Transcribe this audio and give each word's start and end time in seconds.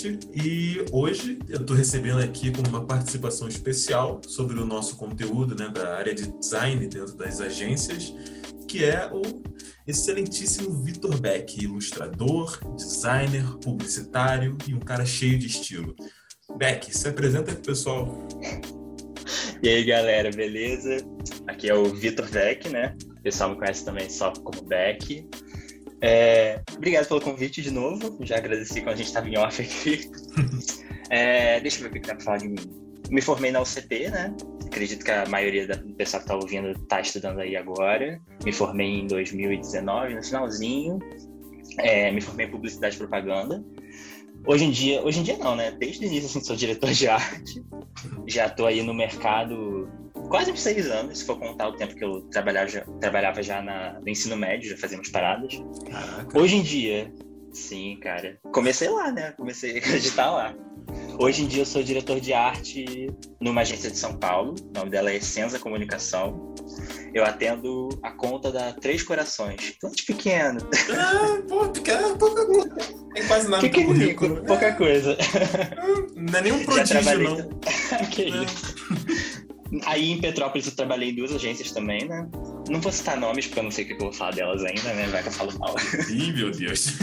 podcast 0.00 0.18
e 0.34 0.84
hoje 0.92 1.38
eu 1.48 1.60
estou 1.60 1.76
recebendo 1.76 2.20
aqui 2.20 2.50
com 2.50 2.66
uma 2.68 2.86
participação 2.86 3.46
especial 3.48 4.20
sobre 4.26 4.58
o 4.58 4.64
nosso 4.64 4.96
conteúdo 4.96 5.54
né, 5.54 5.68
da 5.68 5.94
área 5.96 6.14
de 6.14 6.26
design 6.38 6.86
dentro 6.86 7.14
das 7.14 7.40
agências, 7.40 8.14
que 8.66 8.84
é 8.84 9.10
o 9.12 9.22
excelentíssimo 9.86 10.82
Vitor 10.82 11.20
Beck, 11.20 11.62
ilustrador, 11.62 12.58
designer, 12.76 13.44
publicitário 13.62 14.56
e 14.66 14.74
um 14.74 14.80
cara 14.80 15.04
cheio 15.04 15.38
de 15.38 15.46
estilo. 15.46 15.94
Beck, 16.56 16.96
se 16.96 17.08
apresenta 17.08 17.52
para 17.52 17.60
o 17.60 17.62
pessoal. 17.62 18.28
E 19.62 19.68
aí, 19.68 19.84
galera, 19.84 20.30
beleza? 20.30 20.96
Aqui 21.46 21.68
é 21.68 21.74
o 21.74 21.84
Vitor 21.84 22.28
Beck, 22.30 22.68
né? 22.70 22.96
O 23.18 23.22
pessoal 23.22 23.50
me 23.50 23.56
conhece 23.56 23.84
também 23.84 24.08
só 24.08 24.32
como 24.32 24.62
Beck. 24.62 25.28
É, 26.02 26.62
obrigado 26.74 27.06
pelo 27.08 27.20
convite 27.20 27.60
de 27.60 27.70
novo. 27.70 28.16
Já 28.20 28.36
agradeci 28.36 28.80
quando 28.80 28.94
a 28.94 28.96
gente 28.96 29.06
estava 29.06 29.28
em 29.28 29.36
off 29.36 29.60
aqui. 29.60 30.10
é, 31.10 31.60
deixa 31.60 31.78
eu 31.78 31.82
ver 31.82 31.88
o 31.88 31.92
que 31.92 32.06
dá 32.06 32.14
para 32.14 32.24
falar 32.24 32.38
de 32.38 32.48
mim. 32.48 32.56
Me 33.10 33.20
formei 33.20 33.50
na 33.50 33.60
UCP, 33.60 34.08
né? 34.08 34.34
Acredito 34.66 35.04
que 35.04 35.10
a 35.10 35.26
maioria 35.26 35.66
do 35.66 35.94
pessoal 35.94 36.22
que 36.22 36.28
está 36.28 36.36
ouvindo 36.36 36.70
está 36.70 37.00
estudando 37.00 37.40
aí 37.40 37.56
agora. 37.56 38.20
Me 38.44 38.52
formei 38.52 39.00
em 39.00 39.06
2019, 39.06 40.14
no 40.14 40.22
finalzinho. 40.22 40.98
É, 41.78 42.10
me 42.10 42.20
formei 42.20 42.46
em 42.46 42.50
publicidade 42.50 42.94
e 42.94 42.98
propaganda. 42.98 43.62
Hoje 44.46 44.64
em 44.64 44.70
dia, 44.70 45.02
hoje 45.02 45.20
em 45.20 45.22
dia 45.22 45.36
não, 45.36 45.54
né? 45.54 45.70
Desde 45.72 46.04
o 46.04 46.06
início 46.06 46.26
assim, 46.26 46.40
sou 46.40 46.56
diretor 46.56 46.90
de 46.92 47.08
arte. 47.08 47.62
Já 48.26 48.46
estou 48.46 48.66
aí 48.66 48.82
no 48.82 48.94
mercado 48.94 49.88
quase 50.28 50.56
seis 50.56 50.90
anos, 50.90 51.18
se 51.18 51.24
for 51.24 51.38
contar 51.38 51.68
o 51.68 51.72
tempo 51.72 51.94
que 51.94 52.04
eu 52.04 52.22
trabalhava 52.22 52.68
já, 52.68 52.80
trabalhava 53.00 53.42
já 53.42 53.62
na, 53.62 54.00
no 54.00 54.08
ensino 54.08 54.36
médio, 54.36 54.70
já 54.70 54.76
fazíamos 54.76 55.08
paradas. 55.08 55.60
Caraca. 55.90 56.38
Hoje 56.38 56.56
em 56.56 56.62
dia, 56.62 57.12
sim, 57.52 57.98
cara. 58.00 58.38
Comecei 58.52 58.88
lá, 58.88 59.10
né? 59.10 59.32
Comecei 59.32 59.74
a 59.74 59.78
acreditar 59.78 60.30
lá. 60.30 60.54
Hoje 61.18 61.42
em 61.42 61.46
dia 61.46 61.62
eu 61.62 61.66
sou 61.66 61.82
diretor 61.82 62.18
de 62.18 62.32
arte 62.32 63.08
numa 63.40 63.60
agência 63.60 63.90
de 63.90 63.98
São 63.98 64.16
Paulo. 64.16 64.54
O 64.58 64.78
nome 64.78 64.90
dela 64.90 65.10
é 65.10 65.16
Essenza 65.16 65.58
Comunicação. 65.58 66.54
Eu 67.12 67.24
atendo 67.24 67.88
a 68.02 68.10
conta 68.12 68.50
da 68.50 68.72
Três 68.72 69.02
Corações. 69.02 69.76
Tanto 69.80 70.04
pequeno. 70.06 70.60
Ah, 70.96 71.42
pô, 71.48 71.68
pequeno, 71.68 72.16
pouca 72.16 72.46
coisa. 72.46 72.76
Tem 73.12 73.26
quase 73.26 73.48
nada 73.48 73.68
que 73.68 73.80
no 73.80 73.86
currículo. 73.86 74.44
Pouca 74.44 74.72
coisa. 74.72 75.16
Não 76.16 76.38
é 76.38 76.42
nem 76.42 76.52
um 76.52 76.64
prodígio, 76.64 77.18
não. 77.18 77.60
que 78.10 78.22
isso. 78.22 78.74
Aí 79.84 80.10
em 80.10 80.20
Petrópolis 80.20 80.66
eu 80.66 80.74
trabalhei 80.74 81.10
em 81.10 81.14
duas 81.14 81.32
agências 81.32 81.70
também, 81.70 82.06
né? 82.06 82.28
Não 82.68 82.80
vou 82.80 82.90
citar 82.90 83.16
nomes 83.16 83.46
porque 83.46 83.60
eu 83.60 83.64
não 83.64 83.70
sei 83.70 83.84
o 83.84 83.88
que 83.88 83.92
eu 83.94 83.98
vou 83.98 84.12
falar 84.12 84.34
delas 84.34 84.64
ainda, 84.64 84.92
né? 84.94 85.06
Vai 85.08 85.22
que 85.22 85.28
eu 85.28 85.32
falo 85.32 85.58
mal. 85.58 85.74
Ih, 86.10 86.32
meu 86.32 86.50
Deus. 86.50 86.86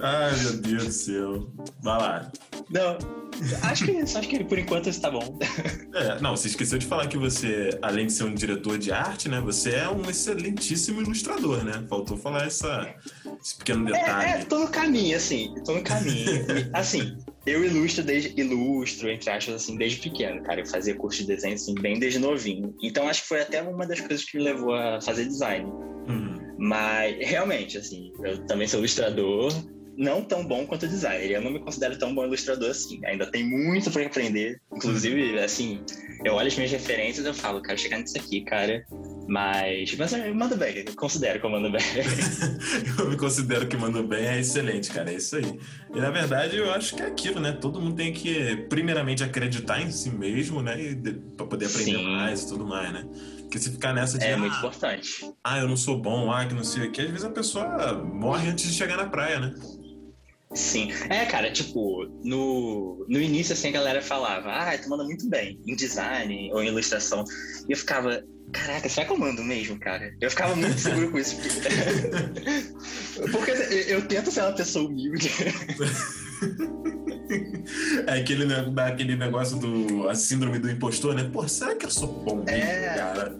Ai, 0.00 0.36
meu 0.42 0.56
Deus 0.58 0.84
do 0.84 0.92
céu. 0.92 1.52
Vai 1.82 1.98
lá. 1.98 2.32
Não, 2.70 2.98
acho 3.62 3.84
que 3.84 3.96
acho 3.96 4.28
que 4.28 4.44
por 4.44 4.58
enquanto 4.58 4.88
está 4.88 5.10
bom. 5.10 5.38
É, 5.94 6.20
não, 6.20 6.36
você 6.36 6.48
esqueceu 6.48 6.78
de 6.78 6.86
falar 6.86 7.06
que 7.06 7.16
você, 7.16 7.78
além 7.80 8.06
de 8.06 8.12
ser 8.12 8.24
um 8.24 8.34
diretor 8.34 8.78
de 8.78 8.90
arte, 8.92 9.28
né? 9.28 9.40
Você 9.40 9.70
é 9.70 9.88
um 9.88 10.08
excelentíssimo 10.10 11.00
ilustrador, 11.00 11.64
né? 11.64 11.84
Faltou 11.88 12.16
falar 12.16 12.46
essa, 12.46 12.94
esse 13.42 13.56
pequeno 13.56 13.84
detalhe. 13.84 14.30
É, 14.30 14.40
é 14.40 14.44
tô 14.44 14.58
no 14.58 14.68
caminho, 14.68 15.16
assim. 15.16 15.54
Tô 15.64 15.74
no 15.74 15.82
caminho. 15.82 16.46
assim, 16.74 17.16
eu 17.46 17.64
ilustro 17.64 18.02
desde 18.02 18.38
ilustro, 18.38 19.08
entre 19.08 19.30
aspas, 19.30 19.54
assim, 19.54 19.76
desde 19.76 19.98
pequeno, 19.98 20.42
cara. 20.42 20.60
Eu 20.60 20.66
fazia 20.66 20.94
curso 20.96 21.20
de 21.20 21.28
desenho, 21.28 21.54
assim, 21.54 21.74
bem 21.74 21.98
desde 21.98 22.18
novinho. 22.18 22.74
Então 22.82 23.08
acho 23.08 23.22
que 23.22 23.28
foi 23.28 23.40
até 23.40 23.62
uma 23.62 23.86
das 23.86 24.00
coisas 24.00 24.24
que 24.24 24.36
me 24.36 24.44
levou 24.44 24.74
a 24.74 25.00
fazer 25.00 25.24
design. 25.24 25.64
Uhum. 26.08 26.56
Mas, 26.58 27.16
realmente, 27.20 27.78
assim, 27.78 28.12
eu 28.24 28.44
também 28.46 28.66
sou 28.66 28.80
ilustrador, 28.80 29.52
não 29.96 30.22
tão 30.22 30.44
bom 30.44 30.66
quanto 30.66 30.86
designer. 30.86 31.30
Eu 31.30 31.40
não 31.40 31.50
me 31.50 31.58
considero 31.58 31.98
tão 31.98 32.14
bom 32.14 32.24
ilustrador 32.24 32.70
assim. 32.70 33.00
Ainda 33.04 33.26
tem 33.26 33.48
muito 33.48 33.90
para 33.90 34.06
aprender. 34.06 34.60
Inclusive, 34.72 35.38
assim, 35.38 35.80
eu 36.24 36.34
olho 36.34 36.48
as 36.48 36.56
minhas 36.56 36.70
referências 36.70 37.24
e 37.24 37.28
eu 37.28 37.34
falo, 37.34 37.62
quero 37.62 37.78
chegar 37.78 37.98
nisso 37.98 38.16
aqui, 38.18 38.42
cara. 38.42 38.84
Mas, 39.28 39.94
mas 39.96 40.12
eu 40.12 40.34
mando 40.34 40.56
bem, 40.56 40.84
eu 40.86 40.94
considero 40.94 41.40
que 41.40 41.46
eu 41.46 41.50
mando 41.50 41.70
bem. 41.70 41.82
eu 42.98 43.10
me 43.10 43.16
considero 43.16 43.66
que 43.66 43.76
mando 43.76 44.02
bem, 44.04 44.24
é 44.24 44.38
excelente, 44.38 44.90
cara, 44.90 45.10
é 45.10 45.16
isso 45.16 45.36
aí. 45.36 45.58
E 45.94 45.98
na 45.98 46.10
verdade 46.10 46.56
eu 46.56 46.70
acho 46.70 46.94
que 46.94 47.02
é 47.02 47.06
aquilo, 47.06 47.40
né? 47.40 47.52
Todo 47.52 47.80
mundo 47.80 47.96
tem 47.96 48.12
que, 48.12 48.56
primeiramente, 48.68 49.24
acreditar 49.24 49.80
em 49.82 49.90
si 49.90 50.10
mesmo, 50.10 50.62
né? 50.62 50.76
Para 51.36 51.46
poder 51.46 51.66
aprender 51.66 51.96
Sim. 51.96 52.04
mais 52.04 52.42
e 52.42 52.48
tudo 52.48 52.64
mais, 52.64 52.92
né? 52.92 53.04
Porque 53.40 53.58
se 53.58 53.70
ficar 53.70 53.92
nessa 53.92 54.18
de. 54.18 54.24
É 54.24 54.34
ah, 54.34 54.38
muito 54.38 54.56
importante. 54.56 55.32
Ah, 55.42 55.58
eu 55.58 55.68
não 55.68 55.76
sou 55.76 56.00
bom, 56.00 56.30
ah, 56.30 56.44
que 56.44 56.54
não 56.54 56.64
sei 56.64 56.88
o 56.88 56.92
que, 56.92 57.00
às 57.00 57.08
vezes 57.08 57.24
a 57.24 57.30
pessoa 57.30 57.94
morre 57.94 58.48
antes 58.48 58.68
de 58.68 58.74
chegar 58.74 58.96
na 58.96 59.06
praia, 59.06 59.40
né? 59.40 59.54
Sim. 60.56 60.90
É, 61.10 61.26
cara, 61.26 61.52
tipo, 61.52 62.06
no, 62.24 63.04
no 63.08 63.20
início, 63.20 63.52
assim, 63.52 63.68
a 63.68 63.72
galera 63.72 64.00
falava, 64.00 64.48
ah, 64.50 64.78
tu 64.78 64.88
manda 64.88 65.04
muito 65.04 65.28
bem 65.28 65.60
em 65.66 65.76
design 65.76 66.50
ou 66.52 66.62
em 66.62 66.68
ilustração. 66.68 67.24
E 67.68 67.72
eu 67.72 67.76
ficava, 67.76 68.24
caraca, 68.52 68.88
será 68.88 69.06
que 69.06 69.12
eu 69.12 69.18
mando 69.18 69.44
mesmo, 69.44 69.78
cara? 69.78 70.14
Eu 70.18 70.30
ficava 70.30 70.56
muito 70.56 70.80
seguro 70.80 71.10
com 71.10 71.18
isso. 71.18 71.36
Porque 73.30 73.50
eu 73.50 74.08
tento 74.08 74.30
ser 74.30 74.40
uma 74.40 74.52
pessoa 74.52 74.88
humilde. 74.88 75.30
É 78.06 78.20
aquele, 78.20 78.46
aquele 78.80 79.16
negócio 79.16 79.58
do 79.58 80.08
a 80.08 80.14
síndrome 80.14 80.58
do 80.58 80.70
impostor, 80.70 81.14
né? 81.14 81.28
Pô, 81.32 81.46
será 81.48 81.74
que 81.74 81.86
eu 81.86 81.90
sou 81.90 82.06
bom 82.06 82.36
mesmo, 82.36 82.60
é... 82.60 82.94
cara? 82.94 83.36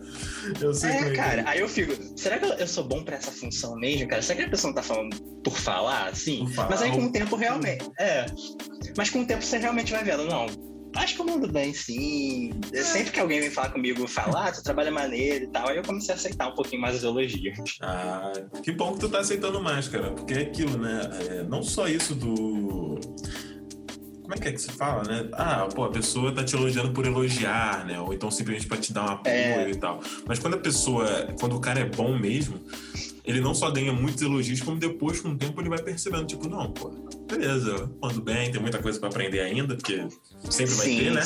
Eu 0.60 0.74
sei 0.74 0.90
é, 0.90 1.00
é 1.00 1.12
cara, 1.12 1.42
é. 1.42 1.44
aí 1.48 1.60
eu 1.60 1.68
fico, 1.68 1.92
será 2.16 2.38
que 2.38 2.44
eu 2.44 2.66
sou 2.66 2.84
bom 2.84 3.02
pra 3.02 3.16
essa 3.16 3.30
função 3.30 3.76
mesmo, 3.76 4.08
cara? 4.08 4.22
Será 4.22 4.40
que 4.40 4.46
a 4.46 4.50
pessoa 4.50 4.70
não 4.70 4.74
tá 4.74 4.82
falando 4.82 5.16
por 5.42 5.56
falar, 5.56 6.08
assim? 6.08 6.38
Por 6.38 6.52
falar, 6.52 6.70
mas 6.70 6.82
aí 6.82 6.90
com 6.90 7.04
o 7.04 7.12
tempo 7.12 7.36
realmente. 7.36 7.88
É. 7.98 8.26
Mas 8.96 9.10
com 9.10 9.20
o 9.20 9.26
tempo 9.26 9.42
você 9.42 9.58
realmente 9.58 9.92
vai 9.92 10.02
vendo, 10.04 10.24
não. 10.24 10.46
Acho 10.96 11.14
que 11.14 11.20
eu 11.20 11.26
mando 11.26 11.46
bem, 11.46 11.74
sim. 11.74 12.52
É. 12.72 12.82
Sempre 12.82 13.12
que 13.12 13.20
alguém 13.20 13.40
vem 13.40 13.50
falar 13.50 13.70
comigo, 13.70 14.06
falar, 14.08 14.48
ah, 14.48 14.52
tu 14.52 14.62
trabalha 14.62 14.90
maneiro 14.90 15.44
e 15.44 15.48
tal, 15.48 15.68
aí 15.68 15.76
eu 15.76 15.82
comecei 15.82 16.14
a 16.14 16.16
aceitar 16.16 16.48
um 16.48 16.54
pouquinho 16.54 16.80
mais 16.80 16.96
as 16.96 17.02
elogios. 17.02 17.58
Ah, 17.82 18.32
que 18.62 18.72
bom 18.72 18.94
que 18.94 19.00
tu 19.00 19.08
tá 19.08 19.18
aceitando 19.18 19.62
mais, 19.62 19.88
cara. 19.88 20.12
Porque 20.12 20.34
é 20.34 20.40
aquilo, 20.40 20.78
né? 20.78 21.00
É, 21.28 21.42
não 21.42 21.62
só 21.62 21.86
isso 21.86 22.14
do 22.14 22.98
como 24.26 24.34
é 24.34 24.38
que 24.38 24.48
é 24.48 24.52
que 24.52 24.60
se 24.60 24.72
fala, 24.72 25.04
né? 25.04 25.28
Ah, 25.34 25.68
pô, 25.72 25.84
a 25.84 25.88
pessoa 25.88 26.32
tá 26.32 26.42
te 26.42 26.56
elogiando 26.56 26.90
por 26.90 27.06
elogiar, 27.06 27.86
né? 27.86 28.00
Ou 28.00 28.12
então 28.12 28.28
simplesmente 28.28 28.66
pra 28.66 28.76
te 28.76 28.92
dar 28.92 29.04
um 29.04 29.12
apoio 29.12 29.32
é. 29.32 29.70
e 29.70 29.76
tal. 29.76 30.00
Mas 30.26 30.40
quando 30.40 30.54
a 30.54 30.58
pessoa, 30.58 31.28
quando 31.38 31.54
o 31.54 31.60
cara 31.60 31.78
é 31.78 31.84
bom 31.84 32.18
mesmo, 32.18 32.60
ele 33.24 33.40
não 33.40 33.54
só 33.54 33.70
ganha 33.70 33.92
muitos 33.92 34.20
elogios, 34.20 34.60
como 34.60 34.78
depois, 34.78 35.20
com 35.20 35.28
o 35.28 35.38
tempo, 35.38 35.60
ele 35.60 35.68
vai 35.68 35.80
percebendo, 35.80 36.26
tipo, 36.26 36.48
não, 36.48 36.72
pô, 36.72 36.90
beleza, 37.30 37.88
mando 38.02 38.20
bem, 38.20 38.50
tem 38.50 38.60
muita 38.60 38.78
coisa 38.78 38.98
para 38.98 39.10
aprender 39.10 39.38
ainda, 39.38 39.76
porque 39.76 40.08
sempre 40.50 40.74
vai 40.74 40.86
Sim, 40.86 40.98
ter, 40.98 41.10
né? 41.12 41.22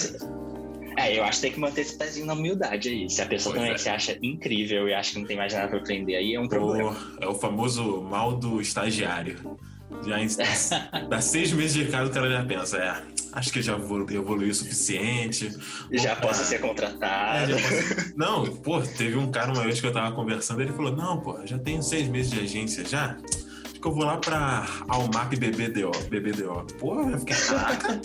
É, 0.99 1.19
eu 1.19 1.25
acho 1.25 1.39
que 1.39 1.47
tem 1.47 1.53
que 1.53 1.61
manter 1.61 1.81
esse 1.81 1.97
pezinho 1.97 2.27
na 2.27 2.35
humildade 2.35 2.91
aí. 2.91 3.09
Se 3.09 3.23
a 3.23 3.27
pessoa 3.27 3.55
pois 3.55 3.63
também 3.63 3.75
é. 3.75 3.79
se 3.79 3.89
acha 3.89 4.19
incrível 4.21 4.87
e 4.87 4.93
acha 4.93 5.13
que 5.13 5.21
não 5.21 5.27
tem 5.27 5.39
mais 5.39 5.55
nada 5.55 5.69
pra 5.69 5.79
aprender, 5.79 6.17
aí 6.17 6.35
é 6.35 6.41
um 6.41 6.49
problema. 6.49 6.95
É 7.19 7.27
o 7.27 7.35
famoso 7.35 8.03
mal 8.03 8.37
do 8.37 8.61
estagiário. 8.61 9.59
Já 10.05 11.01
dá 11.09 11.21
seis 11.21 11.53
meses 11.53 11.75
de 11.75 11.87
casa, 11.87 12.11
o 12.11 12.15
cara 12.15 12.31
já 12.31 12.45
pensa, 12.45 12.79
é, 12.79 13.03
acho 13.33 13.53
que 13.53 13.61
já 13.61 13.75
evoluiu 13.75 14.51
o 14.51 14.55
suficiente. 14.55 15.57
Já 15.93 16.13
Opa. 16.13 16.29
posso 16.29 16.45
ser 16.45 16.61
contratado. 16.61 17.53
É, 17.53 17.57
posso... 17.57 18.13
Não, 18.17 18.47
pô, 18.57 18.81
teve 18.81 19.17
um 19.17 19.31
cara 19.31 19.53
uma 19.53 19.63
vez 19.63 19.81
que 19.81 19.87
eu 19.87 19.93
tava 19.93 20.15
conversando, 20.15 20.63
ele 20.63 20.73
falou, 20.73 20.95
não, 20.95 21.21
pô, 21.21 21.39
já 21.45 21.59
tenho 21.59 21.83
seis 21.83 22.09
meses 22.09 22.31
de 22.31 22.41
agência 22.41 22.85
já. 22.85 23.17
Acho 23.65 23.81
que 23.81 23.87
eu 23.87 23.95
vou 23.95 24.05
lá 24.05 24.17
pra 24.19 24.67
Almap 24.89 25.33
BBDO. 25.35 25.91
BBDO. 26.09 26.67
Pô, 26.79 27.01
eu 27.01 27.19
fiquei, 27.19 27.37
caraca. 27.37 28.01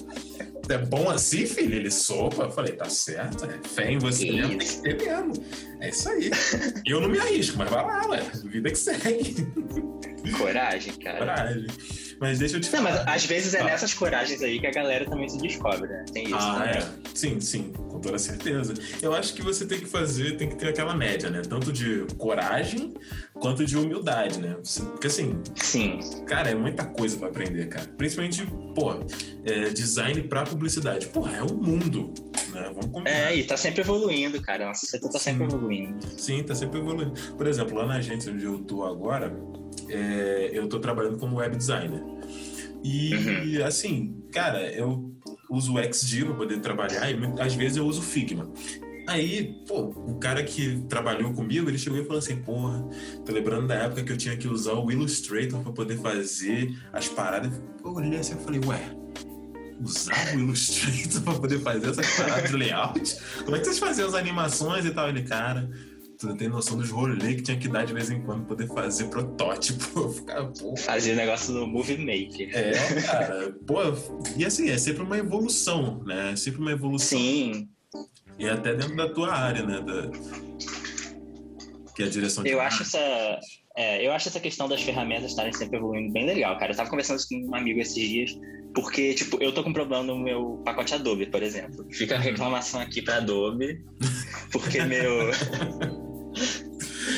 É 0.74 0.78
bom 0.78 1.10
assim, 1.10 1.46
filho? 1.46 1.76
Ele 1.76 1.92
sopa. 1.92 2.44
Eu 2.44 2.52
falei, 2.52 2.74
tá 2.74 2.90
certo, 2.90 3.46
é 3.46 3.68
fé 3.68 3.92
em 3.92 3.98
você 3.98 4.32
mesmo, 4.32 4.58
tem 4.58 4.68
que 4.68 4.82
ter 4.82 4.98
mesmo. 4.98 5.34
É 5.80 5.90
isso 5.90 6.10
aí. 6.10 6.32
Eu 6.86 7.02
não 7.02 7.10
me 7.10 7.20
arrisco, 7.20 7.58
mas 7.58 7.70
vai 7.70 7.86
lá, 7.86 8.08
ué. 8.08 8.24
Vida 8.46 8.70
que 8.70 8.78
segue. 8.78 9.36
Coragem, 10.38 10.94
cara. 10.96 11.20
Coragem. 11.20 11.68
Mas 12.20 12.40
deixa 12.40 12.58
eu 12.58 12.62
te 12.62 12.72
Não, 12.72 12.84
falar. 12.84 13.04
mas 13.06 13.16
às 13.16 13.26
vezes 13.26 13.54
é 13.54 13.62
ah. 13.62 13.66
nessas 13.66 13.94
coragens 13.94 14.42
aí 14.42 14.60
que 14.60 14.68
a 14.68 14.72
galera 14.72 15.06
também 15.06 15.28
se 15.28 15.38
descobre, 15.38 15.88
né? 15.88 16.06
Tem 16.14 16.26
isso 16.26 16.36
ah, 16.38 16.66
É. 16.66 17.10
Sim, 17.14 17.40
sim, 17.40 17.72
com 17.72 18.00
toda 18.00 18.18
certeza. 18.18 18.74
Eu 19.02 19.14
acho 19.14 19.34
que 19.34 19.42
você 19.42 19.66
tem 19.66 19.80
que 19.80 19.86
fazer, 19.86 20.38
tem 20.38 20.50
que 20.50 20.56
ter 20.56 20.70
aquela 20.70 20.96
média, 20.96 21.30
né? 21.30 21.42
Tanto 21.42 21.72
de 21.72 22.06
coragem 22.18 22.94
quanto 23.34 23.66
de 23.66 23.78
humildade, 23.78 24.40
né? 24.40 24.56
Porque 24.92 25.08
assim. 25.08 25.42
Sim. 25.56 26.00
Cara, 26.26 26.50
é 26.50 26.56
muita 26.56 26.86
coisa 26.86 27.18
para 27.18 27.28
aprender, 27.28 27.68
cara. 27.68 27.88
Principalmente, 27.98 28.46
pô, 28.74 28.94
é, 29.46 29.70
design 29.70 30.22
para 30.24 30.44
publicidade. 30.44 31.08
Porra, 31.08 31.38
é 31.38 31.44
um 31.44 31.56
mundo. 31.56 32.14
Né? 32.52 32.72
Vamos 32.74 32.92
combinar. 32.92 33.10
É, 33.10 33.36
e 33.36 33.44
tá 33.44 33.58
sempre 33.58 33.82
evoluindo, 33.82 34.42
cara. 34.42 34.68
Nossa, 34.68 34.86
você 34.86 35.00
tá 35.00 35.20
sempre 35.20 35.44
evoluindo. 35.44 35.98
Sim, 36.18 36.44
tá 36.44 36.56
sempre 36.56 36.80
evoluindo. 36.80 37.14
Por 37.36 37.48
exemplo, 37.48 37.78
lá 37.78 37.86
na 37.86 37.96
agência 37.96 38.32
onde 38.32 38.46
eu 38.46 38.60
tô 38.60 38.84
agora, 38.86 39.36
é, 39.90 40.52
eu 40.54 40.68
tô 40.68 40.80
trabalhando 40.80 41.18
como 41.18 41.38
web 41.38 41.56
designer. 41.56 42.02
E, 42.84 43.16
uhum. 43.16 43.66
assim, 43.66 44.24
cara, 44.32 44.72
eu 44.72 45.16
uso 45.50 45.74
o 45.74 45.84
XG 45.84 46.26
para 46.26 46.36
poder 46.36 46.60
trabalhar 46.60 47.10
e 47.10 47.42
às 47.42 47.56
vezes 47.56 47.78
eu 47.78 47.86
uso 47.86 48.02
Figma. 48.02 48.52
Aí, 49.08 49.56
pô, 49.68 49.82
o 49.82 50.16
cara 50.16 50.44
que 50.44 50.80
trabalhou 50.90 51.32
comigo, 51.32 51.70
ele 51.70 51.78
chegou 51.78 52.00
e 52.00 52.04
falou 52.04 52.18
assim, 52.18 52.38
porra, 52.38 52.84
tô 53.24 53.32
lembrando 53.32 53.68
da 53.68 53.76
época 53.76 54.04
que 54.04 54.12
eu 54.12 54.18
tinha 54.18 54.36
que 54.36 54.48
usar 54.48 54.74
o 54.74 54.92
Illustrator 54.92 55.62
pra 55.62 55.72
poder 55.72 56.00
fazer 56.00 56.76
as 56.92 57.08
paradas. 57.08 57.62
Eu 57.84 57.94
olhei 57.94 58.20
assim 58.20 58.36
e 58.36 58.44
falei, 58.44 58.60
ué, 58.66 58.82
usar 59.80 60.36
o 60.36 60.40
Illustrator 60.40 61.22
pra 61.26 61.34
poder 61.36 61.60
fazer 61.60 61.90
essas 61.90 62.10
paradas 62.16 62.50
de 62.50 62.58
layout? 62.58 63.18
Como 63.44 63.56
é 63.56 63.60
que 63.60 63.66
vocês 63.66 63.80
faziam 63.80 64.08
as 64.08 64.16
animações 64.16 64.86
e 64.86 64.92
tal? 64.92 65.08
Ele, 65.08 65.22
cara, 65.22 65.70
tu 66.26 66.30
não 66.30 66.36
tem 66.36 66.50
noção 66.50 66.78
dos 66.78 66.90
rolês 66.90 67.36
que 67.36 67.42
tinha 67.44 67.58
que 67.58 67.68
dar 67.68 67.86
de 67.86 67.94
vez 67.94 68.10
em 68.10 68.22
quando 68.22 68.46
pra 68.46 68.56
poder 68.56 68.68
fazer 68.68 69.06
protótipo. 69.06 70.10
Ficava. 70.10 70.52
Fazia 70.78 71.16
negócio 71.16 71.54
no 71.54 71.68
Movie 71.68 71.98
Maker. 71.98 72.50
É, 72.54 73.02
cara, 73.02 73.56
pô, 73.66 73.80
e 74.36 74.44
assim, 74.44 74.70
é 74.70 74.78
sempre 74.78 75.04
uma 75.04 75.18
evolução, 75.18 76.04
né? 76.04 76.32
É 76.32 76.36
sempre 76.36 76.62
uma 76.62 76.72
evolução. 76.72 77.20
Sim. 77.20 77.70
E 78.40 78.50
até 78.50 78.74
dentro 78.74 78.96
da 78.96 79.08
tua 79.08 79.34
área, 79.34 79.64
né? 79.64 79.80
Da... 79.82 80.10
Que 81.96 82.04
é 82.04 82.06
a 82.08 82.10
direção 82.10 82.44
de 82.44 82.50
Eu 82.50 82.60
acho 82.60 82.82
essa. 82.82 83.40
É, 83.78 84.06
eu 84.06 84.12
acho 84.12 84.30
essa 84.30 84.40
questão 84.40 84.68
das 84.68 84.82
ferramentas 84.82 85.32
estarem 85.32 85.54
sempre 85.54 85.78
evoluindo 85.78 86.12
bem 86.12 86.26
legal, 86.26 86.58
cara. 86.58 86.72
Eu 86.72 86.78
tava 86.78 86.90
conversando 86.90 87.20
isso 87.20 87.28
com 87.30 87.36
um 87.36 87.56
amigo 87.56 87.80
esses 87.80 87.96
dias, 88.08 88.38
porque, 88.74 89.14
tipo, 89.14 89.42
eu 89.42 89.54
tô 89.54 89.64
com 89.64 89.74
problema 89.74 90.04
no 90.04 90.18
meu 90.18 90.62
pacote 90.64 90.94
Adobe, 90.96 91.26
por 91.26 91.44
exemplo. 91.44 91.86
Fica 91.92 92.16
a 92.16 92.20
reclamação 92.20 92.80
aqui 92.80 93.02
pra 93.02 93.18
Adobe, 93.18 93.84
porque 94.52 94.82
meu. 94.82 95.30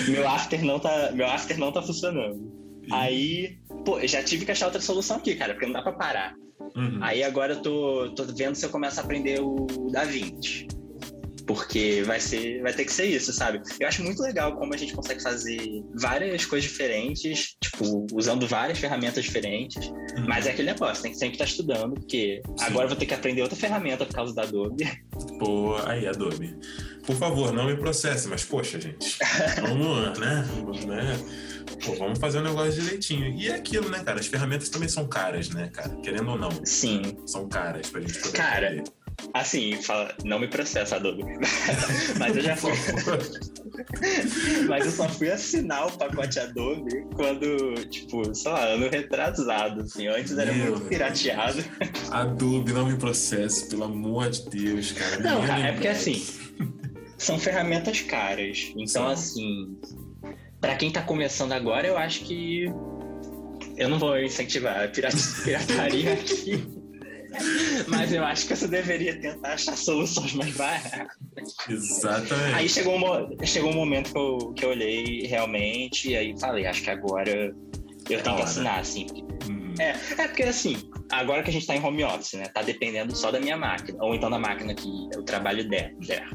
meu 0.09 0.27
After 0.27 0.63
não 0.63 0.79
tá. 0.79 1.11
Meu 1.13 1.27
After 1.27 1.57
não 1.57 1.71
tá 1.71 1.81
funcionando. 1.81 2.57
Aí, 2.91 3.57
pô, 3.85 4.05
já 4.07 4.23
tive 4.23 4.45
que 4.45 4.51
achar 4.51 4.65
outra 4.65 4.81
solução 4.81 5.17
aqui, 5.17 5.35
cara, 5.35 5.53
porque 5.53 5.65
não 5.65 5.73
dá 5.73 5.81
pra 5.81 5.91
parar. 5.91 6.35
Uhum. 6.75 6.99
Aí 7.01 7.23
agora 7.23 7.53
eu 7.53 7.61
tô, 7.61 8.09
tô 8.15 8.23
vendo 8.25 8.55
se 8.55 8.65
eu 8.65 8.69
começo 8.69 8.99
a 8.99 9.03
aprender 9.03 9.41
o 9.41 9.65
DaVinci. 9.91 10.67
Porque 11.47 12.03
vai 12.05 12.19
ser, 12.19 12.61
vai 12.61 12.73
ter 12.73 12.85
que 12.85 12.91
ser 12.91 13.05
isso, 13.05 13.31
sabe? 13.31 13.61
Eu 13.79 13.87
acho 13.87 14.03
muito 14.03 14.21
legal 14.21 14.55
como 14.57 14.73
a 14.73 14.77
gente 14.77 14.93
consegue 14.93 15.23
fazer 15.23 15.57
várias 15.95 16.45
coisas 16.45 16.69
diferentes, 16.69 17.55
tipo, 17.61 18.05
usando 18.13 18.45
várias 18.45 18.77
ferramentas 18.77 19.23
diferentes. 19.23 19.87
Uhum. 19.87 20.25
Mas 20.27 20.45
é 20.45 20.51
aquele 20.51 20.71
negócio, 20.71 21.01
tem 21.01 21.11
que 21.11 21.17
sempre 21.17 21.35
estar 21.35 21.45
estudando, 21.45 21.95
porque 21.95 22.41
Sim. 22.45 22.65
agora 22.65 22.85
eu 22.85 22.89
vou 22.89 22.97
ter 22.97 23.05
que 23.05 23.13
aprender 23.13 23.41
outra 23.41 23.57
ferramenta 23.57 24.05
por 24.05 24.13
causa 24.13 24.35
da 24.35 24.43
Adobe. 24.43 24.85
Pô, 25.39 25.77
aí, 25.85 26.05
Adobe. 26.05 26.55
Por 27.05 27.15
favor, 27.15 27.53
não 27.53 27.67
me 27.67 27.77
processe, 27.77 28.27
mas 28.27 28.43
poxa, 28.43 28.81
gente. 28.81 29.17
Vamos, 29.61 30.19
né? 30.19 30.45
Vamos, 30.53 30.85
né? 30.85 31.17
Pô, 31.85 31.95
vamos 31.95 32.19
fazer 32.19 32.39
o 32.39 32.43
negócio 32.43 32.81
direitinho. 32.81 33.27
E 33.33 33.49
é 33.49 33.55
aquilo, 33.55 33.89
né, 33.89 34.01
cara? 34.03 34.19
As 34.19 34.27
ferramentas 34.27 34.69
também 34.69 34.87
são 34.89 35.07
caras, 35.07 35.49
né, 35.49 35.69
cara? 35.71 35.95
Querendo 35.97 36.31
ou 36.31 36.37
não, 36.37 36.49
Sim. 36.65 37.17
são 37.25 37.47
caras 37.47 37.89
pra 37.89 38.01
gente 38.01 38.19
poder 38.19 38.37
Cara, 38.37 38.67
aprender. 38.67 38.91
Assim, 39.33 39.73
fala, 39.81 40.13
não 40.23 40.39
me 40.39 40.47
processa, 40.47 40.95
Adobe. 40.95 41.23
Mas 42.17 42.35
eu 42.35 42.41
já 42.41 42.55
fui. 42.55 42.71
Mas 44.67 44.85
eu 44.85 44.91
só 44.91 45.09
fui 45.09 45.29
assinar 45.29 45.87
o 45.87 45.91
pacote 45.97 46.39
Adobe 46.39 47.05
quando, 47.15 47.73
tipo, 47.89 48.33
sei 48.33 48.51
lá, 48.51 48.63
ano 48.65 48.89
retrasado, 48.89 49.81
assim. 49.81 50.07
Antes 50.07 50.37
era 50.37 50.51
Meu 50.53 50.71
muito 50.77 50.87
pirateado. 50.87 51.63
Adobe, 52.11 52.73
não 52.73 52.85
me 52.87 52.97
processe, 52.97 53.67
pelo 53.69 53.83
amor 53.85 54.29
de 54.29 54.49
Deus, 54.49 54.91
cara. 54.91 55.19
Não, 55.19 55.41
Me 55.41 55.47
cara, 55.47 55.67
é 55.67 55.71
porque 55.73 55.87
assim, 55.87 56.25
são 57.17 57.39
ferramentas 57.39 58.01
caras. 58.01 58.67
Então, 58.71 58.85
São. 58.87 59.07
assim, 59.07 59.77
pra 60.61 60.75
quem 60.75 60.91
tá 60.91 61.01
começando 61.01 61.51
agora, 61.53 61.87
eu 61.87 61.97
acho 61.97 62.21
que 62.21 62.65
eu 63.75 63.89
não 63.89 63.99
vou 63.99 64.17
incentivar 64.19 64.83
a 64.85 64.87
pira- 64.87 65.09
pirataria 65.43 66.13
aqui. 66.13 66.76
Mas 67.87 68.11
eu 68.13 68.23
acho 68.23 68.47
que 68.47 68.55
você 68.55 68.67
deveria 68.67 69.19
tentar 69.19 69.53
achar 69.53 69.75
soluções 69.77 70.33
mais 70.33 70.55
baratas. 70.55 71.07
Exatamente. 71.69 72.55
Aí 72.55 72.69
chegou 72.69 72.95
um, 72.97 73.45
chegou 73.45 73.71
um 73.71 73.75
momento 73.75 74.11
que 74.11 74.17
eu, 74.17 74.53
que 74.55 74.65
eu 74.65 74.69
olhei 74.69 75.21
realmente, 75.27 76.09
e 76.11 76.17
aí 76.17 76.39
falei, 76.39 76.65
acho 76.65 76.83
que 76.83 76.89
agora 76.89 77.29
eu 78.09 78.19
É 78.19 78.21
tenho 78.21 78.21
que 78.23 78.29
hora. 78.29 78.43
assinar, 78.43 78.79
assim. 78.79 79.05
Hum, 79.49 79.73
É, 79.79 79.89
é 80.21 80.27
porque 80.27 80.43
assim, 80.43 80.77
agora 81.11 81.43
que 81.43 81.49
a 81.49 81.53
gente 81.53 81.67
tá 81.67 81.75
em 81.75 81.83
home 81.83 82.03
office, 82.03 82.33
né? 82.33 82.45
Tá 82.47 82.61
dependendo 82.61 83.15
só 83.15 83.31
da 83.31 83.39
minha 83.39 83.57
máquina, 83.57 83.97
ou 84.01 84.15
então 84.15 84.29
da 84.29 84.39
máquina 84.39 84.73
que 84.73 84.89
o 85.17 85.23
trabalho 85.23 85.67
der. 85.69 85.93
der. 85.99 86.27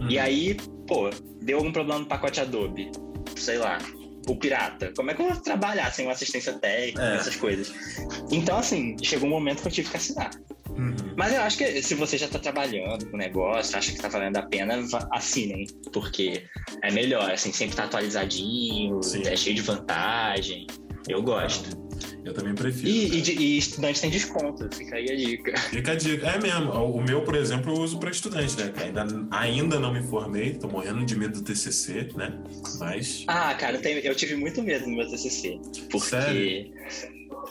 hum. 0.00 0.08
E 0.08 0.18
aí, 0.18 0.56
pô, 0.86 1.10
deu 1.42 1.58
algum 1.58 1.72
problema 1.72 2.00
no 2.00 2.06
pacote 2.06 2.40
Adobe, 2.40 2.90
sei 3.36 3.58
lá, 3.58 3.78
o 4.28 4.36
pirata. 4.36 4.92
Como 4.96 5.10
é 5.10 5.14
que 5.14 5.22
eu 5.22 5.28
vou 5.28 5.36
trabalhar 5.42 5.92
sem 5.92 6.06
uma 6.06 6.12
assistência 6.12 6.52
técnica, 6.54 7.02
É. 7.02 7.16
essas 7.16 7.36
coisas? 7.36 7.72
Então, 8.30 8.58
assim, 8.58 8.96
chegou 9.02 9.28
um 9.28 9.32
momento 9.32 9.62
que 9.62 9.68
eu 9.68 9.72
tive 9.72 9.90
que 9.90 9.96
assinar. 9.96 10.30
Uhum. 10.70 10.94
Mas 11.16 11.34
eu 11.34 11.42
acho 11.42 11.58
que 11.58 11.82
se 11.82 11.94
você 11.94 12.16
já 12.16 12.28
tá 12.28 12.38
trabalhando 12.38 13.06
com 13.10 13.16
o 13.16 13.18
negócio, 13.18 13.76
acha 13.76 13.92
que 13.92 13.98
tá 13.98 14.08
valendo 14.08 14.36
a 14.36 14.42
pena, 14.42 14.82
assinem. 15.10 15.66
Porque 15.92 16.44
é 16.82 16.90
melhor, 16.92 17.30
assim, 17.30 17.52
sempre 17.52 17.76
tá 17.76 17.84
atualizadinho, 17.84 19.02
Sim. 19.02 19.22
é 19.26 19.36
cheio 19.36 19.56
de 19.56 19.62
vantagem. 19.62 20.66
Eu 21.08 21.22
gosto. 21.22 21.78
Eu 22.24 22.32
também 22.34 22.54
prefiro. 22.54 22.88
E, 22.88 23.18
e, 23.20 23.38
e 23.38 23.58
estudante 23.58 24.00
tem 24.00 24.10
desconto, 24.10 24.68
fica 24.74 24.96
aí 24.96 25.10
a 25.10 25.16
dica. 25.16 25.56
Fica 25.70 25.92
a 25.92 25.94
dica. 25.94 26.26
É 26.28 26.38
mesmo. 26.40 26.70
O 26.72 27.02
meu, 27.02 27.22
por 27.22 27.34
exemplo, 27.34 27.72
eu 27.74 27.80
uso 27.80 27.98
para 27.98 28.10
estudante, 28.10 28.56
né? 28.58 28.72
Ainda, 28.76 29.06
ainda 29.30 29.80
não 29.80 29.92
me 29.92 30.02
formei, 30.02 30.54
tô 30.54 30.68
morrendo 30.68 31.04
de 31.04 31.16
medo 31.16 31.40
do 31.40 31.42
TCC, 31.44 32.08
né? 32.14 32.38
Mas. 32.78 33.24
Ah, 33.26 33.54
cara, 33.54 33.76
eu, 33.76 33.82
tenho- 33.82 33.98
eu 34.00 34.14
tive 34.14 34.34
muito 34.36 34.62
medo 34.62 34.86
no 34.88 34.96
meu 34.96 35.08
TCC. 35.08 35.58
Porque. 35.90 36.06
Sério? 36.06 36.72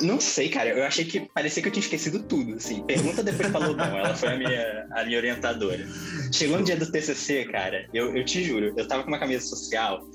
Não 0.01 0.19
sei, 0.21 0.49
cara. 0.49 0.69
Eu 0.69 0.83
achei 0.83 1.03
que 1.03 1.21
parecia 1.33 1.61
que 1.61 1.67
eu 1.67 1.73
tinha 1.73 1.83
esquecido 1.83 2.23
tudo, 2.23 2.53
assim. 2.55 2.83
Pergunta 2.83 3.21
depois 3.23 3.49
falou 3.51 3.75
não. 3.75 3.97
Ela 3.97 4.15
foi 4.15 4.29
a 4.29 4.37
minha, 4.37 4.87
a 4.91 5.03
minha 5.03 5.17
orientadora. 5.17 5.85
Chegou 6.31 6.57
no 6.59 6.63
dia 6.63 6.77
do 6.77 6.89
TCC, 6.89 7.45
cara. 7.45 7.87
Eu, 7.93 8.15
eu 8.15 8.23
te 8.23 8.43
juro, 8.43 8.73
eu 8.77 8.87
tava 8.87 9.03
com 9.03 9.09
uma 9.09 9.19
camisa 9.19 9.45
social. 9.45 10.07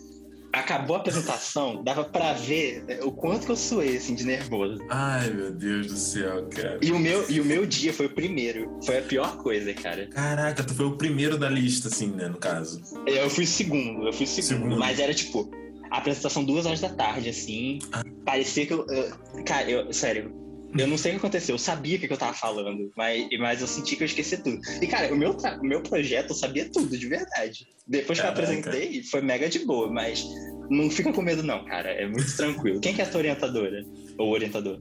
Acabou 0.54 0.94
a 0.96 1.00
apresentação, 1.00 1.82
dava 1.82 2.04
pra 2.04 2.32
ver 2.32 2.84
o 3.02 3.10
quanto 3.10 3.44
que 3.46 3.50
eu 3.52 3.56
suei, 3.56 3.96
assim, 3.96 4.14
de 4.14 4.24
nervoso. 4.24 4.78
Ai, 4.88 5.28
meu 5.30 5.50
Deus 5.50 5.88
do 5.88 5.96
céu, 5.96 6.46
cara. 6.48 6.78
E 6.80 6.92
o 6.92 6.98
meu, 6.98 7.28
e 7.28 7.40
o 7.40 7.44
meu 7.44 7.66
dia 7.66 7.92
foi 7.92 8.06
o 8.06 8.10
primeiro. 8.14 8.78
Foi 8.86 8.98
a 8.98 9.02
pior 9.02 9.36
coisa, 9.38 9.74
cara. 9.74 10.06
Caraca, 10.08 10.62
tu 10.62 10.72
foi 10.74 10.86
o 10.86 10.96
primeiro 10.96 11.36
da 11.36 11.48
lista, 11.48 11.88
assim, 11.88 12.06
né? 12.12 12.28
No 12.28 12.38
caso. 12.38 12.80
Eu 13.06 13.28
fui 13.28 13.46
segundo, 13.46 14.06
eu 14.06 14.12
fui 14.12 14.26
segundo, 14.26 14.46
Segundo. 14.62 14.78
mas 14.78 15.00
era 15.00 15.12
tipo, 15.12 15.50
a 15.90 15.98
apresentação 15.98 16.44
duas 16.44 16.66
horas 16.66 16.80
da 16.80 16.88
tarde, 16.90 17.28
assim. 17.30 17.80
Parecia 18.24 18.64
que 18.66 18.72
eu. 18.72 18.86
eu- 18.86 19.44
cara, 19.44 19.68
eu, 19.68 19.92
sério, 19.92 20.32
eu 20.76 20.86
não 20.86 20.98
sei 20.98 21.12
o 21.12 21.14
que 21.14 21.18
aconteceu, 21.18 21.54
eu 21.54 21.58
sabia 21.58 21.96
o 21.96 22.00
que 22.00 22.12
eu 22.12 22.16
tava 22.16 22.34
falando, 22.34 22.90
mas, 22.96 23.26
mas 23.38 23.60
eu 23.60 23.66
senti 23.66 23.96
que 23.96 24.02
eu 24.02 24.06
esqueci 24.06 24.36
tudo. 24.42 24.58
E, 24.82 24.86
cara, 24.86 25.12
o 25.12 25.16
meu, 25.16 25.36
o 25.60 25.66
meu 25.66 25.82
projeto 25.82 26.30
eu 26.30 26.34
sabia 26.36 26.68
tudo, 26.72 26.96
de 26.96 27.06
verdade. 27.06 27.66
Depois 27.86 28.18
que 28.20 28.26
eu 28.26 28.32
Caraca. 28.32 28.52
apresentei, 28.52 29.02
foi 29.04 29.20
mega 29.20 29.48
de 29.48 29.60
boa, 29.60 29.90
mas 29.90 30.24
não 30.70 30.90
fica 30.90 31.12
com 31.12 31.22
medo, 31.22 31.42
não, 31.42 31.64
cara. 31.64 31.90
É 31.90 32.06
muito 32.06 32.36
tranquilo. 32.36 32.80
Quem 32.80 32.94
que 32.94 33.00
é 33.00 33.04
a 33.04 33.08
tua 33.08 33.18
orientadora? 33.18 33.84
Ou 34.18 34.32
orientador? 34.32 34.80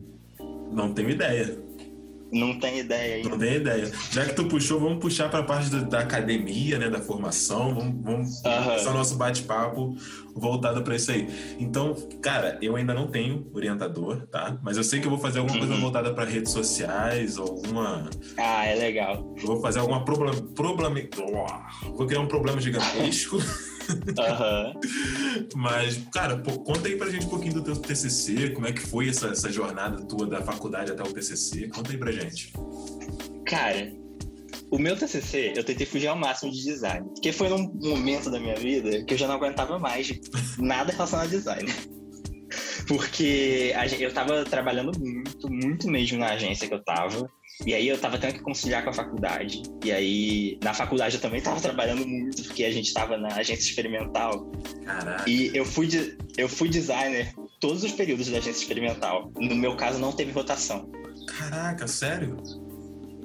Não 0.71 0.93
tenho 0.93 1.09
ideia. 1.09 1.61
Não 2.31 2.57
tem 2.57 2.79
ideia 2.79 3.15
aí. 3.17 3.23
Não 3.23 3.37
tenho 3.37 3.57
ideia. 3.57 3.91
Já 4.11 4.25
que 4.25 4.33
tu 4.33 4.45
puxou, 4.45 4.79
vamos 4.79 4.99
puxar 4.99 5.29
pra 5.29 5.43
parte 5.43 5.69
da, 5.69 5.81
da 5.81 5.99
academia, 5.99 6.79
né? 6.79 6.89
Da 6.89 6.99
formação. 6.99 7.75
Vamos, 7.75 8.01
vamos 8.01 8.45
Aham. 8.45 8.63
começar 8.63 8.89
o 8.89 8.93
nosso 8.95 9.15
bate-papo 9.15 9.95
voltado 10.35 10.81
pra 10.83 10.95
isso 10.95 11.11
aí. 11.11 11.27
Então, 11.59 11.95
cara, 12.21 12.57
eu 12.61 12.75
ainda 12.75 12.93
não 12.93 13.07
tenho 13.07 13.49
orientador, 13.53 14.25
tá? 14.27 14.57
Mas 14.63 14.77
eu 14.77 14.83
sei 14.83 14.99
que 14.99 15.05
eu 15.07 15.11
vou 15.11 15.19
fazer 15.19 15.39
alguma 15.39 15.57
coisa 15.57 15.73
Uhum. 15.73 15.81
voltada 15.81 16.13
pra 16.13 16.25
redes 16.25 16.51
sociais, 16.51 17.37
alguma. 17.37 18.09
Ah, 18.37 18.65
é 18.65 18.75
legal. 18.75 19.33
Eu 19.39 19.45
vou 19.47 19.61
fazer 19.61 19.79
alguma 19.79 20.03
problema. 20.03 20.41
problema... 20.55 20.99
Vou 21.95 22.05
criar 22.07 22.19
um 22.21 22.27
problema 22.27 22.59
gigantesco. 22.61 23.37
Aham. 24.17 24.73
Mas, 25.55 25.97
cara, 26.13 26.37
pô, 26.37 26.51
conta 26.59 26.87
aí 26.87 26.95
pra 26.95 27.09
gente 27.09 27.25
um 27.25 27.29
pouquinho 27.29 27.55
do 27.55 27.63
teu 27.63 27.75
TCC, 27.75 28.51
como 28.51 28.65
é 28.67 28.71
que 28.71 28.79
foi 28.81 29.09
essa, 29.09 29.27
essa 29.27 29.51
jornada 29.51 30.01
tua 30.05 30.25
da 30.25 30.41
faculdade 30.41 30.91
até 30.91 31.03
o 31.03 31.11
TCC. 31.11 31.67
Conta 31.67 31.91
aí 31.91 31.97
pra 31.97 32.11
gente. 32.11 32.53
Cara, 33.45 33.91
o 34.71 34.77
meu 34.79 34.95
TCC, 34.97 35.53
eu 35.55 35.63
tentei 35.63 35.85
fugir 35.85 36.07
ao 36.07 36.15
máximo 36.17 36.51
de 36.51 36.63
design. 36.63 37.05
Porque 37.09 37.31
foi 37.31 37.49
num 37.49 37.71
momento 37.81 38.29
da 38.29 38.39
minha 38.39 38.55
vida 38.55 39.03
que 39.05 39.13
eu 39.13 39.17
já 39.17 39.27
não 39.27 39.35
aguentava 39.35 39.77
mais 39.79 40.11
nada 40.57 40.91
relacionado 40.91 41.27
a 41.27 41.29
design. 41.29 41.71
Porque 42.87 43.73
eu 43.99 44.13
tava 44.13 44.43
trabalhando 44.43 44.91
muito, 44.99 45.49
muito 45.49 45.87
mesmo 45.89 46.19
na 46.19 46.31
agência 46.33 46.67
que 46.67 46.73
eu 46.73 46.83
tava. 46.83 47.29
E 47.65 47.73
aí 47.73 47.87
eu 47.87 47.97
tava 47.97 48.17
tendo 48.17 48.33
que 48.33 48.39
conciliar 48.41 48.83
com 48.83 48.89
a 48.89 48.93
faculdade. 48.93 49.61
E 49.85 49.91
aí, 49.91 50.57
na 50.63 50.73
faculdade 50.73 51.15
eu 51.15 51.21
também 51.21 51.39
tava 51.41 51.61
trabalhando 51.61 52.05
muito, 52.05 52.43
porque 52.43 52.63
a 52.65 52.71
gente 52.71 52.93
tava 52.93 53.17
na 53.17 53.29
agência 53.29 53.69
experimental. 53.69 54.51
Caraca. 54.83 55.29
E 55.29 55.55
eu 55.55 55.63
fui, 55.65 55.87
de- 55.87 56.17
eu 56.37 56.49
fui 56.49 56.67
designer 56.67 57.33
todos 57.61 57.83
os 57.83 57.91
períodos 57.91 58.27
da 58.29 58.39
agência 58.39 58.59
experimental. 58.61 59.31
No 59.37 59.55
meu 59.55 59.75
caso, 59.77 59.99
não 59.99 60.11
teve 60.11 60.31
rotação. 60.31 60.91
Caraca, 61.27 61.87
sério? 61.87 62.35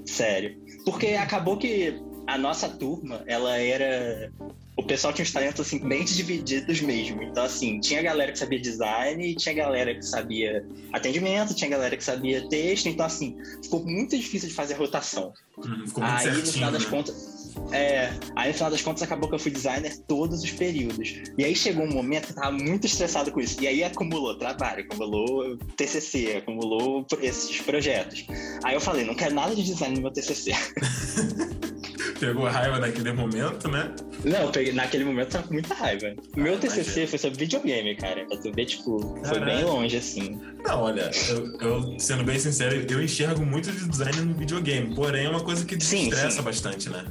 Sério. 0.06 0.56
Porque 0.90 1.09
acabou 1.09 1.59
que 1.59 2.00
a 2.26 2.38
nossa 2.38 2.66
turma, 2.66 3.23
ela 3.26 3.59
era. 3.59 4.33
O 4.78 4.82
pessoal 4.85 5.12
tinha 5.12 5.25
os 5.25 5.32
talentos 5.32 5.66
assim, 5.66 5.80
bem 5.80 6.04
divididos 6.04 6.80
mesmo. 6.80 7.20
Então, 7.20 7.42
assim, 7.42 7.80
tinha 7.80 8.00
galera 8.00 8.30
que 8.30 8.38
sabia 8.38 8.61
design, 8.61 9.35
tinha 9.35 9.52
galera 9.52 9.92
que 9.92 10.02
sabia 10.02 10.64
atendimento, 10.92 11.52
tinha 11.52 11.68
galera 11.68 11.97
que 11.97 12.04
sabia 12.04 12.49
texto. 12.49 12.87
Então, 12.87 13.04
assim, 13.04 13.37
ficou 13.61 13.85
muito 13.85 14.16
difícil 14.16 14.49
de 14.49 14.54
fazer 14.54 14.75
rotação. 14.75 15.32
Hum, 15.58 15.85
ficou 15.85 16.04
muito 16.04 16.16
Aí, 16.16 16.26
no 16.26 16.32
certinho, 16.35 16.52
final 16.52 16.70
das 16.70 16.85
né? 16.85 16.90
contas. 16.90 17.38
É, 17.73 18.12
aí 18.37 18.49
no 18.49 18.54
final 18.54 18.70
das 18.70 18.80
contas 18.82 19.02
acabou 19.02 19.28
que 19.28 19.35
eu 19.35 19.38
fui 19.38 19.50
designer 19.50 19.99
todos 20.06 20.44
os 20.44 20.50
períodos. 20.52 21.23
E 21.37 21.44
aí 21.44 21.56
chegou 21.56 21.85
um 21.85 21.92
momento 21.92 22.26
que 22.26 22.32
eu 22.32 22.37
tava 22.37 22.52
muito 22.52 22.87
estressado 22.87 23.32
com 23.32 23.40
isso. 23.40 23.61
E 23.61 23.66
aí 23.66 23.82
acumulou 23.82 24.38
trabalho, 24.38 24.85
acumulou 24.85 25.56
TCC, 25.76 26.37
acumulou 26.37 27.04
esses 27.20 27.61
projetos. 27.62 28.26
Aí 28.62 28.75
eu 28.75 28.80
falei, 28.80 29.04
não 29.04 29.16
quero 29.16 29.35
nada 29.35 29.56
de 29.56 29.64
design 29.64 29.97
no 29.97 30.02
meu 30.02 30.12
TCC. 30.12 30.52
Pegou 32.18 32.44
raiva 32.44 32.78
naquele 32.78 33.12
momento, 33.12 33.68
né? 33.68 33.94
Não, 34.25 34.50
peguei, 34.50 34.72
naquele 34.72 35.04
momento 35.04 35.30
tava 35.30 35.46
com 35.46 35.54
muita 35.54 35.75
raiva. 35.75 36.14
O 36.37 36.40
meu 36.40 36.58
TCC 36.58 37.06
foi 37.06 37.18
sobre 37.18 37.38
videogame, 37.38 37.94
cara. 37.96 38.25
Pra 38.26 38.37
tu 38.37 38.52
ver, 38.52 38.66
tipo, 38.66 39.14
Caraca. 39.14 39.28
foi 39.28 39.40
bem 39.44 39.64
longe, 39.64 39.96
assim. 39.96 40.40
Não, 40.64 40.82
olha, 40.82 41.10
eu, 41.28 41.60
eu, 41.60 42.00
sendo 42.00 42.25
bem 42.25 42.38
sincero, 42.38 42.84
eu 42.90 43.02
enxergo 43.02 43.44
muito 43.44 43.70
de 43.70 43.88
design 43.88 44.20
no 44.22 44.34
videogame. 44.34 44.94
Porém, 44.94 45.26
é 45.26 45.28
uma 45.28 45.42
coisa 45.42 45.64
que 45.64 45.76
desestressa 45.76 46.42
bastante, 46.42 46.90
né? 46.90 47.04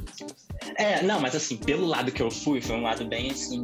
É, 0.76 1.02
não, 1.02 1.20
mas 1.20 1.34
assim, 1.34 1.56
pelo 1.56 1.86
lado 1.86 2.12
que 2.12 2.22
eu 2.22 2.30
fui, 2.30 2.60
foi 2.60 2.76
um 2.76 2.82
lado 2.82 3.04
bem 3.06 3.30
assim. 3.30 3.62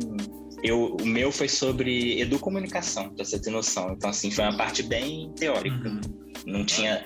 Eu, 0.64 0.96
o 0.98 1.06
meu 1.06 1.30
foi 1.30 1.46
sobre 1.46 2.18
educomunicação, 2.22 3.10
pra 3.10 3.22
você 3.22 3.38
ter 3.38 3.50
noção. 3.50 3.92
Então, 3.92 4.08
assim, 4.08 4.30
foi 4.30 4.44
uma 4.44 4.56
parte 4.56 4.82
bem 4.82 5.30
teórica. 5.36 5.88
Uhum. 5.90 6.00
Não 6.46 6.64
tinha. 6.64 7.04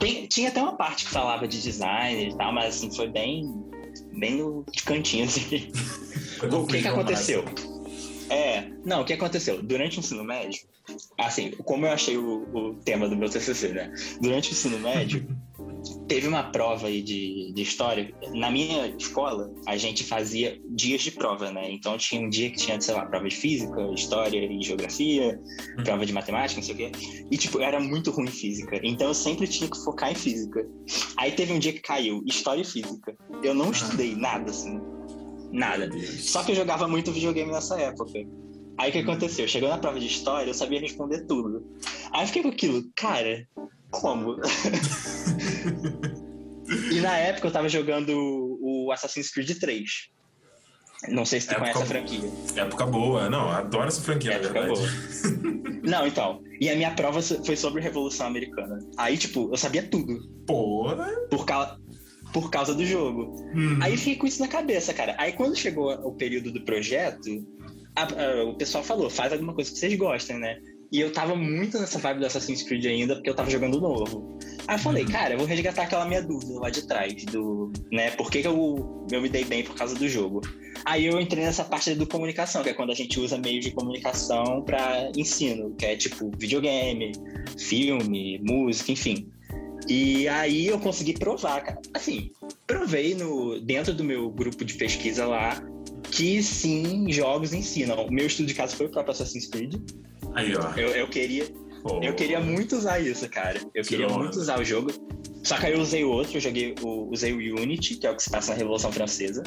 Tem, 0.00 0.26
tinha 0.26 0.48
até 0.48 0.60
uma 0.60 0.76
parte 0.76 1.04
que 1.04 1.10
falava 1.12 1.46
de 1.46 1.62
design 1.62 2.30
e 2.30 2.36
tal, 2.36 2.52
mas 2.52 2.76
assim, 2.76 2.94
foi 2.94 3.08
bem. 3.08 3.44
bem 4.18 4.38
no 4.38 4.64
de 4.72 4.82
cantinho, 4.82 5.24
assim. 5.24 5.70
o 6.50 6.66
que 6.66 6.82
que 6.82 6.88
aconteceu? 6.88 7.44
É, 8.28 8.70
não, 8.84 9.02
o 9.02 9.04
que 9.04 9.12
aconteceu? 9.12 9.62
Durante 9.62 9.98
o 9.98 10.00
ensino 10.00 10.24
médio, 10.24 10.60
assim, 11.18 11.50
como 11.64 11.86
eu 11.86 11.92
achei 11.92 12.16
o, 12.16 12.46
o 12.54 12.74
tema 12.74 13.08
do 13.08 13.16
meu 13.16 13.28
TCC, 13.28 13.68
né? 13.68 13.92
Durante 14.20 14.50
o 14.50 14.52
ensino 14.52 14.78
médio, 14.78 15.26
teve 16.08 16.26
uma 16.26 16.44
prova 16.44 16.88
aí 16.88 17.02
de, 17.02 17.52
de 17.52 17.62
história. 17.62 18.12
Na 18.34 18.50
minha 18.50 18.88
escola, 18.98 19.52
a 19.66 19.76
gente 19.76 20.04
fazia 20.04 20.60
dias 20.70 21.02
de 21.02 21.12
prova, 21.12 21.50
né? 21.50 21.70
Então 21.70 21.96
tinha 21.98 22.20
um 22.20 22.28
dia 22.28 22.50
que 22.50 22.56
tinha, 22.56 22.80
sei 22.80 22.94
lá, 22.94 23.06
prova 23.06 23.28
de 23.28 23.34
física, 23.34 23.80
história 23.92 24.38
e 24.38 24.62
geografia, 24.62 25.40
hum. 25.78 25.84
prova 25.84 26.04
de 26.04 26.12
matemática, 26.12 26.60
não 26.60 26.66
sei 26.66 26.74
o 26.74 26.78
quê. 26.78 26.92
E, 27.30 27.36
tipo, 27.36 27.60
era 27.60 27.80
muito 27.80 28.10
ruim 28.10 28.26
física. 28.26 28.80
Então 28.82 29.08
eu 29.08 29.14
sempre 29.14 29.46
tinha 29.46 29.70
que 29.70 29.78
focar 29.84 30.10
em 30.10 30.14
física. 30.14 30.66
Aí 31.16 31.32
teve 31.32 31.52
um 31.52 31.58
dia 31.58 31.72
que 31.72 31.80
caiu 31.80 32.22
história 32.26 32.62
e 32.62 32.64
física. 32.64 33.16
Eu 33.42 33.54
não 33.54 33.68
ah. 33.68 33.72
estudei 33.72 34.14
nada, 34.14 34.50
assim. 34.50 34.80
Nada. 35.52 35.88
Só 36.18 36.42
que 36.42 36.52
eu 36.52 36.56
jogava 36.56 36.88
muito 36.88 37.12
videogame 37.12 37.52
nessa 37.52 37.80
época. 37.80 38.12
Aí 38.78 38.90
o 38.90 38.92
que 38.92 38.98
aconteceu? 38.98 39.48
Chegou 39.48 39.68
na 39.68 39.78
prova 39.78 39.98
de 39.98 40.06
história, 40.06 40.50
eu 40.50 40.54
sabia 40.54 40.80
responder 40.80 41.26
tudo. 41.26 41.66
Aí 42.12 42.22
eu 42.22 42.26
fiquei 42.26 42.42
com 42.42 42.48
aquilo, 42.48 42.84
cara, 42.94 43.46
como? 43.90 44.36
e 46.92 47.00
na 47.00 47.16
época 47.16 47.48
eu 47.48 47.52
tava 47.52 47.68
jogando 47.68 48.12
o 48.60 48.92
Assassin's 48.92 49.30
Creed 49.30 49.58
3. 49.58 49.90
Não 51.08 51.24
sei 51.24 51.40
se 51.40 51.48
tu 51.48 51.52
época, 51.52 51.72
conhece 51.72 51.82
a 51.82 51.86
franquia. 51.86 52.30
Época 52.56 52.86
boa, 52.86 53.30
não, 53.30 53.50
adoro 53.50 53.88
essa 53.88 54.00
franquia, 54.00 54.32
época 54.32 54.60
na 54.60 54.66
verdade. 54.66 54.80
Boa. 54.80 55.80
não, 55.82 56.06
então. 56.06 56.42
E 56.60 56.70
a 56.70 56.76
minha 56.76 56.90
prova 56.90 57.20
foi 57.22 57.56
sobre 57.56 57.82
Revolução 57.82 58.26
Americana. 58.26 58.78
Aí, 58.96 59.16
tipo, 59.16 59.50
eu 59.52 59.56
sabia 59.56 59.82
tudo. 59.82 60.18
Porra! 60.46 61.06
Por 61.30 61.44
causa, 61.44 61.78
por 62.32 62.50
causa 62.50 62.74
do 62.74 62.84
jogo. 62.84 63.34
Uhum. 63.54 63.78
Aí 63.80 63.96
fiquei 63.96 64.16
com 64.16 64.26
isso 64.26 64.40
na 64.40 64.48
cabeça, 64.48 64.92
cara. 64.92 65.14
Aí 65.18 65.32
quando 65.32 65.56
chegou 65.56 65.92
o 65.92 66.12
período 66.12 66.52
do 66.52 66.64
projeto, 66.64 67.28
a, 67.94 68.02
a, 68.02 68.44
o 68.44 68.54
pessoal 68.54 68.84
falou: 68.84 69.08
faz 69.08 69.32
alguma 69.32 69.54
coisa 69.54 69.70
que 69.70 69.78
vocês 69.78 69.96
gostem, 69.96 70.38
né? 70.38 70.58
E 70.92 71.00
eu 71.00 71.12
tava 71.12 71.34
muito 71.34 71.78
nessa 71.78 71.98
vibe 71.98 72.20
do 72.20 72.26
Assassin's 72.26 72.62
Creed 72.62 72.86
ainda, 72.86 73.16
porque 73.16 73.28
eu 73.28 73.34
tava 73.34 73.50
jogando 73.50 73.80
novo. 73.80 74.38
Aí 74.68 74.76
eu 74.76 74.78
falei, 74.78 75.04
uhum. 75.04 75.10
cara, 75.10 75.34
eu 75.34 75.38
vou 75.38 75.46
resgatar 75.46 75.82
aquela 75.82 76.04
minha 76.04 76.22
dúvida 76.22 76.60
lá 76.60 76.70
de 76.70 76.86
trás, 76.86 77.24
do, 77.24 77.72
né, 77.90 78.12
por 78.12 78.30
que, 78.30 78.42
que 78.42 78.48
eu, 78.48 79.06
eu 79.10 79.20
me 79.20 79.28
dei 79.28 79.44
bem 79.44 79.64
por 79.64 79.74
causa 79.74 79.94
do 79.94 80.08
jogo. 80.08 80.40
Aí 80.84 81.06
eu 81.06 81.20
entrei 81.20 81.44
nessa 81.44 81.64
parte 81.64 81.94
do 81.94 82.06
comunicação, 82.06 82.62
que 82.62 82.68
é 82.68 82.74
quando 82.74 82.92
a 82.92 82.94
gente 82.94 83.18
usa 83.18 83.36
meios 83.36 83.64
de 83.64 83.72
comunicação 83.72 84.62
para 84.62 85.10
ensino, 85.16 85.74
que 85.74 85.86
é 85.86 85.96
tipo 85.96 86.30
videogame, 86.38 87.12
filme, 87.58 88.40
música, 88.44 88.92
enfim. 88.92 89.28
E 89.88 90.26
aí 90.28 90.66
eu 90.66 90.78
consegui 90.80 91.14
provar, 91.14 91.62
cara. 91.62 91.80
Assim, 91.94 92.32
provei 92.66 93.14
no, 93.14 93.60
dentro 93.60 93.94
do 93.94 94.02
meu 94.02 94.30
grupo 94.30 94.64
de 94.64 94.74
pesquisa 94.74 95.26
lá 95.26 95.62
que 96.10 96.42
sim, 96.42 97.10
jogos 97.10 97.52
ensinam. 97.52 98.06
O 98.06 98.12
meu 98.12 98.26
estudo 98.26 98.46
de 98.46 98.54
caso 98.54 98.76
foi 98.76 98.86
o 98.86 98.88
próprio 98.88 99.12
Assassin's 99.12 99.46
Creed. 99.46 99.76
Aí, 100.34 100.54
ó. 100.56 100.72
Eu, 100.76 100.88
eu 100.88 101.08
queria. 101.08 101.46
Oh. 101.84 102.00
Eu 102.02 102.14
queria 102.14 102.40
muito 102.40 102.76
usar 102.76 102.98
isso, 103.00 103.28
cara. 103.28 103.60
Eu 103.74 103.82
que 103.82 103.90
queria 103.90 104.08
muito 104.08 104.38
usar 104.38 104.58
o 104.58 104.64
jogo. 104.64 104.90
Só 105.42 105.56
que 105.56 105.66
aí 105.66 105.74
eu 105.74 105.80
usei 105.80 106.04
outro, 106.04 106.36
eu 106.36 106.40
joguei 106.40 106.74
o, 106.82 107.08
usei 107.12 107.32
o 107.32 107.60
Unity, 107.60 107.96
que 107.96 108.06
é 108.06 108.10
o 108.10 108.16
que 108.16 108.22
se 108.22 108.30
passa 108.30 108.50
na 108.50 108.58
Revolução 108.58 108.90
Francesa. 108.90 109.44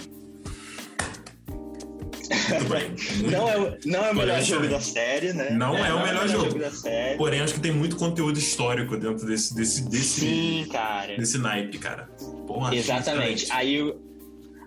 Não, 3.32 3.50
é, 3.50 3.78
não 3.86 4.06
é 4.06 4.12
o 4.12 4.16
melhor 4.16 4.42
jogo 4.42 4.68
da 4.68 4.80
série, 4.80 5.34
né? 5.34 5.52
Não 5.52 5.76
é, 5.76 5.90
é 5.90 5.94
o 5.94 6.04
melhor, 6.04 6.26
é 6.26 6.28
jogo. 6.28 6.46
jogo. 6.46 6.60
da 6.60 6.72
série. 6.72 7.18
Porém, 7.18 7.42
acho 7.42 7.54
que 7.56 7.60
tem 7.60 7.72
muito 7.72 7.96
conteúdo 7.96 8.38
histórico 8.38 8.98
dentro 8.98 9.26
desse, 9.26 9.56
desse, 9.56 9.90
desse, 9.90 10.22
Sim, 10.22 10.68
cara. 10.72 11.18
desse 11.18 11.38
naipe, 11.38 11.78
cara. 11.78 12.10
Porra, 12.46 12.76
Exatamente. 12.76 13.52
Aí 13.52 13.76
eu, 13.76 14.00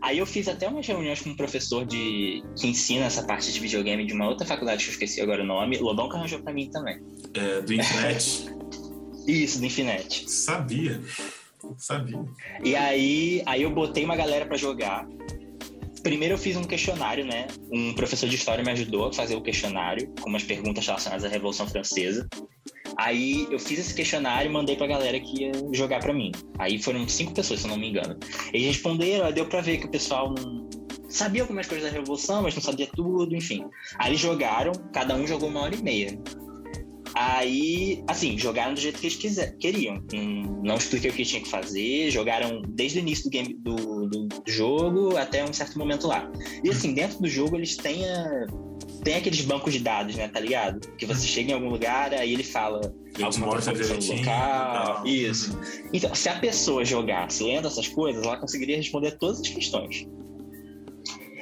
Aí 0.03 0.19
eu 0.19 0.27
fiz 0.27 0.49
até 0.49 0.67
umas 0.67 0.85
reuniões 0.85 1.21
com 1.21 1.31
um 1.31 1.37
professor 1.37 1.87
de 1.87 2.43
que 2.59 2.67
ensina 2.67 3.05
essa 3.05 3.23
parte 3.23 3.53
de 3.53 3.61
videogame 3.61 4.05
de 4.05 4.13
uma 4.13 4.29
outra 4.29 4.45
faculdade 4.45 4.83
que 4.83 4.91
eu 4.91 4.93
esqueci 4.93 5.21
agora 5.21 5.45
o 5.45 5.47
nome. 5.47 5.79
Lobão 5.79 6.09
que 6.09 6.17
arranjou 6.17 6.41
pra 6.41 6.53
mim 6.53 6.69
também. 6.69 7.01
É, 7.35 7.61
do 7.61 7.73
Infinet? 7.73 8.47
Isso, 9.25 9.61
do 9.61 9.67
Infinet. 9.67 10.29
Sabia. 10.29 11.01
Sabia. 11.79 12.19
E 12.65 12.75
aí, 12.75 13.43
aí 13.47 13.63
eu 13.63 13.71
botei 13.71 14.05
uma 14.05 14.17
galera 14.17 14.45
para 14.45 14.57
jogar. 14.57 15.07
Primeiro 16.03 16.35
eu 16.35 16.39
fiz 16.39 16.57
um 16.57 16.65
questionário, 16.65 17.25
né? 17.25 17.47
Um 17.71 17.95
professor 17.95 18.29
de 18.29 18.35
história 18.35 18.65
me 18.65 18.71
ajudou 18.73 19.07
a 19.07 19.13
fazer 19.13 19.37
o 19.37 19.41
questionário, 19.41 20.13
com 20.21 20.29
umas 20.29 20.43
perguntas 20.43 20.85
relacionadas 20.87 21.25
à 21.25 21.29
Revolução 21.29 21.67
Francesa. 21.67 22.29
Aí 22.97 23.47
eu 23.51 23.59
fiz 23.59 23.79
esse 23.79 23.95
questionário 23.95 24.51
e 24.51 24.53
mandei 24.53 24.77
pra 24.77 24.87
galera 24.87 25.19
que 25.19 25.45
ia 25.45 25.53
jogar 25.73 26.01
pra 26.01 26.13
mim. 26.13 26.33
Aí 26.59 26.83
foram 26.83 27.09
cinco 27.09 27.33
pessoas, 27.33 27.61
se 27.61 27.67
eu 27.67 27.71
não 27.71 27.79
me 27.79 27.89
engano. 27.89 28.19
Eles 28.53 28.67
responderam, 28.67 29.33
deu 29.33 29.47
pra 29.47 29.61
ver 29.61 29.79
que 29.79 29.87
o 29.87 29.91
pessoal 29.91 30.35
não 30.35 30.69
sabia 31.09 31.43
algumas 31.43 31.67
coisas 31.67 31.91
da 31.91 31.97
Revolução, 31.97 32.43
mas 32.43 32.55
não 32.55 32.63
sabia 32.63 32.89
tudo, 32.95 33.35
enfim. 33.35 33.65
Aí 33.99 34.17
jogaram, 34.17 34.73
cada 34.93 35.15
um 35.15 35.27
jogou 35.27 35.49
uma 35.49 35.63
hora 35.63 35.75
e 35.75 35.83
meia. 35.83 36.19
Aí, 37.15 38.03
assim, 38.09 38.39
jogaram 38.39 38.75
do 38.75 38.81
jeito 38.81 38.99
que 38.99 39.07
eles 39.07 39.17
quiser, 39.17 39.57
queriam. 39.59 40.03
Não, 40.13 40.63
não 40.63 40.75
expliquei 40.77 41.11
o 41.11 41.13
que 41.13 41.25
tinha 41.25 41.43
que 41.43 41.49
fazer, 41.49 42.11
jogaram 42.11 42.63
desde 42.69 42.99
o 42.99 43.01
início 43.01 43.25
do, 43.25 43.31
game, 43.31 43.55
do, 43.55 43.77
do, 44.07 44.29
do 44.29 44.43
jogo 44.47 45.17
até 45.17 45.45
um 45.45 45.53
certo 45.53 45.79
momento 45.79 46.07
lá. 46.07 46.31
E 46.65 46.71
assim, 46.71 46.95
dentro 46.95 47.21
do 47.21 47.29
jogo 47.29 47.57
eles 47.57 47.77
têm 47.77 48.09
a 48.09 48.47
tem 49.03 49.17
aqueles 49.17 49.41
bancos 49.41 49.73
de 49.73 49.81
dados, 49.81 50.15
né, 50.15 50.29
tá 50.29 50.39
ligado? 50.39 50.81
Que 50.97 51.05
você 51.05 51.27
chega 51.27 51.51
em 51.51 51.55
algum 51.55 51.69
lugar, 51.69 52.15
aí 52.15 52.33
ele 52.33 52.45
fala 52.45 52.81
alguma 53.21 53.49
coisa 53.49 53.85
sobre 53.85 54.19
local. 54.19 55.05
Isso. 55.05 55.59
Então, 55.93 56.15
se 56.15 56.29
a 56.29 56.39
pessoa 56.39 56.85
jogasse 56.85 57.43
lendo 57.43 57.67
essas 57.67 57.89
coisas, 57.89 58.25
ela 58.25 58.37
conseguiria 58.37 58.77
responder 58.77 59.19
todas 59.19 59.41
as 59.41 59.49
questões. 59.49 60.07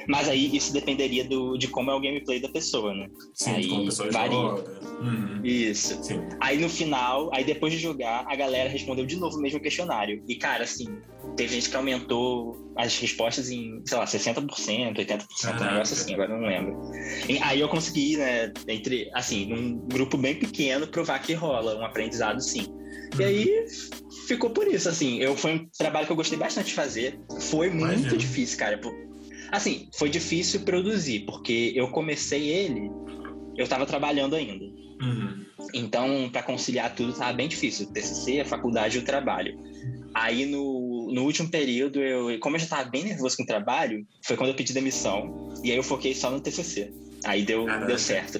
Mas 0.07 0.27
aí 0.27 0.55
isso 0.55 0.73
dependeria 0.73 1.23
do, 1.23 1.57
de 1.57 1.67
como 1.67 1.91
é 1.91 1.95
o 1.95 1.99
gameplay 1.99 2.39
da 2.39 2.49
pessoa, 2.49 2.93
né? 2.93 3.07
Sim, 3.33 3.51
aí 3.51 3.67
como 3.67 3.81
a 3.81 3.85
pessoa 3.85 4.11
varia. 4.11 4.31
joga. 4.31 4.81
Uhum. 5.01 5.41
Isso. 5.43 6.03
Sim. 6.03 6.21
Aí 6.39 6.59
no 6.59 6.69
final, 6.69 7.29
aí 7.33 7.43
depois 7.43 7.73
de 7.73 7.79
jogar, 7.79 8.25
a 8.27 8.35
galera 8.35 8.69
respondeu 8.69 9.05
de 9.05 9.17
novo 9.17 9.37
o 9.37 9.41
mesmo 9.41 9.59
questionário. 9.59 10.23
E, 10.27 10.35
cara, 10.35 10.63
assim, 10.63 10.87
teve 11.35 11.55
gente 11.55 11.69
que 11.69 11.75
aumentou 11.75 12.71
as 12.75 12.97
respostas 12.97 13.49
em, 13.49 13.81
sei 13.85 13.97
lá, 13.97 14.05
60%, 14.05 14.47
80%, 14.47 15.27
Caraca. 15.41 15.63
um 15.63 15.71
negócio 15.71 15.95
assim, 15.95 16.13
agora 16.13 16.29
não 16.29 16.47
lembro. 16.47 16.79
E 17.27 17.37
aí 17.39 17.59
eu 17.59 17.69
consegui, 17.69 18.17
né, 18.17 18.51
entre, 18.67 19.09
assim, 19.13 19.47
num 19.47 19.77
grupo 19.87 20.17
bem 20.17 20.35
pequeno, 20.35 20.87
provar 20.87 21.19
que 21.19 21.33
rola 21.33 21.77
um 21.77 21.85
aprendizado 21.85 22.41
sim. 22.41 22.65
E 23.19 23.23
aí 23.23 23.45
uhum. 23.45 24.27
ficou 24.27 24.49
por 24.49 24.67
isso, 24.67 24.87
assim. 24.87 25.19
Eu, 25.19 25.35
foi 25.35 25.55
um 25.55 25.67
trabalho 25.77 26.05
que 26.05 26.11
eu 26.11 26.15
gostei 26.15 26.37
bastante 26.37 26.67
de 26.67 26.73
fazer. 26.73 27.19
Foi 27.49 27.69
muito 27.69 27.93
Imagina. 27.93 28.17
difícil, 28.17 28.57
cara. 28.57 28.79
Assim, 29.51 29.89
foi 29.93 30.09
difícil 30.09 30.61
produzir, 30.61 31.21
porque 31.21 31.73
eu 31.75 31.89
comecei 31.89 32.49
ele, 32.49 32.89
eu 33.57 33.67
tava 33.67 33.85
trabalhando 33.85 34.35
ainda. 34.35 34.65
Uhum. 35.01 35.45
Então, 35.73 36.29
para 36.31 36.43
conciliar 36.43 36.95
tudo 36.95 37.13
tava 37.13 37.33
bem 37.33 37.47
difícil. 37.47 37.87
O 37.87 37.91
TCC, 37.91 38.41
a 38.41 38.45
faculdade 38.45 38.97
e 38.97 39.01
o 39.01 39.05
trabalho. 39.05 39.57
Aí, 40.13 40.45
no, 40.45 41.11
no 41.13 41.23
último 41.23 41.49
período, 41.49 42.01
eu, 42.01 42.39
como 42.39 42.55
eu 42.55 42.59
já 42.59 42.67
tava 42.67 42.89
bem 42.89 43.03
nervoso 43.03 43.37
com 43.37 43.43
o 43.43 43.45
trabalho, 43.45 44.05
foi 44.23 44.35
quando 44.37 44.49
eu 44.49 44.55
pedi 44.55 44.73
demissão. 44.73 45.51
E 45.63 45.71
aí 45.71 45.77
eu 45.77 45.83
foquei 45.83 46.13
só 46.13 46.29
no 46.31 46.39
TCC. 46.39 46.93
Aí 47.23 47.43
deu, 47.43 47.65
deu 47.85 47.97
certo. 47.97 48.39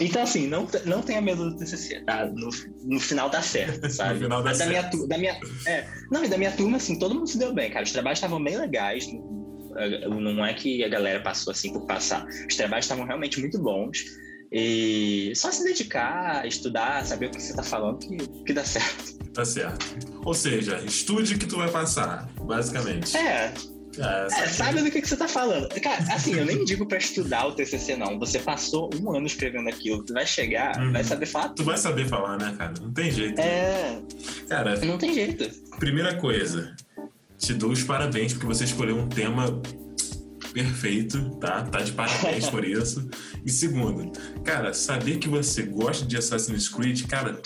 Então, 0.00 0.22
assim, 0.22 0.46
não, 0.46 0.66
não 0.84 1.02
tenha 1.02 1.20
medo 1.20 1.50
do 1.50 1.56
TCC, 1.56 2.00
tá? 2.04 2.26
No, 2.26 2.50
no 2.82 3.00
final 3.00 3.30
dá 3.30 3.40
certo, 3.40 3.88
sabe? 3.90 4.14
no 4.14 4.20
final 4.22 4.42
dá 4.42 4.50
da 4.50 4.56
certo. 4.56 4.96
Minha, 4.96 5.08
da 5.08 5.18
minha, 5.18 5.40
é, 5.66 5.86
não, 6.10 6.24
e 6.24 6.28
da 6.28 6.36
minha 6.36 6.52
turma, 6.52 6.76
assim, 6.76 6.98
todo 6.98 7.14
mundo 7.14 7.28
se 7.28 7.38
deu 7.38 7.52
bem, 7.54 7.70
cara. 7.70 7.84
Os 7.84 7.92
trabalhos 7.92 8.18
estavam 8.18 8.42
bem 8.42 8.56
legais. 8.56 9.06
Não 10.08 10.44
é 10.44 10.54
que 10.54 10.84
a 10.84 10.88
galera 10.88 11.20
passou 11.20 11.50
assim 11.50 11.72
por 11.72 11.86
passar. 11.86 12.26
Os 12.26 12.56
trabalhos 12.56 12.84
estavam 12.84 13.04
realmente 13.04 13.40
muito 13.40 13.58
bons. 13.58 14.04
E 14.52 15.32
só 15.34 15.50
se 15.50 15.64
dedicar, 15.64 16.46
estudar, 16.46 17.04
saber 17.04 17.26
o 17.26 17.30
que 17.30 17.42
você 17.42 17.50
está 17.50 17.62
falando, 17.62 17.98
que, 17.98 18.16
que 18.44 18.52
dá 18.52 18.64
certo. 18.64 19.18
Tá 19.32 19.44
certo. 19.44 19.84
Ou 20.24 20.32
seja, 20.32 20.80
estude 20.84 21.36
que 21.36 21.46
tu 21.46 21.56
vai 21.56 21.68
passar, 21.68 22.30
basicamente. 22.40 23.16
É, 23.16 23.52
É, 23.98 24.26
é, 24.26 24.48
sabe 24.48 24.82
do 24.82 24.90
que, 24.90 25.00
que 25.00 25.08
você 25.08 25.16
tá 25.16 25.28
falando. 25.28 25.68
Cara, 25.80 26.02
assim, 26.12 26.34
eu 26.34 26.44
nem 26.44 26.64
digo 26.64 26.86
pra 26.86 26.98
estudar 26.98 27.46
o 27.46 27.52
TCC, 27.52 27.96
não. 27.96 28.18
Você 28.18 28.38
passou 28.38 28.90
um 29.00 29.16
ano 29.16 29.26
escrevendo 29.26 29.68
aquilo, 29.68 30.04
tu 30.04 30.12
vai 30.12 30.26
chegar, 30.26 30.76
uhum. 30.78 30.92
vai 30.92 31.04
saber 31.04 31.26
falar. 31.26 31.48
Tu 31.50 31.64
vai 31.64 31.76
saber 31.76 32.08
falar, 32.08 32.38
né, 32.38 32.54
cara? 32.56 32.74
Não 32.80 32.92
tem 32.92 33.10
jeito. 33.10 33.40
É. 33.40 34.00
Cara. 34.48 34.76
Não 34.84 34.98
tem 34.98 35.14
jeito. 35.14 35.48
Primeira 35.78 36.16
coisa, 36.16 36.74
te 37.44 37.54
dou 37.54 37.70
os 37.70 37.82
parabéns 37.82 38.32
porque 38.32 38.46
você 38.46 38.64
escolheu 38.64 38.96
um 38.96 39.08
tema 39.08 39.60
perfeito, 40.52 41.30
tá? 41.36 41.62
Tá 41.62 41.80
de 41.80 41.92
parabéns 41.92 42.48
por 42.48 42.64
isso. 42.64 43.08
E 43.44 43.50
segundo, 43.50 44.12
cara, 44.42 44.72
saber 44.72 45.18
que 45.18 45.28
você 45.28 45.62
gosta 45.64 46.06
de 46.06 46.16
Assassin's 46.16 46.68
Creed, 46.68 47.06
cara, 47.06 47.40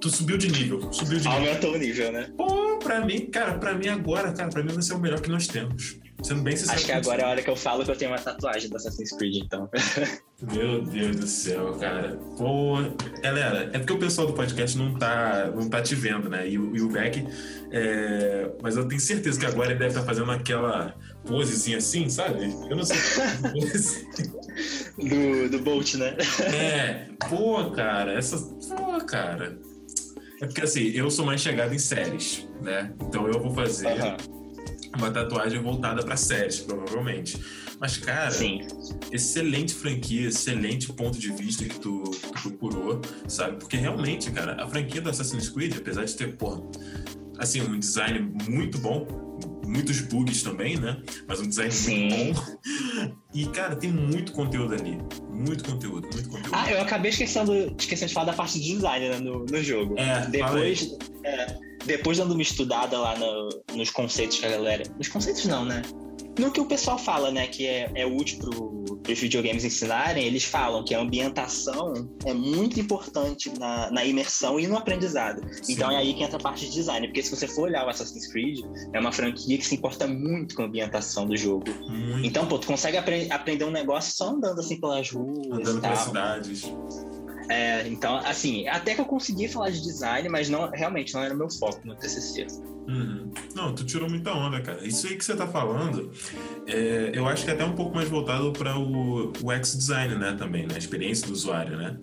tu 0.00 0.10
subiu 0.10 0.36
de 0.36 0.50
nível. 0.50 0.92
Subiu 0.92 1.18
de 1.18 1.26
Aumentou 1.26 1.74
o 1.74 1.78
nível, 1.78 2.12
né? 2.12 2.30
Pô, 2.36 2.78
pra 2.78 3.04
mim, 3.04 3.26
cara, 3.26 3.58
pra 3.58 3.74
mim 3.74 3.88
agora, 3.88 4.32
cara, 4.32 4.50
pra 4.50 4.62
mim 4.62 4.72
você 4.72 4.92
é 4.92 4.96
o 4.96 5.00
melhor 5.00 5.20
que 5.20 5.30
nós 5.30 5.46
temos. 5.46 5.98
Sendo 6.22 6.42
bem 6.42 6.56
sincero. 6.56 6.76
Acho 6.76 6.86
que 6.86 6.92
agora 6.92 7.22
é 7.22 7.24
a 7.24 7.28
hora 7.28 7.42
que 7.42 7.48
eu 7.48 7.54
falo 7.54 7.84
que 7.84 7.90
eu 7.90 7.96
tenho 7.96 8.10
uma 8.10 8.18
tatuagem 8.18 8.68
do 8.68 8.76
Assassin's 8.76 9.12
Creed, 9.12 9.36
então. 9.36 9.70
Meu 10.52 10.82
Deus 10.82 11.16
do 11.16 11.26
céu, 11.26 11.74
cara. 11.74 12.18
Pô, 12.36 12.76
galera, 13.22 13.70
é 13.72 13.78
porque 13.78 13.92
o 13.92 13.98
pessoal 13.98 14.26
do 14.26 14.32
podcast 14.32 14.76
não 14.76 14.94
tá, 14.94 15.50
não 15.54 15.68
tá 15.68 15.80
te 15.80 15.94
vendo, 15.94 16.28
né? 16.28 16.48
E, 16.48 16.54
e 16.54 16.58
o 16.58 16.88
Beck, 16.88 17.24
é... 17.70 18.50
mas 18.60 18.76
eu 18.76 18.86
tenho 18.88 19.00
certeza 19.00 19.38
que 19.38 19.46
agora 19.46 19.70
ele 19.70 19.78
deve 19.78 19.90
estar 19.90 20.00
tá 20.00 20.06
fazendo 20.06 20.30
aquela 20.32 20.94
posezinha 21.24 21.78
assim, 21.78 22.08
sabe? 22.08 22.52
Eu 22.68 22.76
não 22.76 22.84
sei. 22.84 22.98
do, 24.98 25.50
do 25.50 25.58
Bolt, 25.60 25.94
né? 25.94 26.16
É, 26.52 27.06
pô, 27.28 27.70
cara, 27.70 28.12
essa. 28.12 28.38
Pô, 28.76 28.98
cara. 29.04 29.56
É 30.40 30.46
porque 30.46 30.62
assim, 30.62 30.88
eu 30.90 31.10
sou 31.10 31.24
mais 31.24 31.40
chegado 31.40 31.74
em 31.74 31.78
séries, 31.78 32.48
né? 32.60 32.92
Então 33.00 33.26
eu 33.28 33.40
vou 33.40 33.54
fazer. 33.54 33.86
Uhum 33.88 34.37
uma 34.98 35.10
tatuagem 35.10 35.62
voltada 35.62 36.02
para 36.02 36.16
séries, 36.16 36.60
provavelmente. 36.60 37.40
Mas, 37.80 37.96
cara, 37.96 38.30
Sim. 38.30 38.60
excelente 39.12 39.72
franquia, 39.72 40.28
excelente 40.28 40.92
ponto 40.92 41.18
de 41.18 41.30
vista 41.32 41.64
que 41.64 41.78
tu, 41.78 42.02
tu, 42.02 42.32
procurou, 42.42 43.00
sabe? 43.28 43.56
Porque 43.58 43.76
realmente, 43.76 44.30
cara, 44.32 44.62
a 44.62 44.66
franquia 44.66 45.00
do 45.00 45.08
Assassin's 45.08 45.48
Creed, 45.48 45.76
apesar 45.76 46.04
de 46.04 46.14
ter, 46.14 46.36
porra, 46.36 46.60
assim, 47.38 47.60
um 47.60 47.78
design 47.78 48.34
muito 48.48 48.78
bom, 48.78 49.27
muitos 49.68 50.00
bugs 50.00 50.42
também, 50.42 50.76
né? 50.76 51.00
Mas 51.26 51.40
um 51.40 51.48
design 51.48 51.70
Sim. 51.70 52.08
muito 52.08 52.40
bom. 52.40 52.58
E, 53.34 53.46
cara, 53.46 53.76
tem 53.76 53.92
muito 53.92 54.32
conteúdo 54.32 54.74
ali. 54.74 54.98
Muito 55.30 55.64
conteúdo, 55.64 56.08
muito 56.12 56.28
conteúdo. 56.28 56.50
Ah, 56.52 56.70
eu 56.70 56.80
acabei 56.80 57.10
esquecendo, 57.10 57.52
esquecendo 57.78 58.08
de 58.08 58.14
falar 58.14 58.26
da 58.26 58.32
parte 58.32 58.58
de 58.58 58.72
design 58.72 59.08
né, 59.08 59.18
no, 59.18 59.44
no 59.44 59.62
jogo. 59.62 59.94
É, 59.98 60.26
Depois. 60.26 60.96
É, 61.24 61.68
depois 61.84 62.18
dando 62.18 62.32
uma 62.32 62.42
estudada 62.42 62.98
lá 62.98 63.16
no, 63.16 63.48
nos 63.74 63.90
conceitos 63.90 64.38
que 64.38 64.46
a 64.46 64.50
galera. 64.50 64.82
Nos 64.96 65.08
conceitos 65.08 65.44
não, 65.46 65.64
né? 65.64 65.82
No 66.38 66.50
que 66.50 66.60
o 66.60 66.66
pessoal 66.66 66.98
fala, 66.98 67.30
né, 67.30 67.46
que 67.46 67.66
é, 67.66 67.90
é 67.94 68.06
útil 68.06 68.38
para 68.38 68.50
os 69.12 69.18
videogames 69.18 69.64
ensinarem, 69.64 70.24
eles 70.24 70.44
falam 70.44 70.84
que 70.84 70.94
a 70.94 71.00
ambientação 71.00 72.08
é 72.24 72.32
muito 72.32 72.78
importante 72.80 73.50
na, 73.58 73.90
na 73.90 74.04
imersão 74.04 74.58
e 74.58 74.66
no 74.66 74.76
aprendizado. 74.76 75.42
Sim. 75.62 75.72
Então 75.72 75.90
é 75.90 75.96
aí 75.96 76.14
que 76.14 76.22
entra 76.22 76.36
a 76.36 76.40
parte 76.40 76.66
de 76.66 76.72
design, 76.72 77.06
porque 77.06 77.22
se 77.22 77.34
você 77.34 77.46
for 77.46 77.62
olhar 77.62 77.86
o 77.86 77.90
Assassin's 77.90 78.26
Creed, 78.30 78.60
é 78.92 79.00
uma 79.00 79.12
franquia 79.12 79.56
que 79.58 79.64
se 79.64 79.74
importa 79.74 80.06
muito 80.06 80.54
com 80.54 80.62
a 80.62 80.66
ambientação 80.66 81.26
do 81.26 81.36
jogo. 81.36 81.66
Muito. 81.88 82.26
Então, 82.26 82.46
pô, 82.46 82.58
tu 82.58 82.66
consegue 82.66 82.96
apre 82.96 83.30
aprender 83.30 83.64
um 83.64 83.70
negócio 83.70 84.12
só 84.14 84.30
andando 84.30 84.60
assim 84.60 84.80
pelas 84.80 85.10
ruas. 85.10 85.58
Andando 85.58 85.80
pelas 85.80 85.98
cidades. 86.00 86.72
É, 87.48 87.86
então, 87.88 88.16
assim, 88.16 88.68
até 88.68 88.94
que 88.94 89.00
eu 89.00 89.06
consegui 89.06 89.48
falar 89.48 89.70
de 89.70 89.82
design, 89.82 90.28
mas 90.28 90.48
não, 90.48 90.70
realmente 90.70 91.14
não 91.14 91.22
era 91.22 91.34
o 91.34 91.36
meu 91.36 91.50
foco 91.50 91.80
no 91.84 91.94
TCC. 91.96 92.46
Uhum. 92.88 93.30
Não, 93.54 93.74
tu 93.74 93.84
tirou 93.84 94.08
muita 94.08 94.32
onda, 94.32 94.60
cara. 94.62 94.86
Isso 94.86 95.06
aí 95.06 95.16
que 95.16 95.24
você 95.24 95.36
tá 95.36 95.46
falando, 95.46 96.10
é, 96.66 97.10
eu 97.12 97.26
acho 97.26 97.44
que 97.44 97.50
é 97.50 97.54
até 97.54 97.64
um 97.64 97.74
pouco 97.74 97.94
mais 97.94 98.08
voltado 98.08 98.50
para 98.52 98.78
o 98.78 99.32
UX 99.44 99.76
design, 99.76 100.14
né, 100.14 100.34
também, 100.38 100.66
né? 100.66 100.74
A 100.74 100.78
experiência 100.78 101.26
do 101.26 101.32
usuário, 101.32 101.76
né? 101.76 101.98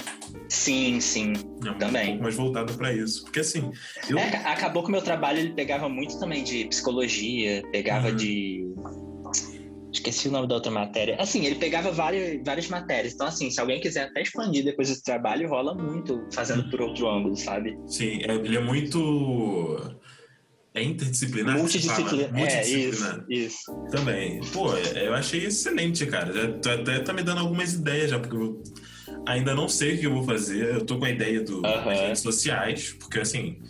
Sim, 0.48 1.00
sim, 1.00 1.34
é 1.66 1.74
também. 1.74 2.04
Um 2.04 2.10
pouco 2.10 2.24
mais 2.24 2.36
voltado 2.36 2.74
para 2.74 2.94
isso. 2.94 3.24
Porque, 3.24 3.40
assim... 3.40 3.72
Eu... 4.08 4.18
É, 4.20 4.36
acabou 4.46 4.84
que 4.84 4.90
o 4.90 4.92
meu 4.92 5.02
trabalho, 5.02 5.40
ele 5.40 5.54
pegava 5.54 5.90
muito 5.90 6.20
também 6.20 6.44
de 6.44 6.66
psicologia, 6.66 7.64
pegava 7.72 8.10
uhum. 8.10 8.16
de 8.16 8.68
Esqueci 9.96 10.28
o 10.28 10.32
nome 10.32 10.46
da 10.48 10.56
outra 10.56 10.72
matéria. 10.72 11.16
Assim, 11.20 11.46
ele 11.46 11.56
pegava 11.56 11.90
várias, 11.90 12.42
várias 12.44 12.68
matérias. 12.68 13.14
Então, 13.14 13.28
assim, 13.28 13.50
se 13.50 13.62
alguém 13.62 13.80
quiser 13.80 14.04
até 14.04 14.22
expandir 14.22 14.64
depois 14.64 14.90
desse 14.90 15.04
trabalho, 15.04 15.48
rola 15.48 15.74
muito 15.74 16.28
fazendo 16.34 16.70
por 16.70 16.82
outro 16.82 17.10
ângulo, 17.10 17.36
sabe? 17.36 17.78
Sim, 17.88 18.20
é, 18.24 18.36
ele 18.36 18.58
é 18.58 18.62
muito. 18.62 19.80
É 20.74 20.84
interdisciplinar. 20.84 21.58
Multidisciplinar. 21.58 22.38
É, 22.38 22.68
isso, 22.68 23.24
isso. 23.30 23.88
Também. 23.90 24.42
Pô, 24.52 24.76
é, 24.76 25.08
eu 25.08 25.14
achei 25.14 25.46
excelente, 25.46 26.06
cara. 26.06 26.60
Tu 26.60 26.70
até 26.70 27.00
tá 27.00 27.14
me 27.14 27.24
dando 27.24 27.40
algumas 27.40 27.74
ideias 27.74 28.12
já, 28.12 28.20
porque 28.20 28.36
eu 28.36 28.62
ainda 29.26 29.56
não 29.56 29.70
sei 29.70 29.96
o 29.96 30.00
que 30.00 30.06
eu 30.08 30.14
vou 30.14 30.24
fazer. 30.24 30.76
Eu 30.76 30.86
tô 30.86 31.00
com 31.00 31.06
a 31.06 31.10
ideia 31.10 31.42
do, 31.42 31.62
das 31.62 31.86
redes 31.86 32.22
sociais, 32.22 32.94
porque 33.00 33.20
assim 33.20 33.62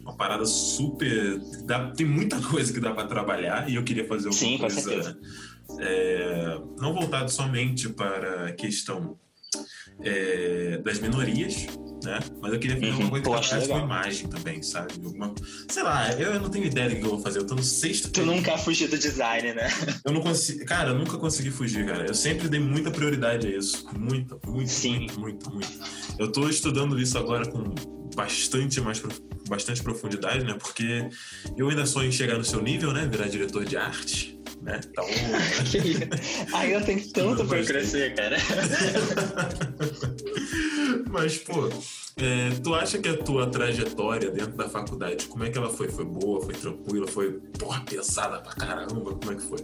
uma 0.00 0.16
parada 0.16 0.44
super. 0.46 1.38
Dá, 1.64 1.90
tem 1.90 2.06
muita 2.06 2.40
coisa 2.48 2.72
que 2.72 2.80
dá 2.80 2.92
para 2.92 3.06
trabalhar 3.06 3.68
e 3.68 3.74
eu 3.74 3.82
queria 3.82 4.06
fazer 4.06 4.28
alguma 4.28 4.46
Sim, 4.46 4.58
coisa 4.58 5.18
é, 5.78 6.58
não 6.78 6.94
voltado 6.94 7.30
somente 7.30 7.88
para 7.88 8.48
a 8.48 8.52
questão 8.52 9.18
é, 10.02 10.78
das 10.78 10.98
minorias, 10.98 11.66
né? 12.02 12.18
Mas 12.40 12.52
eu 12.52 12.58
queria 12.58 12.76
fazer 12.76 12.86
uhum, 12.88 13.02
alguma 13.04 13.22
coisa 13.22 13.60
que 13.60 13.68
com 13.68 13.78
imagem 13.78 14.28
também, 14.28 14.62
sabe? 14.62 14.94
Alguma, 15.02 15.34
sei 15.68 15.82
lá, 15.82 16.12
eu, 16.12 16.40
não 16.40 16.50
tenho 16.50 16.66
ideia 16.66 16.90
do 16.90 16.96
que 16.96 17.02
eu 17.02 17.10
vou 17.10 17.20
fazer. 17.20 17.38
Eu 17.38 17.46
tô 17.46 17.54
no 17.54 17.62
sexto. 17.62 18.10
Tu 18.10 18.24
nunca 18.24 18.58
fugiu 18.58 18.88
do 18.88 18.98
design, 18.98 19.54
né? 19.54 19.68
Eu 20.04 20.12
não 20.12 20.20
consigo. 20.20 20.64
Cara, 20.64 20.90
eu 20.90 20.98
nunca 20.98 21.16
consegui 21.18 21.50
fugir, 21.50 21.86
cara. 21.86 22.06
Eu 22.06 22.14
sempre 22.14 22.48
dei 22.48 22.60
muita 22.60 22.90
prioridade 22.90 23.46
a 23.46 23.50
isso. 23.50 23.86
Muita, 23.96 24.38
muito, 24.46 24.70
Sim. 24.70 24.98
muito, 24.98 25.20
muito, 25.20 25.50
muito. 25.50 25.70
Eu 26.18 26.30
tô 26.30 26.48
estudando 26.48 27.00
isso 27.00 27.16
agora 27.16 27.46
com 27.48 27.74
bastante 28.14 28.80
mais 28.80 29.02
bastante 29.48 29.82
profundidade, 29.82 30.44
né? 30.44 30.54
Porque 30.54 31.08
eu 31.56 31.68
ainda 31.68 31.86
sonho 31.86 32.08
em 32.08 32.12
chegar 32.12 32.38
no 32.38 32.44
seu 32.44 32.62
nível, 32.62 32.92
né? 32.92 33.06
Virar 33.06 33.28
diretor 33.28 33.64
de 33.64 33.76
arte 33.76 34.33
né? 34.64 34.80
Então. 34.90 35.04
Aí 36.54 36.72
eu 36.72 36.84
tenho 36.84 37.12
tanto 37.12 37.44
pra 37.44 37.62
crescer, 37.62 38.14
cara. 38.14 38.36
Mas, 41.10 41.38
pô, 41.38 41.68
é, 42.16 42.50
tu 42.62 42.74
acha 42.74 42.98
que 42.98 43.08
a 43.08 43.16
tua 43.16 43.48
trajetória 43.48 44.30
dentro 44.30 44.56
da 44.56 44.68
faculdade, 44.68 45.26
como 45.26 45.44
é 45.44 45.50
que 45.50 45.58
ela 45.58 45.70
foi? 45.70 45.88
Foi 45.88 46.04
boa, 46.04 46.40
foi 46.40 46.54
tranquila, 46.54 47.06
foi, 47.06 47.32
porra, 47.58 47.82
pesada 47.82 48.40
pra 48.40 48.54
caramba? 48.54 49.14
Como 49.14 49.32
é 49.32 49.36
que 49.36 49.42
foi? 49.42 49.58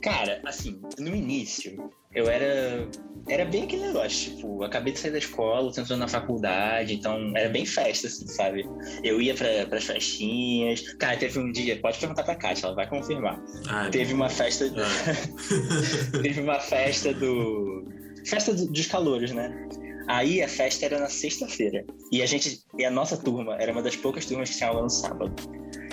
Cara, 0.00 0.40
assim, 0.46 0.80
no 0.98 1.14
início, 1.14 1.90
eu 2.14 2.28
era. 2.28 2.88
Era 3.28 3.44
bem 3.44 3.64
aquele 3.64 3.88
negócio, 3.88 4.34
tipo, 4.34 4.62
acabei 4.64 4.94
de 4.94 4.98
sair 4.98 5.10
da 5.10 5.18
escola, 5.18 5.68
entrando 5.68 5.96
na 5.96 6.08
faculdade, 6.08 6.94
então 6.94 7.36
era 7.36 7.50
bem 7.50 7.66
festa, 7.66 8.06
assim, 8.06 8.26
sabe? 8.26 8.66
Eu 9.04 9.20
ia 9.20 9.34
pra, 9.34 9.66
pras 9.68 9.84
festinhas. 9.84 10.94
Cara, 10.94 11.14
teve 11.18 11.38
um 11.38 11.52
dia, 11.52 11.78
pode 11.78 11.98
perguntar 11.98 12.22
pra 12.22 12.34
Kátia, 12.34 12.66
ela 12.66 12.74
vai 12.74 12.88
confirmar. 12.88 13.38
Ai, 13.68 13.90
teve 13.90 14.14
uma 14.14 14.30
festa. 14.30 14.72
Ah. 14.74 16.18
teve 16.22 16.40
uma 16.40 16.58
festa 16.58 17.12
do. 17.12 17.86
Festa 18.24 18.54
do, 18.54 18.66
dos 18.66 18.86
calouros, 18.86 19.30
né? 19.32 19.68
Aí 20.06 20.42
a 20.42 20.48
festa 20.48 20.86
era 20.86 20.98
na 20.98 21.10
sexta-feira. 21.10 21.84
E 22.10 22.22
a 22.22 22.26
gente. 22.26 22.62
E 22.78 22.84
a 22.84 22.90
nossa 22.90 23.14
turma 23.18 23.56
era 23.60 23.70
uma 23.72 23.82
das 23.82 23.94
poucas 23.94 24.24
turmas 24.24 24.48
que 24.48 24.56
tinha 24.56 24.70
aula 24.70 24.82
no 24.82 24.90
sábado. 24.90 25.34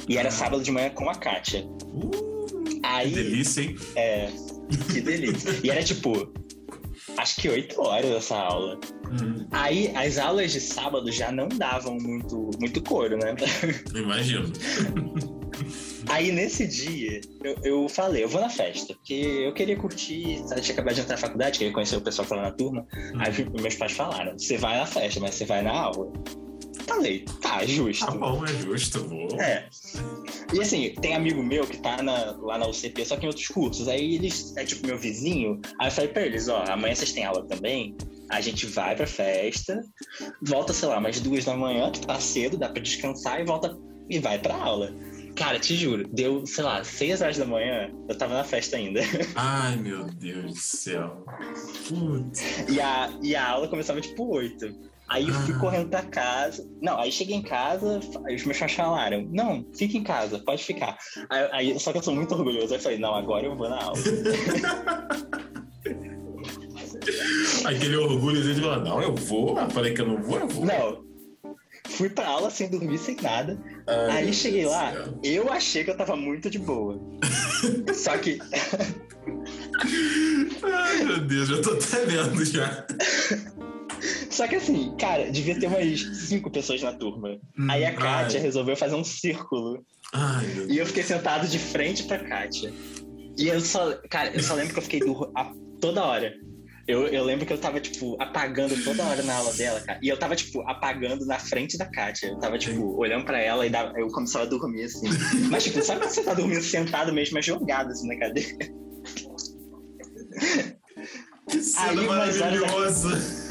E 0.07 0.17
era 0.17 0.29
ah. 0.29 0.31
sábado 0.31 0.63
de 0.63 0.71
manhã 0.71 0.89
com 0.91 1.09
a 1.09 1.15
Kátia. 1.15 1.65
Uh, 1.65 2.79
Aí, 2.81 3.09
que 3.09 3.15
delícia, 3.15 3.61
hein? 3.61 3.75
É. 3.97 4.29
Que 4.91 5.01
delícia. 5.01 5.59
e 5.63 5.69
era 5.69 5.83
tipo, 5.83 6.31
acho 7.17 7.35
que 7.35 7.49
oito 7.49 7.81
horas 7.81 8.11
essa 8.11 8.37
aula. 8.37 8.79
Hum. 9.05 9.47
Aí 9.51 9.91
as 9.95 10.17
aulas 10.17 10.51
de 10.51 10.59
sábado 10.59 11.11
já 11.11 11.31
não 11.31 11.47
davam 11.47 11.97
muito, 11.99 12.49
muito 12.59 12.81
couro, 12.83 13.17
né? 13.17 13.35
Imagino. 13.95 14.51
Aí 16.09 16.31
nesse 16.31 16.67
dia, 16.67 17.21
eu, 17.43 17.55
eu, 17.63 17.89
falei, 17.89 18.23
eu 18.23 18.29
vou 18.29 18.41
na 18.41 18.49
festa, 18.49 18.93
porque 18.93 19.13
eu 19.13 19.53
queria 19.53 19.77
curtir, 19.77 20.41
sabe? 20.47 20.61
tinha 20.61 20.73
acabado 20.73 20.95
de 20.95 21.01
entrar 21.01 21.15
na 21.15 21.21
faculdade, 21.21 21.57
queria 21.57 21.73
conhecer 21.73 21.95
o 21.95 22.01
pessoal 22.01 22.27
que 22.27 22.29
tava 22.29 22.41
na 22.43 22.51
turma. 22.51 22.85
Hum. 22.93 23.19
Aí 23.19 23.61
meus 23.61 23.75
pais 23.75 23.93
falaram, 23.93 24.37
você 24.37 24.57
vai 24.57 24.77
na 24.77 24.85
festa, 24.85 25.19
mas 25.19 25.35
você 25.35 25.45
vai 25.45 25.61
na 25.61 25.71
aula. 25.71 26.11
Falei, 26.87 27.25
tá, 27.41 27.65
justo. 27.65 28.05
Tá 28.05 28.11
bom, 28.11 28.45
é 28.45 28.53
justo, 28.53 29.07
vou. 29.07 29.39
É. 29.41 29.67
E 30.53 30.61
assim, 30.61 30.93
tem 31.01 31.15
amigo 31.15 31.43
meu 31.43 31.65
que 31.65 31.77
tá 31.77 32.01
na, 32.01 32.31
lá 32.39 32.57
na 32.57 32.67
UCP, 32.67 33.05
só 33.05 33.17
que 33.17 33.25
em 33.25 33.27
outros 33.27 33.47
cursos. 33.47 33.87
Aí 33.87 34.15
eles, 34.15 34.55
é 34.55 34.63
tipo 34.63 34.85
meu 34.85 34.97
vizinho. 34.97 35.59
Aí 35.79 35.87
eu 35.87 35.91
falei 35.91 36.09
pra 36.11 36.25
eles: 36.25 36.47
ó, 36.47 36.63
amanhã 36.67 36.93
vocês 36.93 37.11
têm 37.11 37.25
aula 37.25 37.45
também. 37.47 37.95
A 38.29 38.41
gente 38.41 38.65
vai 38.65 38.95
pra 38.95 39.05
festa, 39.05 39.83
volta, 40.41 40.73
sei 40.73 40.89
lá, 40.89 40.99
mais 40.99 41.19
duas 41.19 41.45
da 41.45 41.55
manhã, 41.55 41.91
que 41.91 42.05
tá 42.05 42.19
cedo, 42.19 42.57
dá 42.57 42.69
pra 42.69 42.81
descansar 42.81 43.39
e 43.39 43.43
volta 43.43 43.77
e 44.09 44.19
vai 44.19 44.39
pra 44.39 44.55
aula. 44.55 44.93
Cara, 45.35 45.59
te 45.59 45.75
juro, 45.75 46.07
deu, 46.07 46.45
sei 46.45 46.63
lá, 46.63 46.83
seis 46.83 47.21
horas 47.21 47.37
da 47.37 47.45
manhã, 47.45 47.91
eu 48.07 48.17
tava 48.17 48.33
na 48.33 48.43
festa 48.43 48.77
ainda. 48.77 49.01
Ai, 49.35 49.75
meu 49.75 50.05
Deus 50.05 50.53
do 50.53 50.59
céu. 50.59 51.25
Putz. 51.89 52.69
E 52.69 52.79
a, 52.79 53.13
e 53.21 53.35
a 53.35 53.49
aula 53.49 53.67
começava 53.67 53.99
tipo 53.99 54.25
oito. 54.33 54.73
Aí 55.07 55.27
eu 55.27 55.33
fui 55.33 55.53
ah. 55.53 55.59
correndo 55.59 55.89
pra 55.89 56.01
casa. 56.03 56.67
Não, 56.81 56.99
aí 56.99 57.11
cheguei 57.11 57.35
em 57.35 57.41
casa, 57.41 57.99
aí 58.25 58.35
os 58.35 58.43
meus 58.43 58.57
pais 58.57 58.73
falaram: 58.73 59.27
Não, 59.31 59.65
fica 59.75 59.97
em 59.97 60.03
casa, 60.03 60.39
pode 60.39 60.63
ficar. 60.63 60.97
Aí, 61.29 61.49
aí, 61.51 61.79
só 61.79 61.91
que 61.91 61.99
eu 61.99 62.03
sou 62.03 62.15
muito 62.15 62.33
orgulhoso. 62.33 62.73
Aí 62.73 62.79
eu 62.79 62.83
falei: 62.83 62.97
Não, 62.97 63.13
agora 63.13 63.45
eu 63.45 63.55
vou 63.55 63.69
na 63.69 63.83
aula. 63.83 63.97
Aquele 67.65 67.97
orgulho 67.97 68.41
de 68.41 68.61
falar: 68.61 68.79
Não, 68.79 69.01
eu 69.01 69.13
vou. 69.13 69.59
Eu 69.59 69.69
falei 69.69 69.93
que 69.93 70.01
eu 70.01 70.07
não 70.07 70.21
vou, 70.21 70.39
eu 70.39 70.47
vou. 70.47 70.65
Não. 70.65 71.05
Fui 71.87 72.09
pra 72.09 72.27
aula 72.27 72.49
sem 72.49 72.69
dormir, 72.69 72.97
sem 72.97 73.15
nada. 73.21 73.57
Ai, 73.87 74.23
aí 74.23 74.33
cheguei 74.33 74.65
lá, 74.65 74.91
céu. 74.91 75.19
eu 75.23 75.51
achei 75.51 75.83
que 75.83 75.91
eu 75.91 75.97
tava 75.97 76.15
muito 76.15 76.49
de 76.49 76.59
boa. 76.59 76.99
só 77.93 78.17
que. 78.17 78.39
Ai, 80.63 81.03
meu 81.03 81.19
Deus, 81.19 81.47
já 81.47 81.61
tô 81.61 81.71
até 81.71 82.05
vendo 82.05 82.43
já. 82.43 82.85
Só 84.29 84.47
que 84.47 84.55
assim, 84.55 84.95
cara, 84.97 85.31
devia 85.31 85.59
ter 85.59 85.67
umas 85.67 86.01
cinco 86.27 86.49
pessoas 86.51 86.81
na 86.81 86.93
turma. 86.93 87.37
Hum, 87.57 87.67
Aí 87.69 87.85
a 87.85 87.93
Kátia 87.93 88.39
ai. 88.39 88.45
resolveu 88.45 88.75
fazer 88.75 88.95
um 88.95 89.03
círculo. 89.03 89.85
Ai, 90.13 90.45
e 90.69 90.77
eu 90.77 90.85
fiquei 90.85 91.03
sentado 91.03 91.47
de 91.47 91.59
frente 91.59 92.03
pra 92.03 92.19
Kátia. 92.19 92.73
E 93.37 93.47
eu 93.47 93.59
só, 93.59 93.93
cara, 94.09 94.31
eu 94.33 94.41
só 94.41 94.53
lembro 94.53 94.73
que 94.73 94.79
eu 94.79 94.83
fiquei 94.83 94.99
do, 94.99 95.31
a, 95.35 95.51
toda 95.79 96.03
hora. 96.03 96.33
Eu, 96.87 97.07
eu 97.07 97.23
lembro 97.23 97.47
que 97.47 97.51
eu 97.51 97.57
tava, 97.57 97.79
tipo, 97.79 98.15
apagando 98.21 98.81
toda 98.83 99.03
hora 99.03 99.23
na 99.23 99.35
aula 99.35 99.51
dela, 99.53 99.81
cara. 99.81 99.99
E 100.03 100.07
eu 100.07 100.17
tava, 100.17 100.35
tipo, 100.35 100.61
apagando 100.69 101.25
na 101.25 101.39
frente 101.39 101.77
da 101.79 101.85
Kátia. 101.87 102.27
Eu 102.27 102.37
tava, 102.37 102.59
tipo, 102.59 102.95
olhando 102.99 103.25
pra 103.25 103.41
ela 103.41 103.65
e 103.65 103.71
dava, 103.71 103.91
eu 103.97 104.07
começava 104.09 104.45
a 104.45 104.47
dormir, 104.47 104.83
assim. 104.83 105.07
Mas, 105.49 105.63
tipo, 105.63 105.81
sabe 105.81 106.01
quando 106.01 106.11
você 106.11 106.23
tá 106.23 106.35
dormindo 106.35 106.61
sentado 106.61 107.11
mesmo, 107.11 107.33
mas 107.33 107.45
jogado, 107.45 107.89
assim, 107.89 108.07
na 108.07 108.19
cadeira? 108.19 108.55
Que 111.49 111.61
cena 111.61 111.89
Aí, 111.89 112.07
maravilhosa! 112.07 113.44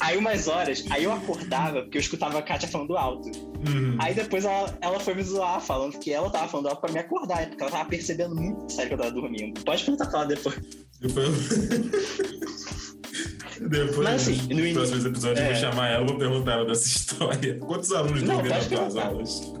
Aí 0.00 0.18
umas 0.18 0.48
horas, 0.48 0.84
aí 0.90 1.04
eu 1.04 1.12
acordava 1.12 1.82
porque 1.82 1.96
eu 1.96 2.00
escutava 2.00 2.38
a 2.38 2.42
Kátia 2.42 2.68
falando 2.68 2.96
alto. 2.96 3.30
Uhum. 3.66 3.96
Aí 3.98 4.14
depois 4.14 4.44
ela, 4.44 4.76
ela 4.80 5.00
foi 5.00 5.14
me 5.14 5.22
zoar, 5.22 5.60
falando 5.60 5.98
que 5.98 6.12
ela 6.12 6.28
tava 6.28 6.48
falando 6.48 6.68
alto 6.68 6.80
pra 6.80 6.92
me 6.92 6.98
acordar, 6.98 7.46
porque 7.48 7.62
ela 7.62 7.72
tava 7.72 7.88
percebendo 7.88 8.34
muito 8.34 8.70
sério 8.70 8.88
que 8.88 8.94
eu 8.94 8.98
tava 8.98 9.12
dormindo. 9.12 9.60
Pode 9.62 9.82
perguntar 9.82 10.06
pra 10.06 10.18
ela 10.20 10.28
depois. 10.28 10.60
Depois. 11.00 11.48
depois 13.60 13.96
Mas, 13.96 14.28
assim, 14.28 14.46
no 14.48 14.60
início, 14.60 14.74
próximos 14.74 15.04
episódios 15.06 15.40
é... 15.40 15.42
eu 15.42 15.52
vou 15.52 15.60
chamar 15.60 15.88
ela 15.88 16.04
e 16.04 16.06
vou 16.06 16.18
perguntar 16.18 16.52
ela 16.52 16.66
dessa 16.66 16.86
história. 16.86 17.58
Quantos 17.60 17.92
alunos 17.92 18.22
dormiram 18.22 18.58
nas 18.58 18.96
aulas? 18.96 19.54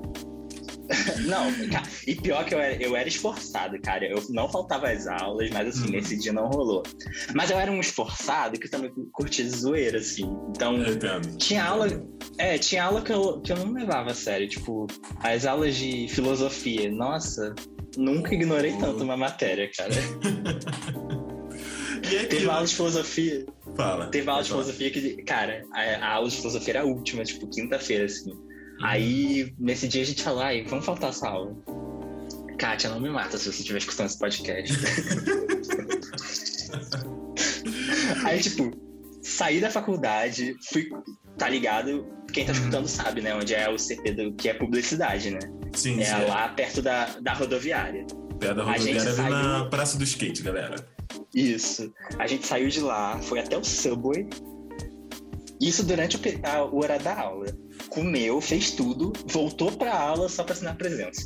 não, 1.26 1.52
cara, 1.68 1.86
e 2.06 2.14
pior 2.14 2.44
que 2.44 2.54
eu 2.54 2.58
era, 2.58 2.82
eu 2.82 2.96
era 2.96 3.08
esforçado, 3.08 3.78
cara. 3.80 4.06
Eu 4.06 4.22
não 4.30 4.48
faltava 4.48 4.90
às 4.90 5.06
aulas, 5.06 5.50
mas 5.50 5.68
assim, 5.68 5.86
uhum. 5.86 5.92
nesse 5.92 6.18
dia 6.18 6.32
não 6.32 6.48
rolou. 6.48 6.82
Mas 7.34 7.50
eu 7.50 7.58
era 7.58 7.70
um 7.70 7.80
esforçado 7.80 8.58
que 8.58 8.68
também 8.68 8.90
curtia 9.12 9.48
zoeira, 9.48 9.98
assim. 9.98 10.24
Então, 10.50 10.76
tinha 11.38 11.64
aula. 11.64 11.86
É, 12.38 12.58
tinha 12.58 12.84
aula 12.84 13.02
que 13.02 13.12
eu, 13.12 13.40
que 13.40 13.52
eu 13.52 13.56
não 13.56 13.72
levava 13.72 14.10
a 14.10 14.14
sério. 14.14 14.48
Tipo, 14.48 14.86
as 15.20 15.46
aulas 15.46 15.76
de 15.76 16.08
filosofia. 16.08 16.90
Nossa, 16.90 17.54
nunca 17.96 18.34
ignorei 18.34 18.74
oh. 18.74 18.78
tanto 18.78 19.04
uma 19.04 19.16
matéria, 19.16 19.70
cara. 19.74 19.92
e 22.02 22.26
Teve 22.26 22.50
aula 22.50 22.66
de 22.66 22.74
filosofia. 22.74 23.46
Fala. 23.76 24.08
Teve 24.08 24.28
aula 24.28 24.42
de 24.42 24.50
filosofia 24.50 24.90
que, 24.90 25.22
cara, 25.22 25.64
a, 25.72 25.80
a 25.80 26.12
aula 26.14 26.28
de 26.28 26.36
filosofia 26.36 26.74
era 26.74 26.82
a 26.82 26.86
última, 26.86 27.24
tipo, 27.24 27.46
quinta-feira, 27.48 28.04
assim. 28.04 28.32
Aí, 28.84 29.52
nesse 29.58 29.88
dia, 29.88 30.02
a 30.02 30.04
gente 30.04 30.22
falou, 30.22 30.42
ai, 30.42 30.62
vamos 30.64 30.84
faltar 30.84 31.08
essa 31.08 31.26
aula. 31.26 31.56
Kátia, 32.58 32.90
não 32.90 33.00
me 33.00 33.08
mata 33.08 33.38
se 33.38 33.50
você 33.50 33.60
estiver 33.60 33.78
escutando 33.78 34.08
esse 34.08 34.18
podcast. 34.18 34.74
Aí, 38.26 38.42
tipo, 38.42 38.70
saí 39.22 39.58
da 39.58 39.70
faculdade, 39.70 40.54
fui, 40.70 40.90
tá 41.38 41.48
ligado? 41.48 42.06
Quem 42.30 42.44
tá 42.44 42.52
uhum. 42.52 42.58
escutando 42.58 42.86
sabe, 42.86 43.22
né? 43.22 43.34
Onde 43.34 43.54
é 43.54 43.70
o 43.70 43.78
CP 43.78 44.12
do 44.12 44.34
que 44.34 44.50
é 44.50 44.54
publicidade, 44.54 45.30
né? 45.30 45.38
Sim, 45.72 46.02
é 46.02 46.04
sim. 46.04 46.26
lá 46.26 46.50
perto 46.50 46.82
da, 46.82 47.06
da 47.20 47.32
rodoviária. 47.32 48.04
Perto 48.38 48.54
da 48.54 48.64
rodoviária 48.64 49.14
saiu... 49.14 49.30
na 49.30 49.64
Praça 49.64 49.96
do 49.96 50.04
Skate, 50.04 50.42
galera. 50.42 50.76
Isso. 51.34 51.90
A 52.18 52.26
gente 52.26 52.46
saiu 52.46 52.68
de 52.68 52.80
lá, 52.80 53.18
foi 53.22 53.40
até 53.40 53.56
o 53.56 53.64
Subway. 53.64 54.28
Isso 55.58 55.82
durante 55.84 56.20
a, 56.42 56.64
o 56.64 56.82
horário 56.82 57.02
da 57.02 57.18
aula 57.18 57.63
comeu, 57.94 58.40
fez 58.40 58.72
tudo, 58.72 59.12
voltou 59.26 59.70
pra 59.70 59.96
aula 59.96 60.28
só 60.28 60.42
pra 60.42 60.52
assinar 60.52 60.76
presença. 60.76 61.22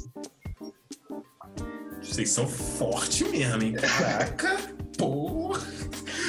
Vocês 2.02 2.30
são 2.30 2.46
fortes 2.46 3.28
mesmo, 3.30 3.62
hein? 3.62 3.72
Caraca, 3.72 4.56
pô! 4.96 5.56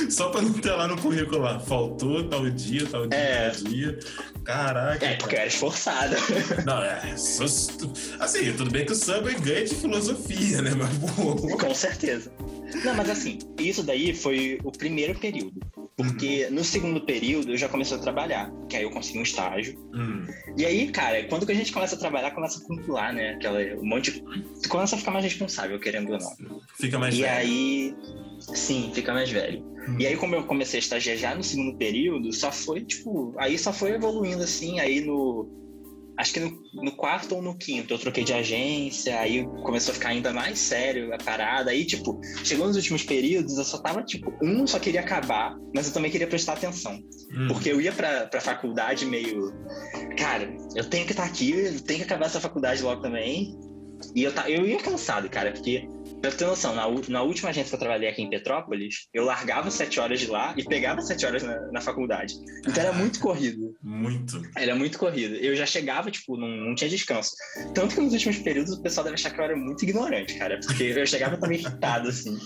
Só 0.09 0.29
pra 0.29 0.41
não 0.41 0.53
ter 0.53 0.71
lá 0.71 0.87
no 0.87 0.99
currículo 0.99 1.39
lá. 1.39 1.59
Faltou 1.59 2.27
tal 2.27 2.49
dia, 2.49 2.87
tal 2.87 3.05
dia, 3.05 3.19
é. 3.19 3.49
tal 3.49 3.63
dia. 3.63 3.99
Caraca. 4.43 5.05
É, 5.05 5.15
porque 5.15 5.35
eu 5.35 5.39
era 5.39 5.47
esforçado. 5.47 6.15
Não, 6.65 6.81
é. 6.83 7.13
Assim, 8.19 8.53
tudo 8.53 8.71
bem 8.71 8.85
que 8.85 8.93
o 8.93 8.95
samba 8.95 9.31
ganha 9.33 9.65
de 9.65 9.75
filosofia, 9.75 10.61
né? 10.61 10.71
Mas, 10.71 10.89
pô. 11.13 11.57
Com 11.57 11.75
certeza. 11.75 12.31
Não, 12.83 12.95
mas 12.95 13.09
assim, 13.09 13.39
isso 13.59 13.83
daí 13.83 14.13
foi 14.13 14.59
o 14.63 14.71
primeiro 14.71 15.17
período. 15.19 15.59
Porque 15.95 16.45
uhum. 16.45 16.55
no 16.55 16.63
segundo 16.63 17.01
período 17.01 17.51
eu 17.51 17.57
já 17.57 17.67
comecei 17.67 17.97
a 17.97 17.99
trabalhar, 17.99 18.51
que 18.69 18.77
aí 18.77 18.83
eu 18.83 18.91
consegui 18.91 19.19
um 19.19 19.23
estágio. 19.23 19.77
Uhum. 19.93 20.25
E 20.57 20.65
aí, 20.65 20.89
cara, 20.91 21.23
quando 21.25 21.45
que 21.45 21.51
a 21.51 21.55
gente 21.55 21.73
começa 21.73 21.95
a 21.95 21.99
trabalhar, 21.99 22.31
começa 22.31 22.59
a 22.59 22.63
acumular, 22.63 23.13
né? 23.13 23.31
Aquela, 23.31 23.59
um 23.75 23.85
monte 23.85 24.11
de... 24.11 24.21
Tu 24.61 24.69
começa 24.69 24.95
a 24.95 24.99
ficar 24.99 25.11
mais 25.11 25.25
responsável, 25.25 25.79
querendo 25.79 26.11
ou 26.11 26.17
não. 26.17 26.61
Fica 26.79 26.97
mais 26.97 27.15
e 27.15 27.21
velho. 27.21 27.33
E 27.33 27.37
aí. 27.37 27.95
Sim, 28.39 28.91
fica 28.93 29.13
mais 29.13 29.29
velho. 29.29 29.61
Uhum. 29.61 29.99
E 29.99 30.07
aí, 30.07 30.15
como 30.15 30.35
eu 30.35 30.43
comecei 30.43 30.77
a 30.77 30.81
estagiar 30.81 31.17
já 31.17 31.35
no 31.35 31.43
segundo 31.43 31.77
período, 31.77 32.31
só 32.31 32.51
foi, 32.51 32.81
tipo, 32.85 33.33
aí 33.37 33.57
só 33.57 33.73
foi 33.73 33.91
evoluindo 33.91 34.43
assim, 34.43 34.79
aí 34.79 35.01
no 35.01 35.49
acho 36.19 36.33
que 36.33 36.39
no, 36.41 36.61
no, 36.73 36.91
quarto 36.91 37.35
ou 37.35 37.41
no 37.41 37.57
quinto 37.57 37.93
eu 37.93 37.97
troquei 37.97 38.25
de 38.25 38.33
agência, 38.33 39.17
aí 39.17 39.45
começou 39.63 39.93
a 39.93 39.95
ficar 39.95 40.09
ainda 40.09 40.33
mais 40.33 40.59
sério 40.59 41.13
a 41.13 41.17
parada. 41.17 41.71
Aí, 41.71 41.85
tipo, 41.85 42.19
chegou 42.43 42.67
nos 42.67 42.75
últimos 42.75 43.03
períodos, 43.03 43.57
eu 43.57 43.63
só 43.63 43.77
tava, 43.77 44.03
tipo, 44.03 44.29
um 44.43 44.67
só 44.67 44.77
queria 44.79 44.99
acabar, 44.99 45.55
mas 45.73 45.87
eu 45.87 45.93
também 45.93 46.11
queria 46.11 46.27
prestar 46.27 46.53
atenção. 46.53 46.99
Hum. 47.33 47.47
Porque 47.47 47.71
eu 47.71 47.79
ia 47.79 47.93
pra, 47.93 48.27
pra 48.27 48.41
faculdade 48.41 49.05
meio. 49.05 49.53
Cara, 50.17 50.53
eu 50.75 50.83
tenho 50.83 51.05
que 51.05 51.13
estar 51.13 51.23
tá 51.23 51.29
aqui, 51.29 51.51
eu 51.51 51.81
tenho 51.81 51.99
que 51.99 52.05
acabar 52.05 52.25
essa 52.25 52.41
faculdade 52.41 52.83
logo 52.83 53.01
também. 53.01 53.57
E 54.13 54.23
eu, 54.23 54.31
eu 54.47 54.65
ia 54.67 54.77
cansado, 54.77 55.29
cara, 55.29 55.51
porque 55.53 55.87
Pra 56.21 56.31
ter 56.31 56.45
noção, 56.45 56.75
na, 56.75 56.85
na, 57.07 57.21
última 57.21 57.49
agência 57.49 57.69
que 57.69 57.75
eu 57.75 57.79
trabalhei 57.79 58.09
aqui 58.09 58.21
em 58.21 58.29
Petrópolis, 58.29 59.07
eu 59.13 59.23
largava 59.23 59.71
sete 59.71 59.99
horas 59.99 60.19
de 60.19 60.27
lá 60.27 60.53
e 60.57 60.63
pegava 60.63 61.01
sete 61.01 61.25
horas 61.25 61.43
na, 61.43 61.59
na 61.71 61.81
faculdade. 61.81 62.33
Então 62.67 62.83
era 62.83 62.91
muito 62.91 63.19
corrido. 63.19 63.75
Muito. 63.81 64.41
Era 64.55 64.75
muito 64.75 64.97
corrido. 64.97 65.35
Eu 65.35 65.55
já 65.55 65.65
chegava, 65.65 66.11
tipo, 66.11 66.35
não, 66.35 66.47
não 66.47 66.75
tinha 66.75 66.89
descanso. 66.89 67.31
Tanto 67.73 67.95
que 67.95 68.01
nos 68.01 68.13
últimos 68.13 68.37
períodos 68.39 68.73
o 68.73 68.81
pessoal 68.81 69.03
deve 69.03 69.15
achar 69.15 69.31
que 69.31 69.39
eu 69.39 69.45
era 69.45 69.55
muito 69.55 69.83
ignorante, 69.83 70.37
cara. 70.37 70.59
Porque 70.59 70.83
eu 70.83 71.07
chegava 71.07 71.37
também 71.37 71.59
irritado, 71.59 72.09
assim. 72.09 72.37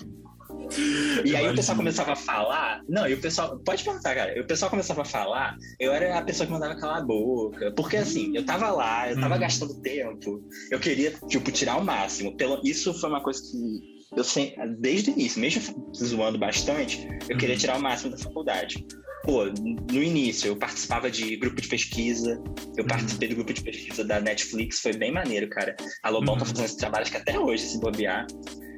E 1.23 1.35
aí 1.35 1.49
o 1.49 1.55
pessoal 1.55 1.77
começava 1.77 2.13
a 2.13 2.15
falar. 2.15 2.81
Não, 2.87 3.07
e 3.07 3.13
o 3.13 3.21
pessoal. 3.21 3.59
Pode 3.59 3.83
perguntar, 3.83 4.15
cara. 4.15 4.37
E 4.37 4.41
o 4.41 4.47
pessoal 4.47 4.69
começava 4.69 5.01
a 5.01 5.05
falar, 5.05 5.55
eu 5.79 5.91
era 5.91 6.17
a 6.17 6.21
pessoa 6.21 6.47
que 6.47 6.53
mandava 6.53 6.75
calar 6.75 6.97
a 6.97 7.05
boca. 7.05 7.71
Porque 7.75 7.97
assim, 7.97 8.31
eu 8.35 8.45
tava 8.45 8.69
lá, 8.71 9.09
eu 9.09 9.19
tava 9.19 9.35
uhum. 9.35 9.41
gastando 9.41 9.81
tempo. 9.81 10.43
Eu 10.71 10.79
queria, 10.79 11.11
tipo, 11.27 11.51
tirar 11.51 11.77
o 11.77 11.83
máximo. 11.83 12.35
Pelo... 12.35 12.59
Isso 12.63 12.93
foi 12.93 13.09
uma 13.09 13.21
coisa 13.21 13.41
que 13.41 13.93
eu 14.15 14.23
sempre, 14.23 14.55
desde 14.79 15.09
o 15.09 15.13
início, 15.13 15.41
mesmo 15.41 15.91
zoando 15.95 16.37
bastante, 16.37 17.07
eu 17.27 17.37
queria 17.37 17.55
uhum. 17.55 17.59
tirar 17.59 17.77
o 17.77 17.81
máximo 17.81 18.11
da 18.11 18.17
faculdade. 18.17 18.85
Pô, 19.23 19.45
no 19.45 20.03
início 20.03 20.47
eu 20.47 20.55
participava 20.55 21.09
de 21.09 21.37
grupo 21.37 21.61
de 21.61 21.67
pesquisa, 21.67 22.41
eu 22.77 22.83
uhum. 22.83 22.87
participei 22.87 23.29
do 23.29 23.35
grupo 23.35 23.53
de 23.53 23.63
pesquisa 23.63 24.03
da 24.03 24.19
Netflix, 24.19 24.81
foi 24.81 24.93
bem 24.93 25.11
maneiro, 25.11 25.49
cara. 25.49 25.75
A 26.03 26.09
Lobão 26.09 26.35
tá 26.35 26.39
uhum. 26.39 26.39
tá 26.39 26.45
fazendo 26.45 26.65
esse 26.65 26.77
trabalho 26.77 27.05
que 27.05 27.17
até 27.17 27.39
hoje, 27.39 27.63
se 27.63 27.79
bobear. 27.79 28.27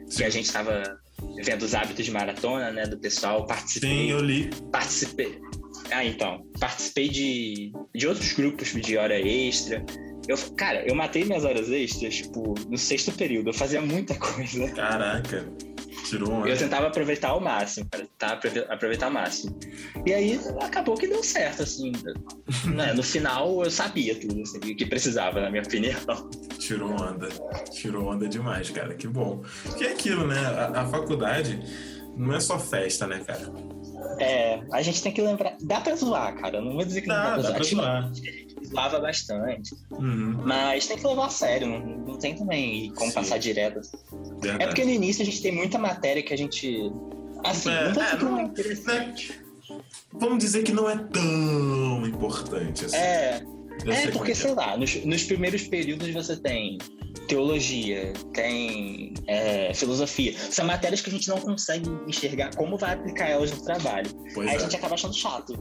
Sim. 0.08 0.18
Que 0.18 0.24
a 0.24 0.30
gente 0.30 0.52
tava 0.52 0.84
vendo 1.44 1.64
os 1.64 1.74
hábitos 1.74 2.06
de 2.06 2.12
maratona, 2.12 2.72
né, 2.72 2.84
do 2.84 2.98
pessoal, 2.98 3.46
participei. 3.46 3.90
Sim, 3.90 4.12
eu 4.12 4.20
li. 4.20 4.50
Participei. 4.72 5.40
Ah, 5.92 6.04
então. 6.04 6.46
Participei 6.60 7.10
de, 7.10 7.72
de 7.94 8.08
outros 8.08 8.34
grupos 8.34 8.70
de 8.70 8.98
hora 8.98 9.20
extra. 9.20 9.86
Eu, 10.28 10.38
cara, 10.56 10.84
eu 10.88 10.96
matei 10.96 11.24
minhas 11.24 11.46
horas 11.46 11.70
extras, 11.70 12.16
tipo, 12.16 12.56
no 12.70 12.78
sexto 12.78 13.12
período. 13.12 13.50
Eu 13.50 13.54
fazia 13.54 13.82
muita 13.82 14.16
coisa. 14.20 14.68
Caraca. 14.72 15.48
Tirou. 16.06 16.48
Eu 16.48 16.58
tentava 16.58 16.88
aproveitar 16.88 17.30
ao 17.30 17.42
máximo, 17.42 17.88
cara. 17.90 18.08
Tá, 18.18 18.40
aproveitar 18.70 19.08
ao 19.08 19.12
máximo. 19.12 19.58
E 20.06 20.14
aí 20.14 20.40
acabou 20.62 20.96
que 20.96 21.08
deu 21.08 21.24
certo, 21.24 21.64
assim. 21.64 21.92
né? 22.74 22.94
No 22.94 23.04
final 23.04 23.64
eu 23.64 23.72
sabia 23.72 24.16
tudo, 24.20 24.42
assim, 24.42 24.58
o 24.58 24.76
que 24.76 24.86
precisava, 24.86 25.42
na 25.42 25.50
minha 25.50 25.64
opinião. 25.64 26.00
Tirou 26.60 26.92
onda. 26.92 27.28
Tirou 27.72 28.08
onda 28.08 28.28
demais, 28.28 28.70
cara. 28.70 28.94
Que 28.94 29.08
bom. 29.08 29.44
Que 29.78 29.86
é 29.86 29.92
aquilo, 29.92 30.28
né? 30.28 30.40
A, 30.40 30.82
a 30.82 30.86
faculdade 30.88 31.60
não 32.16 32.34
é 32.34 32.40
só 32.40 32.60
festa, 32.60 33.08
né, 33.08 33.22
cara? 33.26 33.52
É, 34.20 34.62
a 34.72 34.82
gente 34.82 35.02
tem 35.02 35.12
que 35.12 35.22
lembrar. 35.22 35.56
Dá 35.62 35.82
pra 35.82 35.96
zoar, 35.96 36.36
cara. 36.36 36.62
Não 36.62 36.74
vou 36.74 36.86
dizer 36.86 37.02
que 37.02 37.08
dá, 37.08 37.36
não 37.36 37.44
dá 37.44 37.54
pra 37.54 37.64
zoar. 37.64 38.12
Zoava 38.66 39.00
bastante. 39.00 39.76
Uhum. 39.92 40.42
Mas 40.44 40.88
tem 40.88 40.98
que 40.98 41.06
levar 41.06 41.28
a 41.28 41.30
sério. 41.30 41.68
Não, 41.68 41.80
não 41.80 42.18
tem 42.18 42.36
também 42.36 42.92
como 42.94 43.10
Sim. 43.10 43.16
passar 43.16 43.38
direto. 43.38 43.82
Verdade. 44.40 44.64
É 44.64 44.68
porque 44.68 44.84
no 44.86 44.92
início 44.92 45.22
a 45.22 45.26
gente 45.26 45.42
tem 45.42 45.52
muita 45.52 45.78
matéria 45.78 46.24
que 46.24 46.34
a 46.34 46.38
gente. 46.38 46.92
Assim, 47.44 47.70
é, 47.70 47.94
não 47.94 48.02
é, 48.02 48.18
que 48.18 48.24
não 48.24 48.40
é 48.40 48.44
interessante. 48.44 49.40
vamos 50.12 50.40
dizer 50.40 50.64
que 50.64 50.72
não 50.72 50.90
é 50.90 50.98
tão 50.98 52.08
importante 52.08 52.86
assim. 52.86 52.96
É, 52.96 53.46
Eu 53.84 53.92
é 53.92 54.08
porque, 54.08 54.32
é. 54.32 54.36
sei 54.36 54.54
lá, 54.54 54.78
nos, 54.78 55.04
nos 55.04 55.24
primeiros 55.24 55.64
períodos 55.64 56.10
você 56.12 56.38
tem 56.38 56.78
teologia, 57.28 58.14
tem 58.34 59.14
é, 59.28 59.74
filosofia. 59.74 60.38
São 60.38 60.66
matérias 60.66 61.02
que 61.02 61.10
a 61.10 61.14
gente 61.14 61.28
não 61.28 61.40
consegue 61.40 61.90
enxergar 62.08 62.56
como 62.56 62.78
vai 62.78 62.94
aplicar 62.94 63.30
elas 63.30 63.52
no 63.52 63.64
trabalho. 63.64 64.10
Pois 64.34 64.48
Aí 64.48 64.56
é. 64.56 64.58
a 64.58 64.62
gente 64.62 64.76
acaba 64.76 64.96
achando 64.96 65.16
chato. 65.16 65.54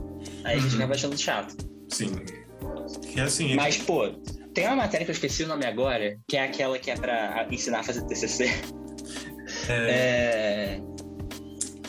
Aí 0.44 0.56
a 0.56 0.60
gente 0.60 0.72
Uhum. 0.72 0.78
acaba 0.78 0.94
achando 0.94 1.18
chato. 1.18 1.56
Sim. 1.88 2.12
Que 3.12 3.20
é 3.20 3.22
assim, 3.22 3.54
Mas, 3.54 3.78
pô, 3.78 4.08
tem 4.52 4.66
uma 4.66 4.76
matéria 4.76 5.04
que 5.04 5.10
eu 5.10 5.14
esqueci 5.14 5.42
o 5.44 5.48
nome 5.48 5.64
agora, 5.66 6.16
que 6.28 6.36
é 6.36 6.44
aquela 6.44 6.78
que 6.78 6.90
é 6.90 6.96
pra 6.96 7.46
ensinar 7.50 7.80
a 7.80 7.82
fazer 7.82 8.02
TCC. 8.06 8.50
É... 9.68 10.80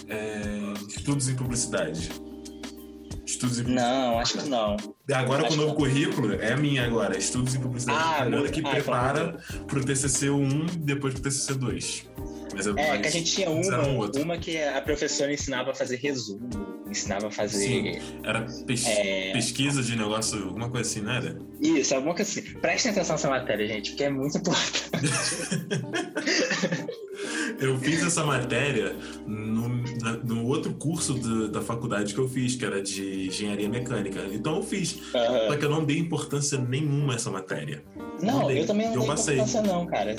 é, 0.07 0.73
estudos 0.87 1.27
em 1.29 1.35
publicidade. 1.35 2.09
Estudos 3.35 3.59
em 3.59 3.63
Não, 3.63 4.17
acho 4.19 4.37
que 4.37 4.47
não. 4.49 4.77
Agora 5.13 5.41
com 5.43 5.47
Acho 5.49 5.57
o 5.59 5.61
novo 5.61 5.75
currículo, 5.75 6.33
é 6.35 6.53
a 6.53 6.57
minha 6.57 6.85
agora. 6.85 7.17
Estudos 7.17 7.53
em 7.53 7.59
publicidade. 7.59 7.99
Ah, 8.01 8.29
muito- 8.29 8.51
que 8.51 8.61
ah, 8.65 8.69
prepara 8.69 9.37
pro 9.67 9.83
TCC 9.83 10.29
1 10.29 10.65
e 10.67 10.77
depois 10.77 11.13
pro 11.13 11.23
TCC 11.23 11.53
2. 11.55 12.09
Mas 12.55 12.65
eu, 12.65 12.77
É, 12.77 12.97
que 12.99 13.07
a 13.07 13.11
gente 13.11 13.31
tinha 13.31 13.49
uma, 13.49 14.09
uma 14.23 14.37
que 14.37 14.57
a 14.61 14.81
professora 14.81 15.33
ensinava 15.33 15.71
a 15.71 15.75
fazer 15.75 15.97
resumo, 15.97 16.49
ensinava 16.89 17.27
a 17.27 17.31
fazer. 17.31 18.01
Era 18.23 18.41
pes- 18.65 18.85
É. 18.87 19.31
pesquisa 19.33 19.83
de 19.83 19.95
negócio, 19.97 20.41
alguma 20.45 20.69
coisa 20.69 20.89
assim, 20.89 21.01
não 21.01 21.11
era? 21.11 21.37
Isso, 21.61 21.93
alguma 21.95 22.15
coisa 22.15 22.29
assim. 22.31 22.53
Prestem 22.59 22.91
atenção 22.91 23.15
nessa 23.15 23.29
matéria, 23.29 23.67
gente, 23.67 23.91
porque 23.91 24.03
é 24.05 24.09
muito 24.09 24.37
importante. 24.37 24.85
Eu 27.59 27.77
fiz 27.79 28.03
essa 28.03 28.25
matéria 28.25 28.95
no, 29.25 29.69
no 29.69 30.45
outro 30.45 30.73
curso 30.73 31.13
do- 31.13 31.47
da 31.49 31.61
faculdade 31.61 32.13
que 32.13 32.19
eu 32.19 32.27
fiz, 32.27 32.55
que 32.55 32.65
era 32.65 32.81
de 32.81 33.27
engenharia 33.27 33.69
mecânica. 33.69 34.27
Então 34.31 34.57
eu 34.57 34.63
fiz. 34.63 34.97
Aham. 35.15 35.47
Só 35.47 35.57
que 35.57 35.65
eu 35.65 35.69
não 35.69 35.85
dei 35.85 35.97
importância 35.97 36.57
nenhuma 36.59 37.13
a 37.13 37.15
essa 37.15 37.31
matéria. 37.31 37.83
Não, 38.21 38.41
Não 38.41 38.51
eu 38.51 38.65
também 38.65 38.87
não 38.87 38.93
Eu 38.95 38.99
dei 38.99 39.07
passei. 39.09 39.35
importância 39.35 39.61
não, 39.61 39.85
cara. 39.85 40.15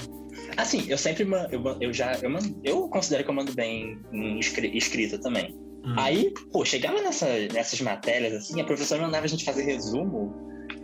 Assim, 0.57 0.85
eu 0.89 0.97
sempre 0.99 1.25
mando, 1.25 1.49
eu, 1.55 1.77
eu 1.81 1.93
já, 1.93 2.15
eu, 2.23 2.31
eu 2.65 2.89
considero 2.89 3.25
que 3.25 3.31
eu 3.31 3.35
mando 3.35 3.53
bem 3.53 3.99
em 4.13 4.39
escri- 4.39 4.77
escrita 4.77 5.21
também. 5.21 5.55
Hum. 5.85 5.95
Aí, 5.99 6.33
pô, 6.53 6.65
chegava 6.65 7.01
nessa, 7.03 7.27
nessas 7.53 7.81
matérias, 7.81 8.33
assim, 8.35 8.61
a 8.61 8.65
professora 8.65 9.03
mandava 9.03 9.25
a 9.25 9.29
gente 9.29 9.45
fazer 9.45 9.63
resumo, 9.65 10.35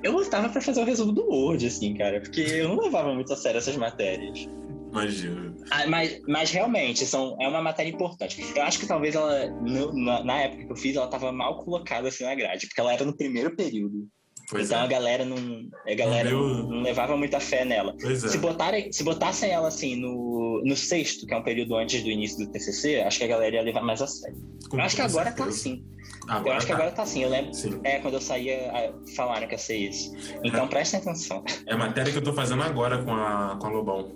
eu 0.03 0.13
botava 0.13 0.49
pra 0.49 0.61
fazer 0.61 0.81
o 0.81 0.85
resumo 0.85 1.13
do 1.13 1.25
Word, 1.25 1.67
assim, 1.67 1.95
cara, 1.95 2.21
porque 2.21 2.41
eu 2.41 2.69
não 2.69 2.79
levava 2.85 3.15
muito 3.15 3.33
a 3.33 3.37
sério 3.37 3.59
essas 3.59 3.77
matérias. 3.77 4.47
Imagina. 4.91 5.55
Ah, 5.71 5.87
mas, 5.87 6.21
mas 6.29 6.51
realmente, 6.51 7.07
são, 7.07 7.37
é 7.41 7.49
uma 7.49 7.63
matéria 7.63 7.91
importante. 7.91 8.45
Eu 8.55 8.63
acho 8.63 8.79
que 8.79 8.87
talvez 8.87 9.15
ela, 9.15 9.47
no- 9.63 9.93
na, 9.95 10.23
na 10.23 10.41
época 10.43 10.67
que 10.67 10.73
eu 10.73 10.77
fiz, 10.77 10.97
ela 10.97 11.09
tava 11.09 11.33
mal 11.33 11.57
colocada 11.65 12.09
assim 12.09 12.25
na 12.25 12.35
grade, 12.35 12.67
porque 12.67 12.81
ela 12.81 12.93
era 12.93 13.05
no 13.05 13.17
primeiro 13.17 13.57
período. 13.57 14.07
Pois 14.53 14.67
então 14.67 14.81
é. 14.81 14.85
a 14.85 14.87
galera 14.87 15.25
não. 15.25 15.37
A 15.87 15.95
galera 15.95 16.31
Não 16.31 16.69
não, 16.69 16.83
levava 16.83 17.17
muita 17.17 17.41
fé 17.41 17.65
nela. 17.65 17.97
Pois 17.99 18.23
é. 18.23 18.29
Se, 18.29 18.37
botarem, 18.37 18.93
se 18.93 19.03
botassem 19.03 19.51
ela 19.51 19.69
assim 19.69 19.97
no, 19.97 20.63
no 20.63 20.77
sexto, 20.77 21.27
que 21.27 21.33
é 21.33 21.39
um 21.39 21.43
período 21.43 21.75
antes 21.75 22.03
do 22.03 22.11
início 22.11 22.45
do 22.45 22.53
TCC, 22.53 23.01
acho 23.01 23.17
que 23.19 23.25
a 23.25 23.29
galera 23.29 23.57
ia 23.57 23.63
levar 23.63 23.81
mais 23.83 24.03
a 24.03 24.07
sério. 24.07 24.37
Com 24.69 24.77
eu 24.77 24.83
acho 24.83 24.97
que 24.97 25.01
agora 25.01 25.33
tá 25.33 25.45
certeza. 25.45 25.57
assim. 25.59 25.85
Agora 26.29 26.49
eu 26.49 26.53
acho 26.53 26.67
que 26.67 26.73
tá. 26.73 26.79
agora 26.79 26.95
tá 26.95 27.03
assim. 27.03 27.23
Eu 27.23 27.31
lembro. 27.31 27.55
Sim. 27.55 27.81
É, 27.83 27.99
quando 28.01 28.15
eu 28.15 28.21
saía, 28.21 28.95
falaram 29.17 29.47
que 29.49 29.55
ia 29.55 29.59
ser 29.59 29.77
isso. 29.77 30.13
Então 30.45 30.69
prestem 30.69 31.01
atenção. 31.01 31.43
É 31.67 31.73
a 31.73 31.79
matéria 31.79 32.13
que 32.13 32.19
eu 32.19 32.23
tô 32.23 32.35
fazendo 32.35 32.63
agora 32.63 33.03
com 33.03 33.15
a, 33.15 33.57
com 33.59 33.67
a 33.67 33.71
Lobão. 33.71 34.13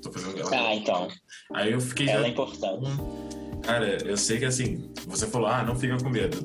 Tô 0.00 0.12
fazendo 0.12 0.38
ela. 0.38 0.50
Ah, 0.52 0.74
então. 0.76 1.08
Aí 1.52 1.72
eu 1.72 1.80
fiquei 1.80 2.08
Ela 2.08 2.20
é 2.20 2.22
já. 2.22 2.28
importante. 2.28 2.86
Cara, 3.62 3.98
eu 4.04 4.16
sei 4.16 4.38
que 4.38 4.44
assim, 4.44 4.92
você 5.06 5.26
falou, 5.26 5.48
ah, 5.48 5.64
não 5.64 5.74
fica 5.74 5.96
com 5.96 6.10
medo. 6.10 6.36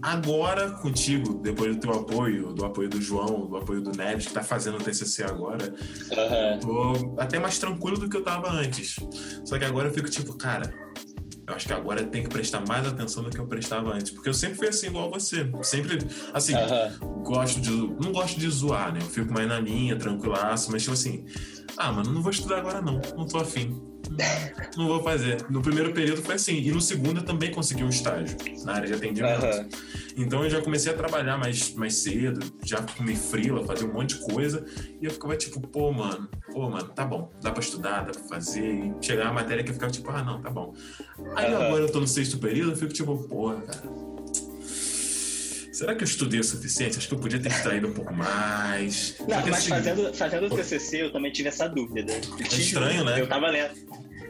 Agora, 0.00 0.70
contigo, 0.70 1.34
depois 1.34 1.76
do 1.76 1.80
teu 1.80 1.92
apoio, 1.92 2.52
do 2.52 2.64
apoio 2.64 2.88
do 2.88 3.00
João, 3.00 3.46
do 3.46 3.56
apoio 3.56 3.80
do 3.80 3.92
Neves, 3.96 4.26
que 4.26 4.32
tá 4.32 4.42
fazendo 4.42 4.76
o 4.78 4.82
TCC 4.82 5.24
agora, 5.24 5.74
Aham. 6.16 6.58
tô 6.60 7.14
até 7.18 7.38
mais 7.38 7.58
tranquilo 7.58 7.98
do 7.98 8.08
que 8.08 8.16
eu 8.16 8.22
tava 8.22 8.50
antes. 8.50 8.96
Só 9.44 9.58
que 9.58 9.64
agora 9.64 9.88
eu 9.88 9.94
fico 9.94 10.08
tipo, 10.10 10.34
cara, 10.34 10.72
eu 11.46 11.54
acho 11.54 11.66
que 11.66 11.72
agora 11.72 12.04
tenho 12.04 12.24
que 12.24 12.30
prestar 12.30 12.64
mais 12.66 12.86
atenção 12.86 13.22
do 13.22 13.30
que 13.30 13.38
eu 13.38 13.46
prestava 13.46 13.92
antes. 13.92 14.10
Porque 14.12 14.28
eu 14.28 14.34
sempre 14.34 14.56
fui 14.56 14.68
assim, 14.68 14.86
igual 14.86 15.10
você. 15.10 15.50
Sempre, 15.62 15.98
assim, 16.32 16.54
Aham. 16.54 17.22
gosto 17.24 17.60
de. 17.60 17.70
Não 17.70 18.12
gosto 18.12 18.38
de 18.38 18.48
zoar, 18.48 18.92
né? 18.92 19.00
Eu 19.02 19.06
fico 19.06 19.32
mais 19.32 19.48
na 19.48 19.58
linha, 19.58 19.96
tranquilaço, 19.96 20.70
mas 20.70 20.82
tipo 20.82 20.94
assim, 20.94 21.24
ah, 21.76 21.92
mano, 21.92 22.12
não 22.12 22.22
vou 22.22 22.30
estudar 22.30 22.58
agora 22.58 22.80
não, 22.80 23.00
não 23.16 23.26
tô 23.26 23.38
afim. 23.38 23.80
Não 24.76 24.86
vou 24.86 25.02
fazer. 25.02 25.44
No 25.50 25.60
primeiro 25.60 25.92
período 25.92 26.22
foi 26.22 26.34
assim, 26.34 26.56
e 26.56 26.70
no 26.70 26.80
segundo 26.80 27.20
eu 27.20 27.24
também 27.24 27.50
consegui 27.50 27.84
um 27.84 27.88
estágio 27.88 28.36
na 28.64 28.74
área 28.74 28.88
de 28.88 28.94
atendimento. 28.94 29.44
Aham. 29.44 29.68
Então 30.16 30.44
eu 30.44 30.50
já 30.50 30.60
comecei 30.60 30.92
a 30.92 30.96
trabalhar 30.96 31.38
mais, 31.38 31.74
mais 31.74 31.96
cedo, 31.96 32.40
já 32.62 32.82
comi 32.82 33.16
frila, 33.16 33.64
fazer 33.64 33.84
um 33.84 33.92
monte 33.92 34.16
de 34.16 34.32
coisa, 34.32 34.64
e 35.00 35.06
eu 35.06 35.10
ficava 35.10 35.36
tipo, 35.36 35.60
pô, 35.60 35.90
mano, 35.90 36.28
pô, 36.52 36.68
mano, 36.68 36.88
tá 36.88 37.04
bom, 37.04 37.32
dá 37.42 37.50
pra 37.50 37.62
estudar, 37.62 38.04
dá 38.04 38.12
pra 38.12 38.22
fazer, 38.24 38.74
e 38.74 38.94
chegar 39.00 39.28
a 39.28 39.32
matéria 39.32 39.64
que 39.64 39.70
eu 39.70 39.74
ficava 39.74 39.90
tipo, 39.90 40.10
ah, 40.10 40.22
não, 40.22 40.40
tá 40.40 40.50
bom. 40.50 40.74
Aí 41.34 41.46
Aham. 41.46 41.64
agora 41.64 41.82
eu 41.84 41.90
tô 41.90 42.00
no 42.00 42.06
sexto 42.06 42.38
período, 42.38 42.72
eu 42.72 42.76
fico 42.76 42.92
tipo, 42.92 43.16
porra, 43.26 43.62
cara. 43.62 44.11
Será 45.72 45.94
que 45.94 46.02
eu 46.02 46.06
estudei 46.06 46.38
o 46.38 46.44
suficiente? 46.44 46.98
Acho 46.98 47.08
que 47.08 47.14
eu 47.14 47.18
podia 47.18 47.38
ter 47.40 47.48
extraído 47.50 47.88
um 47.88 47.92
pouco 47.94 48.12
mais. 48.12 49.16
Não, 49.20 49.42
que 49.42 49.50
mas 49.50 49.60
assim, 49.60 49.68
fazendo, 49.70 50.14
fazendo 50.14 50.46
o 50.46 50.50
TCC 50.50 51.02
eu 51.02 51.12
também 51.12 51.32
tive 51.32 51.48
essa 51.48 51.66
dúvida. 51.66 52.12
Eu 52.12 52.20
tive- 52.48 52.62
estranho, 52.62 53.04
né? 53.04 53.18
Eu 53.20 53.26
tava 53.26 53.48
lendo. 53.48 53.72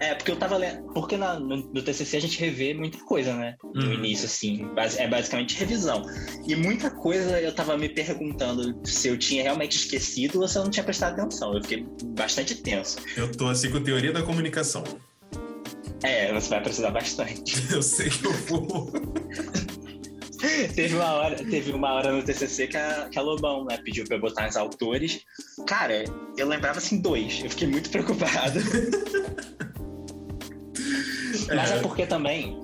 É, 0.01 0.15
porque 0.15 0.31
eu 0.33 0.37
tava 0.37 0.57
lendo. 0.57 0.83
Porque 0.93 1.17
na- 1.17 1.39
no, 1.39 1.57
no 1.57 1.83
TCC 1.83 2.17
a 2.17 2.21
gente 2.21 2.39
revê 2.39 2.75
muita 2.75 2.99
coisa, 2.99 3.35
né? 3.35 3.57
No 3.75 3.87
Uhum. 3.87 3.93
início, 3.95 4.27
assim. 4.27 4.69
É 4.99 5.09
basicamente 5.09 5.57
revisão. 5.57 6.03
E 6.47 6.55
muita 6.57 6.91
coisa 6.91 7.41
eu 7.41 7.53
tava 7.53 7.77
me 7.77 7.89
perguntando 7.89 8.81
se 8.85 9.09
eu 9.09 9.19
tinha 9.19 9.43
realmente 9.43 9.77
esquecido 9.77 10.41
ou 10.41 10.49
se 10.49 10.57
eu 10.59 10.63
não 10.65 10.71
tinha 10.71 10.85
prestado 10.85 11.19
atenção. 11.21 11.55
Eu 11.55 11.63
fiquei 11.63 11.85
bastante 12.15 12.55
tenso. 12.57 12.99
Eu 13.17 13.31
tô 13.33 13.49
assim 13.49 13.71
com 13.71 13.81
teoria 13.83 14.13
da 14.13 14.23
comunicação. 14.23 14.83
É, 16.05 16.33
você 16.33 16.49
vai 16.49 16.61
precisar 16.63 16.91
bastante. 16.91 17.55
Eu 17.73 17.81
sei 17.83 18.11
que 18.11 18.25
eu 18.27 18.33
vou. 18.33 18.93
teve, 20.75 20.95
uma 20.95 21.13
hora, 21.13 21.37
teve 21.37 21.73
uma 21.73 21.93
hora 21.93 22.13
no 22.13 22.23
TCC 22.23 22.67
que 22.67 22.77
a, 22.77 23.09
que 23.11 23.19
a 23.19 23.23
Lobão 23.23 23.65
né, 23.65 23.79
pediu 23.79 24.05
pra 24.05 24.17
eu 24.17 24.21
botar 24.21 24.49
os 24.49 24.57
autores. 24.57 25.21
Cara, 25.67 26.05
eu 26.37 26.47
lembrava 26.47 26.79
assim 26.79 27.01
dois. 27.01 27.41
Eu 27.43 27.51
fiquei 27.51 27.69
muito 27.69 27.91
preocupado. 27.91 28.61
Mas 31.55 31.71
é 31.71 31.81
porque 31.81 32.07
também, 32.07 32.59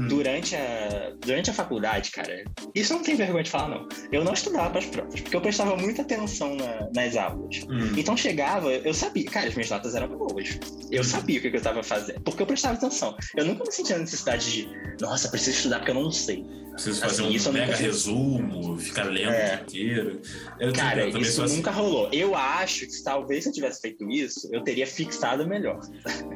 Hum. 0.00 0.08
durante 0.08 0.56
a, 0.56 1.12
durante 1.20 1.50
a 1.50 1.52
faculdade, 1.52 2.10
cara, 2.10 2.44
isso 2.74 2.92
eu 2.92 2.96
não 2.98 3.04
tem 3.04 3.14
vergonha 3.14 3.42
de 3.44 3.50
falar, 3.50 3.68
não. 3.68 3.88
Eu 4.10 4.24
não 4.24 4.32
estudava 4.32 4.70
para 4.70 4.78
as 4.78 4.86
provas, 4.86 5.20
porque 5.20 5.36
eu 5.36 5.40
prestava 5.40 5.76
muita 5.76 6.02
atenção 6.02 6.54
na- 6.56 6.88
nas 6.94 7.16
aulas. 7.16 7.60
Hum. 7.68 7.92
Então 7.96 8.16
chegava, 8.16 8.72
eu 8.72 8.94
sabia, 8.94 9.24
cara, 9.26 9.48
as 9.48 9.54
minhas 9.54 9.70
notas 9.70 9.94
eram 9.94 10.08
boas. 10.08 10.58
Eu 10.90 11.04
sabia 11.04 11.38
o 11.38 11.42
que, 11.42 11.50
que 11.50 11.56
eu 11.56 11.62
tava 11.62 11.82
fazendo, 11.82 12.20
porque 12.22 12.42
eu 12.42 12.46
prestava 12.46 12.74
atenção. 12.74 13.16
Eu 13.36 13.44
nunca 13.44 13.64
me 13.64 13.72
sentia 13.72 13.96
a 13.96 13.98
necessidade 13.98 14.50
de, 14.50 14.68
nossa, 15.00 15.28
preciso 15.28 15.56
estudar 15.56 15.78
porque 15.78 15.90
eu 15.90 15.94
não 15.94 16.10
sei. 16.10 16.44
Preciso 16.72 17.00
fazer 17.02 17.26
Assim, 17.26 17.48
um 17.50 17.52
mega 17.52 17.76
resumo, 17.76 18.78
ficar 18.78 19.04
lendo 19.04 19.30
É. 19.30 19.58
o 19.58 19.62
inteiro. 19.62 20.22
Eu, 20.58 20.72
Cara, 20.72 21.04
também 21.06 21.20
isso 21.20 21.42
assim. 21.42 21.56
nunca 21.56 21.70
rolou. 21.70 22.08
Eu 22.10 22.34
acho 22.34 22.86
que 22.86 23.02
talvez 23.04 23.44
se 23.44 23.50
eu 23.50 23.52
tivesse 23.52 23.80
feito 23.82 24.10
isso, 24.10 24.48
eu 24.50 24.62
teria 24.62 24.86
fixado 24.86 25.46
melhor. 25.46 25.80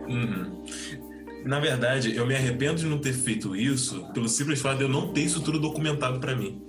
Uhum. 0.06 0.62
Na 1.46 1.60
verdade, 1.60 2.14
eu 2.16 2.26
me 2.26 2.34
arrependo 2.34 2.80
de 2.80 2.86
não 2.86 2.98
ter 2.98 3.12
feito 3.12 3.54
isso 3.54 4.04
pelo 4.12 4.28
simples 4.28 4.60
fato 4.60 4.78
de 4.78 4.82
eu 4.84 4.88
não 4.88 5.12
ter 5.12 5.20
isso 5.22 5.40
tudo 5.40 5.58
documentado 5.60 6.18
pra 6.18 6.34
mim. 6.34 6.60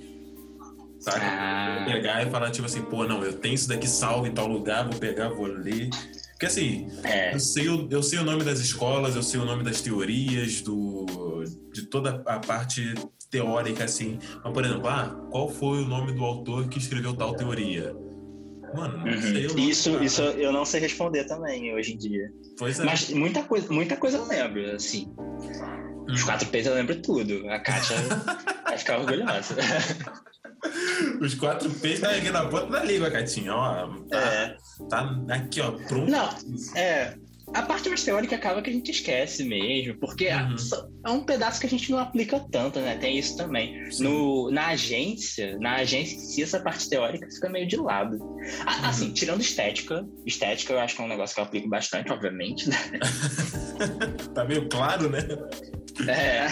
Sabe? 1.00 1.20
Ah. 1.26 1.84
Pegar 1.86 2.26
e 2.26 2.30
falar, 2.30 2.52
tipo 2.52 2.66
assim, 2.66 2.82
pô, 2.84 3.04
não, 3.06 3.24
eu 3.24 3.34
tenho 3.34 3.56
isso 3.56 3.68
daqui 3.68 3.88
salvo 3.88 4.28
em 4.28 4.32
tal 4.32 4.48
lugar, 4.48 4.88
vou 4.88 5.00
pegar, 5.00 5.30
vou 5.30 5.46
ler. 5.48 5.90
Porque 6.32 6.46
assim, 6.46 6.88
É. 7.04 7.34
eu 7.34 7.40
sei, 7.40 7.68
o- 7.70 7.88
eu 7.90 8.04
sei 8.04 8.20
o 8.20 8.24
nome 8.24 8.44
das 8.44 8.60
escolas, 8.60 9.16
eu 9.16 9.24
sei 9.24 9.40
o 9.40 9.46
nome 9.46 9.63
das 9.63 9.82
teorias, 9.82 10.62
do, 10.62 11.44
de 11.74 11.84
toda 11.84 12.22
a 12.26 12.40
parte 12.40 12.94
teórica, 13.32 13.84
assim. 13.86 14.20
Mas, 14.44 14.54
por 14.54 14.63
exemplo, 14.63 14.88
ah, 14.88 15.16
qual 15.32 15.50
foi 15.50 15.82
o 15.84 15.88
nome 15.88 16.13
do 16.13 16.24
autor 16.24 16.68
que 16.68 16.78
escreveu 16.78 17.13
tal 17.16 17.36
teoria? 17.36 17.96
Mano, 18.75 18.97
não 19.06 19.21
sei 19.21 19.45
o 19.45 19.49
Uhum. 19.51 19.56
nome. 19.56 19.69
Isso, 19.69 19.91
cara. 19.93 20.06
isso 20.06 20.21
eu 20.21 20.51
não 20.51 20.65
sei 20.65 20.80
responder 20.82 21.23
também 21.25 21.73
hoje 21.73 21.93
em 21.93 21.97
dia. 21.97 22.30
Pois 22.58 22.80
é. 22.80 22.84
Mas 22.84 23.10
muita 23.10 23.43
coisa, 23.43 23.71
muita 23.71 23.95
coisa 23.97 24.17
eu 24.17 24.25
lembro, 24.27 24.75
assim. 24.75 25.12
Os 26.10 26.21
Hum. 26.21 26.25
quatro 26.25 26.47
P's 26.49 26.65
eu 26.67 26.73
lembro 26.75 27.01
tudo. 27.01 27.49
A 27.49 27.60
Kátia 27.60 27.95
vai 28.65 28.77
ficar 28.77 28.99
orgulhosa. 28.99 29.56
Os 31.21 31.36
quatro 31.36 31.69
P's 31.69 31.99
tá 31.99 32.12
aqui 32.12 32.30
na 32.30 32.45
ponta 32.45 32.67
da 32.67 32.84
língua, 32.84 33.12
Catinha. 33.12 33.53
Ó, 33.56 33.88
tá, 34.10 34.17
É. 34.17 34.58
tá 34.89 35.36
aqui, 35.36 35.62
ó, 35.62 35.71
pronto. 35.71 36.10
Não, 36.10 36.30
é. 36.75 37.15
A 37.54 37.62
parte 37.62 37.88
mais 37.88 38.04
teórica 38.04 38.36
acaba 38.36 38.62
que 38.62 38.70
a 38.70 38.74
gente 38.74 38.92
esquece 38.92 39.44
mesmo, 39.44 39.96
porque 40.00 40.28
Uhum. 40.28 40.56
é 41.06 41.10
um 41.12 41.24
pedaço 41.24 41.60
que 41.62 41.66
a 41.66 41.70
gente 41.70 41.90
não 41.92 41.98
aplica 41.98 42.40
tanto, 42.52 42.80
né? 42.80 42.98
Tem 42.98 43.18
isso 43.18 43.38
também. 43.38 43.90
Sim. 43.92 44.04
No, 44.04 44.52
na 44.52 44.68
agência, 44.68 45.58
na 45.60 45.76
agência 45.76 46.16
em 46.16 46.20
si, 46.20 46.44
essa 46.44 46.60
parte 46.60 46.90
teórica 46.90 47.28
fica 47.32 47.50
meio 47.50 47.66
de 47.68 47.78
lado. 47.78 48.18
A- 48.66 48.78
Uhum. 48.80 48.86
Assim, 48.90 49.12
tirando 49.14 49.42
estética, 49.42 50.06
estética 50.26 50.74
eu 50.74 50.80
acho 50.80 50.96
que 50.96 51.02
é 51.02 51.06
um 51.06 51.10
negócio 51.10 51.34
que 51.36 51.42
eu 51.42 51.46
aplico 51.46 51.70
bastante, 51.70 52.12
obviamente, 52.12 52.70
né? 52.70 52.78
Tá 54.36 54.44
meio 54.46 54.68
claro, 54.70 55.10
né? 55.10 55.20
É. 56.08 56.48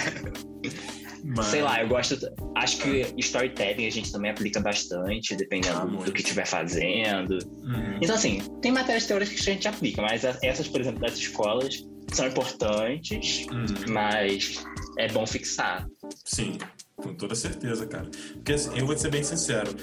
Mas... 1.26 1.48
Sei 1.48 1.62
lá, 1.62 1.82
eu 1.82 1.88
gosto. 1.88 2.18
Acho 2.56 2.78
que 2.78 3.14
storytelling 3.18 3.88
a 3.88 3.90
gente 3.90 4.12
também 4.12 4.30
aplica 4.30 4.60
bastante, 4.60 5.36
dependendo 5.36 5.80
ah, 5.80 5.86
do 5.86 6.12
que 6.12 6.22
estiver 6.22 6.46
fazendo. 6.46 7.40
Uhum. 7.64 7.98
Então, 8.00 8.16
assim, 8.16 8.40
tem 8.62 8.72
matérias 8.72 9.08
teóricas 9.08 9.34
que 9.34 9.50
a 9.50 9.54
gente 9.54 9.68
aplica, 9.68 10.02
mas 10.04 10.24
essas, 10.44 10.68
por 10.68 10.82
exemplo, 10.82 11.00
das 11.00 11.18
escolas 11.18 11.84
são 12.14 12.28
importantes, 12.28 13.48
uhum. 13.48 13.92
mas 13.92 14.64
é 15.00 15.08
bom 15.08 15.26
fixar. 15.26 15.88
Sim, 16.24 16.60
com 16.96 17.14
toda 17.16 17.34
certeza, 17.34 17.88
cara. 17.88 18.10
Porque 18.34 18.54
assim, 18.54 18.78
eu 18.78 18.86
vou 18.86 18.94
te 18.94 19.02
ser 19.02 19.10
bem 19.10 19.24
sincero. 19.24 19.76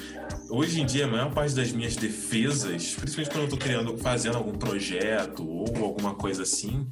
Hoje 0.49 0.81
em 0.81 0.87
dia, 0.87 1.05
a 1.05 1.09
maior 1.09 1.33
parte 1.35 1.55
das 1.55 1.73
minhas 1.73 1.97
defesas, 1.97 2.95
principalmente 2.95 3.31
quando 3.31 3.45
eu 3.45 3.49
tô 3.49 3.57
criando, 3.57 3.99
fazendo 3.99 4.39
algum 4.39 4.53
projeto 4.53 5.47
ou 5.47 5.85
alguma 5.85 6.15
coisa 6.15 6.43
assim, 6.43 6.87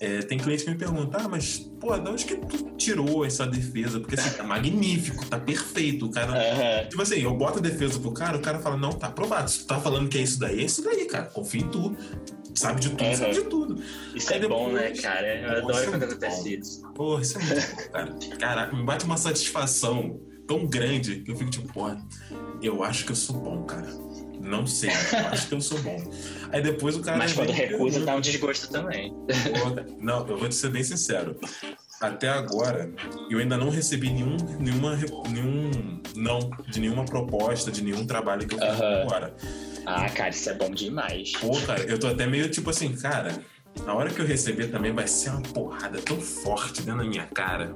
é, 0.00 0.22
tem 0.22 0.38
cliente 0.38 0.64
que 0.64 0.70
me 0.70 0.76
pergunta, 0.76 1.18
ah, 1.20 1.28
mas, 1.28 1.58
pô, 1.80 1.96
de 1.96 2.08
onde 2.08 2.24
que 2.24 2.36
tu 2.36 2.70
tirou 2.76 3.24
essa 3.24 3.46
defesa? 3.46 4.00
Porque 4.00 4.14
assim, 4.14 4.36
tá 4.36 4.42
magnífico, 4.42 5.26
tá 5.26 5.38
perfeito. 5.38 6.06
O 6.06 6.10
cara. 6.10 6.34
Uhum. 6.44 6.88
Tipo 6.88 7.02
assim, 7.02 7.20
eu 7.20 7.34
boto 7.34 7.58
a 7.58 7.62
defesa 7.62 7.98
pro 7.98 8.12
cara, 8.12 8.36
o 8.36 8.40
cara 8.40 8.58
fala, 8.58 8.76
não, 8.76 8.92
tá 8.92 9.06
aprovado. 9.06 9.50
Se 9.50 9.60
tu 9.60 9.66
tá 9.66 9.80
falando 9.80 10.08
que 10.08 10.18
é 10.18 10.22
isso 10.22 10.38
daí, 10.38 10.60
é 10.60 10.64
isso 10.64 10.82
daí, 10.82 11.04
cara. 11.06 11.26
Confia 11.26 11.62
em 11.62 11.68
tu. 11.68 11.96
Sabe 12.54 12.80
de 12.80 12.90
tudo, 12.90 13.04
uhum. 13.04 13.14
sabe 13.14 13.34
de 13.34 13.42
tudo. 13.42 13.82
Isso 14.14 14.30
Aí 14.30 14.36
é 14.36 14.40
depois, 14.40 14.60
bom, 14.60 14.72
né, 14.72 14.90
cara? 14.90 15.40
Eu 15.40 15.58
adoro 15.58 15.76
é 15.76 15.86
quando 15.86 16.02
acontece 16.04 16.54
isso. 16.54 16.82
Pô, 16.94 17.18
isso 17.18 17.38
é 17.38 17.42
muito 17.42 17.74
bom, 17.74 17.90
cara. 17.90 18.14
Caraca, 18.38 18.76
me 18.76 18.82
bate 18.84 19.04
uma 19.04 19.16
satisfação 19.16 20.20
tão 20.46 20.66
grande 20.66 21.20
que 21.20 21.30
eu 21.30 21.36
fico 21.36 21.50
tipo, 21.50 21.72
pô, 21.72 21.90
eu 22.62 22.84
acho 22.84 23.04
que 23.04 23.12
eu 23.12 23.16
sou 23.16 23.36
bom, 23.36 23.64
cara. 23.64 23.88
Não 24.44 24.66
sei, 24.66 24.90
acho 25.32 25.48
que 25.48 25.54
eu 25.54 25.60
sou 25.60 25.78
bom. 25.80 25.96
Aí 26.52 26.60
depois 26.60 26.96
o 26.96 27.00
cara. 27.00 27.16
Mas 27.16 27.32
quando 27.32 27.50
recusa, 27.50 28.04
dá 28.04 28.14
um 28.14 28.20
desgosto 28.20 28.70
também. 28.70 29.12
Não, 29.98 30.26
eu 30.28 30.36
vou 30.36 30.48
te 30.48 30.54
ser 30.54 30.70
bem 30.70 30.84
sincero. 30.84 31.36
Até 32.00 32.28
agora, 32.28 32.90
eu 33.30 33.38
ainda 33.38 33.56
não 33.56 33.70
recebi 33.70 34.10
nenhum, 34.10 34.36
nenhuma, 34.60 34.98
nenhum 35.30 36.00
não 36.14 36.50
de 36.68 36.80
nenhuma 36.80 37.04
proposta, 37.04 37.70
de 37.70 37.82
nenhum 37.82 38.06
trabalho 38.06 38.46
que 38.46 38.54
eu 38.54 38.58
fiz 38.58 38.80
agora. 38.80 39.34
Ah, 39.86 40.08
cara, 40.10 40.30
isso 40.30 40.50
é 40.50 40.54
bom 40.54 40.70
demais. 40.70 41.32
Pô, 41.32 41.58
cara, 41.62 41.82
eu 41.84 41.98
tô 41.98 42.08
até 42.08 42.26
meio 42.26 42.50
tipo 42.50 42.68
assim, 42.68 42.94
cara, 42.94 43.32
na 43.84 43.94
hora 43.94 44.10
que 44.10 44.20
eu 44.20 44.26
receber 44.26 44.68
também 44.68 44.92
vai 44.92 45.06
ser 45.06 45.30
uma 45.30 45.42
porrada 45.42 46.00
tão 46.02 46.20
forte 46.20 46.82
dentro 46.82 47.02
da 47.02 47.08
minha 47.08 47.26
cara 47.26 47.74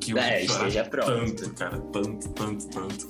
que 0.00 0.12
eu 0.12 0.18
é, 0.18 0.42
esteja 0.42 0.84
pronto. 0.84 1.34
tanto, 1.34 1.54
cara, 1.54 1.78
tanto, 1.92 2.28
tanto, 2.30 2.68
tanto. 2.68 3.08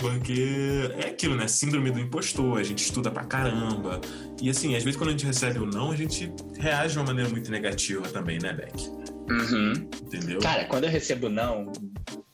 Porque 0.00 0.90
é 0.98 1.08
aquilo, 1.08 1.36
né? 1.36 1.46
Síndrome 1.46 1.90
do 1.90 2.00
impostor, 2.00 2.58
a 2.58 2.62
gente 2.62 2.82
estuda 2.82 3.10
pra 3.10 3.24
caramba. 3.24 4.00
E 4.40 4.48
assim, 4.48 4.74
às 4.74 4.82
vezes 4.82 4.96
quando 4.96 5.10
a 5.10 5.12
gente 5.12 5.26
recebe 5.26 5.58
o 5.58 5.66
não, 5.66 5.92
a 5.92 5.96
gente 5.96 6.32
reage 6.58 6.94
de 6.94 6.98
uma 6.98 7.06
maneira 7.06 7.28
muito 7.28 7.50
negativa 7.50 8.08
também, 8.08 8.38
né, 8.40 8.52
Beck? 8.54 8.88
Uhum. 9.28 9.72
Entendeu? 10.02 10.40
Cara, 10.40 10.64
quando 10.64 10.84
eu 10.84 10.90
recebo 10.90 11.28
não, 11.28 11.70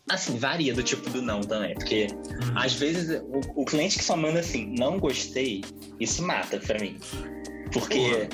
assim, 0.08 0.38
varia 0.38 0.72
do 0.72 0.82
tipo 0.82 1.10
do 1.10 1.20
não 1.20 1.40
também. 1.40 1.74
Porque 1.74 2.06
uhum. 2.12 2.58
às 2.58 2.74
vezes 2.74 3.20
o, 3.22 3.62
o, 3.62 3.64
cliente 3.64 3.98
que 3.98 4.04
só 4.04 4.16
manda 4.16 4.40
assim, 4.40 4.74
não 4.78 4.98
gostei, 4.98 5.62
isso 5.98 6.22
mata 6.22 6.58
pra 6.58 6.78
mim. 6.78 6.96
Porque. 7.72 8.28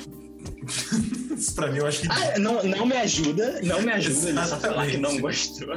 isso 1.35 1.55
pra 1.55 1.71
mim 1.71 1.79
eu 1.79 1.87
acho 1.87 2.01
que. 2.01 2.07
Ah, 2.09 2.37
não, 2.39 2.63
não 2.63 2.85
me 2.85 2.95
ajuda, 2.95 3.59
não 3.63 3.81
me 3.81 3.91
ajuda 3.91 4.29
ele 4.29 4.45
só 4.45 4.59
falar 4.59 4.87
que 4.87 4.97
não 4.97 5.19
gostou. 5.19 5.73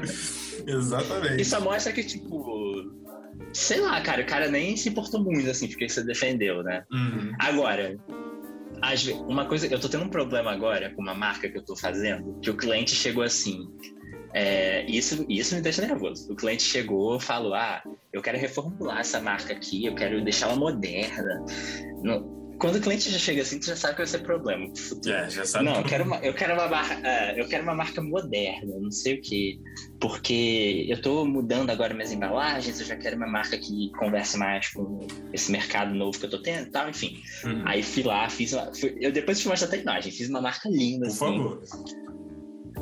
Exatamente. 0.67 1.43
Isso 1.43 1.61
mostra 1.61 1.93
que, 1.93 2.05
tipo, 2.05 2.93
sei 3.53 3.81
lá, 3.81 4.01
cara, 4.01 4.23
o 4.23 4.27
cara 4.27 4.49
nem 4.49 4.77
se 4.77 4.89
importou 4.89 5.23
muito, 5.23 5.49
assim, 5.49 5.69
porque 5.69 5.89
você 5.89 6.05
defendeu, 6.05 6.63
né? 6.63 6.85
Uhum. 6.93 7.33
Agora, 7.39 7.97
uma 9.27 9.47
coisa, 9.47 9.67
eu 9.67 9.81
tô 9.81 9.89
tendo 9.89 10.05
um 10.05 10.11
problema 10.11 10.53
agora 10.53 10.93
com 10.95 11.03
uma 11.03 11.15
marca 11.15 11.49
que 11.49 11.59
eu 11.59 11.65
tô 11.65 11.77
fazendo, 11.77 12.39
que 12.41 12.51
o 12.51 12.57
cliente 12.57 12.95
chegou 12.95 13.23
assim. 13.23 13.67
É, 14.35 14.85
isso, 14.85 15.25
isso 15.29 15.55
me 15.55 15.63
deixa 15.63 15.81
nervoso. 15.81 16.31
O 16.31 16.37
cliente 16.37 16.63
chegou, 16.63 17.19
falou: 17.19 17.55
Ah, 17.55 17.83
eu 18.13 18.21
quero 18.21 18.37
reformular 18.37 19.01
essa 19.01 19.21
marca 19.21 19.55
aqui, 19.55 19.87
eu 19.87 19.95
quero 19.95 20.23
deixá-la 20.23 20.57
moderna. 20.57 21.43
Não, 22.03 22.46
quando 22.59 22.77
o 22.77 22.81
cliente 22.81 23.11
já 23.11 23.19
chega 23.19 23.43
assim, 23.43 23.59
tu 23.59 23.67
já 23.67 23.77
sabe 23.77 23.95
que 23.95 24.01
vai 24.01 24.07
ser 24.07 24.19
problema. 24.21 24.67
É, 25.07 25.31
já 25.31 25.45
sabe. 25.45 25.65
Não, 25.65 25.77
eu 25.77 25.85
quero 25.85 26.05
uma, 26.05 26.17
eu 26.19 26.35
quero 26.35 26.55
uma 26.55 26.69
marca, 26.69 26.97
uh, 26.97 27.39
eu 27.39 27.49
quero 27.49 27.63
uma 27.63 27.75
marca 27.75 28.03
moderna, 28.03 28.79
não 28.81 28.91
sei 28.91 29.15
o 29.15 29.21
que, 29.21 29.61
porque 30.01 30.87
eu 30.89 31.01
tô 31.01 31.25
mudando 31.25 31.71
agora 31.71 31.95
minhas 31.95 32.13
embalagens, 32.13 32.81
eu 32.81 32.87
já 32.87 32.97
quero 32.97 33.17
uma 33.17 33.27
marca 33.27 33.59
que 33.59 33.91
converse 33.99 34.39
mais 34.39 34.69
com 34.69 35.07
esse 35.33 35.51
mercado 35.53 35.95
novo 35.95 36.19
que 36.19 36.27
eu 36.27 36.31
tô 36.31 36.41
tendo, 36.41 36.71
tal, 36.71 36.89
enfim. 36.89 37.21
Uhum. 37.45 37.63
Aí 37.67 37.83
fui 37.83 38.03
lá, 38.03 38.29
fiz 38.29 38.53
uma, 38.53 38.73
fui, 38.75 38.97
eu 39.01 39.13
depois 39.13 39.39
te 39.39 39.49
mostro 39.49 39.69
até 39.69 39.77
a 39.77 39.81
imagem, 39.81 40.13
fiz 40.13 40.29
uma 40.29 40.41
marca 40.41 40.69
linda, 40.69 41.07
Por 41.07 41.13
assim. 41.13 41.19
favor. 41.19 41.63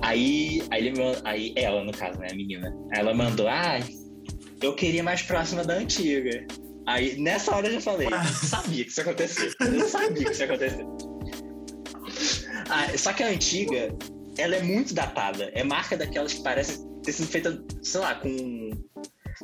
Aí, 0.03 0.63
aí, 0.71 0.87
ele, 0.87 1.01
aí 1.25 1.53
ela, 1.57 1.85
no 1.85 1.93
caso, 1.93 2.19
né, 2.19 2.29
a 2.31 2.35
menina, 2.35 2.75
ela 2.93 3.15
mandou, 3.15 3.49
ah, 3.49 3.79
eu 4.61 4.75
queria 4.75 5.03
mais 5.03 5.23
próxima 5.23 5.65
da 5.65 5.75
antiga. 5.75 6.47
Aí, 6.87 7.18
nessa 7.18 7.55
hora 7.55 7.66
eu 7.66 7.75
já 7.75 7.81
falei, 7.81 8.09
sabia 8.49 8.85
que 8.85 8.90
isso 8.90 9.01
ia 9.01 9.05
acontecer. 9.05 9.55
Eu 9.61 9.88
sabia 9.88 10.25
que 10.25 10.33
isso 10.33 10.42
ia 10.42 10.47
acontecer. 10.47 10.87
Ah, 12.68 12.97
só 12.97 13.12
que 13.12 13.23
a 13.23 13.29
antiga, 13.29 13.94
ela 14.38 14.57
é 14.57 14.62
muito 14.62 14.94
datada. 14.94 15.51
É 15.55 15.64
marca 15.64 15.97
daquelas 15.97 16.35
que 16.35 16.42
parecem 16.42 16.85
ter 17.03 17.12
sido 17.12 17.29
feita, 17.29 17.64
sei 17.83 18.01
lá, 18.01 18.14
com 18.16 18.70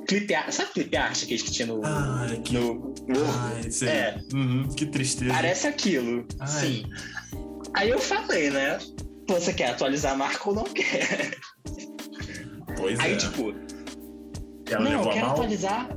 clip 0.07 0.35
art. 0.35 0.50
Sabe 0.50 0.72
clip 0.72 0.96
art 0.96 1.26
que 1.26 1.37
tinha 1.37 1.66
no. 1.66 1.81
Ai, 1.85 2.40
que... 2.40 2.55
no, 2.55 2.94
Ai, 3.26 3.70
sei. 3.70 3.88
É. 3.88 4.18
Uhum, 4.33 4.68
que 4.68 4.87
tristeza. 4.87 5.33
Parece 5.33 5.66
aquilo. 5.66 6.26
Ai. 6.38 6.48
Sim. 6.48 6.85
Aí 7.74 7.90
eu 7.90 7.98
falei, 7.98 8.50
né? 8.50 8.79
Você 9.29 9.53
quer 9.53 9.70
atualizar 9.70 10.12
a 10.12 10.16
marca 10.16 10.48
ou 10.48 10.55
não 10.55 10.64
quer? 10.64 11.37
Pois 12.76 12.98
Aí, 13.00 13.12
é. 13.12 13.16
tipo. 13.16 13.55
Ela 14.68 14.85
não, 14.85 15.05
eu 15.05 15.11
quero 15.11 15.26
mal? 15.26 15.33
atualizar 15.33 15.88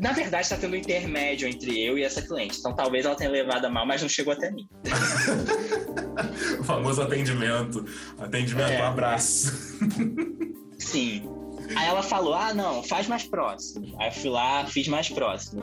na 0.00 0.12
verdade, 0.12 0.44
está 0.44 0.56
tendo 0.56 0.74
um 0.74 0.76
intermédio 0.76 1.48
entre 1.48 1.82
eu 1.82 1.98
e 1.98 2.02
essa 2.02 2.20
cliente. 2.20 2.58
Então, 2.58 2.74
talvez 2.74 3.06
ela 3.06 3.14
tenha 3.14 3.30
levado 3.30 3.64
a 3.64 3.70
mal, 3.70 3.86
mas 3.86 4.02
não 4.02 4.08
chegou 4.08 4.32
até 4.32 4.50
mim. 4.50 4.68
o 6.60 6.64
famoso 6.64 7.02
atendimento. 7.02 7.84
Atendimento, 8.18 8.72
é. 8.72 8.82
um 8.82 8.86
abraço. 8.86 9.52
Sim. 10.78 11.28
Aí 11.74 11.88
ela 11.88 12.02
falou: 12.02 12.34
ah, 12.34 12.52
não, 12.52 12.82
faz 12.82 13.06
mais 13.06 13.24
próximo. 13.24 13.96
Aí 14.00 14.08
eu 14.08 14.12
fui 14.12 14.30
lá, 14.30 14.66
fiz 14.66 14.86
mais 14.88 15.08
próximo. 15.08 15.62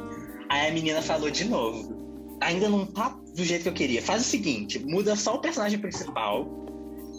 Aí 0.50 0.70
a 0.70 0.74
menina 0.74 1.02
falou 1.02 1.30
de 1.30 1.46
novo: 1.46 2.38
ainda 2.42 2.68
não 2.68 2.86
tá 2.86 3.18
do 3.36 3.44
jeito 3.44 3.64
que 3.64 3.70
eu 3.70 3.74
queria. 3.74 4.02
Faz 4.02 4.22
o 4.22 4.26
seguinte: 4.26 4.80
muda 4.80 5.16
só 5.16 5.36
o 5.36 5.40
personagem 5.40 5.80
principal 5.80 6.48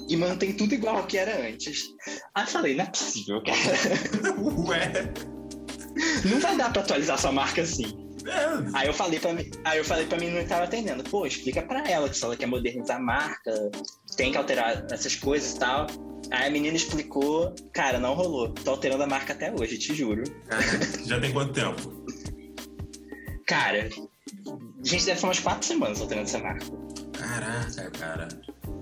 e 0.08 0.16
mantém 0.16 0.52
tudo 0.52 0.74
igual 0.74 0.96
ao 0.96 1.06
que 1.06 1.16
era 1.16 1.48
antes. 1.48 1.84
Aí 2.34 2.44
eu 2.44 2.48
falei: 2.48 2.74
não 2.74 2.84
é 2.84 2.88
possível, 2.88 3.42
cara. 3.42 4.36
Ué. 4.68 5.33
Não 6.24 6.40
vai 6.40 6.56
dar 6.56 6.72
pra 6.72 6.82
atualizar 6.82 7.18
sua 7.18 7.32
marca 7.32 7.62
assim. 7.62 8.04
É. 8.26 8.78
Aí 8.78 8.86
eu 8.86 8.94
falei 8.94 9.20
pra 9.20 9.32
mim, 9.34 9.50
aí 9.64 9.78
eu 9.78 9.84
falei 9.84 10.06
pra 10.06 10.18
mim 10.18 10.30
não 10.30 10.44
tava 10.46 10.64
atendendo. 10.64 11.04
Pô, 11.04 11.26
explica 11.26 11.62
pra 11.62 11.88
ela 11.88 12.08
que 12.08 12.16
se 12.16 12.24
ela 12.24 12.36
quer 12.36 12.46
modernizar 12.46 12.96
a 12.96 13.00
marca, 13.00 13.70
tem 14.16 14.32
que 14.32 14.38
alterar 14.38 14.86
essas 14.90 15.14
coisas 15.14 15.52
e 15.52 15.58
tal. 15.58 15.86
Aí 16.30 16.48
a 16.48 16.50
menina 16.50 16.76
explicou, 16.76 17.54
cara, 17.72 17.98
não 17.98 18.14
rolou. 18.14 18.48
Tô 18.48 18.70
alterando 18.70 19.02
a 19.02 19.06
marca 19.06 19.34
até 19.34 19.52
hoje, 19.52 19.78
te 19.78 19.94
juro. 19.94 20.24
Já 21.04 21.20
tem 21.20 21.32
quanto 21.32 21.52
tempo? 21.52 22.04
Cara, 23.46 23.88
a 23.88 24.86
gente 24.86 25.04
deve 25.04 25.20
ser 25.20 25.26
umas 25.26 25.38
quatro 25.38 25.66
semanas 25.66 26.00
alterando 26.00 26.26
essa 26.26 26.38
marca. 26.38 26.66
Caraca, 27.12 27.90
cara. 27.90 28.28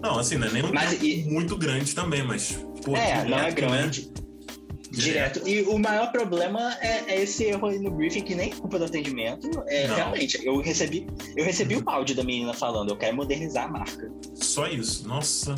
Não, 0.01 0.19
assim, 0.19 0.37
não 0.37 0.47
é 0.47 0.51
nem 0.51 0.65
um 0.65 0.73
mas, 0.73 1.03
e... 1.03 1.25
muito 1.29 1.57
grande 1.57 1.95
também, 1.95 2.23
mas. 2.23 2.59
Pô, 2.85 2.97
é, 2.97 3.25
não 3.25 3.39
é 3.39 3.43
né? 3.43 3.51
grande. 3.51 4.07
Né? 4.07 4.32
Direto. 4.93 5.49
E 5.49 5.63
o 5.63 5.79
maior 5.79 6.13
problema 6.13 6.77
é, 6.81 7.15
é, 7.15 7.23
esse 7.23 7.45
erro 7.45 7.67
aí 7.69 7.79
no 7.79 7.91
briefing, 7.91 8.23
que 8.23 8.35
nem 8.35 8.51
é 8.51 8.55
culpa 8.55 8.79
do 8.79 8.85
atendimento. 8.85 9.49
É, 9.67 9.87
realmente, 9.87 10.39
eu 10.45 10.61
recebi, 10.61 11.07
eu 11.35 11.45
recebi 11.45 11.77
o 11.77 11.83
áudio 11.89 12.15
da 12.15 12.23
menina 12.23 12.53
falando, 12.53 12.91
eu 12.91 12.97
quero 12.97 13.17
modernizar 13.17 13.65
a 13.65 13.69
marca. 13.69 14.11
Só 14.35 14.67
isso, 14.67 15.09
nossa. 15.09 15.55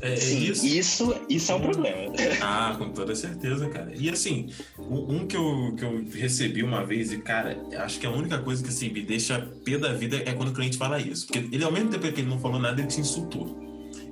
É, 0.00 0.14
é 0.14 0.16
Sim, 0.16 0.50
isso. 0.50 0.66
isso, 0.66 1.14
isso 1.28 1.52
é 1.52 1.54
um 1.54 1.60
problema. 1.60 2.12
Ah, 2.40 2.74
com 2.78 2.90
toda 2.90 3.14
certeza, 3.14 3.68
cara. 3.68 3.92
E 3.94 4.08
assim, 4.08 4.48
um 4.78 5.26
que 5.26 5.36
eu, 5.36 5.74
que 5.76 5.84
eu 5.84 6.04
recebi 6.14 6.62
uma 6.62 6.84
vez, 6.84 7.12
e 7.12 7.18
cara, 7.18 7.60
acho 7.76 8.00
que 8.00 8.06
a 8.06 8.10
única 8.10 8.38
coisa 8.38 8.62
que 8.62 8.70
assim, 8.70 8.90
me 8.90 9.02
deixa 9.02 9.50
pé 9.64 9.76
da 9.76 9.92
vida 9.92 10.16
é 10.24 10.32
quando 10.32 10.48
o 10.48 10.54
cliente 10.54 10.78
fala 10.78 10.98
isso. 10.98 11.26
Porque 11.26 11.38
ele, 11.54 11.62
ao 11.62 11.70
mesmo 11.70 11.90
tempo 11.90 12.10
que 12.10 12.20
ele 12.20 12.30
não 12.30 12.40
falou 12.40 12.58
nada, 12.58 12.80
ele 12.80 12.88
te 12.88 13.00
insultou. 13.00 13.58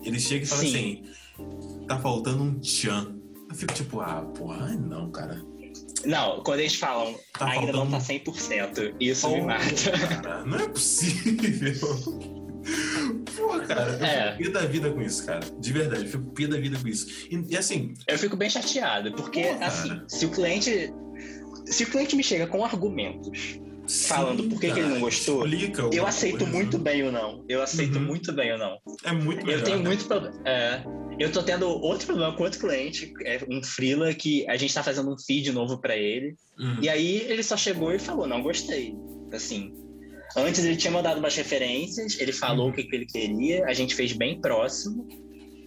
Ele 0.05 0.21
chega 0.21 0.45
e 0.45 0.47
fala 0.47 0.61
Sim. 0.61 0.69
assim: 0.69 1.87
tá 1.87 1.99
faltando 1.99 2.43
um 2.43 2.61
tchan. 2.61 3.18
Eu 3.49 3.55
fico 3.55 3.75
tipo, 3.75 4.01
ah, 4.01 4.23
porra, 4.37 4.67
ai 4.67 4.77
não, 4.77 5.11
cara. 5.11 5.41
Não, 6.05 6.43
quando 6.43 6.61
eles 6.61 6.75
falam 6.75 7.15
tá 7.33 7.47
ainda 7.47 7.73
faltando... 7.73 7.91
não 7.91 7.91
tá 7.91 7.99
100%, 7.99 8.95
isso 9.01 9.27
oh, 9.27 9.37
me 9.37 9.41
mata. 9.43 9.65
Cara, 10.23 10.45
não 10.45 10.59
é 10.59 10.69
possível. 10.69 11.75
Pô, 13.37 13.59
cara, 13.67 13.93
eu 13.93 14.05
é. 14.05 14.37
fico 14.37 14.45
pé 14.45 14.61
da 14.61 14.67
vida 14.67 14.91
com 14.91 15.03
isso, 15.03 15.25
cara. 15.25 15.41
De 15.59 15.73
verdade, 15.73 16.05
eu 16.05 16.11
fico 16.11 16.25
pé 16.33 16.47
da 16.47 16.59
vida 16.59 16.79
com 16.79 16.89
isso. 16.89 17.27
E, 17.31 17.53
e 17.53 17.57
assim. 17.57 17.95
Eu 18.07 18.19
fico 18.19 18.37
bem 18.37 18.51
chateado, 18.51 19.13
porque, 19.13 19.43
Pô, 19.43 19.65
assim, 19.65 20.03
se 20.07 20.27
o 20.27 20.31
cliente. 20.31 20.93
Se 21.67 21.85
o 21.85 21.87
cliente 21.91 22.17
me 22.17 22.23
chega 22.23 22.47
com 22.47 22.65
argumentos 22.65 23.61
falando 23.89 24.45
por 24.49 24.61
que, 24.61 24.71
que 24.73 24.79
ele 24.79 24.89
não 24.89 25.01
gostou, 25.01 25.47
Explica 25.47 25.89
eu 25.93 26.07
aceito 26.07 26.39
coisa. 26.39 26.53
muito 26.53 26.79
bem 26.79 27.03
o 27.03 27.11
não. 27.13 27.45
Eu 27.49 27.63
aceito 27.63 27.99
Uhum. 27.99 28.05
muito 28.05 28.33
bem 28.33 28.53
o 28.53 28.59
não. 28.59 28.79
É 29.05 29.13
muito 29.13 29.45
melhor. 29.47 29.59
Eu 29.61 29.65
tenho 29.65 29.79
né? 29.79 29.85
muito 29.85 30.05
problema. 30.07 30.41
É, 30.45 30.83
eu 31.19 31.33
tô 31.33 31.43
tendo 31.43 31.69
outro 31.69 32.07
problema 32.07 32.35
com 32.37 32.43
outro 32.45 32.61
cliente, 32.61 33.13
é 33.25 33.41
um 33.51 33.63
freela 33.63 34.13
que 34.15 34.49
a 34.49 34.57
gente 34.57 34.73
tá 34.75 34.83
fazendo 34.83 35.13
um 35.13 35.19
feed 35.19 35.51
novo 35.53 35.81
pra 35.81 35.97
ele. 35.97 36.37
Uhum. 36.59 36.79
E 36.83 36.89
aí 36.89 37.17
ele 37.29 37.43
só 37.43 37.57
chegou 37.57 37.93
e 37.93 37.99
falou, 37.99 38.27
não 38.27 38.43
gostei. 38.43 38.95
Assim, 39.33 39.73
antes 40.37 40.65
ele 40.65 40.77
tinha 40.77 40.91
mandado 40.91 41.19
umas 41.19 41.35
referências, 41.35 42.19
ele 42.21 42.33
falou 42.33 42.67
Uhum. 42.67 42.71
o 42.73 42.75
que, 42.75 42.85
que 42.85 42.95
ele 42.97 43.07
queria, 43.07 43.65
a 43.67 43.73
gente 43.73 43.95
fez 43.95 44.13
bem 44.13 44.41
próximo. 44.41 45.07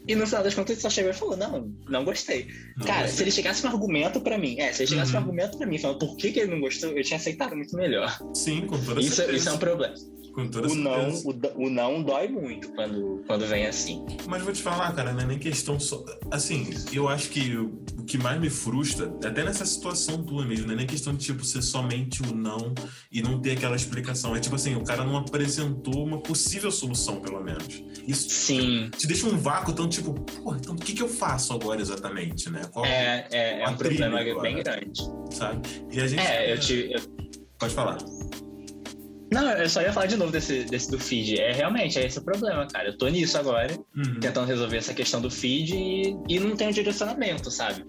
E 0.07 0.15
no 0.15 0.25
final 0.25 0.43
das 0.43 0.53
contas 0.55 0.71
ele 0.71 0.81
só 0.81 0.89
chegou 0.89 1.11
e 1.11 1.13
falou, 1.13 1.37
não, 1.37 1.71
não 1.87 2.03
gostei. 2.03 2.47
Não 2.75 2.85
Cara, 2.87 3.01
gostei. 3.01 3.17
se 3.17 3.23
ele 3.23 3.31
chegasse 3.31 3.61
com 3.61 3.67
um 3.67 3.71
argumento 3.71 4.19
pra 4.21 4.37
mim, 4.37 4.59
é, 4.59 4.73
se 4.73 4.81
ele 4.83 4.89
chegasse 4.89 5.11
com 5.11 5.17
um 5.17 5.21
Uhum. 5.21 5.25
argumento 5.27 5.57
pra 5.59 5.67
mim, 5.67 5.77
falando 5.77 5.99
por 5.99 6.17
que, 6.17 6.31
que 6.31 6.39
ele 6.39 6.51
não 6.51 6.59
gostou, 6.59 6.91
eu 6.97 7.03
tinha 7.03 7.17
aceitado 7.17 7.55
muito 7.55 7.75
melhor. 7.75 8.17
Sim, 8.33 8.61
com 8.65 8.77
toda 8.83 8.99
Isso, 8.99 9.15
certeza. 9.17 9.37
isso 9.37 9.49
é 9.49 9.51
um 9.53 9.57
problema. 9.59 9.93
Com 10.33 10.47
toda 10.47 10.67
O 10.67 10.75
não, 10.75 11.09
o, 11.09 11.65
o 11.65 11.69
não 11.69 12.01
dói 12.01 12.27
muito 12.29 12.69
quando, 12.73 13.21
quando 13.27 13.45
vem 13.47 13.65
assim. 13.67 14.05
Mas 14.27 14.41
vou 14.41 14.53
te 14.53 14.61
falar, 14.61 14.93
cara, 14.93 15.11
não 15.11 15.21
é 15.21 15.25
nem 15.25 15.37
questão 15.37 15.79
só. 15.79 16.03
Assim, 16.31 16.69
eu 16.93 17.09
acho 17.09 17.29
que 17.29 17.57
o 17.57 17.83
que 18.07 18.17
mais 18.17 18.39
me 18.39 18.49
frustra, 18.49 19.07
até 19.25 19.43
nessa 19.43 19.65
situação 19.65 20.23
tua 20.23 20.45
mesmo, 20.45 20.67
não 20.67 20.73
é 20.73 20.77
nem 20.77 20.87
questão 20.87 21.13
de, 21.13 21.25
tipo, 21.25 21.43
ser 21.43 21.61
somente 21.61 22.21
o 22.21 22.33
não 22.33 22.73
e 23.11 23.21
não 23.21 23.39
ter 23.41 23.51
aquela 23.51 23.75
explicação. 23.75 24.35
É 24.35 24.39
tipo 24.39 24.55
assim, 24.55 24.75
o 24.75 24.83
cara 24.83 25.03
não 25.03 25.17
apresentou 25.17 26.03
uma 26.05 26.19
possível 26.21 26.71
solução, 26.71 27.19
pelo 27.19 27.43
menos. 27.43 27.83
Isso 28.07 28.29
Sim, 28.29 28.89
te 28.97 29.07
deixa 29.07 29.27
um 29.27 29.37
vácuo 29.37 29.73
tão, 29.73 29.87
tipo, 29.89 30.13
pô, 30.13 30.55
então 30.55 30.75
o 30.75 30.77
que, 30.77 30.93
que 30.93 31.01
eu 31.03 31.09
faço 31.09 31.53
agora 31.53 31.81
exatamente, 31.81 32.49
né? 32.49 32.61
Qual, 32.71 32.85
é, 32.85 33.27
é, 33.31 33.61
é 33.61 33.67
um 33.69 33.75
problema 33.75 34.19
agora. 34.19 34.41
bem 34.41 34.63
grande. 34.63 35.01
sabe? 35.31 35.61
E 35.91 35.99
a 35.99 36.07
gente. 36.07 36.21
É, 36.21 36.53
eu 36.53 36.59
te. 36.59 36.89
eu- 36.91 37.01
Pode 37.59 37.75
falar. 37.75 37.97
Não, 39.31 39.49
eu 39.53 39.69
só 39.69 39.81
ia 39.81 39.93
falar 39.93 40.07
de 40.07 40.17
novo 40.17 40.31
desse, 40.31 40.65
desse 40.65 40.91
do 40.91 40.99
feed. 40.99 41.39
É 41.39 41.53
realmente, 41.53 41.97
é 41.97 42.05
esse 42.05 42.19
o 42.19 42.21
problema, 42.21 42.67
cara. 42.67 42.89
Eu 42.89 42.97
tô 42.97 43.07
nisso 43.07 43.37
agora, 43.37 43.73
Uhum. 43.95 44.19
tentando 44.19 44.45
resolver 44.45 44.77
essa 44.77 44.93
questão 44.93 45.21
do 45.21 45.31
feed 45.31 45.73
e, 45.73 46.17
e 46.27 46.39
não 46.39 46.55
tem 46.55 46.67
um 46.67 46.71
direcionamento, 46.71 47.49
sabe? 47.49 47.85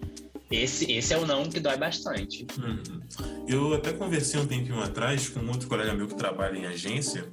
Esse, 0.51 0.93
esse 0.93 1.14
é 1.14 1.18
o 1.18 1.26
não 1.26 1.49
que 1.49 1.59
dói 1.59 1.76
bastante. 1.78 2.47
Uhum. 2.59 3.01
Eu 3.49 3.74
até 3.74 3.93
conversei 3.93 4.38
um 4.38 4.47
tempinho 4.47 4.80
atrás 4.80 5.28
com 5.28 5.40
um 5.40 5.49
outro 5.49 5.66
colega 5.66 5.95
meu 5.95 6.07
que 6.07 6.14
trabalha 6.14 6.57
em 6.57 6.66
agência. 6.66 7.24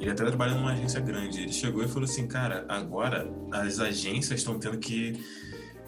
Ele 0.00 0.10
até 0.10 0.24
trabalha 0.24 0.54
numa 0.54 0.72
agência 0.72 0.98
grande. 0.98 1.42
Ele 1.42 1.52
chegou 1.52 1.84
e 1.84 1.88
falou 1.88 2.04
assim: 2.04 2.26
Cara, 2.26 2.64
agora 2.68 3.30
as 3.52 3.78
agências 3.78 4.40
estão 4.40 4.58
tendo 4.58 4.78
que 4.78 5.22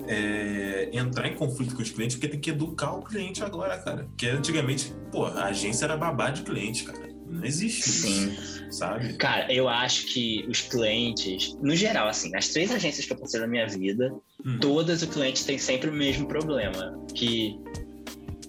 é, 0.07 0.91
entrar 0.93 1.29
em 1.29 1.35
conflito 1.35 1.75
com 1.75 1.83
os 1.83 1.91
clientes 1.91 2.17
porque 2.17 2.29
tem 2.29 2.41
que 2.41 2.51
educar 2.51 2.93
o 2.93 3.03
cliente 3.03 3.43
agora, 3.43 3.79
cara. 3.79 4.05
Porque 4.05 4.27
antigamente, 4.29 4.93
pô, 5.11 5.25
a 5.25 5.47
agência 5.47 5.87
era 5.87 5.97
babá 5.97 6.31
de 6.31 6.43
cliente, 6.43 6.85
cara. 6.85 7.10
Não 7.31 7.45
existe 7.45 7.89
Sim. 7.89 8.33
isso, 8.33 8.65
sabe? 8.71 9.13
Cara, 9.15 9.53
eu 9.53 9.69
acho 9.69 10.07
que 10.07 10.45
os 10.49 10.61
clientes, 10.61 11.55
no 11.63 11.75
geral, 11.77 12.09
assim, 12.09 12.31
nas 12.31 12.49
três 12.49 12.71
agências 12.73 13.07
que 13.07 13.13
eu 13.13 13.17
passei 13.17 13.41
na 13.41 13.47
minha 13.47 13.67
vida, 13.67 14.13
Uhum. 14.45 14.59
todas 14.59 15.03
o 15.03 15.07
cliente 15.07 15.45
tem 15.45 15.59
sempre 15.59 15.91
o 15.91 15.93
mesmo 15.93 16.27
problema. 16.27 16.99
Que 17.15 17.59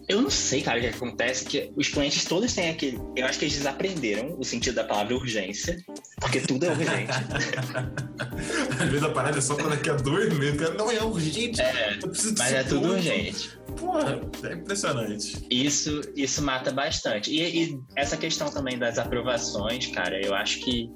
eu 0.07 0.21
não 0.21 0.29
sei, 0.29 0.61
cara, 0.61 0.77
o 0.77 0.82
que 0.82 0.88
acontece, 0.88 1.45
que 1.45 1.71
os 1.75 1.88
clientes 1.89 2.25
todos 2.25 2.53
têm 2.53 2.69
aquele. 2.69 2.99
Eu 3.15 3.25
acho 3.25 3.38
que 3.39 3.45
eles 3.45 3.55
desaprenderam 3.57 4.36
o 4.38 4.43
sentido 4.43 4.75
da 4.75 4.84
palavra 4.84 5.15
urgência, 5.15 5.77
porque 6.19 6.39
tudo 6.41 6.65
é 6.65 6.69
urgente. 6.69 7.11
Às 8.82 8.89
vezes 8.89 9.03
a 9.03 9.09
parada 9.09 9.38
é 9.38 9.41
só 9.41 9.55
pra 9.55 9.67
daqui 9.69 9.89
a 9.89 9.93
dois 9.93 10.34
meses. 10.38 10.59
Cara, 10.59 10.73
não 10.73 10.91
é 10.91 11.01
urgente. 11.03 11.61
É, 11.61 11.97
mas 12.38 12.53
é 12.53 12.63
tudo 12.63 12.89
hoje. 12.89 13.09
urgente. 13.09 13.49
Porra, 13.78 14.19
é 14.43 14.53
impressionante. 14.53 15.45
Isso, 15.49 16.01
isso 16.15 16.41
mata 16.43 16.72
bastante. 16.72 17.32
E, 17.32 17.63
e 17.65 17.80
essa 17.95 18.17
questão 18.17 18.49
também 18.49 18.78
das 18.78 18.97
aprovações, 18.97 19.88
cara, 19.88 20.19
eu 20.24 20.34
acho 20.36 20.59
que. 20.59 20.89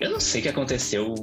Eu 0.00 0.10
não 0.10 0.20
sei 0.20 0.40
o 0.40 0.42
que 0.44 0.48
aconteceu 0.48 1.14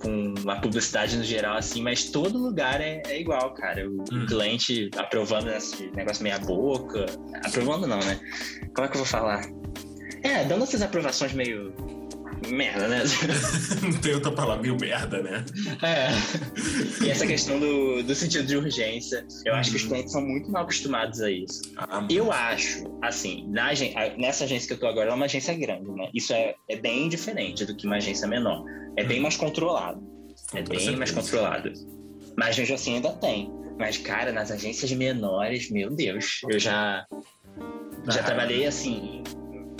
com 0.00 0.34
a 0.48 0.56
publicidade 0.60 1.16
no 1.16 1.24
geral, 1.24 1.56
assim, 1.56 1.82
mas 1.82 2.10
todo 2.10 2.38
lugar 2.38 2.80
é, 2.80 3.02
é 3.06 3.20
igual, 3.20 3.52
cara. 3.54 3.88
O 3.88 4.02
Hum. 4.12 4.26
cliente 4.26 4.90
aprovando 4.96 5.48
esse 5.50 5.90
negócio 5.94 6.22
meia 6.22 6.38
boca. 6.38 7.06
Aprovando 7.44 7.86
não, 7.86 7.98
né? 8.00 8.20
Como 8.74 8.86
é 8.86 8.88
que 8.90 8.96
eu 8.96 9.00
vou 9.00 9.06
falar? 9.06 9.42
É, 10.22 10.44
dando 10.44 10.64
essas 10.64 10.82
aprovações 10.82 11.32
meio. 11.32 11.72
Merda, 12.48 12.88
né? 12.88 13.02
Não 13.82 14.00
tem 14.00 14.14
outra 14.14 14.30
palavra, 14.32 14.62
meio 14.62 14.76
merda, 14.78 15.22
né? 15.22 15.44
É. 15.82 17.04
E 17.04 17.10
essa 17.10 17.26
questão 17.26 17.58
do, 17.60 18.02
do 18.02 18.14
sentido 18.14 18.46
de 18.46 18.56
urgência, 18.56 19.26
eu 19.44 19.54
acho 19.54 19.70
que 19.70 19.76
os 19.76 19.82
Uhum. 19.82 19.88
clientes 19.88 20.12
são 20.12 20.20
muito 20.22 20.50
mal 20.50 20.62
acostumados 20.62 21.20
a 21.20 21.30
isso. 21.30 21.62
Ah, 21.76 22.06
Eu 22.10 22.30
acho, 22.32 22.84
assim, 23.02 23.46
na 23.48 23.70
nessa 24.18 24.44
agência 24.44 24.66
que 24.68 24.74
eu 24.74 24.78
tô 24.80 24.86
agora, 24.86 25.06
ela 25.06 25.14
é 25.14 25.16
uma 25.16 25.26
agência 25.26 25.54
grande, 25.54 25.90
né? 25.92 26.08
Isso 26.14 26.32
é, 26.32 26.54
é 26.68 26.76
bem 26.76 27.08
diferente 27.08 27.64
do 27.64 27.74
que 27.76 27.86
uma 27.86 27.96
agência 27.96 28.26
menor. 28.28 28.64
É 28.96 29.04
bem 29.04 29.18
Hum. 29.18 29.22
mais 29.22 29.36
controlado. 29.36 30.00
com 30.50 30.58
É 30.58 30.62
bem 30.62 30.96
mais 30.96 31.10
certeza. 31.10 31.14
controlado. 31.14 31.72
Mas 32.36 32.58
mesmo 32.58 32.74
assim 32.74 32.94
ainda 32.96 33.12
tem. 33.12 33.50
Mas, 33.78 33.98
cara, 33.98 34.32
nas 34.32 34.50
agências 34.50 34.90
menores, 34.92 35.70
meu 35.70 35.90
Deus, 35.90 36.40
eu 36.48 36.58
já, 36.58 37.04
já 38.06 38.12
raiva, 38.12 38.22
trabalhei 38.24 38.66
assim. 38.66 39.22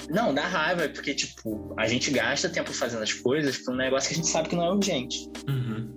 Não, 0.09 0.33
dá 0.35 0.47
raiva, 0.47 0.89
porque, 0.89 1.15
tipo, 1.15 1.75
a 1.77 1.87
gente 1.89 2.11
gasta 2.11 2.49
tempo 2.49 2.73
fazendo 2.73 3.03
as 3.03 3.13
coisas 3.13 3.59
pra 3.59 3.75
um 3.75 3.77
negócio 3.77 4.09
que 4.09 4.15
a 4.15 4.17
gente 4.17 4.29
sabe 4.29 4.49
que 4.49 4.57
não 4.57 4.65
é 4.65 4.71
urgente. 4.73 5.29
Uhum, 5.49 5.93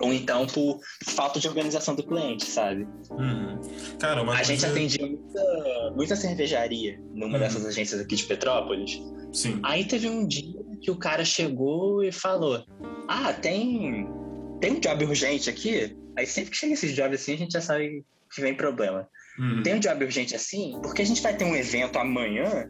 Ou 0.00 0.12
então 0.12 0.46
por 0.46 0.78
falta 1.06 1.40
de 1.40 1.48
organização 1.48 1.94
do 1.94 2.02
cliente, 2.02 2.44
sabe? 2.44 2.86
uhum. 3.10 3.60
Cara, 3.98 4.20
a 4.22 4.24
coisa... 4.26 4.44
gente 4.44 4.66
atendia 4.66 5.06
muita, 5.06 5.92
muita 5.96 6.16
cervejaria 6.16 7.00
numa 7.14 7.34
Uhum. 7.34 7.38
dessas 7.40 7.64
agências 7.66 8.00
aqui 8.00 8.16
de 8.16 8.24
Petrópolis. 8.24 9.00
Sim. 9.32 9.60
Aí 9.62 9.84
teve 9.84 10.08
um 10.08 10.26
dia 10.26 10.60
que 10.82 10.90
o 10.90 10.96
cara 10.96 11.24
chegou 11.24 12.02
e 12.04 12.12
falou: 12.12 12.62
Ah, 13.08 13.32
tem, 13.32 14.06
tem 14.60 14.72
um 14.72 14.80
job 14.80 15.04
urgente 15.06 15.48
aqui? 15.48 15.96
Aí 16.16 16.26
sempre 16.26 16.50
que 16.50 16.56
chega 16.56 16.74
esses 16.74 16.94
jobs 16.94 17.20
assim, 17.20 17.34
a 17.34 17.38
gente 17.38 17.52
já 17.52 17.60
sabe 17.60 18.04
que 18.32 18.40
vem 18.40 18.54
problema. 18.54 19.08
Uhum. 19.38 19.62
Tem 19.62 19.74
um 19.74 19.80
job 19.80 20.04
urgente 20.04 20.34
assim, 20.36 20.78
porque 20.82 21.02
a 21.02 21.06
gente 21.06 21.20
vai 21.22 21.36
ter 21.36 21.44
um 21.44 21.56
evento 21.56 21.98
amanhã 21.98 22.68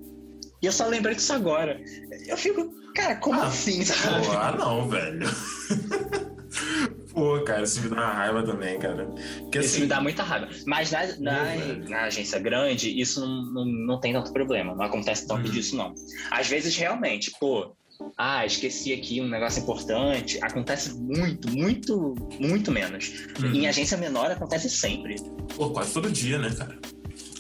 e 0.63 0.67
eu 0.67 0.73
só 0.73 0.87
lembrei 0.87 1.15
disso 1.15 1.33
agora. 1.33 1.81
Eu 2.27 2.37
fico, 2.37 2.69
cara, 2.95 3.17
como 3.17 3.41
Ah, 3.41 3.47
assim, 3.49 3.85
sabe? 3.85 4.27
Ah, 4.37 4.55
não, 4.59 4.89
velho. 4.89 5.27
Pô, 7.13 7.41
cara, 7.45 7.63
isso 7.63 7.81
me 7.81 7.89
dá 7.91 7.97
uma 7.97 8.13
raiva 8.13 8.43
também, 8.43 8.77
cara. 8.79 9.07
Porque, 9.43 9.61
Isso 9.61 9.69
assim, 9.75 9.81
me 9.83 9.87
dá 9.87 10.01
muita 10.01 10.23
raiva. 10.25 10.49
Mas 10.67 10.91
na, 10.91 11.07
na, 11.21 11.45
velho. 11.45 11.89
na 11.89 12.03
agência 12.05 12.41
grande, 12.41 13.01
isso 13.01 13.21
não, 13.21 13.43
não, 13.53 13.65
não 13.65 14.01
tem 14.01 14.13
tanto 14.13 14.33
problema. 14.33 14.75
Não 14.75 14.85
acontece 14.85 15.27
tanto 15.27 15.47
Uhum. 15.47 15.53
disso, 15.53 15.77
não. 15.77 15.95
Às 16.31 16.49
vezes, 16.49 16.77
realmente, 16.77 17.31
pô, 17.39 17.77
ah, 18.19 18.45
esqueci 18.45 18.93
aqui 18.93 19.21
um 19.21 19.29
negócio 19.29 19.63
importante. 19.63 20.41
Acontece 20.43 20.93
muito, 20.99 21.49
muito, 21.57 22.15
muito 22.41 22.73
menos. 22.73 23.13
uhum. 23.41 23.53
Em 23.55 23.69
agência 23.69 23.97
menor, 23.97 24.33
acontece 24.33 24.69
sempre. 24.69 25.15
Pô, 25.57 25.71
quase 25.71 25.93
todo 25.95 26.11
dia, 26.11 26.39
né, 26.39 26.51
cara? 26.59 26.77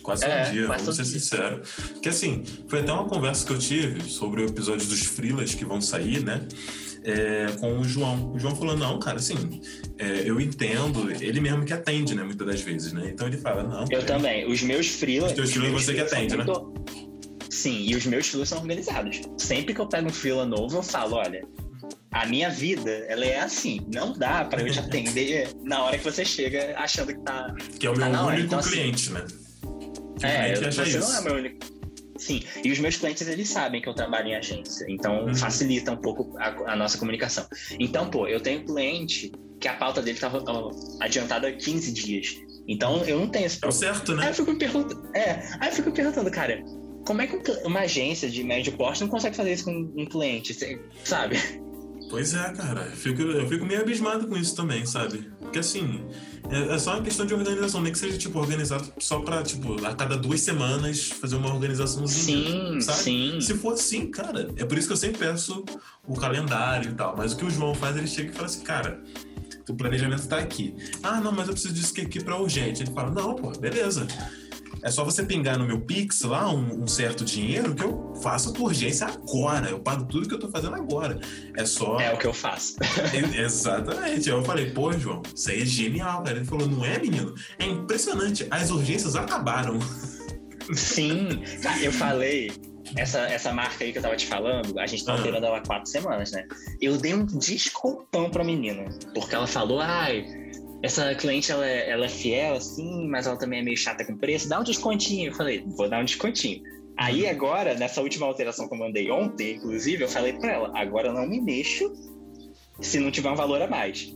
Quase 0.04 0.26
É, 0.26 0.44
todo 0.44 0.52
dia, 0.52 0.66
vamos 0.66 0.82
ser 0.82 0.86
todo 0.86 0.96
dia. 0.96 1.04
sincero. 1.04 1.62
Porque 1.94 2.08
assim, 2.10 2.44
foi 2.68 2.80
até 2.80 2.92
uma 2.92 3.06
conversa 3.06 3.44
que 3.46 3.52
eu 3.52 3.58
tive 3.58 4.02
sobre 4.02 4.42
o 4.42 4.46
episódio 4.46 4.86
dos 4.86 5.00
Frilas 5.00 5.54
que 5.54 5.64
vão 5.64 5.80
sair, 5.80 6.22
né? 6.22 6.46
É, 7.02 7.46
com 7.58 7.78
o 7.80 7.84
João. 7.84 8.32
O 8.34 8.38
João 8.38 8.54
falou, 8.54 8.76
não, 8.76 8.98
cara, 8.98 9.16
assim, 9.16 9.62
é, 9.98 10.22
eu 10.28 10.38
entendo, 10.38 11.10
ele 11.10 11.40
mesmo 11.40 11.64
que 11.64 11.72
atende, 11.72 12.14
né, 12.14 12.22
muitas 12.22 12.46
das 12.46 12.60
vezes, 12.60 12.92
né? 12.92 13.10
Então 13.12 13.26
ele 13.26 13.38
fala, 13.38 13.62
não. 13.62 13.80
Eu 13.82 13.86
cara, 13.88 14.04
também. 14.04 14.46
Os 14.50 14.62
meus 14.62 14.88
freelas. 14.88 15.30
Os 15.30 15.36
teus 15.36 15.52
freelas 15.52 15.84
você 15.84 15.94
que 15.94 16.00
atende, 16.00 16.36
né? 16.36 16.44
Sim, 17.48 17.86
e 17.88 17.96
os 17.96 18.04
meus 18.04 18.28
freelas 18.28 18.50
são 18.50 18.58
organizados. 18.58 19.22
Sempre 19.38 19.72
que 19.74 19.80
eu 19.80 19.86
pego 19.86 20.08
um 20.08 20.12
freela 20.12 20.44
novo, 20.44 20.76
eu 20.76 20.82
falo, 20.82 21.16
olha. 21.16 21.42
A 22.10 22.26
minha 22.26 22.48
vida, 22.48 22.90
ela 23.08 23.24
é 23.24 23.40
assim. 23.40 23.80
Não 23.92 24.12
dá 24.12 24.44
pra 24.44 24.62
eu 24.62 24.70
te 24.70 24.78
atender 24.78 25.48
na 25.64 25.82
hora 25.82 25.98
que 25.98 26.04
você 26.04 26.24
chega 26.24 26.74
achando 26.78 27.08
que 27.08 27.20
tá 27.20 27.52
Que 27.78 27.86
é 27.88 27.90
o 27.90 27.96
meu 27.96 28.08
não, 28.08 28.28
único 28.28 28.46
então, 28.46 28.60
assim, 28.60 28.70
cliente, 28.70 29.10
né? 29.10 29.24
É, 30.22 30.52
acha 30.52 30.72
você 30.72 30.98
não 30.98 31.14
é 31.16 31.20
meu 31.22 31.34
único. 31.34 31.66
Sim, 32.16 32.42
e 32.64 32.70
os 32.70 32.78
meus 32.78 32.96
clientes 32.96 33.26
eles 33.26 33.48
sabem 33.48 33.82
que 33.82 33.88
eu 33.88 33.94
trabalho 33.94 34.28
em 34.28 34.36
agência, 34.36 34.86
então 34.88 35.26
Uhum. 35.26 35.34
facilita 35.34 35.90
um 35.92 35.96
pouco 35.96 36.32
a, 36.38 36.72
a 36.72 36.76
nossa 36.76 36.96
comunicação. 36.96 37.44
Então, 37.78 38.08
pô, 38.08 38.28
eu 38.28 38.40
tenho 38.40 38.64
cliente 38.64 39.32
que 39.60 39.66
a 39.66 39.74
pauta 39.74 40.00
dele 40.00 40.16
estava 40.16 40.42
adiantada 41.00 41.48
há 41.48 41.52
15 41.52 41.92
dias. 41.92 42.28
Então 42.68 43.02
eu 43.04 43.18
não 43.18 43.28
tenho 43.28 43.46
esse 43.46 43.56
É 43.56 43.58
o 43.58 43.70
problema. 43.70 43.94
certo, 43.94 44.12
Aí 44.12 44.18
né? 44.18 44.28
eu 44.30 44.34
fico 44.34 44.52
me 44.52 44.58
perguntando, 44.58 45.10
é, 45.16 45.30
aí 45.60 45.68
eu 45.68 45.72
fico 45.74 45.88
me 45.90 45.94
perguntando, 45.96 46.30
cara, 46.30 46.62
como 47.06 47.20
é 47.20 47.26
que 47.26 47.36
um 47.36 47.66
uma 47.66 47.80
agência 47.80 48.30
de 48.30 48.42
médio 48.44 48.72
porte 48.74 49.00
não 49.02 49.08
consegue 49.08 49.36
fazer 49.36 49.52
isso 49.52 49.64
com 49.64 49.72
um 49.72 50.06
cliente, 50.06 50.56
sabe? 51.04 51.36
Pois 52.14 52.32
é, 52.32 52.52
cara. 52.52 52.82
Eu 52.82 52.96
fico, 52.96 53.22
eu 53.22 53.48
fico 53.48 53.66
meio 53.66 53.80
abismado 53.80 54.28
com 54.28 54.36
isso 54.36 54.54
também, 54.54 54.86
sabe? 54.86 55.32
Porque 55.40 55.58
assim, 55.58 56.00
é, 56.48 56.74
é 56.74 56.78
só 56.78 56.94
uma 56.94 57.02
questão 57.02 57.26
de 57.26 57.34
organização, 57.34 57.80
nem 57.80 57.92
que 57.92 57.98
seja, 57.98 58.16
tipo, 58.16 58.38
organizado 58.38 58.92
só 59.00 59.18
pra, 59.18 59.42
tipo, 59.42 59.84
a 59.84 59.94
cada 59.96 60.16
duas 60.16 60.40
semanas 60.40 61.08
fazer 61.08 61.34
uma 61.34 61.52
organizaçãozinha. 61.52 62.50
Sim, 62.50 62.80
sabe? 62.80 62.98
sim. 62.98 63.40
Se 63.40 63.54
for 63.54 63.72
assim, 63.72 64.12
cara, 64.12 64.48
é 64.56 64.64
por 64.64 64.78
isso 64.78 64.86
que 64.86 64.92
eu 64.92 64.96
sempre 64.96 65.18
peço 65.18 65.64
o 66.06 66.14
calendário 66.14 66.92
e 66.92 66.94
tal. 66.94 67.16
Mas 67.16 67.32
o 67.32 67.36
que 67.36 67.44
o 67.44 67.50
João 67.50 67.74
faz, 67.74 67.96
ele 67.96 68.06
chega 68.06 68.30
e 68.30 68.32
fala 68.32 68.46
assim, 68.46 68.60
cara, 68.60 69.02
o 69.68 69.74
planejamento 69.74 70.28
tá 70.28 70.38
aqui. 70.38 70.72
Ah, 71.02 71.20
não, 71.20 71.32
mas 71.32 71.48
eu 71.48 71.54
preciso 71.54 71.74
disso 71.74 71.92
aqui 72.00 72.22
pra 72.22 72.40
urgente. 72.40 72.84
Ele 72.84 72.92
fala, 72.92 73.10
não, 73.10 73.34
pô, 73.34 73.50
beleza. 73.58 74.06
É 74.82 74.90
só 74.90 75.04
você 75.04 75.24
pingar 75.24 75.58
no 75.58 75.66
meu 75.66 75.80
Pix 75.80 76.22
lá 76.22 76.50
um, 76.52 76.82
um, 76.82 76.86
certo 76.86 77.24
dinheiro 77.24 77.74
que 77.74 77.82
eu 77.82 78.14
faço 78.22 78.50
a 78.50 78.52
tua 78.52 78.66
urgência 78.66 79.06
agora. 79.06 79.68
Eu 79.70 79.80
pago 79.80 80.04
tudo 80.04 80.28
que 80.28 80.34
eu 80.34 80.38
tô 80.38 80.48
fazendo 80.48 80.74
agora. 80.74 81.18
É 81.56 81.64
só. 81.64 81.98
É 82.00 82.12
o 82.12 82.18
que 82.18 82.26
eu 82.26 82.34
faço. 82.34 82.76
Exatamente. 83.36 84.30
Aí 84.30 84.36
eu 84.36 84.44
falei, 84.44 84.70
pô, 84.70 84.92
João, 84.92 85.22
isso 85.34 85.50
aí 85.50 85.62
é 85.62 85.66
genial, 85.66 86.22
cara. 86.22 86.36
Ele 86.36 86.44
falou, 86.44 86.66
não 86.66 86.84
é, 86.84 86.98
menino? 86.98 87.34
É 87.58 87.66
impressionante. 87.66 88.46
As 88.50 88.70
urgências 88.70 89.16
acabaram. 89.16 89.78
Sim, 90.72 91.42
eu 91.82 91.92
falei. 91.92 92.52
Essa, 92.96 93.20
essa 93.20 93.52
marca 93.52 93.82
aí 93.82 93.92
que 93.92 93.98
eu 93.98 94.02
tava 94.02 94.14
te 94.14 94.26
falando, 94.26 94.78
a 94.78 94.86
gente 94.86 95.04
tá 95.04 95.16
operando 95.16 95.46
ela 95.46 95.56
há 95.58 95.62
quatro 95.62 95.90
semanas, 95.90 96.30
né? 96.30 96.46
Eu 96.80 96.98
dei 96.98 97.14
um 97.14 97.24
descontão 97.24 98.30
pra 98.30 98.44
menina. 98.44 98.84
Porque 99.14 99.34
ela 99.34 99.46
falou, 99.46 99.80
ai, 99.80 100.43
essa 100.84 101.14
cliente 101.14 101.50
ela 101.50 101.66
é, 101.66 101.88
ela 101.88 102.04
é 102.04 102.08
fiel, 102.10 102.56
assim, 102.56 103.08
mas 103.08 103.26
ela 103.26 103.38
também 103.38 103.60
é 103.60 103.62
meio 103.62 103.76
chata 103.76 104.04
com 104.04 104.18
preço, 104.18 104.50
dá 104.50 104.60
um 104.60 104.62
descontinho. 104.62 105.30
Eu 105.30 105.34
falei, 105.34 105.64
vou 105.66 105.88
dar 105.88 106.02
um 106.02 106.04
descontinho. 106.04 106.62
Aí 106.98 107.26
agora, 107.26 107.74
nessa 107.74 108.02
última 108.02 108.26
alteração 108.26 108.68
que 108.68 108.74
eu 108.74 108.78
mandei 108.78 109.10
ontem, 109.10 109.56
inclusive, 109.56 110.04
eu 110.04 110.08
falei 110.08 110.34
pra 110.34 110.52
ela, 110.52 110.78
agora 110.78 111.10
não 111.10 111.26
me 111.26 111.40
mexo 111.40 111.90
se 112.82 113.00
não 113.00 113.10
tiver 113.10 113.30
um 113.30 113.34
valor 113.34 113.62
a 113.62 113.66
mais. 113.66 114.14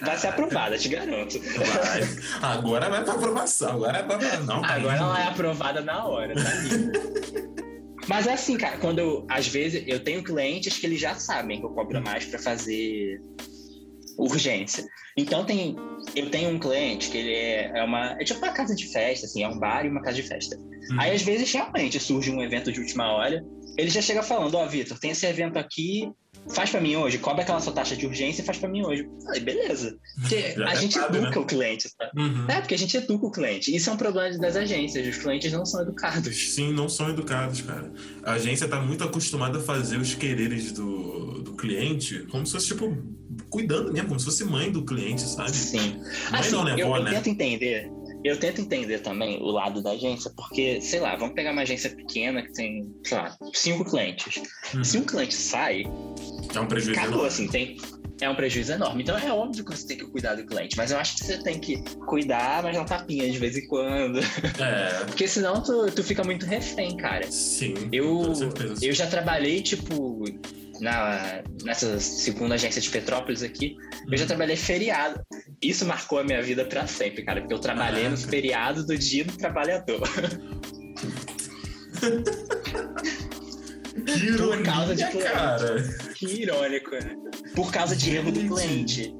Vai 0.00 0.16
ser 0.16 0.28
aprovada, 0.28 0.78
te 0.78 0.88
garanto. 0.88 1.38
Vai. 1.40 2.00
Agora 2.40 2.88
vai 2.88 3.04
pra 3.04 3.12
aprovação. 3.12 3.72
Agora 3.72 3.98
é 3.98 4.02
pra... 4.02 4.40
Não, 4.40 4.62
tá 4.62 4.68
agora 4.68 4.96
ela 4.96 5.20
é 5.20 5.26
aprovada 5.26 5.80
na 5.82 6.06
hora, 6.06 6.34
tá 6.34 6.50
Mas 8.08 8.26
é 8.26 8.32
assim, 8.32 8.56
cara, 8.56 8.78
quando 8.78 9.00
eu, 9.00 9.26
às 9.28 9.46
vezes, 9.46 9.84
eu 9.86 10.02
tenho 10.02 10.24
clientes 10.24 10.78
que 10.78 10.86
eles 10.86 10.98
já 10.98 11.14
sabem 11.16 11.60
que 11.60 11.66
eu 11.66 11.70
cobro 11.70 12.00
mais 12.00 12.24
para 12.24 12.38
fazer 12.38 13.20
urgência. 14.18 14.84
Então 15.16 15.44
tem, 15.44 15.76
eu 16.14 16.30
tenho 16.30 16.50
um 16.50 16.58
cliente 16.58 17.08
que 17.08 17.18
ele 17.18 17.32
é, 17.32 17.78
é 17.78 17.84
uma, 17.84 18.12
é 18.20 18.24
tipo 18.24 18.40
uma 18.40 18.52
casa 18.52 18.74
de 18.74 18.86
festa, 18.86 19.26
assim, 19.26 19.42
é 19.42 19.48
um 19.48 19.58
bar 19.58 19.86
e 19.86 19.88
uma 19.88 20.02
casa 20.02 20.16
de 20.16 20.22
festa. 20.24 20.56
Uhum. 20.58 21.00
Aí 21.00 21.14
às 21.14 21.22
vezes 21.22 21.52
realmente 21.52 21.98
surge 22.00 22.30
um 22.30 22.42
evento 22.42 22.72
de 22.72 22.80
última 22.80 23.12
hora, 23.12 23.44
ele 23.78 23.90
já 23.90 24.02
chega 24.02 24.22
falando, 24.22 24.56
ó, 24.56 24.64
oh, 24.64 24.68
Vitor, 24.68 24.98
tem 24.98 25.12
esse 25.12 25.24
evento 25.24 25.56
aqui, 25.56 26.10
faz 26.48 26.70
para 26.70 26.80
mim 26.80 26.96
hoje, 26.96 27.18
cobra 27.18 27.42
aquela 27.42 27.60
sua 27.60 27.72
taxa 27.72 27.96
de 27.96 28.06
urgência 28.06 28.42
e 28.42 28.44
faz 28.44 28.58
para 28.58 28.68
mim 28.68 28.84
hoje. 28.84 29.08
Falei, 29.24 29.40
beleza. 29.40 29.98
Porque 30.20 30.36
a 30.64 30.72
é 30.72 30.76
gente 30.76 30.98
educa 30.98 31.30
né? 31.30 31.38
o 31.38 31.44
cliente, 31.44 31.88
tá? 31.96 32.10
Uhum. 32.16 32.46
É, 32.48 32.60
porque 32.60 32.74
a 32.74 32.78
gente 32.78 32.96
educa 32.96 33.26
o 33.26 33.30
cliente. 33.30 33.74
Isso 33.74 33.90
é 33.90 33.92
um 33.92 33.96
problema 33.96 34.36
das 34.38 34.56
agências, 34.56 35.06
os 35.06 35.22
clientes 35.22 35.52
não 35.52 35.64
são 35.64 35.82
educados. 35.82 36.54
Sim, 36.54 36.72
não 36.72 36.88
são 36.88 37.10
educados, 37.10 37.60
cara. 37.62 37.92
A 38.22 38.32
agência 38.32 38.68
tá 38.68 38.80
muito 38.80 39.04
acostumada 39.04 39.58
a 39.58 39.60
fazer 39.60 39.96
os 39.96 40.14
quereres 40.14 40.72
do, 40.72 41.42
do 41.42 41.52
cliente 41.52 42.26
como 42.30 42.46
se 42.46 42.52
fosse, 42.52 42.68
tipo, 42.68 42.96
cuidando 43.50 43.92
mesmo, 43.92 44.08
como 44.08 44.20
se 44.20 44.26
fosse 44.26 44.44
mãe 44.44 44.70
do 44.70 44.84
cliente, 44.84 45.22
sabe? 45.22 45.52
Sim. 45.52 45.98
Mãe 46.30 46.40
assim, 46.40 46.52
não, 46.52 46.64
né? 46.64 46.74
Eu, 46.78 46.94
eu 46.94 47.02
né? 47.02 47.10
tento 47.12 47.28
entender. 47.28 47.90
Eu 48.24 48.38
tento 48.38 48.60
entender 48.60 48.98
também 48.98 49.40
o 49.40 49.46
lado 49.46 49.82
da 49.82 49.92
agência, 49.92 50.30
porque, 50.36 50.80
sei 50.80 51.00
lá, 51.00 51.16
vamos 51.16 51.34
pegar 51.34 51.52
uma 51.52 51.62
agência 51.62 51.90
pequena 51.90 52.42
que 52.42 52.52
tem, 52.52 52.92
sei 53.04 53.16
lá, 53.16 53.36
cinco 53.54 53.84
clientes. 53.84 54.42
Hum. 54.74 54.82
Se 54.82 54.98
um 54.98 55.04
cliente 55.04 55.34
sai, 55.34 55.84
é 56.54 56.60
um 56.60 56.66
prejuízo 56.66 56.98
acabou, 56.98 57.20
enorme. 57.20 57.28
assim, 57.28 57.48
tem, 57.48 57.76
é 58.20 58.28
um 58.28 58.34
prejuízo 58.34 58.72
enorme. 58.72 59.02
Então 59.02 59.16
é 59.16 59.32
óbvio 59.32 59.64
que 59.64 59.76
você 59.76 59.86
tem 59.86 59.98
que 59.98 60.06
cuidar 60.06 60.34
do 60.34 60.44
cliente, 60.44 60.76
mas 60.76 60.90
eu 60.90 60.98
acho 60.98 61.16
que 61.16 61.24
você 61.24 61.38
tem 61.42 61.58
que 61.58 61.82
cuidar, 62.06 62.62
mas 62.62 62.76
não 62.76 62.84
tapinha 62.84 63.30
de 63.30 63.38
vez 63.38 63.56
em 63.56 63.66
quando. 63.68 64.18
É. 64.18 65.04
Porque 65.06 65.28
senão 65.28 65.62
tu, 65.62 65.90
tu 65.92 66.02
fica 66.02 66.24
muito 66.24 66.44
refém, 66.44 66.96
cara. 66.96 67.30
Sim. 67.30 67.74
Eu, 67.92 68.32
eu 68.82 68.92
já 68.92 69.06
trabalhei, 69.06 69.62
tipo, 69.62 70.24
na, 70.80 71.42
nessa 71.64 71.98
segunda 72.00 72.54
agência 72.54 72.80
de 72.80 72.88
Petrópolis 72.88 73.42
aqui, 73.42 73.76
eu 74.10 74.16
já 74.16 74.26
trabalhei 74.26 74.56
feriado. 74.56 75.20
Isso 75.62 75.84
marcou 75.86 76.18
a 76.18 76.24
minha 76.24 76.42
vida 76.42 76.64
para 76.64 76.86
sempre, 76.86 77.22
cara, 77.22 77.40
porque 77.40 77.54
eu 77.54 77.58
trabalhei 77.58 78.08
nos 78.08 78.24
feriados 78.24 78.86
do 78.86 78.96
dia 78.96 79.24
do 79.24 79.36
trabalhador. 79.36 80.00
Que 84.06 84.26
ironia, 84.26 84.56
Por 84.56 84.62
causa 84.62 84.94
de 84.94 85.06
cliente. 85.06 85.32
cara. 85.32 85.82
Que 86.14 86.26
irônico, 86.42 86.90
né? 86.92 87.16
Por 87.54 87.72
causa 87.72 87.96
de 87.96 88.14
erro 88.14 88.32
do 88.32 88.40
cliente. 88.54 89.14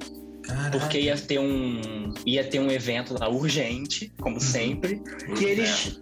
Caraca. 0.45 0.79
Porque 0.79 1.01
ia 1.01 1.17
ter 1.17 1.39
um 1.39 2.15
ia 2.25 2.45
ter 2.45 2.59
um 2.59 2.71
evento 2.71 3.15
lá 3.19 3.29
urgente, 3.29 4.13
como 4.21 4.37
uhum. 4.37 4.41
sempre, 4.41 5.03
e 5.39 5.45
eles 5.45 6.01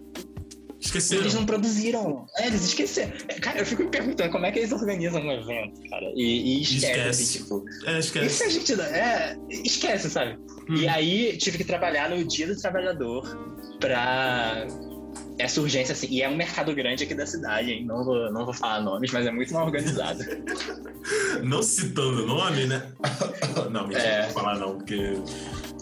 Esqueceram. 0.80 1.22
Eles 1.22 1.34
não 1.34 1.46
produziram. 1.46 2.26
É, 2.36 2.46
eles 2.46 2.64
esqueceram. 2.64 3.12
Cara, 3.40 3.58
eu 3.58 3.66
fico 3.66 3.82
me 3.84 3.90
perguntando 3.90 4.30
como 4.30 4.46
é 4.46 4.52
que 4.52 4.58
eles 4.58 4.72
organizam 4.72 5.22
um 5.22 5.32
evento, 5.32 5.80
cara. 5.88 6.12
E, 6.14 6.58
e 6.58 6.62
esquece, 6.62 7.22
esquece. 7.22 7.38
Tipo. 7.38 7.64
É, 7.86 7.98
esquece. 7.98 8.26
Isso 8.26 8.44
a 8.44 8.48
gente. 8.48 8.80
É, 8.80 9.36
esquece, 9.48 10.10
sabe? 10.10 10.38
Hum. 10.68 10.76
E 10.76 10.88
aí 10.88 11.36
tive 11.38 11.58
que 11.58 11.64
trabalhar 11.64 12.10
no 12.10 12.22
dia 12.24 12.46
do 12.46 12.56
trabalhador 12.60 13.24
pra 13.80 14.66
essa 15.38 15.60
urgência, 15.60 15.92
assim, 15.92 16.08
e 16.10 16.22
é 16.22 16.28
um 16.28 16.36
mercado 16.36 16.74
grande 16.74 17.04
aqui 17.04 17.14
da 17.14 17.26
cidade, 17.26 17.70
hein? 17.70 17.84
Não 17.84 18.04
vou, 18.04 18.32
não 18.32 18.44
vou 18.44 18.54
falar 18.54 18.80
nomes, 18.80 19.10
mas 19.12 19.26
é 19.26 19.30
muito 19.30 19.52
mal 19.52 19.66
organizado. 19.66 20.20
não 21.44 21.62
citando 21.62 22.26
nome, 22.26 22.66
né? 22.66 22.90
não, 23.70 23.86
mentira, 23.86 24.02
é... 24.02 24.18
não 24.18 24.30
vou 24.30 24.42
falar 24.42 24.58
não, 24.58 24.76
porque 24.76 25.14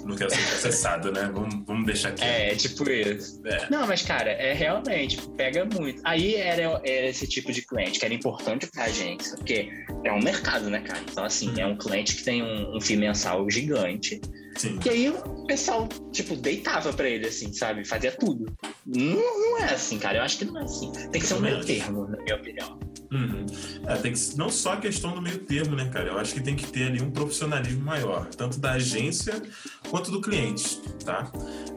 não 0.04 0.16
quero 0.16 0.30
ser 0.30 0.42
processado, 0.46 1.12
né? 1.12 1.30
Vamos, 1.32 1.64
vamos 1.66 1.86
deixar 1.86 2.10
aqui. 2.10 2.22
É, 2.22 2.54
tipo 2.54 2.88
isso. 2.90 3.40
É. 3.46 3.68
Não, 3.70 3.86
mas, 3.86 4.02
cara, 4.02 4.30
é 4.30 4.52
realmente, 4.52 5.20
pega 5.36 5.64
muito. 5.64 6.00
Aí 6.04 6.34
era, 6.34 6.80
era 6.84 7.06
esse 7.08 7.26
tipo 7.26 7.52
de 7.52 7.62
cliente 7.62 7.98
que 7.98 8.04
era 8.04 8.14
importante 8.14 8.66
pra 8.66 8.84
agência, 8.84 9.36
porque 9.36 9.70
é 10.04 10.12
um 10.12 10.22
mercado, 10.22 10.68
né, 10.68 10.80
cara? 10.80 11.00
Então, 11.10 11.24
assim, 11.24 11.60
é 11.60 11.66
um 11.66 11.76
cliente 11.76 12.16
que 12.16 12.24
tem 12.24 12.42
um, 12.42 12.76
um 12.76 12.80
FII 12.80 12.96
mensal 12.96 13.48
gigante. 13.50 14.20
Sim. 14.56 14.78
E 14.84 14.88
aí 14.88 15.10
o 15.10 15.46
pessoal, 15.46 15.88
tipo, 16.12 16.36
deitava 16.36 16.92
pra 16.92 17.08
ele, 17.08 17.26
assim, 17.26 17.52
sabe? 17.52 17.84
Fazia 17.84 18.12
tudo. 18.12 18.46
Não, 18.86 19.40
não 19.40 19.58
é 19.58 19.74
assim, 19.74 19.98
cara. 19.98 20.18
Eu 20.18 20.22
acho 20.22 20.38
que 20.38 20.44
não 20.44 20.58
é 20.60 20.64
assim. 20.64 20.92
Tem 21.10 21.20
que 21.20 21.26
ser 21.26 21.34
um 21.34 21.40
meio 21.40 21.64
termo, 21.64 22.06
na 22.08 22.16
minha 22.22 22.36
opinião. 22.36 22.78
Uhum. 23.12 23.46
É, 23.86 23.96
tem 23.96 24.12
que, 24.12 24.36
não 24.36 24.50
só 24.50 24.72
a 24.72 24.76
questão 24.76 25.12
do 25.12 25.22
meio 25.22 25.38
termo, 25.38 25.76
né, 25.76 25.88
cara? 25.88 26.10
Eu 26.10 26.18
acho 26.18 26.34
que 26.34 26.40
tem 26.40 26.56
que 26.56 26.66
ter 26.66 26.88
ali 26.88 27.00
um 27.00 27.10
profissionalismo 27.10 27.82
maior, 27.82 28.26
tanto 28.26 28.58
da 28.58 28.72
agência 28.72 29.40
quanto 29.88 30.10
do 30.10 30.20
cliente, 30.20 30.80
tá? 31.04 31.30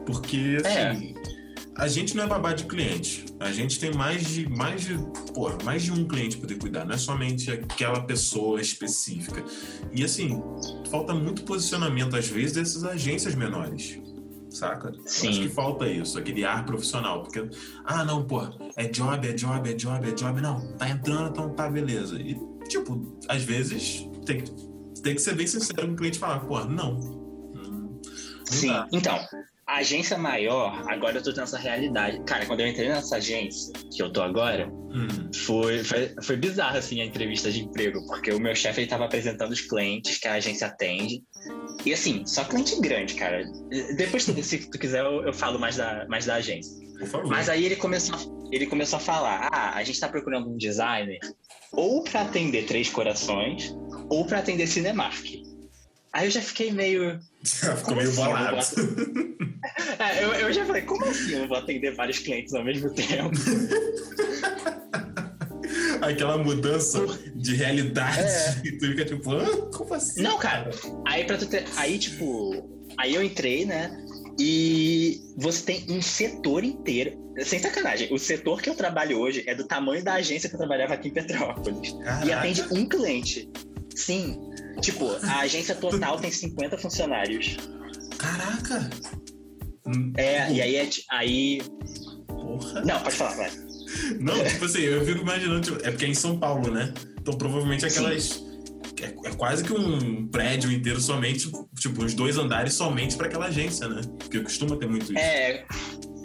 Porque, 0.04 0.58
assim, 0.64 1.14
é. 1.14 1.37
A 1.78 1.86
gente 1.86 2.16
não 2.16 2.24
é 2.24 2.26
babá 2.26 2.52
de 2.52 2.64
cliente. 2.64 3.24
A 3.38 3.52
gente 3.52 3.78
tem 3.78 3.94
mais 3.94 4.26
de, 4.26 4.48
mais 4.48 4.82
de, 4.82 4.98
pô, 5.32 5.50
mais 5.64 5.84
de 5.84 5.92
um 5.92 6.06
cliente 6.06 6.36
para 6.36 6.48
poder 6.48 6.58
cuidar, 6.58 6.84
não 6.84 6.94
é 6.94 6.98
somente 6.98 7.50
aquela 7.52 8.00
pessoa 8.02 8.60
específica. 8.60 9.44
E, 9.92 10.02
assim, 10.02 10.42
falta 10.90 11.14
muito 11.14 11.44
posicionamento, 11.44 12.16
às 12.16 12.28
vezes, 12.28 12.52
dessas 12.54 12.84
agências 12.84 13.34
menores 13.34 14.00
saca? 14.50 14.92
Sim. 15.04 15.28
Acho 15.28 15.40
que 15.42 15.48
falta 15.50 15.86
isso, 15.86 16.18
aquele 16.18 16.44
ar 16.44 16.64
profissional. 16.64 17.22
Porque, 17.22 17.48
ah, 17.84 18.04
não, 18.04 18.26
pô, 18.26 18.40
é 18.76 18.88
job, 18.88 19.28
é 19.28 19.32
job, 19.32 19.70
é 19.70 19.74
job, 19.74 20.08
é 20.08 20.12
job. 20.12 20.40
Não, 20.40 20.72
tá 20.72 20.88
entrando, 20.88 21.30
então 21.30 21.50
tá, 21.50 21.70
beleza. 21.70 22.20
E, 22.20 22.34
tipo, 22.68 23.18
às 23.28 23.42
vezes 23.42 24.08
tem, 24.26 24.42
tem 25.02 25.14
que 25.14 25.20
ser 25.20 25.34
bem 25.36 25.46
sincero 25.46 25.86
com 25.86 25.92
o 25.92 25.96
cliente 25.96 26.18
falar, 26.18 26.40
pô, 26.40 26.64
não. 26.64 26.94
não 27.54 28.00
Sim, 28.46 28.68
dá. 28.68 28.88
então, 28.92 29.18
a 29.68 29.76
agência 29.76 30.16
maior, 30.16 30.82
agora 30.88 31.18
eu 31.18 31.22
tô 31.22 31.30
tendo 31.30 31.44
essa 31.44 31.58
realidade. 31.58 32.18
Cara, 32.24 32.46
quando 32.46 32.60
eu 32.60 32.66
entrei 32.66 32.88
nessa 32.88 33.16
agência, 33.16 33.70
que 33.94 34.02
eu 34.02 34.10
tô 34.10 34.22
agora, 34.22 34.66
hum. 34.66 35.30
foi, 35.44 35.84
foi, 35.84 36.14
foi 36.22 36.36
bizarro, 36.38 36.78
assim, 36.78 37.02
a 37.02 37.04
entrevista 37.04 37.52
de 37.52 37.64
emprego, 37.64 38.04
porque 38.06 38.32
o 38.32 38.40
meu 38.40 38.54
chefe, 38.54 38.80
ele 38.80 38.88
tava 38.88 39.04
apresentando 39.04 39.52
os 39.52 39.60
clientes 39.60 40.16
que 40.16 40.26
a 40.26 40.32
agência 40.32 40.66
atende, 40.66 41.22
e 41.84 41.92
assim, 41.92 42.24
só 42.24 42.44
cliente 42.44 42.80
grande, 42.80 43.14
cara. 43.14 43.44
Depois, 43.94 44.22
se 44.24 44.70
tu 44.70 44.78
quiser, 44.78 45.04
eu, 45.04 45.26
eu 45.26 45.34
falo 45.34 45.58
mais 45.58 45.76
da, 45.76 46.06
mais 46.08 46.24
da 46.24 46.36
agência. 46.36 46.72
Por 46.98 47.06
favor. 47.06 47.28
Mas 47.28 47.50
aí 47.50 47.66
ele 47.66 47.76
começou, 47.76 48.48
ele 48.50 48.66
começou 48.66 48.96
a 48.96 49.00
falar: 49.00 49.48
ah, 49.52 49.76
a 49.76 49.84
gente 49.84 50.00
tá 50.00 50.08
procurando 50.08 50.50
um 50.50 50.56
designer 50.56 51.20
ou 51.72 52.02
para 52.02 52.22
atender 52.22 52.64
Três 52.64 52.88
Corações 52.88 53.72
ou 54.10 54.26
para 54.26 54.38
atender 54.38 54.66
Cinemark. 54.66 55.47
Aí 56.12 56.26
eu 56.26 56.30
já 56.30 56.40
fiquei 56.40 56.72
meio. 56.72 57.18
Ficou 57.44 57.96
meio 57.96 58.08
assim 58.08 58.24
bolado. 58.24 58.56
é, 59.98 60.24
eu, 60.24 60.32
eu 60.34 60.52
já 60.52 60.64
falei, 60.64 60.82
como 60.82 61.04
assim 61.04 61.32
eu 61.32 61.48
vou 61.48 61.56
atender 61.56 61.94
vários 61.94 62.18
clientes 62.18 62.54
ao 62.54 62.64
mesmo 62.64 62.92
tempo? 62.94 63.30
aquela 66.00 66.38
mudança 66.38 67.04
de 67.34 67.54
realidade. 67.54 68.20
É. 68.20 68.60
E 68.64 68.78
tu 68.78 68.86
fica 68.86 69.04
tipo, 69.04 69.32
ah, 69.32 69.70
como 69.72 69.94
assim? 69.94 70.22
Não, 70.22 70.38
cara. 70.38 70.70
Aí 71.06 71.24
pra 71.24 71.36
tu 71.36 71.46
ter. 71.46 71.64
Aí, 71.76 71.98
tipo. 71.98 72.78
Aí 72.96 73.14
eu 73.14 73.22
entrei, 73.22 73.64
né? 73.64 74.04
E 74.38 75.20
você 75.36 75.64
tem 75.64 75.86
um 75.90 76.00
setor 76.00 76.64
inteiro. 76.64 77.26
Sem 77.44 77.60
sacanagem, 77.60 78.12
o 78.12 78.18
setor 78.18 78.60
que 78.60 78.68
eu 78.68 78.74
trabalho 78.74 79.20
hoje 79.20 79.44
é 79.46 79.54
do 79.54 79.64
tamanho 79.64 80.02
da 80.02 80.14
agência 80.14 80.48
que 80.48 80.56
eu 80.56 80.58
trabalhava 80.58 80.94
aqui 80.94 81.08
em 81.08 81.12
Petrópolis. 81.12 81.92
Caraca. 81.92 82.26
E 82.26 82.32
atende 82.32 82.62
um 82.72 82.84
cliente. 82.88 83.48
Sim. 83.98 84.38
Tipo, 84.80 85.10
a 85.22 85.40
agência 85.40 85.74
total 85.74 86.18
tem 86.20 86.30
50 86.30 86.78
funcionários. 86.78 87.56
Caraca! 88.16 88.88
É, 90.16 90.52
e 90.52 90.62
aí 90.62 90.76
é. 90.76 90.88
Aí. 91.10 91.62
Porra. 92.28 92.82
Não, 92.82 93.00
pode 93.00 93.16
falar, 93.16 93.36
vai. 93.36 93.50
Não, 94.20 94.44
tipo 94.44 94.64
assim, 94.66 94.82
eu 94.82 95.04
fico 95.04 95.20
imaginando, 95.20 95.60
tipo, 95.62 95.78
é 95.84 95.90
porque 95.90 96.04
é 96.04 96.08
em 96.08 96.14
São 96.14 96.38
Paulo, 96.38 96.70
né? 96.70 96.94
Então 97.20 97.36
provavelmente 97.36 97.84
aquelas. 97.84 98.44
É, 99.00 99.06
é, 99.06 99.34
quase 99.36 99.64
que 99.64 99.72
um 99.72 100.26
prédio 100.28 100.70
inteiro 100.72 101.00
somente, 101.00 101.50
tipo, 101.78 102.04
uns 102.04 102.14
dois 102.14 102.36
andares 102.36 102.74
somente 102.74 103.16
para 103.16 103.26
aquela 103.26 103.46
agência, 103.46 103.88
né? 103.88 104.00
Porque 104.18 104.40
costuma 104.40 104.76
ter 104.76 104.88
muito 104.88 105.12
isso. 105.12 105.18
É. 105.18 105.64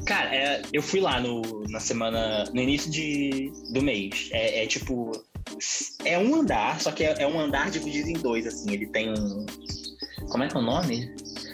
Cara, 0.06 0.36
é, 0.36 0.62
eu 0.72 0.82
fui 0.82 1.00
lá 1.00 1.20
no, 1.20 1.42
na 1.70 1.80
semana. 1.80 2.44
no 2.54 2.62
início 2.62 2.92
de, 2.92 3.52
do 3.74 3.82
mês. 3.82 4.30
É, 4.32 4.64
é 4.64 4.68
tipo. 4.68 5.12
É 6.06 6.18
um 6.18 6.36
andar, 6.36 6.80
só 6.82 6.92
que 6.92 7.04
é, 7.04 7.16
é, 7.20 7.28
um 7.28 7.40
andar 7.40 7.70
dividido 7.72 8.10
em 8.10 8.14
dois, 8.14 8.46
assim. 8.48 8.72
Ele 8.72 8.88
tem 8.88 9.10
um. 9.12 9.46
Como 10.30 10.44
é 10.44 10.48
que 10.48 10.56
é 10.56 10.60
o 10.60 10.64
nome? 10.64 11.14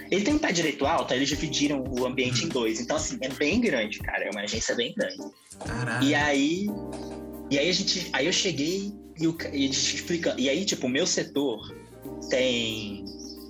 Ele 0.09 0.23
tem 0.23 0.33
um 0.33 0.39
pé 0.39 0.51
direito 0.51 0.85
alto, 0.85 1.13
eles 1.13 1.29
dividiram 1.29 1.83
o 1.83 2.05
ambiente 2.05 2.45
em 2.45 2.47
dois. 2.47 2.79
Então, 2.79 2.97
assim, 2.97 3.17
é 3.21 3.29
bem 3.29 3.61
grande, 3.61 3.99
cara. 3.99 4.25
É 4.25 4.31
uma 4.31 4.41
agência 4.41 4.75
bem 4.75 4.93
grande. 4.95 5.17
Caralho. 5.65 6.07
E 6.07 6.15
aí. 6.15 6.67
E 7.49 7.59
aí 7.59 7.69
a 7.69 7.73
gente. 7.73 8.09
Aí 8.13 8.25
eu 8.25 8.33
cheguei 8.33 8.93
e, 9.19 9.27
o, 9.27 9.37
e 9.53 9.63
a 9.63 9.67
gente 9.67 9.95
explica. 9.95 10.35
E 10.37 10.49
aí, 10.49 10.65
tipo, 10.65 10.87
o 10.87 10.89
meu 10.89 11.05
setor 11.05 11.59
tem 12.29 13.05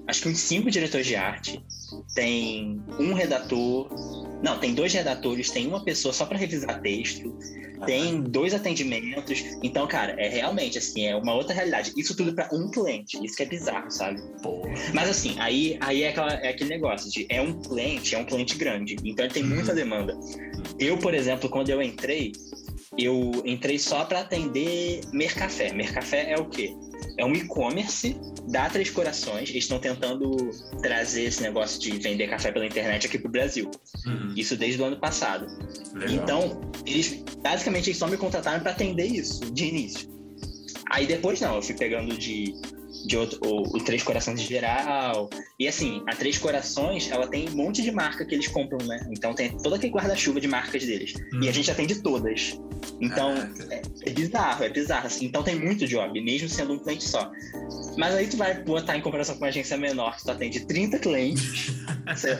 acho 0.09 0.23
que 0.23 0.29
uns 0.29 0.39
cinco 0.39 0.71
diretores 0.71 1.05
de 1.05 1.15
arte, 1.15 1.63
tem 2.13 2.81
um 2.99 3.13
redator, 3.13 3.87
não, 4.43 4.57
tem 4.57 4.73
dois 4.73 4.93
redatores, 4.93 5.51
tem 5.51 5.67
uma 5.67 5.83
pessoa 5.83 6.13
só 6.13 6.25
para 6.25 6.37
revisar 6.37 6.81
texto, 6.81 7.37
tem 7.85 8.21
dois 8.21 8.53
atendimentos. 8.53 9.43
Então, 9.63 9.87
cara, 9.87 10.13
é 10.19 10.27
realmente 10.27 10.77
assim, 10.77 11.05
é 11.05 11.15
uma 11.15 11.33
outra 11.33 11.53
realidade. 11.53 11.93
Isso 11.95 12.15
tudo 12.15 12.33
para 12.33 12.53
um 12.53 12.69
cliente. 12.69 13.23
Isso 13.23 13.37
que 13.37 13.43
é 13.43 13.45
bizarro, 13.45 13.89
sabe? 13.89 14.21
Porra. 14.41 14.69
Mas 14.93 15.09
assim, 15.09 15.35
aí, 15.39 15.77
aí 15.79 16.03
é, 16.03 16.09
aquela, 16.09 16.33
é 16.33 16.49
aquele 16.49 16.69
negócio 16.69 17.09
de 17.09 17.25
é 17.29 17.41
um 17.41 17.53
cliente, 17.53 18.15
é 18.15 18.17
um 18.17 18.25
cliente 18.25 18.57
grande. 18.57 18.97
Então 19.03 19.25
ele 19.25 19.33
tem 19.33 19.43
uhum. 19.43 19.49
muita 19.49 19.73
demanda. 19.73 20.17
Eu, 20.77 20.97
por 20.97 21.13
exemplo, 21.13 21.49
quando 21.49 21.69
eu 21.69 21.81
entrei, 21.81 22.33
eu 22.97 23.31
entrei 23.45 23.77
só 23.77 24.03
para 24.05 24.21
atender 24.21 25.01
Mercafé. 25.13 25.71
Mercafé 25.73 26.31
é 26.31 26.39
o 26.39 26.45
quê? 26.45 26.75
É 27.17 27.25
um 27.25 27.33
e-commerce 27.33 28.19
da 28.47 28.69
Três 28.69 28.89
Corações. 28.89 29.49
Eles 29.49 29.63
estão 29.63 29.79
tentando 29.79 30.35
trazer 30.81 31.23
esse 31.23 31.41
negócio 31.41 31.79
de 31.79 31.91
vender 31.99 32.27
café 32.27 32.51
pela 32.51 32.65
internet 32.65 33.07
aqui 33.07 33.19
pro 33.19 33.29
Brasil. 33.29 33.69
Uhum. 34.05 34.33
Isso 34.35 34.55
desde 34.57 34.81
o 34.81 34.85
ano 34.85 34.97
passado. 34.99 35.45
Legal. 35.93 36.15
Então, 36.15 36.61
eles 36.85 37.23
basicamente 37.41 37.89
eles 37.89 37.97
só 37.97 38.07
me 38.07 38.17
contrataram 38.17 38.61
para 38.61 38.71
atender 38.71 39.05
isso 39.05 39.51
de 39.51 39.65
início. 39.65 40.09
Aí 40.89 41.05
depois 41.05 41.39
não, 41.39 41.55
eu 41.55 41.61
fui 41.61 41.75
pegando 41.75 42.17
de 42.17 42.55
de 43.05 43.17
outro, 43.17 43.39
o, 43.43 43.77
o, 43.77 43.83
Três 43.83 44.03
Corações 44.03 44.39
em 44.39 44.45
geral. 44.45 45.29
E 45.57 45.67
assim, 45.67 46.03
a 46.07 46.15
Três 46.15 46.37
Corações, 46.37 47.09
ela 47.09 47.27
tem 47.27 47.49
um 47.49 47.55
monte 47.55 47.81
de 47.81 47.91
marca 47.91 48.25
que 48.25 48.35
eles 48.35 48.47
compram, 48.47 48.85
né? 48.85 48.99
Então 49.11 49.33
tem 49.33 49.57
todo 49.57 49.75
aquele 49.75 49.93
guarda-chuva 49.93 50.39
de 50.39 50.47
marcas 50.47 50.85
deles. 50.85 51.13
Hum. 51.33 51.39
E 51.41 51.43
a 51.43 51.47
uhum. 51.47 51.53
gente 51.53 51.71
atende 51.71 52.01
todas. 52.01 52.59
Então, 53.01 53.33
é, 53.69 53.81
é, 54.05 54.09
bizarro, 54.11 54.63
é 54.63 54.69
bizarro. 54.69 55.07
Assim. 55.07 55.25
Então 55.25 55.43
tem 55.43 55.55
muito 55.55 55.87
job, 55.87 56.19
mesmo 56.21 56.49
sendo 56.49 56.73
um 56.73 56.79
cliente 56.79 57.03
só. 57.03 57.31
Mas 57.97 58.15
aí 58.15 58.27
tu 58.27 58.37
vai 58.37 58.61
botar 58.63 58.97
em 58.97 59.01
comparação 59.01 59.35
com 59.35 59.41
uma 59.41 59.49
agência 59.49 59.77
menor, 59.77 60.17
que 60.17 60.23
tu 60.23 60.31
atende 60.31 60.65
30 60.65 60.99
clientes. 60.99 61.73
você, 62.07 62.37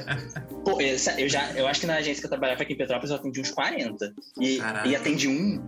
pô, 0.64 0.80
eu, 0.82 1.30
já, 1.30 1.52
eu 1.54 1.68
acho 1.68 1.82
que 1.82 1.88
na 1.88 1.96
agência 1.96 2.22
que 2.22 2.26
eu 2.26 2.30
trabalhava 2.30 2.62
aqui 2.62 2.74
em 2.74 2.78
Petrópolis, 2.78 3.12
eu 3.12 3.18
atendi 3.18 3.42
uns 3.42 3.52
40. 3.52 4.14
E, 4.40 4.60
e 4.86 4.96
atendi 4.96 5.28
um 5.28 5.62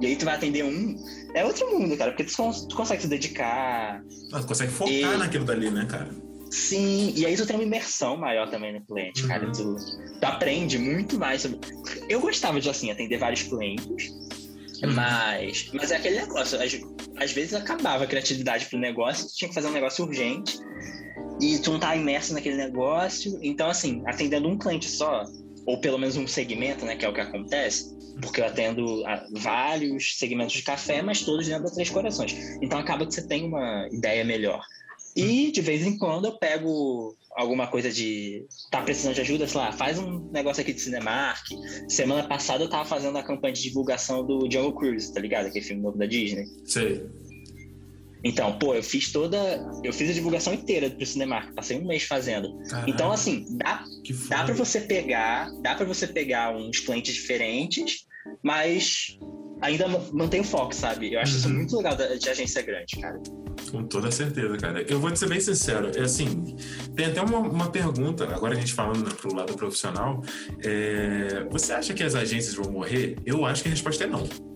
e 0.00 0.06
aí 0.06 0.16
tu 0.16 0.24
vai 0.24 0.34
atender 0.34 0.64
um, 0.64 0.96
é 1.34 1.44
outro 1.44 1.70
mundo, 1.70 1.96
cara, 1.96 2.12
porque 2.12 2.24
tu, 2.24 2.66
tu 2.68 2.76
consegue 2.76 3.02
se 3.02 3.08
dedicar. 3.08 4.02
Ah, 4.32 4.40
tu 4.40 4.46
consegue 4.46 4.72
focar 4.72 4.92
e... 4.92 5.16
naquilo 5.16 5.44
dali, 5.44 5.70
né, 5.70 5.86
cara? 5.88 6.08
Sim, 6.50 7.12
e 7.16 7.26
aí 7.26 7.36
tu 7.36 7.46
tem 7.46 7.56
uma 7.56 7.64
imersão 7.64 8.16
maior 8.16 8.48
também 8.48 8.72
no 8.72 8.84
cliente, 8.86 9.22
uhum. 9.22 9.28
cara. 9.28 9.50
Tu, 9.50 9.76
tu, 10.20 10.24
aprende 10.24 10.78
muito 10.78 11.18
mais 11.18 11.42
sobre. 11.42 11.58
Eu 12.08 12.20
gostava 12.20 12.60
de, 12.60 12.70
assim, 12.70 12.90
atender 12.90 13.18
vários 13.18 13.42
clientes, 13.42 14.10
uhum. 14.82 14.92
mas, 14.94 15.70
mas 15.72 15.90
é 15.90 15.96
aquele 15.96 16.20
negócio. 16.20 16.60
Às, 16.62 16.78
às 17.16 17.32
vezes 17.32 17.54
acabava 17.54 18.04
a 18.04 18.06
criatividade 18.06 18.66
pro 18.66 18.78
negócio, 18.78 19.26
tu 19.26 19.34
tinha 19.34 19.48
que 19.48 19.54
fazer 19.54 19.68
um 19.68 19.72
negócio 19.72 20.04
urgente 20.04 20.56
e 21.40 21.58
tu 21.58 21.72
não 21.72 21.80
tá 21.80 21.96
imerso 21.96 22.32
naquele 22.34 22.56
negócio. 22.56 23.38
Então, 23.42 23.68
assim, 23.68 24.02
atendendo 24.06 24.48
um 24.48 24.56
cliente 24.56 24.88
só, 24.88 25.24
ou 25.66 25.78
pelo 25.78 25.98
menos 25.98 26.16
um 26.16 26.26
segmento, 26.26 26.84
né, 26.84 26.96
que 26.96 27.04
é 27.04 27.08
o 27.08 27.14
que 27.14 27.20
acontece, 27.20 27.94
porque 28.20 28.40
eu 28.40 28.46
atendo 28.46 29.02
vários 29.32 30.18
segmentos 30.18 30.54
de 30.54 30.62
café, 30.62 31.02
mas 31.02 31.22
todos 31.22 31.46
dentro 31.46 31.64
da 31.64 31.70
Três 31.70 31.90
Corações. 31.90 32.34
Então 32.62 32.78
acaba 32.78 33.06
que 33.06 33.14
você 33.14 33.26
tem 33.26 33.44
uma 33.44 33.88
ideia 33.90 34.24
melhor. 34.24 34.64
E 35.16 35.50
de 35.50 35.60
vez 35.60 35.86
em 35.86 35.96
quando 35.96 36.26
eu 36.26 36.32
pego 36.32 37.16
alguma 37.34 37.66
coisa 37.66 37.90
de 37.90 38.46
tá 38.70 38.82
precisando 38.82 39.14
de 39.14 39.20
ajuda, 39.20 39.46
sei 39.46 39.60
lá, 39.60 39.72
faz 39.72 39.98
um 39.98 40.30
negócio 40.30 40.60
aqui 40.60 40.72
de 40.72 40.80
Cinemark. 40.80 41.46
Semana 41.88 42.26
passada 42.28 42.64
eu 42.64 42.68
tava 42.68 42.84
fazendo 42.84 43.18
a 43.18 43.22
campanha 43.22 43.54
de 43.54 43.62
divulgação 43.62 44.24
do 44.24 44.50
Jungle 44.50 44.74
Cruise, 44.74 45.12
tá 45.12 45.20
ligado? 45.20 45.46
Aquele 45.46 45.64
filme 45.64 45.82
novo 45.82 45.98
da 45.98 46.06
Disney. 46.06 46.46
Sei. 46.64 47.04
Então, 48.24 48.58
pô, 48.58 48.74
eu 48.74 48.82
fiz 48.82 49.12
toda. 49.12 49.38
Eu 49.84 49.92
fiz 49.92 50.10
a 50.10 50.14
divulgação 50.14 50.54
inteira 50.54 50.88
pro 50.88 51.04
Cinemark, 51.04 51.54
passei 51.54 51.78
um 51.78 51.86
mês 51.86 52.04
fazendo. 52.04 52.56
Caralho, 52.68 52.90
então, 52.90 53.12
assim, 53.12 53.44
dá, 53.58 53.84
dá 54.28 54.44
para 54.44 54.54
você 54.54 54.80
pegar, 54.80 55.50
dá 55.60 55.74
para 55.74 55.84
você 55.84 56.06
pegar 56.06 56.56
uns 56.56 56.80
clientes 56.80 57.14
diferentes, 57.14 58.06
mas 58.42 59.18
ainda 59.60 59.86
mantém 60.12 60.40
o 60.40 60.44
foco, 60.44 60.74
sabe? 60.74 61.12
Eu 61.12 61.20
acho 61.20 61.32
uhum. 61.32 61.38
isso 61.38 61.50
muito 61.50 61.76
legal 61.76 61.96
de 61.96 62.28
agência 62.28 62.62
grande, 62.62 62.96
cara. 63.00 63.20
Com 63.70 63.84
toda 63.84 64.10
certeza, 64.10 64.56
cara. 64.56 64.82
Eu 64.82 65.00
vou 65.00 65.10
te 65.10 65.18
ser 65.18 65.28
bem 65.28 65.40
sincero, 65.40 65.90
é 65.94 66.02
assim, 66.02 66.56
tem 66.94 67.06
até 67.06 67.20
uma, 67.20 67.38
uma 67.38 67.70
pergunta, 67.70 68.24
agora 68.24 68.54
a 68.54 68.58
gente 68.58 68.72
falando 68.72 69.04
né, 69.04 69.14
pro 69.20 69.34
lado 69.34 69.54
profissional, 69.54 70.22
é, 70.62 71.46
você 71.50 71.72
acha 71.72 71.94
que 71.94 72.02
as 72.02 72.14
agências 72.14 72.54
vão 72.54 72.70
morrer? 72.70 73.16
Eu 73.24 73.44
acho 73.44 73.62
que 73.62 73.68
a 73.68 73.70
resposta 73.70 74.04
é 74.04 74.06
não. 74.06 74.53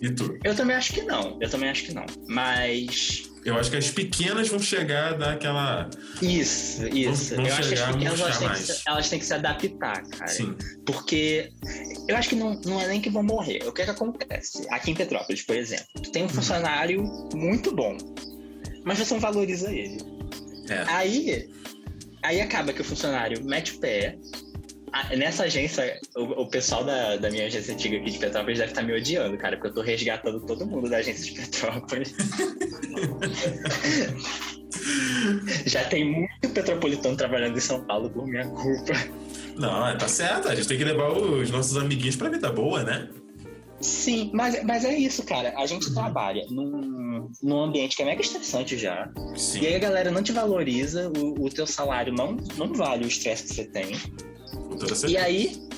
E 0.00 0.10
tu? 0.10 0.38
Eu 0.42 0.54
também 0.54 0.76
acho 0.76 0.92
que 0.92 1.02
não. 1.02 1.38
Eu 1.40 1.50
também 1.50 1.68
acho 1.68 1.84
que 1.84 1.92
não. 1.92 2.06
Mas. 2.26 3.24
Eu 3.44 3.56
acho 3.56 3.70
que 3.70 3.76
as 3.76 3.90
pequenas 3.90 4.48
vão 4.48 4.58
chegar 4.58 5.16
daquela. 5.16 5.88
Isso, 6.20 6.86
isso. 6.88 7.36
Vão, 7.36 7.44
vão 7.44 7.46
eu 7.46 7.54
acho 7.54 7.68
que 7.68 7.74
as 7.74 7.92
pequenas 7.92 8.20
elas 8.20 8.38
têm 8.38 8.48
que, 8.48 8.58
se, 8.58 8.82
elas 8.86 9.08
têm 9.08 9.18
que, 9.18 9.24
se, 9.24 9.34
adaptar, 9.34 10.02
cara. 10.02 10.28
Sim. 10.28 10.56
Porque 10.84 11.50
eu 12.06 12.16
acho 12.16 12.28
que 12.28 12.36
não, 12.36 12.60
não 12.64 12.80
é 12.80 12.88
nem 12.88 13.00
que 13.00 13.08
vão 13.08 13.22
morrer. 13.22 13.66
O 13.66 13.72
que 13.72 13.82
é 13.82 13.84
que 13.84 13.90
acontece? 13.90 14.66
Aqui 14.70 14.90
em 14.90 14.94
Petrópolis, 14.94 15.42
por 15.42 15.56
exemplo, 15.56 15.86
tu 16.02 16.12
tem 16.12 16.22
um 16.22 16.26
uhum. 16.26 16.32
funcionário 16.32 17.02
uhum. 17.02 17.30
muito 17.34 17.74
bom, 17.74 17.96
mas 18.84 18.98
você 18.98 19.14
não 19.14 19.20
valoriza 19.20 19.72
ele. 19.72 19.98
É. 20.68 20.84
Aí, 20.88 21.50
aí 22.22 22.40
acaba 22.40 22.72
que 22.72 22.82
o 22.82 22.84
funcionário 22.84 23.42
mete 23.44 23.76
o 23.76 23.80
pé, 23.80 24.18
nessa 25.16 25.44
agência, 25.44 26.00
o, 26.16 26.42
o, 26.42 26.46
pessoal 26.48 26.84
da, 26.84 27.16
da 27.16 27.30
minha 27.30 27.46
agência 27.46 27.74
antiga 27.74 27.96
aqui 27.96 28.10
de 28.10 28.18
Petrópolis 28.18 28.58
deve 28.58 28.70
estar 28.72 28.80
tá 28.80 28.86
me 28.86 28.92
odiando, 28.94 29.36
cara, 29.38 29.56
porque 29.56 29.68
eu 29.68 29.74
tô 29.74 29.82
resgatando 29.82 30.40
todo 30.40 30.66
mundo 30.66 30.88
da 30.88 30.98
agência 30.98 31.24
de 31.24 31.40
Petrópolis. 31.40 32.14
Já 35.66 35.84
tem 35.84 36.04
muito 36.04 36.48
petropolitano 36.50 37.16
trabalhando 37.16 37.56
em 37.56 37.60
São 37.60 37.84
Paulo 37.84 38.10
por 38.10 38.26
minha 38.26 38.46
culpa. 38.46 38.92
Não, 39.56 39.96
tá 39.98 40.08
certo. 40.08 40.48
A 40.48 40.54
gente 40.54 40.68
tem 40.68 40.78
que 40.78 40.84
levar 40.84 41.10
os 41.12 41.50
nossos 41.50 41.76
amiguinhos 41.76 42.16
pra 42.16 42.28
vida 42.28 42.50
boa, 42.50 42.82
né? 42.82 43.08
Sim, 43.80 44.30
mas, 44.34 44.62
mas 44.64 44.84
é 44.84 44.94
isso, 44.94 45.22
cara. 45.24 45.54
A 45.56 45.66
gente 45.66 45.88
uhum. 45.88 45.94
trabalha 45.94 46.44
num, 46.50 47.30
num 47.42 47.60
ambiente 47.60 47.96
que 47.96 48.02
é 48.02 48.04
mega 48.04 48.20
estressante 48.20 48.76
já. 48.76 49.10
Sim. 49.34 49.62
E 49.62 49.66
aí 49.66 49.74
a 49.74 49.78
galera 49.78 50.10
não 50.10 50.22
te 50.22 50.32
valoriza, 50.32 51.10
o, 51.16 51.46
o 51.46 51.50
teu 51.50 51.66
salário 51.66 52.12
não, 52.12 52.36
não 52.56 52.72
vale 52.74 53.04
o 53.04 53.08
estresse 53.08 53.44
que 53.44 53.54
você 53.54 53.64
tem. 53.64 53.92
E 55.08 55.16
aí, 55.16 55.68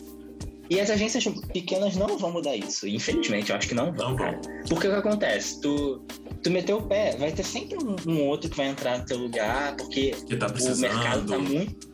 e 0.70 0.81
as 0.81 0.89
agências 0.89 1.25
pequenas 1.53 1.97
não 1.97 2.16
vão 2.16 2.33
mudar 2.33 2.57
isso. 2.57 2.89
Infelizmente, 2.89 3.51
eu 3.51 3.57
acho 3.57 3.68
que 3.68 3.75
não 3.75 3.93
vão, 3.93 4.16
não. 4.16 4.41
Porque 4.68 4.89
o 4.89 4.91
que 4.91 4.97
acontece? 4.97 5.61
Tu, 5.61 6.03
tu 6.43 6.51
meteu 6.51 6.79
o 6.79 6.83
pé, 6.83 7.16
vai 7.18 7.31
ter 7.31 7.43
sempre 7.43 7.77
um, 7.77 7.97
um 8.11 8.27
outro 8.27 8.49
que 8.49 8.57
vai 8.57 8.68
entrar 8.68 8.99
no 8.99 9.05
teu 9.05 9.18
lugar, 9.18 9.77
porque 9.77 10.12
tá 10.39 10.47
o 10.47 10.77
mercado 10.79 11.27
tá 11.27 11.39
muito. 11.39 11.93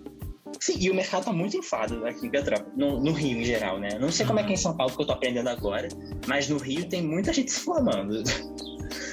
Sim, 0.61 0.77
e 0.79 0.91
o 0.91 0.95
mercado 0.95 1.25
tá 1.25 1.33
muito 1.33 1.57
enfado 1.57 2.07
aqui 2.07 2.27
em 2.27 2.31
Petrópolis, 2.31 2.77
no, 2.77 3.03
no, 3.03 3.13
Rio 3.13 3.39
em 3.39 3.45
geral, 3.45 3.79
né? 3.79 3.99
Não 3.99 4.11
sei 4.11 4.25
como 4.25 4.39
é 4.39 4.45
que 4.45 4.51
é 4.51 4.55
em 4.55 4.57
São 4.57 4.77
Paulo, 4.77 4.95
que 4.95 5.03
eu 5.03 5.07
tô 5.07 5.13
aprendendo 5.13 5.49
agora, 5.49 5.89
mas 6.27 6.49
no 6.49 6.59
Rio 6.59 6.89
tem 6.89 7.03
muita 7.03 7.33
gente 7.33 7.51
se 7.51 7.61
formando. 7.61 8.23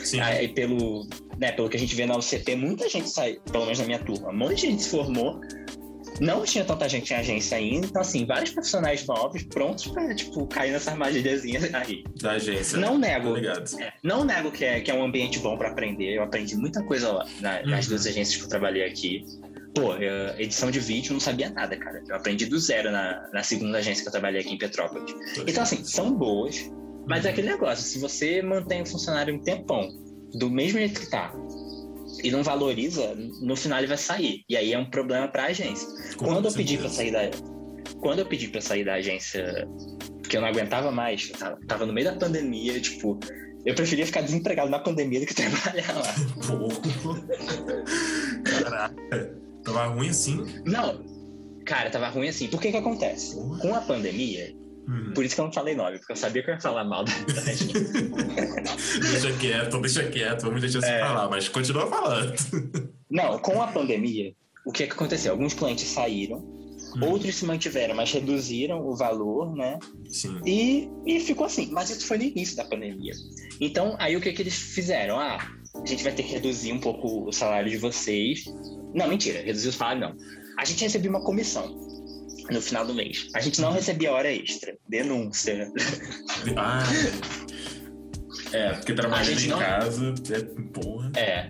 Sim. 0.03 0.19
Aí, 0.19 0.47
pelo, 0.47 1.07
né, 1.39 1.51
pelo 1.51 1.69
que 1.69 1.77
a 1.77 1.79
gente 1.79 1.95
vê 1.95 2.05
na 2.05 2.17
UCP, 2.17 2.55
muita 2.55 2.87
gente 2.87 3.09
sai, 3.09 3.39
pelo 3.51 3.65
menos 3.65 3.79
na 3.79 3.85
minha 3.85 3.99
turma, 3.99 4.29
um 4.29 4.37
monte 4.37 4.55
de 4.55 4.61
gente 4.61 4.83
se 4.83 4.89
formou, 4.89 5.41
não 6.19 6.43
tinha 6.43 6.63
tanta 6.63 6.87
gente 6.87 7.11
em 7.11 7.15
agência 7.15 7.57
ainda, 7.57 7.85
então 7.87 8.01
assim, 8.01 8.25
vários 8.25 8.51
profissionais 8.51 9.05
novos 9.05 9.43
prontos 9.43 9.87
pra, 9.87 10.13
tipo, 10.13 10.47
cair 10.47 10.71
nessa 10.71 10.91
armadilhazinha 10.91 11.59
aí. 11.73 12.03
Da 12.21 12.31
agência. 12.31 12.77
Não 12.77 12.97
nego. 12.97 13.35
É, 13.37 13.93
não 14.03 14.23
nego 14.23 14.51
que 14.51 14.63
é, 14.63 14.81
que 14.81 14.89
é 14.89 14.93
um 14.93 15.03
ambiente 15.03 15.39
bom 15.39 15.57
para 15.57 15.69
aprender. 15.69 16.15
Eu 16.15 16.23
aprendi 16.23 16.55
muita 16.55 16.83
coisa 16.83 17.11
lá 17.11 17.25
na, 17.41 17.59
uhum. 17.59 17.69
nas 17.69 17.87
duas 17.87 18.05
agências 18.05 18.37
que 18.37 18.43
eu 18.43 18.49
trabalhei 18.49 18.85
aqui. 18.85 19.25
Pô, 19.73 19.93
eu, 19.95 20.39
edição 20.39 20.71
de 20.71 20.79
vídeo 20.79 21.11
não 21.11 21.19
sabia 21.19 21.49
nada, 21.49 21.75
cara. 21.75 22.01
Eu 22.07 22.15
aprendi 22.15 22.45
do 22.45 22.57
zero 22.57 22.91
na, 22.91 23.29
na 23.33 23.43
segunda 23.43 23.79
agência 23.79 24.03
que 24.03 24.07
eu 24.07 24.11
trabalhei 24.11 24.41
aqui 24.41 24.53
em 24.53 24.57
Petrópolis. 24.57 25.13
Então, 25.45 25.63
assim, 25.63 25.83
são 25.83 26.13
boas, 26.13 26.71
mas 27.07 27.23
uhum. 27.23 27.29
é 27.29 27.31
aquele 27.31 27.49
negócio, 27.49 27.83
se 27.83 27.99
você 27.99 28.41
mantém 28.41 28.81
o 28.81 28.85
funcionário 28.85 29.35
um 29.35 29.39
tempão, 29.39 29.89
do 30.33 30.49
mesmo 30.49 30.79
jeito 30.79 30.99
que 30.99 31.09
tá, 31.09 31.33
e 32.25 32.31
não 32.31 32.41
valoriza, 32.41 33.13
no 33.39 33.55
final 33.55 33.77
ele 33.77 33.87
vai 33.87 33.97
sair. 33.97 34.43
E 34.49 34.57
aí 34.57 34.73
é 34.73 34.79
um 34.79 34.89
problema 34.89 35.27
para 35.27 35.43
a 35.43 35.45
agência. 35.47 35.87
Com 36.17 36.25
quando 36.25 36.45
eu 36.47 36.51
pedi 36.51 36.75
para 36.75 36.89
sair 36.89 37.11
da 37.11 37.29
quando 37.99 38.19
eu 38.19 38.25
pedi 38.25 38.47
para 38.47 38.61
sair 38.61 38.83
da 38.83 38.95
agência, 38.95 39.67
porque 40.21 40.35
eu 40.35 40.41
não 40.41 40.47
aguentava 40.47 40.91
mais, 40.91 41.29
tava, 41.29 41.59
tava, 41.67 41.85
no 41.85 41.93
meio 41.93 42.11
da 42.11 42.17
pandemia, 42.17 42.79
tipo, 42.81 43.19
eu 43.63 43.75
preferia 43.75 44.07
ficar 44.07 44.21
desempregado 44.21 44.71
na 44.71 44.79
pandemia 44.79 45.19
do 45.19 45.27
que 45.27 45.35
trabalhar 45.35 45.93
lá. 45.93 46.15
Caraca. 48.43 49.39
Tava 49.63 49.85
ruim 49.85 50.09
assim? 50.09 50.43
Não. 50.65 51.05
Cara, 51.63 51.91
tava 51.91 52.09
ruim 52.09 52.27
assim. 52.27 52.47
Por 52.47 52.59
que 52.59 52.71
que 52.71 52.77
acontece? 52.77 53.35
Com 53.61 53.75
a 53.75 53.81
pandemia, 53.81 54.51
Uhum. 54.87 55.13
por 55.13 55.25
isso 55.25 55.35
que 55.35 55.41
eu 55.41 55.45
não 55.45 55.53
falei 55.53 55.75
nome, 55.75 55.97
porque 55.97 56.11
eu 56.13 56.15
sabia 56.15 56.43
que 56.43 56.49
eu 56.51 56.53
ia 56.55 56.61
falar 56.61 56.83
mal 56.83 57.03
da 57.03 57.11
internet. 57.11 57.67
deixa 59.01 59.33
quieto, 59.39 59.81
deixa 59.81 60.03
quieto, 60.09 60.41
vamos 60.43 60.61
deixar 60.61 60.81
você 60.81 60.87
É. 60.91 60.99
falar, 60.99 61.29
mas 61.29 61.49
continua 61.49 61.87
falando. 61.87 62.33
não, 63.09 63.39
com 63.39 63.61
a 63.61 63.67
pandemia, 63.67 64.33
o 64.65 64.71
que 64.71 64.85
que 64.87 64.93
aconteceu? 64.93 65.31
Alguns 65.31 65.53
clientes 65.53 65.87
saíram, 65.87 66.37
Hum. 66.97 67.03
outros 67.09 67.35
se 67.35 67.45
mantiveram, 67.45 67.95
mas 67.95 68.11
reduziram 68.11 68.85
o 68.87 68.95
valor, 68.95 69.53
né? 69.55 69.79
Sim. 70.09 70.39
E, 70.45 70.87
e 71.05 71.19
ficou 71.19 71.45
assim. 71.45 71.69
Mas 71.71 71.89
isso 71.89 72.05
foi 72.07 72.17
no 72.17 72.23
início 72.23 72.55
da 72.55 72.63
pandemia. 72.63 73.11
Então, 73.59 73.95
aí 73.99 74.15
o 74.15 74.21
que, 74.21 74.31
que 74.31 74.41
eles 74.41 74.55
fizeram? 74.55 75.19
Ah, 75.19 75.37
a 75.75 75.85
gente 75.85 76.03
vai 76.03 76.13
ter 76.13 76.23
que 76.23 76.31
reduzir 76.31 76.71
um 76.71 76.79
pouco 76.79 77.27
o 77.27 77.33
salário 77.33 77.69
de 77.69 77.77
vocês. 77.77 78.45
Não, 78.93 79.07
mentira, 79.07 79.41
reduzir 79.41 79.69
o 79.69 79.73
salário 79.73 80.01
não. 80.01 80.15
A 80.57 80.63
gente 80.63 80.83
recebia 80.83 81.09
uma 81.09 81.21
comissão 81.23 81.75
no 82.49 82.61
final 82.61 82.85
do 82.85 82.93
mês. 82.93 83.27
A 83.35 83.39
gente 83.39 83.59
não 83.61 83.71
recebia 83.71 84.11
hora 84.11 84.31
extra. 84.31 84.75
Denúncia. 84.87 85.71
Ah, 86.55 86.83
é, 88.53 88.73
porque 88.73 88.93
trabalhando 88.93 89.39
em 89.39 89.47
não- 89.47 89.59
casa 89.59 90.13
é 90.31 90.39
porra. 90.73 91.11
É. 91.15 91.47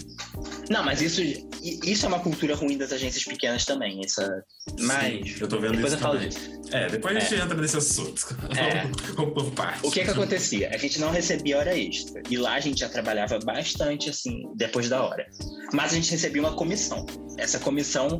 Não, 0.69 0.83
mas 0.83 1.01
isso, 1.01 1.21
isso 1.61 2.05
é 2.05 2.09
uma 2.09 2.19
cultura 2.19 2.55
ruim 2.55 2.77
das 2.77 2.91
agências 2.91 3.23
pequenas 3.23 3.65
também. 3.65 4.01
Essa... 4.03 4.43
Mas. 4.79 5.33
Sim, 5.33 5.36
eu 5.41 5.47
tô 5.47 5.59
vendo 5.59 5.73
Depois 5.75 5.93
isso 5.93 5.95
eu 5.95 6.07
falo 6.07 6.19
disso. 6.19 6.55
É, 6.71 6.88
depois 6.88 7.15
a 7.15 7.19
gente 7.19 7.36
entra 7.36 7.55
nesse 7.55 7.77
assunto. 7.77 8.36
É. 8.57 8.88
Por. 9.15 9.45
O 9.83 9.91
que 9.91 10.03
que 10.03 10.09
acontecia? 10.09 10.71
A 10.73 10.77
gente 10.77 10.99
não 10.99 11.11
recebia 11.11 11.57
hora 11.57 11.77
extra. 11.77 12.21
E 12.29 12.38
lá 12.38 12.55
a 12.55 12.59
gente 12.59 12.79
já 12.79 12.89
trabalhava 12.89 13.39
bastante, 13.39 14.09
assim, 14.09 14.43
depois 14.55 14.89
da 14.89 15.03
hora. 15.03 15.25
Mas 15.73 15.91
a 15.91 15.95
gente 15.95 16.11
recebia 16.11 16.41
uma 16.41 16.53
comissão. 16.53 17.05
Essa 17.38 17.59
comissão 17.59 18.19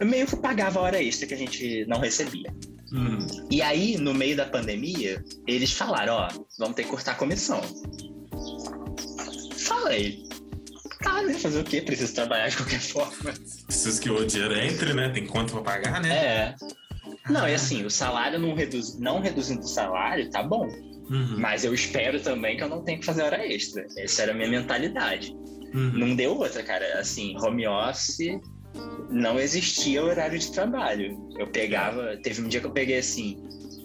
meio 0.00 0.26
que 0.26 0.36
pagava 0.36 0.78
a 0.78 0.82
hora 0.82 1.02
extra 1.02 1.26
que 1.26 1.34
a 1.34 1.38
gente 1.38 1.84
não 1.86 1.98
recebia. 1.98 2.52
Hum, 2.92 3.26
E 3.50 3.62
aí, 3.62 3.96
no 3.96 4.12
meio 4.12 4.36
da 4.36 4.44
pandemia, 4.44 5.24
eles 5.46 5.72
falaram, 5.72 6.14
ó, 6.14 6.28
vamos 6.58 6.76
ter 6.76 6.84
que 6.84 6.90
cortar 6.90 7.12
a 7.12 7.14
comissão. 7.14 7.60
Falei. 9.56 10.22
Tá, 11.02 11.22
né? 11.22 11.34
Fazer 11.34 11.60
o 11.60 11.64
quê? 11.64 11.80
Preciso 11.80 12.14
trabalhar 12.14 12.48
de 12.48 12.56
qualquer 12.56 12.80
forma. 12.80 13.32
preciso 13.66 14.00
que 14.00 14.10
o 14.10 14.24
dinheiro 14.26 14.54
entre, 14.58 14.94
né? 14.94 15.08
Tem 15.10 15.26
conta 15.26 15.52
pra 15.52 15.62
pagar, 15.62 16.00
né? 16.00 16.14
É. 16.14 16.54
Não, 17.28 17.48
e 17.48 17.54
assim, 17.54 17.84
o 17.84 17.90
salário 17.90 18.38
não, 18.38 18.54
reduz, 18.54 18.98
não 18.98 19.20
reduzindo 19.20 19.60
o 19.60 19.68
salário, 19.68 20.28
tá 20.30 20.42
bom. 20.42 20.66
Uhum, 21.10 21.36
Mas 21.38 21.64
eu 21.64 21.74
espero 21.74 22.20
também 22.20 22.56
que 22.56 22.62
eu 22.62 22.68
não 22.68 22.82
tenha 22.82 22.98
que 22.98 23.04
fazer 23.04 23.22
hora 23.22 23.44
extra. 23.46 23.86
Essa 23.98 24.22
era 24.22 24.32
a 24.32 24.34
minha 24.34 24.48
mentalidade. 24.48 25.32
uhum. 25.74 25.92
Não 25.94 26.14
deu 26.16 26.36
outra, 26.36 26.62
cara. 26.62 26.98
Assim, 26.98 27.36
home 27.38 27.66
office 27.66 28.40
não 29.10 29.38
existia 29.38 30.02
horário 30.02 30.38
de 30.38 30.50
trabalho. 30.52 31.18
Eu 31.38 31.46
pegava. 31.48 32.16
Teve 32.22 32.42
um 32.42 32.48
dia 32.48 32.60
que 32.60 32.66
eu 32.66 32.72
peguei 32.72 32.98
assim. 32.98 33.36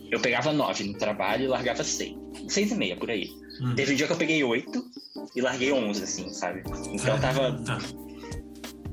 Eu 0.09 0.19
pegava 0.21 0.53
nove 0.53 0.85
no 0.85 0.97
trabalho 0.97 1.43
e 1.43 1.47
largava 1.47 1.83
seis. 1.83 2.15
Seis 2.47 2.71
e 2.71 2.75
meia, 2.75 2.95
por 2.95 3.09
aí. 3.11 3.27
Uhum. 3.61 3.75
Teve 3.75 3.93
um 3.93 3.95
dia 3.95 4.07
que 4.07 4.13
eu 4.13 4.17
peguei 4.17 4.43
oito 4.43 4.85
e 5.35 5.41
larguei 5.41 5.71
onze, 5.71 6.03
assim, 6.03 6.31
sabe? 6.33 6.63
Então 6.91 7.19
tava, 7.19 7.59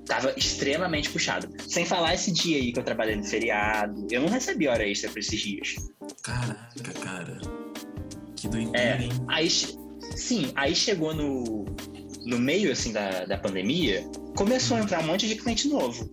tava 0.06 0.32
extremamente 0.36 1.10
puxado. 1.10 1.48
Sem 1.68 1.84
falar 1.84 2.14
esse 2.14 2.30
dia 2.32 2.56
aí 2.58 2.72
que 2.72 2.78
eu 2.78 2.84
trabalhei 2.84 3.16
no 3.16 3.24
feriado. 3.24 4.06
Eu 4.10 4.20
não 4.22 4.28
recebi 4.28 4.68
hora 4.68 4.86
extra 4.86 5.10
por 5.10 5.18
esses 5.18 5.40
dias. 5.40 5.74
Caraca, 6.22 6.92
cara. 7.02 7.38
Que 8.36 8.48
doideira, 8.48 8.78
É. 8.78 9.02
hein? 9.04 9.10
Aí, 9.28 9.48
sim, 9.50 10.52
aí 10.54 10.74
chegou 10.74 11.14
no, 11.14 11.64
no 12.26 12.38
meio 12.38 12.70
assim 12.72 12.92
da, 12.92 13.24
da 13.24 13.38
pandemia, 13.38 14.06
começou 14.36 14.76
a 14.76 14.80
entrar 14.80 15.00
um 15.00 15.06
monte 15.06 15.26
de 15.28 15.36
cliente 15.36 15.68
novo. 15.68 16.08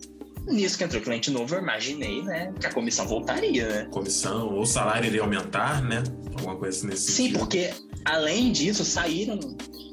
Nisso 0.48 0.76
que 0.78 0.84
entrou 0.84 1.02
cliente 1.04 1.30
novo, 1.30 1.54
eu 1.54 1.62
imaginei, 1.62 2.24
né, 2.24 2.52
que 2.60 2.66
a 2.66 2.74
comissão 2.74 3.08
voltaria, 3.08 3.68
né? 3.68 3.88
Comissão, 3.92 4.48
ou 4.56 4.62
o 4.62 4.66
salário 4.66 5.06
iria 5.08 5.22
aumentar, 5.22 5.84
né? 5.84 6.02
Alguma 6.36 6.56
coisa 6.58 6.76
assim 6.78 6.88
nesse 6.88 7.12
Sim, 7.12 7.24
sentido. 7.26 7.40
porque 7.40 7.70
além 8.06 8.52
disso, 8.52 8.84
saíram 8.84 9.40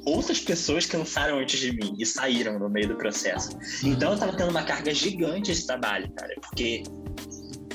outras 0.05 0.41
pessoas 0.41 0.87
que 0.87 0.97
lançaram 0.97 1.39
antes 1.39 1.61
de 1.61 1.73
mim 1.73 1.95
e 1.99 2.07
saíram 2.07 2.59
no 2.59 2.69
meio 2.69 2.89
do 2.89 2.97
processo. 2.97 3.51
Então 3.85 4.13
eu 4.13 4.19
tava 4.19 4.37
tendo 4.37 4.51
uma 4.51 4.63
carga 4.63 4.93
gigante 4.95 5.55
de 5.55 5.67
trabalho, 5.67 6.11
cara, 6.13 6.35
porque 6.41 6.83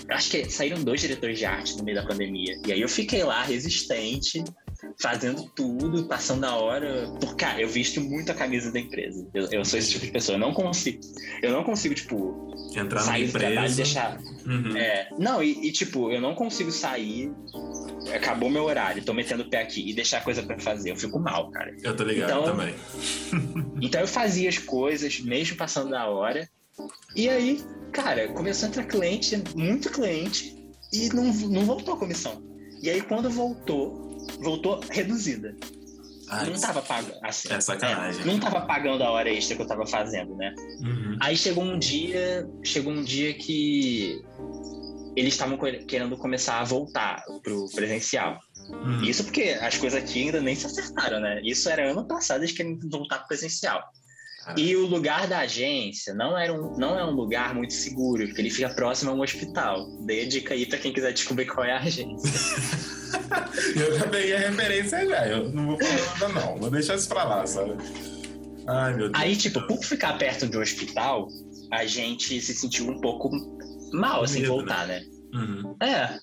acho 0.10 0.30
que 0.30 0.50
saíram 0.50 0.84
dois 0.84 1.02
diretores 1.02 1.38
de 1.38 1.46
arte 1.46 1.78
no 1.78 1.84
meio 1.84 1.98
da 1.98 2.06
pandemia. 2.06 2.60
E 2.66 2.72
aí 2.72 2.82
eu 2.82 2.90
fiquei 2.90 3.24
lá 3.24 3.44
resistente, 3.44 4.44
fazendo 5.00 5.44
tudo, 5.56 6.06
passando 6.06 6.44
a 6.46 6.56
hora. 6.56 7.08
Por, 7.20 7.36
cara, 7.36 7.62
eu 7.62 7.68
visto 7.68 8.00
muito 8.02 8.32
a 8.32 8.36
camisa 8.36 8.72
da 8.72 8.80
empresa. 8.80 9.28
Eu, 9.34 9.48
eu 9.52 9.66
sou 9.66 9.80
esse 9.80 9.92
tipo 9.92 10.06
de 10.06 10.12
pessoa. 10.12 10.36
Eu 10.36 10.40
não 10.40 10.54
consigo. 10.54 11.00
Eu 11.42 11.52
não 11.52 11.64
consigo, 11.64 11.96
tipo, 11.96 12.54
Entrar 12.76 13.02
sair 13.02 13.28
do 13.28 13.32
trabalho 13.34 13.54
e 13.54 13.58
empresa. 13.60 13.76
deixar. 13.76 14.20
Uhum. 14.46 14.76
É, 14.78 15.10
não, 15.18 15.42
e, 15.44 15.68
e, 15.68 15.72
tipo, 15.72 16.12
eu 16.12 16.20
não 16.22 16.36
consigo 16.36 16.72
sair. 16.72 17.32
Acabou 18.14 18.50
meu 18.50 18.64
horário, 18.66 19.04
tô 19.04 19.14
metendo 19.14 19.44
o 19.44 19.50
pé 19.50 19.62
aqui 19.62 19.90
e 19.90 19.94
deixar 19.94 20.24
coisa 20.24 20.44
pra 20.44 20.60
fazer. 20.60 20.92
Eu 20.92 20.96
fico 20.98 21.18
mal, 21.20 21.50
cara. 21.52 21.76
Eu 21.82 21.96
tô 21.96 22.04
ligado 22.04 22.30
Então- 22.32 22.44
também. 22.44 22.74
Então 23.82 24.00
eu 24.02 24.08
fazia 24.08 24.48
as 24.48 24.58
coisas, 24.58 25.20
mesmo 25.20 25.58
passando 25.58 25.90
da 25.90 26.08
hora. 26.08 26.48
E 27.16 27.30
aí, 27.30 27.62
cara, 27.92 28.28
começou 28.30 28.66
a 28.66 28.70
entrar 28.70 28.86
cliente, 28.86 29.42
muito 29.56 29.90
cliente, 29.92 30.56
e 30.92 31.10
não, 31.10 31.26
não 31.26 31.66
voltou 31.66 31.94
a 31.94 31.98
comissão. 31.98 32.42
E 32.82 32.90
aí, 32.90 33.02
quando 33.02 33.30
voltou, 33.30 34.13
voltou 34.40 34.80
reduzida. 34.90 35.56
Ai, 36.30 36.50
não 36.50 36.60
tava 36.60 36.82
pagando. 36.82 37.16
Assim, 37.22 37.54
é 37.54 37.62
sacanagem. 37.62 38.22
é, 38.22 38.26
não 38.26 38.40
tava 38.40 38.62
pagando 38.62 39.04
a 39.04 39.12
hora 39.12 39.30
extra 39.30 39.56
que 39.56 39.62
eu 39.62 39.68
tava 39.68 39.86
fazendo, 39.86 40.36
né? 40.36 40.54
Uhum. 40.82 41.18
Aí 41.22 41.38
chegou 41.38 41.64
um 41.64 41.78
dia, 41.78 42.48
chegou 42.64 42.92
um 42.92 43.04
dia 43.04 43.34
que 43.34 44.22
eles 45.16 45.34
estavam 45.34 45.58
querendo 45.88 46.18
começar 46.18 46.60
a 46.60 46.64
voltar 46.64 47.24
pro 47.44 47.70
presencial. 47.76 48.40
Uhum. 48.70 49.04
Isso 49.04 49.24
porque 49.24 49.58
as 49.62 49.78
coisas 49.78 50.02
aqui 50.02 50.24
ainda 50.24 50.42
nem 50.42 50.56
se 50.56 50.66
acertaram, 50.66 51.20
né? 51.20 51.42
Isso 51.44 51.70
era 51.70 51.92
ano 51.92 52.06
passado, 52.08 52.42
eles 52.42 52.54
querem 52.54 52.80
voltar 52.90 53.20
pro 53.20 53.28
presencial. 53.28 53.84
E 54.58 54.76
o 54.76 54.86
lugar 54.86 55.28
da 55.28 55.40
agência 55.40 56.14
não, 56.14 56.38
era 56.38 56.54
um, 56.54 56.78
não 56.78 56.98
é 56.98 57.06
um 57.06 57.12
lugar 57.12 57.56
muito 57.56 57.74
seguro, 57.74 58.26
porque 58.26 58.42
ele 58.42 58.50
fica 58.50 58.70
próximo 58.70 59.12
a 59.12 59.14
um 59.14 59.22
hospital. 59.22 59.88
A 59.88 60.26
dica 60.26 60.54
aí 60.54 60.66
pra 60.66 60.78
quem 60.78 60.92
quiser 60.92 61.14
descobrir 61.14 61.46
qual 61.46 61.66
é 61.66 61.72
a 61.72 61.80
agência. 61.80 62.32
Eu 63.76 63.98
já 63.98 64.08
peguei 64.08 64.36
a 64.36 64.40
referência 64.40 65.08
já. 65.08 65.28
Eu 65.28 65.50
não 65.52 65.68
vou 65.68 65.78
falar 65.80 66.30
nada, 66.30 66.30
não. 66.30 66.58
Vou 66.58 66.70
deixar 66.70 66.96
isso 66.96 67.08
pra 67.08 67.24
lá, 67.24 67.46
sabe? 67.46 67.74
Ai, 68.68 68.94
meu 68.96 69.10
Deus. 69.10 69.24
Aí, 69.24 69.36
tipo, 69.36 69.66
por 69.68 69.84
ficar 69.84 70.18
perto 70.18 70.48
de 70.48 70.58
um 70.58 70.62
hospital, 70.62 71.28
a 71.72 71.86
gente 71.86 72.40
se 72.42 72.54
sentiu 72.54 72.90
um 72.90 73.00
pouco 73.00 73.30
mal, 73.94 74.24
assim, 74.24 74.42
Medo, 74.42 74.54
voltar, 74.54 74.88
né? 74.88 75.04
Uhum. 75.34 75.76
É. 75.82 76.18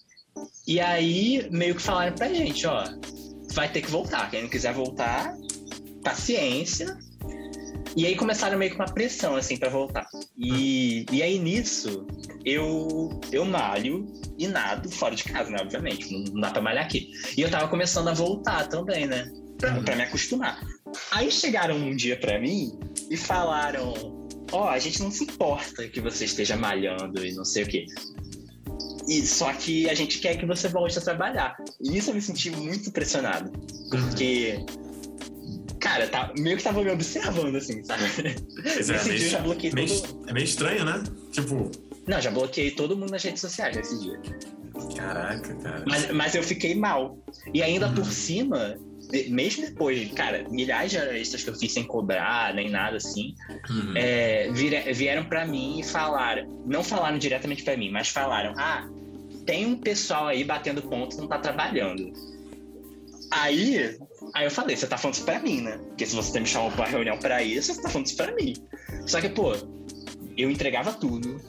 E 0.67 0.81
aí, 0.81 1.49
meio 1.51 1.75
que 1.75 1.83
falaram 1.83 2.15
pra 2.15 2.33
gente, 2.33 2.67
ó, 2.67 2.85
vai 3.53 3.71
ter 3.71 3.83
que 3.83 3.91
voltar. 3.91 4.31
Quem 4.31 4.43
não 4.43 4.49
quiser 4.49 4.73
voltar, 4.73 5.35
paciência. 6.03 6.97
E 7.97 8.07
aí 8.07 8.15
começaram 8.15 8.57
meio 8.59 8.71
que 8.71 8.77
uma 8.77 8.87
pressão, 8.93 9.35
assim, 9.37 9.57
pra 9.57 9.69
voltar. 9.69 10.07
E, 10.39 11.05
e 11.13 11.23
aí, 11.23 11.39
nisso, 11.39 12.07
eu, 12.45 13.21
eu 13.33 13.45
malho 13.45 14.07
e 14.39 14.47
nado 14.47 14.89
fora 14.91 15.15
de 15.15 15.25
casa, 15.25 15.51
né? 15.51 15.59
Obviamente, 15.61 16.11
não, 16.13 16.41
dá 16.41 16.51
pra 16.51 16.63
malhar 16.63 16.85
aqui. 16.85 17.11
E 17.37 17.41
eu 17.43 17.51
tava 17.51 17.69
começando 17.69 18.09
a 18.09 18.15
voltar 18.15 18.69
também, 18.69 19.07
né? 19.07 19.31
Pra, 19.59 19.75
Uhum. 19.75 19.85
pra 19.85 19.97
me 19.97 20.03
acostumar. 20.05 20.59
Aí 21.11 21.31
chegaram 21.31 21.77
um 21.77 21.95
dia 21.95 22.19
pra 22.19 22.41
mim 22.41 22.79
e 23.11 23.17
falaram: 23.17 23.93
Ó, 24.53 24.69
a 24.69 24.79
gente 24.79 25.03
não 25.03 25.11
se 25.11 25.25
importa 25.25 25.87
que 25.89 26.01
você 26.01 26.25
esteja 26.25 26.57
malhando 26.57 27.25
e 27.27 27.33
não 27.35 27.45
sei 27.45 27.65
o 27.65 27.67
quê. 27.67 27.87
E, 29.09 29.27
só 29.27 29.53
que 29.53 29.89
a 29.91 29.95
gente 29.95 30.19
quer 30.19 30.37
que 30.37 30.47
você 30.47 30.69
volte 30.69 30.97
a 30.99 31.03
trabalhar. 31.03 31.57
E 31.81 31.91
nisso 31.91 32.11
eu 32.11 32.15
me 32.15 32.23
senti 32.23 32.51
muito 32.51 32.91
pressionado. 32.93 33.51
Porque, 33.91 34.65
cara, 35.91 36.07
tá, 36.09 36.33
meio 36.39 36.57
que 36.57 36.63
tava 36.63 36.83
me 36.83 36.91
observando, 36.91 37.57
assim, 37.57 37.83
sabe? 37.85 38.03
Pois 38.63 38.91
é, 38.91 38.93
Nesse 38.95 39.09
meio- 39.09 39.19
dia 39.19 39.27
eu 39.27 39.31
já 39.31 39.41
bloqueei 39.41 39.73
meio- 39.73 40.01
todo. 40.01 40.29
É 40.29 40.33
meio 40.33 40.45
estranho, 40.45 40.85
né? 40.85 41.03
Tipo, 41.33 41.71
Não, 42.07 42.21
já 42.21 42.31
bloqueei 42.31 42.71
todo 42.71 42.97
mundo 42.97 43.11
nas 43.11 43.23
redes 43.23 43.41
sociais 43.41 43.77
nesse 43.77 43.99
dia. 44.01 44.21
caraca, 44.97 45.55
cara. 45.57 45.85
Mas, 45.87 46.11
mas 46.13 46.35
eu 46.35 46.43
fiquei 46.43 46.75
mal. 46.75 47.19
E 47.53 47.63
ainda 47.63 47.89
Uhum. 47.89 47.95
por 47.97 48.07
cima, 48.07 48.77
de- 49.11 49.29
mesmo 49.31 49.67
depois, 49.67 50.11
cara, 50.13 50.47
milhares 50.49 50.91
de 50.93 50.97
extras 50.97 51.45
que 51.45 51.51
eu 51.51 51.55
fiz 51.55 51.73
sem 51.73 51.85
cobrar, 51.85 52.55
nem 52.55 52.71
nada 52.71 52.97
assim, 52.97 53.35
Uhum. 53.69 53.93
é, 53.97 54.51
vieram 54.95 55.25
pra 55.25 55.45
mim 55.47 55.81
e 55.81 55.85
falaram, 55.85 56.47
não 56.67 56.83
falaram 56.83 57.19
diretamente 57.19 57.63
pra 57.63 57.77
mim, 57.77 57.91
mas 57.91 58.09
falaram, 58.09 58.55
ah, 58.57 58.89
tem 59.45 59.67
um 59.67 59.77
pessoal 59.77 60.29
aí 60.29 60.45
batendo 60.45 60.81
ponto 60.83 61.17
não 61.19 61.27
tá 61.29 61.39
trabalhando. 61.39 62.13
Aí, 63.31 63.97
aí 64.35 64.45
eu 64.45 64.51
falei, 64.51 64.77
você 64.77 64.87
tá 64.87 64.97
falando 64.97 65.15
isso 65.15 65.25
pra 65.25 65.41
mim, 65.41 65.63
né? 65.63 65.79
Porque 65.89 66.07
se 66.07 66.15
você 66.15 66.39
me 66.41 66.47
chamou 66.47 66.71
pra 66.73 66.87
reunião 66.87 67.19
pra 67.19 67.43
isso, 67.43 67.75
você 67.75 67.83
tá 67.83 67.89
falando 67.89 68.07
isso 68.07 68.17
pra 68.17 68.35
mim. 68.35 68.55
Só 69.07 69.21
que, 69.21 69.29
pô, 69.29 69.55
eu 70.37 70.51
entregava 70.51 70.93
tudo, 70.93 71.41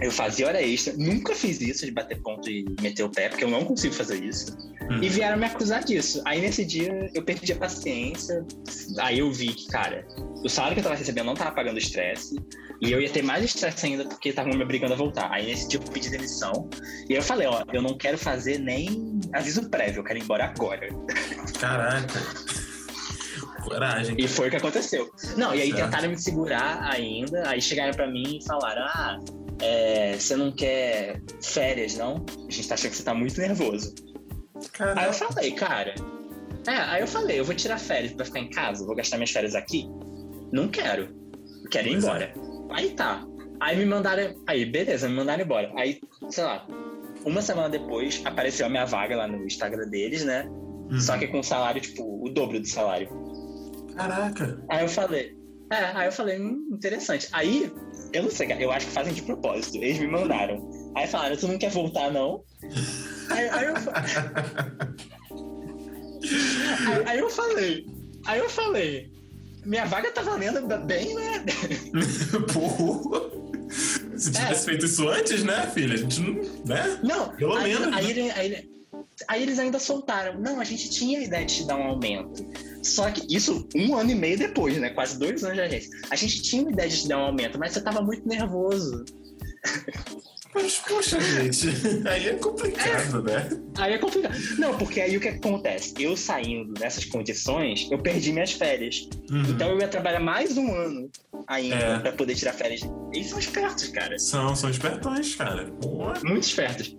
eu 0.00 0.12
fazia 0.12 0.46
hora 0.46 0.62
extra, 0.62 0.94
nunca 0.96 1.34
fiz 1.34 1.60
isso 1.60 1.84
de 1.84 1.92
bater 1.92 2.20
ponto 2.22 2.48
e 2.48 2.64
meter 2.80 3.02
o 3.02 3.10
pé, 3.10 3.28
porque 3.28 3.44
eu 3.44 3.50
não 3.50 3.64
consigo 3.64 3.94
fazer 3.94 4.22
isso. 4.22 4.56
Uhum. 4.88 5.02
E 5.02 5.08
vieram 5.08 5.36
me 5.36 5.44
acusar 5.44 5.84
disso. 5.84 6.22
Aí 6.24 6.40
nesse 6.40 6.64
dia 6.64 7.10
eu 7.14 7.22
perdi 7.22 7.52
a 7.52 7.56
paciência. 7.56 8.46
Aí 8.98 9.18
eu 9.18 9.30
vi 9.32 9.48
que, 9.48 9.66
cara, 9.66 10.06
o 10.42 10.48
salário 10.48 10.74
que 10.74 10.80
eu 10.80 10.84
tava 10.84 10.94
recebendo 10.94 11.26
não 11.26 11.34
tava 11.34 11.52
pagando 11.52 11.78
estresse. 11.78 12.36
E 12.80 12.92
eu 12.92 13.00
ia 13.00 13.10
ter 13.10 13.22
mais 13.22 13.44
estresse 13.44 13.86
ainda 13.86 14.04
porque 14.04 14.28
estavam 14.28 14.52
me 14.52 14.62
obrigando 14.62 14.94
a 14.94 14.96
voltar. 14.96 15.30
Aí 15.32 15.46
nesse 15.46 15.68
dia 15.68 15.80
eu 15.80 15.92
pedi 15.92 16.10
demissão. 16.10 16.68
E 17.08 17.14
eu 17.14 17.22
falei, 17.22 17.46
ó, 17.46 17.64
eu 17.72 17.82
não 17.82 17.98
quero 17.98 18.16
fazer 18.16 18.58
nem 18.58 19.20
aviso 19.32 19.68
prévio, 19.68 20.00
eu 20.00 20.04
quero 20.04 20.18
ir 20.18 20.22
embora 20.22 20.44
agora. 20.44 20.88
Caraca. 21.58 22.22
Coragem. 23.64 24.14
E 24.18 24.28
foi 24.28 24.48
o 24.48 24.50
que 24.50 24.56
aconteceu. 24.56 25.10
Não, 25.36 25.54
e 25.54 25.60
aí 25.60 25.74
tentaram 25.74 26.08
me 26.08 26.18
segurar 26.18 26.82
ainda. 26.82 27.48
Aí 27.48 27.60
chegaram 27.60 27.92
para 27.92 28.06
mim 28.06 28.38
e 28.38 28.44
falaram: 28.46 28.82
Ah, 28.82 29.18
é, 29.60 30.16
você 30.16 30.36
não 30.36 30.52
quer 30.52 31.20
férias, 31.42 31.96
não? 31.96 32.24
A 32.48 32.50
gente 32.50 32.68
tá 32.68 32.74
achando 32.74 32.90
que 32.90 32.96
você 32.96 33.02
tá 33.02 33.14
muito 33.14 33.38
nervoso. 33.40 33.94
Caraca. 34.72 35.00
Aí 35.00 35.06
eu 35.06 35.12
falei, 35.12 35.52
cara. 35.52 35.94
É, 36.66 36.72
aí 36.72 37.00
eu 37.00 37.06
falei, 37.06 37.40
eu 37.40 37.44
vou 37.44 37.54
tirar 37.54 37.78
férias 37.78 38.12
pra 38.12 38.24
ficar 38.24 38.40
em 38.40 38.50
casa, 38.50 38.84
vou 38.84 38.94
gastar 38.94 39.16
minhas 39.16 39.30
férias 39.30 39.54
aqui. 39.54 39.88
Não 40.52 40.68
quero. 40.68 41.08
Quero 41.70 41.88
ir 41.88 41.92
pois 41.92 42.04
é. 42.04 42.06
embora. 42.06 42.24
É. 42.24 42.47
Aí 42.70 42.90
tá. 42.90 43.26
Aí 43.60 43.76
me 43.76 43.84
mandaram. 43.84 44.34
Aí, 44.46 44.64
beleza, 44.64 45.08
me 45.08 45.16
mandaram 45.16 45.42
embora. 45.42 45.72
Aí, 45.76 46.00
sei 46.30 46.44
lá, 46.44 46.66
uma 47.24 47.42
semana 47.42 47.68
depois 47.68 48.22
apareceu 48.24 48.66
a 48.66 48.68
minha 48.68 48.84
vaga 48.84 49.16
lá 49.16 49.26
no 49.26 49.44
Instagram 49.44 49.88
deles, 49.88 50.24
né? 50.24 50.46
Uhum. 50.90 51.00
Só 51.00 51.18
que 51.18 51.26
com 51.26 51.42
salário, 51.42 51.80
tipo, 51.80 52.24
o 52.24 52.28
dobro 52.30 52.60
do 52.60 52.66
salário. 52.66 53.08
Caraca! 53.96 54.62
Aí 54.68 54.84
eu 54.84 54.88
falei. 54.88 55.36
É, 55.70 55.84
aí 55.94 56.06
eu 56.06 56.12
falei, 56.12 56.40
hum, 56.40 56.66
interessante. 56.72 57.28
Aí, 57.32 57.70
eu 58.12 58.22
não 58.22 58.30
sei, 58.30 58.48
eu 58.58 58.70
acho 58.70 58.86
que 58.86 58.92
fazem 58.92 59.12
de 59.12 59.20
propósito. 59.22 59.76
Eles 59.76 59.98
me 59.98 60.06
mandaram. 60.06 60.66
Aí 60.94 61.06
falaram, 61.06 61.36
tu 61.36 61.46
não 61.46 61.58
quer 61.58 61.70
voltar, 61.70 62.10
não? 62.10 62.42
aí, 63.30 63.48
aí, 63.50 63.66
eu, 63.66 63.74
aí, 66.88 67.02
aí 67.06 67.18
eu 67.18 67.28
falei. 67.28 67.86
Aí 68.24 68.38
eu 68.38 68.48
falei, 68.48 69.12
minha 69.64 69.84
vaga 69.84 70.10
tá 70.10 70.22
valendo 70.22 70.62
bem, 70.86 71.14
né? 71.14 71.44
Porra! 72.52 73.38
Se 74.16 74.32
tivesse 74.32 74.62
é. 74.62 74.64
feito 74.70 74.86
isso 74.86 75.08
antes, 75.08 75.44
né, 75.44 75.70
filha? 75.72 75.94
A 75.94 75.96
gente 75.96 76.20
não. 76.20 76.34
Né? 76.64 77.00
Não, 77.02 77.28
pelo 77.30 77.54
aí, 77.54 77.72
menos. 77.72 77.96
Aí, 77.96 78.14
né? 78.14 78.32
aí, 78.34 78.54
aí, 78.54 78.70
aí, 79.28 79.42
eles 79.42 79.58
ainda 79.58 79.78
soltaram. 79.78 80.40
Não, 80.40 80.60
a 80.60 80.64
gente 80.64 80.90
tinha 80.90 81.20
a 81.20 81.22
ideia 81.22 81.44
de 81.44 81.54
te 81.54 81.66
dar 81.66 81.76
um 81.76 81.84
aumento. 81.84 82.44
Só 82.82 83.10
que 83.10 83.26
isso 83.34 83.68
um 83.74 83.96
ano 83.96 84.10
e 84.10 84.14
meio 84.14 84.38
depois, 84.38 84.76
né? 84.78 84.90
Quase 84.90 85.18
dois 85.18 85.42
anos 85.44 85.56
de 85.56 85.62
agência. 85.62 85.90
A 86.10 86.16
gente 86.16 86.42
tinha 86.42 86.66
a 86.66 86.72
ideia 86.72 86.88
de 86.88 87.02
te 87.02 87.08
dar 87.08 87.18
um 87.18 87.26
aumento, 87.26 87.58
mas 87.58 87.72
você 87.72 87.80
tava 87.80 88.00
muito 88.00 88.26
nervoso. 88.26 89.04
Mas, 90.54 90.78
poxa, 90.78 91.20
gente, 91.20 91.68
aí 92.08 92.28
é 92.28 92.34
complicado, 92.34 93.22
né? 93.22 93.48
Aí 93.76 93.94
é 93.94 93.98
complicado. 93.98 94.34
Não, 94.58 94.76
porque 94.76 95.00
aí 95.00 95.16
o 95.16 95.20
que 95.20 95.28
acontece? 95.28 95.94
Eu 95.98 96.16
saindo 96.16 96.72
nessas 96.80 97.04
condições, 97.04 97.88
eu 97.90 97.98
perdi 97.98 98.32
minhas 98.32 98.52
férias. 98.52 99.08
Uhum. 99.30 99.42
Então 99.50 99.70
eu 99.70 99.78
ia 99.78 99.88
trabalhar 99.88 100.20
mais 100.20 100.56
um 100.56 100.74
ano 100.74 101.10
ainda 101.46 101.76
é. 101.76 101.98
pra 101.98 102.12
poder 102.12 102.34
tirar 102.34 102.52
férias. 102.52 102.80
Eles 103.12 103.28
são 103.28 103.38
espertos, 103.38 103.88
cara. 103.88 104.18
São, 104.18 104.54
são 104.56 104.70
espertões, 104.70 105.34
cara. 105.34 105.64
Boa. 105.64 106.14
Muito 106.24 106.44
espertos. 106.44 106.96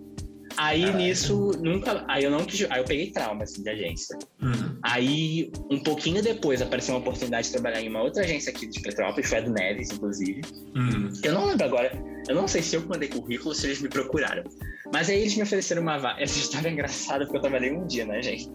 Aí 0.60 0.82
Caralho. 0.82 0.98
nisso, 0.98 1.52
nunca. 1.58 2.04
Aí 2.06 2.22
eu 2.22 2.30
não 2.30 2.44
quis. 2.44 2.70
Aí 2.70 2.80
eu 2.80 2.84
peguei 2.84 3.10
trauma 3.10 3.44
assim, 3.44 3.62
de 3.62 3.70
agência. 3.70 4.18
Uhum. 4.42 4.78
Aí, 4.82 5.50
um 5.70 5.78
pouquinho 5.78 6.22
depois, 6.22 6.60
apareceu 6.60 6.94
uma 6.94 7.00
oportunidade 7.00 7.46
de 7.46 7.52
trabalhar 7.54 7.80
em 7.80 7.88
uma 7.88 8.02
outra 8.02 8.24
agência 8.24 8.52
aqui 8.52 8.66
de 8.66 8.78
Petrópolis, 8.82 9.26
foi 9.26 9.38
a 9.38 9.40
do 9.40 9.52
Neves, 9.52 9.90
inclusive. 9.90 10.42
Uhum. 10.76 11.10
Eu 11.24 11.32
não 11.32 11.46
lembro 11.46 11.64
agora. 11.64 11.90
Eu 12.28 12.34
não 12.34 12.46
sei 12.46 12.60
se 12.60 12.76
eu 12.76 12.86
mandei 12.86 13.08
currículo 13.08 13.48
ou 13.48 13.54
se 13.54 13.68
eles 13.68 13.80
me 13.80 13.88
procuraram. 13.88 14.44
Mas 14.92 15.08
aí 15.08 15.20
eles 15.20 15.34
me 15.34 15.42
ofereceram 15.44 15.80
uma 15.80 15.96
vaga. 15.96 16.22
Essa 16.22 16.38
história 16.38 16.68
é 16.68 16.72
engraçada 16.72 17.24
porque 17.24 17.38
eu 17.38 17.40
trabalhei 17.40 17.72
um 17.72 17.86
dia, 17.86 18.04
né, 18.04 18.20
gente? 18.20 18.50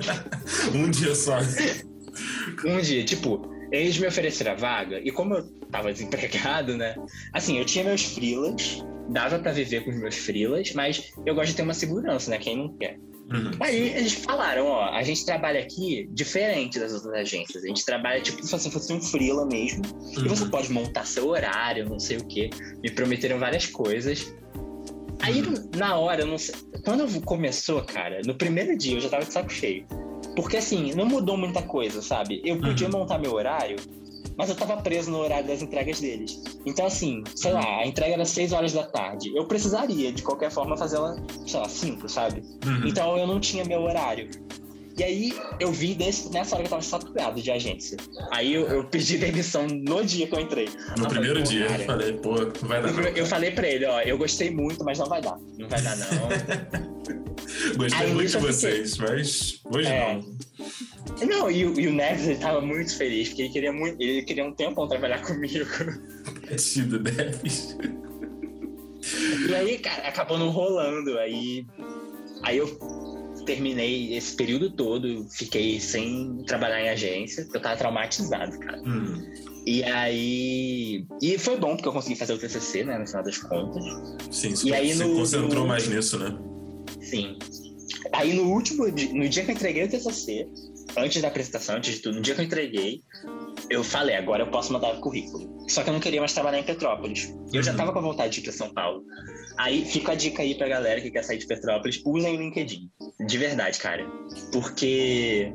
um 0.74 0.90
dia 0.90 1.14
só. 1.14 1.36
um 2.64 2.80
dia, 2.80 3.04
tipo, 3.04 3.53
eles 3.70 3.98
me 3.98 4.06
ofereceram 4.06 4.52
a 4.52 4.54
vaga 4.54 5.00
e 5.00 5.10
como 5.10 5.34
eu 5.34 5.44
tava 5.70 5.92
desempregado, 5.92 6.76
né? 6.76 6.94
Assim, 7.32 7.58
eu 7.58 7.64
tinha 7.64 7.84
meus 7.84 8.02
frilas 8.02 8.84
dava 9.08 9.38
para 9.38 9.52
viver 9.52 9.84
com 9.84 9.90
os 9.90 9.96
meus 9.96 10.16
frilas, 10.16 10.72
mas 10.72 11.12
eu 11.26 11.34
gosto 11.34 11.50
de 11.50 11.56
ter 11.56 11.62
uma 11.62 11.74
segurança, 11.74 12.30
né? 12.30 12.38
Quem 12.38 12.56
não 12.56 12.68
quer. 12.76 12.98
Uhum. 13.30 13.50
Aí 13.60 13.90
eles 13.96 14.12
falaram, 14.12 14.66
ó, 14.66 14.90
a 14.90 15.02
gente 15.02 15.24
trabalha 15.24 15.60
aqui 15.60 16.08
diferente 16.12 16.78
das 16.78 16.92
outras 16.92 17.14
agências. 17.14 17.64
A 17.64 17.66
gente 17.66 17.84
trabalha 17.84 18.20
tipo 18.20 18.44
se 18.44 18.50
você 18.50 18.70
fosse 18.70 18.92
um 18.92 19.00
freela 19.00 19.46
mesmo. 19.46 19.82
Uhum. 19.86 20.24
E 20.24 20.28
você 20.28 20.46
pode 20.46 20.70
montar 20.70 21.06
seu 21.06 21.28
horário, 21.28 21.88
não 21.88 21.98
sei 21.98 22.18
o 22.18 22.24
quê. 22.26 22.50
Me 22.82 22.90
prometeram 22.90 23.38
várias 23.38 23.66
coisas. 23.66 24.34
Aí, 25.20 25.40
uhum. 25.40 25.70
na 25.76 25.96
hora, 25.96 26.22
eu 26.22 26.26
não 26.26 26.36
sei. 26.36 26.54
Quando 26.84 27.20
começou, 27.22 27.82
cara, 27.82 28.20
no 28.26 28.34
primeiro 28.34 28.76
dia 28.76 28.96
eu 28.96 29.00
já 29.00 29.08
tava 29.08 29.24
de 29.24 29.32
saco 29.32 29.50
cheio. 29.50 29.86
Porque 30.34 30.56
assim, 30.56 30.92
não 30.94 31.06
mudou 31.06 31.36
muita 31.36 31.62
coisa, 31.62 32.02
sabe? 32.02 32.42
Eu 32.44 32.60
podia 32.60 32.88
uhum. 32.88 32.98
montar 32.98 33.18
meu 33.18 33.32
horário 33.32 33.76
mas 34.36 34.48
eu 34.48 34.56
tava 34.56 34.76
preso 34.78 35.10
no 35.10 35.18
horário 35.18 35.46
das 35.46 35.62
entregas 35.62 36.00
deles. 36.00 36.42
Então, 36.66 36.86
assim, 36.86 37.22
sei 37.34 37.52
lá, 37.52 37.78
a 37.78 37.86
entrega 37.86 38.14
era 38.14 38.24
6 38.24 38.52
horas 38.52 38.72
da 38.72 38.82
tarde. 38.84 39.34
Eu 39.34 39.46
precisaria, 39.46 40.12
de 40.12 40.22
qualquer 40.22 40.50
forma, 40.50 40.76
fazer 40.76 40.96
ela, 40.96 41.16
sei 41.46 41.60
lá, 41.60 41.68
5, 41.68 42.08
sabe? 42.08 42.42
Uhum. 42.64 42.86
Então 42.86 43.16
eu 43.16 43.26
não 43.26 43.38
tinha 43.38 43.64
meu 43.64 43.82
horário. 43.82 44.28
E 44.96 45.02
aí 45.02 45.34
eu 45.58 45.72
vi 45.72 45.96
nessa 45.96 46.54
hora 46.54 46.62
que 46.62 46.66
eu 46.66 46.70
tava 46.70 46.82
saturado 46.82 47.42
de 47.42 47.50
agência. 47.50 47.96
Aí 48.30 48.54
eu, 48.54 48.66
eu 48.68 48.84
pedi 48.84 49.18
demissão 49.18 49.66
no 49.66 50.04
dia 50.04 50.26
que 50.26 50.34
eu 50.34 50.40
entrei. 50.40 50.68
No 50.96 51.08
primeiro 51.08 51.40
falei, 51.40 51.58
dia, 51.58 51.66
cara, 51.66 51.82
eu 51.82 51.86
falei, 51.86 52.12
pô, 52.12 52.34
não 52.36 52.68
vai 52.68 52.82
dar. 52.82 52.88
Eu, 52.88 53.16
eu 53.16 53.26
falei 53.26 53.50
pra 53.50 53.66
ele, 53.66 53.86
ó, 53.86 54.00
eu 54.02 54.16
gostei 54.16 54.50
muito, 54.50 54.84
mas 54.84 54.98
não 54.98 55.06
vai 55.06 55.20
dar. 55.20 55.36
Não 55.58 55.68
vai 55.68 55.82
dar, 55.82 55.96
não. 55.96 56.28
gostei 57.76 58.06
aí, 58.06 58.14
muito 58.14 58.30
de 58.30 58.38
vocês, 58.38 58.96
fiquei... 58.96 59.08
mas 59.10 59.60
hoje 59.64 59.88
é, 59.88 60.14
não. 60.14 61.26
Não, 61.26 61.50
e, 61.50 61.60
e 61.60 61.88
o 61.88 61.92
Neves 61.92 62.28
ele 62.28 62.38
tava 62.38 62.60
muito 62.60 62.96
feliz, 62.96 63.28
porque 63.28 63.42
ele 63.42 63.52
queria 63.52 63.72
muito. 63.72 64.00
Ele 64.00 64.22
queria 64.22 64.44
um 64.44 64.52
tempão 64.52 64.86
trabalhar 64.86 65.22
comigo. 65.26 65.66
Tecido 66.46 67.00
Neves. 67.00 67.76
E 69.48 69.54
aí, 69.54 69.78
cara, 69.78 70.08
acabou 70.08 70.38
não 70.38 70.50
rolando. 70.50 71.18
Aí, 71.18 71.66
aí 72.42 72.58
eu 72.58 72.68
terminei 73.44 74.14
esse 74.14 74.34
período 74.34 74.70
todo, 74.70 75.26
fiquei 75.30 75.78
sem 75.80 76.42
trabalhar 76.46 76.80
em 76.80 76.88
agência, 76.88 77.46
eu 77.52 77.60
tava 77.60 77.76
traumatizado, 77.76 78.58
cara. 78.58 78.80
Hum. 78.82 79.22
E 79.66 79.82
aí. 79.82 81.06
E 81.22 81.38
foi 81.38 81.56
bom, 81.56 81.74
porque 81.74 81.88
eu 81.88 81.92
consegui 81.92 82.16
fazer 82.16 82.34
o 82.34 82.38
TCC, 82.38 82.84
né, 82.84 82.98
no 82.98 83.06
final 83.06 83.22
das 83.22 83.38
contas. 83.38 83.84
Sim, 84.30 84.54
e 84.64 84.74
aí 84.74 84.92
você 84.92 85.04
no, 85.04 85.14
concentrou 85.14 85.62
no... 85.62 85.68
mais 85.68 85.88
nisso, 85.88 86.18
né? 86.18 86.36
Sim. 87.00 87.38
Aí 88.12 88.34
no 88.34 88.50
último 88.50 88.86
no 88.86 89.28
dia 89.28 89.44
que 89.44 89.50
eu 89.50 89.54
entreguei 89.54 89.84
o 89.84 89.88
TCC, 89.88 90.46
antes 90.96 91.22
da 91.22 91.28
apresentação, 91.28 91.76
antes 91.76 91.94
de 91.94 92.00
tudo, 92.00 92.16
no 92.16 92.22
dia 92.22 92.34
que 92.34 92.40
eu 92.40 92.44
entreguei, 92.44 93.02
eu 93.70 93.82
falei, 93.82 94.16
agora 94.16 94.42
eu 94.42 94.50
posso 94.50 94.72
mandar 94.72 94.94
o 94.94 95.00
currículo. 95.00 95.54
Só 95.68 95.82
que 95.82 95.88
eu 95.88 95.94
não 95.94 96.00
queria 96.00 96.20
mais 96.20 96.32
trabalhar 96.32 96.58
em 96.58 96.64
Petrópolis. 96.64 97.32
Eu 97.52 97.62
já 97.62 97.70
uhum. 97.72 97.76
tava 97.76 97.92
com 97.92 98.02
vontade 98.02 98.34
de 98.34 98.40
ir 98.40 98.42
pra 98.42 98.52
São 98.52 98.72
Paulo. 98.72 99.02
Aí 99.56 99.84
fica 99.84 100.12
a 100.12 100.14
dica 100.14 100.42
aí 100.42 100.54
pra 100.54 100.68
galera 100.68 101.00
que 101.00 101.10
quer 101.10 101.22
sair 101.22 101.38
de 101.38 101.46
Petrópolis, 101.46 102.00
usem 102.04 102.36
o 102.36 102.40
LinkedIn. 102.40 102.90
De 103.26 103.38
verdade, 103.38 103.78
cara. 103.78 104.06
Porque 104.52 105.52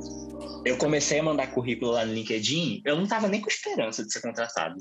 eu 0.66 0.78
comecei 0.78 1.20
a 1.20 1.24
mandar 1.24 1.48
currículo 1.48 1.92
lá 1.92 2.06
no 2.06 2.14
LinkedIn, 2.14 2.82
eu 2.86 2.96
não 2.96 3.08
tava 3.08 3.28
nem 3.28 3.42
com 3.42 3.50
esperança 3.50 4.04
de 4.04 4.12
ser 4.12 4.22
contratado. 4.22 4.76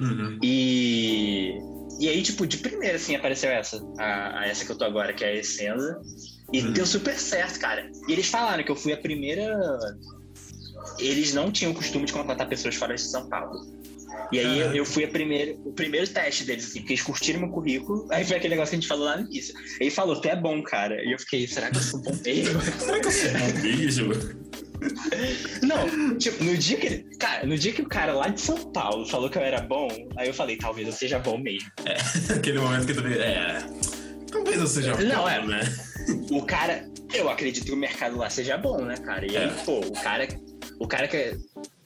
Uhum. 0.00 0.38
E, 0.42 1.58
e 2.00 2.08
aí, 2.08 2.22
tipo, 2.22 2.46
de 2.46 2.58
primeira, 2.58 2.96
assim, 2.96 3.14
apareceu 3.14 3.50
essa, 3.50 3.80
a, 3.98 4.40
a 4.40 4.46
essa 4.46 4.64
que 4.64 4.72
eu 4.72 4.78
tô 4.78 4.84
agora, 4.84 5.12
que 5.12 5.24
é 5.24 5.28
a 5.28 5.34
Essenza. 5.34 6.00
E 6.52 6.60
uhum. 6.60 6.72
deu 6.72 6.86
super 6.86 7.18
certo, 7.18 7.58
cara. 7.58 7.90
E 8.08 8.12
eles 8.12 8.26
falaram 8.26 8.62
que 8.62 8.70
eu 8.70 8.76
fui 8.76 8.92
a 8.92 8.96
primeira. 8.96 9.56
Eles 10.98 11.34
não 11.34 11.50
tinham 11.50 11.72
o 11.72 11.74
costume 11.74 12.06
de 12.06 12.12
contratar 12.12 12.48
pessoas 12.48 12.74
fora 12.74 12.94
de 12.94 13.00
São 13.00 13.28
Paulo. 13.28 13.60
E 14.32 14.38
aí 14.38 14.62
uhum. 14.62 14.74
eu 14.74 14.84
fui 14.84 15.04
a 15.04 15.08
primeiro, 15.08 15.60
o 15.64 15.72
primeiro 15.72 16.06
teste 16.08 16.44
deles, 16.44 16.64
assim, 16.64 16.80
porque 16.80 16.94
eles 16.94 17.02
curtiram 17.02 17.40
meu 17.40 17.50
currículo. 17.50 18.06
Aí 18.10 18.24
foi 18.24 18.36
aquele 18.36 18.54
negócio 18.54 18.70
que 18.70 18.76
a 18.76 18.80
gente 18.80 18.88
falou 18.88 19.04
lá 19.04 19.16
no 19.16 19.26
início. 19.26 19.54
Ele 19.80 19.90
falou, 19.90 20.20
tu 20.20 20.28
é 20.28 20.36
bom, 20.36 20.62
cara. 20.62 21.02
E 21.04 21.12
eu 21.12 21.18
fiquei, 21.18 21.46
será 21.46 21.70
que 21.70 21.76
eu 21.76 21.82
sou 21.82 22.00
bom 22.00 22.14
mesmo? 22.24 22.60
será 22.60 23.00
que 23.00 23.06
eu 23.06 23.12
sou 23.12 23.30
bom 23.30 23.60
mesmo? 23.62 24.14
Não, 25.62 26.18
tipo, 26.18 26.42
no 26.44 26.56
dia 26.56 26.76
que. 26.76 27.04
Cara, 27.18 27.46
no 27.46 27.56
dia 27.56 27.72
que 27.72 27.82
o 27.82 27.88
cara 27.88 28.12
lá 28.12 28.28
de 28.28 28.40
São 28.40 28.56
Paulo 28.72 29.06
falou 29.06 29.30
que 29.30 29.38
eu 29.38 29.42
era 29.42 29.60
bom, 29.60 29.88
aí 30.16 30.28
eu 30.28 30.34
falei, 30.34 30.56
talvez 30.56 30.86
eu 30.86 30.92
seja 30.92 31.18
bom 31.18 31.38
mesmo. 31.38 31.70
É, 31.84 31.96
aquele 32.34 32.58
momento 32.58 32.86
que 32.86 32.94
tu. 32.94 33.06
É. 33.06 33.64
Talvez 34.30 34.60
eu 34.60 34.66
seja 34.66 34.96
Não, 34.96 35.22
bom, 35.22 35.28
é. 35.28 35.46
né? 35.46 35.60
O 36.30 36.42
cara. 36.42 36.92
Eu 37.12 37.30
acredito 37.30 37.64
que 37.64 37.72
o 37.72 37.76
mercado 37.76 38.16
lá 38.16 38.28
seja 38.28 38.58
bom, 38.58 38.84
né, 38.84 38.96
cara? 38.96 39.24
E 39.24 39.36
aí, 39.36 39.44
é. 39.44 39.64
pô, 39.64 39.78
o 39.78 39.92
cara. 39.92 40.26
O 40.84 40.88
cara 40.88 41.08
que. 41.08 41.38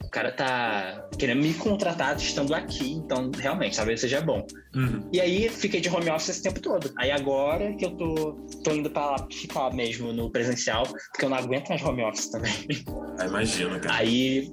O 0.03 0.09
cara 0.09 0.31
tá 0.31 1.07
querendo 1.19 1.39
me 1.39 1.53
contratar 1.53 2.17
estando 2.17 2.55
aqui, 2.55 2.93
então 2.93 3.29
realmente, 3.37 3.77
talvez 3.77 4.01
seja 4.01 4.19
bom. 4.19 4.45
Uhum. 4.75 5.07
E 5.13 5.21
aí 5.21 5.47
fiquei 5.49 5.79
de 5.79 5.87
home 5.87 6.09
office 6.09 6.29
esse 6.29 6.41
tempo 6.41 6.59
todo. 6.59 6.91
Aí 6.97 7.11
agora 7.11 7.75
que 7.75 7.85
eu 7.85 7.91
tô, 7.91 8.31
tô 8.63 8.71
indo 8.71 8.89
pra 8.89 9.11
lá 9.11 9.27
ficar 9.31 9.71
mesmo 9.71 10.11
no 10.11 10.31
presencial, 10.31 10.83
porque 10.83 11.25
eu 11.25 11.29
não 11.29 11.37
aguento 11.37 11.69
mais 11.69 11.83
home 11.83 12.03
office 12.03 12.31
também. 12.31 12.51
Ah, 13.19 13.27
imagina, 13.27 13.79
cara. 13.79 13.97
Aí 13.97 14.49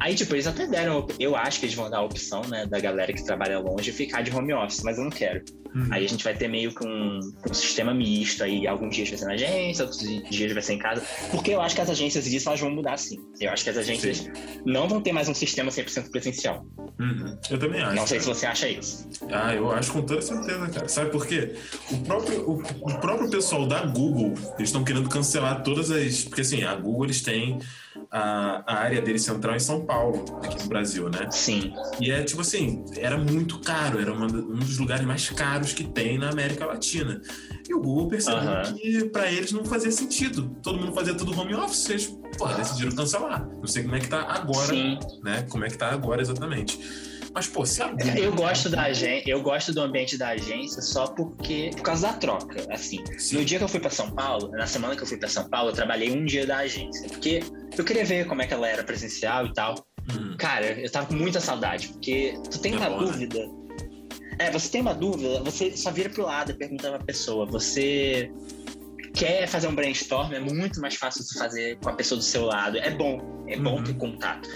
Aí, 0.00 0.14
tipo, 0.14 0.34
eles 0.34 0.46
até 0.46 0.66
deram. 0.66 1.06
Eu 1.18 1.34
acho 1.34 1.60
que 1.60 1.66
eles 1.66 1.74
vão 1.74 1.90
dar 1.90 1.98
a 1.98 2.02
opção, 2.02 2.42
né, 2.42 2.66
da 2.66 2.78
galera 2.78 3.12
que 3.12 3.24
trabalha 3.24 3.58
longe 3.58 3.90
ficar 3.92 4.22
de 4.22 4.34
home 4.34 4.52
office, 4.52 4.82
mas 4.82 4.98
eu 4.98 5.04
não 5.04 5.10
quero. 5.10 5.44
Uhum. 5.74 5.88
Aí 5.90 6.04
a 6.04 6.08
gente 6.08 6.24
vai 6.24 6.34
ter 6.34 6.48
meio 6.48 6.74
que 6.74 6.86
um, 6.86 7.18
um, 7.18 7.54
sistema 7.54 7.92
misto. 7.92 8.42
Aí 8.42 8.66
alguns 8.66 8.94
dias 8.94 9.08
vai 9.08 9.18
ser 9.18 9.24
na 9.26 9.32
agência, 9.32 9.84
outros 9.84 10.02
dias 10.30 10.52
vai 10.52 10.62
ser 10.62 10.74
em 10.74 10.78
casa. 10.78 11.02
Porque 11.30 11.50
eu 11.50 11.60
acho 11.60 11.74
que 11.74 11.80
as 11.80 11.90
agências 11.90 12.24
disso 12.24 12.48
elas 12.48 12.60
vão 12.60 12.70
mudar 12.70 12.96
sim. 12.96 13.18
Eu 13.40 13.50
acho 13.50 13.64
que 13.64 13.70
as 13.70 13.76
agências 13.76 14.18
sim. 14.18 14.30
não 14.64 14.88
vão 14.88 15.00
ter 15.00 15.12
mais 15.12 15.28
um 15.28 15.34
sistema 15.34 15.70
100% 15.70 16.10
presencial. 16.10 16.66
Uhum. 16.98 17.38
Eu 17.50 17.58
também 17.58 17.82
acho. 17.82 17.94
Não 17.94 18.06
sei 18.06 18.18
cara. 18.18 18.34
se 18.34 18.40
você 18.40 18.46
acha 18.46 18.68
isso. 18.68 19.08
Ah, 19.30 19.54
eu 19.54 19.70
acho 19.70 19.92
com 19.92 20.02
toda 20.02 20.22
certeza, 20.22 20.68
cara. 20.68 20.88
Sabe 20.88 21.10
por 21.10 21.26
quê? 21.26 21.54
O 21.90 21.98
próprio, 21.98 22.48
o, 22.48 22.62
o 22.62 23.00
próprio 23.00 23.30
pessoal 23.30 23.66
da 23.66 23.84
Google, 23.84 24.34
eles 24.56 24.68
estão 24.68 24.84
querendo 24.84 25.08
cancelar 25.08 25.62
todas 25.62 25.90
as. 25.90 26.24
Porque 26.24 26.40
assim, 26.40 26.62
a 26.62 26.74
Google 26.74 27.06
eles 27.06 27.22
têm 27.22 27.58
a, 28.10 28.62
a 28.66 28.78
área 28.78 29.02
dele 29.02 29.18
central 29.18 29.54
em 29.56 29.60
São 29.60 29.84
Paulo, 29.84 30.24
aqui 30.42 30.62
no 30.62 30.68
Brasil, 30.68 31.08
né? 31.08 31.28
Sim. 31.30 31.72
E 32.00 32.10
é 32.10 32.22
tipo 32.22 32.40
assim, 32.40 32.84
era 32.96 33.18
muito 33.18 33.58
caro, 33.60 34.00
era 34.00 34.12
uma, 34.12 34.26
um 34.26 34.58
dos 34.58 34.78
lugares 34.78 35.04
mais 35.04 35.28
caros 35.30 35.57
que 35.66 35.84
tem 35.84 36.18
na 36.18 36.30
América 36.30 36.66
Latina. 36.66 37.20
E 37.68 37.74
o 37.74 37.80
Google 37.80 38.08
percebeu 38.08 38.40
uhum. 38.40 38.74
que 38.74 39.04
para 39.06 39.30
eles 39.30 39.52
não 39.52 39.64
fazia 39.64 39.90
sentido. 39.90 40.56
Todo 40.62 40.78
mundo 40.78 40.92
fazia 40.92 41.14
tudo 41.14 41.38
home 41.38 41.54
office, 41.54 41.90
eles 41.90 42.18
porra, 42.36 42.54
decidiram 42.54 42.92
cancelar. 42.92 43.48
Não 43.48 43.66
sei 43.66 43.82
como 43.82 43.96
é 43.96 44.00
que 44.00 44.08
tá 44.08 44.22
agora, 44.22 44.66
Sim. 44.66 44.98
né? 45.22 45.46
Como 45.48 45.64
é 45.64 45.68
que 45.68 45.76
tá 45.76 45.90
agora 45.90 46.22
exatamente. 46.22 46.78
Mas, 47.34 47.46
pô, 47.46 47.64
se 47.64 47.82
a 47.82 47.88
Google... 47.88 48.16
Eu 48.16 48.32
gosto 48.32 48.68
da 48.68 48.82
agência, 48.82 49.30
eu 49.30 49.42
gosto 49.42 49.72
do 49.72 49.80
ambiente 49.80 50.16
da 50.16 50.30
agência 50.30 50.82
só 50.82 51.06
porque. 51.06 51.70
Por 51.76 51.82
causa 51.82 52.08
da 52.08 52.12
troca. 52.14 52.66
Assim. 52.72 53.04
Sim. 53.18 53.36
No 53.36 53.44
dia 53.44 53.58
que 53.58 53.64
eu 53.64 53.68
fui 53.68 53.80
para 53.80 53.90
São 53.90 54.10
Paulo, 54.10 54.50
na 54.52 54.66
semana 54.66 54.96
que 54.96 55.02
eu 55.02 55.06
fui 55.06 55.18
para 55.18 55.28
São 55.28 55.48
Paulo, 55.48 55.70
eu 55.70 55.74
trabalhei 55.74 56.10
um 56.10 56.24
dia 56.24 56.46
da 56.46 56.58
agência. 56.58 57.08
Porque 57.08 57.40
eu 57.76 57.84
queria 57.84 58.04
ver 58.04 58.26
como 58.26 58.42
é 58.42 58.46
que 58.46 58.54
ela 58.54 58.68
era 58.68 58.82
presencial 58.82 59.46
e 59.46 59.52
tal. 59.52 59.74
Hum. 60.10 60.36
Cara, 60.38 60.66
eu 60.80 60.90
tava 60.90 61.06
com 61.06 61.14
muita 61.14 61.40
saudade, 61.40 61.88
porque 61.88 62.34
tu 62.50 62.58
tem 62.58 62.74
é 62.74 62.76
uma 62.76 62.90
bom, 62.90 63.00
né? 63.02 63.06
dúvida. 63.06 63.46
Né? 63.46 63.67
É, 64.38 64.50
você 64.50 64.68
tem 64.68 64.80
uma 64.80 64.94
dúvida, 64.94 65.42
você 65.42 65.76
só 65.76 65.90
vira 65.90 66.08
pro 66.08 66.24
lado 66.24 66.52
e 66.52 66.54
pergunta 66.54 66.88
pra 66.90 66.98
pessoa. 67.00 67.44
Você 67.46 68.30
quer 69.14 69.46
fazer 69.48 69.66
um 69.66 69.74
brainstorm, 69.74 70.32
é 70.32 70.40
muito 70.40 70.80
mais 70.80 70.94
fácil 70.94 71.24
de 71.24 71.38
fazer 71.38 71.78
com 71.78 71.88
a 71.88 71.92
pessoa 71.92 72.18
do 72.18 72.24
seu 72.24 72.44
lado. 72.44 72.78
É 72.78 72.90
bom, 72.90 73.44
é 73.48 73.56
bom 73.56 73.76
uhum. 73.76 73.84
ter 73.84 73.94
contato. 73.94 74.48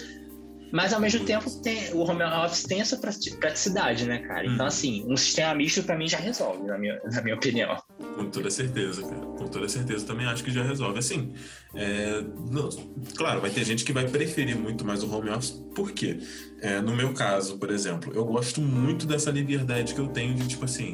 Mas 0.73 0.91
ao 0.91 0.99
mesmo 0.99 1.23
tempo, 1.23 1.47
tem, 1.61 1.93
o 1.93 1.99
home 1.99 2.23
office 2.23 2.63
tem 2.63 2.81
essa 2.81 2.97
praticidade, 2.97 4.07
né, 4.07 4.17
cara? 4.27 4.43
Então, 4.43 4.65
hum. 4.65 4.67
assim, 4.67 5.05
um 5.07 5.15
sistema 5.15 5.53
misto 5.53 5.83
para 5.83 5.95
mim 5.95 6.07
já 6.07 6.17
resolve, 6.17 6.65
na 6.65 6.79
minha, 6.79 6.99
na 7.03 7.21
minha 7.21 7.35
opinião. 7.35 7.77
Com 8.15 8.25
toda 8.31 8.49
certeza, 8.49 9.03
cara. 9.03 9.21
Com 9.21 9.47
toda 9.49 9.69
certeza 9.69 10.03
também 10.03 10.25
acho 10.25 10.43
que 10.43 10.49
já 10.49 10.63
resolve. 10.63 10.97
Assim, 10.97 11.31
é, 11.75 12.23
não, 12.49 12.69
claro, 13.15 13.39
vai 13.39 13.51
ter 13.51 13.63
gente 13.63 13.85
que 13.85 13.93
vai 13.93 14.07
preferir 14.07 14.57
muito 14.57 14.83
mais 14.83 15.03
o 15.03 15.15
home 15.15 15.29
office. 15.29 15.51
Por 15.75 15.91
quê? 15.91 16.17
É, 16.63 16.79
no 16.79 16.95
meu 16.95 17.13
caso, 17.13 17.57
por 17.57 17.69
exemplo, 17.69 18.13
eu 18.15 18.23
gosto 18.23 18.61
muito 18.61 19.05
dessa 19.05 19.29
liberdade 19.29 19.93
que 19.93 19.99
eu 19.99 20.07
tenho 20.07 20.33
de, 20.33 20.47
tipo 20.47 20.63
assim, 20.63 20.93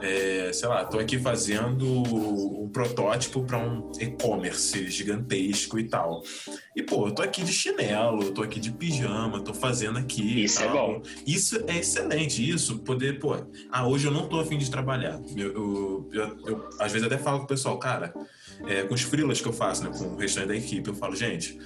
é, 0.00 0.50
sei 0.52 0.68
lá, 0.68 0.84
tô 0.84 0.98
aqui 0.98 1.16
fazendo 1.16 1.86
um 1.86 2.68
protótipo 2.68 3.44
para 3.44 3.56
um 3.56 3.92
e-commerce 4.00 4.90
gigantesco 4.90 5.78
e 5.78 5.84
tal. 5.84 6.24
E, 6.74 6.82
pô, 6.82 7.06
eu 7.06 7.12
tô 7.12 7.22
aqui 7.22 7.44
de 7.44 7.52
chinelo, 7.52 8.24
eu 8.24 8.32
tô 8.32 8.42
aqui 8.42 8.58
de 8.58 8.72
pijama, 8.72 9.40
tô 9.40 9.54
fazendo 9.54 9.96
aqui. 9.96 10.42
Isso 10.42 10.60
é 10.62 10.68
bom. 10.68 11.00
Isso 11.24 11.62
é 11.68 11.78
excelente, 11.78 12.46
isso, 12.46 12.80
poder, 12.80 13.20
pô, 13.20 13.36
ah, 13.70 13.86
hoje 13.86 14.08
eu 14.08 14.12
não 14.12 14.28
tô 14.28 14.40
afim 14.40 14.58
de 14.58 14.68
trabalhar. 14.68 15.20
Eu, 15.36 15.52
eu, 15.52 16.10
eu, 16.12 16.38
eu 16.46 16.68
às 16.80 16.90
vezes 16.90 17.06
até 17.06 17.16
falo 17.16 17.38
com 17.38 17.44
o 17.44 17.48
pessoal, 17.48 17.78
cara, 17.78 18.12
é, 18.66 18.82
com 18.82 18.94
os 18.94 19.02
freelas 19.02 19.40
que 19.40 19.46
eu 19.46 19.52
faço, 19.52 19.84
né, 19.84 19.90
com 19.96 20.04
o 20.04 20.16
restante 20.16 20.48
da 20.48 20.56
equipe, 20.56 20.88
eu 20.88 20.94
falo, 20.94 21.14
gente, 21.14 21.58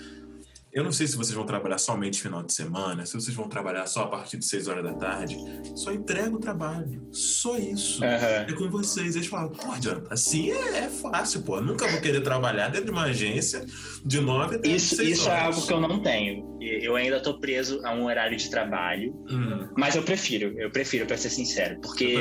eu 0.73 0.85
não 0.85 0.93
sei 0.93 1.07
se 1.07 1.17
vocês 1.17 1.35
vão 1.35 1.45
trabalhar 1.45 1.79
somente 1.79 2.23
final 2.23 2.43
de 2.43 2.53
semana, 2.53 3.05
se 3.05 3.15
vocês 3.15 3.35
vão 3.35 3.49
trabalhar 3.49 3.87
só 3.87 4.05
a 4.05 4.07
partir 4.07 4.37
de 4.37 4.45
6 4.45 4.69
horas 4.69 4.85
da 4.85 4.93
tarde. 4.93 5.37
Só 5.75 5.93
entrega 5.93 6.35
o 6.35 6.39
trabalho. 6.39 7.09
Só 7.11 7.59
isso. 7.59 8.03
Uhum. 8.03 8.09
É 8.09 8.53
com 8.53 8.71
vocês. 8.71 9.17
Eles 9.17 9.27
falam, 9.27 9.51
pô, 9.51 9.73
adianta. 9.73 10.13
Assim 10.13 10.53
é, 10.53 10.79
é, 10.85 10.89
fácil, 10.89 11.43
pô. 11.43 11.57
Eu 11.57 11.63
nunca 11.63 11.89
vou 11.89 12.01
querer 12.01 12.21
trabalhar 12.21 12.69
dentro 12.69 12.87
de 12.87 12.93
uma 12.93 13.05
agência 13.05 13.65
de 14.05 14.21
9 14.21 14.57
até 14.57 14.69
isso, 14.69 14.97
6 14.97 15.09
isso 15.09 15.29
horas. 15.29 15.39
é 15.39 15.47
algo 15.47 15.67
que 15.67 15.73
eu 15.73 15.81
não 15.81 16.03
tenho. 16.03 16.51
Eu 16.61 16.95
ainda 16.95 17.21
tô 17.21 17.41
preso 17.41 17.81
a 17.85 17.93
um 17.93 18.05
horário 18.05 18.37
de 18.37 18.51
trabalho. 18.51 19.13
Uhum. 19.29 19.69
Mas 19.77 19.97
eu 19.97 20.03
prefiro. 20.03 20.55
Eu 20.59 20.71
prefiro, 20.71 21.07
pra 21.07 21.17
ser 21.17 21.31
sincero. 21.31 21.81
Porque 21.81 22.19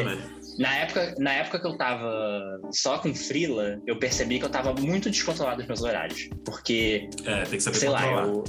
na 0.60 0.76
época, 0.76 1.16
na 1.18 1.34
época 1.34 1.60
que 1.60 1.68
eu 1.68 1.78
tava 1.78 2.60
só 2.72 2.98
com 3.00 3.16
Freela, 3.16 3.82
eu 3.88 3.98
percebi 3.98 4.40
que 4.40 4.46
eu 4.46 4.50
tava 4.50 4.74
muito 4.74 5.10
descontrolado 5.10 5.60
nos 5.60 5.68
meus 5.68 5.82
horários. 5.82 6.30
Porque, 6.44 7.10
é, 7.26 7.44
tem 7.44 7.58
que 7.58 7.62
saber 7.62 7.78
sei 7.78 7.88
controlar. 7.90 8.26
lá, 8.26 8.28
eu, 8.28 8.44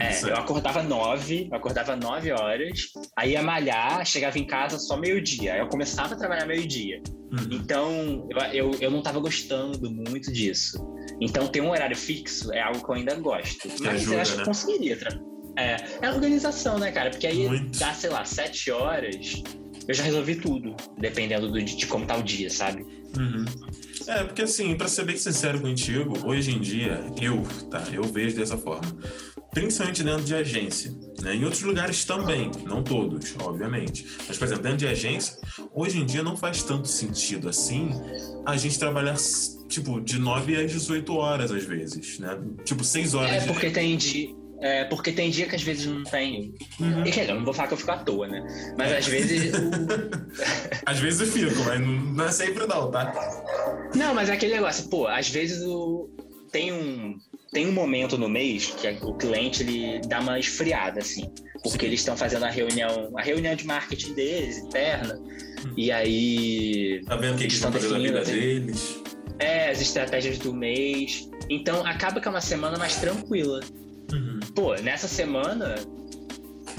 é, 0.00 0.24
eu 0.24 0.36
acordava 0.36 0.82
nove, 0.82 1.48
eu 1.48 1.56
acordava 1.56 1.94
nove 1.94 2.32
horas, 2.32 2.80
aí 3.16 3.32
ia 3.32 3.42
malhar, 3.42 4.04
chegava 4.04 4.36
em 4.40 4.44
casa 4.44 4.76
só 4.76 4.96
meio-dia. 4.96 5.54
Aí 5.54 5.60
eu 5.60 5.68
começava 5.68 6.14
a 6.14 6.16
trabalhar 6.16 6.46
meio-dia. 6.46 7.00
Uhum. 7.30 7.48
Então, 7.52 8.28
eu, 8.30 8.38
eu, 8.52 8.80
eu 8.80 8.90
não 8.90 8.98
estava 8.98 9.20
gostando 9.20 9.88
muito 9.88 10.32
disso. 10.32 10.84
Então, 11.20 11.46
ter 11.46 11.60
um 11.60 11.70
horário 11.70 11.96
fixo 11.96 12.52
é 12.52 12.60
algo 12.60 12.84
que 12.84 12.90
eu 12.90 12.94
ainda 12.96 13.14
gosto. 13.14 13.68
Mas 13.68 14.02
ajuda, 14.02 14.16
eu 14.16 14.20
acho 14.20 14.32
né? 14.32 14.38
que 14.38 14.44
conseguiria. 14.44 14.98
É, 15.56 15.76
é 16.02 16.10
organização, 16.10 16.76
né, 16.76 16.90
cara? 16.90 17.10
Porque 17.10 17.28
aí 17.28 17.46
muito. 17.46 17.78
dá, 17.78 17.94
sei 17.94 18.10
lá, 18.10 18.24
sete 18.24 18.72
horas, 18.72 19.42
eu 19.86 19.94
já 19.94 20.02
resolvi 20.02 20.36
tudo, 20.36 20.74
dependendo 20.98 21.50
do, 21.50 21.62
de, 21.62 21.76
de 21.76 21.86
como 21.86 22.06
tá 22.06 22.16
o 22.16 22.22
dia, 22.22 22.48
sabe? 22.48 22.82
Uhum. 23.18 23.44
É, 24.06 24.24
porque 24.24 24.42
assim, 24.42 24.74
para 24.76 24.88
ser 24.88 25.04
bem 25.04 25.16
sincero 25.16 25.60
contigo, 25.60 26.26
hoje 26.26 26.50
em 26.54 26.60
dia, 26.60 27.00
eu, 27.20 27.42
tá, 27.70 27.84
eu 27.92 28.02
vejo 28.02 28.36
dessa 28.36 28.56
forma. 28.56 28.96
Principalmente 29.52 30.02
dentro 30.02 30.24
de 30.24 30.34
agência. 30.34 30.92
Né? 31.22 31.36
Em 31.36 31.44
outros 31.44 31.62
lugares 31.62 32.04
também, 32.04 32.50
não 32.66 32.82
todos, 32.82 33.34
obviamente. 33.40 34.04
Mas, 34.26 34.36
por 34.36 34.46
exemplo, 34.46 34.64
dentro 34.64 34.78
de 34.78 34.88
agência, 34.88 35.36
hoje 35.72 35.98
em 35.98 36.04
dia 36.04 36.22
não 36.22 36.36
faz 36.36 36.62
tanto 36.62 36.88
sentido 36.88 37.48
assim 37.48 37.90
a 38.44 38.56
gente 38.56 38.78
trabalhar, 38.78 39.16
tipo, 39.68 40.00
de 40.00 40.18
9 40.18 40.56
às 40.56 40.72
18 40.72 41.12
horas, 41.14 41.52
às 41.52 41.64
vezes, 41.64 42.18
né? 42.18 42.36
Tipo, 42.64 42.82
6 42.82 43.14
horas. 43.14 43.44
É, 43.44 43.46
porque 43.46 43.70
tem 43.70 43.96
de 43.96 44.34
é, 44.64 44.82
porque 44.84 45.12
tem 45.12 45.28
dia 45.28 45.46
que 45.46 45.54
às 45.54 45.62
vezes 45.62 45.84
não 45.84 46.02
tem. 46.04 46.54
Uhum. 46.80 47.04
E 47.04 47.12
quer 47.12 47.20
dizer, 47.20 47.34
não 47.34 47.44
vou 47.44 47.52
falar 47.52 47.68
que 47.68 47.74
eu 47.74 47.78
fico 47.78 47.90
à 47.90 47.98
toa, 47.98 48.26
né? 48.26 48.74
Mas 48.78 48.92
é. 48.92 48.96
às 48.96 49.06
vezes. 49.06 49.52
O... 49.52 49.70
às 50.86 50.98
vezes 50.98 51.20
eu 51.20 51.26
fico, 51.26 51.64
mas 51.64 51.80
não 51.80 52.24
é 52.24 52.32
sempre 52.32 52.66
não, 52.66 52.90
tá? 52.90 53.12
Não, 53.94 54.14
mas 54.14 54.30
é 54.30 54.32
aquele 54.32 54.54
negócio, 54.54 54.88
pô, 54.88 55.06
às 55.06 55.28
vezes 55.28 55.62
o... 55.62 56.08
tem 56.50 56.72
um. 56.72 57.18
Tem 57.52 57.66
um 57.68 57.72
momento 57.72 58.16
no 58.16 58.26
mês 58.26 58.68
que 58.68 58.88
o 59.02 59.12
cliente 59.12 59.62
ele 59.62 60.00
dá 60.08 60.20
uma 60.20 60.38
esfriada, 60.38 61.00
assim. 61.00 61.30
Porque 61.62 61.80
Sim. 61.80 61.86
eles 61.86 62.00
estão 62.00 62.16
fazendo 62.16 62.44
a 62.44 62.50
reunião, 62.50 63.12
a 63.18 63.20
reunião 63.22 63.54
de 63.54 63.66
marketing 63.66 64.14
deles, 64.14 64.58
interna. 64.58 65.14
Hum. 65.14 65.74
E 65.76 65.92
aí. 65.92 67.02
Tá 67.06 67.16
vendo 67.16 67.34
o 67.34 67.36
que, 67.36 67.48
que 67.48 67.52
estão 67.52 67.70
fazendo 67.70 67.92
na 67.92 67.98
vida 67.98 68.20
assim, 68.20 68.32
deles? 68.32 69.02
É, 69.38 69.68
as 69.68 69.82
estratégias 69.82 70.38
do 70.38 70.54
mês. 70.54 71.28
Então 71.50 71.84
acaba 71.84 72.18
que 72.18 72.26
é 72.26 72.30
uma 72.30 72.40
semana 72.40 72.78
mais 72.78 72.96
tranquila. 72.96 73.60
Pô, 74.54 74.74
nessa 74.76 75.08
semana 75.08 75.76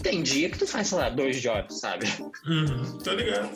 tem 0.02 0.22
dia 0.22 0.50
que 0.52 0.60
tu 0.60 0.68
faz, 0.68 0.88
sei 0.88 0.98
lá, 1.00 1.10
dois 1.10 1.42
jobs, 1.42 1.80
sabe? 1.80 2.06
Uhum, 2.46 3.00
tá 3.00 3.12
ligado. 3.14 3.50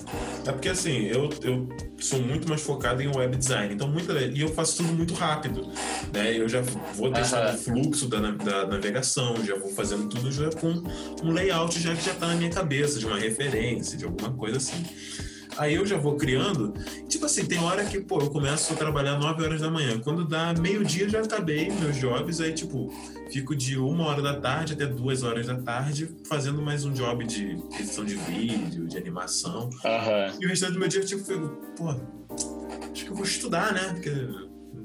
É 0.48 0.52
porque 0.52 0.70
assim, 0.70 1.06
eu, 1.06 1.30
eu 1.44 1.70
sou 2.00 2.20
muito 2.20 2.50
mais 2.50 2.62
focado 2.62 3.04
em 3.04 3.08
web 3.08 3.38
design, 3.38 3.74
então 3.74 3.88
muito, 3.88 4.12
e 4.12 4.42
eu 4.42 4.50
faço 4.50 4.78
tudo 4.78 4.94
muito 4.94 5.14
rápido. 5.14 5.72
Né? 6.12 6.36
Eu 6.36 6.50
já 6.50 6.62
vou 6.96 7.12
deixando 7.12 7.50
uhum. 7.50 7.54
o 7.54 7.58
fluxo 7.60 8.08
da, 8.08 8.32
da 8.32 8.66
navegação, 8.66 9.36
já 9.46 9.56
vou 9.56 9.70
fazendo 9.70 10.10
tudo 10.10 10.32
já 10.32 10.50
com 10.50 10.84
um 11.24 11.32
layout 11.32 11.80
já 11.80 11.96
que 11.96 12.04
já 12.04 12.16
tá 12.16 12.28
na 12.28 12.36
minha 12.36 12.50
cabeça, 12.50 12.98
de 12.98 13.06
uma 13.06 13.20
referência, 13.20 13.96
de 13.96 14.06
alguma 14.06 14.34
coisa 14.34 14.58
assim. 14.58 14.84
Aí 15.60 15.76
eu 15.76 15.86
já 15.86 15.98
vou 15.98 16.16
criando. 16.16 16.74
Tipo 17.10 17.26
assim, 17.26 17.46
tem 17.46 17.60
hora 17.60 17.84
que, 17.84 18.00
pô, 18.00 18.22
eu 18.22 18.30
começo 18.30 18.72
a 18.72 18.76
trabalhar 18.78 19.20
9 19.20 19.44
horas 19.44 19.60
da 19.60 19.70
manhã. 19.70 20.00
Quando 20.00 20.26
dá 20.26 20.54
meio-dia, 20.54 21.10
já 21.10 21.20
acabei 21.20 21.70
meus 21.70 21.98
jobs. 21.98 22.40
Aí, 22.40 22.54
tipo, 22.54 22.94
fico 23.30 23.54
de 23.54 23.78
uma 23.78 24.06
hora 24.06 24.22
da 24.22 24.40
tarde 24.40 24.72
até 24.72 24.86
duas 24.86 25.22
horas 25.22 25.48
da 25.48 25.56
tarde 25.56 26.10
fazendo 26.30 26.62
mais 26.62 26.86
um 26.86 26.94
job 26.94 27.26
de 27.26 27.62
edição 27.78 28.06
de 28.06 28.16
vídeo, 28.16 28.88
de 28.88 28.98
animação. 28.98 29.70
Uhum. 29.84 30.40
E 30.40 30.46
o 30.46 30.50
restante 30.50 30.74
do 30.74 30.80
meu 30.80 30.88
dia, 30.88 31.02
tipo, 31.02 31.26
fico, 31.26 31.48
pô, 31.76 31.90
acho 31.90 33.04
que 33.04 33.12
eu 33.12 33.16
vou 33.16 33.26
estudar, 33.26 33.74
né? 33.74 33.94
Porque 33.94 34.12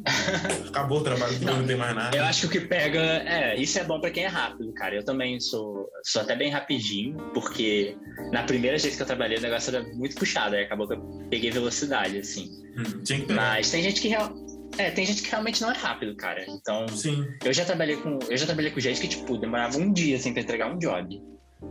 Acabou 0.68 0.98
o 0.98 1.02
trabalho, 1.02 1.38
não, 1.40 1.58
não 1.58 1.66
tem 1.66 1.76
mais 1.76 1.94
nada. 1.94 2.16
Eu 2.16 2.24
acho 2.24 2.42
que 2.42 2.58
o 2.58 2.60
que 2.60 2.66
pega. 2.66 3.00
É, 3.00 3.56
isso 3.56 3.78
é 3.78 3.84
bom 3.84 4.00
para 4.00 4.10
quem 4.10 4.24
é 4.24 4.28
rápido, 4.28 4.72
cara. 4.74 4.94
Eu 4.94 5.04
também 5.04 5.40
sou, 5.40 5.88
sou 6.04 6.22
até 6.22 6.36
bem 6.36 6.50
rapidinho, 6.50 7.16
porque 7.32 7.96
na 8.32 8.42
primeira 8.42 8.76
vez 8.78 8.94
que 8.96 9.02
eu 9.02 9.06
trabalhei 9.06 9.38
o 9.38 9.40
negócio 9.40 9.74
era 9.74 9.84
muito 9.94 10.16
puxado, 10.16 10.56
aí 10.56 10.64
acabou 10.64 10.86
que 10.86 10.94
eu 10.94 11.00
peguei 11.30 11.50
velocidade, 11.50 12.18
assim. 12.18 12.50
Hum, 12.76 13.02
Mas 13.34 13.70
tem 13.70 13.82
gente 13.82 14.00
que 14.00 14.08
real... 14.08 14.32
É, 14.76 14.90
tem 14.90 15.06
gente 15.06 15.22
que 15.22 15.30
realmente 15.30 15.62
não 15.62 15.70
é 15.70 15.76
rápido, 15.76 16.16
cara. 16.16 16.44
Então, 16.48 16.88
Sim. 16.88 17.24
eu 17.44 17.52
já 17.52 17.64
trabalhei 17.64 17.96
com. 17.96 18.18
Eu 18.28 18.36
já 18.36 18.44
trabalhei 18.44 18.72
com 18.72 18.80
gente 18.80 19.00
que, 19.00 19.06
tipo, 19.06 19.38
demorava 19.38 19.78
um 19.78 19.92
dia 19.92 20.16
assim 20.16 20.32
pra 20.32 20.42
entregar 20.42 20.72
um 20.74 20.78
job. 20.78 21.22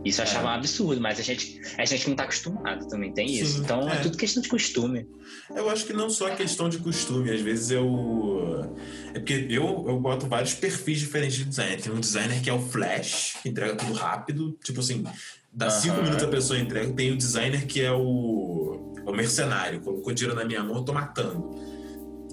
Isso 0.04 0.20
eu 0.20 0.24
achava 0.24 0.48
é. 0.48 0.50
um 0.50 0.54
absurdo, 0.54 1.00
mas 1.00 1.18
a 1.18 1.22
gente, 1.22 1.60
a 1.78 1.84
gente 1.84 2.08
não 2.08 2.16
tá 2.16 2.24
acostumado 2.24 2.86
também, 2.88 3.12
tem 3.12 3.28
Sim, 3.28 3.34
isso. 3.34 3.60
Então 3.60 3.88
é. 3.88 3.94
é. 3.94 4.00
tudo 4.00 4.16
questão 4.16 4.42
de 4.42 4.48
costume. 4.48 5.06
Eu 5.54 5.68
acho 5.70 5.84
que 5.86 5.92
não 5.92 6.10
só 6.10 6.34
questão 6.34 6.68
de 6.68 6.78
costume, 6.78 7.30
às 7.30 7.40
vezes 7.40 7.70
eu. 7.70 8.74
É 9.14 9.18
porque 9.18 9.46
eu, 9.48 9.84
eu 9.86 10.00
boto 10.00 10.26
vários 10.26 10.54
perfis 10.54 11.00
diferentes 11.00 11.36
de 11.36 11.44
designer. 11.44 11.80
Tem 11.80 11.92
um 11.92 12.00
designer 12.00 12.40
que 12.42 12.50
é 12.50 12.52
o 12.52 12.60
Flash, 12.60 13.38
que 13.42 13.48
entrega 13.48 13.76
tudo 13.76 13.92
rápido, 13.92 14.58
tipo 14.62 14.80
assim, 14.80 15.04
dá 15.52 15.70
cinco 15.70 16.02
minutos 16.02 16.24
a 16.24 16.28
pessoa 16.28 16.58
entrega. 16.58 16.92
Tem 16.92 17.12
o 17.12 17.16
designer 17.16 17.66
que 17.66 17.80
é 17.80 17.92
o, 17.92 18.94
é 19.06 19.10
o 19.10 19.14
mercenário, 19.14 19.80
colocou 19.80 20.12
dinheiro 20.12 20.36
na 20.36 20.44
minha 20.44 20.62
mão, 20.62 20.76
eu 20.76 20.82
tô 20.82 20.92
matando. 20.92 21.73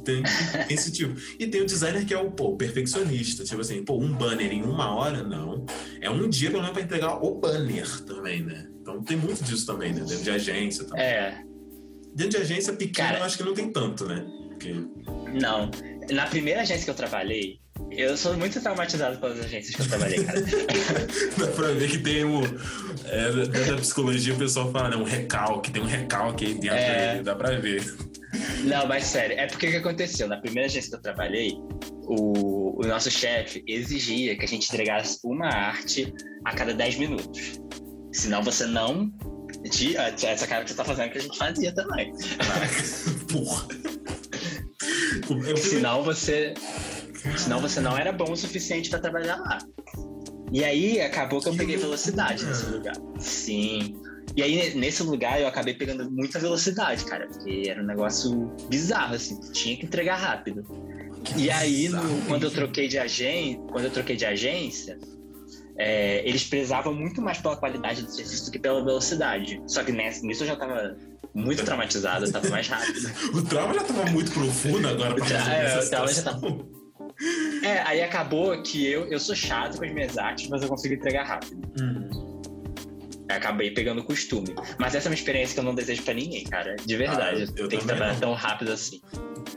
Tem 0.04 0.24
esse 0.70 0.92
tipo. 0.92 1.16
E 1.40 1.48
tem 1.48 1.62
o 1.62 1.66
designer 1.66 2.06
que 2.06 2.14
é 2.14 2.20
o, 2.20 2.32
pô, 2.32 2.56
perfeccionista. 2.56 3.44
Tipo 3.44 3.62
assim, 3.62 3.84
pô, 3.84 3.98
um 3.98 4.12
banner 4.12 4.52
em 4.52 4.64
uma 4.64 4.94
hora, 4.96 5.24
não. 5.24 5.66
É 6.00 6.10
um 6.10 6.28
dia 6.30 6.50
pelo 6.50 6.62
menos 6.62 6.74
pra 6.74 6.84
entregar 6.84 7.24
o 7.24 7.36
banner 7.36 7.88
também, 8.02 8.44
né? 8.44 8.68
Então 8.82 9.02
tem 9.04 9.18
muito 9.18 9.44
disso 9.44 9.66
também, 9.66 9.94
né? 9.94 10.02
Dentro 10.02 10.24
de 10.24 10.32
agência 10.32 10.86
também. 10.86 11.04
É. 11.04 11.44
Dentro 12.14 12.38
de 12.38 12.38
agência 12.38 12.74
pequena, 12.74 13.08
Cara, 13.08 13.20
eu 13.20 13.24
acho 13.26 13.38
que 13.38 13.44
não 13.44 13.54
tem 13.54 13.72
tanto, 13.72 14.06
né? 14.06 14.26
Porque... 14.50 14.74
Não. 15.34 15.72
Na 16.12 16.26
primeira 16.28 16.62
agência 16.62 16.84
que 16.84 16.90
eu 16.90 16.96
trabalhei, 16.96 17.62
eu 17.90 18.16
sou 18.16 18.38
muito 18.38 18.60
traumatizado 18.62 19.18
pelas 19.18 19.40
agências 19.40 19.76
que 19.76 19.82
eu 19.82 19.88
trabalhei, 19.88 20.24
cara. 20.24 20.42
Dá 21.38 21.48
pra 21.48 21.68
ver 21.70 21.90
que 21.90 21.98
tem 21.98 22.24
o. 22.24 22.42
É, 23.06 23.32
dentro 23.32 23.76
da 23.76 23.82
psicologia 23.82 24.34
o 24.34 24.38
pessoal 24.38 24.72
fala, 24.72 24.90
né? 24.90 24.96
Um 24.98 25.04
recalque, 25.04 25.72
tem 25.72 25.82
um 25.82 25.86
recalque 25.86 26.46
aí 26.46 26.54
dentro, 26.54 26.78
é... 26.78 27.24
dá 27.24 27.36
pra 27.36 27.58
ver. 27.58 27.84
Não, 28.64 28.88
mas 28.88 29.06
sério, 29.06 29.38
é 29.38 29.48
porque 29.48 29.68
o 29.68 29.72
que 29.72 29.78
aconteceu? 29.78 30.28
Na 30.28 30.38
primeira 30.38 30.68
agência 30.68 30.90
que 30.90 30.96
eu 30.96 31.02
trabalhei, 31.02 31.58
o, 32.04 32.82
o 32.82 32.88
nosso 32.88 33.12
chefe 33.12 33.64
exigia 33.68 34.38
que 34.38 34.46
a 34.46 34.48
gente 34.48 34.72
entregasse 34.72 35.20
uma 35.24 35.48
arte 35.48 36.14
a 36.46 36.56
cada 36.56 36.74
10 36.74 36.96
minutos. 36.98 37.60
Senão 38.12 38.44
você 38.44 38.66
não. 38.66 39.12
Essa 40.24 40.48
cara 40.48 40.64
que 40.64 40.72
você 40.72 40.76
tá 40.76 40.86
fazendo 40.86 41.12
que 41.12 41.18
a 41.18 41.22
gente 41.22 41.38
fazia 41.38 41.74
também. 41.74 42.12
Porra. 43.32 43.68
Senão 45.58 46.04
você. 46.04 46.54
Senão 47.38 47.60
você 47.60 47.80
não 47.80 47.98
era 47.98 48.12
bom 48.12 48.32
o 48.32 48.36
suficiente 48.36 48.90
para 48.90 49.00
trabalhar 49.00 49.38
lá. 49.38 49.60
E 50.52 50.64
aí 50.64 51.00
acabou 51.00 51.40
que 51.40 51.48
eu 51.48 51.56
peguei 51.56 51.78
velocidade 51.78 52.46
nesse 52.46 52.66
lugar. 52.66 52.96
Sim. 53.20 53.94
E 54.36 54.42
aí, 54.42 54.74
nesse 54.76 55.04
lugar, 55.04 55.42
eu 55.42 55.48
acabei 55.48 55.74
pegando 55.74 56.10
muita 56.10 56.40
velocidade, 56.40 57.04
cara, 57.06 57.28
porque 57.28 57.64
era 57.68 57.82
um 57.82 57.86
negócio 57.86 58.52
bizarro, 58.70 59.16
assim, 59.16 59.40
tinha 59.52 59.76
que 59.76 59.86
entregar 59.86 60.16
rápido. 60.16 60.64
Que 61.24 61.44
e 61.44 61.52
aí, 61.52 61.90
no, 61.90 62.02
quando 62.28 62.44
eu 62.44 62.52
troquei 62.52 62.88
de 62.88 62.98
agência, 62.98 63.60
quando 63.72 63.86
eu 63.86 63.92
troquei 63.92 64.16
de 64.16 64.26
agência, 64.26 64.98
é, 65.78 66.28
eles 66.28 66.44
prezavam 66.46 66.94
muito 66.94 67.22
mais 67.22 67.40
pela 67.40 67.58
qualidade 67.58 68.04
do 68.04 68.12
serviço 68.12 68.46
do 68.46 68.52
que 68.52 68.60
pela 68.60 68.84
velocidade. 68.84 69.62
Só 69.68 69.84
que 69.84 69.92
nessa, 69.92 70.26
nisso 70.26 70.44
eu 70.44 70.48
já 70.48 70.56
tava 70.56 70.96
muito 71.34 71.64
traumatizado, 71.64 72.26
eu 72.26 72.32
tava 72.32 72.50
mais 72.50 72.68
rápido. 72.68 73.12
o 73.36 73.42
trauma 73.44 73.74
já 73.74 73.84
tava 73.84 74.06
muito 74.12 74.32
profundo 74.32 74.88
agora 74.88 75.14
pra 75.16 75.26
é, 75.54 75.80
o 75.80 75.90
trauma 75.90 76.14
já 76.14 76.24
tava... 76.24 76.82
É, 77.64 77.82
aí 77.82 78.02
acabou 78.02 78.60
que 78.64 78.88
eu, 78.88 79.06
eu 79.06 79.20
sou 79.20 79.36
chato 79.36 79.78
com 79.78 79.86
as 79.86 79.94
minhas 79.94 80.18
artes, 80.18 80.50
mas 80.50 80.64
eu 80.64 80.70
consigo 80.70 80.96
entregar 80.96 81.24
rápido. 81.24 81.62
Uhum 81.80 82.21
acabei 83.36 83.72
pegando 83.72 84.04
costume. 84.04 84.54
Mas 84.80 84.96
essa 84.96 85.08
é 85.08 85.10
uma 85.10 85.16
experiência 85.16 85.54
que 85.54 85.60
eu 85.60 85.64
não 85.64 85.76
desejo 85.76 86.04
para 86.04 86.14
ninguém, 86.14 86.44
cara. 86.44 86.76
De 86.76 86.98
verdade. 86.98 87.44
Ah, 87.44 87.54
eu, 87.56 87.64
eu 87.64 87.70
Tem 87.70 87.80
que 87.80 87.86
trabalhar 87.86 88.14
não. 88.14 88.20
tão 88.20 88.34
rápido 88.34 88.72
assim. 88.72 89.02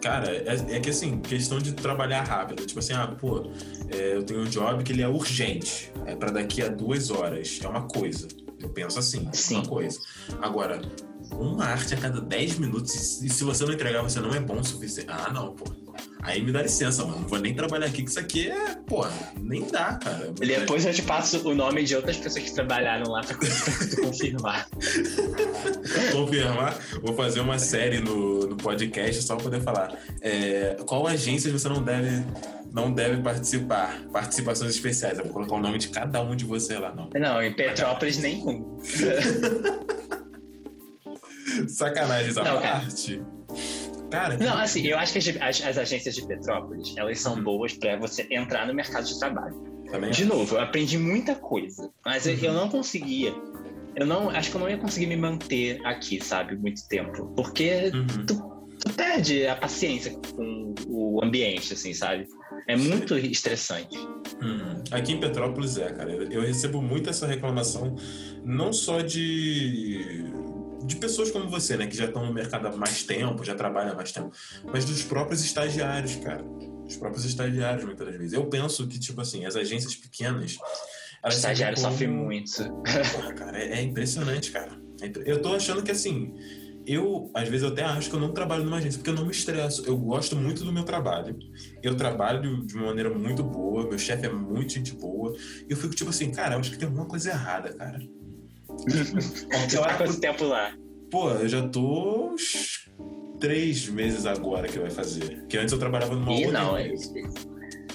Cara, 0.00 0.30
é, 0.30 0.76
é, 0.76 0.80
que 0.80 0.90
assim, 0.90 1.20
questão 1.20 1.58
de 1.58 1.72
trabalhar 1.72 2.22
rápido. 2.22 2.66
Tipo 2.66 2.80
assim, 2.80 2.92
ah, 2.92 3.06
pô, 3.06 3.50
é, 3.90 4.14
eu 4.14 4.22
tenho 4.22 4.40
um 4.40 4.44
job 4.44 4.82
que 4.82 4.92
ele 4.92 5.02
é 5.02 5.08
urgente. 5.08 5.92
É 6.06 6.14
para 6.14 6.30
daqui 6.30 6.62
a 6.62 6.68
duas 6.68 7.10
horas. 7.10 7.60
É 7.62 7.68
uma 7.68 7.86
coisa. 7.86 8.28
Eu 8.60 8.68
penso 8.70 8.98
assim, 8.98 9.28
Sim. 9.32 9.56
uma 9.56 9.66
coisa. 9.66 9.98
Agora, 10.40 10.80
uma 11.32 11.64
arte 11.64 11.94
a 11.94 11.96
cada 11.96 12.20
10 12.20 12.58
minutos, 12.58 13.22
e 13.22 13.28
se 13.28 13.44
você 13.44 13.64
não 13.64 13.72
entregar, 13.72 14.02
você 14.02 14.20
não 14.20 14.34
é 14.34 14.40
bom 14.40 14.58
o 14.58 14.64
suficiente. 14.64 15.10
Ah, 15.10 15.30
não, 15.32 15.54
pô. 15.54 15.83
Aí 16.22 16.42
me 16.42 16.52
dá 16.52 16.62
licença, 16.62 17.04
mano. 17.04 17.20
Não 17.20 17.28
vou 17.28 17.38
nem 17.38 17.54
trabalhar 17.54 17.86
aqui, 17.86 18.02
que 18.02 18.10
isso 18.10 18.18
aqui 18.18 18.48
é, 18.48 18.76
pô, 18.86 19.06
nem 19.40 19.66
dá, 19.66 19.94
cara. 19.94 20.32
Depois 20.32 20.86
eu 20.86 20.92
te 20.92 21.02
passo 21.02 21.46
o 21.46 21.54
nome 21.54 21.84
de 21.84 21.94
outras 21.94 22.16
pessoas 22.16 22.44
que 22.44 22.54
trabalharam 22.54 23.10
lá 23.10 23.20
pra 23.22 23.36
confirmar. 24.02 24.68
confirmar? 26.12 26.78
Vou 27.02 27.14
fazer 27.14 27.40
uma 27.40 27.58
série 27.58 28.00
no, 28.00 28.40
no 28.46 28.56
podcast 28.56 29.22
só 29.22 29.34
pra 29.36 29.44
poder 29.44 29.60
falar. 29.60 29.98
É, 30.22 30.76
qual 30.86 31.06
agência 31.06 31.52
você 31.52 31.68
não 31.68 31.82
deve 31.82 32.24
não 32.74 32.92
deve 32.92 33.22
participar. 33.22 34.00
Participações 34.12 34.74
especiais. 34.74 35.18
Eu 35.18 35.24
vou 35.24 35.32
colocar 35.32 35.54
o 35.54 35.60
nome 35.60 35.78
de 35.78 35.88
cada 35.88 36.20
um 36.20 36.34
de 36.34 36.44
você 36.44 36.76
lá, 36.76 36.92
não. 36.92 37.08
Não, 37.14 37.40
em 37.40 37.52
Petrópolis 37.52 38.18
nenhum. 38.18 38.80
Sacanagem 41.68 42.30
essa 42.30 42.42
não, 42.42 42.60
parte. 42.60 43.18
Cara. 43.18 43.83
Não, 44.40 44.58
assim, 44.58 44.86
eu 44.86 44.98
acho 44.98 45.12
que 45.12 45.18
as, 45.18 45.28
as, 45.40 45.66
as 45.66 45.78
agências 45.78 46.14
de 46.14 46.26
Petrópolis, 46.26 46.94
elas 46.96 47.18
são 47.20 47.34
uhum. 47.34 47.42
boas 47.42 47.72
para 47.74 47.96
você 47.96 48.26
entrar 48.30 48.66
no 48.66 48.74
mercado 48.74 49.04
de 49.04 49.18
trabalho. 49.18 49.54
Também 49.90 50.10
de 50.10 50.24
novo, 50.24 50.56
eu 50.56 50.60
aprendi 50.60 50.98
muita 50.98 51.34
coisa, 51.34 51.90
mas 52.04 52.26
uhum. 52.26 52.36
eu 52.42 52.52
não 52.52 52.68
conseguia. 52.68 53.34
Eu 53.94 54.06
não, 54.06 54.30
acho 54.30 54.50
que 54.50 54.56
eu 54.56 54.60
não 54.60 54.68
ia 54.68 54.78
conseguir 54.78 55.06
me 55.06 55.16
manter 55.16 55.80
aqui, 55.84 56.22
sabe, 56.22 56.56
muito 56.56 56.86
tempo, 56.88 57.32
porque 57.36 57.92
uhum. 57.94 58.26
tu, 58.26 58.66
tu 58.80 58.92
perde 58.94 59.46
a 59.46 59.54
paciência 59.54 60.18
com 60.34 60.74
o 60.88 61.22
ambiente, 61.22 61.72
assim, 61.72 61.94
sabe? 61.94 62.26
É 62.66 62.76
muito 62.76 63.16
estressante. 63.16 63.96
Uhum. 64.42 64.82
Aqui 64.90 65.12
em 65.12 65.20
Petrópolis 65.20 65.76
é, 65.78 65.92
cara. 65.92 66.12
Eu 66.12 66.40
recebo 66.40 66.82
muito 66.82 67.08
essa 67.08 67.26
reclamação, 67.26 67.94
não 68.44 68.72
só 68.72 69.00
de 69.00 70.24
de 70.86 70.96
pessoas 70.96 71.30
como 71.30 71.48
você, 71.48 71.76
né, 71.76 71.86
que 71.86 71.96
já 71.96 72.06
estão 72.06 72.24
no 72.24 72.32
mercado 72.32 72.66
há 72.68 72.76
mais 72.76 73.02
tempo, 73.02 73.44
já 73.44 73.54
trabalham 73.54 73.92
há 73.92 73.94
mais 73.94 74.12
tempo, 74.12 74.30
mas 74.64 74.84
dos 74.84 75.02
próprios 75.02 75.44
estagiários, 75.44 76.16
cara. 76.16 76.42
Dos 76.42 76.96
próprios 76.96 77.24
estagiários, 77.24 77.84
muitas 77.84 78.06
das 78.06 78.16
vezes. 78.16 78.32
Eu 78.32 78.46
penso 78.46 78.86
que, 78.86 78.98
tipo 78.98 79.20
assim, 79.20 79.46
as 79.46 79.56
agências 79.56 79.94
pequenas. 79.94 80.58
O 81.24 81.28
estagiário 81.28 81.76
como... 81.76 81.90
sofre 81.90 82.06
muito. 82.06 82.52
Porra, 83.12 83.32
cara, 83.32 83.58
é, 83.58 83.78
é 83.78 83.82
impressionante, 83.82 84.50
cara. 84.50 84.78
É 85.00 85.10
eu 85.24 85.40
tô 85.40 85.54
achando 85.54 85.82
que, 85.82 85.90
assim, 85.90 86.34
eu, 86.86 87.30
às 87.34 87.48
vezes, 87.48 87.62
eu 87.62 87.70
até 87.70 87.82
acho 87.82 88.10
que 88.10 88.16
eu 88.16 88.20
não 88.20 88.32
trabalho 88.32 88.64
numa 88.64 88.76
agência, 88.76 88.98
porque 88.98 89.10
eu 89.10 89.14
não 89.14 89.24
me 89.24 89.30
estresso. 89.30 89.82
Eu 89.86 89.96
gosto 89.96 90.36
muito 90.36 90.64
do 90.64 90.72
meu 90.72 90.84
trabalho. 90.84 91.36
Eu 91.82 91.96
trabalho 91.96 92.66
de 92.66 92.74
uma 92.74 92.88
maneira 92.88 93.10
muito 93.10 93.42
boa, 93.42 93.88
meu 93.88 93.98
chefe 93.98 94.26
é 94.26 94.30
muito 94.30 94.74
gente 94.74 94.94
boa. 94.94 95.34
E 95.68 95.72
eu 95.72 95.76
fico 95.76 95.94
tipo 95.94 96.10
assim, 96.10 96.30
cara, 96.30 96.54
eu 96.54 96.60
acho 96.60 96.70
que 96.70 96.78
tem 96.78 96.86
alguma 96.86 97.06
coisa 97.06 97.30
errada, 97.30 97.72
cara. 97.72 97.98
Você 98.78 99.78
tá 99.78 99.94
quanto 99.96 100.20
tempo 100.20 100.44
lá? 100.44 100.72
Pô, 101.10 101.30
eu 101.30 101.48
já 101.48 101.66
tô 101.68 102.32
uns 102.32 102.90
três 103.38 103.88
meses 103.88 104.26
agora 104.26 104.68
que 104.68 104.78
vai 104.78 104.90
fazer. 104.90 105.44
Que 105.48 105.58
antes 105.58 105.72
eu 105.72 105.78
trabalhava 105.78 106.14
numa 106.14 106.32
e 106.32 106.46
outra 106.46 106.60
não, 106.60 106.78
empresa. 106.78 107.12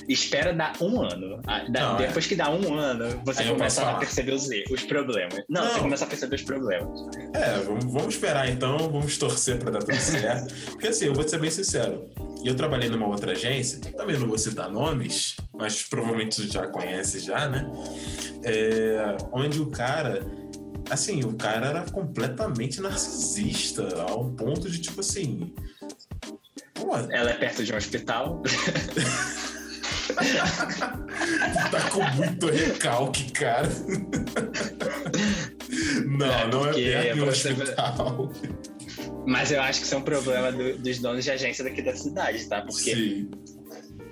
Espera 0.08 0.54
dar 0.54 0.74
um 0.82 1.02
ano. 1.02 1.40
Ah, 1.46 1.66
não, 1.70 1.96
é. 1.96 2.08
depois 2.08 2.26
é. 2.26 2.30
que 2.30 2.36
dá 2.36 2.50
um 2.50 2.74
ano, 2.74 3.22
você 3.24 3.44
Aí 3.44 3.50
começa 3.50 3.84
a 3.84 3.96
perceber 3.96 4.34
os, 4.34 4.50
os 4.72 4.84
problemas. 4.84 5.44
Não, 5.48 5.64
não, 5.64 5.72
você 5.72 5.80
começa 5.80 6.06
a 6.06 6.08
perceber 6.08 6.36
os 6.36 6.42
problemas. 6.42 7.02
É, 7.34 7.60
vamos, 7.60 7.86
vamos 7.86 8.16
esperar 8.16 8.50
então, 8.50 8.78
vamos 8.78 9.18
torcer 9.18 9.60
para 9.60 9.72
dar 9.72 9.80
tudo 9.80 9.96
certo. 9.98 10.54
Porque 10.72 10.88
assim, 10.88 11.06
eu 11.06 11.14
vou 11.14 11.24
te 11.24 11.30
ser 11.30 11.40
bem 11.40 11.52
sincero. 11.52 12.10
Eu 12.44 12.56
trabalhei 12.56 12.90
numa 12.90 13.06
outra 13.06 13.34
agência, 13.34 13.80
também 13.98 14.18
não 14.18 14.28
vou 14.28 14.38
citar 14.38 14.72
nomes, 14.72 15.36
mas 15.54 15.84
provavelmente 15.84 16.36
você 16.36 16.48
já 16.48 16.66
conhece 16.68 17.20
já, 17.20 17.50
né? 17.50 17.70
É, 18.44 19.18
onde 19.32 19.62
o 19.62 19.68
cara 19.68 20.26
assim, 20.90 21.24
o 21.24 21.34
cara 21.34 21.68
era 21.68 21.82
completamente 21.92 22.82
narcisista, 22.82 24.02
ao 24.04 24.32
ponto 24.32 24.70
de, 24.70 24.80
tipo 24.80 25.00
assim. 25.02 25.54
Pô, 26.74 26.96
Ela 27.10 27.32
é 27.32 27.34
perto 27.34 27.64
de 27.64 27.74
um 27.74 27.78
hospital. 27.78 28.42
tá 31.72 31.90
com 31.92 32.04
muito 32.16 32.48
recalque, 32.48 33.32
cara. 33.32 33.70
Não, 36.06 36.26
é 36.26 36.48
não 36.48 36.66
é 36.68 36.74
perto 36.74 37.14
de 37.14 37.22
um 37.22 37.28
hospital. 37.28 38.34
Mas 39.28 39.52
eu 39.52 39.62
acho 39.62 39.82
que 39.82 39.86
isso 39.86 39.96
é 39.96 39.98
um 39.98 40.02
problema 40.02 40.52
do, 40.52 40.78
dos 40.78 41.00
donos 41.00 41.24
de 41.24 41.32
agência 41.32 41.64
daqui 41.64 41.82
da 41.82 41.96
cidade, 41.96 42.48
tá? 42.48 42.62
Porque 42.62 42.96
Sim. 42.96 43.30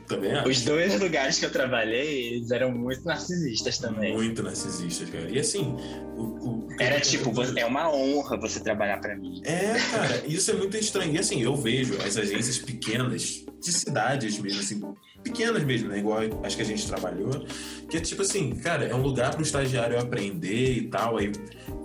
Também 0.07 0.31
acho. 0.31 0.49
Os 0.49 0.61
dois 0.61 0.99
lugares 0.99 1.38
que 1.38 1.45
eu 1.45 1.51
trabalhei, 1.51 2.35
eles 2.35 2.51
eram 2.51 2.71
muito 2.71 3.03
narcisistas 3.03 3.77
também. 3.77 4.13
Muito 4.13 4.41
narcisistas, 4.41 5.09
cara. 5.09 5.29
E 5.29 5.38
assim, 5.38 5.75
o, 6.15 6.21
o... 6.21 6.67
era 6.79 6.99
tipo, 7.01 7.31
é 7.57 7.65
uma 7.65 7.93
honra 7.93 8.38
você 8.38 8.59
trabalhar 8.61 8.99
para 8.99 9.15
mim. 9.17 9.41
É, 9.43 9.73
cara, 9.91 10.23
isso 10.25 10.49
é 10.51 10.53
muito 10.53 10.77
estranho. 10.77 11.13
E 11.13 11.19
assim, 11.19 11.41
eu 11.41 11.55
vejo 11.55 11.97
as 12.01 12.15
agências 12.15 12.57
pequenas, 12.57 13.45
de 13.59 13.71
cidades 13.71 14.39
mesmo, 14.39 14.61
assim, 14.61 14.81
pequenas 15.29 15.63
mesmo, 15.63 15.89
né? 15.89 15.99
Igual 15.99 16.19
acho 16.43 16.55
que 16.55 16.61
a 16.61 16.65
gente 16.65 16.85
trabalhou. 16.87 17.45
Que 17.89 17.97
é 17.97 17.99
tipo 17.99 18.21
assim, 18.21 18.55
cara, 18.55 18.85
é 18.85 18.95
um 18.95 19.01
lugar 19.01 19.31
para 19.31 19.39
o 19.39 19.43
estagiário 19.43 19.99
aprender 19.99 20.73
e 20.77 20.87
tal. 20.89 21.17
Aí 21.17 21.31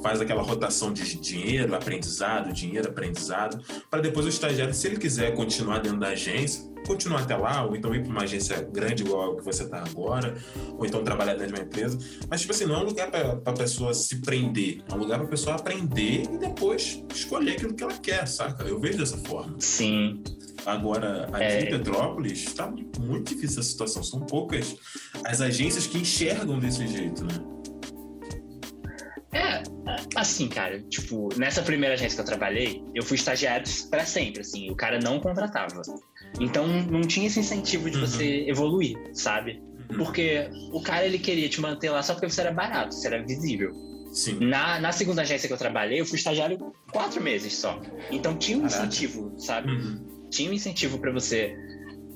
faz 0.02 0.20
aquela 0.20 0.42
rotação 0.42 0.92
de 0.92 1.18
dinheiro, 1.18 1.74
aprendizado, 1.74 2.52
dinheiro, 2.52 2.88
aprendizado, 2.88 3.62
para 3.88 4.00
depois 4.00 4.26
o 4.26 4.28
estagiário, 4.28 4.74
se 4.74 4.86
ele 4.88 4.96
quiser 4.96 5.34
continuar 5.34 5.78
dentro 5.78 6.00
da 6.00 6.08
agência, 6.08 6.70
continuar 6.86 7.22
até 7.22 7.36
lá, 7.36 7.64
ou 7.64 7.76
então 7.76 7.94
ir 7.94 8.02
para 8.02 8.10
uma 8.10 8.22
agência 8.22 8.60
grande 8.72 9.04
igual 9.04 9.32
a 9.32 9.36
que 9.36 9.44
você 9.44 9.62
está 9.62 9.84
agora, 9.84 10.36
ou 10.76 10.84
então 10.84 11.04
trabalhar 11.04 11.34
dentro 11.34 11.54
de 11.54 11.60
uma 11.60 11.66
empresa. 11.66 11.98
Mas, 12.28 12.40
tipo 12.40 12.52
assim, 12.52 12.64
não 12.64 12.74
é 12.74 12.78
um 12.78 12.84
lugar 12.84 13.10
para 13.10 13.40
a 13.46 13.52
pessoa 13.52 13.94
se 13.94 14.16
prender, 14.20 14.82
é 14.90 14.94
um 14.94 14.98
lugar 14.98 15.18
para 15.18 15.28
a 15.28 15.30
pessoa 15.30 15.56
aprender 15.56 16.22
e 16.22 16.38
depois 16.38 17.02
escolher 17.14 17.52
aquilo 17.52 17.74
que 17.74 17.82
ela 17.82 17.94
quer, 17.94 18.26
saca? 18.26 18.64
Eu 18.64 18.80
vejo 18.80 18.98
dessa 18.98 19.16
forma. 19.18 19.54
Sim. 19.60 20.22
Agora, 20.64 21.28
aqui 21.32 21.42
é... 21.42 21.62
em 21.62 21.70
Petrópolis, 21.70 22.44
está 22.44 22.70
muito 22.98 23.34
difícil 23.34 23.60
a 23.60 23.62
situação. 23.62 24.02
São 24.02 24.20
poucas 24.20 24.76
as 25.24 25.40
agências 25.40 25.86
que 25.86 25.98
enxergam 25.98 26.58
desse 26.58 26.86
jeito, 26.86 27.24
né? 27.24 27.34
É, 29.34 29.62
assim, 30.14 30.46
cara, 30.48 30.82
tipo, 30.82 31.30
nessa 31.36 31.62
primeira 31.62 31.94
agência 31.94 32.16
que 32.16 32.20
eu 32.20 32.26
trabalhei, 32.26 32.84
eu 32.94 33.02
fui 33.02 33.16
estagiário 33.16 33.66
para 33.90 34.04
sempre, 34.04 34.42
assim, 34.42 34.70
o 34.70 34.76
cara 34.76 35.00
não 35.00 35.18
contratava. 35.18 35.80
Então 36.38 36.66
não 36.66 37.00
tinha 37.00 37.26
esse 37.26 37.40
incentivo 37.40 37.90
de 37.90 37.96
uhum. 37.96 38.06
você 38.06 38.44
evoluir, 38.46 38.96
sabe? 39.14 39.62
Uhum. 39.90 39.96
Porque 39.96 40.50
o 40.70 40.82
cara 40.82 41.06
ele 41.06 41.18
queria 41.18 41.48
te 41.48 41.60
manter 41.60 41.90
lá 41.90 42.02
só 42.02 42.12
porque 42.14 42.28
você 42.28 42.42
era 42.42 42.52
barato, 42.52 42.94
você 42.94 43.06
era 43.06 43.24
visível. 43.24 43.72
Sim. 44.12 44.38
Na, 44.40 44.78
na 44.78 44.92
segunda 44.92 45.22
agência 45.22 45.48
que 45.48 45.54
eu 45.54 45.58
trabalhei, 45.58 45.98
eu 45.98 46.04
fui 46.04 46.18
estagiário 46.18 46.58
quatro 46.92 47.22
meses 47.22 47.54
só. 47.54 47.80
Então 48.10 48.36
tinha 48.36 48.58
um 48.58 48.62
Caraca. 48.62 48.86
incentivo, 48.86 49.32
sabe? 49.38 49.72
Uhum. 49.72 50.11
Tinha 50.32 50.50
um 50.50 50.54
incentivo 50.54 50.98
para 50.98 51.12
você 51.12 51.54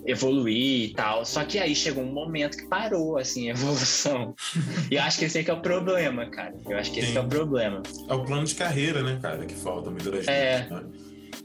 evoluir 0.07 0.91
e 0.91 0.95
tal. 0.95 1.25
Só 1.25 1.45
que 1.45 1.59
aí 1.59 1.75
chegou 1.75 2.03
um 2.03 2.13
momento 2.13 2.57
que 2.57 2.67
parou, 2.67 3.19
assim, 3.19 3.49
a 3.49 3.53
evolução. 3.53 4.35
e 4.91 4.95
eu 4.95 5.03
acho 5.03 5.19
que 5.19 5.27
esse 5.27 5.39
é 5.39 5.45
que 5.45 5.51
é 5.51 5.55
o 5.55 5.61
problema, 5.61 6.29
cara. 6.31 6.55
Eu 6.69 6.79
acho 6.79 6.93
que 6.93 7.01
esse 7.01 7.17
é 7.17 7.21
o 7.21 7.29
problema. 7.29 7.83
É 8.09 8.15
o 8.15 8.25
plano 8.25 8.45
de 8.45 8.55
carreira, 8.55 9.03
né, 9.03 9.19
cara, 9.21 9.45
que 9.45 9.55
falta 9.55 9.91
muita 9.91 10.11
gente. 10.13 10.31
É. 10.31 10.67
Né? 10.71 10.85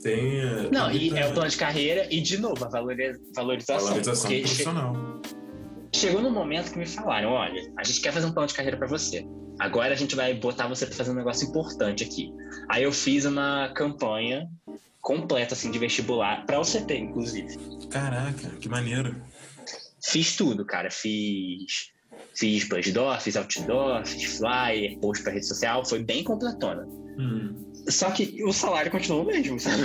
Tem, 0.01 0.39
é, 0.39 0.69
Não, 0.71 0.89
tem 0.89 1.09
e 1.09 1.17
é 1.17 1.27
o 1.27 1.33
plano 1.33 1.49
de 1.49 1.57
carreira 1.57 2.07
e, 2.09 2.21
de 2.21 2.37
novo, 2.37 2.63
a 2.65 2.69
valorização. 2.69 3.87
Valorização 3.87 4.31
profissional. 4.31 5.21
Chegou 5.93 6.21
no 6.21 6.31
momento 6.31 6.71
que 6.71 6.79
me 6.79 6.85
falaram: 6.85 7.31
olha, 7.31 7.61
a 7.77 7.83
gente 7.83 8.01
quer 8.01 8.13
fazer 8.13 8.25
um 8.25 8.31
plano 8.31 8.47
de 8.47 8.53
carreira 8.53 8.77
para 8.77 8.87
você. 8.87 9.27
Agora 9.59 9.93
a 9.93 9.95
gente 9.95 10.15
vai 10.15 10.33
botar 10.33 10.67
você 10.67 10.87
para 10.87 10.95
fazer 10.95 11.11
um 11.11 11.15
negócio 11.15 11.47
importante 11.47 12.03
aqui. 12.03 12.33
Aí 12.69 12.83
eu 12.83 12.91
fiz 12.91 13.25
uma 13.25 13.69
campanha 13.75 14.49
completa 15.01 15.53
assim 15.53 15.71
de 15.71 15.79
vestibular 15.79 16.45
para 16.45 16.59
o 16.59 16.63
CT, 16.63 16.95
inclusive. 16.95 17.57
Caraca, 17.89 18.49
que 18.59 18.69
maneiro. 18.69 19.21
Fiz 20.03 20.35
tudo, 20.35 20.65
cara. 20.65 20.89
Fiz 20.89 21.91
fiz 22.33 22.67
buzzdoor, 22.67 23.19
fiz 23.19 23.35
outdoor, 23.35 24.05
fiz 24.05 24.37
flyer, 24.37 24.97
post 24.99 25.23
para 25.23 25.33
rede 25.33 25.47
social, 25.47 25.85
foi 25.85 26.03
bem 26.03 26.23
completona. 26.23 26.83
Hum. 27.19 27.71
Só 27.87 28.09
que 28.11 28.43
o 28.43 28.53
salário 28.53 28.91
continuou 28.91 29.23
o 29.23 29.27
mesmo, 29.27 29.59
sabe? 29.59 29.83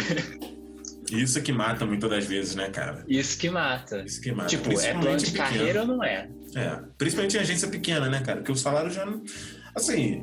Isso 1.11 1.41
que 1.41 1.53
mata 1.53 1.87
muitas 1.87 2.11
das 2.11 2.27
vezes, 2.27 2.55
né, 2.55 2.69
cara? 2.71 3.05
Isso 3.09 3.39
que 3.39 3.49
mata. 3.49 4.03
Isso 4.05 4.21
que 4.21 4.33
mata. 4.33 4.49
Tipo, 4.49 4.73
é 4.81 4.93
plano 4.93 5.17
de 5.17 5.27
pequeno. 5.27 5.45
carreira 5.45 5.81
ou 5.83 5.87
não 5.87 6.05
é? 6.05 6.29
É. 6.55 6.81
Principalmente 6.99 7.37
em 7.37 7.41
agência 7.41 7.69
pequena, 7.69 8.09
né, 8.09 8.23
cara? 8.23 8.39
Porque 8.39 8.53
o 8.53 8.57
salário 8.57 8.91
já 8.91 9.07
não. 9.07 9.23
Assim, 9.75 10.23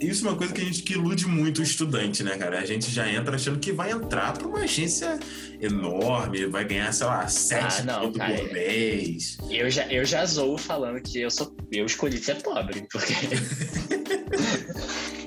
isso 0.00 0.26
é 0.26 0.30
uma 0.30 0.36
coisa 0.36 0.52
que 0.52 0.60
a 0.60 0.64
gente 0.64 0.82
que 0.82 0.94
ilude 0.94 1.26
muito 1.26 1.60
o 1.60 1.62
estudante, 1.62 2.22
né, 2.22 2.36
cara? 2.36 2.58
A 2.58 2.64
gente 2.64 2.90
já 2.90 3.10
entra 3.10 3.36
achando 3.36 3.58
que 3.58 3.72
vai 3.72 3.92
entrar 3.92 4.32
para 4.32 4.46
uma 4.46 4.60
agência 4.60 5.18
enorme, 5.60 6.46
vai 6.46 6.64
ganhar, 6.64 6.92
sei 6.92 7.06
lá, 7.06 7.26
sete 7.28 7.82
ah, 7.82 7.84
não, 7.84 8.12
cara, 8.12 8.34
por 8.34 8.52
mês. 8.52 9.38
Eu 9.48 9.70
já, 9.70 9.86
eu 9.86 10.04
já 10.04 10.24
zoo 10.26 10.58
falando 10.58 11.00
que 11.00 11.20
eu 11.20 11.30
sou. 11.30 11.54
Eu 11.70 11.86
escolhi 11.86 12.18
ser 12.18 12.42
pobre, 12.42 12.86
porque. 12.90 13.14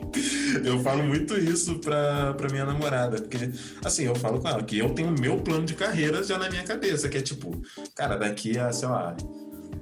eu 0.63 0.79
falo 0.81 1.03
muito 1.03 1.37
isso 1.37 1.79
pra, 1.79 2.33
pra 2.33 2.49
minha 2.49 2.65
namorada, 2.65 3.21
porque, 3.21 3.51
assim, 3.83 4.05
eu 4.05 4.15
falo 4.15 4.39
com 4.39 4.47
ela 4.47 4.63
que 4.63 4.77
eu 4.77 4.89
tenho 4.89 5.09
o 5.09 5.19
meu 5.19 5.37
plano 5.37 5.65
de 5.65 5.73
carreira 5.73 6.23
já 6.23 6.37
na 6.37 6.49
minha 6.49 6.63
cabeça, 6.63 7.09
que 7.09 7.17
é 7.17 7.21
tipo, 7.21 7.61
cara, 7.95 8.15
daqui 8.15 8.57
a, 8.57 8.71
sei 8.71 8.87
lá, 8.87 9.15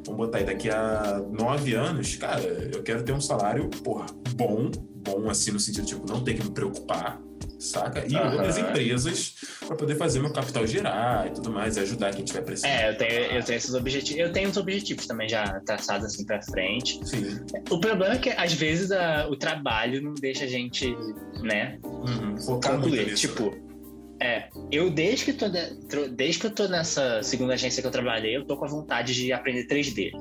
vamos 0.05 0.25
botar 0.25 0.39
aí, 0.39 0.43
daqui 0.45 0.69
a 0.69 1.21
nove 1.31 1.73
anos, 1.73 2.15
cara, 2.15 2.41
eu 2.41 2.83
quero 2.83 3.03
ter 3.03 3.13
um 3.13 3.21
salário, 3.21 3.69
porra, 3.69 4.05
bom, 4.35 4.69
bom 4.69 5.29
assim, 5.29 5.51
no 5.51 5.59
sentido, 5.59 5.85
tipo, 5.85 6.07
não 6.07 6.23
ter 6.23 6.35
que 6.35 6.43
me 6.43 6.51
preocupar, 6.51 7.19
saca? 7.59 8.05
E 8.07 8.15
uhum. 8.15 8.31
outras 8.31 8.57
empresas 8.57 9.35
para 9.65 9.75
poder 9.75 9.95
fazer 9.95 10.19
meu 10.19 10.31
capital 10.31 10.67
girar 10.67 11.27
e 11.27 11.31
tudo 11.31 11.51
mais, 11.51 11.77
e 11.77 11.79
ajudar 11.79 12.13
quem 12.13 12.25
tiver 12.25 12.41
precisando. 12.41 12.71
É, 12.71 12.89
eu 12.89 12.97
tenho, 12.97 13.13
eu 13.13 13.43
tenho 13.43 13.57
esses 13.57 13.73
objetivos. 13.73 14.19
Eu 14.19 14.31
tenho 14.31 14.49
os 14.49 14.57
objetivos 14.57 15.07
também 15.07 15.29
já 15.29 15.59
traçados 15.61 16.05
assim 16.07 16.25
para 16.25 16.41
frente. 16.41 16.99
Sim. 17.07 17.39
O 17.69 17.79
problema 17.79 18.15
é 18.15 18.17
que 18.17 18.29
às 18.29 18.53
vezes 18.53 18.91
a, 18.91 19.27
o 19.29 19.35
trabalho 19.35 20.01
não 20.01 20.13
deixa 20.13 20.43
a 20.45 20.47
gente, 20.47 20.95
né, 21.41 21.79
uhum, 21.83 22.35
concluir. 22.61 23.13
Tipo, 23.15 23.55
é, 24.23 24.47
eu 24.71 24.89
desde 24.89 25.25
que, 25.25 25.33
tô 25.33 25.49
de, 25.49 26.09
desde 26.11 26.39
que 26.39 26.47
eu 26.47 26.51
tô 26.51 26.67
nessa 26.69 27.21
segunda 27.21 27.55
agência 27.55 27.81
que 27.81 27.87
eu 27.87 27.91
trabalhei, 27.91 28.37
eu 28.37 28.45
tô 28.45 28.55
com 28.55 28.63
a 28.63 28.69
vontade 28.69 29.13
de 29.13 29.33
aprender 29.33 29.67
3D. 29.67 30.11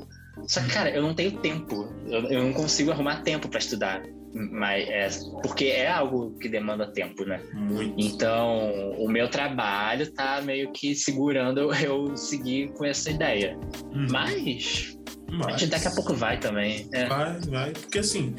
Só 0.48 0.60
que, 0.60 0.70
cara, 0.70 0.90
eu 0.90 1.00
não 1.00 1.14
tenho 1.14 1.38
tempo. 1.38 1.88
Eu, 2.08 2.22
eu 2.24 2.42
não 2.42 2.52
consigo 2.52 2.90
arrumar 2.90 3.22
tempo 3.22 3.48
para 3.48 3.60
estudar. 3.60 4.02
Mas 4.34 4.88
é, 4.88 5.08
porque 5.42 5.66
é 5.66 5.88
algo 5.88 6.36
que 6.38 6.48
demanda 6.48 6.90
tempo, 6.90 7.24
né? 7.24 7.40
Muito. 7.52 7.94
Então, 7.96 8.92
o 8.98 9.08
meu 9.08 9.28
trabalho 9.28 10.10
tá 10.12 10.40
meio 10.40 10.72
que 10.72 10.94
segurando 10.96 11.72
eu 11.74 12.16
seguir 12.16 12.72
com 12.72 12.84
essa 12.84 13.10
ideia. 13.10 13.56
Uhum. 13.94 14.08
Mas, 14.10 14.98
Mas, 15.30 15.68
daqui 15.68 15.86
a 15.86 15.90
pouco 15.92 16.14
vai 16.14 16.40
também. 16.40 16.88
É. 16.92 17.06
Vai, 17.06 17.40
vai. 17.42 17.70
Porque 17.72 17.98
assim, 17.98 18.34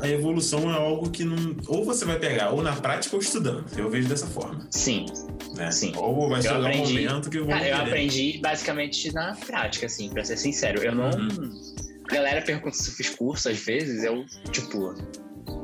a 0.00 0.08
evolução 0.08 0.70
é 0.70 0.74
algo 0.74 1.10
que 1.10 1.24
não. 1.24 1.56
Ou 1.66 1.84
você 1.84 2.04
vai 2.04 2.18
pegar, 2.18 2.50
ou 2.50 2.62
na 2.62 2.74
prática 2.74 3.16
ou 3.16 3.22
estudando. 3.22 3.64
Eu 3.76 3.90
vejo 3.90 4.08
dessa 4.08 4.26
forma. 4.26 4.66
Sim. 4.70 5.06
Né? 5.56 5.70
Sim. 5.70 5.92
Ou 5.96 6.28
vai 6.28 6.42
chegar 6.42 6.58
um 6.58 6.76
momento 6.76 7.30
que 7.30 7.38
eu 7.38 7.44
vou. 7.44 7.54
Cara, 7.54 7.68
eu 7.68 7.76
aprendi 7.76 8.38
basicamente 8.42 9.12
na 9.12 9.34
prática, 9.34 9.86
assim, 9.86 10.10
pra 10.10 10.24
ser 10.24 10.36
sincero. 10.36 10.82
Eu 10.82 10.94
não. 10.94 11.10
Uhum. 11.10 11.74
A 12.10 12.14
galera 12.14 12.42
pergunta 12.42 12.76
se 12.76 12.90
eu 12.90 12.94
fiz 12.94 13.10
curso 13.10 13.48
às 13.48 13.58
vezes, 13.58 14.04
eu, 14.04 14.24
tipo. 14.52 14.94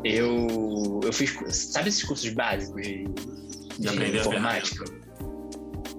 Eu. 0.04 1.00
Eu 1.04 1.12
fiz. 1.12 1.36
Sabe 1.50 1.88
esses 1.88 2.02
cursos 2.02 2.30
básicos 2.30 2.82
de, 2.82 3.04
de, 3.78 3.88
de 3.88 4.18
informática? 4.18 5.01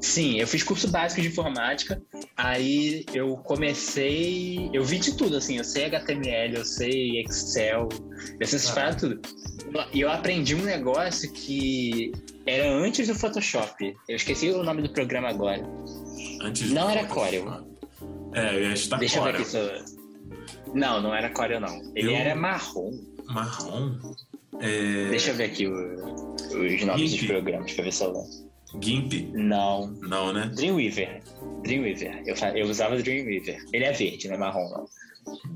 Sim, 0.04 0.38
eu 0.38 0.46
fiz 0.46 0.62
curso 0.64 0.90
básico 0.90 1.22
de 1.22 1.30
informática. 1.30 2.00
Aí 2.36 3.06
eu 3.14 3.38
comecei. 3.38 4.70
Eu 4.74 4.84
vi 4.84 5.00
de 5.00 5.16
tudo, 5.16 5.38
assim. 5.38 5.58
Eu 5.58 5.64
sei 5.64 5.86
HTML, 5.86 6.58
eu 6.58 6.66
sei 6.66 7.22
Excel, 7.22 7.88
eu 8.38 8.46
sei 8.46 8.60
essas 8.60 8.78
ah. 8.78 8.94
tudo. 8.94 9.22
E 9.94 10.02
eu 10.02 10.12
aprendi 10.12 10.56
um 10.56 10.64
negócio 10.64 11.32
que 11.32 12.12
era 12.46 12.70
antes 12.70 13.08
do 13.08 13.16
Photoshop. 13.16 13.96
Eu 14.10 14.18
esqueci 14.18 14.50
o 14.50 14.62
nome 14.62 14.82
do 14.82 14.90
programa 14.90 15.30
agora. 15.30 15.64
Antes 16.42 16.70
Não 16.70 16.90
era 16.90 17.06
Corel. 17.06 17.66
É, 18.34 18.56
eu 18.56 18.62
ia 18.62 18.74
estar 18.74 18.98
Deixa 18.98 19.20
Corel. 19.20 19.40
eu 19.40 19.46
ver 19.46 19.72
aqui. 19.72 19.86
Não, 20.74 21.02
não 21.02 21.16
era 21.16 21.30
Corel, 21.30 21.62
não. 21.62 21.82
Ele 21.96 22.10
eu... 22.12 22.16
era 22.16 22.36
marrom. 22.36 22.92
Marrom? 23.28 23.96
É... 24.60 25.08
Deixa 25.08 25.32
eu 25.32 25.36
ver 25.36 25.46
aqui 25.46 25.66
o... 25.66 26.36
os 26.36 26.86
nomes 26.86 27.12
dos 27.12 27.26
programas 27.26 27.72
pra 27.72 27.86
ver 27.86 27.94
se 27.94 28.04
eu 28.04 28.12
lembro. 28.12 28.53
GIMP? 28.80 29.32
Não. 29.34 29.88
Não, 30.02 30.34
né? 30.34 30.52
Dreamweaver. 30.56 31.22
Dreamweaver. 31.64 32.24
Eu, 32.26 32.36
eu 32.56 32.68
usava 32.68 32.98
Dreamweaver. 32.98 33.64
Ele 33.72 33.84
é 33.84 33.92
verde, 33.92 34.28
não 34.28 34.36
é 34.36 34.38
marrom, 34.38 34.70
não. 34.70 34.86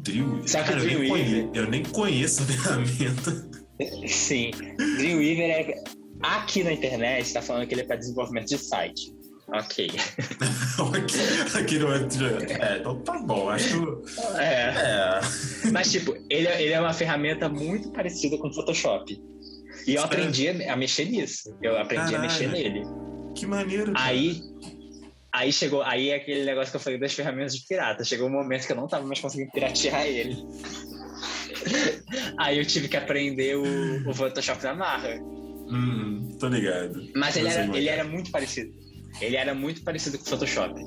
Dreamweaver? 0.03 0.47
Só 0.47 0.63
que 0.63 0.69
Cara, 0.69 0.81
Dreamweaver... 0.81 1.19
Eu, 1.19 1.25
nem 1.25 1.51
eu 1.53 1.69
nem 1.69 1.83
conheço 1.83 2.43
a 2.43 2.45
ferramenta. 2.47 3.49
Sim. 4.07 4.51
Dreamweaver 4.97 5.49
é... 5.49 5.83
Aqui 6.21 6.63
na 6.63 6.73
internet 6.73 7.25
está 7.25 7.41
falando 7.41 7.67
que 7.67 7.73
ele 7.75 7.81
é 7.81 7.83
para 7.83 7.97
desenvolvimento 7.97 8.47
de 8.47 8.57
site. 8.57 9.15
Ok. 9.49 9.87
Aqui 11.57 11.79
no 11.79 11.93
é, 11.93 12.77
então 12.79 12.99
tá 13.01 13.17
bom, 13.19 13.49
acho 13.49 14.03
é. 14.35 14.73
é. 14.75 15.21
Mas, 15.71 15.89
tipo, 15.89 16.13
ele, 16.29 16.47
é, 16.47 16.61
ele 16.61 16.73
é 16.73 16.81
uma 16.81 16.93
ferramenta 16.93 17.47
muito 17.47 17.89
parecida 17.91 18.37
com 18.37 18.49
o 18.49 18.53
Photoshop. 18.53 19.17
E 19.87 19.95
eu 19.95 20.03
aprendi 20.03 20.49
a, 20.49 20.75
mexer 20.75 21.05
nisso. 21.05 21.57
Eu 21.63 21.77
aprendi 21.77 22.11
Caralho. 22.11 22.17
a 22.17 22.21
mexer 22.21 22.49
nele. 22.49 22.83
Que 23.33 23.45
maneiro. 23.45 23.93
Cara. 23.93 24.05
Aí, 24.05 24.41
aí 25.31 25.53
chegou, 25.53 25.81
aí 25.81 26.09
é 26.09 26.15
aquele 26.15 26.43
negócio 26.43 26.71
que 26.71 26.75
eu 26.75 26.81
falei 26.81 26.99
das 26.99 27.13
ferramentas 27.13 27.55
de 27.55 27.65
pirata. 27.65 28.03
Chegou 28.03 28.27
um 28.27 28.31
momento 28.31 28.67
que 28.67 28.71
eu 28.73 28.75
não 28.75 28.87
tava 28.87 29.05
mais 29.05 29.21
conseguindo 29.21 29.49
piratear 29.51 30.05
ele. 30.05 30.35
aí 32.37 32.57
eu 32.57 32.65
tive 32.65 32.89
que 32.89 32.97
aprender 32.97 33.55
o, 33.55 34.09
o 34.09 34.13
Photoshop 34.13 34.61
na 34.61 34.75
marra. 34.75 35.17
Hum, 35.21 36.35
tô 36.37 36.49
ligado. 36.49 37.09
Mas 37.15 37.37
ele 37.37 37.47
era, 37.47 37.77
ele 37.77 37.87
era 37.87 38.03
muito 38.03 38.29
parecido. 38.29 38.73
Ele 39.21 39.37
era 39.37 39.53
muito 39.53 39.83
parecido 39.83 40.17
com 40.17 40.25
o 40.25 40.27
Photoshop. 40.27 40.79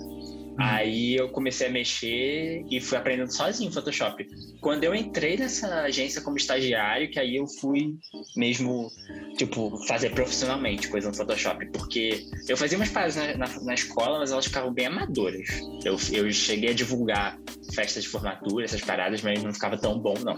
Aí 0.58 1.16
eu 1.16 1.28
comecei 1.30 1.68
a 1.68 1.70
mexer 1.70 2.64
e 2.70 2.80
fui 2.80 2.98
aprendendo 2.98 3.32
sozinho 3.32 3.72
Photoshop. 3.72 4.26
Quando 4.60 4.84
eu 4.84 4.94
entrei 4.94 5.36
nessa 5.36 5.82
agência 5.82 6.20
como 6.20 6.36
estagiário, 6.36 7.10
que 7.10 7.18
aí 7.18 7.36
eu 7.36 7.46
fui 7.46 7.96
mesmo, 8.36 8.90
tipo, 9.36 9.76
fazer 9.86 10.10
profissionalmente 10.10 10.88
coisa 10.88 11.08
no 11.08 11.16
Photoshop. 11.16 11.64
Porque 11.72 12.24
eu 12.48 12.56
fazia 12.56 12.76
umas 12.76 12.90
paradas 12.90 13.16
na, 13.16 13.36
na, 13.36 13.60
na 13.62 13.74
escola, 13.74 14.18
mas 14.18 14.32
elas 14.32 14.46
ficavam 14.46 14.72
bem 14.72 14.86
amadoras. 14.86 15.48
Eu, 15.84 15.96
eu 16.12 16.30
cheguei 16.30 16.70
a 16.70 16.74
divulgar 16.74 17.38
festas 17.74 18.04
de 18.04 18.08
formatura, 18.08 18.64
essas 18.64 18.80
paradas, 18.80 19.22
mas 19.22 19.42
não 19.42 19.52
ficava 19.52 19.78
tão 19.78 19.98
bom, 19.98 20.14
não. 20.24 20.36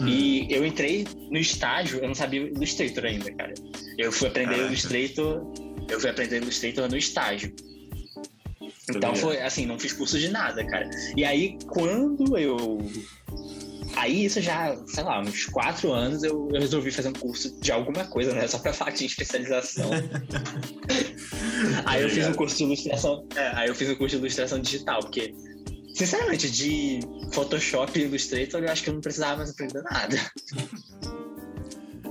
Hum. 0.00 0.08
E 0.08 0.46
eu 0.50 0.64
entrei 0.64 1.06
no 1.30 1.38
estágio, 1.38 2.00
eu 2.00 2.08
não 2.08 2.14
sabia 2.14 2.40
Illustrator 2.40 3.04
ainda, 3.04 3.32
cara. 3.34 3.54
Eu 3.98 4.10
fui 4.10 4.28
aprender 4.28 4.54
Caraca. 4.54 4.68
Illustrator, 4.68 5.52
eu 5.88 6.00
fui 6.00 6.10
aprender 6.10 6.42
Illustrator 6.42 6.88
no 6.88 6.96
estágio. 6.96 7.54
Então 8.96 9.14
foi 9.14 9.40
assim, 9.40 9.66
não 9.66 9.78
fiz 9.78 9.92
curso 9.92 10.18
de 10.18 10.28
nada, 10.28 10.64
cara. 10.66 10.88
E 11.16 11.24
aí 11.24 11.58
quando 11.66 12.36
eu. 12.38 12.78
Aí 13.94 14.24
isso 14.24 14.40
já, 14.40 14.74
sei 14.86 15.04
lá, 15.04 15.20
uns 15.20 15.44
quatro 15.46 15.92
anos 15.92 16.22
eu, 16.22 16.48
eu 16.52 16.60
resolvi 16.60 16.90
fazer 16.90 17.08
um 17.08 17.12
curso 17.12 17.60
de 17.60 17.70
alguma 17.70 18.04
coisa, 18.06 18.32
né? 18.32 18.46
Só 18.48 18.58
pra 18.58 18.72
falar 18.72 18.92
tinha 18.92 19.06
especialização. 19.06 19.90
aí 21.84 22.02
eu 22.02 22.08
fiz 22.08 22.26
um 22.26 22.32
curso 22.32 22.56
de 22.56 22.64
ilustração. 22.64 23.26
É, 23.36 23.48
aí 23.54 23.68
eu 23.68 23.74
fiz 23.74 23.90
um 23.90 23.94
curso 23.94 24.16
de 24.16 24.22
ilustração 24.22 24.58
digital, 24.60 25.00
porque, 25.00 25.34
sinceramente, 25.94 26.50
de 26.50 27.00
Photoshop 27.32 27.98
e 27.98 28.04
Illustrator, 28.04 28.62
eu 28.62 28.70
acho 28.70 28.82
que 28.82 28.88
eu 28.88 28.94
não 28.94 29.00
precisava 29.02 29.36
mais 29.36 29.50
aprender 29.50 29.82
nada. 29.82 30.16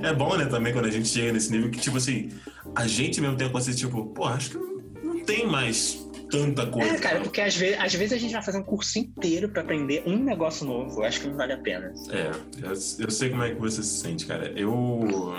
É 0.03 0.13
bom, 0.13 0.35
né, 0.35 0.45
também, 0.45 0.73
quando 0.73 0.85
a 0.85 0.91
gente 0.91 1.07
chega 1.07 1.31
nesse 1.31 1.51
nível 1.51 1.69
que, 1.69 1.79
tipo 1.79 1.97
assim, 1.97 2.29
a 2.75 2.87
gente 2.87 3.21
mesmo 3.21 3.37
tem 3.37 3.47
a 3.47 3.49
consciência, 3.49 3.87
tipo, 3.87 4.05
pô, 4.07 4.25
acho 4.25 4.51
que 4.51 4.57
não 5.03 5.23
tem 5.23 5.45
mais 5.45 6.07
tanta 6.31 6.65
coisa. 6.65 6.95
É, 6.95 6.97
cara, 6.97 7.19
porque 7.19 7.41
às 7.41 7.55
vezes, 7.55 7.77
às 7.79 7.93
vezes 7.93 8.13
a 8.13 8.17
gente 8.17 8.31
vai 8.31 8.41
fazer 8.41 8.57
um 8.57 8.63
curso 8.63 8.97
inteiro 8.97 9.49
para 9.49 9.61
aprender 9.61 10.03
um 10.05 10.17
negócio 10.17 10.65
novo. 10.65 11.01
Eu 11.01 11.05
acho 11.05 11.21
que 11.21 11.27
não 11.27 11.35
vale 11.35 11.53
a 11.53 11.57
pena. 11.57 11.93
É, 12.09 12.31
eu, 12.63 12.69
eu 12.69 13.11
sei 13.11 13.29
como 13.29 13.43
é 13.43 13.53
que 13.53 13.59
você 13.59 13.83
se 13.83 13.99
sente, 13.99 14.25
cara. 14.25 14.51
Eu. 14.55 15.35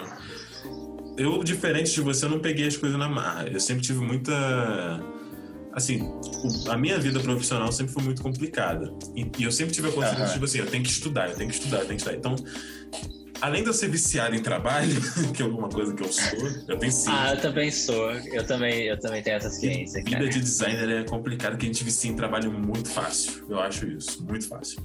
Eu, 1.16 1.42
diferente 1.44 1.92
de 1.92 2.00
você, 2.00 2.26
não 2.26 2.40
peguei 2.40 2.66
as 2.66 2.76
coisas 2.76 2.98
na 2.98 3.08
marra. 3.08 3.46
Eu 3.48 3.60
sempre 3.60 3.82
tive 3.82 4.00
muita. 4.00 4.32
Assim, 5.72 6.06
a 6.68 6.76
minha 6.76 6.98
vida 6.98 7.18
profissional 7.20 7.72
sempre 7.72 7.94
foi 7.94 8.02
muito 8.02 8.22
complicada. 8.22 8.92
E, 9.16 9.42
eu 9.42 9.50
sempre 9.50 9.72
tive 9.72 9.88
a 9.88 9.92
consciência, 9.92 10.26
uhum. 10.26 10.32
tipo 10.32 10.44
assim, 10.44 10.58
eu 10.58 10.66
tenho 10.66 10.82
que 10.82 10.90
estudar, 10.90 11.30
eu 11.30 11.36
tenho 11.36 11.48
que 11.48 11.54
estudar, 11.56 11.78
eu 11.78 11.86
tenho 11.86 11.98
que 11.98 12.08
estudar. 12.08 12.16
Então, 12.16 12.36
além 13.42 13.62
de 13.62 13.68
eu 13.68 13.74
ser 13.74 13.88
viciado 13.88 14.36
em 14.36 14.40
trabalho, 14.40 14.94
que 15.34 15.42
é 15.42 15.44
alguma 15.44 15.68
coisa 15.68 15.92
que 15.92 16.02
eu 16.02 16.12
sou, 16.12 16.38
eu 16.68 16.78
tenho 16.78 16.92
sim. 16.92 17.10
Ah, 17.10 17.34
eu 17.34 17.40
também 17.40 17.70
sou. 17.70 18.12
Eu 18.12 18.46
também, 18.46 18.84
eu 18.84 18.98
também 18.98 19.20
tenho 19.20 19.36
essa 19.36 19.50
ciência. 19.50 20.02
Vida 20.02 20.18
cara. 20.18 20.28
de 20.28 20.40
designer 20.40 21.00
é 21.00 21.04
complicado, 21.04 21.58
que 21.58 21.66
a 21.66 21.68
gente 21.68 21.82
vicia 21.82 22.10
em 22.10 22.14
trabalho 22.14 22.52
muito 22.52 22.88
fácil. 22.88 23.44
Eu 23.50 23.60
acho 23.60 23.86
isso, 23.86 24.24
muito 24.24 24.46
fácil. 24.48 24.80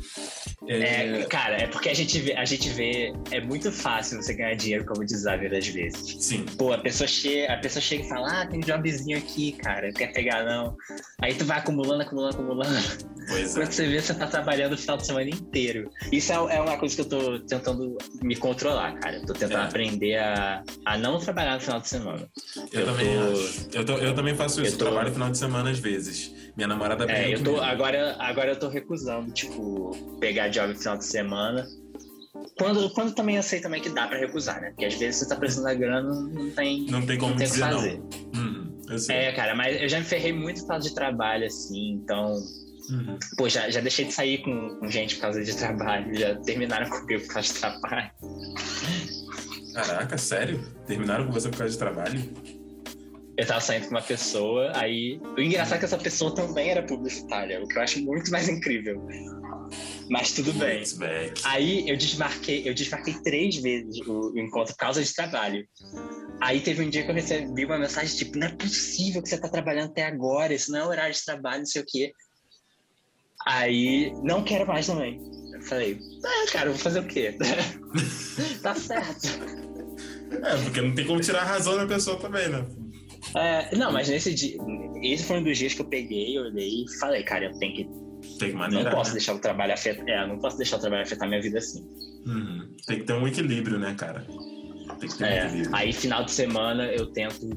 É... 0.68 1.22
é, 1.22 1.26
cara, 1.26 1.56
é 1.56 1.68
porque 1.68 1.88
a 1.88 1.94
gente, 1.94 2.20
vê, 2.20 2.34
a 2.34 2.46
gente 2.46 2.70
vê. 2.70 3.14
É 3.32 3.40
muito 3.40 3.72
fácil 3.72 4.22
você 4.22 4.34
ganhar 4.34 4.56
dinheiro 4.56 4.86
como 4.86 5.06
designer 5.06 5.54
às 5.54 5.68
vezes. 5.68 6.18
Sim. 6.20 6.46
Pô, 6.58 6.74
a 6.74 6.80
pessoa 6.80 7.08
chega, 7.08 7.54
a 7.54 7.58
pessoa 7.58 7.82
chega 7.82 8.04
e 8.04 8.10
fala: 8.10 8.42
Ah, 8.42 8.48
tem 8.48 8.60
um 8.60 8.64
jobzinho 8.64 9.18
aqui, 9.18 9.52
cara, 9.52 9.92
quer 9.92 10.12
pegar 10.12 10.44
não. 10.44 10.76
Aí 11.22 11.36
tu 11.36 11.46
vai 11.46 11.60
acumulando, 11.60 12.02
acumulando, 12.02 12.36
acumulando. 12.36 12.80
Pois 13.28 13.54
Quando 13.58 13.68
é. 13.68 13.72
você 13.72 13.88
vê, 13.88 14.02
você 14.02 14.14
tá 14.16 14.26
trabalhando 14.26 14.74
o 14.74 14.78
final 14.78 14.98
de 14.98 15.06
semana 15.06 15.30
inteiro. 15.30 15.92
Isso 16.12 16.32
é, 16.32 16.36
é 16.36 16.62
uma 16.62 16.78
coisa 16.78 16.96
que 16.96 17.02
eu 17.02 17.06
tô 17.06 17.40
tentando 17.42 17.98
me 18.22 18.36
controlar, 18.48 18.94
cara. 19.00 19.20
tô 19.22 19.34
tentando 19.34 19.62
é. 19.62 19.66
aprender 19.66 20.16
a, 20.16 20.64
a 20.86 20.98
não 20.98 21.20
trabalhar 21.20 21.56
no 21.56 21.62
final 21.62 21.80
de 21.82 21.90
semana. 21.90 22.30
Eu, 22.72 22.80
eu 22.80 22.86
também 22.86 23.08
tô... 23.08 23.78
Eu, 23.78 23.86
tô, 23.86 23.94
eu 23.98 24.16
também 24.16 24.36
faço 24.36 24.62
isso. 24.62 24.76
Eu 24.76 24.78
tô... 24.78 24.86
trabalho 24.86 25.10
no 25.10 25.14
final 25.14 25.30
de 25.30 25.38
semana 25.38 25.70
às 25.70 25.80
vezes. 25.80 26.34
Minha 26.56 26.68
namorada 26.68 27.06
É, 27.12 27.34
eu 27.34 27.44
tô, 27.44 27.62
agora, 27.62 28.16
agora 28.20 28.52
eu 28.52 28.56
tô 28.56 28.68
recusando, 28.68 29.32
tipo, 29.32 29.92
pegar 30.20 30.48
job 30.48 30.74
no 30.74 30.80
final 30.80 30.98
de 30.98 31.06
semana. 31.06 31.68
Quando, 32.58 32.90
quando 32.92 33.14
também 33.14 33.36
eu 33.36 33.44
sei 33.44 33.60
também 33.60 33.82
que 33.82 33.90
dá 33.90 34.08
pra 34.08 34.18
recusar, 34.18 34.62
né? 34.62 34.70
Porque 34.70 34.86
às 34.86 34.96
vezes 34.96 35.18
você 35.18 35.28
tá 35.28 35.36
precisando 35.36 35.66
da 35.66 35.74
grana, 35.74 36.10
não 36.10 36.50
tem, 36.52 36.86
não 36.86 37.06
tem 37.06 37.18
como 37.18 37.32
não 37.32 37.38
tem 37.38 37.48
dizer 37.48 37.62
fazer. 37.62 38.02
não. 38.34 38.42
Uhum, 38.42 38.78
é, 39.10 39.32
cara, 39.34 39.54
mas 39.54 39.82
eu 39.82 39.90
já 39.90 40.00
me 40.00 40.06
ferrei 40.06 40.32
muito 40.32 40.62
por 40.62 40.70
causa 40.70 40.88
de 40.88 40.96
trabalho, 40.96 41.46
assim, 41.46 41.92
então 41.92 42.36
Uhum. 42.90 43.20
Pô, 43.38 43.50
já, 43.50 43.70
já 43.70 43.82
deixei 43.82 44.06
de 44.06 44.14
sair 44.14 44.40
com, 44.40 44.78
com, 44.80 44.90
gente 44.90 45.16
por 45.16 45.22
causa 45.22 45.44
de 45.44 45.56
trabalho, 45.56 46.18
já 46.18 46.36
terminaram 46.42 46.90
comigo 46.90 47.22
por 47.26 47.34
causa 47.34 47.54
de 47.54 47.60
trabalho. 47.60 48.12
Caraca, 49.74 50.18
sério? 50.18 50.66
Terminaram 50.86 51.28
com 51.28 51.34
você 51.34 51.50
por 51.50 51.58
causa 51.58 51.74
de 51.74 51.80
trabalho? 51.80 52.34
Eu 53.38 53.46
tava 53.46 53.62
saindo 53.62 53.84
com 53.84 53.92
uma 53.92 54.02
pessoa, 54.02 54.72
aí. 54.76 55.22
O 55.38 55.40
engraçado 55.40 55.76
é 55.76 55.80
que 55.80 55.86
essa 55.86 55.98
pessoa 55.98 56.34
também 56.34 56.72
era 56.72 56.82
publicitária, 56.82 57.64
o 57.64 57.68
que 57.68 57.78
eu 57.78 57.82
acho 57.84 58.02
muito 58.02 58.32
mais 58.32 58.50
incrível. 58.50 59.06
Mas 60.10 60.32
tudo 60.32 60.54
bem. 60.54 60.84
Aí 61.44 61.88
eu 61.88 61.96
desmarquei, 61.96 62.68
eu 62.68 62.74
desmarquei 62.74 63.14
três 63.22 63.58
vezes 63.58 64.00
o, 64.08 64.32
o 64.32 64.40
encontro 64.40 64.74
por 64.74 64.80
causa 64.80 65.04
de 65.04 65.14
trabalho. 65.14 65.68
Aí 66.42 66.62
teve 66.62 66.84
um 66.84 66.90
dia 66.90 67.04
que 67.04 67.12
eu 67.12 67.16
recebi 67.16 67.66
uma 67.66 67.78
mensagem 67.78 68.16
tipo, 68.16 68.40
não 68.40 68.48
é 68.48 68.52
possível 68.56 69.22
que 69.22 69.30
você 69.30 69.40
tá 69.40 69.50
trabalhando 69.50 69.92
até 69.92 70.06
agora, 70.06 70.54
isso 70.54 70.72
não 70.72 70.80
é 70.80 70.86
horário 70.86 71.14
de 71.14 71.24
trabalho, 71.24 71.60
não 71.60 71.66
sei 71.66 71.82
o 71.82 71.86
quê. 71.86 72.12
Aí, 73.46 74.14
não 74.24 74.44
quero 74.44 74.68
mais 74.68 74.88
também. 74.88 75.22
Eu 75.54 75.62
falei, 75.62 76.00
ah, 76.24 76.52
cara, 76.52 76.70
vou 76.70 76.80
fazer 76.80 77.00
o 77.00 77.08
quê? 77.08 77.36
tá 78.62 78.76
certo. 78.76 79.28
É, 80.32 80.64
porque 80.64 80.82
não 80.82 80.94
tem 80.94 81.06
como 81.06 81.22
tirar 81.22 81.42
a 81.42 81.46
razão 81.46 81.78
da 81.78 81.88
pessoa 81.88 82.18
também, 82.18 82.50
né? 82.50 82.66
É, 83.36 83.76
não, 83.76 83.92
mas 83.92 84.10
nesse 84.10 84.34
dia, 84.34 84.58
esse 85.02 85.24
foi 85.24 85.38
um 85.38 85.44
dos 85.44 85.58
dias 85.58 85.74
que 85.74 85.82
eu 85.82 85.86
peguei, 85.86 86.38
olhei 86.40 86.84
e 86.84 87.00
falei, 87.00 87.24
cara, 87.24 87.46
eu 87.46 87.60
tenho 87.60 87.76
que. 87.76 88.08
Tem 88.40 88.50
que 88.50 88.56
maneirar, 88.56 88.92
não 88.92 88.98
posso 88.98 89.12
né? 89.12 89.18
deixar 89.18 89.36
o 89.36 89.40
trabalho 89.40 89.74
afetar. 89.74 90.08
É, 90.08 90.28
não 90.28 90.40
posso 90.40 90.58
deixar 90.58 90.78
o 90.78 90.80
trabalho 90.80 91.04
afetar 91.04 91.28
minha 91.28 91.42
vida 91.42 91.60
assim. 91.60 91.88
Uhum. 92.26 92.76
Tem 92.86 93.00
que 93.00 93.06
ter 93.06 93.14
um 93.14 93.28
equilíbrio, 93.28 93.78
né, 93.78 93.96
cara? 93.98 94.26
Tem 95.00 95.10
que 95.10 95.18
ter 95.18 95.26
é, 95.26 95.44
um 95.44 95.48
equilíbrio. 95.48 95.76
Aí, 95.76 95.94
final 95.94 96.24
de 96.24 96.32
semana, 96.32 96.86
eu 96.92 97.06
tento 97.08 97.48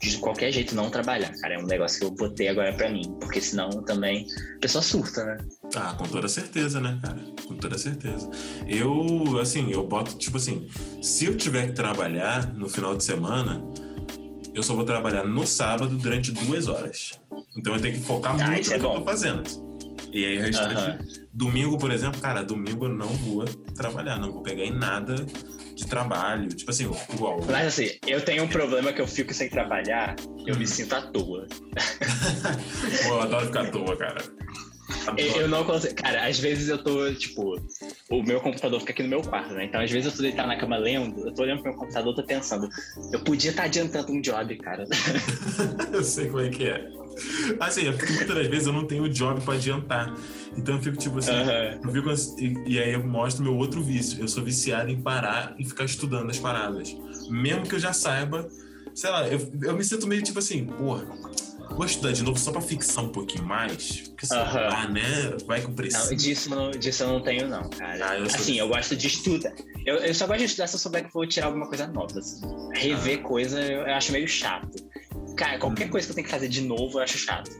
de 0.00 0.16
qualquer 0.16 0.50
jeito 0.50 0.74
não 0.74 0.90
trabalhar, 0.90 1.30
cara. 1.40 1.54
É 1.54 1.58
um 1.58 1.66
negócio 1.66 2.00
que 2.00 2.06
eu 2.06 2.10
botei 2.10 2.48
agora 2.48 2.72
para 2.72 2.88
mim, 2.88 3.02
porque 3.20 3.40
senão 3.40 3.68
também 3.84 4.26
a 4.56 4.60
pessoa 4.60 4.82
surta, 4.82 5.24
né? 5.24 5.38
Ah, 5.76 5.94
com 5.94 6.04
toda 6.04 6.26
certeza, 6.26 6.80
né, 6.80 6.98
cara? 7.02 7.18
Com 7.46 7.54
toda 7.56 7.76
certeza. 7.76 8.28
Eu, 8.66 9.38
assim, 9.38 9.70
eu 9.70 9.86
boto, 9.86 10.16
tipo 10.16 10.38
assim, 10.38 10.68
se 11.02 11.26
eu 11.26 11.36
tiver 11.36 11.66
que 11.66 11.72
trabalhar 11.72 12.52
no 12.54 12.68
final 12.68 12.96
de 12.96 13.04
semana, 13.04 13.62
eu 14.54 14.62
só 14.62 14.74
vou 14.74 14.84
trabalhar 14.84 15.24
no 15.24 15.46
sábado 15.46 15.96
durante 15.96 16.32
duas 16.32 16.66
horas. 16.66 17.20
Então 17.56 17.74
eu 17.74 17.80
tenho 17.80 17.94
que 17.94 18.00
focar 18.00 18.32
ah, 18.40 18.46
muito 18.50 18.68
no 18.68 18.74
é 18.74 18.78
que 18.78 18.82
bom. 18.82 18.94
eu 18.94 18.98
tô 19.00 19.04
fazendo. 19.04 19.69
E 20.12 20.24
aí, 20.24 20.38
o 20.38 20.42
restante, 20.42 21.26
domingo, 21.32 21.78
por 21.78 21.90
exemplo, 21.90 22.20
cara, 22.20 22.42
domingo 22.42 22.86
eu 22.86 22.90
não 22.90 23.08
vou 23.08 23.44
trabalhar, 23.74 24.18
não 24.18 24.32
vou 24.32 24.42
pegar 24.42 24.64
em 24.64 24.76
nada 24.76 25.14
de 25.74 25.86
trabalho. 25.86 26.48
Tipo 26.48 26.70
assim, 26.70 26.90
igual. 27.12 27.40
Mas 27.46 27.68
assim, 27.68 27.90
eu 28.06 28.24
tenho 28.24 28.44
um 28.44 28.48
problema 28.48 28.92
que 28.92 29.00
eu 29.00 29.06
fico 29.06 29.32
sem 29.32 29.48
trabalhar, 29.48 30.16
eu 30.46 30.54
hum. 30.54 30.58
me 30.58 30.66
sinto 30.66 30.94
à 30.94 31.02
toa. 31.02 31.46
Pô, 33.06 33.08
eu 33.08 33.20
adoro 33.20 33.46
ficar 33.46 33.66
à 33.66 33.70
toa, 33.70 33.96
cara. 33.96 34.22
Eu, 35.16 35.42
eu 35.42 35.48
não 35.48 35.64
consigo. 35.64 35.94
Cara, 35.94 36.26
às 36.26 36.38
vezes 36.38 36.68
eu 36.68 36.82
tô, 36.82 37.12
tipo, 37.14 37.56
o 38.10 38.22
meu 38.22 38.40
computador 38.40 38.80
fica 38.80 38.92
aqui 38.92 39.02
no 39.02 39.08
meu 39.08 39.22
quarto, 39.22 39.54
né? 39.54 39.64
Então, 39.64 39.80
às 39.80 39.90
vezes 39.90 40.10
eu 40.10 40.16
tô 40.16 40.22
deitado 40.22 40.48
na 40.48 40.56
cama 40.56 40.76
lendo, 40.76 41.26
eu 41.26 41.32
tô 41.32 41.42
olhando 41.42 41.62
pro 41.62 41.70
meu 41.70 41.78
computador, 41.78 42.14
tô 42.14 42.22
pensando, 42.22 42.68
eu 43.12 43.20
podia 43.20 43.50
estar 43.50 43.62
tá 43.62 43.68
adiantando 43.68 44.12
um 44.12 44.20
job, 44.20 44.56
cara. 44.58 44.84
eu 45.92 46.02
sei 46.02 46.28
como 46.28 46.40
é 46.40 46.48
que 46.48 46.64
é. 46.64 46.88
Assim, 47.58 47.88
é 47.88 47.92
porque 47.92 48.12
muitas 48.12 48.36
das 48.36 48.46
vezes 48.46 48.66
eu 48.66 48.72
não 48.72 48.86
tenho 48.86 49.08
job 49.08 49.40
pra 49.42 49.54
adiantar. 49.54 50.14
Então 50.56 50.76
eu 50.76 50.82
fico 50.82 50.96
tipo 50.96 51.18
assim, 51.18 51.32
uhum. 51.32 51.80
eu 51.84 51.92
fico 51.92 52.10
assim, 52.10 52.64
e, 52.66 52.74
e, 52.74 52.78
aí 52.78 52.92
eu 52.92 53.04
mostro 53.06 53.42
meu 53.42 53.56
outro 53.56 53.82
vício. 53.82 54.20
Eu 54.20 54.28
sou 54.28 54.42
viciado 54.42 54.90
em 54.90 55.00
parar 55.00 55.54
e 55.58 55.64
ficar 55.64 55.84
estudando 55.84 56.30
as 56.30 56.38
paradas. 56.38 56.96
Mesmo 57.28 57.66
que 57.66 57.74
eu 57.74 57.78
já 57.78 57.92
saiba, 57.92 58.48
sei 58.94 59.10
lá, 59.10 59.28
eu, 59.28 59.40
eu 59.62 59.76
me 59.76 59.84
sinto 59.84 60.06
meio 60.06 60.22
tipo 60.22 60.38
assim, 60.38 60.64
porra, 60.66 61.06
vou 61.70 61.86
estudar 61.86 62.12
de 62.12 62.22
novo 62.22 62.38
só 62.38 62.52
pra 62.52 62.60
fixar 62.60 63.04
um 63.04 63.08
pouquinho 63.08 63.44
mais. 63.44 64.08
Porque 64.08 64.26
sei 64.26 64.38
uhum. 64.38 64.44
lá, 64.44 64.88
né? 64.88 65.36
Vai 65.46 65.60
com 65.60 65.72
pressão. 65.72 66.06
Não, 66.06 66.16
disso, 66.16 66.50
não, 66.50 66.70
disso 66.70 67.02
eu 67.02 67.08
não 67.08 67.22
tenho, 67.22 67.48
não, 67.48 67.68
cara. 67.70 68.10
Ah, 68.10 68.18
eu 68.18 68.24
assim, 68.26 68.58
eu 68.58 68.68
gosto 68.68 68.96
de 68.96 69.06
estudar. 69.06 69.52
Eu, 69.86 69.96
eu 69.96 70.14
só 70.14 70.26
gosto 70.26 70.40
de 70.40 70.44
estudar 70.46 70.66
se 70.66 70.76
eu 70.76 70.80
souber 70.80 71.06
que 71.06 71.12
vou 71.12 71.26
tirar 71.26 71.46
alguma 71.46 71.66
coisa 71.66 71.86
nova. 71.86 72.18
Assim. 72.18 72.40
Rever 72.74 73.20
ah. 73.20 73.22
coisa 73.22 73.60
eu, 73.60 73.82
eu 73.82 73.94
acho 73.94 74.12
meio 74.12 74.28
chato. 74.28 74.76
Cara, 75.36 75.58
qualquer 75.58 75.86
hum. 75.86 75.90
coisa 75.90 76.06
que 76.06 76.12
eu 76.12 76.14
tenho 76.16 76.26
que 76.26 76.32
fazer 76.32 76.48
de 76.48 76.62
novo 76.62 76.98
eu 76.98 77.02
acho 77.02 77.18
chato. 77.18 77.50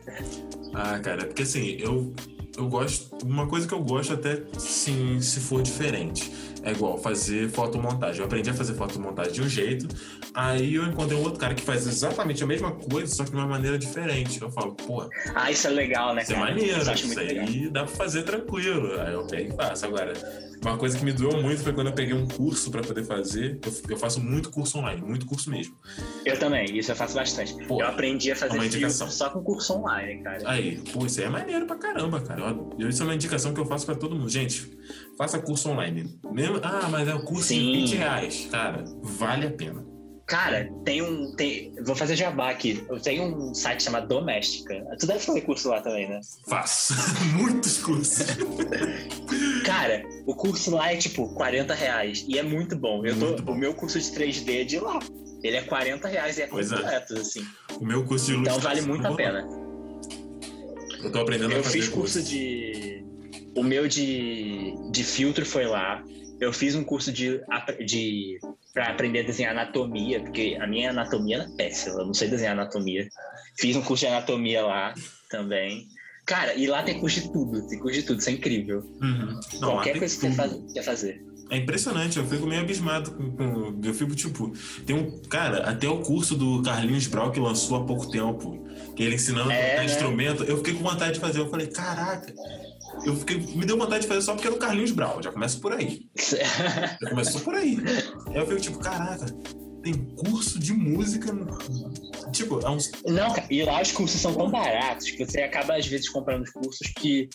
Ah, 0.75 0.99
cara, 0.99 1.27
porque 1.27 1.43
assim, 1.43 1.77
eu, 1.79 2.13
eu 2.57 2.69
gosto. 2.69 3.25
Uma 3.25 3.47
coisa 3.47 3.67
que 3.67 3.75
eu 3.75 3.83
gosto 3.83 4.13
até 4.13 4.43
sim, 4.59 5.21
se 5.21 5.41
for 5.41 5.63
diferente. 5.63 6.31
É 6.63 6.73
igual 6.73 6.99
fazer 6.99 7.49
fotomontagem. 7.51 8.21
Eu 8.21 8.27
aprendi 8.27 8.51
a 8.51 8.55
fazer 8.55 8.75
fotomontagem 8.75 9.33
de 9.33 9.43
um 9.43 9.49
jeito, 9.49 9.89
aí 10.35 10.75
eu 10.75 10.85
encontrei 10.85 11.19
um 11.19 11.23
outro 11.23 11.39
cara 11.39 11.55
que 11.55 11.63
faz 11.63 11.87
exatamente 11.87 12.43
a 12.43 12.47
mesma 12.47 12.73
coisa, 12.73 13.15
só 13.15 13.25
que 13.25 13.31
de 13.31 13.37
uma 13.37 13.47
maneira 13.47 13.79
diferente. 13.79 14.41
Eu 14.41 14.51
falo, 14.51 14.75
pô. 14.75 15.09
Ah, 15.35 15.51
isso 15.51 15.67
é 15.67 15.71
legal, 15.71 16.15
né? 16.15 16.23
Isso 16.23 16.33
é 16.33 16.35
cara? 16.35 16.51
é 16.51 16.55
maneiro, 16.55 16.81
isso, 16.81 17.07
isso 17.07 17.21
aí 17.21 17.29
legal. 17.29 17.71
dá 17.73 17.85
pra 17.85 17.95
fazer 17.95 18.23
tranquilo. 18.23 19.01
Aí 19.01 19.13
eu 19.13 19.27
pego 19.27 19.53
e 19.53 19.57
faço. 19.57 19.87
Agora, 19.87 20.13
Uma 20.63 20.77
coisa 20.77 20.99
que 20.99 21.05
me 21.05 21.13
doeu 21.13 21.41
muito 21.41 21.63
foi 21.63 21.73
quando 21.73 21.87
eu 21.87 21.95
peguei 21.95 22.15
um 22.15 22.27
curso 22.29 22.71
para 22.71 22.83
poder 22.83 23.05
fazer. 23.05 23.59
Eu, 23.65 23.73
eu, 23.91 23.97
faço 23.97 24.21
muito 24.21 24.51
curso 24.51 24.79
online, 24.79 25.01
muito 25.01 25.25
curso 25.25 25.51
mesmo. 25.51 25.75
Eu 26.25 26.39
também, 26.39 26.77
isso 26.77 26.93
eu 26.93 26.97
faço 26.97 27.15
bastante. 27.15 27.55
Pô, 27.67 27.81
eu 27.81 27.87
aprendi 27.87 28.31
a 28.31 28.37
fazer 28.37 28.61
filtro 28.71 29.11
só 29.11 29.31
com 29.31 29.43
curso 29.43 29.73
online, 29.75 30.23
cara. 30.23 30.43
Aí, 30.45 30.83
pô, 30.93 31.07
isso 31.07 31.19
aí 31.21 31.27
é 31.27 31.31
maneiro 31.31 31.67
pra 31.67 31.77
caramba, 31.77 32.21
cara. 32.21 32.55
Eu, 32.79 32.89
isso 32.89 33.03
é 33.03 33.07
uma 33.07 33.15
indicação 33.15 33.55
que 33.55 33.61
eu 33.61 33.65
faço 33.65 33.87
para 33.87 33.95
todo 33.95 34.15
mundo. 34.15 34.29
Gente, 34.29 34.71
faça 35.21 35.39
curso 35.39 35.69
online. 35.69 36.19
Mesmo, 36.33 36.59
ah, 36.63 36.89
mas 36.91 37.07
é 37.07 37.15
o 37.15 37.23
curso 37.23 37.49
Sim. 37.49 37.61
de 37.61 37.73
20 37.73 37.97
reais. 37.97 38.49
Cara, 38.51 38.85
vale 39.03 39.47
a 39.49 39.51
pena. 39.51 39.85
Cara, 40.27 40.71
tem 40.85 41.03
um. 41.03 41.35
Tem, 41.35 41.75
vou 41.85 41.95
fazer 41.95 42.17
jabá 42.17 42.51
aqui. 42.51 42.83
Eu 42.89 43.01
tenho 43.01 43.25
um 43.25 43.53
site 43.53 43.83
chamado 43.83 44.09
Doméstica. 44.09 44.83
Tu 44.99 45.07
deve 45.07 45.19
fazer 45.19 45.41
curso 45.43 45.69
lá 45.69 45.83
também, 45.83 46.09
né? 46.09 46.21
Faço. 46.49 46.95
Muitos 47.37 47.79
cursos. 47.79 48.29
Cara, 49.67 50.03
o 50.27 50.35
curso 50.35 50.75
lá 50.75 50.93
é 50.93 50.97
tipo 50.97 51.35
40 51.35 51.75
reais. 51.75 52.25
E 52.27 52.39
é 52.39 52.43
muito 52.43 52.77
bom. 52.77 53.05
Eu 53.05 53.17
muito 53.17 53.37
tô, 53.39 53.43
bom. 53.43 53.53
O 53.53 53.59
meu 53.59 53.75
curso 53.75 54.01
de 54.01 54.07
3D 54.07 54.61
é 54.61 54.65
de 54.65 54.79
lá. 54.79 55.01
Ele 55.43 55.57
é 55.57 55.63
40 55.63 56.07
reais 56.09 56.39
e 56.39 56.43
é 56.43 56.47
pois 56.47 56.71
é. 56.71 56.77
completo, 56.77 57.17
é. 57.17 57.21
assim. 57.21 57.45
O 57.79 57.85
meu 57.85 58.05
curso 58.05 58.27
de 58.27 58.39
Então 58.39 58.59
vale 58.61 58.83
muito 58.83 59.07
a 59.07 59.15
pena. 59.15 59.47
Eu 61.03 61.11
tô 61.11 61.19
aprendendo 61.19 61.53
eu 61.53 61.61
a 61.61 61.63
fazer. 61.65 61.79
Eu 61.79 61.83
fiz 61.83 61.91
curso, 61.91 62.19
curso 62.19 62.31
de. 62.31 63.05
O 63.57 63.63
meu 63.63 63.89
de, 63.89 64.75
de 64.91 65.05
filtro 65.05 65.45
foi 65.45 65.67
lá. 65.67 66.03
Eu 66.41 66.53
fiz 66.53 66.75
um 66.75 66.85
curso 66.85 67.13
de, 67.13 67.41
de 67.85 68.39
para 68.73 68.89
aprender 68.89 69.21
a 69.21 69.23
desenhar 69.25 69.53
anatomia, 69.53 70.21
porque 70.21 70.57
a 70.61 70.67
minha 70.67 70.91
anatomia 70.91 71.39
é 71.39 71.57
péssima, 71.57 72.01
eu 72.01 72.07
não 72.07 72.15
sei 72.15 72.29
desenhar 72.29 72.53
anatomia. 72.53 73.09
Fiz 73.59 73.77
um 73.77 73.83
curso 73.83 74.07
de 74.07 74.13
anatomia 74.13 74.65
lá 74.65 74.95
também. 75.29 75.87
Cara, 76.25 76.55
e 76.55 76.67
lá 76.67 76.83
tem 76.83 76.99
curso 77.01 77.21
de 77.21 77.33
tudo, 77.33 77.67
tem 77.67 77.79
curso 77.79 78.01
de 78.01 78.07
tudo, 78.07 78.21
isso 78.21 78.31
é 78.31 78.33
incrível. 78.33 78.81
Uhum. 79.03 79.41
Não, 79.61 79.73
Qualquer 79.73 79.99
coisa 79.99 80.15
que 80.15 80.31
você 80.31 80.73
quer 80.73 80.83
fazer. 80.83 81.31
É 81.51 81.57
impressionante, 81.57 82.17
eu 82.17 82.25
fico 82.25 82.47
meio 82.47 82.61
abismado 82.61 83.11
com, 83.11 83.33
com, 83.33 83.81
Eu 83.83 83.93
fico, 83.93 84.15
tipo, 84.15 84.53
tem 84.87 84.95
um. 84.95 85.21
Cara, 85.23 85.69
até 85.69 85.89
o 85.89 85.99
curso 85.99 86.37
do 86.37 86.63
Carlinhos 86.63 87.09
Brau 87.09 87.33
que 87.33 87.41
lançou 87.41 87.77
há 87.77 87.85
pouco 87.85 88.09
tempo, 88.09 88.65
que 88.95 89.03
ele 89.03 89.17
ensinando 89.17 89.51
é, 89.51 89.79
né? 89.79 89.85
instrumento, 89.85 90.45
eu 90.45 90.59
fiquei 90.59 90.75
com 90.75 90.85
vontade 90.85 91.15
de 91.15 91.21
fazer. 91.21 91.41
Eu 91.41 91.51
falei, 91.51 91.67
caraca, 91.67 92.33
eu 93.05 93.17
fiquei, 93.17 93.39
me 93.39 93.65
deu 93.65 93.79
vontade 93.79 94.03
de 94.03 94.09
fazer 94.09 94.23
só 94.23 94.35
porque 94.35 94.47
era 94.47 94.57
o 94.57 94.59
Carlinhos 94.59 94.91
Brau. 94.93 95.23
Já 95.23 95.33
começa 95.33 95.59
por 95.59 95.73
aí. 95.73 96.07
já 96.17 97.11
começou 97.11 97.41
por 97.41 97.55
aí. 97.55 97.77
Aí 98.29 98.37
eu 98.37 98.47
fico 98.47 98.61
tipo, 98.61 98.79
caraca, 98.79 99.27
tem 99.83 99.95
curso 99.95 100.59
de 100.59 100.73
música. 100.73 101.33
Tipo, 102.33 102.61
é 102.65 102.71
uns. 102.71 102.91
Não, 103.07 103.35
e 103.51 103.63
lá 103.63 103.81
os 103.81 103.93
cursos 103.93 104.21
são 104.21 104.35
tão 104.35 104.51
baratos 104.51 105.11
que 105.11 105.25
você 105.25 105.43
acaba, 105.43 105.77
às 105.77 105.87
vezes, 105.87 106.09
comprando 106.09 106.43
os 106.43 106.51
cursos 106.51 106.93
que. 106.97 107.29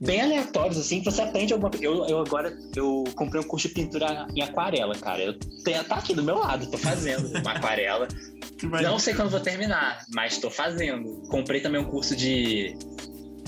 Bem 0.00 0.20
aleatórios, 0.20 0.78
assim, 0.78 1.00
que 1.00 1.06
você 1.06 1.22
aprende 1.22 1.52
alguma 1.52 1.70
coisa. 1.70 1.84
Eu, 1.84 2.06
eu 2.06 2.20
agora 2.20 2.56
eu 2.76 3.02
comprei 3.16 3.40
um 3.40 3.44
curso 3.44 3.66
de 3.66 3.74
pintura 3.74 4.28
em 4.32 4.42
aquarela, 4.42 4.94
cara. 4.94 5.20
Eu 5.20 5.36
tenho, 5.64 5.82
tá 5.82 5.96
aqui 5.96 6.14
do 6.14 6.22
meu 6.22 6.38
lado, 6.38 6.70
tô 6.70 6.78
fazendo 6.78 7.26
uma 7.40 7.52
aquarela. 7.52 8.06
Não 8.80 8.98
sei 8.98 9.14
quando 9.14 9.30
vou 9.30 9.40
terminar, 9.40 10.04
mas 10.14 10.38
tô 10.38 10.50
fazendo. 10.50 11.22
Comprei 11.28 11.60
também 11.60 11.80
um 11.80 11.84
curso 11.84 12.14
de 12.14 12.76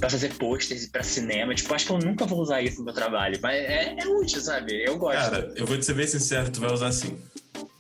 para 0.01 0.11
fazer 0.11 0.35
posters 0.35 0.87
para 0.87 1.03
cinema. 1.03 1.55
Tipo, 1.55 1.75
acho 1.75 1.87
que 1.87 1.93
eu 1.93 1.99
nunca 1.99 2.25
vou 2.25 2.41
usar 2.41 2.63
isso 2.63 2.79
no 2.79 2.87
meu 2.87 2.95
trabalho, 2.95 3.39
mas 3.43 3.55
é, 3.55 3.97
é 3.99 4.07
útil, 4.07 4.41
sabe? 4.41 4.83
Eu 4.85 4.99
gosto. 4.99 5.31
Cara, 5.31 5.53
eu 5.55 5.67
vou 5.67 5.79
te 5.79 5.85
ser 5.85 5.95
bem 5.95 6.07
sincero, 6.07 6.51
tu 6.51 6.61
vai 6.61 6.73
usar 6.73 6.91
sim. 6.91 7.19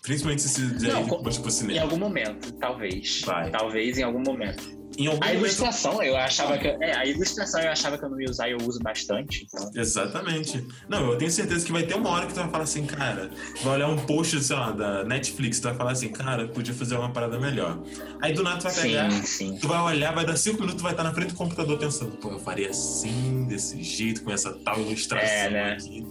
Principalmente 0.02 0.42
se 0.42 0.66
você 0.66 0.86
não, 0.88 1.06
post 1.06 1.40
pro 1.40 1.50
cinema. 1.50 1.78
Em 1.78 1.82
algum 1.82 1.98
momento, 1.98 2.52
talvez. 2.52 3.22
Vai. 3.22 3.50
Talvez 3.50 3.98
em 3.98 4.02
algum 4.02 4.22
momento 4.22 4.80
a 5.22 5.32
ilustração, 5.32 5.92
momento... 5.92 6.08
eu 6.08 6.16
achava 6.16 6.58
que. 6.58 6.66
É, 6.66 6.96
a 6.96 7.06
ilustração 7.06 7.60
eu 7.60 7.70
achava 7.70 7.96
que 7.96 8.04
eu 8.04 8.10
não 8.10 8.20
ia 8.20 8.28
usar 8.28 8.48
e 8.48 8.52
eu 8.52 8.58
uso 8.58 8.78
bastante. 8.80 9.46
Então... 9.46 9.70
Exatamente. 9.74 10.66
Não, 10.88 11.12
eu 11.12 11.18
tenho 11.18 11.30
certeza 11.30 11.64
que 11.64 11.72
vai 11.72 11.84
ter 11.84 11.94
uma 11.94 12.10
hora 12.10 12.26
que 12.26 12.34
tu 12.34 12.40
vai 12.40 12.50
falar 12.50 12.64
assim, 12.64 12.84
cara, 12.84 13.30
vai 13.62 13.74
olhar 13.74 13.88
um 13.88 13.96
post, 13.96 14.42
sei 14.42 14.56
lá, 14.56 14.72
da 14.72 15.04
Netflix, 15.04 15.60
tu 15.60 15.64
vai 15.64 15.74
falar 15.74 15.92
assim, 15.92 16.08
cara, 16.08 16.48
podia 16.48 16.74
fazer 16.74 16.96
uma 16.96 17.10
parada 17.10 17.38
melhor. 17.38 17.82
Aí 18.20 18.32
do 18.32 18.42
nada 18.42 18.58
tu 18.58 18.64
vai 18.64 18.74
pegar, 18.74 19.10
sim, 19.10 19.22
sim. 19.22 19.58
tu 19.58 19.68
vai 19.68 19.80
olhar, 19.80 20.12
vai 20.12 20.26
dar 20.26 20.36
cinco 20.36 20.60
minutos, 20.60 20.80
tu 20.80 20.82
vai 20.82 20.92
estar 20.92 21.04
na 21.04 21.14
frente 21.14 21.30
do 21.30 21.36
computador 21.36 21.78
pensando, 21.78 22.16
pô, 22.16 22.30
eu 22.30 22.38
faria 22.38 22.70
assim, 22.70 23.46
desse 23.48 23.82
jeito, 23.82 24.22
com 24.22 24.30
essa 24.30 24.52
tal 24.52 24.80
ilustração 24.80 25.28
é, 25.28 25.50
né? 25.50 25.72
aqui. 25.72 26.06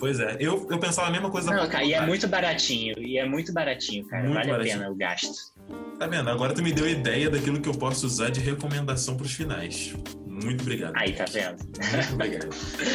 Pois 0.00 0.18
é, 0.18 0.36
eu, 0.40 0.66
eu 0.70 0.78
pensava 0.78 1.08
a 1.08 1.10
mesma 1.10 1.30
coisa. 1.30 1.50
Não, 1.54 1.68
cara, 1.68 1.84
e 1.84 1.92
é 1.92 2.00
muito 2.00 2.26
baratinho, 2.26 2.98
e 2.98 3.18
é 3.18 3.24
muito 3.26 3.52
baratinho, 3.52 4.06
cara, 4.06 4.22
muito 4.22 4.34
vale 4.34 4.50
baratinho. 4.50 4.76
a 4.76 4.78
pena 4.78 4.90
o 4.90 4.94
gasto. 4.94 5.30
Tá 5.98 6.06
vendo? 6.06 6.30
Agora 6.30 6.54
tu 6.54 6.62
me 6.62 6.72
deu 6.72 6.88
ideia 6.88 7.28
daquilo 7.28 7.60
que 7.60 7.68
eu 7.68 7.74
posso 7.74 8.06
usar 8.06 8.30
de 8.30 8.40
recomendação 8.40 9.14
pros 9.14 9.32
finais. 9.32 9.94
Muito 10.42 10.62
obrigado. 10.62 10.94
Aí, 10.96 11.12
tá 11.12 11.26
vendo? 11.30 11.58
Muito 11.62 12.14
obrigado. 12.14 12.48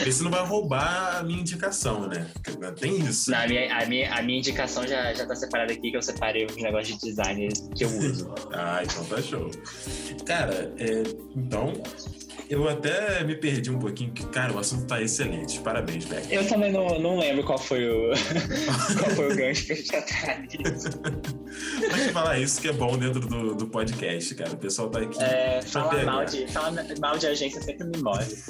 Esse 0.07 0.23
não 0.23 0.32
vai 0.32 0.44
roubar 0.44 1.18
a 1.18 1.23
minha 1.23 1.40
indicação, 1.40 2.07
né? 2.07 2.26
Tem 2.80 2.99
isso. 3.02 3.30
Não, 3.30 3.38
a, 3.38 3.48
minha, 3.48 3.77
a, 3.77 3.86
minha, 3.86 4.14
a 4.15 4.22
minha 4.23 4.40
indicação 4.40 4.88
já, 4.88 5.14
já 5.14 5.27
tá 5.27 5.36
separada 5.36 5.72
aqui, 5.72 5.91
que 5.91 5.98
eu 5.98 6.02
separei 6.02 6.45
os 6.45 6.56
negócios 6.56 6.98
de 6.98 7.07
design 7.07 7.48
que 7.76 7.84
eu 7.84 7.90
uso. 7.90 8.34
ah, 8.52 8.82
então 8.84 9.06
tá 9.06 9.22
show. 9.22 9.52
Cara, 10.26 10.73
é, 10.80 11.03
então, 11.36 11.73
eu 12.49 12.67
até 12.69 13.23
me 13.23 13.35
perdi 13.35 13.72
um 13.72 13.80
pouquinho, 13.80 14.11
que, 14.11 14.23
cara, 14.27 14.53
o 14.53 14.59
assunto 14.59 14.85
tá 14.85 15.01
excelente. 15.01 15.59
Parabéns, 15.61 16.05
Beck. 16.05 16.31
Eu 16.31 16.47
também 16.47 16.72
não, 16.72 16.99
não 16.99 17.17
lembro 17.17 17.43
qual 17.43 17.57
foi 17.57 17.89
o 17.89 18.11
qual 18.99 19.09
foi 19.11 19.34
o 19.34 19.35
gancho 19.35 19.65
que 19.65 19.73
a 19.73 19.76
gente 19.76 19.88
já 19.88 20.01
Mas 21.91 22.11
falar 22.11 22.38
isso 22.39 22.61
que 22.61 22.67
é 22.67 22.73
bom 22.73 22.95
dentro 22.97 23.22
do, 23.22 23.55
do 23.55 23.67
podcast, 23.67 24.35
cara. 24.35 24.51
O 24.51 24.57
pessoal 24.57 24.89
tá 24.89 24.99
aqui. 24.99 25.19
É, 25.22 25.61
fala 25.61 26.03
mal, 26.03 26.26
de, 26.26 26.45
fala 26.47 26.85
mal 26.99 27.17
de 27.17 27.27
agência 27.27 27.61
sempre 27.61 27.88
me 27.88 27.97
move. 27.97 28.35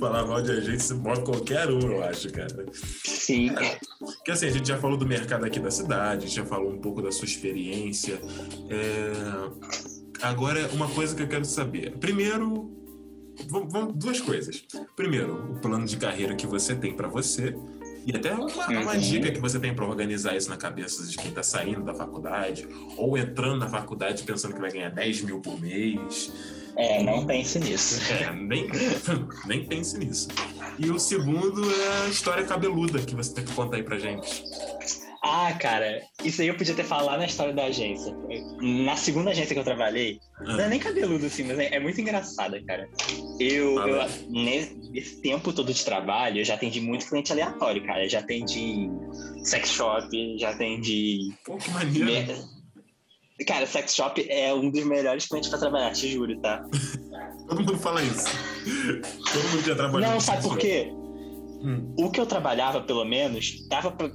falar 0.00 0.24
mal 0.24 0.40
de 0.40 0.52
agência 0.52 0.94
move 0.94 1.22
qualquer 1.22 1.68
um, 1.70 1.80
eu 1.80 2.02
acho, 2.04 2.32
cara. 2.32 2.64
Sim. 3.04 3.50
Porque 3.98 4.30
assim, 4.30 4.46
a 4.46 4.50
gente 4.50 4.68
já 4.68 4.78
falou 4.78 4.96
do 4.96 5.06
mercado 5.06 5.44
aqui 5.44 5.60
da 5.60 5.70
cidade, 5.70 6.24
a 6.24 6.26
gente 6.26 6.36
já 6.36 6.46
falou 6.46 6.72
um 6.72 6.78
pouco 6.78 7.02
da 7.02 7.12
sua 7.12 7.26
experiência. 7.26 8.18
É 8.70 9.98
Agora, 10.22 10.68
uma 10.72 10.88
coisa 10.88 11.14
que 11.14 11.22
eu 11.22 11.28
quero 11.28 11.44
saber. 11.44 11.92
Primeiro, 11.98 12.70
vamos, 13.48 13.94
duas 13.94 14.20
coisas. 14.20 14.64
Primeiro, 14.96 15.52
o 15.52 15.60
plano 15.60 15.86
de 15.86 15.96
carreira 15.96 16.34
que 16.34 16.46
você 16.46 16.74
tem 16.74 16.94
para 16.94 17.08
você 17.08 17.54
e 18.04 18.16
até 18.16 18.32
uma, 18.32 18.46
uma 18.46 18.92
uhum. 18.94 18.98
dica 18.98 19.30
que 19.30 19.38
você 19.38 19.60
tem 19.60 19.74
para 19.74 19.84
organizar 19.84 20.36
isso 20.36 20.48
na 20.48 20.56
cabeça 20.56 21.06
de 21.06 21.16
quem 21.16 21.28
está 21.28 21.42
saindo 21.42 21.82
da 21.82 21.92
faculdade 21.92 22.66
ou 22.96 23.18
entrando 23.18 23.58
na 23.58 23.68
faculdade 23.68 24.22
pensando 24.22 24.54
que 24.54 24.60
vai 24.60 24.72
ganhar 24.72 24.90
10 24.90 25.22
mil 25.22 25.40
por 25.40 25.60
mês. 25.60 26.32
É, 26.74 27.02
não 27.02 27.26
pense 27.26 27.58
nisso. 27.58 28.00
É, 28.10 28.32
nem, 28.32 28.68
nem 29.46 29.66
pense 29.66 29.98
nisso. 29.98 30.28
E 30.78 30.90
o 30.90 30.98
segundo 30.98 31.62
é 31.70 32.06
a 32.06 32.08
história 32.08 32.44
cabeluda 32.44 33.00
que 33.00 33.14
você 33.14 33.34
tem 33.34 33.44
que 33.44 33.52
contar 33.52 33.76
aí 33.76 33.82
pra 33.82 33.98
gente. 33.98 34.42
Ah, 35.30 35.52
cara, 35.52 36.02
isso 36.24 36.40
aí 36.40 36.48
eu 36.48 36.56
podia 36.56 36.74
ter 36.74 36.84
falado 36.84 37.18
na 37.18 37.26
história 37.26 37.52
da 37.52 37.64
agência. 37.64 38.16
Na 38.60 38.96
segunda 38.96 39.30
agência 39.30 39.54
que 39.54 39.60
eu 39.60 39.64
trabalhei, 39.64 40.18
ah. 40.40 40.44
não 40.44 40.60
é 40.60 40.68
nem 40.68 40.78
cabeludo 40.78 41.26
assim, 41.26 41.44
mas 41.44 41.58
é, 41.58 41.74
é 41.74 41.80
muito 41.80 42.00
engraçada, 42.00 42.62
cara. 42.64 42.88
Eu, 43.38 43.78
ah, 43.78 43.88
eu 43.88 44.30
nesse 44.30 45.20
tempo 45.20 45.52
todo 45.52 45.72
de 45.72 45.84
trabalho, 45.84 46.40
eu 46.40 46.44
já 46.44 46.54
atendi 46.54 46.80
muito 46.80 47.06
cliente 47.06 47.32
aleatório, 47.32 47.84
cara. 47.84 48.04
Eu 48.04 48.08
já 48.08 48.20
atendi 48.20 48.88
sex 49.44 49.70
shop, 49.70 50.38
já 50.38 50.50
atendi. 50.50 51.30
Pô, 51.44 51.58
que 51.58 51.70
maneiro. 51.70 52.34
Cara, 53.46 53.66
sex 53.66 53.94
shop 53.94 54.26
é 54.28 54.52
um 54.52 54.70
dos 54.70 54.84
melhores 54.84 55.26
clientes 55.26 55.48
pra 55.50 55.58
trabalhar, 55.58 55.92
te 55.92 56.08
juro, 56.08 56.40
tá? 56.40 56.64
Todo 57.46 57.60
mundo 57.60 57.78
fala 57.78 58.02
isso. 58.02 58.26
Todo 59.32 59.48
mundo 59.50 59.66
já 59.66 59.74
trabalhou. 59.74 60.10
Não, 60.10 60.20
sabe 60.20 60.42
por 60.42 60.58
quê? 60.58 60.92
Hum. 61.60 61.94
O 61.98 62.10
que 62.10 62.20
eu 62.20 62.26
trabalhava, 62.26 62.80
pelo 62.80 63.04
menos, 63.04 63.66
dava 63.68 63.90
pra 63.90 64.10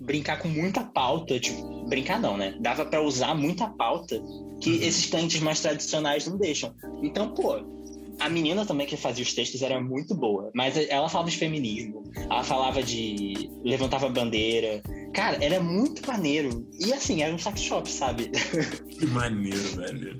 brincar 0.00 0.38
com 0.38 0.48
muita 0.48 0.82
pauta, 0.82 1.38
tipo, 1.38 1.86
brincar 1.86 2.20
não, 2.20 2.36
né? 2.36 2.56
Dava 2.60 2.84
para 2.84 3.02
usar 3.02 3.34
muita 3.34 3.68
pauta 3.68 4.20
que 4.60 4.70
uhum. 4.70 4.82
esses 4.82 5.06
clientes 5.06 5.40
mais 5.40 5.60
tradicionais 5.60 6.26
não 6.26 6.36
deixam. 6.36 6.74
Então, 7.02 7.32
pô, 7.32 7.60
a 8.18 8.28
menina 8.28 8.66
também 8.66 8.86
que 8.86 8.96
fazia 8.96 9.22
os 9.22 9.32
textos 9.32 9.62
era 9.62 9.80
muito 9.80 10.14
boa, 10.14 10.50
mas 10.54 10.76
ela 10.88 11.08
falava 11.08 11.30
de 11.30 11.36
feminismo, 11.36 12.02
ela 12.16 12.42
falava 12.42 12.82
de 12.82 13.50
levantava 13.64 14.08
bandeira. 14.08 14.82
Cara, 15.14 15.42
era 15.42 15.60
muito 15.60 16.06
maneiro. 16.06 16.66
E 16.78 16.92
assim, 16.92 17.22
era 17.22 17.34
um 17.34 17.38
sex 17.38 17.60
shop, 17.60 17.90
sabe? 17.90 18.30
Que 18.98 19.06
maneiro, 19.06 19.62
velho. 19.76 20.18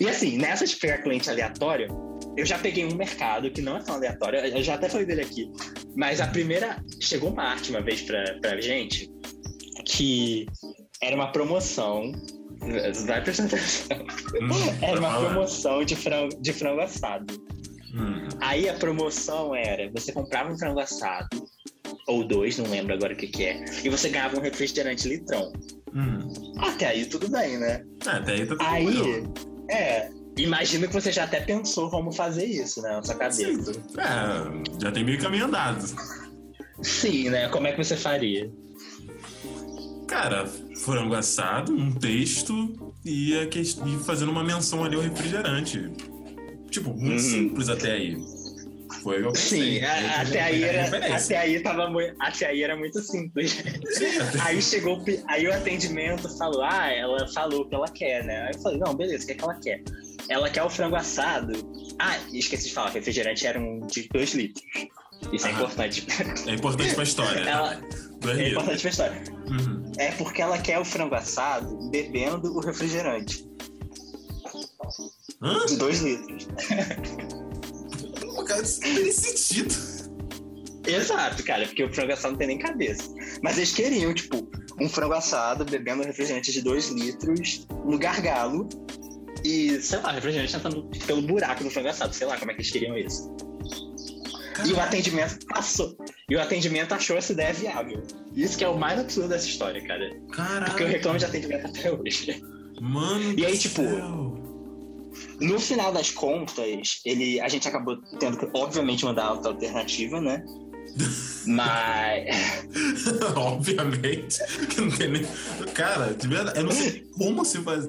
E 0.00 0.08
assim, 0.08 0.38
nessa 0.38 0.66
de 0.66 0.76
pegar 0.76 0.98
cliente 0.98 1.28
aleatório, 1.28 1.88
eu 2.36 2.46
já 2.46 2.58
peguei 2.58 2.84
um 2.84 2.94
mercado 2.94 3.50
que 3.50 3.60
não 3.60 3.76
é 3.76 3.82
tão 3.82 3.96
aleatório, 3.96 4.38
eu 4.38 4.62
já 4.62 4.74
até 4.74 4.88
falei 4.88 5.06
dele 5.06 5.22
aqui. 5.22 5.50
Mas 5.96 6.20
a 6.20 6.26
primeira. 6.26 6.82
Chegou 7.00 7.30
uma 7.30 7.42
arte 7.42 7.70
uma 7.70 7.80
vez 7.80 8.02
pra, 8.02 8.38
pra 8.40 8.60
gente 8.60 9.10
que 9.84 10.46
era 11.02 11.16
uma 11.16 11.32
promoção. 11.32 12.12
Vai 13.06 13.22
prestando 13.22 13.54
atenção. 13.54 13.98
Hum, 14.40 14.78
era 14.82 14.98
uma 14.98 15.18
promoção 15.18 15.84
de 15.84 15.96
frango, 15.96 16.40
de 16.40 16.52
frango 16.52 16.80
assado. 16.80 17.34
Hum. 17.94 18.28
Aí 18.40 18.68
a 18.68 18.74
promoção 18.74 19.54
era: 19.54 19.90
você 19.90 20.12
comprava 20.12 20.52
um 20.52 20.58
frango 20.58 20.80
assado, 20.80 21.28
ou 22.06 22.26
dois, 22.26 22.58
não 22.58 22.68
lembro 22.68 22.94
agora 22.94 23.14
o 23.14 23.16
que, 23.16 23.28
que 23.28 23.44
é, 23.44 23.64
e 23.82 23.88
você 23.88 24.08
ganhava 24.08 24.36
um 24.36 24.40
refrigerante 24.40 25.08
litrão. 25.08 25.52
Hum. 25.94 26.52
Até 26.58 26.88
aí 26.88 27.06
tudo 27.06 27.28
bem, 27.30 27.58
né? 27.58 27.84
É, 28.06 28.10
até 28.10 28.32
aí 28.32 28.46
tudo 28.46 28.62
Aí, 28.62 29.24
é, 29.68 30.10
Imagino 30.38 30.86
que 30.86 30.94
você 30.94 31.10
já 31.10 31.24
até 31.24 31.40
pensou 31.40 31.90
como 31.90 32.12
fazer 32.12 32.44
isso, 32.44 32.80
né? 32.80 32.90
Na 32.90 33.02
sua 33.02 33.16
cabeça. 33.16 33.72
Sim. 33.72 33.82
É, 33.98 34.80
já 34.82 34.92
tem 34.92 35.04
meio 35.04 35.20
caminho 35.20 35.46
andado. 35.46 35.84
Sim, 36.80 37.30
né? 37.30 37.48
Como 37.48 37.66
é 37.66 37.72
que 37.72 37.82
você 37.82 37.96
faria? 37.96 38.50
Cara, 40.06 40.46
frango 40.84 41.14
assado, 41.14 41.74
um 41.74 41.92
texto 41.92 42.94
e, 43.04 43.36
a 43.36 43.46
que... 43.48 43.60
e 43.60 43.98
fazendo 44.04 44.30
uma 44.30 44.44
menção 44.44 44.84
ali 44.84 44.94
ao 44.94 45.02
refrigerante. 45.02 45.90
Tipo, 46.70 46.90
muito 46.90 47.12
uhum. 47.12 47.18
simples 47.18 47.68
até 47.68 47.92
aí. 47.92 48.16
Foi 49.08 49.24
eu 49.24 49.34
Sim, 49.34 49.80
a, 49.80 50.20
até 50.20 50.42
aí 50.42 50.62
era, 50.62 51.16
até 51.16 51.38
aí 51.38 51.60
tava 51.60 51.88
muito, 51.88 52.14
até 52.20 52.48
aí 52.48 52.62
era 52.62 52.76
muito 52.76 53.00
simples. 53.00 53.52
Sim, 53.52 54.04
aí 54.42 54.60
chegou, 54.60 55.02
aí 55.26 55.46
o 55.46 55.54
atendimento 55.54 56.28
falou, 56.36 56.62
ah, 56.62 56.92
ela 56.92 57.26
falou 57.28 57.62
o 57.62 57.64
que 57.66 57.74
ela 57.74 57.88
quer, 57.88 58.22
né? 58.24 58.42
Aí 58.42 58.52
eu 58.54 58.60
falei, 58.60 58.78
não, 58.78 58.94
beleza, 58.94 59.24
o 59.24 59.26
que, 59.26 59.32
é 59.32 59.36
que 59.36 59.44
ela 59.44 59.54
quer? 59.54 59.82
Ela 60.28 60.50
quer 60.50 60.62
o 60.62 60.68
frango 60.68 60.94
assado. 60.94 61.54
Ah, 61.98 62.18
esqueci 62.34 62.68
de 62.68 62.74
falar, 62.74 62.90
refrigerante 62.90 63.46
era 63.46 63.58
um 63.58 63.86
de 63.86 64.06
2 64.12 64.34
litros. 64.34 64.64
Isso 65.32 65.46
é 65.46 65.52
importante. 65.52 66.06
É 66.46 66.52
importante 66.52 66.94
pra 66.94 67.04
história. 67.04 67.40
ela, 67.40 67.80
é 68.38 68.48
importante 68.50 68.80
pra 68.82 68.90
história. 68.90 69.22
Uhum. 69.48 69.90
É 69.96 70.10
porque 70.12 70.42
ela 70.42 70.58
quer 70.58 70.78
o 70.78 70.84
frango 70.84 71.14
assado 71.14 71.88
bebendo 71.90 72.54
o 72.54 72.60
refrigerante. 72.60 73.48
Hã? 75.40 75.64
De 75.64 75.76
2 75.78 76.02
litros. 76.02 76.48
cara, 78.44 78.62
isso 78.62 78.80
não 78.80 78.94
tem 78.94 79.12
sentido. 79.12 79.74
Exato, 80.86 81.42
cara, 81.44 81.66
porque 81.66 81.84
o 81.84 81.92
frango 81.92 82.12
assado 82.12 82.32
não 82.32 82.38
tem 82.38 82.48
nem 82.48 82.58
cabeça. 82.58 83.14
Mas 83.42 83.58
eles 83.58 83.72
queriam, 83.72 84.14
tipo, 84.14 84.48
um 84.80 84.88
frango 84.88 85.14
assado 85.14 85.64
bebendo 85.64 86.02
refrigerante 86.02 86.50
de 86.50 86.62
2 86.62 86.88
litros 86.90 87.66
no 87.84 87.98
gargalo 87.98 88.68
e, 89.44 89.80
sei 89.82 89.98
lá, 90.00 90.12
refrigerante 90.12 90.56
entrando 90.56 90.88
pelo 91.06 91.22
buraco 91.22 91.62
do 91.62 91.70
frango 91.70 91.88
assado. 91.88 92.14
Sei 92.14 92.26
lá 92.26 92.38
como 92.38 92.50
é 92.50 92.54
que 92.54 92.62
eles 92.62 92.70
queriam 92.70 92.96
isso. 92.96 93.30
E 94.64 94.72
o 94.72 94.80
atendimento 94.80 95.44
passou. 95.46 95.96
E 96.28 96.34
o 96.34 96.40
atendimento 96.40 96.92
achou 96.92 97.16
essa 97.16 97.32
ideia 97.32 97.52
viável. 97.52 98.02
Isso 98.34 98.56
que 98.58 98.64
é 98.64 98.68
o 98.68 98.76
mais 98.76 98.98
absurdo 98.98 99.28
dessa 99.28 99.46
história, 99.46 99.86
cara. 99.86 100.10
Caralho. 100.32 100.64
Porque 100.64 100.82
eu 100.82 100.88
reclamo 100.88 101.18
de 101.18 101.24
atendimento 101.24 101.66
até 101.66 101.92
hoje. 101.92 102.42
Mano, 102.80 103.38
e 103.38 103.44
aí, 103.44 103.58
tipo, 103.58 103.82
céu. 103.82 104.47
No 105.40 105.58
final 105.58 105.92
das 105.92 106.10
contas, 106.10 107.00
ele, 107.04 107.40
a 107.40 107.48
gente 107.48 107.66
acabou 107.68 107.96
tendo 108.18 108.38
que, 108.38 108.48
obviamente, 108.54 109.04
mandar 109.04 109.32
outra 109.32 109.50
alternativa, 109.50 110.20
né? 110.20 110.44
Mas. 111.46 112.66
obviamente. 113.36 114.38
Não 114.76 114.90
tem 114.90 115.10
nem... 115.10 115.26
Cara, 115.74 116.14
de 116.14 116.28
verdade, 116.28 116.58
eu 116.58 116.64
não 116.64 116.72
sei 116.72 117.06
como 117.16 117.44
se 117.44 117.58
faz. 117.62 117.88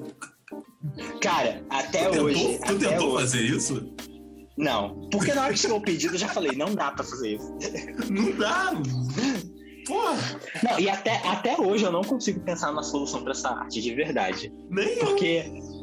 Cara, 1.20 1.64
até 1.68 2.08
tu 2.08 2.24
hoje. 2.24 2.58
Tentou, 2.58 2.66
tu 2.66 2.78
tentou 2.78 3.08
hoje, 3.08 3.22
fazer 3.22 3.42
isso? 3.42 3.94
Não. 4.56 5.08
Porque 5.10 5.34
na 5.34 5.44
hora 5.44 5.52
que 5.52 5.58
chegou 5.58 5.78
o 5.78 5.82
pedido, 5.82 6.14
eu 6.14 6.18
já 6.18 6.28
falei, 6.28 6.52
não 6.52 6.74
dá 6.74 6.90
pra 6.90 7.04
fazer 7.04 7.36
isso. 7.36 7.54
Não 8.10 8.30
dá. 8.32 8.72
Porra. 9.86 10.40
Não, 10.62 10.78
e 10.78 10.88
até, 10.88 11.16
até 11.26 11.60
hoje 11.60 11.84
eu 11.84 11.92
não 11.92 12.02
consigo 12.02 12.40
pensar 12.40 12.68
numa 12.68 12.82
solução 12.82 13.22
pra 13.22 13.32
essa 13.32 13.48
arte, 13.48 13.80
de 13.80 13.94
verdade. 13.94 14.52
Nem 14.68 14.98
Porque. 14.98 15.44
Eu 15.46 15.79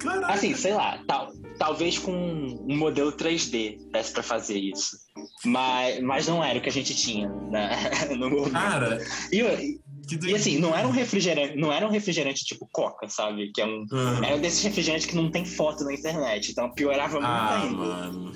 Caraca. 0.00 0.32
Assim, 0.32 0.54
sei 0.54 0.72
lá, 0.72 0.98
tal, 1.06 1.32
talvez 1.58 1.98
com 1.98 2.12
um 2.12 2.76
modelo 2.76 3.12
3D 3.12 3.78
desse 3.92 4.12
pra 4.12 4.22
fazer 4.22 4.58
isso. 4.58 4.96
Mas, 5.44 6.00
mas 6.00 6.26
não 6.26 6.42
era 6.42 6.58
o 6.58 6.62
que 6.62 6.68
a 6.68 6.72
gente 6.72 6.94
tinha 6.94 7.28
né, 7.28 7.70
no 8.16 8.30
momento. 8.30 8.52
Cara. 8.52 8.98
E, 9.30 9.78
e, 10.26 10.34
assim, 10.34 10.58
não 10.58 10.74
era 10.74 10.88
um 10.88 10.90
refrigerante, 10.90 11.56
não 11.56 11.72
era 11.72 11.86
um 11.86 11.90
refrigerante 11.90 12.44
tipo 12.44 12.68
Coca, 12.72 13.08
sabe? 13.08 13.52
Que 13.52 13.60
é 13.60 13.66
um. 13.66 13.86
Uhum. 13.92 14.24
Era 14.24 14.38
desses 14.38 14.62
refrigerantes 14.62 15.06
que 15.06 15.14
não 15.14 15.30
tem 15.30 15.44
foto 15.44 15.84
na 15.84 15.92
internet. 15.92 16.50
Então 16.50 16.72
piorava 16.72 17.14
muito 17.14 17.26
ah, 17.26 17.62
ainda. 17.62 17.76
Mano. 17.76 18.32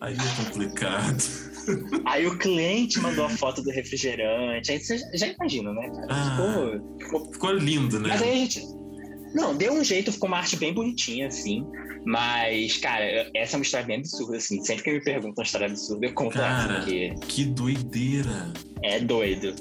Aí 0.00 0.14
é 0.14 0.44
complicado. 0.44 1.22
Aí 2.04 2.26
o 2.26 2.38
cliente 2.38 3.00
mandou 3.00 3.24
a 3.24 3.30
foto 3.30 3.62
do 3.62 3.70
refrigerante. 3.70 4.70
Aí 4.70 4.78
você 4.78 4.98
já 5.14 5.26
imagina, 5.28 5.72
né, 5.72 5.90
cara? 5.90 6.06
Ah, 6.10 6.30
ficou, 6.30 6.98
ficou, 6.98 7.32
ficou 7.32 7.52
lindo, 7.52 7.98
né? 7.98 8.10
Mas 8.10 8.22
aí 8.22 8.30
a 8.30 8.36
gente 8.36 8.75
não, 9.36 9.54
deu 9.54 9.74
um 9.74 9.84
jeito, 9.84 10.10
ficou 10.10 10.28
uma 10.28 10.38
arte 10.38 10.56
bem 10.56 10.72
bonitinha, 10.72 11.26
assim. 11.26 11.62
Mas, 12.06 12.78
cara, 12.78 13.04
essa 13.34 13.54
é 13.54 13.58
uma 13.58 13.62
história 13.62 13.86
bem 13.86 13.98
absurda, 13.98 14.38
assim. 14.38 14.64
Sempre 14.64 14.84
que 14.84 14.92
me 14.92 15.04
perguntam 15.04 15.34
uma 15.36 15.44
história 15.44 15.66
absurda, 15.66 16.06
eu 16.06 16.14
conto 16.14 16.38
cara, 16.38 16.76
porque... 16.76 17.14
que 17.28 17.44
doideira. 17.44 18.50
É 18.82 18.98
doido. 18.98 19.54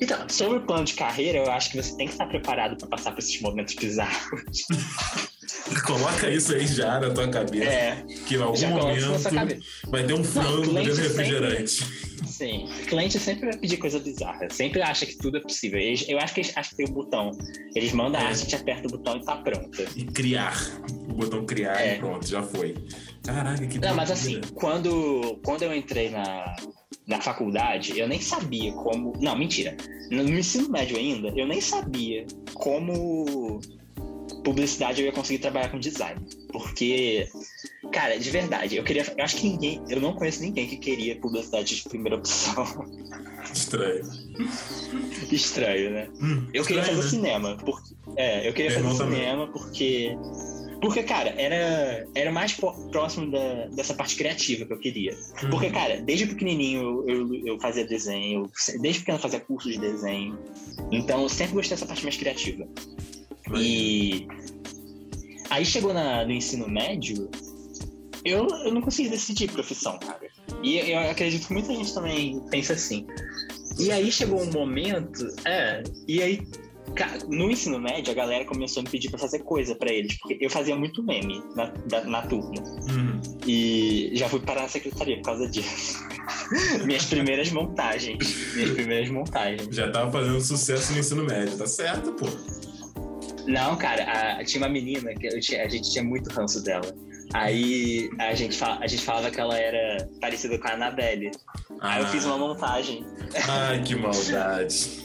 Então, 0.00 0.28
sobre 0.28 0.58
o 0.58 0.66
plano 0.66 0.84
de 0.84 0.94
carreira, 0.94 1.38
eu 1.38 1.52
acho 1.52 1.70
que 1.70 1.76
você 1.76 1.96
tem 1.96 2.06
que 2.06 2.14
estar 2.14 2.26
preparado 2.26 2.76
para 2.76 2.88
passar 2.88 3.12
por 3.12 3.20
esses 3.20 3.40
momentos 3.40 3.76
bizarros. 3.76 4.42
Coloca 5.86 6.30
isso 6.30 6.54
aí 6.54 6.66
já 6.66 7.00
na 7.00 7.10
tua 7.10 7.28
cabeça. 7.28 7.70
É. 7.70 8.04
Que 8.26 8.36
em 8.36 8.42
algum 8.42 8.66
momento 8.68 9.18
vai 9.88 10.04
ter 10.04 10.14
um 10.14 10.24
frango 10.24 10.72
dentro 10.72 10.94
refrigerante. 10.94 11.72
Sempre 11.72 12.12
Sim. 12.42 12.64
O 12.64 12.86
cliente 12.86 13.18
sempre 13.18 13.46
vai 13.46 13.56
pedir 13.56 13.76
coisa 13.76 13.98
bizarra. 13.98 14.48
Sempre 14.50 14.82
acha 14.82 15.06
que 15.06 15.16
tudo 15.16 15.36
é 15.36 15.40
possível. 15.40 15.78
Eles, 15.78 16.08
eu 16.08 16.18
acho 16.18 16.34
que 16.34 16.40
eles 16.40 16.56
acham 16.56 16.70
que 16.70 16.76
tem 16.76 16.86
o 16.86 16.90
um 16.90 16.94
botão. 16.94 17.30
Eles 17.74 17.92
mandam 17.92 18.20
é. 18.20 18.26
a 18.26 18.32
gente 18.32 18.54
aperta 18.54 18.88
o 18.88 18.90
botão 18.90 19.16
e 19.16 19.24
tá 19.24 19.36
pronta. 19.36 19.84
E 19.94 20.04
criar. 20.04 20.56
O 21.08 21.14
botão 21.14 21.44
criar 21.44 21.80
é. 21.80 21.96
e 21.96 21.98
pronto, 21.98 22.26
já 22.26 22.42
foi. 22.42 22.74
Caraca, 23.22 23.66
que 23.66 23.78
Não, 23.78 23.94
mas 23.94 24.10
assim, 24.10 24.40
quando, 24.54 25.38
quando 25.44 25.62
eu 25.62 25.74
entrei 25.74 26.10
na, 26.10 26.56
na 27.06 27.20
faculdade, 27.20 27.98
eu 27.98 28.08
nem 28.08 28.20
sabia 28.20 28.72
como. 28.72 29.12
Não, 29.20 29.36
mentira. 29.36 29.76
No 30.10 30.22
ensino 30.22 30.68
médio 30.68 30.96
ainda, 30.96 31.28
eu 31.36 31.46
nem 31.46 31.60
sabia 31.60 32.26
como 32.54 33.60
publicidade 34.44 35.00
eu 35.00 35.06
ia 35.06 35.12
conseguir 35.12 35.38
trabalhar 35.38 35.70
com 35.70 35.78
design. 35.78 36.20
Porque 36.50 37.28
Cara, 37.90 38.18
de 38.18 38.30
verdade, 38.30 38.76
eu 38.76 38.84
queria. 38.84 39.04
Eu 39.16 39.24
acho 39.24 39.36
que 39.36 39.48
ninguém. 39.48 39.82
Eu 39.88 40.00
não 40.00 40.14
conheço 40.14 40.40
ninguém 40.40 40.66
que 40.66 40.76
queria 40.76 41.16
publicidade 41.16 41.76
de 41.76 41.88
primeira 41.88 42.16
opção. 42.16 42.64
Estranho. 43.52 44.08
Estranho, 45.30 45.90
né? 45.90 46.08
Hum, 46.20 46.46
eu 46.54 46.64
queria 46.64 46.82
fazer 46.82 47.02
né? 47.02 47.08
cinema. 47.08 47.56
Porque, 47.56 47.94
é, 48.16 48.48
eu 48.48 48.52
queria 48.54 48.70
Meu 48.70 48.88
fazer 48.88 49.04
cinema 49.04 49.46
porque. 49.48 50.16
Porque, 50.80 51.02
cara, 51.04 51.30
era, 51.36 52.08
era 52.14 52.32
mais 52.32 52.54
próximo 52.90 53.30
da, 53.30 53.66
dessa 53.66 53.94
parte 53.94 54.16
criativa 54.16 54.64
que 54.64 54.72
eu 54.72 54.78
queria. 54.78 55.12
Hum. 55.44 55.50
Porque, 55.50 55.70
cara, 55.70 56.00
desde 56.00 56.26
pequenininho 56.26 57.04
eu, 57.06 57.08
eu, 57.08 57.46
eu 57.46 57.60
fazia 57.60 57.86
desenho, 57.86 58.50
desde 58.80 59.00
pequeno 59.00 59.18
eu 59.18 59.22
fazia 59.22 59.38
curso 59.38 59.70
de 59.70 59.78
desenho. 59.78 60.38
Então 60.90 61.22
eu 61.22 61.28
sempre 61.28 61.54
gostei 61.54 61.76
dessa 61.76 61.86
parte 61.86 62.02
mais 62.02 62.16
criativa. 62.16 62.66
E 63.60 64.26
aí 65.50 65.64
chegou 65.64 65.92
na, 65.92 66.24
no 66.24 66.32
ensino 66.32 66.68
médio, 66.68 67.28
eu, 68.24 68.46
eu 68.64 68.72
não 68.72 68.80
consegui 68.80 69.08
decidir 69.08 69.50
profissão, 69.50 69.98
cara. 69.98 70.30
E 70.62 70.78
eu 70.78 70.98
acredito 71.10 71.46
que 71.46 71.52
muita 71.52 71.74
gente 71.74 71.92
também 71.92 72.40
pensa 72.50 72.74
assim. 72.74 73.06
E 73.78 73.90
aí 73.90 74.12
chegou 74.12 74.40
um 74.40 74.50
momento, 74.50 75.26
é, 75.44 75.82
e 76.06 76.22
aí 76.22 76.46
no 77.28 77.50
ensino 77.50 77.80
médio 77.80 78.12
a 78.12 78.14
galera 78.14 78.44
começou 78.44 78.80
a 78.80 78.84
me 78.84 78.90
pedir 78.90 79.08
para 79.08 79.18
fazer 79.18 79.40
coisa 79.40 79.74
para 79.74 79.90
eles, 79.90 80.18
porque 80.18 80.36
eu 80.40 80.50
fazia 80.50 80.76
muito 80.76 81.02
meme 81.02 81.42
na, 81.56 81.72
na, 81.90 82.04
na 82.04 82.22
turma. 82.22 82.62
Uhum. 82.90 83.20
E 83.46 84.10
já 84.14 84.28
fui 84.28 84.40
parar 84.40 84.62
na 84.62 84.68
secretaria 84.68 85.16
por 85.16 85.24
causa 85.24 85.48
disso. 85.48 85.98
minhas 86.84 87.06
primeiras 87.06 87.50
montagens. 87.50 88.54
Minhas 88.54 88.70
primeiras 88.70 89.10
montagens. 89.10 89.74
Já 89.74 89.90
tava 89.90 90.12
fazendo 90.12 90.40
sucesso 90.40 90.92
no 90.92 90.98
ensino 90.98 91.24
médio, 91.24 91.56
tá 91.56 91.66
certo, 91.66 92.12
pô. 92.12 92.26
Não, 93.46 93.76
cara, 93.76 94.04
a, 94.38 94.44
tinha 94.44 94.62
uma 94.62 94.68
menina 94.68 95.14
que 95.14 95.28
tinha, 95.40 95.64
a 95.64 95.68
gente 95.68 95.90
tinha 95.90 96.04
muito 96.04 96.30
ranço 96.30 96.62
dela. 96.62 96.94
Aí 97.34 98.10
a 98.18 98.34
gente, 98.34 98.62
a 98.62 98.86
gente 98.86 99.02
falava 99.02 99.30
que 99.30 99.40
ela 99.40 99.56
era 99.58 100.08
parecida 100.20 100.58
com 100.58 100.68
a 100.68 100.72
Anabelle. 100.72 101.30
Ah. 101.80 101.94
Aí 101.94 102.02
eu 102.02 102.08
fiz 102.08 102.24
uma 102.24 102.36
montagem. 102.38 103.06
Ai, 103.48 103.82
que 103.82 103.94
maldade. 103.96 105.02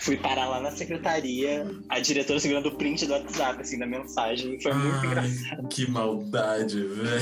Fui 0.00 0.16
parar 0.16 0.48
lá 0.48 0.60
na 0.60 0.70
secretaria, 0.70 1.66
a 1.88 1.98
diretora 2.00 2.38
segurando 2.38 2.68
o 2.68 2.76
print 2.76 3.06
do 3.06 3.12
WhatsApp, 3.12 3.60
assim, 3.60 3.78
da 3.78 3.86
mensagem. 3.86 4.60
Foi 4.60 4.72
muito 4.72 4.96
Ai, 4.96 5.06
engraçado. 5.06 5.68
Que 5.68 5.90
maldade, 5.90 6.82
velho. 6.82 7.20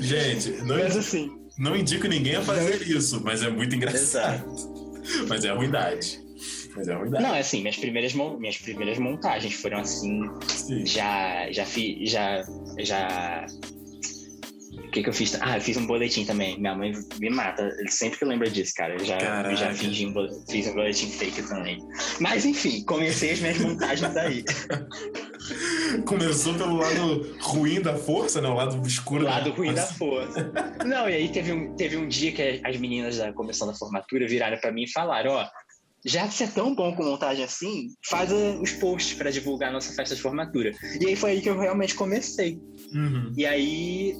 gente, 0.00 0.50
não, 0.62 0.78
mas, 0.78 0.96
assim, 0.96 1.30
não 1.58 1.76
indico 1.76 2.06
ninguém 2.06 2.36
a 2.36 2.42
fazer 2.42 2.82
isso, 2.82 3.20
mas 3.24 3.42
é 3.42 3.50
muito 3.50 3.74
engraçado. 3.74 4.44
Exato. 4.52 5.26
Mas 5.28 5.44
é 5.44 5.52
ruindade. 5.52 6.23
Mas 6.76 6.88
é. 6.88 6.94
Não, 6.94 7.34
é 7.34 7.40
assim, 7.40 7.60
minhas 7.60 7.76
primeiras, 7.76 8.14
minhas 8.14 8.58
primeiras 8.58 8.98
montagens 8.98 9.54
foram 9.54 9.78
assim. 9.78 10.28
Sim. 10.46 10.84
Já, 10.84 11.50
já 11.50 11.64
fiz. 11.64 12.10
Já. 12.10 12.44
Já. 12.78 13.46
O 14.72 14.90
que, 14.94 15.02
que 15.02 15.08
eu 15.08 15.12
fiz? 15.12 15.36
Ah, 15.40 15.56
eu 15.56 15.60
fiz 15.60 15.76
um 15.76 15.86
boletim 15.86 16.24
também. 16.24 16.58
Minha 16.58 16.74
mãe 16.74 16.92
me 17.18 17.30
mata. 17.30 17.68
Sempre 17.88 18.18
que 18.18 18.24
lembra 18.24 18.48
disso, 18.50 18.72
cara. 18.76 18.94
Eu 18.94 19.04
já, 19.04 19.18
já 19.54 19.72
fiz 19.74 20.00
um, 20.00 20.44
fiz 20.48 20.66
um 20.68 20.74
boletim 20.74 21.10
fake 21.10 21.42
também. 21.42 21.78
Mas 22.20 22.44
enfim, 22.44 22.84
comecei 22.84 23.32
as 23.32 23.40
minhas 23.40 23.58
montagens 23.58 24.16
aí. 24.16 24.44
Começou 26.06 26.54
pelo 26.54 26.76
lado 26.76 27.36
ruim 27.40 27.80
da 27.80 27.94
força, 27.96 28.40
né? 28.40 28.48
O 28.48 28.54
lado 28.54 28.86
escuro. 28.86 29.24
O 29.24 29.26
lado 29.26 29.50
da 29.50 29.56
ruim 29.56 29.74
da 29.74 29.86
força. 29.86 30.52
Não, 30.84 31.08
e 31.08 31.14
aí 31.14 31.28
teve 31.28 31.52
um, 31.52 31.76
teve 31.76 31.96
um 31.96 32.08
dia 32.08 32.32
que 32.32 32.60
as 32.64 32.76
meninas 32.76 33.18
da 33.18 33.32
comissão 33.32 33.66
da 33.66 33.74
formatura 33.74 34.26
viraram 34.26 34.58
para 34.58 34.72
mim 34.72 34.84
e 34.84 34.90
falaram: 34.90 35.32
ó, 35.32 35.46
já 36.04 36.28
que 36.28 36.34
você 36.34 36.44
é 36.44 36.48
tão 36.48 36.74
bom 36.74 36.94
com 36.94 37.02
montagem 37.02 37.44
assim, 37.44 37.88
faz 38.08 38.30
os 38.30 38.72
posts 38.72 39.16
para 39.16 39.30
divulgar 39.30 39.70
a 39.70 39.72
nossa 39.72 39.94
festa 39.94 40.14
de 40.14 40.20
formatura. 40.20 40.72
E 41.00 41.06
aí 41.06 41.16
foi 41.16 41.32
aí 41.32 41.40
que 41.40 41.48
eu 41.48 41.58
realmente 41.58 41.94
comecei. 41.94 42.60
Uhum. 42.92 43.32
E 43.36 43.46
aí. 43.46 44.14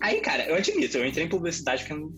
Aí, 0.00 0.20
cara, 0.20 0.46
eu 0.46 0.54
admito, 0.54 0.98
eu 0.98 1.06
entrei 1.06 1.26
em 1.26 1.28
publicidade 1.28 1.84
porque 1.84 1.94
eu, 1.94 2.12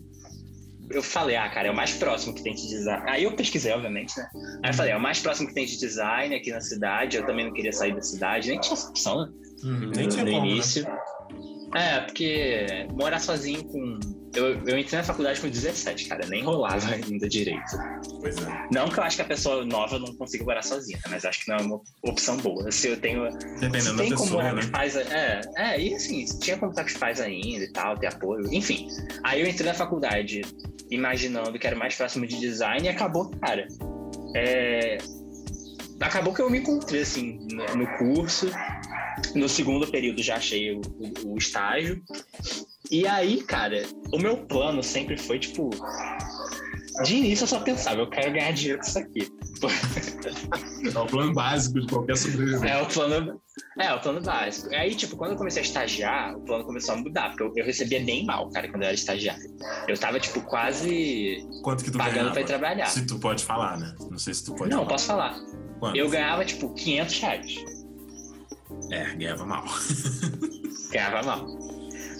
eu 0.91 1.03
falei, 1.03 1.35
ah, 1.35 1.49
cara, 1.49 1.67
é 1.67 1.71
o 1.71 1.75
mais 1.75 1.93
próximo 1.93 2.33
que 2.33 2.43
tem 2.43 2.53
de 2.53 2.67
design. 2.67 3.09
Aí 3.09 3.23
eu 3.23 3.35
pesquisei, 3.35 3.71
obviamente, 3.71 4.17
né? 4.17 4.29
Aí 4.63 4.71
eu 4.71 4.73
falei, 4.73 4.91
é 4.91 4.97
o 4.97 5.01
mais 5.01 5.19
próximo 5.19 5.47
que 5.47 5.53
tem 5.53 5.65
de 5.65 5.77
design 5.77 6.35
aqui 6.35 6.51
na 6.51 6.61
cidade. 6.61 7.17
Eu 7.17 7.25
também 7.25 7.45
não 7.45 7.53
queria 7.53 7.71
sair 7.71 7.95
da 7.95 8.01
cidade, 8.01 8.49
nem 8.49 8.59
tinha 8.59 8.73
essa 8.73 8.89
opção, 8.89 9.21
né? 9.21 9.31
Uhum, 9.63 9.91
nem 9.95 10.09
tinha 10.09 10.25
no 10.25 10.31
como, 10.31 10.45
né? 10.45 10.51
início. 10.51 10.83
Né? 10.83 10.97
É, 11.75 11.99
porque 12.01 12.87
morar 12.91 13.19
sozinho 13.19 13.63
com. 13.63 13.99
Eu, 14.35 14.59
eu 14.65 14.79
entrei 14.79 14.99
na 14.99 15.03
faculdade 15.03 15.39
com 15.39 15.47
17, 15.47 16.07
cara, 16.07 16.25
nem 16.27 16.43
rolava 16.43 16.89
ainda 16.89 17.29
direito. 17.29 17.77
Pois 18.19 18.35
é. 18.37 18.67
Não 18.71 18.89
que 18.89 18.99
eu 18.99 19.03
acho 19.03 19.17
que 19.17 19.21
a 19.21 19.25
pessoa 19.25 19.63
nova 19.63 19.99
não 19.99 20.13
consiga 20.15 20.43
morar 20.43 20.63
sozinha, 20.63 20.99
mas 21.09 21.23
acho 21.23 21.45
que 21.45 21.49
não 21.49 21.57
é 21.57 21.61
uma 21.61 21.81
opção 22.01 22.37
boa. 22.37 22.71
Se 22.71 22.87
eu 22.87 22.97
tenho. 22.97 23.29
Dependendo 23.59 23.81
se 23.81 23.95
tem 23.95 24.09
como 24.09 24.21
pessoa, 24.23 24.43
morar 24.43 24.53
né? 24.55 24.61
com 24.61 24.65
os 24.65 24.71
pais. 24.71 24.95
É, 24.95 25.41
é, 25.55 25.79
e 25.79 25.93
assim, 25.93 26.25
tinha 26.39 26.57
como 26.57 26.71
estar 26.71 26.83
com 26.83 26.89
os 26.89 26.97
pais 26.97 27.21
ainda 27.21 27.63
e 27.63 27.71
tal, 27.71 27.97
ter 27.97 28.07
apoio, 28.07 28.51
enfim. 28.51 28.87
Aí 29.23 29.41
eu 29.41 29.47
entrei 29.47 29.67
na 29.67 29.75
faculdade 29.75 30.41
imaginando 30.89 31.57
que 31.59 31.67
era 31.67 31.75
mais 31.75 31.95
próximo 31.95 32.25
de 32.25 32.39
design 32.39 32.85
e 32.85 32.89
acabou, 32.89 33.29
cara. 33.39 33.67
É, 34.35 34.97
acabou 35.99 36.33
que 36.33 36.41
eu 36.41 36.49
me 36.49 36.57
encontrei 36.57 37.01
assim 37.01 37.39
no, 37.51 37.65
no 37.75 37.97
curso 37.97 38.49
no 39.35 39.47
segundo 39.47 39.87
período 39.87 40.21
já 40.21 40.35
achei 40.35 40.71
o, 40.71 40.81
o, 41.25 41.33
o 41.33 41.37
estágio. 41.37 42.01
E 42.91 43.07
aí, 43.07 43.41
cara, 43.43 43.83
o 44.13 44.19
meu 44.19 44.37
plano 44.45 44.83
sempre 44.83 45.17
foi, 45.17 45.39
tipo, 45.39 45.69
de 47.03 47.15
início 47.15 47.43
eu 47.43 47.47
só 47.47 47.59
pensava, 47.59 48.01
eu 48.01 48.09
quero 48.09 48.31
ganhar 48.33 48.51
dinheiro 48.51 48.79
com 48.79 48.85
isso 48.87 48.99
aqui. 48.99 49.31
É 50.93 50.99
o 50.99 51.05
plano 51.05 51.33
básico 51.33 51.79
de 51.79 51.87
qualquer 51.87 52.17
sobrevivente. 52.17 52.67
É 52.67 52.81
o 52.81 52.85
plano, 52.85 53.41
é, 53.79 53.93
o 53.93 53.99
plano 54.01 54.21
básico. 54.21 54.73
Aí, 54.75 54.93
tipo, 54.93 55.15
quando 55.15 55.31
eu 55.31 55.37
comecei 55.37 55.61
a 55.61 55.65
estagiar, 55.65 56.35
o 56.37 56.41
plano 56.41 56.65
começou 56.65 56.95
a 56.95 56.97
mudar, 56.97 57.29
porque 57.29 57.43
eu, 57.43 57.53
eu 57.55 57.65
recebia 57.65 58.03
bem 58.03 58.25
mal, 58.25 58.49
cara, 58.51 58.67
quando 58.69 58.83
eu 58.83 58.87
era 58.87 58.95
estagiário. 58.95 59.43
Eu 59.87 59.97
tava, 59.97 60.19
tipo, 60.19 60.41
quase 60.41 61.37
Quanto 61.63 61.83
que 61.85 61.91
tu 61.91 61.97
pagando 61.97 62.15
ganhava? 62.15 62.31
pra 62.33 62.41
ir 62.41 62.45
trabalhar. 62.45 62.85
Se 62.87 63.05
tu 63.05 63.17
pode 63.17 63.43
falar, 63.45 63.77
né? 63.79 63.95
Não 64.11 64.17
sei 64.19 64.33
se 64.33 64.43
tu 64.43 64.53
pode 64.53 64.69
Não, 64.69 64.79
falar. 64.79 64.89
posso 64.89 65.05
falar. 65.07 65.39
Quanto? 65.79 65.95
Eu 65.97 66.09
ganhava, 66.09 66.43
tipo, 66.43 66.73
500 66.73 67.19
reais. 67.19 67.55
É, 68.91 69.15
ganhava 69.15 69.45
mal. 69.45 69.63
Ganhava 70.91 71.23
mal. 71.23 71.47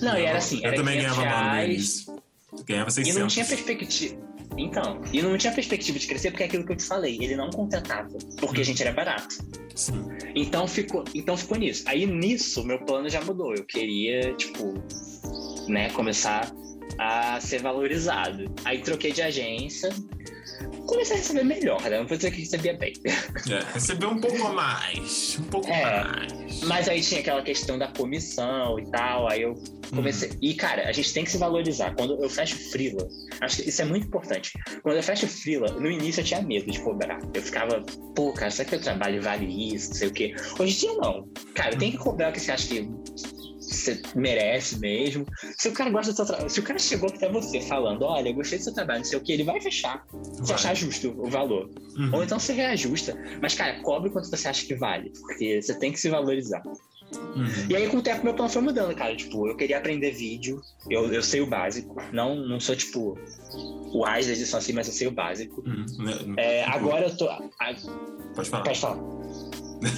Não, 0.03 0.17
e 0.17 0.25
era 0.25 0.37
assim, 0.37 0.59
Eu 0.61 0.67
era 0.67 0.75
também 0.75 0.99
500 0.99 1.17
ganhava 1.17 1.35
mal 1.35 1.67
no. 1.67 2.63
Ganhava 2.65 2.89
E 2.89 2.93
600. 2.93 3.19
não 3.19 3.27
tinha 3.27 3.45
perspectiva. 3.45 4.33
Então, 4.57 5.01
e 5.11 5.21
não 5.21 5.37
tinha 5.37 5.51
perspectiva 5.51 5.97
de 5.97 6.05
crescer 6.07 6.29
porque 6.29 6.43
é 6.43 6.45
aquilo 6.45 6.63
que 6.65 6.71
eu 6.73 6.75
te 6.75 6.83
falei, 6.83 7.17
ele 7.19 7.35
não 7.35 7.49
contratava, 7.49 8.09
porque 8.37 8.61
a 8.61 8.63
gente 8.63 8.81
era 8.83 8.91
barato. 8.91 9.35
Sim. 9.73 10.07
Então 10.35 10.67
ficou, 10.67 11.03
então 11.15 11.35
ficou 11.35 11.57
nisso. 11.57 11.83
Aí 11.87 12.05
nisso, 12.05 12.63
meu 12.63 12.79
plano 12.85 13.09
já 13.09 13.19
mudou. 13.21 13.55
Eu 13.55 13.63
queria, 13.65 14.33
tipo, 14.35 14.75
né, 15.67 15.89
começar 15.89 16.51
a 16.99 17.39
ser 17.39 17.61
valorizado. 17.61 18.45
Aí 18.63 18.79
troquei 18.81 19.11
de 19.11 19.23
agência, 19.23 19.89
comecei 20.85 21.15
a 21.15 21.19
receber 21.19 21.43
melhor, 21.43 21.81
né? 21.81 21.99
Não 21.99 22.07
vou 22.07 22.17
dizer 22.17 22.31
que 22.31 22.39
recebia 22.41 22.73
bem. 22.77 22.93
É, 23.05 23.73
recebeu 23.73 24.09
um 24.09 24.19
pouco 24.19 24.45
a 24.47 24.53
mais. 24.53 25.37
Um 25.39 25.43
pouco 25.45 25.67
É. 25.69 26.03
mais. 26.03 26.61
Mas 26.63 26.87
aí 26.89 27.01
tinha 27.01 27.19
aquela 27.21 27.41
questão 27.41 27.77
da 27.77 27.87
comissão 27.87 28.79
e 28.79 28.85
tal, 28.91 29.27
aí 29.29 29.41
eu 29.41 29.55
comecei. 29.93 30.31
E, 30.41 30.53
cara, 30.53 30.87
a 30.87 30.91
gente 30.91 31.13
tem 31.13 31.23
que 31.23 31.31
se 31.31 31.37
valorizar. 31.37 31.93
Quando 31.95 32.21
eu 32.21 32.29
fecho 32.29 32.55
Freela, 32.71 33.07
acho 33.41 33.61
que 33.61 33.69
isso 33.69 33.81
é 33.81 33.85
muito 33.85 34.07
importante. 34.07 34.51
Quando 34.81 34.95
eu 34.97 35.03
fecho 35.03 35.27
Freela, 35.27 35.67
no 35.79 35.89
início 35.89 36.21
eu 36.21 36.25
tinha 36.25 36.41
medo 36.41 36.71
de 36.71 36.79
cobrar. 36.81 37.19
Eu 37.33 37.41
ficava, 37.41 37.81
pô, 38.15 38.31
cara, 38.33 38.51
será 38.51 38.69
que 38.69 38.75
meu 38.75 38.83
trabalho 38.83 39.21
vale 39.21 39.73
isso? 39.73 39.89
Não 39.89 39.95
sei 39.95 40.07
o 40.07 40.11
quê. 40.11 40.35
Hoje 40.59 40.73
em 40.75 40.79
dia, 40.79 40.93
não. 40.97 41.27
Cara, 41.53 41.75
tem 41.77 41.91
que 41.91 41.97
cobrar 41.97 42.29
o 42.29 42.33
que 42.33 42.39
você 42.39 42.51
acha 42.51 42.67
que 42.67 42.89
você 43.63 44.01
merece 44.15 44.77
mesmo. 44.79 45.25
Se 45.57 45.69
o 45.69 45.73
cara 45.73 45.89
gosta 45.89 46.11
do 46.11 46.15
seu 46.15 46.25
trabalho, 46.25 46.49
se 46.49 46.59
o 46.59 46.63
cara 46.63 46.79
chegou 46.79 47.09
até 47.09 47.29
você 47.29 47.61
falando, 47.61 48.03
olha, 48.03 48.29
eu 48.29 48.33
gostei 48.33 48.57
do 48.59 48.63
seu 48.63 48.73
trabalho, 48.73 48.99
não 48.99 49.05
sei 49.05 49.17
o 49.17 49.21
que, 49.21 49.31
ele 49.31 49.43
vai 49.43 49.59
fechar. 49.61 50.05
Se 50.33 50.41
Vai. 50.43 50.55
achar 50.55 50.75
justo 50.75 51.13
o 51.17 51.29
valor. 51.29 51.69
Uhum. 51.97 52.11
Ou 52.13 52.23
então 52.23 52.39
você 52.39 52.53
reajusta. 52.53 53.17
Mas, 53.41 53.53
cara, 53.55 53.79
cobre 53.81 54.09
quanto 54.09 54.29
você 54.29 54.47
acha 54.47 54.65
que 54.65 54.75
vale. 54.75 55.11
Porque 55.19 55.61
você 55.61 55.73
tem 55.77 55.91
que 55.91 55.99
se 55.99 56.09
valorizar. 56.09 56.61
Uhum. 57.35 57.45
E 57.69 57.75
aí, 57.75 57.87
com 57.89 57.97
o 57.97 58.01
tempo, 58.01 58.23
meu 58.23 58.33
plano 58.33 58.49
foi 58.49 58.61
mudando, 58.61 58.95
cara. 58.95 59.15
Tipo, 59.15 59.47
eu 59.47 59.55
queria 59.55 59.77
aprender 59.77 60.11
vídeo. 60.11 60.59
Eu, 60.89 61.13
eu 61.13 61.21
sei 61.21 61.41
o 61.41 61.45
básico. 61.45 61.95
Não, 62.11 62.35
não 62.35 62.59
sou, 62.59 62.75
tipo, 62.75 63.17
o 63.53 64.01
raiz 64.03 64.25
da 64.25 64.33
edição 64.33 64.57
assim, 64.57 64.73
mas 64.73 64.87
eu 64.87 64.93
sei 64.93 65.07
o 65.07 65.11
básico. 65.11 65.61
Uhum. 65.65 66.33
É, 66.37 66.63
tipo, 66.63 66.75
agora 66.75 67.05
eu 67.05 67.15
tô. 67.17 67.29
a- 67.29 67.41
Pode 68.35 68.49
falar. 68.49 68.63
Pode 68.63 68.79
falar. 68.79 68.97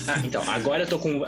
Ah, 0.07 0.21
então, 0.23 0.41
agora 0.49 0.83
eu 0.83 0.87
tô 0.87 0.99
com. 0.99 1.23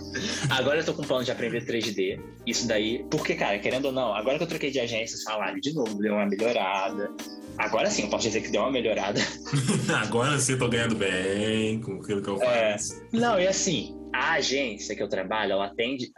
agora 0.50 0.80
eu 0.80 0.84
tô 0.84 0.94
com 0.94 1.02
plano 1.02 1.24
de 1.24 1.30
aprender 1.30 1.64
3D. 1.66 2.20
Isso 2.46 2.66
daí. 2.66 3.04
Porque, 3.10 3.34
cara, 3.34 3.58
querendo 3.58 3.86
ou 3.86 3.92
não, 3.92 4.14
agora 4.14 4.36
que 4.38 4.44
eu 4.44 4.48
troquei 4.48 4.70
de 4.70 4.80
agência, 4.80 5.16
salário 5.18 5.60
de 5.60 5.72
novo 5.74 5.94
deu 5.98 6.14
uma 6.14 6.26
melhorada. 6.26 7.10
Agora 7.58 7.90
sim, 7.90 8.02
eu 8.04 8.08
posso 8.08 8.24
dizer 8.24 8.40
que 8.40 8.48
deu 8.50 8.62
uma 8.62 8.72
melhorada. 8.72 9.20
Agora 10.02 10.38
sim, 10.38 10.56
tô 10.56 10.68
ganhando 10.68 10.94
bem 10.94 11.80
com 11.82 11.96
aquilo 12.00 12.22
que 12.22 12.28
eu 12.28 12.42
É. 12.42 12.72
faço. 12.72 13.02
Não, 13.12 13.38
e 13.38 13.46
assim, 13.46 13.94
a 14.12 14.32
agência 14.34 14.96
que 14.96 15.02
eu 15.02 15.08
trabalho, 15.08 15.52
ela 15.52 15.66
atende. 15.66 16.10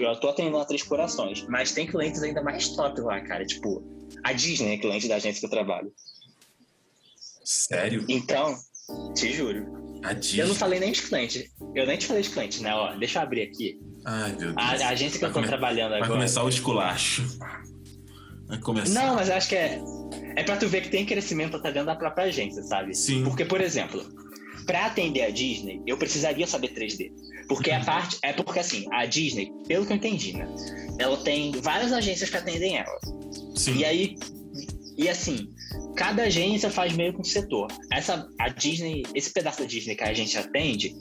Eu 0.00 0.16
tô 0.16 0.28
atendendo 0.28 0.58
a 0.58 0.64
Três 0.64 0.82
Corações, 0.82 1.46
mas 1.48 1.70
tem 1.72 1.86
clientes 1.86 2.20
ainda 2.22 2.42
mais 2.42 2.68
top 2.70 3.00
lá, 3.02 3.20
cara. 3.20 3.44
Tipo, 3.46 3.82
a 4.24 4.32
Disney 4.32 4.74
é 4.74 4.78
cliente 4.78 5.06
da 5.08 5.16
agência 5.16 5.38
que 5.40 5.46
eu 5.46 5.50
trabalho. 5.50 5.92
Sério? 7.44 8.04
Então, 8.08 8.56
te 9.14 9.32
juro. 9.32 9.89
Eu 10.36 10.48
não 10.48 10.54
falei 10.54 10.80
nem 10.80 10.92
de 10.92 11.02
cliente. 11.02 11.50
Eu 11.74 11.86
nem 11.86 11.96
te 11.98 12.06
falei 12.06 12.22
de 12.22 12.30
cliente, 12.30 12.62
né? 12.62 12.74
Ó, 12.74 12.94
deixa 12.96 13.18
eu 13.18 13.22
abrir 13.22 13.42
aqui. 13.42 13.78
Ai, 14.04 14.30
meu 14.30 14.38
Deus. 14.38 14.54
A, 14.56 14.62
a 14.62 14.88
agência 14.90 15.12
que 15.18 15.20
Vai 15.20 15.30
eu 15.30 15.34
tô 15.34 15.40
come- 15.40 15.46
trabalhando 15.48 15.90
Vai 15.90 15.98
agora. 15.98 16.12
começar 16.14 16.42
o 16.42 16.48
esculacho. 16.48 17.38
Vai 18.48 18.58
começar. 18.58 18.94
Não, 19.06 19.14
mas 19.14 19.28
eu 19.28 19.34
acho 19.34 19.48
que 19.48 19.56
é. 19.56 19.80
É 20.36 20.42
pra 20.42 20.56
tu 20.56 20.66
ver 20.68 20.82
que 20.82 20.88
tem 20.88 21.04
crescimento 21.04 21.56
até 21.56 21.70
dentro 21.70 21.86
da 21.86 21.96
própria 21.96 22.24
agência, 22.24 22.62
sabe? 22.62 22.94
Sim. 22.94 23.22
Porque, 23.24 23.44
por 23.44 23.60
exemplo, 23.60 24.02
pra 24.66 24.86
atender 24.86 25.22
a 25.22 25.30
Disney, 25.30 25.82
eu 25.86 25.96
precisaria 25.98 26.46
saber 26.46 26.68
3D. 26.74 27.10
Porque 27.48 27.70
a 27.70 27.84
parte. 27.84 28.16
É 28.22 28.32
porque 28.32 28.58
assim, 28.60 28.86
a 28.92 29.04
Disney, 29.06 29.52
pelo 29.68 29.84
que 29.86 29.92
eu 29.92 29.96
entendi, 29.96 30.32
né? 30.32 30.48
Ela 30.98 31.16
tem 31.18 31.52
várias 31.60 31.92
agências 31.92 32.30
que 32.30 32.36
atendem 32.36 32.76
ela. 32.78 32.98
Sim. 33.54 33.76
E 33.76 33.84
aí. 33.84 34.16
E 34.96 35.08
assim, 35.08 35.48
cada 35.96 36.24
agência 36.24 36.70
faz 36.70 36.94
meio 36.94 37.12
que 37.12 37.20
um 37.20 37.24
setor. 37.24 37.68
Essa, 37.92 38.28
a 38.38 38.48
Disney, 38.48 39.02
esse 39.14 39.32
pedaço 39.32 39.60
da 39.60 39.66
Disney 39.66 39.94
que 39.94 40.04
a 40.04 40.12
gente 40.12 40.36
atende 40.36 40.94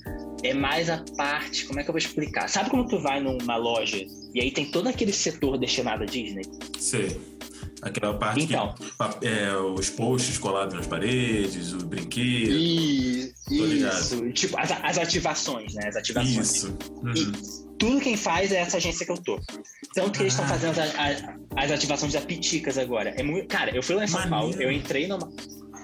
é 0.44 0.54
mais 0.54 0.90
a 0.90 1.04
parte. 1.18 1.66
Como 1.66 1.80
é 1.80 1.84
que 1.84 1.90
eu 1.90 1.94
vou 1.94 2.00
explicar? 2.00 2.48
Sabe 2.48 2.70
quando 2.70 2.90
tu 2.90 3.00
vai 3.00 3.20
numa 3.20 3.58
loja 3.58 3.98
e 4.34 4.41
aí 4.41 4.52
tem 4.52 4.66
todo 4.72 4.88
aquele 4.88 5.14
setor 5.14 5.58
destinado 5.58 6.04
à 6.04 6.06
Disney? 6.06 6.44
Sei. 6.78 7.20
Aquela 7.81 8.14
parte 8.14 8.43
Então. 8.43 8.73
que 8.76 9.27
é, 9.27 9.56
os 9.57 9.89
posts 9.89 10.38
colados 10.38 10.73
nas 10.76 10.85
paredes, 10.88 11.73
o 11.73 11.77
brinquedo. 11.85 12.51
E, 12.51 13.34
isso. 13.49 14.31
Tipo, 14.34 14.57
as, 14.60 14.72
as 14.72 14.97
ativações, 14.97 15.73
né? 15.73 15.88
As 15.88 15.95
ativações. 15.95 16.38
Isso. 16.38 16.77
Uhum. 17.01 17.14
E 17.14 17.68
tudo 17.77 18.01
quem 18.01 18.18
faz 18.18 18.51
é 18.51 18.57
essa 18.57 18.77
agência 18.77 19.06
que 19.06 19.11
eu 19.11 19.18
tô. 19.18 19.39
Tanto 19.93 20.11
que 20.11 20.23
eles 20.23 20.34
estão 20.34 20.45
Ah. 20.45 20.49
fazendo 20.49 20.77
as, 20.80 20.95
a- 20.95 21.35
as 21.56 21.72
ativações 21.72 22.14
da 22.14 22.22
Piticas 22.22 22.77
agora. 22.77 23.11
É 23.18 23.23
muito, 23.23 23.47
cara, 23.47 23.73
eu 23.76 23.81
fui 23.81 23.95
lá 23.95 24.03
em 24.03 24.07
São 24.07 24.19
Maneiro. 24.19 24.49
Paulo, 24.49 24.61
eu 24.61 24.72
entrei 24.72 25.07
numa. 25.07 25.31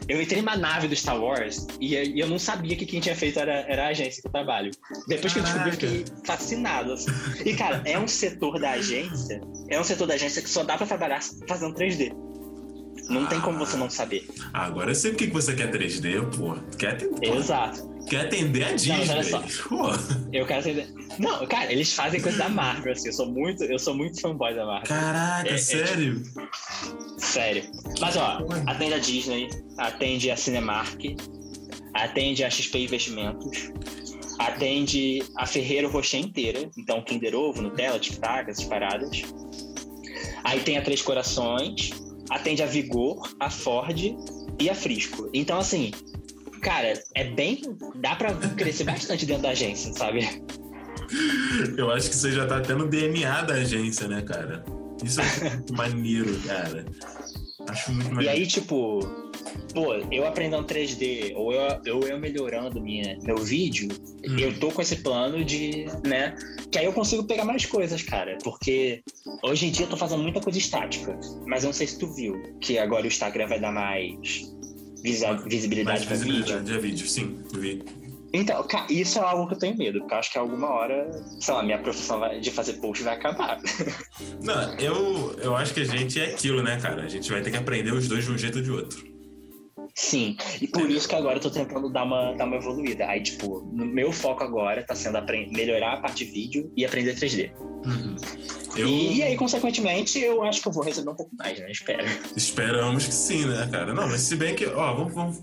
Eu 0.08 0.22
entrei 0.22 0.42
numa 0.42 0.56
nave 0.56 0.88
do 0.88 0.96
Star 0.96 1.20
Wars 1.20 1.66
e 1.80 2.20
eu 2.20 2.28
não 2.28 2.38
sabia 2.38 2.76
que 2.76 2.86
quem 2.86 3.00
tinha 3.00 3.16
feito 3.16 3.40
era, 3.40 3.66
era 3.68 3.86
a 3.86 3.88
agência 3.90 4.22
que 4.22 4.28
eu 4.28 4.32
trabalho. 4.32 4.72
Depois 5.08 5.34
que 5.34 5.40
eu 5.40 5.44
descobri, 5.44 5.70
eu 5.70 5.74
fiquei 5.74 6.06
fascinado. 6.26 6.94
assim. 6.94 7.12
E, 7.44 7.56
cara, 7.56 7.82
é 7.86 7.98
um 7.98 8.08
setor 8.08 8.60
da 8.60 8.72
agência, 8.72 9.42
é 9.70 9.80
um 9.80 9.84
setor 9.84 10.08
da 10.08 10.14
agência 10.14 10.42
que 10.42 10.50
só 10.50 10.64
dá 10.64 10.78
pra 10.78 10.86
trabalhar 10.86 11.22
fazendo 11.48 11.74
3D. 11.76 12.14
Não 13.10 13.26
tem 13.28 13.40
como 13.42 13.60
você 13.60 13.78
não 13.78 13.90
saber. 13.90 14.28
Agora 14.54 14.92
eu 14.92 14.96
sei 14.96 15.12
por 15.12 15.18
que 15.18 15.28
você 15.28 15.54
quer 15.54 15.72
3D, 15.72 16.38
pô. 16.38 16.56
Quer 16.78 16.94
atender, 16.94 17.36
Exato. 17.36 17.95
Quer 18.10 18.26
atender 18.26 18.64
a 18.66 18.72
Disney. 18.74 18.98
mas 18.98 19.10
olha 19.10 19.24
só. 19.24 19.44
Pô. 19.70 19.88
Eu 20.34 20.46
quero 20.46 20.60
entender. 20.70 20.88
Não, 21.20 21.46
cara, 21.48 21.72
eles 21.72 21.94
fazem 21.94 22.22
coisa 22.22 22.38
da 22.38 22.50
Marvel, 22.50 22.92
assim. 22.92 23.08
Eu 23.08 23.14
sou 23.14 23.28
muito, 23.32 23.64
eu 23.64 23.80
sou 23.80 23.96
muito 23.96 24.20
fanboy 24.22 24.54
da 24.54 24.66
Marvel. 24.66 24.88
Caraca, 24.88 25.50
É- 25.50 25.54
é 25.54 25.58
sério? 25.58 26.22
Sério. 27.18 27.64
Mas 28.00 28.16
ó, 28.18 28.40
atende 28.68 28.94
a 28.94 29.00
Disney, 29.00 29.50
atende 29.78 30.30
a 30.32 30.36
Cinemark, 30.38 31.00
atende 31.94 32.44
a 32.44 32.50
XP 32.50 32.80
Investimentos, 32.80 33.72
atende 34.40 35.24
a 35.38 35.46
Ferreiro 35.46 35.90
Rocher 35.90 36.20
inteira, 36.20 36.70
então 36.78 37.02
Kinder 37.02 37.34
Ovo, 37.36 37.62
Nutella, 37.62 37.98
Tic 38.00 38.18
Tac, 38.18 38.50
essas 38.50 38.66
paradas. 38.66 39.22
Aí 40.44 40.60
tem 40.60 40.78
a 40.78 40.82
Três 40.82 41.02
Corações, 41.02 41.90
atende 42.30 42.62
a 42.62 42.66
Vigor, 42.66 43.34
a 43.40 43.50
Ford 43.50 43.98
e 44.60 44.70
a 44.70 44.76
Frisco. 44.76 45.30
Então 45.34 45.58
assim, 45.58 45.92
cara, 46.66 46.94
é 47.14 47.24
bem, 47.24 47.62
dá 47.96 48.16
pra 48.16 48.34
crescer 48.34 48.84
bastante 48.84 49.26
dentro 49.26 49.44
da 49.44 49.50
agência, 49.50 49.94
sabe? 49.94 50.28
Eu 51.78 51.92
acho 51.92 52.10
que 52.10 52.16
você 52.16 52.32
já 52.32 52.46
tá 52.48 52.60
tendo 52.62 52.88
DNA 52.88 53.42
da 53.44 53.54
agência, 53.56 54.08
né, 54.08 54.22
cara? 54.22 54.64
Isso 55.04 55.22
é 55.22 55.50
muito 55.50 55.74
maneiro, 55.78 56.40
cara. 56.46 56.86
Acho 57.70 57.92
muito 57.92 58.08
E 58.10 58.14
maneiro. 58.14 58.34
aí, 58.34 58.48
tipo, 58.48 59.00
pô, 59.74 59.94
eu 60.12 60.26
aprendendo 60.26 60.66
3D 60.66 61.34
ou 61.36 61.52
eu, 61.54 61.80
eu, 61.86 62.00
eu 62.02 62.20
melhorando 62.20 62.82
minha, 62.82 63.18
meu 63.24 63.38
vídeo, 63.38 63.88
Hum. 64.28 64.40
eu 64.40 64.60
tô 64.60 64.72
com 64.72 64.82
esse 64.82 64.96
plano 64.98 65.46
de, 65.46 65.86
né? 66.04 66.36
Que 66.72 66.80
aí 66.80 66.86
eu 66.86 66.94
consigo 66.94 67.24
pegar 67.26 67.46
mais 67.46 67.64
coisas, 67.64 68.02
cara. 68.02 68.40
Porque 68.44 69.04
hoje 69.44 69.68
em 69.68 69.70
dia 69.72 69.86
eu 69.86 69.90
tô 69.90 69.96
fazendo 69.96 70.24
muita 70.24 70.42
coisa 70.42 70.58
estática. 70.58 71.16
Mas 71.46 71.64
eu 71.64 71.68
não 71.68 71.74
sei 71.74 71.86
se 71.86 72.00
tu 72.00 72.12
viu 72.12 72.42
que 72.60 72.80
agora 72.80 73.04
o 73.04 73.08
Instagram 73.08 73.48
vai 73.48 73.60
dar 73.60 73.72
mais 73.72 74.52
visa- 75.06 75.28
Mais 75.34 75.44
visibilidade 75.46 76.06
pro 76.06 76.18
vídeo. 76.18 76.82
vídeo, 76.82 77.08
sim, 77.08 77.40
vi. 77.54 77.84
Então, 78.34 78.68
isso 78.90 79.18
é 79.20 79.22
algo 79.22 79.48
que 79.48 79.54
eu 79.54 79.58
tenho 79.60 79.78
medo, 79.78 80.00
porque 80.00 80.14
eu 80.14 80.18
acho 80.18 80.32
que 80.32 80.38
alguma 80.38 80.70
hora, 80.70 81.10
sei 81.40 81.54
lá, 81.54 81.64
minha 81.64 81.78
profissão 81.78 82.20
de 82.42 82.52
fazer 82.52 82.74
post 82.74 83.02
vai 83.02 83.14
acabar. 83.16 83.62
Não, 84.44 84.74
eu, 84.78 85.36
eu 85.42 85.56
acho 85.56 85.74
que 85.74 85.80
a 85.80 85.86
gente 85.86 86.20
é 86.20 86.32
aquilo, 86.34 86.62
né, 86.62 86.78
cara? 86.82 87.04
A 87.04 87.08
gente 87.08 87.32
vai 87.32 87.42
ter 87.42 87.50
que 87.52 87.56
aprender 87.58 87.94
os 87.94 88.08
dois 88.10 88.26
de 88.26 88.32
um 88.32 88.38
jeito 88.38 88.58
ou 88.58 88.64
de 88.64 88.72
outro. 88.72 89.15
Sim, 89.98 90.36
e 90.62 90.68
por 90.68 90.90
isso 90.90 91.08
que 91.08 91.16
agora 91.16 91.38
eu 91.38 91.42
tô 91.42 91.50
tentando 91.50 91.90
dar 91.90 92.04
uma, 92.04 92.34
dar 92.34 92.44
uma 92.46 92.58
evoluída. 92.58 93.08
Aí, 93.08 93.24
tipo, 93.24 93.62
no 93.72 93.86
meu 93.86 94.12
foco 94.12 94.44
agora 94.44 94.84
tá 94.84 94.94
sendo 94.94 95.18
melhorar 95.52 95.94
a 95.94 96.02
parte 96.02 96.26
de 96.26 96.32
vídeo 96.32 96.70
e 96.76 96.84
aprender 96.86 97.16
3D. 97.16 97.52
Eu 98.76 98.90
E, 98.90 99.24
aí, 99.24 99.38
consequentemente, 99.38 100.20
eu 100.20 100.44
acho 100.44 100.62
que 100.62 100.68
eu 100.68 100.72
vou 100.74 100.84
receber 100.84 101.10
um 101.10 101.16
pouco 101.16 101.34
mais, 101.38 101.58
né? 101.60 101.72
Espero. 101.72 102.04
esperamos 102.36 103.06
que 103.06 103.14
sim, 103.14 103.46
né, 103.46 103.70
cara? 103.72 103.94
Não, 103.94 104.06
mas 104.10 104.20
se 104.20 104.36
bem 104.36 104.54
que, 104.54 104.66
ó, 104.66 104.94
vamos, 104.94 105.14
vamos. 105.14 105.38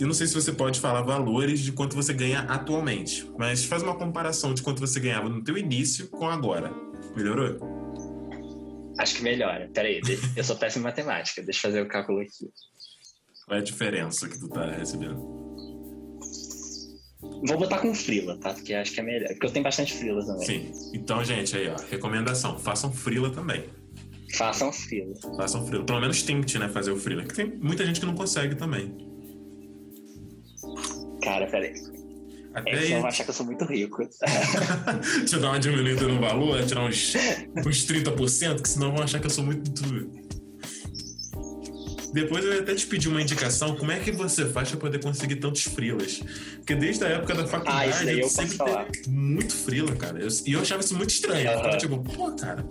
Eu 0.00 0.06
não 0.06 0.14
sei 0.14 0.28
se 0.28 0.34
você 0.34 0.52
pode 0.52 0.78
falar 0.78 1.02
valores 1.02 1.58
de 1.58 1.72
quanto 1.72 1.96
você 1.96 2.12
ganha 2.12 2.42
atualmente, 2.42 3.28
mas 3.36 3.64
faz 3.64 3.82
uma 3.82 3.96
comparação 3.96 4.54
de 4.54 4.62
quanto 4.62 4.78
você 4.78 5.00
ganhava 5.00 5.28
no 5.28 5.42
teu 5.42 5.58
início 5.58 6.08
com 6.10 6.28
agora. 6.28 6.72
Melhorou? 7.16 7.58
Acho 8.98 9.16
que 9.16 9.22
melhora. 9.24 9.68
Pera 9.74 9.88
aí, 9.88 10.00
de- 10.00 10.18
eu 10.36 10.44
sou 10.44 10.54
péssimo 10.54 10.82
em 10.82 10.84
matemática, 10.84 11.42
deixa 11.42 11.58
eu 11.66 11.72
fazer 11.72 11.82
o 11.82 11.88
cálculo 11.88 12.20
aqui. 12.20 12.48
Qual 13.50 13.58
é 13.58 13.62
a 13.62 13.64
diferença 13.64 14.28
que 14.28 14.38
tu 14.38 14.48
tá 14.48 14.64
recebendo? 14.70 15.16
Vou 17.48 17.58
botar 17.58 17.80
com 17.80 17.92
frila, 17.92 18.38
tá? 18.38 18.54
Porque 18.54 18.72
acho 18.72 18.92
que 18.92 19.00
é 19.00 19.02
melhor. 19.02 19.26
Porque 19.30 19.46
eu 19.46 19.50
tenho 19.50 19.64
bastante 19.64 19.92
frila 19.92 20.24
também. 20.24 20.46
Sim. 20.46 20.72
Então, 20.94 21.24
gente, 21.24 21.56
aí, 21.56 21.66
ó, 21.66 21.74
recomendação: 21.90 22.56
façam 22.60 22.92
frila 22.92 23.28
também. 23.30 23.64
Façam 24.34 24.72
frila. 24.72 25.16
Façam 25.36 25.66
frila. 25.66 25.84
Pelo 25.84 26.00
menos 26.00 26.22
tente, 26.22 26.60
né, 26.60 26.68
fazer 26.68 26.92
o 26.92 26.96
frila. 26.96 27.24
Porque 27.24 27.42
tem 27.42 27.58
muita 27.58 27.84
gente 27.84 27.98
que 27.98 28.06
não 28.06 28.14
consegue 28.14 28.54
também. 28.54 28.96
Cara, 31.20 31.48
pera 31.48 31.64
aí. 31.66 31.74
Até 32.54 32.70
É, 32.70 32.78
aí, 32.78 32.86
senão 32.86 33.00
vão 33.00 33.08
achar 33.08 33.24
que 33.24 33.30
eu 33.30 33.34
sou 33.34 33.46
muito 33.46 33.64
rico. 33.64 34.08
Deixa 35.18 35.34
eu 35.34 35.40
dar 35.40 35.48
uma 35.48 35.58
diminuída 35.58 36.06
no 36.06 36.20
valor, 36.20 36.64
tirar 36.64 36.84
uns, 36.84 37.14
uns 37.66 37.84
30%, 37.84 38.62
que 38.62 38.68
senão 38.68 38.92
vão 38.92 39.02
achar 39.02 39.18
que 39.18 39.26
eu 39.26 39.30
sou 39.30 39.42
muito. 39.42 39.72
Depois 42.12 42.44
eu 42.44 42.52
ia 42.54 42.60
até 42.60 42.74
te 42.74 42.86
pedir 42.86 43.08
uma 43.08 43.22
indicação, 43.22 43.76
como 43.76 43.92
é 43.92 44.00
que 44.00 44.10
você 44.10 44.44
faz 44.46 44.68
pra 44.70 44.78
poder 44.80 45.00
conseguir 45.00 45.36
tantos 45.36 45.62
frilas? 45.62 46.20
Porque 46.56 46.74
desde 46.74 47.04
a 47.04 47.08
época 47.08 47.34
da 47.34 47.42
Ah, 47.44 47.46
faculdade 47.46 48.04
daí 48.04 48.18
eu 48.18 48.24
eu 48.24 48.28
sempre 48.28 48.58
teve 48.58 49.08
muito 49.08 49.54
frila, 49.54 49.94
cara. 49.94 50.18
Eu- 50.20 50.28
E 50.46 50.52
eu, 50.54 50.60
achava 50.60 50.82
isso 50.82 50.96
muito 50.96 51.10
estranho. 51.10 51.46
Eu 51.46 51.50
ficava 51.52 51.68
Aham. 51.68 51.78
tipo, 51.78 51.98
pô, 52.02 52.32
cara, 52.32 52.66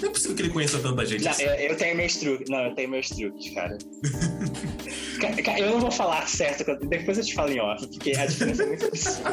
não 0.00 0.08
é 0.08 0.12
possível 0.12 0.36
que 0.36 0.42
ele 0.42 0.48
conheça 0.50 0.78
tanta 0.80 1.06
gente 1.06 1.22
Não, 1.24 1.30
assim. 1.30 1.44
eu, 1.44 1.52
eu 1.54 1.76
tenho 1.76 1.96
meus 1.96 2.16
truques. 2.16 2.50
Não, 2.50 2.58
eu 2.66 2.74
tenho 2.74 2.90
meus 2.90 3.08
truques, 3.08 3.54
cara. 3.54 3.78
Ca- 5.20 5.42
ca- 5.42 5.58
eu 5.60 5.70
não 5.70 5.78
vou 5.80 5.90
falar 5.92 6.26
certo, 6.28 6.64
depois 6.88 7.16
eu 7.18 7.24
te 7.24 7.34
falo 7.34 7.52
em 7.52 7.60
off, 7.60 7.86
porque 7.86 8.10
a 8.16 8.26
diferença 8.26 8.64
é 8.64 8.66
muito 8.66 8.84
absurda. 8.86 9.30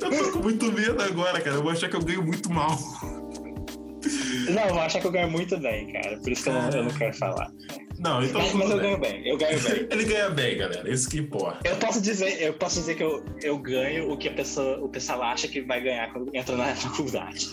Eu 0.00 0.10
tô 0.24 0.32
com 0.32 0.38
muito 0.40 0.72
medo 0.72 1.00
agora, 1.00 1.40
cara. 1.40 1.56
Eu 1.56 1.62
vou 1.62 1.70
achar 1.70 1.88
que 1.88 1.94
eu 1.96 2.02
ganho 2.02 2.24
muito 2.24 2.50
mal. 2.50 2.76
Não, 4.50 4.62
eu 4.62 4.74
vou 4.74 4.82
achar 4.82 5.00
que 5.00 5.06
eu 5.06 5.12
ganho 5.12 5.30
muito 5.30 5.56
bem, 5.58 5.92
cara. 5.92 6.18
Por 6.18 6.32
isso 6.32 6.42
que 6.42 6.48
eu 6.48 6.52
não, 6.54 6.70
eu 6.70 6.84
não 6.84 6.90
quero 6.90 7.14
falar. 7.16 7.50
Não, 7.98 8.22
então 8.22 8.40
Mas, 8.40 8.52
mas 8.54 8.70
eu 8.70 8.78
ganho 8.78 8.98
bem, 8.98 9.26
eu 9.26 9.36
ganho 9.36 9.60
bem. 9.60 9.86
Ele 9.90 10.04
ganha 10.04 10.30
bem, 10.30 10.56
galera. 10.56 10.90
Isso 10.90 11.08
que 11.08 11.18
importa. 11.18 11.68
Eu 11.68 11.76
posso 11.76 12.00
dizer, 12.00 12.40
eu 12.40 12.54
posso 12.54 12.78
dizer 12.80 12.94
que 12.94 13.02
eu, 13.02 13.24
eu 13.42 13.58
ganho 13.58 14.10
o 14.10 14.16
que 14.16 14.28
a 14.28 14.32
pessoa, 14.32 14.78
o 14.78 14.88
pessoal 14.88 15.22
acha 15.22 15.48
que 15.48 15.60
vai 15.62 15.80
ganhar 15.80 16.12
quando 16.12 16.34
entra 16.34 16.56
na 16.56 16.74
faculdade. 16.76 17.48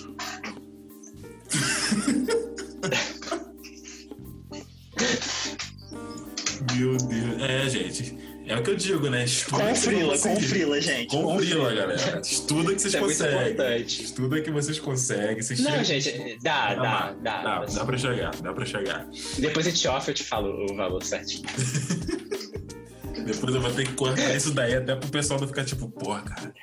Meu 6.76 6.98
Deus. 6.98 7.42
É, 7.42 7.70
gente. 7.70 8.25
É 8.48 8.56
o 8.56 8.62
que 8.62 8.70
eu 8.70 8.76
digo, 8.76 9.10
né? 9.10 9.26
Estuda 9.26 9.58
Com 9.70 9.76
frila, 9.76 10.18
com 10.20 10.40
frila, 10.40 10.80
gente. 10.82 11.08
Com 11.10 11.38
frila, 11.40 11.74
galera. 11.74 12.22
Estuda 12.22 12.74
que 12.76 12.80
vocês 12.82 12.86
Isso 12.94 12.98
é 12.98 13.00
muito 13.02 13.18
conseguem. 13.18 13.52
importante. 13.52 14.04
Estuda 14.04 14.42
que 14.42 14.52
vocês 14.52 14.80
conseguem. 14.80 15.42
Vocês 15.42 15.60
Não, 15.62 15.72
chegam- 15.84 15.84
gente, 15.86 16.38
dá, 16.44 16.76
dá, 16.76 17.12
dá. 17.24 17.42
Dá, 17.42 17.66
dá 17.66 17.86
pra 17.86 17.98
chegar, 17.98 18.36
dá 18.36 18.54
pra 18.54 18.66
chegar. 18.66 19.08
Depois 19.40 19.74
de 19.80 19.88
off 19.88 20.08
eu 20.08 20.14
te 20.14 20.24
falo 20.24 20.66
o 20.72 20.76
valor 20.76 21.04
certinho. 21.04 21.44
Depois 23.26 23.56
eu 23.56 23.62
vou 23.62 23.72
ter 23.72 23.88
que 23.88 23.94
cortar 23.94 24.36
isso 24.36 24.52
daí 24.52 24.76
até 24.76 24.96
pro 24.96 25.10
pessoal 25.10 25.40
não 25.40 25.48
ficar 25.48 25.66
tipo, 25.66 25.90
porra, 25.90 26.22
cara. 26.22 26.54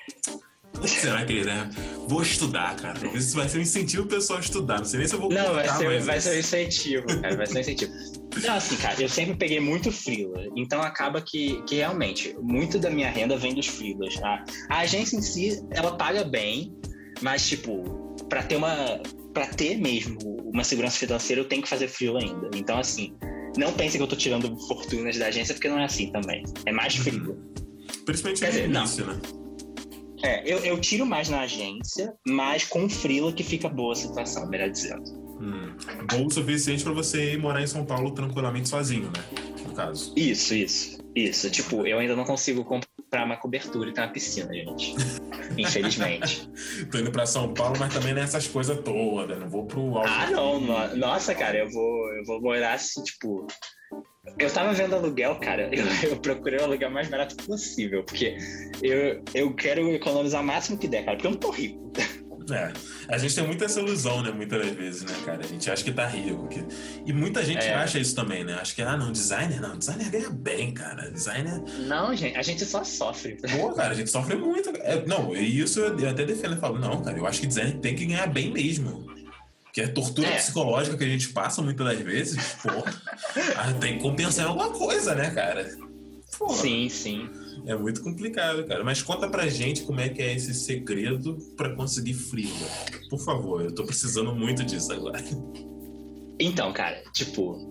Será 0.86 1.24
que 1.24 1.32
ele, 1.32 1.44
né? 1.44 1.68
Vou 2.06 2.22
estudar, 2.22 2.76
cara. 2.76 2.98
Isso 3.14 3.34
vai 3.36 3.48
ser 3.48 3.58
um 3.58 3.62
incentivo 3.62 4.06
pro 4.06 4.16
pessoal 4.18 4.38
a 4.38 4.42
estudar. 4.42 4.78
Não 4.78 4.84
sei 4.84 4.98
nem 5.00 5.08
se 5.08 5.14
eu 5.14 5.20
vou 5.20 5.30
Não, 5.32 5.54
vai 5.54 5.68
ser, 5.68 6.00
vai 6.02 6.18
isso- 6.18 6.28
ser 6.28 6.36
um 6.36 6.38
incentivo, 6.38 7.06
cara. 7.20 7.36
Vai 7.36 7.46
ser 7.46 7.56
um 7.56 7.60
incentivo. 7.60 7.92
Não, 8.40 8.54
assim, 8.54 8.76
cara, 8.76 9.00
eu 9.00 9.08
sempre 9.08 9.34
peguei 9.36 9.60
muito 9.60 9.92
frila. 9.92 10.46
Então 10.56 10.80
acaba 10.80 11.20
que, 11.20 11.62
que 11.62 11.76
realmente, 11.76 12.34
muito 12.40 12.78
da 12.78 12.90
minha 12.90 13.10
renda 13.10 13.36
vem 13.36 13.54
dos 13.54 13.66
frilas. 13.66 14.14
tá? 14.16 14.44
A 14.70 14.78
agência 14.80 15.16
em 15.16 15.22
si, 15.22 15.62
ela 15.70 15.96
paga 15.96 16.24
bem, 16.24 16.72
mas, 17.20 17.46
tipo, 17.46 18.14
pra 18.28 18.42
ter 18.42 18.56
uma. 18.56 19.00
para 19.34 19.46
ter 19.46 19.76
mesmo 19.76 20.18
uma 20.52 20.64
segurança 20.64 20.98
financeira, 20.98 21.40
eu 21.40 21.48
tenho 21.48 21.62
que 21.62 21.68
fazer 21.68 21.88
frila 21.88 22.20
ainda. 22.20 22.50
Então, 22.54 22.78
assim, 22.78 23.14
não 23.56 23.72
pense 23.72 23.96
que 23.96 24.02
eu 24.02 24.08
tô 24.08 24.16
tirando 24.16 24.56
fortunas 24.66 25.16
da 25.18 25.26
agência, 25.26 25.54
porque 25.54 25.68
não 25.68 25.78
é 25.78 25.84
assim 25.84 26.10
também. 26.10 26.42
É 26.66 26.72
mais 26.72 26.96
frila. 26.96 27.36
Principalmente 28.04 28.40
Quer 28.40 28.50
dizer, 28.50 28.68
não. 28.68 28.80
início, 28.80 29.06
né? 29.06 29.20
É, 30.24 30.42
eu, 30.50 30.58
eu 30.58 30.80
tiro 30.80 31.04
mais 31.04 31.28
na 31.28 31.40
agência, 31.40 32.14
mas 32.26 32.64
com 32.64 32.88
frila 32.88 33.32
que 33.32 33.42
fica 33.42 33.68
boa 33.68 33.92
a 33.92 33.96
situação, 33.96 34.48
melhor 34.48 34.70
dizendo. 34.70 35.21
Hum. 35.42 35.74
Bom 36.10 36.26
o 36.26 36.30
suficiente 36.30 36.84
pra 36.84 36.92
você 36.92 37.32
ir 37.32 37.38
morar 37.38 37.60
em 37.62 37.66
São 37.66 37.84
Paulo 37.84 38.12
tranquilamente 38.12 38.68
sozinho, 38.68 39.06
né? 39.10 39.24
No 39.66 39.74
caso. 39.74 40.12
Isso, 40.16 40.54
isso, 40.54 40.98
isso. 41.16 41.50
Tipo, 41.50 41.84
eu 41.86 41.98
ainda 41.98 42.14
não 42.14 42.24
consigo 42.24 42.64
comprar 42.64 43.24
uma 43.26 43.36
cobertura 43.36 43.90
e 43.90 43.92
ter 43.92 44.00
uma 44.02 44.08
piscina, 44.12 44.52
gente. 44.54 44.94
Infelizmente. 45.58 46.48
Tô 46.90 46.98
indo 46.98 47.10
pra 47.10 47.26
São 47.26 47.52
Paulo, 47.52 47.76
mas 47.78 47.92
também 47.92 48.14
nessas 48.14 48.46
coisas 48.46 48.78
todas. 48.80 49.38
Não 49.38 49.48
vou 49.48 49.66
pro 49.66 49.80
alto. 49.98 50.08
ah, 50.08 50.30
não, 50.30 50.60
no- 50.60 50.96
nossa, 50.96 51.34
cara, 51.34 51.58
eu 51.58 51.70
vou, 51.70 52.12
eu 52.14 52.24
vou 52.24 52.40
morar 52.40 52.74
assim, 52.74 53.02
tipo. 53.02 53.46
Eu 54.38 54.48
tava 54.50 54.72
vendo 54.72 54.94
aluguel, 54.94 55.34
cara. 55.40 55.68
Eu, 55.74 55.84
eu 56.10 56.16
procurei 56.20 56.60
o 56.60 56.64
aluguel 56.64 56.90
mais 56.90 57.08
barato 57.08 57.34
possível, 57.44 58.04
porque 58.04 58.36
eu, 58.80 59.22
eu 59.34 59.52
quero 59.54 59.88
economizar 59.92 60.40
o 60.40 60.44
máximo 60.44 60.78
que 60.78 60.86
der, 60.86 61.04
cara, 61.04 61.16
porque 61.16 61.26
eu 61.26 61.32
não 61.32 61.38
tô 61.38 61.50
rico. 61.50 61.92
É, 62.54 62.72
a 63.08 63.18
gente 63.18 63.34
tem 63.34 63.46
muita 63.46 63.64
essa 63.64 63.80
ilusão, 63.80 64.22
né? 64.22 64.30
Muitas 64.30 64.64
das 64.66 64.74
vezes, 64.76 65.02
né, 65.04 65.14
cara? 65.24 65.40
A 65.44 65.46
gente 65.46 65.70
acha 65.70 65.82
que 65.84 65.92
tá 65.92 66.06
rico. 66.06 66.48
Que... 66.48 66.64
E 67.06 67.12
muita 67.12 67.44
gente 67.44 67.64
É. 67.64 67.74
acha 67.74 67.98
isso 67.98 68.14
também, 68.14 68.44
né? 68.44 68.54
Acha 68.54 68.74
que, 68.74 68.82
ah, 68.82 68.96
não, 68.96 69.10
designer 69.12 69.60
não. 69.60 69.76
Designer 69.78 70.10
ganha 70.10 70.30
bem, 70.30 70.72
cara. 70.72 71.10
Designer. 71.10 71.62
Não, 71.86 72.14
gente, 72.14 72.36
a 72.36 72.42
gente 72.42 72.64
só 72.64 72.84
sofre. 72.84 73.36
Pô, 73.58 73.72
cara, 73.72 73.92
a 73.92 73.94
gente 73.94 74.10
sofre 74.10 74.36
muito. 74.36 74.70
É, 74.76 75.04
não, 75.06 75.34
e 75.36 75.60
isso 75.60 75.80
eu, 75.80 75.98
eu 75.98 76.10
até 76.10 76.24
defendo. 76.24 76.54
Eu 76.54 76.60
falo, 76.60 76.78
não, 76.78 77.02
cara, 77.02 77.16
eu 77.18 77.26
acho 77.26 77.40
que 77.40 77.46
designer 77.46 77.78
tem 77.78 77.94
que 77.94 78.06
ganhar 78.06 78.26
bem 78.28 78.52
mesmo. 78.52 79.10
Que 79.72 79.80
é 79.80 79.88
tortura 79.88 80.28
É. 80.28 80.36
psicológica 80.36 80.98
que 80.98 81.04
a 81.04 81.08
gente 81.08 81.30
passa 81.30 81.62
muitas 81.62 81.86
das 81.86 81.98
vezes, 82.00 82.56
pô. 82.62 82.68
ah, 83.56 83.72
tem 83.80 83.96
que 83.96 84.02
compensar 84.02 84.44
em 84.44 84.48
alguma 84.48 84.70
coisa, 84.70 85.14
né, 85.14 85.30
cara? 85.30 85.66
Sim, 86.50 86.88
sim. 86.88 87.30
É 87.66 87.76
muito 87.76 88.02
complicado, 88.02 88.64
cara. 88.66 88.82
Mas 88.84 89.02
conta 89.02 89.28
pra 89.28 89.46
gente 89.48 89.82
como 89.82 90.00
é 90.00 90.08
que 90.08 90.20
é 90.22 90.34
esse 90.34 90.52
segredo 90.54 91.36
pra 91.56 91.74
conseguir 91.74 92.14
frila. 92.14 92.68
Por 93.08 93.18
favor, 93.20 93.62
eu 93.62 93.74
tô 93.74 93.84
precisando 93.84 94.34
muito 94.34 94.64
disso 94.64 94.92
agora. 94.92 95.22
Então, 96.38 96.72
cara, 96.72 97.02
tipo. 97.12 97.70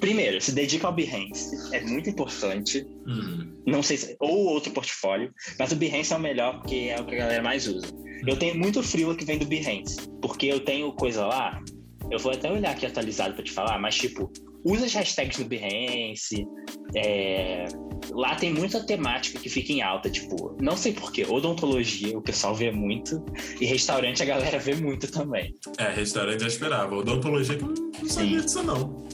Primeiro, 0.00 0.40
se 0.40 0.52
dedica 0.52 0.86
ao 0.86 0.92
Behance. 0.94 1.74
É 1.74 1.80
muito 1.80 2.10
importante. 2.10 2.86
Hum, 3.06 3.62
Não 3.66 3.82
sei 3.82 3.96
se. 3.96 4.16
Ou 4.20 4.46
outro 4.46 4.72
portfólio. 4.72 5.32
Mas 5.58 5.72
o 5.72 5.76
Behance 5.76 6.12
é 6.12 6.16
o 6.16 6.20
melhor 6.20 6.58
porque 6.60 6.74
é 6.90 7.00
o 7.00 7.06
que 7.06 7.14
a 7.14 7.18
galera 7.18 7.42
mais 7.42 7.66
usa. 7.66 7.86
Eu 8.26 8.36
tenho 8.36 8.56
muito 8.58 8.82
freela 8.82 9.14
que 9.14 9.24
vem 9.24 9.38
do 9.38 9.46
Behance. 9.46 9.96
Porque 10.20 10.46
eu 10.46 10.60
tenho 10.60 10.92
coisa 10.92 11.26
lá. 11.26 11.62
Eu 12.10 12.18
vou 12.18 12.32
até 12.32 12.50
olhar 12.50 12.70
aqui 12.70 12.86
atualizado 12.86 13.34
pra 13.34 13.42
te 13.42 13.50
falar, 13.52 13.78
mas 13.80 13.96
tipo, 13.96 14.30
usa 14.66 14.86
as 14.86 14.92
hashtags 14.94 15.38
do 15.38 15.44
Behance. 15.44 16.46
é, 16.94 17.64
Lá 18.12 18.34
tem 18.36 18.52
muita 18.52 18.84
temática 18.84 19.38
que 19.38 19.48
fica 19.48 19.72
em 19.72 19.82
alta, 19.82 20.08
tipo, 20.08 20.56
não 20.60 20.76
sei 20.76 20.92
porquê, 20.92 21.26
odontologia 21.28 22.16
o 22.16 22.22
pessoal 22.22 22.54
vê 22.54 22.70
muito, 22.70 23.24
e 23.60 23.66
restaurante 23.66 24.22
a 24.22 24.26
galera 24.26 24.58
vê 24.58 24.74
muito 24.74 25.10
também. 25.10 25.54
é, 25.78 25.90
restaurante 25.90 26.40
já 26.40 26.46
esperava. 26.46 26.94
Odontologia 26.96 27.56
que 27.56 27.64
eu 27.64 27.68
não, 27.68 27.74
não 27.74 28.08
sabia 28.08 28.40
Sim. 28.40 28.46
disso, 28.46 28.62
não. 28.62 29.06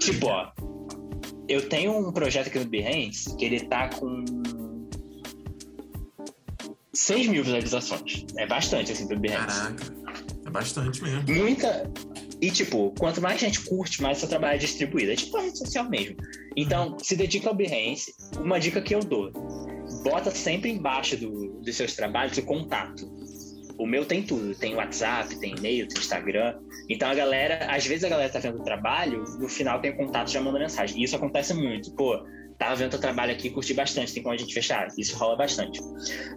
Tipo, 0.00 0.26
ó, 0.26 0.50
eu 1.48 1.68
tenho 1.68 1.96
um 1.96 2.12
projeto 2.12 2.48
aqui 2.48 2.58
no 2.58 2.66
Behance 2.66 3.34
que 3.36 3.44
ele 3.44 3.60
tá 3.60 3.88
com 3.88 4.24
6 6.92 7.28
mil 7.28 7.44
visualizações. 7.44 8.24
É 8.36 8.46
bastante, 8.46 8.92
assim, 8.92 9.06
pro 9.06 9.18
Behance. 9.18 9.60
Caraca, 9.60 9.94
é 10.44 10.50
bastante 10.50 11.02
mesmo. 11.02 11.22
Muita, 11.32 11.90
E, 12.40 12.50
tipo, 12.50 12.92
quanto 12.98 13.20
mais 13.20 13.40
gente 13.40 13.64
curte, 13.64 14.02
mais 14.02 14.18
seu 14.18 14.28
trabalho 14.28 14.56
é 14.56 14.58
distribuído. 14.58 15.12
É 15.12 15.16
tipo 15.16 15.36
a 15.36 15.40
rede 15.40 15.58
social 15.58 15.88
mesmo. 15.88 16.16
Então, 16.56 16.98
se 16.98 17.16
dedica 17.16 17.48
ao 17.48 17.54
Behance. 17.54 18.14
Uma 18.38 18.58
dica 18.58 18.80
que 18.80 18.94
eu 18.94 19.00
dou: 19.00 19.32
bota 20.04 20.30
sempre 20.30 20.70
embaixo 20.70 21.16
do, 21.16 21.60
dos 21.60 21.76
seus 21.76 21.94
trabalhos 21.94 22.36
o 22.36 22.42
contato. 22.42 23.10
O 23.78 23.86
meu 23.86 24.06
tem 24.06 24.22
tudo, 24.22 24.54
tem 24.54 24.74
WhatsApp, 24.74 25.38
tem 25.38 25.54
e-mail, 25.54 25.86
tem 25.86 25.98
Instagram. 25.98 26.58
Então 26.88 27.10
a 27.10 27.14
galera, 27.14 27.66
às 27.70 27.86
vezes 27.86 28.04
a 28.04 28.08
galera 28.08 28.32
tá 28.32 28.38
vendo 28.38 28.58
o 28.58 28.64
trabalho, 28.64 29.22
no 29.38 29.48
final 29.48 29.80
tem 29.80 29.90
o 29.90 29.96
contato 29.96 30.30
já 30.30 30.40
manda 30.40 30.58
mensagem. 30.58 30.98
E 30.98 31.04
isso 31.04 31.14
acontece 31.14 31.52
muito. 31.52 31.94
Pô, 31.94 32.24
tava 32.58 32.76
vendo 32.76 32.90
teu 32.90 33.00
trabalho 33.00 33.32
aqui, 33.32 33.50
curti 33.50 33.74
bastante, 33.74 34.12
tem 34.12 34.22
como 34.22 34.34
a 34.34 34.38
gente 34.38 34.52
fechar. 34.52 34.88
Isso 34.98 35.16
rola 35.16 35.36
bastante. 35.36 35.80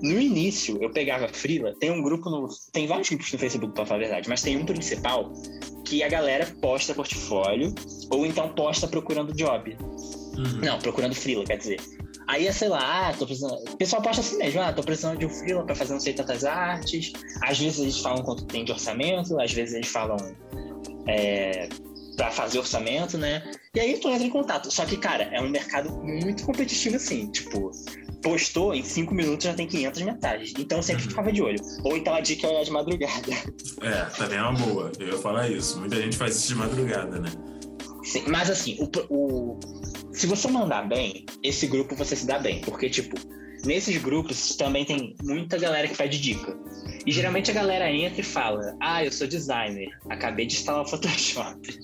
No 0.01 0.19
início, 0.19 0.77
eu 0.81 0.91
pegava 0.91 1.27
Frila, 1.27 1.73
tem 1.79 1.91
um 1.91 2.01
grupo 2.01 2.29
no. 2.29 2.47
Tem 2.71 2.87
vários 2.87 3.09
grupos 3.09 3.31
no 3.31 3.39
Facebook, 3.39 3.73
pra 3.73 3.85
falar 3.85 3.99
a 3.99 4.03
verdade, 4.03 4.29
mas 4.29 4.41
tem 4.41 4.57
um 4.57 4.65
principal 4.65 5.31
que 5.85 6.03
a 6.03 6.09
galera 6.09 6.45
posta 6.61 6.93
portfólio 6.93 7.73
ou 8.11 8.25
então 8.25 8.49
posta 8.49 8.87
procurando 8.87 9.33
job. 9.33 9.75
Uhum. 10.37 10.61
Não, 10.63 10.79
procurando 10.79 11.15
Frila, 11.15 11.43
quer 11.45 11.57
dizer. 11.57 11.79
Aí 12.27 12.47
é, 12.47 12.51
sei 12.51 12.69
lá, 12.69 13.09
ah, 13.09 13.13
tô 13.13 13.25
precisando. 13.25 13.55
O 13.71 13.75
pessoal 13.75 14.01
posta 14.01 14.21
assim 14.21 14.37
mesmo, 14.37 14.61
ah, 14.61 14.71
tô 14.71 14.83
precisando 14.83 15.17
de 15.17 15.25
um 15.25 15.29
freela 15.29 15.65
pra 15.65 15.73
fazer 15.73 15.93
não 15.93 15.99
sei 15.99 16.13
tantas 16.13 16.45
artes. 16.45 17.11
Às 17.41 17.59
vezes 17.59 17.79
eles 17.79 17.97
falam 17.97 18.23
quanto 18.23 18.45
tem 18.45 18.63
de 18.63 18.71
orçamento, 18.71 19.39
às 19.41 19.51
vezes 19.51 19.73
eles 19.73 19.87
falam 19.87 20.17
é, 21.07 21.67
pra 22.15 22.29
fazer 22.29 22.59
orçamento, 22.59 23.17
né? 23.17 23.41
E 23.75 23.79
aí 23.79 23.99
tu 23.99 24.09
entra 24.09 24.25
em 24.25 24.29
contato. 24.29 24.71
Só 24.71 24.85
que, 24.85 24.97
cara, 24.97 25.25
é 25.25 25.39
um 25.41 25.49
mercado 25.49 25.91
muito 26.03 26.43
competitivo 26.43 26.95
assim. 26.95 27.29
Tipo, 27.31 27.71
postou, 28.21 28.73
em 28.73 28.83
cinco 28.83 29.13
minutos 29.13 29.45
já 29.45 29.53
tem 29.53 29.67
500 29.67 30.01
mensagens. 30.01 30.53
Então 30.57 30.81
sempre 30.81 31.03
uhum. 31.03 31.09
ficava 31.09 31.31
de 31.31 31.41
olho. 31.41 31.59
Ou 31.83 31.95
então 31.95 32.15
a 32.15 32.19
dica 32.19 32.47
é 32.47 32.49
olhar 32.49 32.63
de 32.63 32.71
madrugada. 32.71 33.31
É, 33.81 34.05
também 34.17 34.39
é 34.39 34.41
uma 34.41 34.53
boa. 34.53 34.91
Eu 34.99 35.07
ia 35.09 35.17
falar 35.17 35.49
isso. 35.49 35.79
Muita 35.79 35.97
gente 35.97 36.17
faz 36.17 36.35
isso 36.35 36.47
de 36.47 36.55
madrugada, 36.55 37.19
né? 37.19 37.29
Sim, 38.03 38.23
mas 38.27 38.49
assim, 38.49 38.77
o, 38.79 38.89
o, 39.13 39.59
se 40.13 40.25
você 40.25 40.47
mandar 40.47 40.87
bem, 40.87 41.25
esse 41.43 41.67
grupo 41.67 41.95
você 41.95 42.15
se 42.15 42.25
dá 42.25 42.39
bem. 42.39 42.61
Porque, 42.61 42.89
tipo, 42.89 43.15
nesses 43.65 43.98
grupos 44.02 44.56
também 44.56 44.86
tem 44.86 45.15
muita 45.23 45.57
galera 45.57 45.88
que 45.88 45.95
pede 45.95 46.19
dica. 46.19 46.57
E 47.06 47.11
geralmente 47.11 47.52
a 47.52 47.53
galera 47.53 47.91
entra 47.91 48.22
e 48.22 48.23
fala: 48.23 48.76
Ah, 48.80 49.03
eu 49.03 49.11
sou 49.11 49.27
designer, 49.27 49.90
acabei 50.10 50.45
de 50.45 50.56
instalar 50.56 50.81
o 50.81 50.88
Photoshop. 50.88 51.60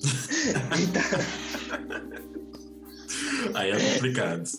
então... 0.82 1.04
Aí 3.54 3.72
é 3.72 3.94
complicado. 3.94 4.50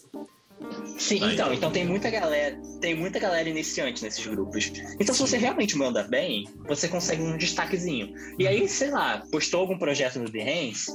Sim, 0.99 1.23
Aí 1.23 1.35
então, 1.35 1.53
então 1.53 1.71
tem 1.71 1.85
muita 1.85 2.11
galera, 2.11 2.59
tem 2.81 2.95
muita 2.95 3.19
galera 3.19 3.49
iniciante 3.49 4.03
nesses 4.03 4.27
grupos. 4.27 4.73
Então, 4.99 5.15
se 5.15 5.21
você 5.21 5.37
realmente 5.37 5.77
manda 5.77 6.03
bem, 6.05 6.49
você 6.67 6.89
consegue 6.89 7.23
um 7.23 7.37
destaquezinho. 7.37 8.15
E 8.39 8.47
aí, 8.47 8.67
sei 8.67 8.91
lá, 8.91 9.23
postou 9.31 9.61
algum 9.61 9.79
projeto 9.79 10.19
no 10.19 10.31
Behance, 10.31 10.91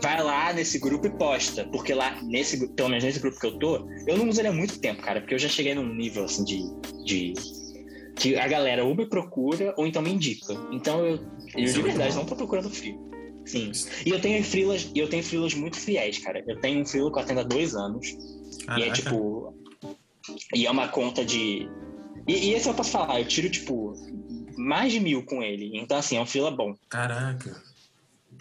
vai 0.00 0.22
lá 0.22 0.52
nesse 0.52 0.78
grupo 0.78 1.06
e 1.06 1.10
posta. 1.10 1.64
Porque 1.64 1.92
lá, 1.92 2.22
nesse, 2.22 2.68
pelo 2.74 2.88
menos 2.88 3.02
nesse 3.02 3.18
grupo 3.18 3.40
que 3.40 3.46
eu 3.46 3.58
tô, 3.58 3.88
eu 4.06 4.16
não 4.16 4.28
uso 4.28 4.40
ele 4.40 4.48
há 4.48 4.52
muito 4.52 4.78
tempo, 4.78 5.02
cara, 5.02 5.20
porque 5.20 5.34
eu 5.34 5.38
já 5.38 5.48
cheguei 5.48 5.74
num 5.74 5.92
nível 5.94 6.24
assim 6.24 6.44
de. 6.44 6.62
de 7.04 7.34
que 8.14 8.36
a 8.36 8.46
galera 8.46 8.84
ou 8.84 8.94
me 8.94 9.06
procura 9.06 9.74
ou 9.76 9.86
então 9.86 10.02
me 10.02 10.12
indica. 10.12 10.54
Então 10.70 11.04
eu, 11.04 11.18
eu 11.56 11.64
de 11.64 11.80
é 11.80 11.82
verdade 11.82 12.14
não 12.14 12.24
tô 12.24 12.36
procurando 12.36 12.70
frio. 12.70 13.00
Sim. 13.44 13.72
E 14.06 14.10
eu 14.10 14.20
tenho 14.20 14.44
freelas, 14.44 14.88
eu 14.94 15.08
tenho 15.08 15.24
freelas 15.24 15.54
muito 15.54 15.76
fiéis, 15.76 16.18
cara. 16.18 16.44
Eu 16.46 16.60
tenho 16.60 16.80
um 16.80 16.86
freela 16.86 17.10
que 17.10 17.18
eu 17.18 17.22
atendo 17.22 17.40
há 17.40 17.42
dois 17.42 17.74
anos. 17.74 18.14
Caraca. 18.64 18.80
E 18.80 18.88
é 18.88 18.92
tipo. 18.92 19.54
E 20.54 20.66
é 20.66 20.70
uma 20.70 20.88
conta 20.88 21.24
de. 21.24 21.68
E, 22.28 22.32
e, 22.32 22.54
esse 22.54 22.68
eu 22.68 22.74
posso 22.74 22.90
falar, 22.90 23.20
eu 23.20 23.26
tiro, 23.26 23.50
tipo, 23.50 23.94
mais 24.56 24.92
de 24.92 25.00
mil 25.00 25.24
com 25.24 25.42
ele. 25.42 25.70
Então, 25.74 25.98
assim, 25.98 26.16
é 26.16 26.20
um 26.20 26.26
fila 26.26 26.50
bom. 26.50 26.74
Caraca. 26.88 27.60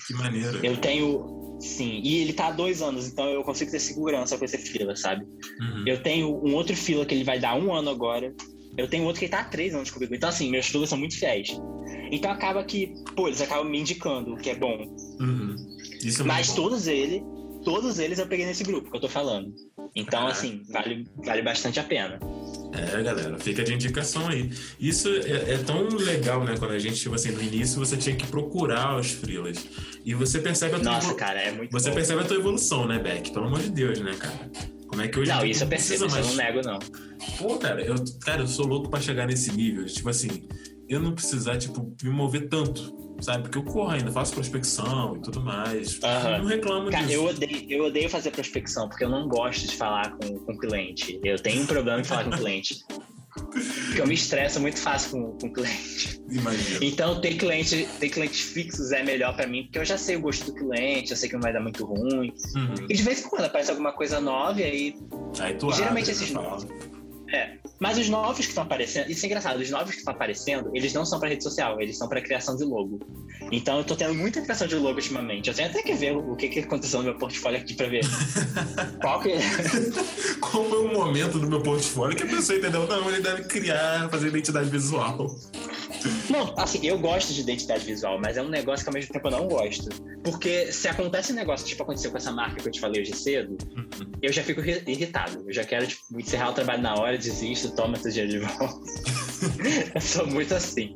Que 0.06 0.14
maneiro. 0.14 0.64
Eu 0.64 0.78
tenho. 0.78 1.58
Sim, 1.60 2.02
e 2.04 2.18
ele 2.18 2.34
tá 2.34 2.48
há 2.48 2.52
dois 2.52 2.82
anos, 2.82 3.08
então 3.08 3.26
eu 3.30 3.44
consigo 3.44 3.70
ter 3.70 3.80
segurança 3.80 4.36
com 4.36 4.44
esse 4.44 4.58
fila, 4.58 4.96
sabe? 4.96 5.26
Uhum. 5.60 5.84
Eu 5.86 6.02
tenho 6.02 6.28
um 6.44 6.56
outro 6.56 6.76
fila 6.76 7.06
que 7.06 7.14
ele 7.14 7.24
vai 7.24 7.40
dar 7.40 7.56
um 7.56 7.72
ano 7.72 7.92
agora. 7.92 8.34
Eu 8.76 8.88
tenho 8.88 9.04
outro 9.04 9.20
que 9.20 9.30
tá 9.30 9.42
há 9.42 9.44
três 9.44 9.76
anos 9.76 9.92
comigo. 9.92 10.16
Então, 10.16 10.30
assim, 10.30 10.50
meus 10.50 10.68
filas 10.68 10.90
são 10.90 10.98
muito 10.98 11.20
fiéis. 11.20 11.50
Então 12.12 12.32
acaba 12.32 12.64
que, 12.64 12.94
pô, 13.16 13.28
eles 13.28 13.42
acabam 13.42 13.70
me 13.70 13.80
indicando, 13.80 14.34
o 14.34 14.38
que 14.38 14.50
é 14.50 14.56
bom. 14.56 14.86
Uhum. 15.20 15.56
É 16.04 16.24
Mas 16.24 16.50
bom. 16.50 16.56
todos 16.56 16.88
eles, 16.88 17.22
todos 17.64 18.00
eles 18.00 18.20
eu 18.20 18.28
peguei 18.28 18.46
nesse 18.46 18.64
grupo 18.64 18.90
que 18.90 18.98
eu 18.98 19.02
tô 19.02 19.10
falando. 19.10 19.54
Então, 19.96 20.28
assim, 20.28 20.62
vale, 20.70 21.06
vale 21.18 21.42
bastante 21.42 21.80
a 21.80 21.84
pena. 21.84 22.20
É, 22.74 23.04
galera, 23.04 23.38
fica 23.38 23.64
de 23.64 23.74
indicação 23.74 24.30
aí. 24.30 24.50
Isso 24.80 25.10
é, 25.10 25.54
é, 25.54 25.58
tão 25.58 25.88
legal, 25.90 26.44
né? 26.44 26.56
Quando 26.58 26.72
a 26.72 26.80
gente, 26.80 26.96
tipo 26.96 27.16
assim, 27.16 27.32
no 27.32 27.42
início 27.42 27.78
você 27.78 27.98
tinha 27.98 28.16
que 28.16 28.26
procurar 28.28 28.98
os 28.98 29.12
frilas. 29.12 29.66
E 30.06 30.14
você 30.14 30.40
percebe 30.40 30.76
a 30.76 30.80
tua 30.80 30.94
Nossa, 30.94 31.14
cara, 31.14 31.42
é 31.42 31.52
muito 31.52 31.72
Você 31.72 31.90
bom. 31.90 31.96
percebe 31.96 32.22
a 32.22 32.24
tua 32.24 32.38
evolução, 32.38 32.88
né, 32.88 32.98
Beck? 32.98 33.32
Pelo 33.32 33.48
amor 33.48 33.60
de 33.60 33.70
Deus, 33.70 34.00
né, 34.00 34.16
cara? 34.18 34.50
Como 34.88 35.02
é 35.02 35.08
que 35.08 35.20
hoje 35.20 35.32
Não, 35.32 35.46
isso 35.46 35.64
eu 35.64 35.68
percebo, 35.68 36.10
mais... 36.10 36.26
eu 36.26 36.36
não 36.36 36.44
nego, 36.44 36.62
não. 36.62 36.80
Pô, 37.38 37.58
cara, 37.58 37.82
eu, 37.82 37.96
cara, 38.22 38.42
eu 38.42 38.48
sou 38.48 38.66
louco 38.66 38.90
pra 38.90 39.00
chegar 39.00 39.26
nesse 39.28 39.52
nível. 39.52 39.86
Tipo 39.86 40.10
assim, 40.10 40.48
eu 40.92 41.00
não 41.00 41.14
precisar, 41.14 41.58
tipo, 41.58 41.96
me 42.04 42.10
mover 42.10 42.50
tanto, 42.50 42.94
sabe? 43.22 43.44
Porque 43.44 43.58
eu 43.58 43.64
corro 43.64 43.92
ainda, 43.92 44.12
faço 44.12 44.34
prospecção 44.34 45.16
e 45.16 45.22
tudo 45.22 45.40
mais. 45.40 45.94
Uhum. 45.94 46.38
Não 46.40 46.46
reclamo 46.46 46.92
Cara, 46.92 47.06
disso. 47.06 47.16
Eu 47.18 47.26
odeio, 47.28 47.72
eu 47.72 47.86
odeio 47.86 48.10
fazer 48.10 48.32
prospecção, 48.32 48.90
porque 48.90 49.06
eu 49.06 49.10
não 49.10 49.26
gosto 49.30 49.68
de 49.68 49.78
falar 49.78 50.12
com 50.18 50.28
o 50.52 50.58
cliente. 50.58 51.18
Eu 51.24 51.40
tenho 51.40 51.64
um 51.64 51.66
problema 51.66 52.02
em 52.02 52.04
falar 52.04 52.26
com 52.26 52.32
o 52.32 52.38
cliente. 52.38 52.84
Porque 53.32 54.02
eu 54.02 54.06
me 54.06 54.14
estresso 54.14 54.60
muito 54.60 54.78
fácil 54.78 55.12
com, 55.12 55.38
com 55.38 55.48
o 55.48 55.54
cliente. 55.54 56.22
Imagina. 56.30 56.80
Então, 56.82 57.22
ter, 57.22 57.36
cliente, 57.36 57.88
ter 57.98 58.10
clientes 58.10 58.42
fixos 58.42 58.92
é 58.92 59.04
melhor 59.04 59.34
para 59.34 59.48
mim, 59.48 59.64
porque 59.64 59.80
eu 59.80 59.86
já 59.86 59.98
sei 59.98 60.18
o 60.18 60.20
gosto 60.20 60.48
do 60.48 60.54
cliente, 60.54 61.12
eu 61.12 61.18
sei 61.18 61.30
que 61.30 61.36
não 61.36 61.42
vai 61.42 61.54
dar 61.54 61.62
muito 61.62 61.86
ruim. 61.86 62.34
Uhum. 62.56 62.88
E 62.90 62.94
de 62.94 63.02
vez 63.02 63.24
em 63.24 63.30
quando 63.30 63.46
aparece 63.46 63.72
alguma 63.72 63.94
coisa 63.94 64.20
nova 64.20 64.60
e 64.60 64.64
aí. 64.64 64.96
Aí 65.40 65.54
tu 65.56 65.72
geralmente 65.72 66.12
esses 66.12 66.30
novos. 66.32 66.68
É. 67.32 67.58
Mas 67.80 67.98
os 67.98 68.10
novos 68.10 68.38
que 68.38 68.50
estão 68.50 68.64
aparecendo, 68.64 69.10
isso 69.10 69.26
é 69.26 69.28
engraçado, 69.28 69.60
os 69.60 69.70
novos 69.70 69.92
que 69.92 69.98
estão 69.98 70.14
aparecendo, 70.14 70.70
eles 70.74 70.94
não 70.94 71.06
são 71.06 71.20
para 71.20 71.30
rede 71.30 71.44
social, 71.44 71.82
eles 71.82 71.98
são 71.98 72.08
para 72.08 72.22
criação 72.22 72.56
de 72.56 72.64
logo. 72.64 73.00
Então 73.52 73.78
eu 73.78 73.84
tô 73.84 73.96
tendo 73.96 74.14
muita 74.14 74.42
criação 74.42 74.68
de 74.68 74.76
logo 74.76 74.96
ultimamente. 74.96 75.50
Eu 75.50 75.56
tenho 75.56 75.70
até 75.70 75.82
que 75.82 75.94
ver 75.94 76.16
o 76.16 76.36
que, 76.36 76.50
que 76.50 76.60
aconteceu 76.60 77.00
no 77.00 77.06
meu 77.06 77.16
portfólio 77.16 77.60
aqui 77.60 77.74
para 77.74 77.88
ver. 77.88 78.02
Qual 79.02 79.22
que 79.22 79.32
é? 79.32 79.40
Qual 80.40 80.66
foi 80.66 80.86
o 80.86 80.94
momento 80.94 81.40
do 81.40 81.48
meu 81.48 81.62
portfólio 81.62 82.16
que 82.16 82.24
a 82.24 82.28
pessoa 82.28 82.58
entendeu? 82.58 82.86
Não, 82.88 83.10
ele 83.10 83.22
deve 83.22 83.44
criar, 83.46 84.10
fazer 84.10 84.28
identidade 84.28 84.70
visual. 84.70 85.36
Não, 86.30 86.54
assim, 86.58 86.86
eu 86.86 86.98
gosto 86.98 87.34
de 87.34 87.42
identidade 87.42 87.86
visual, 87.86 88.20
mas 88.20 88.38
é 88.38 88.42
um 88.42 88.50
negócio 88.50 88.84
que 88.84 88.90
ao 88.90 88.94
mesmo 88.94 89.12
tempo 89.12 89.28
eu 89.28 89.32
não 89.32 89.48
gosto. 89.48 89.90
Porque 90.24 90.72
se 90.72 90.88
acontece 90.88 91.32
um 91.32 91.36
negócio, 91.36 91.66
tipo 91.66 91.84
aconteceu 91.84 92.12
com 92.12 92.18
essa 92.18 92.32
marca 92.32 92.62
que 92.62 92.68
eu 92.68 92.72
te 92.72 92.80
falei 92.80 93.02
hoje 93.02 93.16
cedo, 93.16 93.58
uhum. 93.76 94.12
eu 94.22 94.32
já 94.32 94.44
fico 94.44 94.62
irritado. 94.62 95.44
Eu 95.48 95.54
já 95.54 95.64
quero, 95.64 95.88
tipo, 95.88 96.20
encerrar 96.20 96.50
o 96.50 96.54
trabalho 96.54 96.82
na 96.82 96.96
hora, 96.96 97.18
desisto, 97.22 97.72
toma 97.72 97.98
teu 97.98 98.12
dinheiro 98.12 98.32
de 98.32 98.40
volta. 98.40 98.92
eu 99.96 100.02
sou 100.02 100.28
muito 100.28 100.54
assim. 100.54 100.96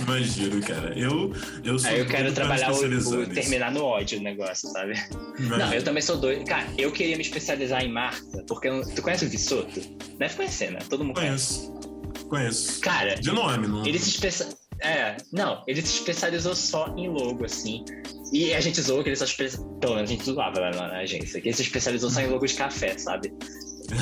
Imagino, 0.00 0.60
cara. 0.62 0.98
Eu, 0.98 1.32
eu 1.64 1.78
sou 1.78 1.90
Aí 1.90 1.98
eu 1.98 2.06
quero 2.06 2.32
trabalhar 2.32 2.72
o, 2.72 2.76
o 2.76 3.26
terminar 3.26 3.72
no 3.72 3.84
ódio 3.84 4.18
o 4.18 4.22
negócio, 4.22 4.68
sabe? 4.70 4.92
Imagino. 5.38 5.58
Não, 5.58 5.74
eu 5.74 5.82
também 5.82 6.02
sou 6.02 6.16
doido. 6.16 6.44
Cara, 6.44 6.66
eu 6.78 6.92
queria 6.92 7.16
me 7.16 7.22
especializar 7.22 7.82
em 7.82 7.92
marca, 7.92 8.22
porque 8.46 8.68
eu, 8.68 8.82
tu 8.94 9.02
conhece 9.02 9.24
o 9.24 9.28
Vissoto? 9.28 9.80
Deve 10.18 10.34
conhecer, 10.34 10.70
né? 10.70 10.78
Todo 10.88 11.04
mundo 11.04 11.14
conhece. 11.14 11.68
conhece. 11.68 12.28
Conheço. 12.28 12.80
Cara, 12.80 13.14
de 13.14 13.30
nome, 13.30 13.68
não. 13.68 13.86
Ele 13.86 13.98
se 13.98 14.10
especia... 14.10 14.48
É, 14.80 15.16
não, 15.32 15.62
ele 15.66 15.80
se 15.80 15.98
especializou 15.98 16.56
só 16.56 16.92
em 16.96 17.08
logo, 17.08 17.44
assim. 17.44 17.84
E 18.32 18.52
a 18.52 18.60
gente 18.60 18.80
zoou 18.80 19.02
que 19.02 19.10
ele 19.10 19.16
só 19.16 19.24
especializou. 19.24 19.78
Pelo 19.78 19.94
menos 19.94 20.10
a 20.10 20.12
gente 20.12 20.24
zoava 20.24 20.58
lá 20.58 20.70
na 20.70 20.98
agência, 20.98 21.40
que 21.40 21.48
ele 21.48 21.56
se 21.56 21.62
especializou 21.62 22.10
só 22.10 22.20
em 22.20 22.28
logo 22.28 22.46
de 22.46 22.54
café, 22.54 22.96
sabe? 22.98 23.32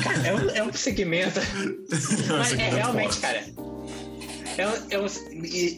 Cara, 0.03 0.27
é 0.27 0.33
um, 0.33 0.49
é 0.51 0.63
um 0.63 0.73
segmento. 0.73 1.39
Mas 2.29 2.53
é 2.53 2.69
realmente, 2.69 3.19
cara. 3.19 3.45
É, 4.57 4.95
é 4.95 4.99
um, 4.99 5.05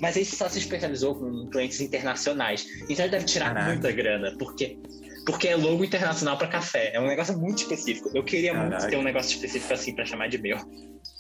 mas 0.02 0.16
ele 0.16 0.26
só 0.26 0.50
se 0.50 0.60
especializou 0.60 1.16
com 1.16 1.48
clientes 1.50 1.80
internacionais. 1.80 2.66
Então 2.90 3.06
ele 3.06 3.12
deve 3.12 3.26
tirar 3.26 3.54
Caraca. 3.54 3.72
muita 3.72 3.92
grana, 3.92 4.36
porque 4.38 4.78
porque 5.26 5.48
é 5.48 5.56
logo 5.56 5.84
internacional 5.84 6.38
para 6.38 6.48
café. 6.48 6.92
É 6.94 7.00
um 7.00 7.08
negócio 7.08 7.38
muito 7.38 7.60
específico. 7.60 8.12
Eu 8.14 8.24
queria 8.24 8.54
Caraca. 8.54 8.78
muito 8.78 8.90
ter 8.90 8.98
um 8.98 9.04
negócio 9.04 9.32
específico 9.32 9.74
assim 9.74 9.96
para 9.96 10.06
chamar 10.06 10.28
de 10.28 10.38
meu. 10.38 10.58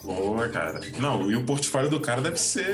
Boa, 0.03 0.49
cara. 0.49 0.81
Não, 0.99 1.31
e 1.31 1.35
o 1.35 1.45
portfólio 1.45 1.89
do 1.89 1.99
cara 1.99 2.21
deve 2.21 2.37
ser 2.37 2.67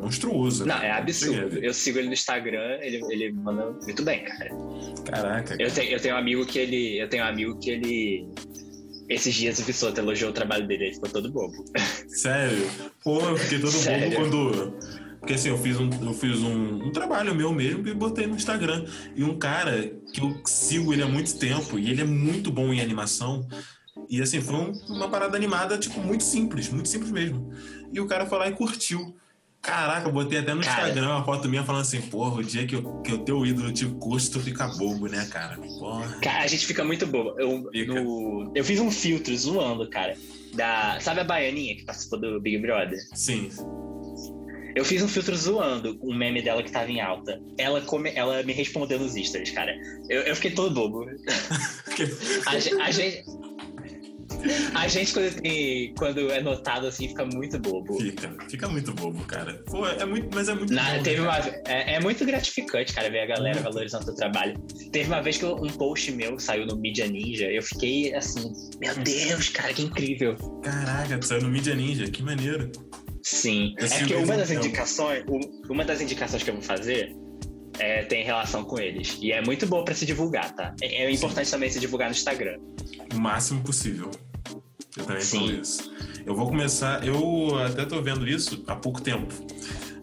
monstruoso. 0.00 0.64
Né? 0.64 0.74
Não, 0.74 0.82
é 0.82 0.90
absurdo. 0.92 1.58
Eu 1.58 1.74
sigo 1.74 1.98
ele 1.98 2.06
no 2.06 2.14
Instagram, 2.14 2.78
ele, 2.80 3.02
ele 3.10 3.32
manda 3.32 3.70
muito 3.82 4.02
bem, 4.02 4.24
cara. 4.24 4.50
Caraca. 5.04 5.42
Cara. 5.42 5.62
Eu, 5.62 5.70
tenho, 5.70 5.92
eu 5.92 6.00
tenho 6.00 6.14
um 6.14 6.18
amigo 6.18 6.46
que 6.46 6.58
ele. 6.58 6.98
Eu 6.98 7.08
tenho 7.08 7.22
um 7.22 7.26
amigo 7.26 7.58
que 7.58 7.70
ele. 7.70 8.28
Esses 9.08 9.34
dias 9.34 9.58
o 9.58 9.62
Vissoto 9.62 10.00
elogiou 10.00 10.30
o 10.30 10.34
trabalho 10.34 10.66
dele, 10.66 10.84
ele 10.84 10.94
ficou 10.94 11.08
todo 11.08 11.30
bobo. 11.30 11.64
Sério? 12.08 12.70
Pô, 13.02 13.20
eu 13.20 13.36
fiquei 13.36 13.58
todo 13.58 13.70
Sério? 13.70 14.10
bobo 14.10 14.16
quando 14.16 14.78
porque 15.18 15.34
assim, 15.34 15.48
eu 15.48 15.58
fiz, 15.58 15.78
um, 15.78 15.90
eu 16.06 16.14
fiz 16.14 16.38
um, 16.38 16.86
um, 16.86 16.92
trabalho 16.92 17.34
meu 17.34 17.52
mesmo 17.52 17.86
e 17.86 17.92
botei 17.92 18.26
no 18.26 18.36
Instagram. 18.36 18.86
E 19.16 19.24
um 19.24 19.36
cara 19.36 19.92
que 20.12 20.20
eu 20.20 20.40
sigo 20.46 20.92
ele 20.92 21.02
há 21.02 21.08
muito 21.08 21.36
tempo 21.36 21.78
e 21.78 21.90
ele 21.90 22.00
é 22.00 22.04
muito 22.04 22.50
bom 22.50 22.72
em 22.72 22.80
animação. 22.80 23.46
E 24.08 24.22
assim, 24.22 24.40
foi 24.40 24.54
um, 24.54 24.72
uma 24.88 25.08
parada 25.08 25.36
animada, 25.36 25.76
tipo, 25.76 26.00
muito 26.00 26.22
simples, 26.22 26.68
muito 26.68 26.88
simples 26.88 27.10
mesmo. 27.10 27.52
E 27.92 28.00
o 28.00 28.06
cara 28.06 28.26
foi 28.26 28.38
lá 28.38 28.48
e 28.48 28.52
curtiu. 28.52 29.16
Caraca, 29.68 30.08
eu 30.08 30.12
botei 30.12 30.38
até 30.38 30.54
no 30.54 30.62
cara, 30.62 30.88
Instagram 30.88 31.10
uma 31.10 31.24
foto 31.24 31.46
minha 31.46 31.62
falando 31.62 31.82
assim, 31.82 32.00
porra, 32.00 32.36
o 32.36 32.42
dia 32.42 32.66
que 32.66 32.74
eu, 32.74 33.02
que 33.02 33.12
eu 33.12 33.18
teu 33.18 33.44
ídolo 33.44 33.70
te 33.70 33.84
curso, 33.84 34.32
tu 34.32 34.40
fica 34.40 34.66
bobo, 34.66 35.08
né, 35.08 35.28
cara? 35.30 35.58
Porra. 35.58 36.18
Cara, 36.22 36.44
a 36.44 36.46
gente 36.46 36.64
fica 36.64 36.82
muito 36.82 37.06
bobo. 37.06 37.38
Eu, 37.38 37.70
no, 37.86 38.50
eu 38.54 38.64
fiz 38.64 38.80
um 38.80 38.90
filtro 38.90 39.36
zoando, 39.36 39.86
cara. 39.90 40.16
Da, 40.54 40.98
sabe 41.00 41.20
a 41.20 41.24
baianinha 41.24 41.76
que 41.76 41.84
participou 41.84 42.18
do 42.18 42.40
Big 42.40 42.56
Brother? 42.58 42.98
Sim. 43.14 43.50
Eu 44.74 44.86
fiz 44.86 45.02
um 45.02 45.08
filtro 45.08 45.36
zoando 45.36 45.98
um 46.02 46.14
meme 46.14 46.40
dela 46.40 46.62
que 46.62 46.72
tava 46.72 46.90
em 46.90 47.02
alta. 47.02 47.38
Ela, 47.58 47.82
come, 47.82 48.10
ela 48.14 48.42
me 48.42 48.54
respondeu 48.54 48.98
nos 48.98 49.14
stories, 49.14 49.50
cara. 49.50 49.76
Eu, 50.08 50.22
eu 50.22 50.34
fiquei 50.34 50.52
todo 50.52 50.72
bobo. 50.72 51.04
a, 52.46 52.84
a, 52.84 52.90
gente, 52.90 53.24
a 54.74 54.88
gente, 54.88 55.12
quando, 55.12 55.40
tem, 55.40 55.94
quando 55.94 56.30
é 56.30 56.40
notado 56.40 56.86
assim, 56.86 57.08
fica 57.08 57.24
muito 57.24 57.58
bobo. 57.58 57.98
Fica, 57.98 58.34
fica 58.48 58.68
muito 58.68 58.92
bobo, 58.92 59.24
cara. 59.24 59.62
Pô, 59.66 59.86
é 59.86 60.04
muito, 60.04 60.28
mas 60.34 60.48
é 60.48 60.54
muito 60.54 60.74
bom, 60.74 61.02
teve 61.02 61.20
né, 61.20 61.28
uma, 61.28 61.38
é, 61.66 61.94
é, 61.94 62.00
muito 62.00 62.24
gratificante, 62.24 62.92
cara, 62.92 63.10
ver 63.10 63.20
a 63.20 63.26
galera 63.26 63.54
muito. 63.56 63.72
valorizando 63.72 64.04
o 64.04 64.06
seu 64.06 64.14
trabalho. 64.14 64.58
Teve 64.92 65.08
uma 65.08 65.20
vez 65.20 65.38
que 65.38 65.44
um 65.44 65.68
post 65.68 66.12
meu 66.12 66.38
saiu 66.38 66.66
no 66.66 66.76
Media 66.76 67.06
Ninja, 67.06 67.46
eu 67.46 67.62
fiquei 67.62 68.14
assim, 68.14 68.52
meu 68.80 68.94
Deus, 68.96 69.48
cara, 69.48 69.72
que 69.72 69.82
incrível. 69.82 70.36
Caraca, 70.62 71.20
saiu 71.22 71.42
no 71.42 71.48
Media 71.48 71.74
Ninja, 71.74 72.10
que 72.10 72.22
maneiro. 72.22 72.70
Sim. 73.22 73.74
Eu 73.78 73.86
é 73.86 74.04
que 74.04 74.14
uma 74.14 74.36
das 74.36 74.50
então. 74.50 74.64
indicações, 74.64 75.24
uma 75.68 75.84
das 75.84 76.00
indicações 76.00 76.42
que 76.42 76.50
eu 76.50 76.54
vou 76.54 76.62
fazer 76.62 77.14
é, 77.78 78.02
tem 78.04 78.24
relação 78.24 78.64
com 78.64 78.78
eles. 78.78 79.18
E 79.20 79.32
é 79.32 79.42
muito 79.42 79.66
bom 79.66 79.84
para 79.84 79.94
se 79.94 80.06
divulgar, 80.06 80.54
tá? 80.54 80.74
É, 80.80 81.04
é 81.04 81.10
importante 81.10 81.50
também 81.50 81.70
se 81.70 81.78
divulgar 81.80 82.08
no 82.08 82.14
Instagram. 82.14 82.58
O 83.14 83.18
máximo 83.18 83.62
possível. 83.62 84.10
Eu 84.96 85.04
também 85.04 85.22
Sim. 85.22 85.38
falo 85.38 85.52
isso. 85.52 85.92
Eu 86.26 86.34
vou 86.34 86.46
começar, 86.46 87.06
eu 87.06 87.58
até 87.58 87.84
tô 87.84 88.00
vendo 88.02 88.28
isso 88.28 88.62
há 88.66 88.76
pouco 88.76 89.00
tempo, 89.00 89.32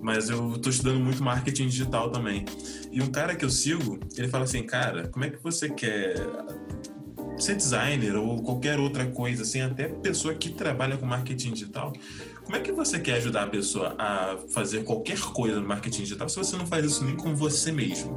mas 0.02 0.30
eu 0.30 0.58
tô 0.58 0.70
estudando 0.70 1.00
muito 1.00 1.24
marketing 1.24 1.68
digital 1.68 2.10
também. 2.10 2.46
E 2.92 3.02
um 3.02 3.12
cara 3.12 3.36
que 3.36 3.44
eu 3.44 3.50
sigo, 3.50 4.00
ele 4.16 4.28
fala 4.28 4.46
assim, 4.46 4.64
cara, 4.64 5.08
como 5.08 5.26
é 5.26 5.30
que 5.30 5.42
você 5.42 5.70
quer 5.70 6.16
ser 7.38 7.56
designer 7.56 8.16
ou 8.16 8.42
qualquer 8.42 8.80
outra 8.80 9.06
coisa, 9.06 9.44
assim, 9.44 9.62
até 9.62 9.88
pessoa 9.88 10.34
que 10.34 10.50
trabalha 10.50 10.98
com 10.98 11.06
marketing 11.06 11.52
digital, 11.52 11.94
como 12.44 12.56
é 12.56 12.60
que 12.60 12.72
você 12.72 13.00
quer 13.00 13.16
ajudar 13.16 13.44
a 13.44 13.48
pessoa 13.48 13.96
a 13.98 14.38
fazer 14.54 14.84
qualquer 14.84 15.20
coisa 15.20 15.60
no 15.60 15.68
marketing 15.68 16.04
digital 16.04 16.30
se 16.30 16.38
você 16.38 16.56
não 16.56 16.66
faz 16.66 16.86
isso 16.86 17.04
nem 17.04 17.16
com 17.16 17.36
você 17.36 17.72
mesmo? 17.72 18.14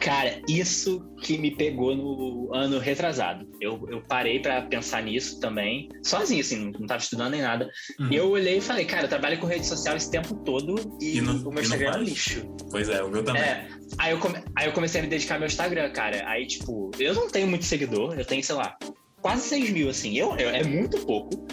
Cara, 0.00 0.40
isso 0.48 1.06
que 1.22 1.36
me 1.36 1.50
pegou 1.50 1.94
no 1.94 2.54
ano 2.54 2.78
retrasado. 2.78 3.46
Eu, 3.60 3.86
eu 3.90 4.00
parei 4.00 4.40
para 4.40 4.62
pensar 4.62 5.02
nisso 5.02 5.38
também, 5.40 5.90
sozinho, 6.02 6.40
assim, 6.40 6.72
não 6.78 6.86
tava 6.86 7.02
estudando 7.02 7.32
nem 7.32 7.42
nada. 7.42 7.70
Uhum. 7.98 8.10
E 8.10 8.16
eu 8.16 8.30
olhei 8.30 8.56
e 8.56 8.60
falei, 8.62 8.86
cara, 8.86 9.04
eu 9.04 9.08
trabalho 9.08 9.38
com 9.38 9.46
rede 9.46 9.66
social 9.66 9.96
esse 9.96 10.10
tempo 10.10 10.34
todo 10.42 10.96
e, 11.00 11.18
e 11.18 11.20
o 11.20 11.50
meu 11.50 11.62
Instagram 11.62 11.92
é 11.92 11.98
um 11.98 12.02
lixo. 12.02 12.48
Pois 12.70 12.88
é, 12.88 13.02
o 13.02 13.10
meu 13.10 13.22
também. 13.22 13.42
É, 13.42 13.68
aí, 13.98 14.12
eu 14.12 14.18
come, 14.18 14.42
aí 14.56 14.66
eu 14.66 14.72
comecei 14.72 15.00
a 15.00 15.04
me 15.04 15.10
dedicar 15.10 15.34
ao 15.34 15.40
meu 15.40 15.48
Instagram, 15.48 15.90
cara. 15.90 16.26
Aí, 16.26 16.46
tipo, 16.46 16.90
eu 16.98 17.12
não 17.12 17.28
tenho 17.28 17.46
muito 17.46 17.66
seguidor, 17.66 18.18
eu 18.18 18.24
tenho, 18.24 18.42
sei 18.42 18.54
lá, 18.54 18.74
quase 19.20 19.48
6 19.48 19.70
mil, 19.70 19.90
assim. 19.90 20.16
Eu, 20.16 20.34
eu 20.36 20.48
é 20.48 20.64
muito 20.64 20.98
pouco. 21.04 21.46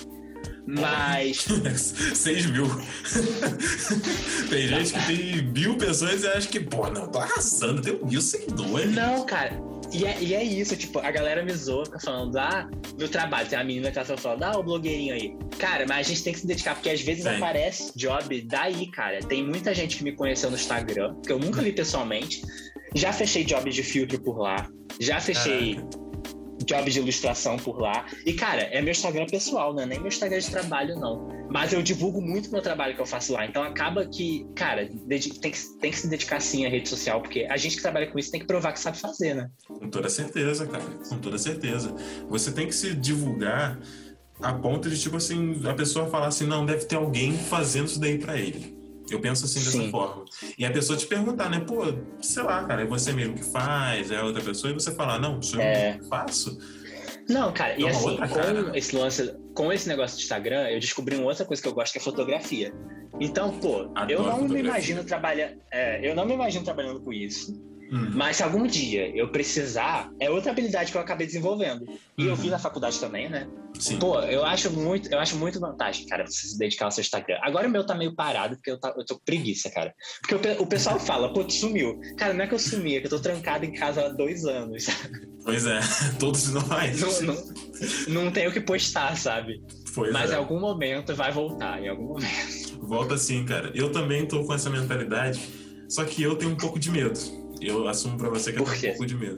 Mas. 0.67 1.47
6 2.13 2.45
mil. 2.47 2.67
tem 4.49 4.67
gente 4.67 4.93
que 4.93 5.05
tem 5.05 5.41
mil 5.43 5.77
pessoas 5.77 6.23
e 6.23 6.27
acha 6.27 6.47
que, 6.47 6.59
pô, 6.59 6.89
não, 6.89 7.07
tô 7.07 7.19
arrasando, 7.19 7.81
tenho 7.81 8.05
mil 8.05 8.21
seguidores. 8.21 8.93
Não, 8.93 9.25
cara. 9.25 9.57
E 9.93 10.05
é, 10.05 10.21
e 10.21 10.35
é 10.35 10.43
isso, 10.43 10.75
tipo, 10.75 10.99
a 10.99 11.09
galera 11.09 11.41
me 11.43 11.53
zoa, 11.53 11.85
fica 11.85 11.99
falando, 11.99 12.35
ah, 12.37 12.69
no 12.99 13.07
trabalho, 13.07 13.47
tem 13.47 13.57
uma 13.57 13.63
menina 13.63 13.89
que 13.89 13.97
ela 13.97 14.05
tá 14.05 14.17
falando, 14.17 14.43
ah, 14.43 14.59
o 14.59 14.63
blogueirinho 14.63 15.13
aí. 15.13 15.33
Cara, 15.57 15.85
mas 15.87 16.07
a 16.07 16.09
gente 16.09 16.23
tem 16.23 16.33
que 16.33 16.39
se 16.41 16.47
dedicar, 16.47 16.75
porque 16.75 16.89
às 16.89 17.01
vezes 17.01 17.23
Sim. 17.23 17.29
aparece 17.29 17.93
job 17.95 18.41
daí, 18.41 18.87
cara. 18.91 19.19
Tem 19.19 19.45
muita 19.45 19.73
gente 19.73 19.95
que 19.97 20.03
me 20.03 20.11
conheceu 20.11 20.49
no 20.49 20.57
Instagram, 20.57 21.15
que 21.25 21.31
eu 21.31 21.39
nunca 21.39 21.61
vi 21.61 21.71
pessoalmente. 21.71 22.41
Já 22.93 23.13
fechei 23.13 23.45
jobs 23.45 23.73
de 23.73 23.83
filtro 23.83 24.19
por 24.19 24.37
lá. 24.39 24.69
Já 24.99 25.21
fechei. 25.21 25.75
Caraca 25.75 26.06
jobs 26.67 26.93
de 26.93 26.99
ilustração 26.99 27.57
por 27.57 27.79
lá. 27.79 28.05
E, 28.25 28.33
cara, 28.33 28.61
é 28.63 28.81
meu 28.81 28.91
Instagram 28.91 29.25
pessoal, 29.25 29.73
né? 29.73 29.85
Nem 29.85 29.99
meu 29.99 30.09
Instagram 30.09 30.39
de 30.39 30.51
trabalho, 30.51 30.99
não. 30.99 31.27
Mas 31.49 31.71
eu 31.71 31.81
divulgo 31.81 32.21
muito 32.21 32.51
meu 32.51 32.61
trabalho 32.61 32.93
que 32.93 33.01
eu 33.01 33.05
faço 33.05 33.33
lá. 33.33 33.45
Então 33.45 33.63
acaba 33.63 34.05
que, 34.05 34.45
cara, 34.53 34.87
tem 34.87 35.19
que, 35.19 35.79
tem 35.79 35.91
que 35.91 35.97
se 35.97 36.07
dedicar 36.07 36.41
sim 36.41 36.65
à 36.65 36.69
rede 36.69 36.89
social, 36.89 37.21
porque 37.21 37.47
a 37.49 37.57
gente 37.57 37.77
que 37.77 37.81
trabalha 37.81 38.11
com 38.11 38.19
isso 38.19 38.29
tem 38.29 38.41
que 38.41 38.45
provar 38.45 38.73
que 38.73 38.79
sabe 38.79 38.99
fazer, 38.99 39.33
né? 39.33 39.49
Com 39.67 39.89
toda 39.89 40.09
certeza, 40.09 40.67
cara. 40.67 40.83
Com 41.09 41.17
toda 41.19 41.37
certeza. 41.37 41.95
Você 42.29 42.51
tem 42.51 42.67
que 42.67 42.75
se 42.75 42.93
divulgar 42.93 43.79
a 44.41 44.53
ponto 44.53 44.89
de, 44.89 44.99
tipo 44.99 45.17
assim, 45.17 45.61
a 45.67 45.73
pessoa 45.73 46.09
falar 46.09 46.27
assim, 46.27 46.45
não, 46.45 46.65
deve 46.65 46.85
ter 46.85 46.97
alguém 46.97 47.31
fazendo 47.31 47.87
isso 47.87 47.99
daí 47.99 48.19
para 48.19 48.37
ele. 48.37 48.76
Eu 49.09 49.19
penso 49.19 49.45
assim 49.45 49.59
dessa 49.59 49.71
Sim. 49.71 49.91
forma. 49.91 50.25
E 50.57 50.65
a 50.65 50.71
pessoa 50.71 50.97
te 50.97 51.07
perguntar, 51.07 51.49
né? 51.49 51.59
Pô, 51.59 51.83
sei 52.21 52.43
lá, 52.43 52.63
cara, 52.65 52.81
é 52.81 52.85
você 52.85 53.13
mesmo 53.13 53.35
que 53.35 53.43
faz, 53.43 54.11
é 54.11 54.21
outra 54.21 54.41
pessoa, 54.41 54.71
e 54.71 54.73
você 54.73 54.91
falar, 54.91 55.19
não, 55.19 55.41
sou 55.41 55.59
eu 55.59 55.65
é... 55.65 55.97
que 55.97 56.07
faço. 56.07 56.57
Não, 57.29 57.51
cara, 57.51 57.77
e 57.77 57.85
assim, 57.85 58.15
com 58.15 58.27
cara, 58.27 58.71
esse 58.73 58.95
lance, 58.95 59.35
com 59.53 59.71
esse 59.71 59.87
negócio 59.87 60.17
de 60.17 60.23
Instagram, 60.23 60.69
eu 60.69 60.79
descobri 60.79 61.15
uma 61.15 61.25
outra 61.25 61.45
coisa 61.45 61.61
que 61.61 61.67
eu 61.67 61.73
gosto, 61.73 61.91
que 61.91 61.99
é 61.99 62.01
fotografia. 62.01 62.73
Então, 63.19 63.59
pô, 63.59 63.91
Adoro 63.95 64.11
eu 64.11 64.23
não 64.23 64.47
me 64.47 64.59
imagino 64.59 65.03
trabalhar, 65.03 65.53
é, 65.71 66.09
eu 66.09 66.15
não 66.15 66.25
me 66.25 66.33
imagino 66.33 66.63
trabalhando 66.63 67.01
com 67.01 67.11
isso. 67.11 67.53
Uhum. 67.91 68.11
Mas 68.13 68.37
se 68.37 68.43
algum 68.43 68.67
dia 68.67 69.09
eu 69.15 69.29
precisar, 69.29 70.11
é 70.19 70.29
outra 70.29 70.51
habilidade 70.51 70.91
que 70.91 70.97
eu 70.97 71.01
acabei 71.01 71.25
desenvolvendo. 71.25 71.85
E 72.17 72.23
uhum. 72.23 72.29
eu 72.29 72.35
vi 72.35 72.49
na 72.49 72.59
faculdade 72.59 72.99
também, 72.99 73.29
né? 73.29 73.47
Sim. 73.79 73.97
Pô, 73.97 74.19
eu 74.21 74.43
acho 74.43 74.71
muito, 74.71 75.11
eu 75.11 75.19
acho 75.19 75.35
muito 75.37 75.59
vantagem, 75.59 76.05
cara, 76.07 76.25
você 76.25 76.47
se 76.47 76.57
dedicar 76.57 76.85
ao 76.85 76.91
seu 76.91 77.01
Instagram. 77.01 77.37
Agora 77.41 77.67
o 77.67 77.71
meu 77.71 77.85
tá 77.85 77.95
meio 77.95 78.15
parado, 78.15 78.55
porque 78.55 78.71
eu, 78.71 78.79
tá, 78.79 78.93
eu 78.97 79.05
tô 79.05 79.15
com 79.15 79.23
preguiça, 79.23 79.69
cara. 79.69 79.93
Porque 80.21 80.35
o, 80.35 80.63
o 80.63 80.67
pessoal 80.67 80.99
fala, 80.99 81.31
pô, 81.31 81.43
tu 81.43 81.53
sumiu. 81.53 81.99
Cara, 82.17 82.33
não 82.33 82.43
é 82.43 82.47
que 82.47 82.53
eu 82.53 82.59
sumi, 82.59 82.95
é 82.95 82.99
que 82.99 83.05
eu 83.05 83.11
tô 83.11 83.19
trancado 83.19 83.65
em 83.65 83.73
casa 83.73 84.05
há 84.05 84.09
dois 84.09 84.45
anos, 84.45 84.83
sabe? 84.83 85.27
Pois 85.47 85.65
é, 85.65 85.79
todos 86.19 86.49
nós. 86.49 87.21
Não, 87.21 87.33
não, 87.33 88.25
não 88.25 88.31
tenho 88.33 88.49
o 88.49 88.53
que 88.53 88.59
postar, 88.59 89.15
sabe? 89.15 89.63
Pois 89.95 90.11
Mas 90.11 90.29
é. 90.29 90.33
em 90.33 90.37
algum 90.37 90.59
momento 90.59 91.15
vai 91.15 91.31
voltar, 91.31 91.81
em 91.81 91.87
algum 91.87 92.07
momento. 92.07 92.77
Volta 92.81 93.17
sim, 93.17 93.45
cara. 93.45 93.71
Eu 93.73 93.89
também 93.89 94.25
tô 94.25 94.43
com 94.43 94.53
essa 94.53 94.69
mentalidade, 94.69 95.39
só 95.87 96.03
que 96.03 96.21
eu 96.21 96.35
tenho 96.35 96.51
um 96.51 96.57
pouco 96.57 96.77
de 96.77 96.91
medo 96.91 97.46
eu 97.61 97.87
assumo 97.87 98.17
pra 98.17 98.29
você 98.29 98.51
que 98.51 98.59
eu 98.59 98.65
tenho 98.65 98.77
um 98.77 98.81
pouco 98.81 99.05
de 99.05 99.15
medo. 99.15 99.37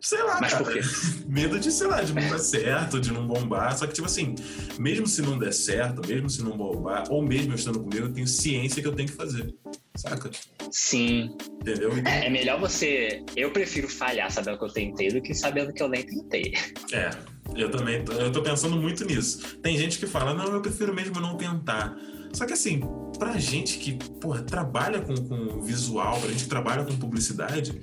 Sei 0.00 0.20
lá, 0.22 0.40
Mas 0.40 0.52
cara. 0.52 0.64
Por 0.64 0.72
quê? 0.72 0.80
Medo 1.28 1.58
de, 1.60 1.70
sei 1.70 1.86
lá, 1.86 2.02
de 2.02 2.12
não 2.12 2.28
dar 2.28 2.38
certo, 2.38 3.00
de 3.00 3.12
não 3.12 3.26
bombar. 3.26 3.76
Só 3.76 3.86
que, 3.86 3.92
tipo 3.92 4.06
assim, 4.06 4.34
mesmo 4.78 5.06
se 5.06 5.22
não 5.22 5.38
der 5.38 5.52
certo, 5.52 6.06
mesmo 6.06 6.28
se 6.28 6.42
não 6.42 6.56
bombar, 6.56 7.04
ou 7.08 7.22
mesmo 7.22 7.52
eu 7.52 7.56
estando 7.56 7.80
comigo, 7.80 8.06
eu 8.06 8.12
tenho 8.12 8.26
ciência 8.26 8.82
que 8.82 8.88
eu 8.88 8.94
tenho 8.94 9.08
que 9.08 9.14
fazer. 9.14 9.54
Saca? 9.94 10.30
Sim. 10.70 11.36
Entendeu? 11.60 11.96
Então... 11.96 12.12
É, 12.12 12.26
é 12.26 12.30
melhor 12.30 12.58
você. 12.58 13.22
Eu 13.36 13.52
prefiro 13.52 13.88
falhar 13.88 14.30
sabendo 14.30 14.58
que 14.58 14.64
eu 14.64 14.72
tentei 14.72 15.08
do 15.08 15.22
que 15.22 15.34
sabendo 15.34 15.72
que 15.72 15.82
eu 15.82 15.88
nem 15.88 16.02
tentei. 16.04 16.54
É. 16.92 17.10
Eu 17.54 17.70
também 17.70 18.04
tô, 18.04 18.12
eu 18.12 18.32
tô 18.32 18.42
pensando 18.42 18.76
muito 18.76 19.04
nisso. 19.04 19.58
Tem 19.58 19.76
gente 19.76 19.98
que 19.98 20.06
fala, 20.06 20.34
não, 20.34 20.46
eu 20.46 20.62
prefiro 20.62 20.94
mesmo 20.94 21.20
não 21.20 21.36
tentar. 21.36 21.96
Só 22.32 22.46
que 22.46 22.52
assim, 22.52 22.80
pra 23.18 23.38
gente 23.38 23.78
que 23.78 23.92
porra, 24.20 24.42
trabalha 24.42 25.00
com, 25.00 25.14
com 25.14 25.60
visual, 25.60 26.18
pra 26.20 26.30
gente 26.30 26.44
que 26.44 26.48
trabalha 26.48 26.84
com 26.84 26.96
publicidade, 26.96 27.80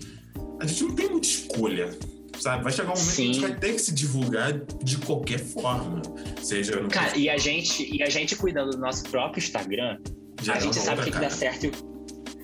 a 0.60 0.66
gente 0.66 0.84
não 0.84 0.96
tem 0.96 1.10
muita 1.10 1.28
escolha. 1.28 1.98
Sabe? 2.40 2.64
Vai 2.64 2.72
chegar 2.72 2.94
um 2.94 2.96
momento 2.96 3.06
Sim. 3.06 3.24
que 3.24 3.30
a 3.30 3.34
gente 3.34 3.42
vai 3.42 3.56
ter 3.60 3.74
que 3.74 3.80
se 3.80 3.94
divulgar 3.94 4.54
de 4.82 4.98
qualquer 5.00 5.40
forma. 5.40 6.02
Seja 6.42 6.80
no. 6.80 6.88
Cara, 6.88 7.18
e 7.18 7.30
a 7.30 7.38
gente, 7.38 7.94
e 7.94 8.02
a 8.02 8.10
gente 8.10 8.36
cuidando 8.38 8.72
do 8.72 8.78
nosso 8.78 9.04
próprio 9.04 9.40
Instagram, 9.40 9.98
Já 10.42 10.54
a 10.54 10.60
gente 10.60 10.78
sabe 10.78 11.02
o 11.02 11.04
que, 11.04 11.12
que 11.12 11.20
dá 11.20 11.30
certo 11.30 11.70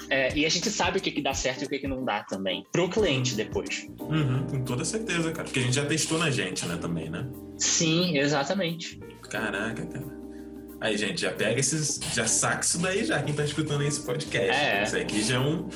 é, 0.10 0.36
e 0.36 0.46
a 0.46 0.50
gente 0.50 0.70
sabe 0.70 1.00
o 1.00 1.02
que, 1.02 1.12
que 1.12 1.22
dá 1.22 1.34
certo 1.34 1.64
e 1.64 1.66
o 1.66 1.70
que, 1.70 1.80
que 1.80 1.88
não 1.88 2.04
dá 2.04 2.24
também. 2.24 2.66
Pro 2.72 2.90
cliente 2.90 3.36
depois. 3.36 3.88
Uhum, 4.00 4.46
com 4.48 4.64
toda 4.64 4.86
certeza, 4.86 5.32
cara. 5.32 5.46
Porque 5.46 5.60
a 5.60 5.64
gente 5.64 5.76
já 5.76 5.86
testou 5.86 6.18
na 6.20 6.30
gente, 6.30 6.66
né, 6.66 6.78
também, 6.78 7.10
né? 7.10 7.28
Sim, 7.58 8.18
exatamente. 8.18 9.00
Caraca, 9.30 9.86
cara. 9.86 10.25
Aí, 10.86 10.96
gente, 11.00 11.22
já 11.22 11.32
pega 11.32 11.60
esses. 11.60 12.00
Já 12.14 12.28
saca 12.28 12.64
isso 12.64 12.78
daí 12.78 13.04
já, 13.04 13.20
quem 13.20 13.34
tá 13.34 13.44
escutando 13.44 13.82
esse 13.82 14.02
podcast. 14.02 14.54
É. 14.54 14.84
Isso 14.84 14.96
aqui 14.96 15.24
já 15.24 15.38
é 15.38 15.40
um. 15.40 15.68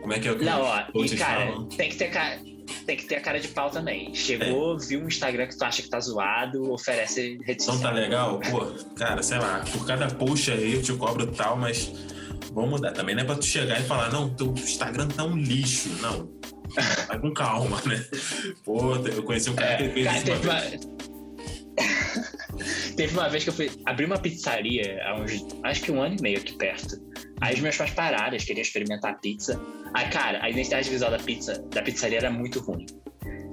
Como 0.00 0.10
é 0.14 0.18
que 0.18 0.26
é 0.26 0.32
o 0.32 0.38
que 0.38 0.44
Não, 0.46 0.62
ó, 0.62 0.84
e 0.94 1.16
cara, 1.18 1.52
tem 1.76 1.90
que 1.90 1.96
ter 1.96 2.08
cara. 2.08 2.40
Tem 2.86 2.96
que 2.96 3.04
ter 3.04 3.16
a 3.16 3.20
cara 3.20 3.38
de 3.38 3.48
pau 3.48 3.68
também. 3.68 4.14
Chegou, 4.14 4.76
é. 4.76 4.86
viu 4.86 5.00
um 5.00 5.08
Instagram 5.08 5.46
que 5.48 5.58
tu 5.58 5.62
acha 5.62 5.82
que 5.82 5.90
tá 5.90 6.00
zoado, 6.00 6.72
oferece 6.72 7.38
rede 7.44 7.62
social. 7.62 7.76
Então 7.76 7.90
tá 7.90 7.94
legal? 7.94 8.40
Pô, 8.50 8.66
cara, 8.94 9.22
sei 9.22 9.38
lá, 9.38 9.62
por 9.70 9.86
cada 9.86 10.06
post 10.08 10.50
aí 10.50 10.74
eu 10.74 10.82
te 10.82 10.94
cobro 10.94 11.26
tal, 11.26 11.54
mas 11.54 11.92
vamos 12.54 12.70
mudar. 12.70 12.92
Também 12.92 13.14
não 13.14 13.24
é 13.24 13.26
pra 13.26 13.34
tu 13.34 13.44
chegar 13.44 13.78
e 13.78 13.82
falar, 13.82 14.10
não, 14.10 14.30
teu 14.30 14.54
Instagram 14.54 15.08
tá 15.08 15.24
um 15.24 15.36
lixo. 15.36 15.90
Não. 16.00 16.26
Vai 17.06 17.18
com 17.18 17.34
calma, 17.34 17.82
né? 17.84 18.02
Pô, 18.64 18.96
eu 18.96 19.22
conheci 19.22 19.50
um 19.50 19.54
cara 19.54 19.72
é, 19.72 19.76
que 19.76 19.88
fez 19.90 20.06
cara, 20.06 20.74
isso. 20.74 20.98
Teve 22.96 23.12
uma 23.14 23.28
vez 23.28 23.44
que 23.44 23.50
eu 23.50 23.54
fui 23.54 23.70
abrir 23.86 24.06
uma 24.06 24.18
pizzaria 24.18 25.00
há 25.04 25.20
uns, 25.20 25.46
acho 25.64 25.82
que 25.82 25.92
um 25.92 26.02
ano 26.02 26.16
e 26.18 26.22
meio 26.22 26.38
aqui 26.38 26.54
perto. 26.54 27.00
Aí 27.40 27.54
os 27.54 27.60
meus 27.60 27.76
pais 27.76 27.90
pararam, 27.90 28.28
eles 28.28 28.44
queriam 28.44 28.62
experimentar 28.62 29.12
a 29.12 29.14
pizza. 29.14 29.60
Aí, 29.94 30.08
cara, 30.10 30.42
a 30.42 30.50
identidade 30.50 30.90
visual 30.90 31.10
da 31.10 31.18
pizza, 31.18 31.62
da 31.70 31.82
pizzaria 31.82 32.18
era 32.18 32.30
muito 32.30 32.60
ruim. 32.60 32.86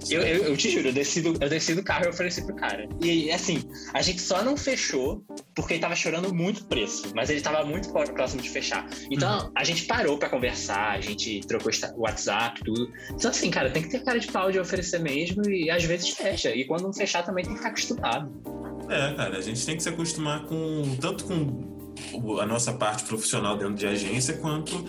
Eu, 0.10 0.22
eu, 0.22 0.44
eu, 0.44 0.57
te 0.57 0.70
juro, 0.70 0.90
eu 0.90 0.94
desci, 0.94 1.22
do, 1.22 1.30
eu 1.41 1.49
desci 1.49 1.74
do 1.74 1.84
carro 1.84 2.06
e 2.06 2.10
ofereci 2.10 2.45
pro 2.45 2.56
cara. 2.56 2.88
E 3.02 3.32
assim, 3.32 3.64
a 3.94 4.02
gente 4.02 4.22
só 4.22 4.44
não 4.44 4.56
fechou 4.56 5.24
porque 5.56 5.74
ele 5.74 5.82
tava 5.82 5.95
chorando 5.95 6.34
muito 6.34 6.66
preço, 6.66 7.12
mas 7.16 7.30
ele 7.30 7.41
tava 7.41 7.66
muito 7.66 7.91
próximo 7.91 8.41
de 8.41 8.49
fechar. 8.49 8.88
Então 9.10 9.45
uhum. 9.45 9.52
a 9.56 9.64
gente 9.64 9.86
parou 9.86 10.18
para 10.18 10.30
conversar, 10.30 10.91
a 10.91 11.02
gente 11.02 11.41
trocou 11.48 11.72
o 11.95 12.02
WhatsApp, 12.02 12.62
tudo. 12.64 12.91
Então, 13.12 13.32
assim, 13.32 13.49
cara, 13.49 13.72
tem 13.72 13.82
que 13.82 13.90
ter 13.90 14.03
cara 14.03 14.20
de 14.20 14.28
pau 14.28 14.52
de 14.52 14.60
oferecer 14.60 14.99
mesmo 14.99 15.48
e 15.49 15.72
às 15.72 15.84
vezes 15.84 16.10
fecha. 16.10 16.53
E 16.53 16.66
quando 16.66 16.84
não 16.84 16.94
fechar 16.94 17.24
também 17.24 17.44
tem 17.44 17.53
que 17.53 17.60
ficar 17.60 17.70
acostumado. 17.70 18.32
É, 18.90 19.14
cara, 19.16 19.38
a 19.38 19.41
gente 19.41 19.66
tem 19.66 19.76
que 19.76 19.82
se 19.82 19.90
acostumar 19.90 20.45
com 20.45 20.95
tanto 21.02 21.26
com 21.26 21.74
a 22.42 22.46
nossa 22.46 22.74
parte 22.74 23.04
profissional 23.04 23.58
dentro 23.58 23.76
de 23.76 23.88
agência, 23.88 24.38
quanto 24.38 24.86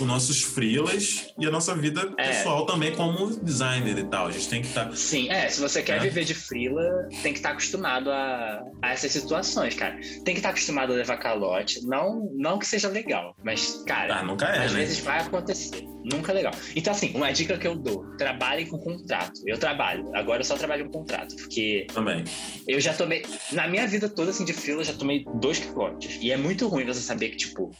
os 0.00 0.06
nossos 0.06 0.42
freelas 0.42 1.32
e 1.38 1.46
a 1.46 1.50
nossa 1.50 1.74
vida 1.74 2.12
é. 2.16 2.28
pessoal 2.28 2.64
também 2.66 2.94
como 2.94 3.36
designer 3.40 3.98
e 3.98 4.04
tal. 4.04 4.26
A 4.28 4.30
gente 4.30 4.48
tem 4.48 4.60
que 4.62 4.68
estar. 4.68 4.86
Tá, 4.86 4.96
Sim, 4.96 5.30
é. 5.30 5.48
Se 5.48 5.60
você 5.60 5.82
quer 5.82 5.98
é. 5.98 6.00
viver 6.00 6.24
de 6.24 6.34
freela, 6.34 7.08
tem 7.22 7.32
que 7.32 7.38
estar 7.38 7.50
tá 7.50 7.54
acostumado 7.54 8.10
a, 8.10 8.62
a, 8.82 8.92
essas 8.92 9.10
situações, 9.12 9.74
cara. 9.74 9.94
Tem 10.24 10.34
que 10.34 10.40
estar 10.40 10.48
tá 10.48 10.50
acostumado 10.50 10.92
a 10.92 10.96
levar 10.96 11.16
calote. 11.18 11.84
Não, 11.86 12.30
não 12.34 12.58
que 12.58 12.66
seja 12.66 12.88
legal, 12.88 13.34
mas, 13.42 13.82
cara, 13.86 14.20
ah, 14.20 14.22
nunca 14.22 14.46
é, 14.46 14.64
às 14.64 14.72
né? 14.72 14.80
vezes 14.80 15.00
vai 15.00 15.20
acontecer. 15.20 15.84
Nunca 16.04 16.32
é 16.32 16.36
legal. 16.36 16.52
Então, 16.74 16.92
assim, 16.92 17.12
uma 17.14 17.30
dica 17.32 17.58
que 17.58 17.66
eu 17.66 17.74
dou: 17.74 18.04
trabalhem 18.16 18.66
com 18.66 18.78
contrato. 18.78 19.40
Eu 19.46 19.58
trabalho. 19.58 20.08
Agora 20.14 20.40
eu 20.40 20.44
só 20.44 20.56
trabalho 20.56 20.86
com 20.86 21.00
contrato, 21.00 21.36
porque. 21.36 21.86
Também. 21.92 22.24
Eu 22.66 22.80
já 22.80 22.94
tomei. 22.94 23.24
Na 23.52 23.66
minha 23.68 23.86
vida 23.86 24.08
toda, 24.08 24.30
assim, 24.30 24.44
de 24.44 24.52
freela, 24.52 24.80
eu 24.80 24.84
já 24.84 24.94
tomei 24.94 25.24
dois 25.40 25.58
calotes. 25.58 26.18
E 26.22 26.30
é 26.32 26.36
muito 26.36 26.47
ruim 26.68 26.84
você 26.84 27.00
saber 27.00 27.30
que, 27.30 27.36
tipo, 27.36 27.70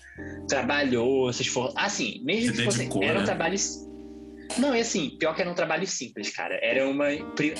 trabalhou, 0.49 1.32
se 1.32 1.43
esforçou. 1.43 1.78
Assim, 1.78 2.20
mesmo 2.24 2.53
que 2.53 2.65
fosse. 2.65 2.89
Era 3.03 3.19
um 3.19 3.20
né? 3.20 3.24
trabalho. 3.24 3.57
Não, 4.57 4.74
e 4.74 4.81
assim, 4.81 5.11
pior 5.19 5.35
que 5.35 5.43
era 5.43 5.51
um 5.51 5.55
trabalho 5.55 5.86
simples, 5.86 6.31
cara. 6.31 6.59
Era 6.62 6.89
uma. 6.89 7.07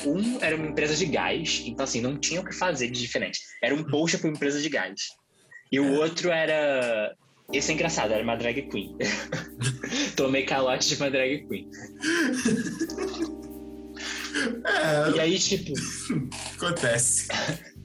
Um 0.07 0.39
era 0.41 0.57
uma 0.57 0.67
empresa 0.67 0.95
de 0.97 1.07
gás, 1.07 1.63
então 1.67 1.85
assim, 1.85 2.01
não 2.01 2.19
tinha 2.19 2.41
o 2.41 2.45
que 2.45 2.55
fazer 2.55 2.91
de 2.91 3.01
diferente. 3.01 3.41
Era 3.63 3.75
um 3.75 3.85
post 3.85 4.19
para 4.19 4.29
uma 4.29 4.37
empresa 4.37 4.61
de 4.61 4.69
gás. 4.69 5.01
E 5.71 5.79
o 5.79 5.95
é. 5.95 5.99
outro 5.99 6.31
era. 6.31 7.15
Esse 7.53 7.71
é 7.71 7.75
engraçado, 7.75 8.13
era 8.13 8.23
uma 8.23 8.37
drag 8.37 8.63
queen. 8.69 8.97
Tomei 10.17 10.45
calote 10.45 10.89
de 10.89 10.97
uma 10.97 11.11
drag 11.11 11.47
queen. 11.47 11.71
É, 14.65 15.17
e 15.17 15.21
aí, 15.21 15.39
tipo. 15.39 15.73
Acontece. 16.57 17.29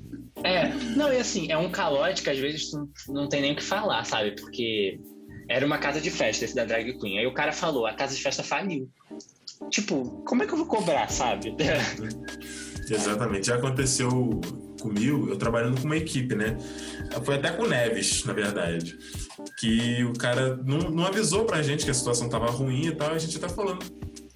É, 0.44 0.68
não, 0.96 1.12
e 1.12 1.18
assim, 1.18 1.52
é 1.52 1.58
um 1.58 1.70
calote 1.70 2.24
que 2.24 2.30
às 2.30 2.38
vezes 2.38 2.72
tu 2.72 2.90
não 3.10 3.28
tem 3.28 3.42
nem 3.42 3.54
o 3.54 3.56
que 3.56 3.64
falar, 3.64 4.04
sabe? 4.06 4.32
Porque 4.32 5.00
era 5.50 5.66
uma 5.66 5.78
casa 5.78 6.02
de 6.02 6.10
festa 6.10 6.46
esse 6.46 6.56
da 6.56 6.66
drag 6.66 6.98
queen. 7.00 7.20
Aí 7.20 7.28
o 7.28 7.34
cara 7.34 7.52
falou, 7.52 7.86
a 7.86 7.94
casa 7.94 8.16
de 8.16 8.22
festa 8.22 8.44
faliu. 8.44 8.90
Tipo, 9.70 10.24
como 10.26 10.44
é 10.44 10.48
que 10.48 10.54
eu 10.54 10.58
vou 10.58 10.66
cobrar, 10.66 11.10
sabe? 11.10 11.56
Exatamente. 12.90 13.48
Já 13.48 13.56
aconteceu 13.56 14.10
comigo, 14.82 15.30
eu 15.30 15.38
trabalhando 15.38 15.80
com 15.80 15.86
uma 15.86 15.96
equipe, 15.98 16.36
né? 16.36 16.58
Foi 17.24 17.36
até 17.36 17.52
com 17.52 17.64
o 17.64 17.70
Neves, 17.70 18.26
na 18.26 18.34
verdade. 18.34 18.98
Que 19.58 20.04
o 20.04 20.14
cara 20.14 20.58
não, 20.58 20.90
não 20.90 21.06
avisou 21.06 21.46
pra 21.46 21.62
gente 21.62 21.86
que 21.86 21.92
a 21.92 21.94
situação 21.94 22.28
tava 22.28 22.48
ruim 22.48 22.88
e 22.88 22.96
tal, 22.96 23.12
a 23.12 23.18
gente 23.18 23.40
tá 23.40 23.48
falando 23.48 23.86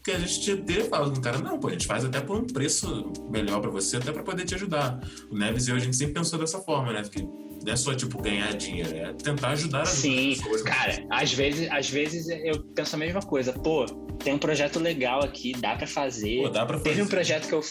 que 0.08 0.12
a 0.12 0.20
gente 0.20 0.56
ter 0.64 0.86
falado 0.86 1.12
com 1.12 1.20
o 1.20 1.22
cara, 1.22 1.38
não, 1.40 1.60
pô, 1.60 1.68
a 1.68 1.72
gente 1.72 1.86
faz 1.86 2.06
até 2.06 2.22
por 2.22 2.38
um 2.38 2.48
preço 2.48 3.12
melhor 3.30 3.60
para 3.60 3.70
você, 3.70 3.98
até 3.98 4.14
para 4.14 4.24
poder 4.24 4.46
te 4.46 4.56
ajudar. 4.56 4.98
O 5.30 5.38
Neves 5.38 5.68
e 5.68 5.72
eu, 5.72 5.76
a 5.76 5.80
gente 5.80 5.98
sempre 5.98 6.14
pensou 6.14 6.40
dessa 6.40 6.60
forma, 6.60 6.94
né? 6.94 7.02
Porque 7.02 7.22
não 7.22 7.74
é 7.74 7.76
só, 7.76 7.94
tipo, 7.94 8.22
ganhar 8.22 8.56
dinheiro, 8.56 8.96
é 8.96 9.12
tentar 9.14 9.50
ajudar 9.50 9.82
as 9.82 9.90
Sim, 9.90 10.30
pessoas. 10.30 10.62
Sim, 10.62 10.66
cara, 10.66 11.06
às 11.12 11.34
vezes, 11.34 11.70
às 11.70 11.90
vezes 11.90 12.30
eu 12.30 12.64
penso 12.74 12.96
a 12.96 13.00
mesma 13.00 13.22
coisa. 13.22 13.52
Pô, 13.52 13.86
tem 14.24 14.34
um 14.34 14.38
projeto 14.38 14.80
legal 14.80 15.26
aqui, 15.26 15.52
dá 15.60 15.76
para 15.76 15.88
fazer. 15.88 16.44
Pô, 16.44 16.50
dá 16.50 16.66
pra 16.66 16.78
fazer. 16.78 16.90
Teve 16.90 17.02
um 17.02 17.08
projeto 17.08 17.48
que 17.50 17.54
eu 17.54 17.62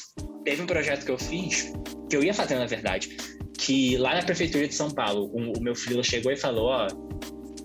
teve 0.44 0.62
um 0.62 0.66
projeto 0.66 1.06
que 1.06 1.10
eu 1.10 1.18
fiz, 1.18 1.72
que 2.10 2.16
eu 2.16 2.22
ia 2.22 2.34
fazer 2.34 2.56
na 2.56 2.66
verdade, 2.66 3.16
que 3.58 3.96
lá 3.96 4.14
na 4.14 4.22
prefeitura 4.22 4.68
de 4.68 4.74
São 4.74 4.90
Paulo, 4.90 5.30
o, 5.32 5.58
o 5.58 5.62
meu 5.62 5.74
filho 5.74 6.04
chegou 6.04 6.30
e 6.30 6.36
falou, 6.36 6.66
ó, 6.66 6.86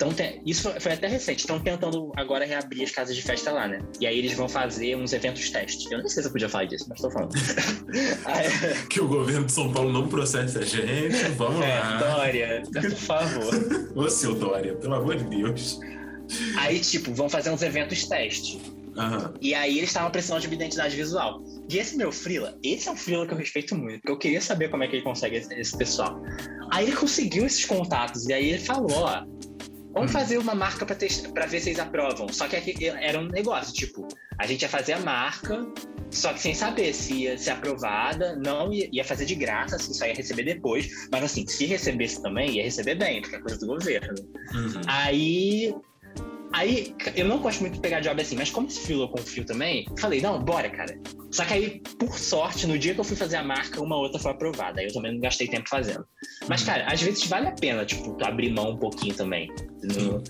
então, 0.09 0.41
isso 0.45 0.73
foi 0.79 0.93
até 0.93 1.07
recente. 1.07 1.39
Estão 1.39 1.59
tentando 1.59 2.11
agora 2.15 2.45
reabrir 2.45 2.83
as 2.83 2.91
casas 2.91 3.15
de 3.15 3.21
festa 3.21 3.51
lá, 3.51 3.67
né? 3.67 3.79
E 3.99 4.07
aí 4.07 4.17
eles 4.17 4.33
vão 4.33 4.49
fazer 4.49 4.95
uns 4.95 5.13
eventos 5.13 5.49
teste. 5.49 5.91
Eu 5.91 5.99
não 5.99 6.07
sei 6.07 6.23
se 6.23 6.29
eu 6.29 6.31
podia 6.31 6.49
falar 6.49 6.65
disso, 6.65 6.85
mas 6.89 6.97
estou 6.97 7.11
falando. 7.11 7.33
que 8.89 8.99
o 8.99 9.07
governo 9.07 9.45
de 9.45 9.51
São 9.51 9.71
Paulo 9.71 9.91
não 9.91 10.07
processe 10.07 10.57
a 10.57 10.61
gente. 10.61 11.23
Vamos 11.37 11.63
é, 11.65 11.79
lá. 11.79 11.97
Dória, 11.97 12.63
por 12.73 12.91
favor. 12.91 13.53
Ô, 13.95 14.09
seu 14.09 14.33
Dória, 14.33 14.73
pelo 14.75 14.95
amor 14.95 15.15
de 15.17 15.23
Deus. 15.25 15.79
Aí, 16.57 16.79
tipo, 16.79 17.13
vão 17.13 17.29
fazer 17.29 17.49
uns 17.49 17.61
eventos 17.61 18.07
teste. 18.07 18.59
Uhum. 18.95 19.33
E 19.39 19.53
aí 19.53 19.77
eles 19.77 19.89
estavam 19.89 20.11
precisando 20.11 20.41
de 20.41 20.47
uma 20.47 20.55
identidade 20.55 20.95
visual. 20.95 21.41
E 21.69 21.77
esse 21.77 21.95
meu 21.95 22.11
Frila, 22.11 22.57
esse 22.61 22.89
é 22.89 22.91
um 22.91 22.95
Frila 22.95 23.25
que 23.25 23.33
eu 23.33 23.37
respeito 23.37 23.75
muito, 23.75 24.01
porque 24.01 24.11
eu 24.11 24.17
queria 24.17 24.41
saber 24.41 24.69
como 24.69 24.83
é 24.83 24.87
que 24.87 24.97
ele 24.97 25.03
consegue 25.03 25.37
esse, 25.37 25.53
esse 25.53 25.77
pessoal. 25.77 26.21
Aí 26.71 26.87
ele 26.87 26.95
conseguiu 26.95 27.45
esses 27.45 27.63
contatos, 27.65 28.27
e 28.27 28.33
aí 28.33 28.49
ele 28.49 28.59
falou, 28.59 28.91
ó, 28.91 29.23
Vamos 29.93 30.11
hum. 30.11 30.13
fazer 30.13 30.37
uma 30.37 30.55
marca 30.55 30.85
para 30.85 30.95
para 31.33 31.45
ver 31.45 31.59
se 31.59 31.69
eles 31.69 31.79
aprovam. 31.79 32.27
Só 32.29 32.47
que 32.47 32.55
aqui 32.55 32.87
era 32.87 33.19
um 33.19 33.27
negócio, 33.27 33.73
tipo, 33.73 34.07
a 34.37 34.47
gente 34.47 34.61
ia 34.61 34.69
fazer 34.69 34.93
a 34.93 34.99
marca, 34.99 35.65
só 36.09 36.33
que 36.33 36.39
sem 36.39 36.53
saber 36.53 36.93
se 36.93 37.13
ia 37.13 37.37
ser 37.37 37.51
aprovada, 37.51 38.35
não 38.35 38.71
ia, 38.71 38.89
ia 38.91 39.03
fazer 39.03 39.25
de 39.25 39.35
graça, 39.35 39.75
assim, 39.75 39.93
só 39.93 40.05
ia 40.05 40.13
receber 40.13 40.43
depois. 40.43 40.89
Mas 41.11 41.23
assim, 41.23 41.45
se 41.45 41.65
recebesse 41.65 42.21
também, 42.21 42.57
ia 42.57 42.63
receber 42.63 42.95
bem, 42.95 43.21
porque 43.21 43.35
é 43.35 43.39
coisa 43.39 43.57
do 43.59 43.67
governo. 43.67 44.15
Uhum. 44.53 44.81
Aí 44.87 45.73
Aí, 46.53 46.93
eu 47.15 47.25
não 47.25 47.39
gosto 47.39 47.61
muito 47.61 47.75
de 47.75 47.79
pegar 47.79 48.01
job 48.01 48.21
assim, 48.21 48.35
mas 48.35 48.49
como 48.49 48.67
esse 48.67 48.81
fio 48.81 49.01
eu 49.01 49.07
confio 49.07 49.45
também, 49.45 49.85
falei, 49.97 50.21
não, 50.21 50.43
bora, 50.43 50.69
cara. 50.69 50.99
Só 51.31 51.45
que 51.45 51.53
aí, 51.53 51.81
por 51.97 52.17
sorte, 52.17 52.67
no 52.67 52.77
dia 52.77 52.93
que 52.93 52.99
eu 52.99 53.05
fui 53.05 53.15
fazer 53.15 53.37
a 53.37 53.43
marca, 53.43 53.81
uma 53.81 53.95
outra 53.95 54.19
foi 54.19 54.31
aprovada. 54.31 54.81
Aí 54.81 54.87
eu 54.87 54.93
também 54.93 55.13
não 55.13 55.21
gastei 55.21 55.47
tempo 55.47 55.69
fazendo. 55.69 56.05
Mas, 56.49 56.63
cara, 56.63 56.85
às 56.91 57.01
vezes 57.01 57.25
vale 57.27 57.47
a 57.47 57.53
pena, 57.53 57.85
tipo, 57.85 58.13
tu 58.15 58.25
abrir 58.25 58.51
mão 58.51 58.71
um 58.71 58.77
pouquinho 58.77 59.15
também. 59.15 59.49
Tu 59.81 59.87
não, 59.87 60.23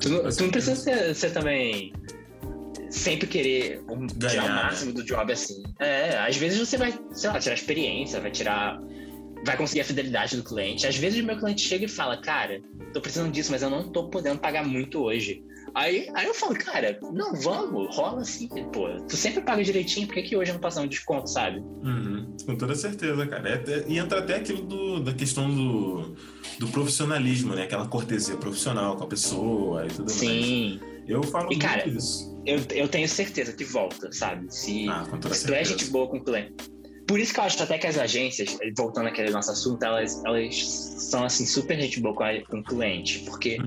tu 0.00 0.08
não, 0.08 0.30
tu 0.30 0.42
não 0.44 0.50
precisa 0.50 0.76
ser, 0.76 1.14
ser, 1.14 1.30
também 1.32 1.92
sempre 2.88 3.26
querer 3.26 3.82
Ganhar, 4.16 4.30
tirar 4.30 4.44
o 4.44 4.48
né? 4.48 4.54
máximo 4.54 4.92
do 4.92 5.04
job 5.04 5.32
assim. 5.32 5.62
É, 5.80 6.16
às 6.18 6.36
vezes 6.36 6.60
você 6.60 6.76
vai, 6.76 6.96
sei 7.12 7.28
lá, 7.28 7.40
tirar 7.40 7.54
experiência, 7.54 8.20
vai 8.20 8.30
tirar 8.30 8.78
vai 9.44 9.56
conseguir 9.56 9.80
a 9.80 9.84
fidelidade 9.84 10.36
do 10.36 10.42
cliente. 10.42 10.86
Às 10.86 10.96
vezes 10.96 11.22
o 11.22 11.26
meu 11.26 11.38
cliente 11.38 11.62
chega 11.62 11.84
e 11.84 11.88
fala, 11.88 12.16
cara, 12.16 12.60
tô 12.92 13.00
precisando 13.00 13.32
disso, 13.32 13.50
mas 13.50 13.62
eu 13.62 13.70
não 13.70 13.88
tô 13.90 14.08
podendo 14.08 14.38
pagar 14.38 14.66
muito 14.66 15.00
hoje. 15.00 15.44
Aí, 15.74 16.08
aí 16.14 16.26
eu 16.26 16.32
falo, 16.32 16.54
cara, 16.54 16.98
não, 17.12 17.34
vamos, 17.34 17.94
rola 17.94 18.22
assim, 18.22 18.48
pô. 18.72 18.88
Tu 19.06 19.14
sempre 19.14 19.42
paga 19.42 19.62
direitinho, 19.62 20.06
por 20.06 20.14
que, 20.14 20.22
que 20.22 20.36
hoje 20.36 20.50
não 20.50 20.58
passa 20.58 20.80
um 20.80 20.86
desconto, 20.86 21.28
sabe? 21.28 21.58
Uhum, 21.58 22.34
com 22.46 22.56
toda 22.56 22.74
certeza, 22.74 23.26
cara. 23.26 23.46
É, 23.50 23.84
e 23.86 23.98
entra 23.98 24.20
até 24.20 24.36
aquilo 24.36 24.62
do, 24.62 25.00
da 25.00 25.12
questão 25.12 25.54
do, 25.54 26.16
do 26.58 26.68
profissionalismo, 26.68 27.54
né? 27.54 27.64
Aquela 27.64 27.86
cortesia 27.86 28.36
profissional 28.36 28.96
com 28.96 29.04
a 29.04 29.06
pessoa 29.06 29.84
e 29.84 29.88
tudo 29.88 30.10
Sim. 30.10 30.26
mais. 30.26 30.44
Sim. 30.46 30.80
Eu 31.06 31.22
falo 31.22 31.52
e, 31.52 31.58
cara, 31.58 31.86
isso. 31.86 32.34
Eu, 32.46 32.58
eu 32.70 32.88
tenho 32.88 33.08
certeza 33.08 33.52
que 33.52 33.64
volta, 33.64 34.10
sabe? 34.12 34.46
Se, 34.48 34.88
ah, 34.88 35.06
com 35.08 35.18
toda 35.18 35.34
se 35.34 35.46
tu 35.46 35.52
é 35.52 35.62
gente 35.62 35.84
boa 35.86 36.08
com 36.08 36.16
o 36.16 36.24
cliente. 36.24 36.54
Por 37.06 37.20
isso 37.20 37.32
que 37.32 37.40
eu 37.40 37.44
acho 37.44 37.62
até 37.62 37.78
que 37.78 37.86
as 37.86 37.98
agências, 37.98 38.58
voltando 38.76 39.08
àquele 39.08 39.30
nosso 39.30 39.52
assunto, 39.52 39.82
elas, 39.82 40.24
elas 40.24 40.56
são 40.64 41.24
assim 41.24 41.46
super 41.46 41.80
gente 41.80 42.00
boa 42.00 42.14
com, 42.14 42.58
o 42.58 42.64
cliente. 42.64 43.20
Porque. 43.20 43.58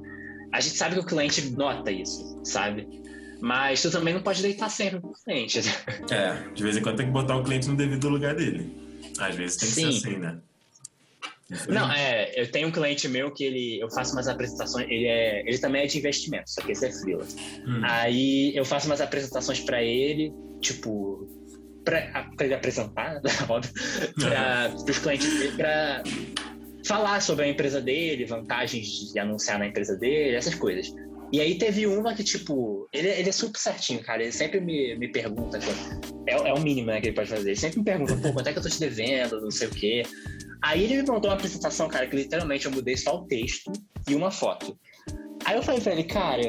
A 0.51 0.59
gente 0.59 0.77
sabe 0.77 0.95
que 0.95 1.01
o 1.01 1.05
cliente 1.05 1.51
nota 1.51 1.91
isso, 1.91 2.41
sabe? 2.43 2.87
Mas 3.39 3.83
tu 3.83 3.91
também 3.91 4.15
não 4.15 4.21
pode 4.21 4.41
deitar 4.41 4.67
sempre 4.67 4.99
pro 4.99 5.13
cliente. 5.23 5.59
É, 6.11 6.51
de 6.53 6.63
vez 6.63 6.75
em 6.75 6.81
quando 6.81 6.97
tem 6.97 7.05
que 7.05 7.11
botar 7.11 7.37
o 7.37 7.43
cliente 7.43 7.69
no 7.69 7.75
devido 7.75 8.09
lugar 8.09 8.33
dele. 8.35 8.67
Às 9.19 9.35
vezes 9.35 9.57
tem 9.57 9.69
que 9.69 9.75
Sim. 9.75 9.91
ser 9.91 10.09
assim, 10.09 10.17
né? 10.17 10.39
Não, 11.67 11.91
é, 11.91 12.31
eu 12.39 12.49
tenho 12.51 12.67
um 12.67 12.71
cliente 12.71 13.07
meu 13.07 13.31
que 13.31 13.43
ele, 13.43 13.79
eu 13.79 13.89
faço 13.89 14.13
umas 14.13 14.27
apresentações, 14.27 14.87
ele 14.87 15.05
é, 15.05 15.41
ele 15.47 15.57
também 15.57 15.81
é 15.81 15.87
de 15.87 15.97
investimento, 15.97 16.49
só 16.49 16.61
que 16.61 16.71
esse 16.71 16.85
é 16.85 16.91
freela. 16.91 17.25
Hum. 17.65 17.81
Aí 17.83 18.55
eu 18.55 18.63
faço 18.63 18.85
umas 18.85 19.01
apresentações 19.01 19.59
para 19.59 19.81
ele, 19.83 20.31
tipo, 20.61 21.27
para 21.83 22.27
ele 22.41 22.53
apresentar, 22.53 23.21
óbvio, 23.49 23.73
para 24.19 24.73
os 24.75 24.99
clientes 24.99 25.39
dele, 25.39 25.57
para 25.57 26.03
falar 26.85 27.21
sobre 27.21 27.45
a 27.45 27.47
empresa 27.47 27.81
dele, 27.81 28.25
vantagens 28.25 29.11
de 29.13 29.19
anunciar 29.19 29.59
na 29.59 29.67
empresa 29.67 29.95
dele, 29.95 30.35
essas 30.35 30.55
coisas. 30.55 30.93
E 31.31 31.39
aí 31.39 31.57
teve 31.57 31.85
uma 31.85 32.15
que, 32.15 32.23
tipo, 32.23 32.87
ele, 32.91 33.07
ele 33.07 33.29
é 33.29 33.31
super 33.31 33.59
certinho, 33.59 34.01
cara. 34.01 34.23
Ele 34.23 34.31
sempre 34.31 34.59
me, 34.59 34.95
me 34.95 35.07
pergunta, 35.09 35.59
é, 36.27 36.31
é 36.31 36.53
o 36.53 36.59
mínimo 36.59 36.87
né, 36.87 36.99
que 36.99 37.07
ele 37.07 37.15
pode 37.15 37.29
fazer. 37.29 37.49
Ele 37.49 37.55
sempre 37.55 37.79
me 37.79 37.85
pergunta, 37.85 38.15
pô, 38.17 38.33
quanto 38.33 38.47
é 38.47 38.53
que 38.53 38.57
eu 38.57 38.63
tô 38.63 38.69
te 38.69 38.79
devendo, 38.79 39.39
não 39.39 39.51
sei 39.51 39.67
o 39.67 39.71
quê. 39.71 40.03
Aí 40.63 40.83
ele 40.83 41.03
me 41.03 41.07
mandou 41.07 41.29
uma 41.29 41.35
apresentação, 41.35 41.87
cara, 41.87 42.07
que 42.07 42.15
literalmente 42.15 42.65
eu 42.65 42.71
mudei 42.71 42.97
só 42.97 43.17
o 43.17 43.27
texto 43.27 43.71
e 44.07 44.15
uma 44.15 44.31
foto. 44.31 44.77
Aí 45.45 45.55
eu 45.55 45.63
falei 45.63 45.79
pra 45.81 45.93
ele, 45.93 46.03
cara, 46.03 46.41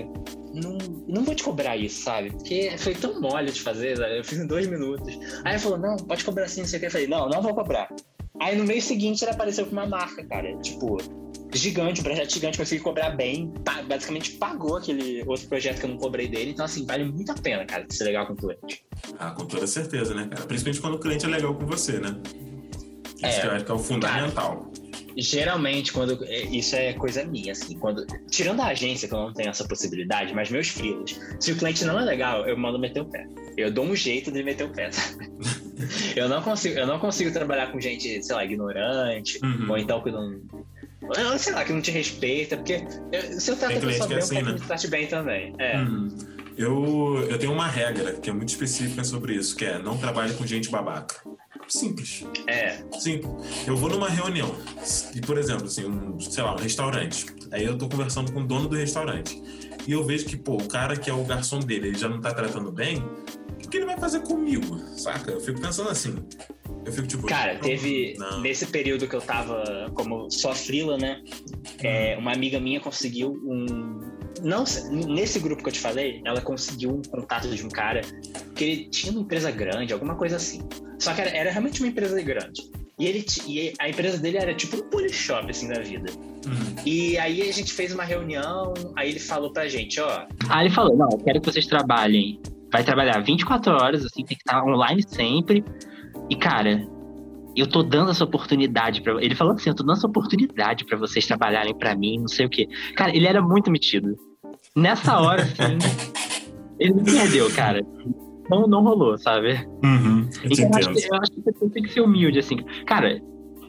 não, 0.53 0.79
não 1.07 1.25
vou 1.25 1.35
te 1.35 1.43
cobrar 1.43 1.77
isso, 1.77 2.03
sabe? 2.03 2.31
Porque 2.31 2.73
foi 2.79 2.95
tão 2.95 3.21
mole 3.21 3.51
de 3.51 3.61
fazer, 3.61 3.97
sabe? 3.97 4.19
eu 4.19 4.25
fiz 4.25 4.39
em 4.39 4.47
dois 4.47 4.67
minutos. 4.67 5.19
Aí 5.45 5.53
ele 5.53 5.59
falou, 5.59 5.79
não, 5.79 5.97
pode 5.97 6.25
cobrar 6.25 6.49
sim, 6.49 6.61
não 6.61 6.69
sei 6.69 6.79
o 6.79 6.81
que. 6.81 6.87
Eu 6.87 6.91
falei, 6.91 7.07
não, 7.07 7.29
não 7.29 7.43
vou 7.43 7.55
cobrar. 7.55 7.89
Aí 8.41 8.57
no 8.57 8.65
mês 8.65 8.85
seguinte 8.85 9.23
ele 9.23 9.33
apareceu 9.33 9.67
com 9.67 9.73
uma 9.73 9.87
marca, 9.87 10.25
cara. 10.25 10.57
Tipo, 10.59 10.99
gigante, 11.53 12.01
um 12.01 12.05
projeto 12.05 12.33
gigante, 12.33 12.59
consegui 12.59 12.83
cobrar 12.83 13.11
bem. 13.11 13.53
Basicamente 13.87 14.33
pagou 14.33 14.77
aquele 14.77 15.23
outro 15.27 15.47
projeto 15.49 15.81
que 15.81 15.87
eu 15.87 15.91
não 15.91 15.99
cobrei 15.99 16.29
dele. 16.29 16.51
Então, 16.51 16.65
assim, 16.65 16.85
vale 16.87 17.05
muito 17.05 17.31
a 17.31 17.35
pena, 17.35 17.65
cara, 17.65 17.87
ser 17.91 18.05
legal 18.05 18.27
com 18.27 18.33
o 18.33 18.37
cliente. 18.37 18.85
Ah, 19.19 19.31
com 19.31 19.47
toda 19.47 19.67
certeza, 19.67 20.15
né, 20.15 20.29
cara? 20.29 20.47
Principalmente 20.47 20.81
quando 20.81 20.95
o 20.95 20.99
cliente 20.99 21.27
é 21.27 21.29
legal 21.29 21.55
com 21.55 21.67
você, 21.67 21.99
né? 21.99 22.17
Isso 23.23 23.39
é, 23.39 23.41
que 23.41 23.47
eu 23.47 23.51
acho 23.53 23.65
que 23.65 23.71
é 23.71 23.75
o 23.75 23.79
fundamental. 23.79 24.57
Cara, 24.57 24.81
geralmente, 25.17 25.93
quando. 25.93 26.25
É, 26.25 26.43
isso 26.43 26.77
é 26.77 26.93
coisa 26.93 27.25
minha, 27.25 27.53
assim. 27.53 27.79
Quando, 27.79 28.07
tirando 28.31 28.61
a 28.61 28.67
agência, 28.67 29.09
que 29.09 29.15
eu 29.15 29.19
não 29.19 29.33
tenho 29.33 29.51
essa 29.51 29.67
possibilidade, 29.67 30.35
mas 30.35 30.51
meus 30.51 30.69
filhos, 30.69 31.19
se 31.39 31.53
o 31.53 31.57
cliente 31.57 31.85
não 31.85 31.99
é 31.99 32.05
legal, 32.05 32.47
eu 32.47 32.57
mando 32.57 32.79
meter 32.79 33.01
o 33.01 33.05
pé. 33.05 33.27
Eu 33.57 33.71
dou 33.71 33.85
um 33.85 33.95
jeito 33.95 34.31
de 34.31 34.43
meter 34.43 34.65
o 34.65 34.71
pé, 34.71 34.91
sabe? 34.91 35.31
eu 36.17 36.29
não 36.29 36.43
consigo, 36.43 36.79
eu 36.79 36.87
não 36.87 36.99
consigo 36.99 37.33
trabalhar 37.33 37.71
com 37.73 37.81
gente, 37.81 38.23
sei 38.23 38.35
lá, 38.35 38.45
ignorante, 38.45 39.39
uhum. 39.43 39.71
ou 39.71 39.79
então 39.79 40.03
que 40.03 40.11
não. 40.11 40.41
Sei 41.39 41.53
lá, 41.53 41.65
que 41.65 41.73
não 41.73 41.81
te 41.81 41.91
respeita, 41.91 42.57
porque 42.57 42.85
eu, 43.11 43.41
se 43.41 43.51
eu 43.51 43.57
trato 43.57 43.79
a 43.79 43.81
pessoa 43.81 44.09
bem, 44.09 44.19
assim, 44.19 44.37
eu 44.37 44.43
quero 44.43 44.53
né? 44.53 44.61
que 44.61 44.67
trate 44.67 44.89
bem 44.89 45.07
também. 45.07 45.55
É. 45.59 45.77
Uhum. 45.79 46.09
Eu, 46.57 47.27
eu 47.29 47.39
tenho 47.39 47.53
uma 47.53 47.67
regra 47.67 48.13
que 48.13 48.29
é 48.29 48.33
muito 48.33 48.51
específica 48.51 49.03
sobre 49.03 49.35
isso, 49.35 49.57
que 49.57 49.65
é 49.65 49.79
não 49.79 49.97
trabalhe 49.97 50.35
com 50.35 50.47
gente 50.47 50.69
babaca. 50.69 51.17
Simples. 51.71 52.25
É. 52.47 52.83
Simples. 52.99 53.33
Eu 53.67 53.77
vou 53.77 53.89
numa 53.89 54.09
reunião, 54.09 54.55
e, 55.15 55.21
por 55.21 55.39
exemplo, 55.39 55.67
assim, 55.67 55.87
um, 55.87 56.19
sei 56.19 56.43
lá, 56.43 56.55
um 56.55 56.59
restaurante. 56.59 57.27
Aí 57.53 57.65
eu 57.65 57.79
tô 57.79 57.89
conversando 57.89 58.33
com 58.33 58.41
o 58.41 58.47
dono 58.47 58.69
do 58.69 58.77
restaurante. 58.77 59.41
E 59.87 59.93
eu 59.93 60.05
vejo 60.05 60.27
que, 60.27 60.37
pô, 60.37 60.57
o 60.57 60.69
cara 60.69 60.97
que 60.97 61.09
é 61.09 61.13
o 61.13 61.25
garçom 61.25 61.61
dele, 61.61 61.89
ele 61.89 61.99
já 61.99 62.09
não 62.09 62.21
tá 62.21 62.35
tratando 62.35 62.71
bem, 62.73 62.99
o 63.65 63.69
que 63.71 63.77
ele 63.77 63.87
vai 63.87 63.99
fazer 63.99 64.21
comigo? 64.21 64.79
Saca? 64.97 65.31
Eu 65.31 65.41
fico 65.41 65.61
pensando 65.61 65.91
assim. 65.91 66.17
Eu 66.85 66.93
fico 66.93 67.07
tipo. 67.07 67.27
Cara, 67.27 67.59
teve. 67.59 68.15
Não. 68.19 68.41
Nesse 68.41 68.67
período 68.67 69.07
que 69.07 69.15
eu 69.15 69.21
tava 69.21 69.91
como 69.95 70.31
só 70.31 70.55
frila, 70.55 70.97
né? 70.99 71.23
É, 71.83 72.17
uma 72.19 72.33
amiga 72.33 72.59
minha 72.59 72.81
conseguiu 72.81 73.33
um. 73.45 74.01
Não, 74.43 74.65
nesse 74.91 75.39
grupo 75.39 75.63
que 75.63 75.69
eu 75.69 75.73
te 75.73 75.81
falei, 75.81 76.23
ela 76.25 76.41
conseguiu 76.41 76.91
um 76.91 77.03
contato 77.03 77.49
de 77.49 77.65
um 77.65 77.69
cara 77.69 78.01
que 78.55 78.65
ele 78.65 78.85
tinha 78.87 79.13
uma 79.13 79.23
empresa 79.23 79.51
grande, 79.51 79.93
alguma 79.93 80.15
coisa 80.15 80.37
assim. 80.37 80.61
Só 80.99 81.15
que 81.15 81.21
era, 81.21 81.31
era 81.31 81.51
realmente 81.51 81.81
uma 81.81 81.89
empresa 81.89 82.21
grande. 82.23 82.71
E, 82.99 83.07
ele, 83.07 83.25
e 83.47 83.73
a 83.79 83.89
empresa 83.89 84.19
dele 84.19 84.37
era 84.37 84.55
tipo 84.55 84.77
um 84.77 84.83
polishop, 84.91 85.51
assim, 85.51 85.69
da 85.69 85.81
vida. 85.81 86.13
Uhum. 86.47 86.77
E 86.85 87.17
aí 87.17 87.49
a 87.49 87.53
gente 87.53 87.73
fez 87.73 87.95
uma 87.95 88.05
reunião, 88.05 88.75
aí 88.95 89.11
ele 89.11 89.19
falou 89.19 89.53
pra 89.53 89.67
gente, 89.69 89.99
ó... 90.01 90.27
Ah, 90.49 90.63
ele 90.63 90.73
falou, 90.73 90.95
não, 90.95 91.09
eu 91.11 91.19
quero 91.19 91.41
que 91.41 91.51
vocês 91.51 91.67
trabalhem. 91.67 92.41
Vai 92.71 92.85
trabalhar 92.85 93.19
24 93.21 93.73
horas, 93.73 94.05
assim, 94.05 94.25
tem 94.25 94.37
que 94.37 94.43
estar 94.43 94.63
online 94.63 95.03
sempre. 95.03 95.65
E, 96.29 96.37
cara, 96.37 96.87
eu 97.57 97.67
tô 97.67 97.83
dando 97.83 98.11
essa 98.11 98.25
oportunidade 98.25 99.03
para 99.03 99.23
Ele 99.23 99.35
falou 99.35 99.55
assim, 99.55 99.71
eu 99.71 99.75
tô 99.75 99.83
dando 99.83 99.97
essa 99.97 100.07
oportunidade 100.07 100.85
para 100.85 100.99
vocês 100.99 101.27
trabalharem 101.27 101.77
para 101.77 101.95
mim, 101.97 102.19
não 102.19 102.29
sei 102.29 102.47
o 102.47 102.51
quê. 102.51 102.69
Cara, 102.95 103.15
ele 103.17 103.27
era 103.27 103.43
muito 103.43 103.71
metido. 103.71 104.15
Nessa 104.77 105.19
hora, 105.21 105.43
assim, 105.45 105.79
ele 106.79 106.95
me 106.95 107.05
perdeu, 107.05 107.51
cara 107.55 107.81
não, 108.51 108.67
não 108.67 108.83
rolou, 108.83 109.17
sabe? 109.17 109.53
Uhum, 109.85 110.29
eu, 110.43 110.51
então, 110.51 110.65
eu, 110.67 110.77
acho 110.77 110.93
que, 110.93 111.07
eu 111.07 111.15
acho 111.15 111.31
que 111.31 111.41
você 111.41 111.71
tem 111.71 111.83
que 111.85 111.93
ser 111.93 112.01
humilde, 112.01 112.41
assim. 112.41 112.57
Cara, 112.85 113.23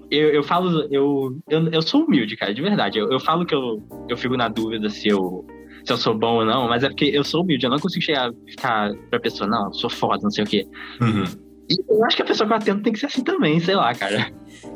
eu, 0.10 0.30
eu 0.30 0.44
falo, 0.44 0.88
eu, 0.92 1.38
eu, 1.48 1.68
eu 1.72 1.82
sou 1.84 2.04
humilde, 2.04 2.36
cara, 2.36 2.54
de 2.54 2.62
verdade. 2.62 2.98
Eu, 2.98 3.12
eu 3.12 3.20
falo 3.20 3.46
que 3.46 3.54
eu, 3.54 3.82
eu 4.10 4.18
fico 4.18 4.36
na 4.36 4.48
dúvida 4.48 4.90
se 4.90 5.08
eu, 5.08 5.46
se 5.86 5.94
eu 5.94 5.98
sou 5.98 6.18
bom 6.18 6.38
ou 6.38 6.46
não, 6.46 6.68
mas 6.68 6.84
é 6.84 6.90
porque 6.90 7.06
eu 7.06 7.24
sou 7.24 7.44
humilde, 7.44 7.66
eu 7.66 7.70
não 7.70 7.80
consigo 7.80 8.04
chegar 8.04 8.32
ficar 8.48 8.92
pra 9.12 9.20
pessoa, 9.20 9.48
não, 9.48 9.68
eu 9.68 9.74
sou 9.74 9.90
foda, 9.90 10.24
não 10.24 10.32
sei 10.32 10.44
o 10.44 10.48
quê. 10.48 10.66
Uhum. 11.00 11.26
E 11.72 11.94
eu 11.94 12.04
acho 12.06 12.16
que 12.16 12.22
a 12.22 12.26
pessoa 12.26 12.48
que 12.48 12.54
eu 12.54 12.58
atendo 12.58 12.84
tem 12.84 12.94
que 12.94 13.00
ser 13.00 13.06
assim 13.06 13.24
também, 13.24 13.60
sei 13.60 13.76
lá, 13.76 13.94
cara. 13.94 14.32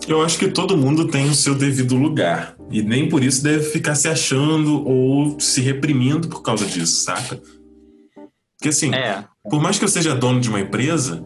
Eu 0.07 0.23
acho 0.23 0.38
que 0.38 0.47
todo 0.47 0.77
mundo 0.77 1.07
tem 1.07 1.27
o 1.30 1.34
seu 1.34 1.55
devido 1.55 1.95
lugar. 1.95 2.55
E 2.72 2.81
nem 2.81 3.09
por 3.09 3.23
isso 3.23 3.43
deve 3.43 3.63
ficar 3.63 3.95
se 3.95 4.07
achando 4.07 4.88
ou 4.88 5.39
se 5.39 5.61
reprimindo 5.61 6.27
por 6.27 6.41
causa 6.41 6.65
disso, 6.65 7.03
saca? 7.03 7.39
Porque 8.57 8.69
assim, 8.69 8.93
é. 8.93 9.23
por 9.49 9.61
mais 9.61 9.77
que 9.77 9.84
eu 9.84 9.89
seja 9.89 10.15
dono 10.15 10.39
de 10.39 10.49
uma 10.49 10.59
empresa, 10.59 11.23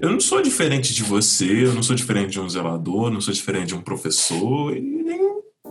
eu 0.00 0.10
não 0.10 0.20
sou 0.20 0.40
diferente 0.40 0.94
de 0.94 1.02
você, 1.02 1.64
eu 1.64 1.74
não 1.74 1.82
sou 1.82 1.96
diferente 1.96 2.30
de 2.30 2.40
um 2.40 2.48
zelador, 2.48 3.10
não 3.10 3.20
sou 3.20 3.34
diferente 3.34 3.68
de 3.68 3.74
um 3.74 3.82
professor, 3.82 4.76
e 4.76 4.80
nem 4.80 5.20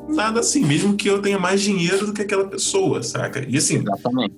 nada 0.09 0.41
assim, 0.41 0.63
mesmo 0.63 0.95
que 0.95 1.09
eu 1.09 1.21
tenha 1.21 1.39
mais 1.39 1.61
dinheiro 1.61 2.05
do 2.05 2.13
que 2.13 2.21
aquela 2.21 2.47
pessoa, 2.47 3.01
saca? 3.01 3.45
E 3.47 3.57
assim, 3.57 3.77
Exatamente. 3.77 4.35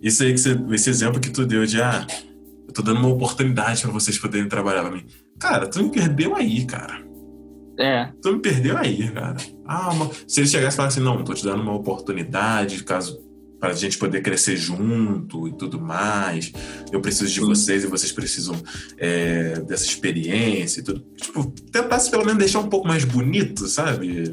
Isso 0.00 0.22
aí 0.22 0.32
que 0.32 0.38
você, 0.38 0.58
esse 0.72 0.90
exemplo 0.90 1.18
que 1.18 1.30
tu 1.30 1.46
deu 1.46 1.64
de 1.64 1.80
ah, 1.80 2.06
tô 2.74 2.82
dando 2.82 2.98
uma 2.98 3.08
oportunidade 3.08 3.82
para 3.82 3.90
vocês 3.92 4.18
poderem 4.18 4.48
trabalhar 4.48 4.82
pra 4.82 4.90
mim. 4.90 5.06
Cara, 5.38 5.66
tu 5.66 5.82
me 5.82 5.90
perdeu 5.90 6.36
aí, 6.36 6.64
cara. 6.66 7.02
É. 7.78 8.10
Tu 8.20 8.32
me 8.32 8.40
perdeu 8.40 8.76
aí, 8.76 9.10
cara. 9.10 9.36
Ah, 9.64 9.90
uma... 9.90 10.10
se 10.26 10.40
ele 10.40 10.48
chegasse 10.48 10.74
e 10.74 10.76
falasse 10.76 10.98
assim, 10.98 11.04
não, 11.04 11.22
tô 11.24 11.32
te 11.32 11.44
dando 11.44 11.62
uma 11.62 11.74
oportunidade, 11.74 12.84
caso 12.84 13.24
para 13.64 13.72
a 13.72 13.76
gente 13.76 13.96
poder 13.96 14.20
crescer 14.20 14.56
junto 14.58 15.48
e 15.48 15.52
tudo 15.56 15.80
mais. 15.80 16.52
Eu 16.92 17.00
preciso 17.00 17.32
de 17.32 17.40
vocês 17.40 17.82
e 17.82 17.86
vocês 17.86 18.12
precisam 18.12 18.54
é, 18.98 19.58
dessa 19.60 19.84
experiência 19.84 20.80
e 20.80 20.82
tudo. 20.82 21.00
Tipo, 21.16 21.50
tentasse 21.72 22.10
pelo 22.10 22.26
menos 22.26 22.38
deixar 22.38 22.58
um 22.58 22.68
pouco 22.68 22.86
mais 22.86 23.04
bonito, 23.04 23.66
sabe? 23.66 24.24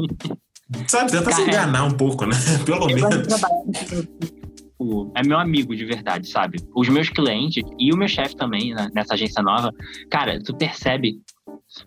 sabe, 0.86 1.10
tentar 1.10 1.32
se 1.32 1.40
enganar 1.40 1.84
um 1.84 1.92
pouco, 1.92 2.26
né? 2.26 2.36
Pelo 2.66 2.86
menos. 2.86 3.26
É 5.14 5.26
meu 5.26 5.38
amigo 5.38 5.74
de 5.76 5.84
verdade, 5.84 6.28
sabe? 6.28 6.58
Os 6.74 6.88
meus 6.88 7.08
clientes 7.08 7.62
e 7.78 7.92
o 7.92 7.96
meu 7.96 8.08
chefe 8.08 8.36
também, 8.36 8.74
né, 8.74 8.88
nessa 8.94 9.14
agência 9.14 9.42
nova, 9.42 9.70
cara, 10.10 10.42
tu 10.42 10.56
percebe 10.56 11.20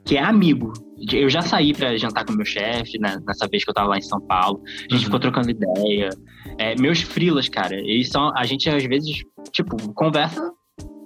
que 0.05 0.17
é 0.17 0.23
amigo. 0.23 0.71
Eu 1.11 1.29
já 1.29 1.41
saí 1.41 1.73
para 1.73 1.97
jantar 1.97 2.25
com 2.25 2.33
meu 2.33 2.45
chefe, 2.45 2.97
né, 2.99 3.17
nessa 3.27 3.47
vez 3.47 3.63
que 3.63 3.69
eu 3.69 3.73
tava 3.73 3.89
lá 3.89 3.97
em 3.97 4.01
São 4.01 4.21
Paulo. 4.21 4.61
A 4.65 4.81
gente 4.81 4.93
uhum. 4.93 4.99
ficou 4.99 5.19
trocando 5.19 5.49
ideia. 5.49 6.09
É, 6.57 6.79
meus 6.79 7.01
frilas, 7.01 7.49
cara, 7.49 7.75
eles 7.75 8.09
são. 8.09 8.31
A 8.37 8.45
gente 8.45 8.69
às 8.69 8.83
vezes, 8.83 9.17
tipo, 9.51 9.75
conversa 9.93 10.51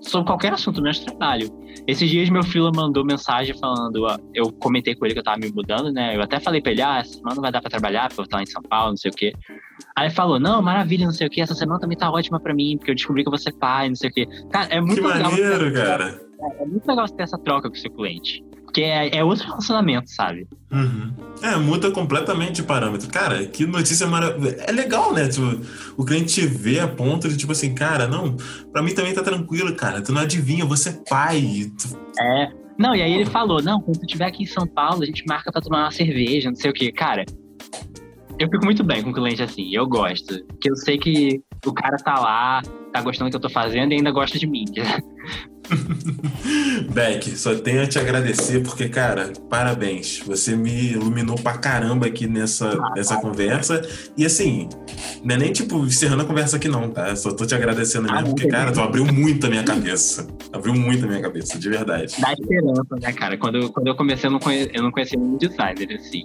sobre 0.08 0.28
qualquer 0.28 0.54
assunto 0.54 0.78
do 0.78 0.86
nosso 0.86 1.06
trabalho. 1.06 1.50
Esses 1.86 2.10
dias 2.10 2.30
meu 2.30 2.44
frila 2.44 2.72
mandou 2.76 3.06
mensagem 3.06 3.58
falando, 3.58 4.08
eu 4.34 4.52
comentei 4.54 4.96
com 4.96 5.06
ele 5.06 5.14
que 5.14 5.20
eu 5.20 5.24
tava 5.24 5.38
me 5.38 5.52
mudando, 5.52 5.92
né? 5.92 6.16
Eu 6.16 6.22
até 6.22 6.40
falei 6.40 6.62
pra 6.62 6.72
ele, 6.72 6.82
ah, 6.82 7.00
essa 7.00 7.14
semana 7.14 7.36
não 7.36 7.42
vai 7.42 7.52
dar 7.52 7.62
pra 7.62 7.70
trabalhar, 7.70 8.10
porque 8.10 8.22
eu 8.22 8.38
lá 8.38 8.44
em 8.44 8.46
São 8.46 8.62
Paulo, 8.62 8.90
não 8.90 8.98
sei 8.98 9.12
o 9.12 9.14
quê. 9.14 9.34
Aí 9.96 10.08
ele 10.08 10.14
falou, 10.14 10.40
não, 10.40 10.62
maravilha, 10.62 11.06
não 11.06 11.14
sei 11.14 11.28
o 11.28 11.30
quê, 11.30 11.42
essa 11.42 11.56
semana 11.56 11.80
também 11.80 11.98
tá 11.98 12.10
ótima 12.12 12.40
pra 12.40 12.54
mim, 12.54 12.78
porque 12.78 12.92
eu 12.92 12.96
descobri 12.96 13.24
que 13.24 13.30
eu 13.30 13.32
vou 13.32 13.40
ser 13.40 13.54
pai, 13.54 13.90
não 13.90 13.96
sei 13.96 14.10
o 14.10 14.14
quê. 14.14 14.28
Cara, 14.52 14.68
é 14.74 14.82
muito 14.82 15.02
que 15.02 15.08
legal. 15.08 15.32
Maneiro, 15.32 15.74
cara. 15.74 16.22
É, 16.40 16.64
é 16.64 16.66
muito 16.66 16.88
legal 16.88 17.08
você 17.08 17.16
ter 17.16 17.24
essa 17.24 17.38
troca 17.38 17.70
com 17.70 17.76
o 17.76 17.80
seu 17.80 17.92
cliente. 17.92 18.44
Porque 18.78 18.86
é, 18.86 19.18
é 19.18 19.24
outro 19.24 19.44
relacionamento, 19.44 20.12
sabe? 20.12 20.48
Uhum. 20.72 21.12
É, 21.42 21.56
muda 21.56 21.90
completamente 21.90 22.58
de 22.58 22.64
parâmetro. 22.64 23.10
Cara, 23.10 23.44
que 23.48 23.66
notícia 23.66 24.06
maravilhosa. 24.06 24.56
É 24.68 24.72
legal, 24.72 25.12
né? 25.14 25.28
Tipo, 25.28 25.60
o 25.98 26.06
cliente 26.06 26.46
vê 26.46 26.80
a 26.80 26.88
ponto 26.88 27.28
de, 27.28 27.36
tipo 27.36 27.54
assim, 27.54 27.74
cara, 27.74 28.08
não, 28.08 28.38
pra 28.72 28.84
mim 28.84 28.94
também 28.94 29.16
tá 29.16 29.24
tranquilo, 29.24 29.76
cara. 29.76 30.00
Tu 30.00 30.12
não 30.12 30.22
adivinha, 30.22 30.64
você 30.64 30.90
é 30.90 31.00
pai. 31.10 31.72
Tu... 31.76 32.00
É. 32.22 32.52
Não, 32.78 32.96
e 32.96 33.02
aí 33.02 33.14
ele 33.14 33.26
falou, 33.26 33.64
não, 33.64 33.82
quando 33.82 33.98
tu 33.98 34.06
estiver 34.06 34.28
aqui 34.28 34.44
em 34.44 34.46
São 34.46 34.68
Paulo, 34.68 35.02
a 35.02 35.08
gente 35.08 35.26
marca 35.28 35.52
pra 35.52 35.60
tomar 35.60 35.86
uma 35.86 35.92
cerveja, 35.92 36.50
não 36.50 36.56
sei 36.56 36.70
o 36.70 36.74
quê. 36.74 36.92
Cara, 36.92 37.26
eu 38.40 38.50
fico 38.50 38.66
muito 38.66 38.84
bem 38.84 39.02
com 39.02 39.10
o 39.10 39.14
cliente 39.14 39.42
assim, 39.42 39.74
eu 39.74 39.88
gosto. 39.88 40.44
Porque 40.46 40.70
eu 40.70 40.76
sei 40.76 40.98
que 40.98 41.42
o 41.66 41.74
cara 41.74 41.98
tá 41.98 42.20
lá, 42.20 42.62
tá 42.94 43.02
gostando 43.02 43.30
do 43.30 43.32
que 43.32 43.38
eu 43.38 43.42
tô 43.42 43.50
fazendo 43.50 43.92
e 43.92 43.96
ainda 43.96 44.12
gosta 44.12 44.38
de 44.38 44.46
mim. 44.46 44.66
Beck, 46.94 47.36
só 47.36 47.56
tenho 47.56 47.82
a 47.82 47.88
te 47.88 48.00
agradecer 48.00 48.62
porque, 48.62 48.88
cara, 48.88 49.34
parabéns. 49.50 50.22
Você 50.26 50.56
me 50.56 50.92
iluminou 50.92 51.36
pra 51.36 51.58
caramba 51.58 52.06
aqui 52.06 52.28
nessa, 52.28 52.70
ah, 52.70 52.94
nessa 52.96 53.20
conversa. 53.20 53.82
E 54.16 54.26
assim, 54.26 54.70
não 55.24 55.36
é 55.36 55.38
nem 55.40 55.52
tipo 55.52 55.78
encerrando 55.80 56.22
a 56.22 56.26
conversa 56.26 56.58
aqui, 56.58 56.68
não, 56.68 56.90
tá? 56.90 57.16
Só 57.16 57.34
tô 57.34 57.46
te 57.46 57.56
agradecendo 57.56 58.04
mesmo, 58.04 58.20
ah, 58.20 58.24
porque, 58.24 58.48
cara, 58.48 58.72
tu 58.72 58.80
abriu 58.80 59.06
muito 59.06 59.48
a 59.48 59.50
minha 59.50 59.64
cabeça. 59.64 60.28
Abriu 60.54 60.76
muito 60.76 61.06
a 61.06 61.08
minha 61.08 61.22
cabeça, 61.22 61.58
de 61.58 61.70
verdade. 61.70 62.14
Dá 62.20 62.34
esperança, 62.34 62.96
né, 63.02 63.12
cara? 63.14 63.38
Quando, 63.38 63.72
quando 63.72 63.88
eu 63.88 63.96
comecei, 63.96 64.28
eu 64.28 64.32
não, 64.32 64.40
conhe... 64.40 64.70
eu 64.74 64.84
não 64.84 64.92
conhecia 64.92 65.20
nenhum 65.20 65.38
designer, 65.38 65.96
assim. 65.96 66.24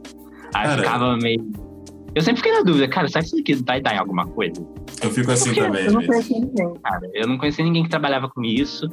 Aí 0.54 0.66
cara, 0.66 0.72
eu 0.72 0.84
ficava 0.84 1.16
meio 1.16 1.71
eu 2.14 2.22
sempre 2.22 2.36
fiquei 2.36 2.52
na 2.52 2.62
dúvida, 2.62 2.88
cara, 2.88 3.08
será 3.08 3.20
que 3.20 3.26
isso 3.26 3.38
aqui 3.38 3.54
vai 3.54 3.80
dar 3.80 3.94
em 3.94 3.98
alguma 3.98 4.26
coisa? 4.26 4.64
Eu 5.02 5.10
fico 5.10 5.30
assim 5.30 5.46
Porque 5.46 5.60
também. 5.60 5.86
Eu 5.86 5.92
não 5.92 6.06
conheci 6.06 6.32
ninguém, 6.34 6.74
cara. 6.82 7.10
Eu 7.14 7.28
não 7.28 7.38
conheci 7.38 7.62
ninguém 7.62 7.82
que 7.84 7.90
trabalhava 7.90 8.28
com 8.28 8.42
isso. 8.42 8.88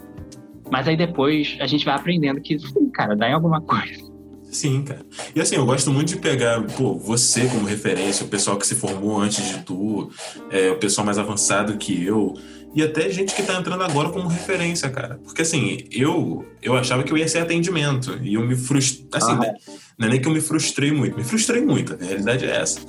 Mas 0.71 0.87
aí 0.87 0.95
depois 0.95 1.57
a 1.59 1.67
gente 1.67 1.83
vai 1.83 1.95
aprendendo 1.95 2.39
que, 2.41 2.57
sim, 2.59 2.89
cara, 2.91 3.15
dá 3.15 3.29
em 3.29 3.33
alguma 3.33 3.61
coisa. 3.61 4.09
Sim, 4.51 4.83
cara. 4.83 5.01
E 5.35 5.41
assim, 5.41 5.55
eu 5.55 5.65
gosto 5.65 5.91
muito 5.91 6.09
de 6.09 6.17
pegar, 6.17 6.61
pô, 6.63 6.95
você 6.95 7.45
como 7.47 7.65
referência, 7.65 8.25
o 8.25 8.29
pessoal 8.29 8.57
que 8.57 8.65
se 8.65 8.75
formou 8.75 9.19
antes 9.19 9.47
de 9.47 9.63
tu, 9.63 10.09
é, 10.49 10.71
o 10.71 10.77
pessoal 10.77 11.05
mais 11.05 11.17
avançado 11.17 11.77
que 11.77 12.03
eu, 12.03 12.33
e 12.73 12.83
até 12.83 13.09
gente 13.09 13.35
que 13.35 13.43
tá 13.43 13.59
entrando 13.59 13.83
agora 13.83 14.09
como 14.09 14.27
referência, 14.27 14.89
cara. 14.89 15.19
Porque 15.23 15.41
assim, 15.41 15.87
eu 15.91 16.45
eu 16.61 16.75
achava 16.75 17.03
que 17.03 17.11
eu 17.11 17.17
ia 17.17 17.27
ser 17.27 17.39
atendimento, 17.39 18.19
e 18.21 18.35
eu 18.35 18.45
me 18.45 18.55
frustrei, 18.55 19.07
assim, 19.13 19.35
né? 19.37 19.53
Não 19.97 20.07
é 20.07 20.11
nem 20.11 20.21
que 20.21 20.27
eu 20.27 20.31
me 20.31 20.41
frustrei 20.41 20.91
muito, 20.91 21.17
me 21.17 21.23
frustrei 21.23 21.61
muito, 21.61 21.93
a 21.93 22.03
realidade 22.03 22.45
é 22.45 22.55
essa. 22.55 22.79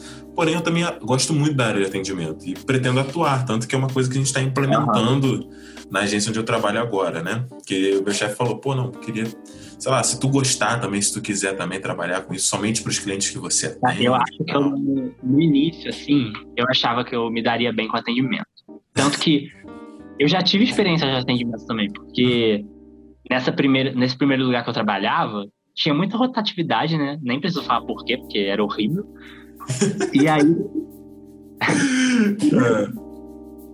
Porém, 0.40 0.54
eu 0.54 0.62
também 0.62 0.82
gosto 1.02 1.34
muito 1.34 1.54
da 1.54 1.66
área 1.66 1.82
de 1.82 1.86
atendimento 1.86 2.48
e 2.48 2.54
pretendo 2.54 2.98
atuar, 2.98 3.44
tanto 3.44 3.68
que 3.68 3.74
é 3.74 3.78
uma 3.78 3.90
coisa 3.90 4.08
que 4.08 4.16
a 4.16 4.18
gente 4.18 4.28
está 4.28 4.40
implementando 4.40 5.34
uhum. 5.34 5.50
na 5.90 6.00
agência 6.00 6.30
onde 6.30 6.38
eu 6.38 6.44
trabalho 6.44 6.80
agora, 6.80 7.22
né? 7.22 7.44
Que 7.66 7.98
o 7.98 8.02
meu 8.02 8.14
chefe 8.14 8.36
falou, 8.36 8.56
pô, 8.56 8.74
não, 8.74 8.90
queria, 8.90 9.26
sei 9.78 9.92
lá, 9.92 10.02
se 10.02 10.18
tu 10.18 10.30
gostar 10.30 10.80
também, 10.80 11.02
se 11.02 11.12
tu 11.12 11.20
quiser 11.20 11.58
também 11.58 11.78
trabalhar 11.78 12.22
com 12.22 12.32
isso, 12.32 12.46
somente 12.46 12.80
para 12.80 12.88
os 12.88 12.98
clientes 12.98 13.28
que 13.28 13.36
você 13.36 13.66
atende. 13.66 14.06
Eu 14.06 14.14
acho 14.14 14.42
que 14.42 14.50
eu, 14.50 14.62
no 14.62 15.40
início, 15.42 15.90
assim, 15.90 16.32
eu 16.56 16.64
achava 16.70 17.04
que 17.04 17.14
eu 17.14 17.30
me 17.30 17.42
daria 17.42 17.70
bem 17.70 17.86
com 17.86 17.98
atendimento. 17.98 18.46
Tanto 18.94 19.18
que 19.18 19.52
eu 20.18 20.26
já 20.26 20.40
tive 20.40 20.64
experiência 20.64 21.06
de 21.06 21.16
atendimento 21.16 21.66
também, 21.66 21.92
porque 21.92 22.64
nessa 23.28 23.52
primeira, 23.52 23.92
nesse 23.92 24.16
primeiro 24.16 24.44
lugar 24.44 24.64
que 24.64 24.70
eu 24.70 24.74
trabalhava, 24.74 25.44
tinha 25.74 25.94
muita 25.94 26.16
rotatividade, 26.16 26.96
né? 26.96 27.18
Nem 27.20 27.38
preciso 27.38 27.62
falar 27.62 27.82
por 27.82 28.06
quê, 28.06 28.16
porque 28.16 28.38
era 28.38 28.64
horrível. 28.64 29.04
E 30.12 30.28
aí. 30.28 30.56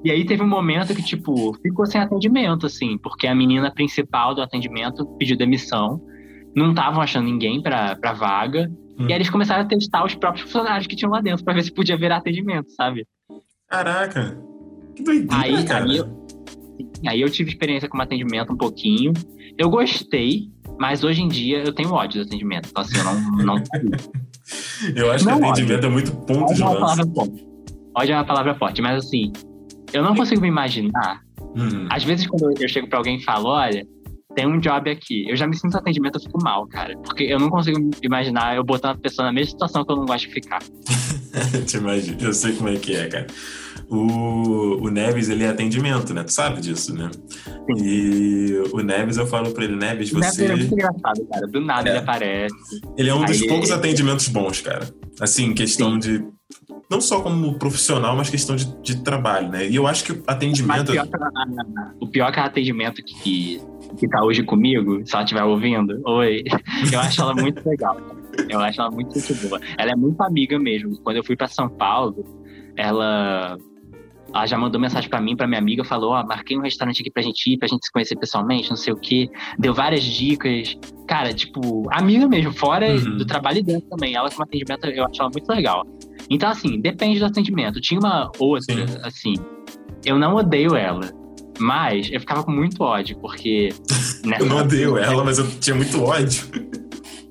e 0.04 0.10
aí 0.10 0.26
teve 0.26 0.42
um 0.42 0.48
momento 0.48 0.94
que, 0.94 1.02
tipo, 1.02 1.54
ficou 1.62 1.86
sem 1.86 2.00
atendimento, 2.00 2.66
assim, 2.66 2.98
porque 2.98 3.26
a 3.26 3.34
menina 3.34 3.72
principal 3.72 4.34
do 4.34 4.42
atendimento 4.42 5.06
pediu 5.18 5.36
demissão, 5.36 6.00
não 6.54 6.70
estavam 6.70 7.00
achando 7.00 7.26
ninguém 7.26 7.62
pra, 7.62 7.96
pra 7.96 8.12
vaga, 8.12 8.70
hum. 8.98 9.06
e 9.08 9.12
aí 9.12 9.18
eles 9.18 9.30
começaram 9.30 9.62
a 9.62 9.66
testar 9.66 10.04
os 10.04 10.14
próprios 10.14 10.44
funcionários 10.44 10.86
que 10.86 10.96
tinham 10.96 11.12
lá 11.12 11.20
dentro 11.20 11.44
pra 11.44 11.54
ver 11.54 11.62
se 11.62 11.72
podia 11.72 11.96
virar 11.96 12.16
atendimento, 12.18 12.70
sabe? 12.70 13.06
Caraca! 13.68 14.38
Que 14.94 15.02
doideira, 15.02 15.36
aí, 15.36 15.64
cara. 15.64 15.84
Aí 15.84 15.96
eu, 15.96 16.26
aí 17.06 17.20
eu 17.20 17.30
tive 17.30 17.50
experiência 17.50 17.88
com 17.88 18.00
atendimento 18.00 18.52
um 18.52 18.56
pouquinho. 18.56 19.12
Eu 19.58 19.68
gostei, 19.68 20.50
mas 20.78 21.04
hoje 21.04 21.22
em 21.22 21.28
dia 21.28 21.62
eu 21.64 21.72
tenho 21.72 21.92
ódio 21.92 22.22
do 22.22 22.26
atendimento. 22.26 22.68
Então, 22.70 22.82
assim, 22.82 22.96
eu 22.98 23.04
não. 23.04 23.54
não... 23.56 23.62
eu 24.94 25.10
acho 25.10 25.24
não 25.24 25.39
que 25.39 25.44
atendimento 25.44 25.78
ódio. 25.78 25.89
é 25.89 25.93
muito 25.93 26.12
ponto 26.12 26.55
de 26.55 26.60
forte. 26.60 27.47
Ódio 27.94 28.12
é 28.12 28.16
uma 28.16 28.24
palavra 28.24 28.55
forte, 28.55 28.82
mas 28.82 29.05
assim, 29.05 29.32
eu 29.93 30.02
não 30.02 30.14
consigo 30.14 30.40
me 30.40 30.48
imaginar. 30.48 31.23
Hum. 31.56 31.86
Às 31.90 32.05
vezes, 32.05 32.27
quando 32.27 32.52
eu 32.60 32.68
chego 32.68 32.89
pra 32.89 32.98
alguém 32.98 33.16
e 33.16 33.24
falo, 33.24 33.48
olha, 33.48 33.86
tem 34.35 34.47
um 34.47 34.59
job 34.59 34.90
aqui. 34.90 35.28
Eu 35.28 35.36
já 35.36 35.47
me 35.47 35.56
sinto 35.56 35.77
atendimento, 35.77 36.16
eu 36.16 36.20
fico 36.20 36.39
mal, 36.43 36.66
cara. 36.68 36.97
Porque 36.98 37.24
eu 37.24 37.39
não 37.39 37.48
consigo 37.48 37.90
imaginar 38.02 38.55
eu 38.55 38.62
botando 38.62 38.97
a 38.97 39.01
pessoa 39.01 39.27
na 39.27 39.32
mesma 39.32 39.51
situação 39.51 39.85
que 39.85 39.90
eu 39.90 39.97
não 39.97 40.05
gosto 40.05 40.28
de 40.28 40.35
ficar. 40.35 40.59
Te 41.66 41.78
imagino, 41.78 42.18
eu 42.20 42.32
sei 42.35 42.52
como 42.55 42.68
é 42.68 42.77
que 42.77 42.94
é, 42.94 43.09
cara 43.09 43.27
o, 43.88 44.84
o 44.84 44.90
Neves, 44.90 45.28
ele 45.28 45.44
é 45.44 45.48
atendimento, 45.48 46.12
né? 46.12 46.24
Tu 46.24 46.32
sabe 46.32 46.60
disso, 46.60 46.94
né? 46.94 47.08
E 47.78 48.62
o 48.72 48.80
Neves, 48.80 49.16
eu 49.16 49.26
falo 49.26 49.52
pra 49.52 49.64
ele, 49.64 49.76
Neves, 49.76 50.10
você... 50.10 50.48
Neves 50.48 50.50
é 50.50 50.56
muito 50.56 50.74
engraçado, 50.74 51.26
cara. 51.30 51.46
Do 51.46 51.60
nada 51.60 51.88
é. 51.88 51.92
ele 51.92 51.98
aparece. 51.98 52.54
Ele 52.96 53.10
é 53.10 53.14
um 53.14 53.24
dos 53.24 53.46
poucos 53.46 53.70
atendimentos 53.70 54.28
bons, 54.28 54.60
cara. 54.60 54.88
Assim, 55.20 55.54
questão 55.54 55.92
Sim. 55.92 55.98
de... 55.98 56.36
Não 56.90 57.00
só 57.00 57.20
como 57.20 57.58
profissional, 57.58 58.16
mas 58.16 58.30
questão 58.30 58.54
de, 58.56 58.66
de 58.82 59.02
trabalho, 59.02 59.48
né? 59.50 59.68
E 59.68 59.76
eu 59.76 59.86
acho 59.86 60.04
que 60.04 60.12
o 60.12 60.22
atendimento... 60.26 60.92
Pior 60.92 61.06
que, 61.06 62.04
o 62.04 62.08
pior 62.08 62.32
que 62.32 62.38
é 62.38 62.42
o 62.42 62.46
atendimento 62.46 63.02
que, 63.02 63.60
que 63.96 64.08
tá 64.08 64.22
hoje 64.22 64.42
comigo, 64.42 65.02
se 65.04 65.14
ela 65.14 65.22
estiver 65.22 65.44
ouvindo, 65.44 66.00
oi, 66.04 66.44
eu 66.92 67.00
acho 67.00 67.20
ela 67.20 67.34
muito 67.34 67.68
legal. 67.68 67.96
Eu 68.48 68.60
acho 68.60 68.80
ela 68.80 68.90
muito, 68.90 69.12
muito 69.12 69.48
boa. 69.48 69.60
Ela 69.78 69.92
é 69.92 69.96
muito 69.96 70.20
amiga 70.22 70.58
mesmo. 70.58 70.96
Quando 71.02 71.16
eu 71.16 71.24
fui 71.24 71.36
para 71.36 71.48
São 71.48 71.68
Paulo, 71.68 72.24
ela 72.76 73.56
ela 74.34 74.46
já 74.46 74.58
mandou 74.58 74.80
mensagem 74.80 75.08
para 75.08 75.20
mim, 75.20 75.36
para 75.36 75.46
minha 75.46 75.60
amiga, 75.60 75.84
falou: 75.84 76.12
Ó, 76.12 76.20
oh, 76.20 76.26
marquei 76.26 76.56
um 76.56 76.60
restaurante 76.60 77.00
aqui 77.00 77.10
pra 77.10 77.22
gente 77.22 77.52
ir, 77.52 77.56
pra 77.56 77.68
gente 77.68 77.84
se 77.86 77.92
conhecer 77.92 78.16
pessoalmente, 78.16 78.68
não 78.68 78.76
sei 78.76 78.92
o 78.92 78.96
quê. 78.96 79.28
Deu 79.58 79.72
várias 79.72 80.02
dicas. 80.02 80.76
Cara, 81.06 81.32
tipo, 81.32 81.84
amiga 81.90 82.26
mesmo, 82.28 82.52
fora 82.52 82.88
uhum. 82.90 83.16
do 83.16 83.24
trabalho 83.24 83.62
dentro 83.62 83.88
também. 83.88 84.14
Ela 84.14 84.30
com 84.30 84.42
atendimento, 84.42 84.86
eu 84.86 85.04
acho 85.04 85.20
ela 85.20 85.30
muito 85.30 85.48
legal. 85.48 85.82
Então, 86.28 86.50
assim, 86.50 86.80
depende 86.80 87.20
do 87.20 87.26
atendimento. 87.26 87.80
Tinha 87.80 88.00
uma 88.00 88.30
outra, 88.38 88.86
Sim. 88.86 88.98
assim, 89.02 89.34
eu 90.04 90.18
não 90.18 90.34
odeio 90.34 90.74
ela. 90.74 91.10
Mas 91.58 92.10
eu 92.12 92.20
ficava 92.20 92.44
com 92.44 92.50
muito 92.50 92.82
ódio, 92.82 93.18
porque. 93.18 93.70
eu 94.38 94.46
não 94.46 94.58
odeio 94.58 94.98
ela, 94.98 95.24
mas 95.24 95.38
eu 95.38 95.48
tinha 95.58 95.74
muito 95.74 96.02
ódio. 96.02 96.46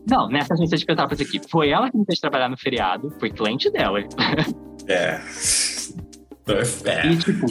Não, 0.10 0.28
nessa 0.28 0.54
agência 0.54 0.78
de 0.78 0.86
Petrópolis 0.86 1.22
aqui, 1.22 1.42
foi 1.50 1.70
ela 1.70 1.90
que 1.90 1.98
me 1.98 2.06
fez 2.06 2.20
trabalhar 2.20 2.48
no 2.48 2.58
feriado, 2.58 3.12
foi 3.20 3.32
cliente 3.32 3.72
dela. 3.72 4.00
É. 4.88 5.20
É. 6.86 7.08
E, 7.08 7.18
tipo, 7.18 7.46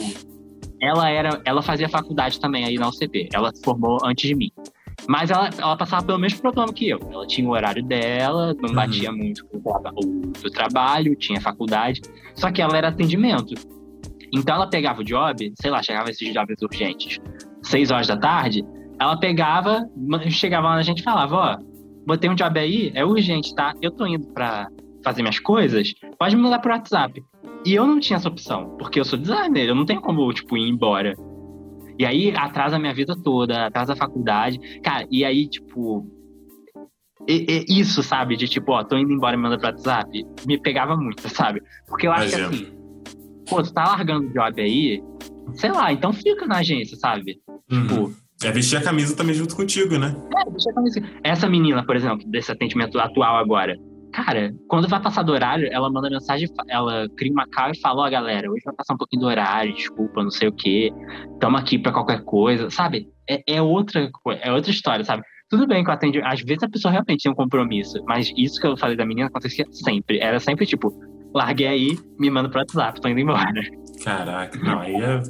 ela 0.81 1.09
era. 1.09 1.41
Ela 1.45 1.61
fazia 1.61 1.89
faculdade 1.89 2.39
também 2.39 2.65
aí 2.65 2.75
na 2.75 2.89
UCP. 2.89 3.29
Ela 3.33 3.53
se 3.53 3.61
formou 3.63 3.99
antes 4.03 4.27
de 4.27 4.35
mim. 4.35 4.51
Mas 5.07 5.29
ela, 5.29 5.49
ela 5.57 5.77
passava 5.77 6.05
pelo 6.05 6.17
mesmo 6.17 6.41
problema 6.41 6.71
que 6.71 6.89
eu. 6.89 6.99
Ela 7.11 7.27
tinha 7.27 7.47
o 7.47 7.51
horário 7.51 7.83
dela, 7.83 8.55
não 8.61 8.69
uhum. 8.69 8.75
batia 8.75 9.11
uhum. 9.11 9.17
muito 9.17 9.45
com 9.45 9.57
o 9.57 10.31
do 10.41 10.49
trabalho, 10.49 11.15
tinha 11.15 11.39
faculdade. 11.41 12.01
Só 12.33 12.51
que 12.51 12.61
ela 12.61 12.77
era 12.77 12.87
atendimento. 12.87 13.53
Então 14.33 14.55
ela 14.55 14.67
pegava 14.67 15.01
o 15.01 15.03
job, 15.03 15.53
sei 15.61 15.71
lá, 15.71 15.81
chegava 15.83 16.09
esses 16.09 16.33
jobs 16.33 16.61
urgentes, 16.61 17.19
seis 17.63 17.91
horas 17.91 18.07
da 18.07 18.17
tarde, 18.17 18.65
ela 18.99 19.17
pegava, 19.17 19.87
chegava 20.29 20.69
lá 20.69 20.75
na 20.75 20.81
gente 20.81 20.99
e 20.99 21.03
falava, 21.03 21.35
ó, 21.35 21.57
botei 22.05 22.29
um 22.29 22.35
job 22.35 22.59
aí, 22.59 22.91
é 22.95 23.05
urgente, 23.05 23.53
tá? 23.55 23.73
Eu 23.81 23.91
tô 23.91 24.05
indo 24.05 24.27
pra 24.33 24.67
fazer 25.03 25.21
minhas 25.21 25.39
coisas, 25.39 25.93
pode 26.17 26.35
me 26.35 26.41
mandar 26.41 26.59
pro 26.59 26.71
WhatsApp. 26.71 27.23
E 27.65 27.73
eu 27.73 27.87
não 27.87 27.99
tinha 27.99 28.17
essa 28.17 28.29
opção, 28.29 28.77
porque 28.77 28.99
eu 28.99 29.05
sou 29.05 29.17
designer, 29.17 29.67
eu 29.67 29.75
não 29.75 29.85
tenho 29.85 29.99
como, 29.99 30.31
tipo, 30.31 30.55
ir 30.55 30.69
embora. 30.69 31.15
E 31.97 32.05
aí 32.05 32.31
atrasa 32.35 32.75
a 32.75 32.79
minha 32.79 32.93
vida 32.93 33.15
toda, 33.15 33.65
atrasa 33.65 33.93
a 33.93 33.95
faculdade. 33.95 34.59
Cara, 34.83 35.07
e 35.09 35.25
aí, 35.25 35.47
tipo. 35.47 36.05
E, 37.27 37.65
e, 37.67 37.79
isso, 37.79 38.03
sabe? 38.03 38.37
De 38.37 38.47
tipo, 38.47 38.71
ó, 38.71 38.83
tô 38.83 38.95
indo 38.97 39.11
embora 39.11 39.35
e 39.35 39.39
manda 39.39 39.57
pro 39.57 39.67
WhatsApp, 39.67 40.23
me 40.45 40.59
pegava 40.59 40.95
muito, 40.95 41.27
sabe? 41.27 41.61
Porque 41.87 42.05
eu 42.05 42.11
acho 42.11 42.37
Imagina. 42.37 42.49
que 42.49 42.55
assim, 42.55 43.45
pô, 43.49 43.63
tu 43.63 43.73
tá 43.73 43.83
largando 43.83 44.27
o 44.27 44.33
job 44.33 44.61
aí, 44.61 45.01
sei 45.53 45.71
lá, 45.71 45.91
então 45.91 46.13
fica 46.13 46.45
na 46.45 46.57
agência, 46.57 46.95
sabe? 46.97 47.41
Uhum. 47.71 47.87
Tipo. 47.87 48.25
É 48.43 48.51
vestir 48.51 48.77
a 48.77 48.83
camisa 48.83 49.15
também 49.15 49.33
junto 49.33 49.55
contigo, 49.55 49.97
né? 49.97 50.15
É, 50.35 50.51
vestir 50.51 50.69
a 50.69 50.73
camisa. 50.73 51.01
Essa 51.23 51.49
menina, 51.49 51.83
por 51.83 51.95
exemplo, 51.95 52.29
desse 52.29 52.51
atendimento 52.51 52.99
atual 52.99 53.37
agora, 53.37 53.75
Cara, 54.15 54.55
quando 54.69 54.87
vai 54.87 55.01
passar 55.01 55.23
do 55.23 55.33
horário, 55.33 55.67
ela 55.73 55.91
manda 55.91 56.09
mensagem, 56.09 56.47
ela 56.69 57.05
cria 57.17 57.33
uma 57.33 57.45
cara 57.49 57.73
e 57.73 57.79
fala, 57.81 58.03
ó, 58.03 58.07
oh, 58.07 58.09
galera, 58.09 58.49
hoje 58.49 58.61
vai 58.63 58.73
passar 58.73 58.93
um 58.93 58.97
pouquinho 58.97 59.23
do 59.23 59.27
horário, 59.27 59.75
desculpa, 59.75 60.23
não 60.23 60.31
sei 60.31 60.47
o 60.47 60.53
quê, 60.53 60.89
tamo 61.37 61.57
aqui 61.57 61.77
pra 61.77 61.91
qualquer 61.91 62.23
coisa, 62.23 62.69
sabe? 62.69 63.09
É, 63.29 63.43
é 63.45 63.61
outra 63.61 64.09
é 64.41 64.53
outra 64.53 64.71
história, 64.71 65.03
sabe? 65.03 65.21
Tudo 65.49 65.67
bem 65.67 65.83
que 65.83 65.89
eu 65.89 65.93
atendi, 65.93 66.21
às 66.21 66.41
vezes 66.41 66.63
a 66.63 66.69
pessoa 66.69 66.93
realmente 66.93 67.23
tem 67.23 67.31
um 67.31 67.35
compromisso, 67.35 68.01
mas 68.07 68.31
isso 68.37 68.57
que 68.61 68.65
eu 68.65 68.77
falei 68.77 68.95
da 68.95 69.05
menina 69.05 69.27
acontecia 69.27 69.65
sempre. 69.69 70.19
Era 70.19 70.39
sempre 70.39 70.65
tipo, 70.65 70.93
larguei 71.33 71.67
aí, 71.67 71.99
me 72.17 72.29
manda 72.29 72.47
pro 72.47 72.59
WhatsApp, 72.59 73.01
tô 73.01 73.09
indo 73.09 73.19
embora. 73.19 73.51
Caraca, 74.01 74.57
não, 74.59 74.79
aí 74.79 74.95
é 74.95 75.21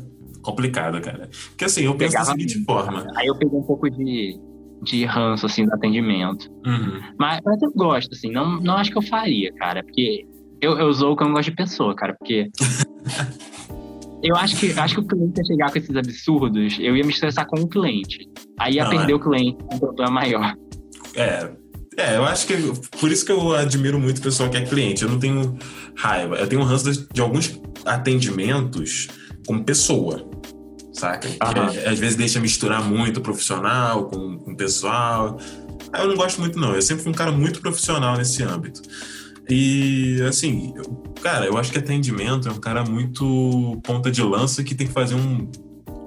complicado, 0.43 1.01
cara. 1.01 1.27
Porque 1.49 1.65
assim, 1.65 1.85
eu 1.85 1.95
penso 1.95 2.11
Pegava 2.11 2.27
da 2.27 2.31
seguinte 2.33 2.63
forma. 2.63 3.07
Aí 3.15 3.25
eu 3.25 3.35
peguei 3.35 3.57
um 3.57 3.63
pouco 3.63 3.89
de 3.89 4.39
de 4.81 5.05
ranço, 5.05 5.45
assim, 5.45 5.65
do 5.65 5.73
atendimento. 5.73 6.49
Uhum. 6.65 7.01
Mas, 7.17 7.39
mas, 7.43 7.61
eu 7.61 7.71
gosto, 7.71 8.13
assim, 8.13 8.31
não, 8.31 8.59
não 8.61 8.75
acho 8.75 8.91
que 8.91 8.97
eu 8.97 9.01
faria, 9.01 9.51
cara, 9.53 9.83
porque 9.83 10.25
eu, 10.61 10.77
eu 10.77 10.93
sou 10.93 11.13
o 11.13 11.15
que 11.15 11.23
eu 11.23 11.27
não 11.27 11.35
gosto 11.35 11.49
de 11.49 11.55
pessoa, 11.55 11.95
cara, 11.95 12.15
porque. 12.17 12.49
eu 14.23 14.35
acho 14.35 14.57
que, 14.57 14.71
acho 14.77 14.95
que 14.95 15.01
o 15.01 15.05
cliente 15.05 15.39
ia 15.39 15.45
chegar 15.45 15.71
com 15.71 15.77
esses 15.77 15.95
absurdos, 15.95 16.77
eu 16.79 16.95
ia 16.95 17.03
me 17.03 17.11
estressar 17.11 17.45
com 17.47 17.59
o 17.59 17.67
cliente. 17.67 18.19
Aí 18.59 18.75
ia 18.75 18.83
não, 18.83 18.91
perder 18.91 19.13
é. 19.13 19.15
o 19.15 19.19
cliente, 19.19 19.57
um 19.71 19.79
problema 19.79 20.11
maior. 20.11 20.55
É, 21.15 21.49
é, 21.97 22.17
eu 22.17 22.25
acho 22.25 22.45
que 22.45 22.55
por 22.99 23.11
isso 23.11 23.25
que 23.25 23.31
eu 23.31 23.53
admiro 23.53 23.99
muito 23.99 24.17
o 24.17 24.21
pessoal 24.21 24.49
que 24.49 24.57
é 24.57 24.61
cliente. 24.61 25.03
Eu 25.03 25.09
não 25.09 25.19
tenho 25.19 25.57
raiva. 25.95 26.35
Eu 26.35 26.47
tenho 26.47 26.61
ranço 26.63 26.91
de, 26.91 27.07
de 27.07 27.21
alguns 27.21 27.59
atendimentos 27.85 29.07
como 29.45 29.63
pessoa 29.63 30.29
saca? 30.95 31.27
Que, 31.27 31.79
às 31.85 31.99
vezes 31.99 32.15
deixa 32.15 32.39
misturar 32.39 32.83
muito 32.83 33.17
o 33.17 33.21
profissional 33.21 34.05
com, 34.05 34.37
com 34.39 34.51
o 34.51 34.55
pessoal. 34.55 35.37
Aí 35.91 36.01
eu 36.01 36.07
não 36.07 36.15
gosto 36.15 36.39
muito, 36.39 36.57
não. 36.57 36.73
Eu 36.73 36.81
sempre 36.81 37.03
fui 37.03 37.11
um 37.11 37.15
cara 37.15 37.31
muito 37.31 37.61
profissional 37.61 38.17
nesse 38.17 38.41
âmbito. 38.43 38.81
E, 39.49 40.19
assim, 40.27 40.73
eu, 40.75 40.83
cara, 41.21 41.45
eu 41.45 41.57
acho 41.57 41.71
que 41.71 41.77
atendimento 41.77 42.47
é 42.47 42.51
um 42.51 42.59
cara 42.59 42.83
muito 42.83 43.79
ponta 43.83 44.09
de 44.09 44.21
lança 44.23 44.63
que 44.63 44.73
tem 44.73 44.87
que 44.87 44.93
fazer 44.93 45.15
um. 45.15 45.49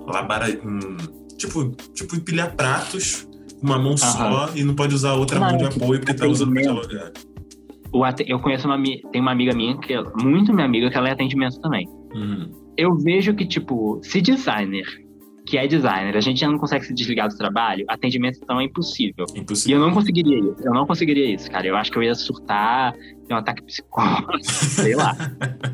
Labara, 0.07 0.47
um 0.65 0.97
tipo, 1.37 1.71
tipo, 1.95 2.17
empilhar 2.17 2.57
pratos 2.57 3.29
com 3.61 3.67
uma 3.67 3.79
mão 3.79 3.97
só 3.97 4.51
e 4.55 4.65
não 4.65 4.75
pode 4.75 4.95
usar 4.95 5.13
outra 5.15 5.39
mão 5.39 5.57
de 5.57 5.65
apoio 5.67 6.01
porque 6.01 6.15
tá 6.15 6.27
usando. 6.27 6.53
O, 7.93 8.05
eu 8.27 8.41
conheço 8.41 8.67
uma, 8.67 8.83
tem 8.83 9.21
uma 9.21 9.33
amiga 9.33 9.55
minha, 9.55 9.79
que 9.79 9.93
é 9.93 10.03
muito 10.21 10.53
minha 10.53 10.67
amiga, 10.67 10.91
que 10.91 10.97
ela 10.97 11.09
é 11.09 11.13
atendimento 11.13 11.61
também. 11.61 11.87
Uhum 12.15 12.58
eu 12.79 12.95
vejo 12.95 13.35
que, 13.35 13.45
tipo, 13.45 14.01
se 14.05 14.23
designer, 14.23 14.87
que 15.45 15.59
é 15.59 15.67
designer, 15.67 16.17
a 16.17 16.21
gente 16.21 16.39
já 16.39 16.49
não 16.49 16.59
consegue 16.59 16.87
se 16.87 16.95
desligar 16.95 17.29
do 17.29 17.37
trabalho, 17.37 17.85
atendimento 17.89 18.39
então 18.41 18.61
é 18.61 18.65
impossível. 18.65 19.27
impossível. 19.35 19.77
E 19.77 19.81
eu 19.81 19.85
não 19.85 19.93
conseguiria 19.93 20.39
isso. 20.39 20.63
Eu 20.65 20.73
não 20.73 20.87
conseguiria 20.87 21.35
isso, 21.35 21.51
cara. 21.51 21.67
Eu 21.67 21.77
acho 21.77 21.91
que 21.91 21.99
eu 21.99 22.05
ia 22.05 22.15
surtar, 22.15 22.93
ter 22.93 23.35
um 23.35 23.37
ataque 23.37 23.65
psicótico, 23.65 24.33
sei 24.45 24.95
lá. 24.95 25.17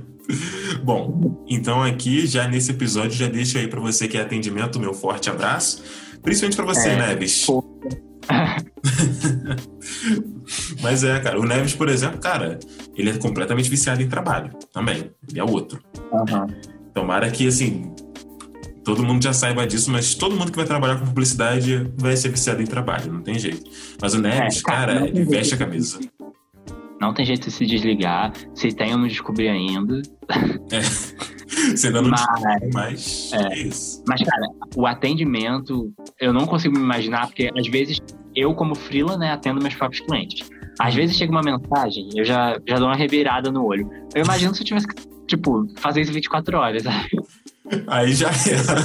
Bom, 0.83 1.45
então 1.47 1.83
aqui, 1.83 2.27
já 2.27 2.49
nesse 2.49 2.71
episódio, 2.71 3.13
já 3.13 3.29
deixo 3.29 3.59
aí 3.59 3.69
para 3.69 3.81
você 3.81 4.09
que 4.09 4.17
é 4.17 4.23
atendimento, 4.23 4.81
meu 4.81 4.95
forte 4.95 5.29
abraço. 5.29 5.85
Principalmente 6.23 6.57
para 6.57 6.65
você, 6.65 6.89
é, 6.89 6.97
Neves. 6.97 7.47
Mas 10.81 11.05
é, 11.05 11.21
cara, 11.21 11.39
o 11.39 11.45
Neves, 11.45 11.75
por 11.75 11.91
exemplo, 11.91 12.19
cara, 12.19 12.59
ele 12.97 13.11
é 13.11 13.19
completamente 13.19 13.69
viciado 13.69 14.01
em 14.01 14.09
trabalho 14.09 14.53
também. 14.73 15.11
Ele 15.29 15.41
é 15.41 15.45
outro. 15.45 15.79
Uhum. 16.11 16.74
Tomara 16.95 17.31
que, 17.31 17.47
assim, 17.49 17.93
todo 18.85 19.03
mundo 19.03 19.23
já 19.23 19.33
saiba 19.33 19.67
disso, 19.67 19.91
mas 19.91 20.15
todo 20.15 20.37
mundo 20.37 20.51
que 20.53 20.57
vai 20.57 20.67
trabalhar 20.67 20.99
com 20.99 21.07
publicidade 21.07 21.91
vai 21.97 22.17
ser 22.17 22.29
viciado 22.29 22.63
em 22.63 22.67
trabalho, 22.67 23.13
não 23.13 23.21
tem 23.23 23.39
jeito. 23.39 23.69
Mas 24.01 24.15
o 24.15 24.21
Neves, 24.21 24.59
É, 24.61 24.63
cara, 24.63 24.95
cara, 24.95 25.09
ele 25.09 25.25
veste 25.25 25.55
a 25.55 25.57
camisa. 25.59 25.99
Não 27.01 27.13
tem 27.13 27.27
jeito 27.27 27.49
de 27.49 27.53
se 27.53 27.67
desligar. 27.67 28.33
Se 28.55 28.69
tem, 28.69 28.93
eu 28.93 28.99
não 28.99 29.09
descobri 29.09 29.49
ainda. 29.49 30.01
Você 31.75 31.89
ainda 31.89 32.03
não 32.03 32.11
Mas, 32.11 32.21
descobriu, 32.21 32.71
mas 32.73 33.31
é 33.33 33.59
isso. 33.59 34.03
mas, 34.09 34.21
cara, 34.23 34.47
o 34.77 34.87
atendimento, 34.87 35.93
eu 36.21 36.33
não 36.33 36.47
consigo 36.47 36.77
me 36.77 36.83
imaginar, 36.83 37.27
porque 37.29 37.49
às 37.57 37.67
vezes 37.69 37.99
eu, 38.35 38.55
como 38.55 38.75
freela, 38.75 39.17
né, 39.17 39.31
atendo 39.33 39.61
meus 39.63 39.75
próprios 39.75 40.05
clientes. 40.05 40.49
Às 40.81 40.95
vezes 40.95 41.17
chega 41.17 41.31
uma 41.31 41.43
mensagem, 41.43 42.09
eu 42.17 42.25
já, 42.25 42.59
já 42.67 42.77
dou 42.79 42.89
uma 42.89 42.97
revirada 42.97 43.53
no 43.53 43.65
olho. 43.65 43.89
Eu 44.15 44.25
imagino 44.25 44.53
se 44.55 44.63
eu 44.63 44.67
tivesse 44.67 44.89
que, 44.89 44.95
tipo, 45.27 45.67
fazer 45.79 46.03
isso 46.03 46.13
24 46.13 46.57
horas, 46.59 46.83
sabe? 46.83 47.09
Aí 47.87 48.13
já 48.13 48.29
era. 48.29 48.83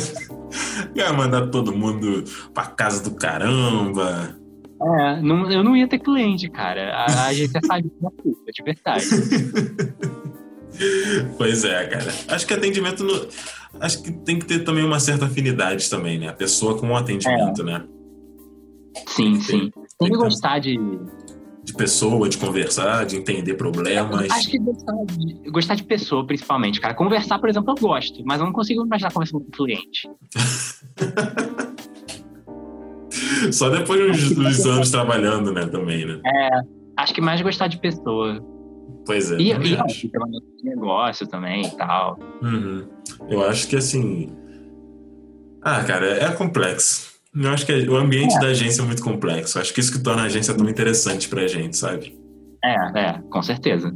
Ia 0.96 1.14
mandar 1.14 1.48
todo 1.48 1.76
mundo 1.76 2.24
pra 2.54 2.66
casa 2.66 3.04
do 3.04 3.16
caramba. 3.16 4.36
É, 4.82 5.22
não, 5.22 5.52
eu 5.52 5.62
não 5.64 5.76
ia 5.76 5.88
ter 5.88 6.00
cliente, 6.00 6.50
cara. 6.50 6.92
A, 6.94 7.06
a 7.06 7.26
agência 7.28 7.60
fazia 7.68 7.92
uma 8.00 8.12
puta, 8.12 8.52
de 8.52 8.64
verdade. 8.64 9.06
Pois 11.38 11.66
é, 11.66 11.86
cara. 11.88 12.12
Acho 12.30 12.48
que 12.48 12.54
atendimento. 12.54 13.04
No... 13.04 13.28
Acho 13.82 14.02
que 14.02 14.12
tem 14.12 14.40
que 14.40 14.46
ter 14.46 14.64
também 14.64 14.84
uma 14.86 15.00
certa 15.00 15.26
afinidade 15.26 15.90
também, 15.90 16.18
né? 16.18 16.30
A 16.30 16.34
pessoa 16.34 16.78
com 16.78 16.90
o 16.90 16.96
atendimento, 16.96 17.64
né? 17.64 17.84
Sim, 19.08 19.40
sim. 19.42 19.72
Tem 20.00 20.10
que 20.10 20.18
ter- 20.18 20.24
gostar 20.24 20.60
de. 20.60 20.80
De 21.70 21.76
pessoa, 21.76 22.28
de 22.28 22.36
conversar, 22.36 23.06
de 23.06 23.16
entender 23.16 23.54
problemas. 23.54 24.28
Acho 24.32 24.50
que 24.50 24.58
gostar 24.58 24.96
de, 25.06 25.52
gostar 25.52 25.76
de 25.76 25.84
pessoa, 25.84 26.26
principalmente, 26.26 26.82
cara. 26.82 26.96
Conversar, 26.96 27.38
por 27.38 27.48
exemplo, 27.48 27.76
eu 27.78 27.80
gosto, 27.80 28.24
mas 28.26 28.40
eu 28.40 28.48
não 28.48 28.54
consigo 28.54 28.84
imaginar 28.84 29.14
conversando 29.14 29.46
com 29.46 29.52
cliente. 29.52 30.10
Só 33.54 33.70
depois 33.70 34.20
dos, 34.20 34.36
dos 34.36 34.66
anos 34.66 34.90
trabalhando, 34.90 35.54
né? 35.54 35.68
Também, 35.68 36.08
né? 36.08 36.20
Acho 36.98 37.14
que 37.14 37.22
mais 37.22 37.40
gostar 37.40 37.68
de 37.68 37.78
pessoa. 37.78 38.44
Pois 39.06 39.32
é. 39.32 39.38
E, 39.38 39.50
e 39.50 39.54
acho. 39.54 40.10
menos 40.12 40.42
negócio 40.64 41.28
também 41.28 41.68
e 41.68 41.78
tal. 41.78 42.18
Uhum. 42.42 42.88
Eu 43.30 43.46
acho 43.46 43.68
que 43.68 43.76
assim. 43.76 44.36
Ah, 45.62 45.84
cara, 45.84 46.08
é 46.08 46.32
complexo. 46.32 47.09
Eu 47.36 47.50
acho 47.52 47.66
que 47.66 47.72
o 47.88 47.96
ambiente 47.96 48.36
É. 48.36 48.40
da 48.40 48.48
agência 48.48 48.82
é 48.82 48.86
muito 48.86 49.04
complexo. 49.04 49.60
Acho 49.60 49.74
que 49.74 49.80
isso 49.80 49.92
que 49.92 50.00
torna 50.00 50.24
a 50.24 50.26
agência 50.26 50.54
tão 50.54 50.68
interessante 50.70 51.30
pra 51.30 51.48
gente, 51.48 51.78
sabe? 51.78 52.18
É, 52.64 53.00
é, 53.00 53.22
com 53.30 53.42
certeza. 53.42 53.94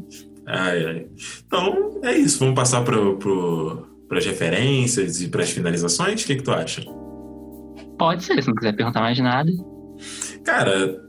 Ai, 0.47 0.85
ai. 0.85 1.05
Então, 1.45 1.99
é 2.03 2.15
isso. 2.17 2.39
Vamos 2.39 2.55
passar 2.55 2.81
pro, 2.83 3.17
pro, 3.17 3.87
pras 4.07 4.25
referências 4.25 5.21
e 5.21 5.27
pras 5.29 5.49
finalizações? 5.49 6.23
O 6.23 6.27
que, 6.27 6.35
que 6.35 6.43
tu 6.43 6.51
acha? 6.51 6.81
Pode 7.97 8.23
ser, 8.23 8.41
se 8.41 8.47
não 8.47 8.55
quiser 8.55 8.75
perguntar 8.75 9.01
mais 9.01 9.17
nada. 9.19 9.51
Cara, 10.43 11.01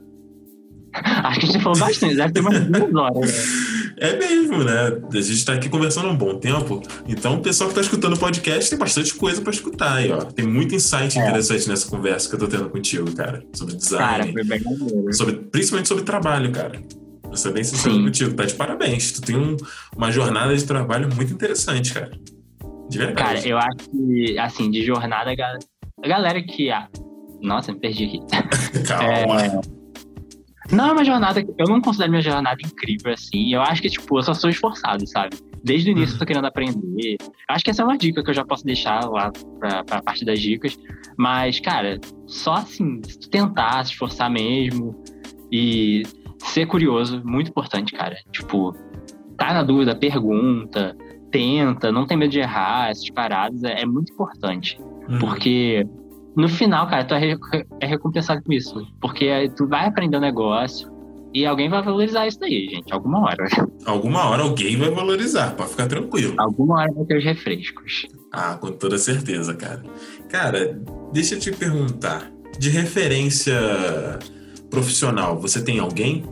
Acho 0.95 1.39
que 1.41 1.45
a 1.45 1.49
gente 1.51 1.61
falou 1.63 1.77
bastante, 1.79 2.15
deve 2.15 2.33
ter 2.33 2.39
umas 2.39 2.59
duas 2.67 2.95
horas. 2.95 3.45
é 3.97 4.17
mesmo, 4.17 4.63
né? 4.63 4.99
A 5.13 5.21
gente 5.21 5.45
tá 5.45 5.53
aqui 5.53 5.69
conversando 5.69 6.07
há 6.07 6.11
um 6.11 6.15
bom 6.17 6.37
tempo. 6.39 6.81
Então, 7.07 7.35
o 7.35 7.41
pessoal 7.41 7.69
que 7.69 7.75
tá 7.75 7.81
escutando 7.81 8.13
o 8.13 8.19
podcast 8.19 8.69
tem 8.69 8.77
bastante 8.79 9.13
coisa 9.15 9.41
pra 9.41 9.51
escutar 9.51 9.93
aí, 9.95 10.11
ó. 10.11 10.17
Tem 10.23 10.45
muito 10.45 10.73
insight 10.75 11.17
É. 11.17 11.21
interessante 11.23 11.67
nessa 11.69 11.89
conversa 11.89 12.27
que 12.29 12.35
eu 12.35 12.39
tô 12.39 12.47
tendo 12.47 12.69
contigo, 12.69 13.11
cara. 13.15 13.43
Sobre 13.53 13.75
design. 13.75 14.05
Cara, 14.05 14.31
foi 14.33 14.43
bem 14.43 15.13
sobre, 15.13 15.35
principalmente 15.35 15.87
sobre 15.87 16.03
trabalho, 16.03 16.51
cara. 16.51 16.79
Vou 17.23 17.35
ser 17.37 17.51
bem 17.51 17.63
sincero 17.63 17.95
Sim. 17.95 18.03
contigo, 18.03 18.33
tá 18.35 18.45
de 18.45 18.53
parabéns. 18.53 19.11
Tu 19.13 19.21
tem 19.21 19.35
um- 19.35 19.57
uma 19.95 20.11
jornada 20.11 20.55
de 20.55 20.63
trabalho 20.63 21.09
muito 21.15 21.33
interessante, 21.33 21.93
cara. 21.93 22.11
De 22.89 22.97
verdade. 22.97 23.17
Cara, 23.17 23.47
eu 23.47 23.57
acho 23.57 23.89
que, 23.91 24.37
assim, 24.37 24.69
de 24.71 24.85
jornada, 24.85 25.31
a 25.31 26.07
galera 26.07 26.41
que. 26.43 26.69
ah, 26.69 26.87
Nossa, 27.41 27.71
me 27.73 27.79
perdi 27.79 28.05
aqui. 28.05 28.19
Calma. 28.87 29.41
É, 29.45 29.51
Não 30.71 30.89
é 30.89 30.91
uma 30.91 31.05
jornada. 31.05 31.45
Eu 31.57 31.67
não 31.67 31.81
considero 31.81 32.11
minha 32.11 32.21
jornada 32.21 32.57
incrível 32.63 33.13
assim. 33.13 33.53
Eu 33.53 33.61
acho 33.61 33.81
que, 33.81 33.89
tipo, 33.89 34.17
eu 34.17 34.23
só 34.23 34.33
sou 34.33 34.49
esforçado, 34.49 35.05
sabe? 35.07 35.37
Desde 35.63 35.89
o 35.89 35.91
início 35.91 36.15
eu 36.15 36.19
tô 36.19 36.25
querendo 36.25 36.45
aprender. 36.45 37.17
Acho 37.49 37.63
que 37.63 37.71
essa 37.71 37.81
é 37.81 37.85
uma 37.85 37.97
dica 37.97 38.23
que 38.23 38.29
eu 38.29 38.33
já 38.33 38.45
posso 38.45 38.65
deixar 38.65 39.03
lá 39.09 39.31
pra, 39.59 39.83
pra 39.83 40.01
parte 40.01 40.25
das 40.25 40.39
dicas. 40.39 40.77
Mas, 41.17 41.59
cara, 41.59 41.99
só 42.27 42.55
assim, 42.55 43.01
se 43.03 43.19
tu 43.19 43.29
tentar, 43.29 43.83
se 43.83 43.91
esforçar 43.91 44.29
mesmo 44.29 44.95
e 45.51 46.03
ser 46.39 46.65
curioso, 46.65 47.21
muito 47.23 47.49
importante, 47.49 47.93
cara. 47.93 48.15
Tipo, 48.31 48.75
tá 49.37 49.53
na 49.53 49.63
dúvida, 49.63 49.95
pergunta, 49.95 50.95
tenta, 51.31 51.91
não 51.91 52.05
tem 52.05 52.17
medo 52.17 52.31
de 52.31 52.39
errar, 52.39 52.89
essas 52.89 53.09
paradas, 53.09 53.63
é, 53.63 53.81
é 53.81 53.85
muito 53.85 54.13
importante. 54.13 54.77
Uhum. 55.09 55.19
Porque 55.19 55.87
no 56.35 56.49
final, 56.49 56.87
cara, 56.87 57.05
tu 57.05 57.13
é, 57.13 57.37
é 57.79 57.85
recompensado 57.85 58.43
com 58.43 58.51
isso. 58.51 58.75
Porque 58.99 59.49
tu 59.55 59.67
vai 59.67 59.87
aprender 59.87 60.17
o 60.17 60.19
negócio 60.19 60.91
e 61.33 61.45
alguém 61.45 61.69
vai 61.69 61.81
valorizar 61.81 62.27
isso 62.27 62.39
daí, 62.39 62.69
gente. 62.69 62.93
Alguma 62.93 63.21
hora. 63.21 63.45
Alguma 63.85 64.29
hora 64.29 64.43
alguém 64.43 64.77
vai 64.77 64.89
valorizar, 64.89 65.55
pode 65.55 65.71
ficar 65.71 65.87
tranquilo. 65.87 66.33
Alguma 66.37 66.79
hora 66.79 66.93
vai 66.93 67.05
ter 67.05 67.17
os 67.17 67.23
refrescos. 67.23 68.07
Ah, 68.31 68.55
com 68.55 68.71
toda 68.71 68.97
certeza, 68.97 69.53
cara. 69.53 69.83
Cara, 70.29 70.79
deixa 71.11 71.35
eu 71.35 71.39
te 71.39 71.51
perguntar. 71.51 72.31
De 72.57 72.69
referência 72.69 73.53
profissional, 74.69 75.37
você 75.37 75.61
tem 75.61 75.77
alguém? 75.79 76.23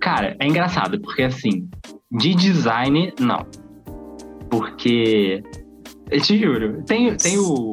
Cara, 0.00 0.36
é 0.40 0.46
engraçado, 0.48 1.00
porque 1.00 1.22
assim, 1.22 1.68
de 2.10 2.34
design, 2.34 3.12
não. 3.20 3.46
Porque. 4.50 5.40
Eu 6.10 6.20
te 6.20 6.36
juro, 6.36 6.82
tem, 6.84 7.16
tem 7.16 7.38
o. 7.38 7.70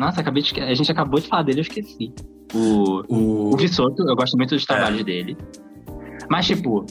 Nossa, 0.00 0.20
acabei 0.20 0.42
de. 0.42 0.58
A 0.60 0.74
gente 0.74 0.90
acabou 0.90 1.20
de 1.20 1.28
falar 1.28 1.42
dele, 1.42 1.60
eu 1.60 1.62
esqueci. 1.62 2.12
O. 2.54 3.02
O. 3.08 3.54
O 3.54 3.56
Vissoto, 3.56 4.02
eu 4.08 4.16
gosto 4.16 4.36
muito 4.36 4.54
dos 4.54 4.64
trabalhos 4.64 5.04
dele. 5.04 5.36
Mas, 6.30 6.46
tipo, 6.46 6.84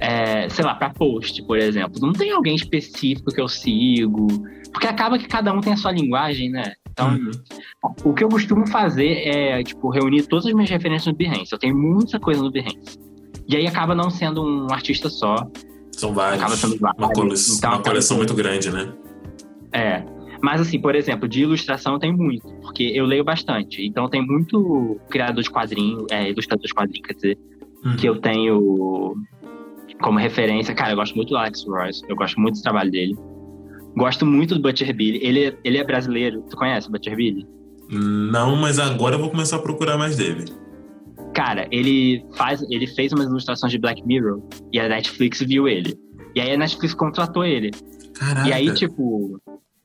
é, 0.00 0.48
sei 0.48 0.64
lá, 0.64 0.74
pra 0.74 0.90
post, 0.90 1.42
por 1.44 1.58
exemplo, 1.58 2.00
não 2.00 2.12
tem 2.12 2.30
alguém 2.32 2.54
específico 2.54 3.30
que 3.32 3.40
eu 3.40 3.48
sigo. 3.48 4.26
Porque 4.72 4.86
acaba 4.86 5.18
que 5.18 5.26
cada 5.26 5.52
um 5.52 5.60
tem 5.60 5.72
a 5.72 5.76
sua 5.76 5.90
linguagem, 5.92 6.48
né? 6.50 6.74
Então, 6.92 7.10
Uhum. 7.10 7.30
o 8.04 8.12
que 8.14 8.22
eu 8.24 8.28
costumo 8.28 8.66
fazer 8.66 9.26
é, 9.26 9.62
tipo, 9.62 9.90
reunir 9.90 10.22
todas 10.26 10.46
as 10.46 10.52
minhas 10.52 10.70
referências 10.70 11.06
no 11.06 11.14
Behance. 11.16 11.52
Eu 11.52 11.58
tenho 11.58 11.76
muita 11.76 12.18
coisa 12.20 12.40
no 12.42 12.50
Behance. 12.50 12.98
E 13.48 13.56
aí 13.56 13.66
acaba 13.66 13.94
não 13.94 14.10
sendo 14.10 14.42
um 14.44 14.72
artista 14.72 15.08
só. 15.08 15.36
São 15.92 16.14
vários. 16.14 16.40
Acaba 16.40 16.56
sendo 16.56 16.78
vários. 16.78 16.98
Uma, 16.98 17.12
cole... 17.12 17.34
Então, 17.58 17.70
uma 17.72 17.82
coleção 17.82 18.16
sendo- 18.16 18.18
muito 18.18 18.34
grande, 18.34 18.70
né? 18.70 18.92
É. 19.72 20.04
Mas 20.42 20.60
assim, 20.60 20.80
por 20.80 20.94
exemplo, 20.94 21.28
de 21.28 21.42
ilustração 21.42 21.98
tenho 21.98 22.16
muito, 22.16 22.46
porque 22.62 22.84
eu 22.94 23.04
leio 23.04 23.22
bastante. 23.24 23.84
Então 23.86 24.08
tem 24.08 24.24
muito 24.26 24.98
criador 25.10 25.42
de 25.42 25.50
quadrinho, 25.50 26.06
é, 26.10 26.30
ilustrador 26.30 26.66
de 26.66 26.72
quadrinho, 26.74 27.02
quer 27.02 27.14
dizer, 27.14 27.38
Uhum. 27.84 27.96
que 27.96 28.06
eu 28.08 28.20
tenho 28.20 29.14
como 30.02 30.18
referência. 30.18 30.74
Cara, 30.74 30.92
eu 30.92 30.96
gosto 30.96 31.14
muito 31.14 31.30
do 31.30 31.36
Alex 31.36 31.64
Royce, 31.66 32.02
eu 32.08 32.16
gosto 32.16 32.40
muito 32.40 32.56
do 32.56 32.62
trabalho 32.62 32.90
dele. 32.90 33.14
Gosto 33.96 34.24
muito 34.24 34.54
do 34.54 34.62
Butcher 34.62 34.94
Billy. 34.94 35.18
Ele, 35.22 35.44
é- 35.46 35.58
ele 35.64 35.76
é 35.78 35.84
brasileiro. 35.84 36.42
Tu 36.48 36.56
conhece 36.56 36.88
o 36.88 36.92
Butcher 36.92 37.16
Billy? 37.16 37.44
Não, 37.90 38.54
mas 38.56 38.78
agora 38.78 39.16
eu 39.16 39.18
vou 39.18 39.30
começar 39.30 39.56
a 39.56 39.58
procurar 39.58 39.98
mais 39.98 40.16
dele. 40.16 40.44
Cara, 41.34 41.66
ele 41.70 42.24
faz, 42.36 42.62
ele 42.70 42.86
fez 42.86 43.12
umas 43.12 43.26
ilustrações 43.26 43.72
de 43.72 43.78
Black 43.78 44.04
Mirror 44.06 44.40
e 44.72 44.78
a 44.78 44.88
Netflix 44.88 45.40
viu 45.42 45.66
ele. 45.68 45.94
E 46.34 46.40
aí 46.40 46.52
a 46.52 46.56
Netflix 46.56 46.94
contratou 46.94 47.44
ele. 47.44 47.70
Caraca. 48.14 48.48
E 48.48 48.52
aí, 48.52 48.72
tipo. 48.74 49.40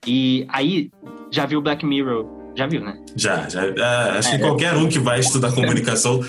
E 0.06 0.46
aí, 0.50 0.90
já 1.32 1.46
viu 1.46 1.62
Black 1.62 1.86
Mirror? 1.86 2.26
Já 2.56 2.68
viu, 2.68 2.82
né? 2.82 2.98
Já, 3.16 3.48
já. 3.50 3.62
ah, 3.80 4.18
acho 4.20 4.30
É, 4.30 4.32
que 4.38 4.40
qualquer 4.40 4.74
um 4.76 4.88
que 4.88 5.00
vai 5.00 5.20
estudar 5.20 5.52
comunicação 5.54 6.22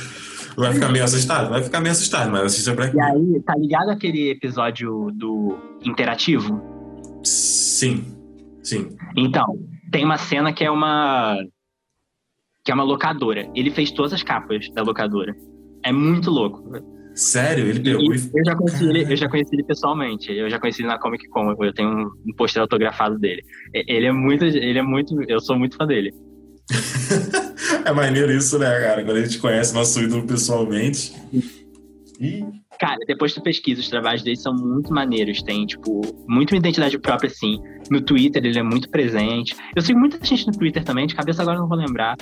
vai 0.56 0.72
ficar 0.72 0.88
meio 0.88 1.04
assustado. 1.04 1.50
Vai 1.50 1.62
ficar 1.62 1.80
meio 1.80 1.92
assustado, 1.92 2.30
mas 2.30 2.42
assista 2.42 2.74
Black 2.74 2.92
E 2.94 2.96
Mirror. 2.96 3.12
aí, 3.34 3.42
tá 3.42 3.54
ligado 3.56 3.90
aquele 3.90 4.30
episódio 4.30 5.10
do 5.14 5.56
interativo? 5.84 6.60
Sim, 7.22 8.04
sim. 8.62 8.88
Então, 9.16 9.46
tem 9.90 10.04
uma 10.04 10.16
cena 10.18 10.52
que 10.52 10.64
é 10.64 10.70
uma. 10.70 11.36
que 12.64 12.70
é 12.72 12.74
uma 12.74 12.84
locadora. 12.84 13.48
Ele 13.54 13.70
fez 13.70 13.90
todas 13.92 14.12
as 14.12 14.22
capas 14.22 14.68
da 14.74 14.82
locadora. 14.82 15.34
É 15.84 15.92
muito 15.92 16.30
louco. 16.30 16.64
Sério? 17.16 17.66
Ele 17.66 17.78
E 17.78 17.82
pegou 17.82 18.14
e. 18.14 18.16
eu 18.34 18.44
já 18.44 18.54
conheci 18.54 18.84
ele, 18.88 19.12
eu 19.12 19.16
já 19.16 19.28
conheci 19.28 19.54
ele 19.54 19.64
pessoalmente. 19.64 20.30
Eu 20.32 20.50
já 20.50 20.58
conheci 20.60 20.82
ele 20.82 20.88
na 20.88 20.98
Comic 20.98 21.26
Con. 21.28 21.54
Eu 21.60 21.72
tenho 21.72 21.88
um, 21.88 22.02
um 22.28 22.34
pôster 22.36 22.60
autografado 22.60 23.18
dele. 23.18 23.42
E- 23.74 23.84
Ele 23.96 24.06
é 24.06 24.12
muito, 24.12 24.44
ele 24.44 24.78
é 24.78 24.82
muito, 24.82 25.14
eu 25.26 25.40
sou 25.40 25.58
muito 25.58 25.76
fã 25.76 25.86
dele. 25.86 26.12
é 27.84 27.92
maneiro 27.92 28.30
isso, 28.32 28.58
né, 28.58 28.66
cara? 28.80 29.02
Quando 29.04 29.16
a 29.16 29.24
gente 29.24 29.38
conhece 29.38 29.74
nosso 29.74 30.00
ídolo 30.02 30.26
pessoalmente. 30.26 31.12
Ih, 32.20 32.44
Cara, 32.78 32.98
depois 33.06 33.32
tu 33.32 33.40
pesquisa, 33.42 33.80
os 33.80 33.88
trabalhos 33.88 34.22
dele 34.22 34.36
são 34.36 34.52
muito 34.54 34.92
maneiros. 34.92 35.42
Tem, 35.42 35.64
tipo, 35.64 36.02
muito 36.28 36.52
uma 36.52 36.58
identidade 36.58 36.98
própria, 36.98 37.28
assim. 37.30 37.58
No 37.90 38.00
Twitter 38.02 38.44
ele 38.44 38.58
é 38.58 38.62
muito 38.62 38.90
presente. 38.90 39.54
Eu 39.74 39.80
sigo 39.80 39.98
muita 39.98 40.22
gente 40.24 40.46
no 40.46 40.52
Twitter 40.52 40.84
também, 40.84 41.06
de 41.06 41.14
cabeça 41.14 41.40
agora 41.40 41.56
eu 41.56 41.62
não 41.62 41.68
vou 41.68 41.78
lembrar. 41.78 42.16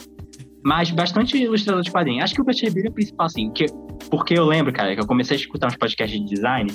Mas 0.64 0.90
bastante 0.90 1.36
ilustrador 1.36 1.82
de 1.82 1.90
quadrinhos. 1.90 2.24
Acho 2.24 2.34
que 2.34 2.40
o 2.40 2.44
Butcher 2.44 2.72
é 2.74 2.88
o 2.88 2.92
principal, 2.92 3.26
assim, 3.26 3.50
que, 3.50 3.66
porque 4.10 4.38
eu 4.38 4.46
lembro, 4.46 4.72
cara, 4.72 4.94
que 4.94 5.00
eu 5.00 5.06
comecei 5.06 5.36
a 5.36 5.40
escutar 5.40 5.66
uns 5.66 5.76
podcasts 5.76 6.18
de 6.18 6.26
design, 6.26 6.72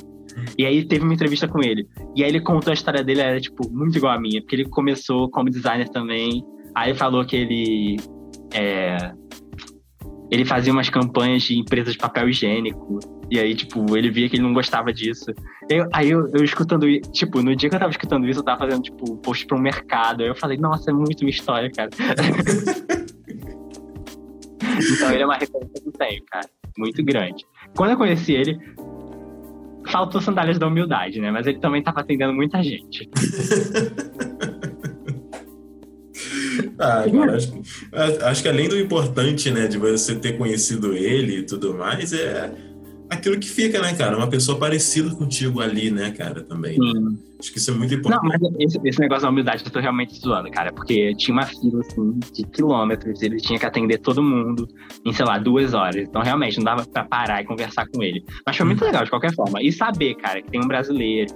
e 0.57 0.65
aí 0.65 0.85
teve 0.85 1.03
uma 1.03 1.13
entrevista 1.13 1.47
com 1.47 1.61
ele. 1.61 1.87
E 2.15 2.23
aí 2.23 2.29
ele 2.29 2.41
contou 2.41 2.71
a 2.71 2.73
história 2.73 3.03
dele, 3.03 3.21
era, 3.21 3.39
tipo, 3.39 3.67
muito 3.71 3.97
igual 3.97 4.13
a 4.13 4.19
minha, 4.19 4.41
porque 4.41 4.55
ele 4.55 4.65
começou 4.65 5.29
como 5.29 5.49
designer 5.49 5.89
também. 5.89 6.43
Aí 6.75 6.93
falou 6.93 7.25
que 7.25 7.35
ele. 7.35 7.97
É, 8.53 9.11
ele 10.31 10.45
fazia 10.45 10.71
umas 10.71 10.89
campanhas 10.89 11.43
de 11.43 11.57
empresas 11.57 11.93
de 11.93 11.99
papel 11.99 12.29
higiênico. 12.29 12.99
E 13.31 13.39
aí, 13.39 13.55
tipo, 13.55 13.97
ele 13.97 14.11
via 14.11 14.29
que 14.29 14.35
ele 14.35 14.43
não 14.43 14.53
gostava 14.53 14.93
disso. 14.93 15.25
Eu, 15.69 15.87
aí 15.93 16.11
eu, 16.11 16.27
eu 16.33 16.43
escutando 16.43 16.85
tipo, 17.11 17.41
no 17.41 17.55
dia 17.55 17.69
que 17.69 17.75
eu 17.75 17.79
tava 17.79 17.91
escutando 17.91 18.27
isso, 18.27 18.39
eu 18.39 18.43
tava 18.43 18.59
fazendo, 18.59 18.83
tipo, 18.83 19.17
post 19.17 19.45
pra 19.47 19.57
um 19.57 19.61
mercado. 19.61 20.21
Aí 20.21 20.29
eu 20.29 20.35
falei, 20.35 20.57
nossa, 20.57 20.91
é 20.91 20.93
muito 20.93 21.23
minha 21.23 21.35
história, 21.35 21.71
cara. 21.71 21.89
então 24.79 25.11
ele 25.11 25.23
é 25.23 25.25
uma 25.25 25.37
referência 25.37 25.81
que 25.81 25.87
eu 25.87 25.93
tenho, 25.93 26.23
cara. 26.25 26.47
Muito 26.77 27.03
grande. 27.03 27.45
Quando 27.75 27.91
eu 27.91 27.97
conheci 27.97 28.33
ele, 28.33 28.59
faltou 29.89 30.21
sandálias 30.21 30.59
da 30.59 30.67
humildade, 30.67 31.19
né? 31.19 31.31
Mas 31.31 31.47
ele 31.47 31.59
também 31.59 31.83
tava 31.83 31.99
atendendo 32.01 32.33
muita 32.33 32.63
gente. 32.63 33.09
ah, 36.79 37.03
cara, 37.11 37.35
acho, 37.35 37.61
acho 38.23 38.41
que 38.41 38.49
além 38.49 38.69
do 38.69 38.79
importante, 38.79 39.51
né, 39.51 39.67
de 39.67 39.77
você 39.77 40.15
ter 40.15 40.37
conhecido 40.37 40.95
ele 40.95 41.39
e 41.39 41.43
tudo 41.43 41.73
mais, 41.73 42.13
é 42.13 42.68
aquilo 43.09 43.39
que 43.39 43.49
fica, 43.49 43.81
né, 43.81 43.93
cara? 43.93 44.15
Uma 44.15 44.29
pessoa 44.29 44.57
parecida 44.57 45.09
contigo 45.15 45.61
ali, 45.61 45.89
né, 45.91 46.11
cara, 46.11 46.43
também. 46.43 46.77
Acho 47.39 47.51
que 47.51 47.57
isso 47.57 47.71
é 47.71 47.73
muito 47.73 47.93
importante. 47.93 48.21
Não, 48.21 48.29
mas 48.29 48.41
esse, 48.59 48.79
esse, 48.83 48.99
negócio 48.99 49.23
da 49.23 49.29
humildade 49.29 49.63
eu 49.65 49.71
tô 49.71 49.79
realmente 49.79 50.13
zoando, 50.19 50.51
cara, 50.51 50.73
porque 50.73 51.15
tinha 51.15 51.33
uma 51.33 51.45
fila, 51.45 51.79
assim, 51.79 52.19
de 52.33 52.43
quilômetros, 52.43 53.21
ele 53.21 53.37
tinha 53.37 53.57
que 53.57 53.65
atender 53.65 53.97
todo 53.99 54.21
mundo 54.21 54.67
em, 55.05 55.13
sei 55.13 55.25
lá, 55.25 55.37
duas 55.37 55.73
horas. 55.73 56.07
Então, 56.07 56.21
realmente, 56.21 56.57
não 56.57 56.65
dava 56.65 56.85
pra 56.85 57.05
parar 57.05 57.41
e 57.41 57.45
conversar 57.45 57.87
com 57.87 58.03
ele. 58.03 58.23
Mas 58.45 58.57
foi 58.57 58.65
muito 58.65 58.83
legal, 58.83 59.03
de 59.03 59.09
qualquer 59.09 59.33
forma. 59.33 59.61
E 59.61 59.71
saber, 59.71 60.15
cara, 60.15 60.41
que 60.41 60.51
tem 60.51 60.61
um 60.61 60.67
brasileiro 60.67 61.33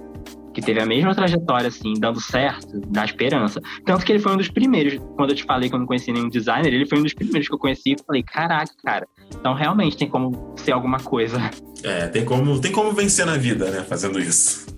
que 0.54 0.62
teve 0.62 0.80
a 0.80 0.86
mesma 0.86 1.14
trajetória, 1.14 1.68
assim, 1.68 1.94
dando 1.98 2.20
certo, 2.20 2.80
na 2.94 3.04
esperança. 3.04 3.60
Tanto 3.84 4.04
que 4.04 4.12
ele 4.12 4.20
foi 4.20 4.32
um 4.32 4.36
dos 4.36 4.48
primeiros, 4.48 4.98
quando 5.16 5.30
eu 5.30 5.36
te 5.36 5.44
falei 5.44 5.68
que 5.68 5.74
eu 5.74 5.78
não 5.78 5.86
conhecia 5.86 6.14
nenhum 6.14 6.28
designer, 6.28 6.72
ele 6.72 6.86
foi 6.86 6.98
um 6.98 7.02
dos 7.02 7.12
primeiros 7.12 7.48
que 7.48 7.54
eu 7.54 7.58
conheci 7.58 7.92
e 7.92 7.96
falei, 8.06 8.22
caraca, 8.22 8.72
cara, 8.82 9.06
então 9.38 9.52
realmente 9.52 9.96
tem 9.96 10.08
como 10.08 10.54
ser 10.56 10.72
alguma 10.72 10.98
coisa. 10.98 11.50
É, 11.82 12.06
tem 12.06 12.24
como, 12.24 12.60
tem 12.60 12.72
como 12.72 12.92
vencer 12.92 13.26
na 13.26 13.36
vida, 13.36 13.70
né, 13.70 13.82
fazendo 13.82 14.18
isso. 14.18 14.72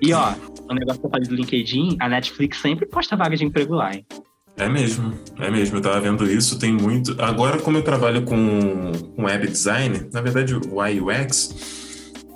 E 0.00 0.12
ó, 0.12 0.34
o 0.70 0.74
negócio 0.74 1.00
que 1.00 1.06
eu 1.06 1.10
falei 1.10 1.26
do 1.26 1.34
LinkedIn, 1.34 1.96
a 1.98 2.08
Netflix 2.08 2.58
sempre 2.58 2.86
posta 2.86 3.16
vaga 3.16 3.36
de 3.36 3.44
emprego 3.44 3.74
lá, 3.74 3.92
hein? 3.92 4.06
É 4.56 4.68
mesmo, 4.68 5.14
é 5.38 5.50
mesmo. 5.50 5.76
Eu 5.76 5.80
tava 5.80 6.00
vendo 6.00 6.28
isso, 6.28 6.58
tem 6.58 6.72
muito. 6.72 7.14
Agora, 7.22 7.58
como 7.58 7.78
eu 7.78 7.82
trabalho 7.82 8.22
com, 8.22 8.90
com 9.14 9.24
web 9.24 9.46
design, 9.46 10.08
na 10.12 10.20
verdade, 10.20 10.52
o 10.54 10.80
UX, 10.80 11.87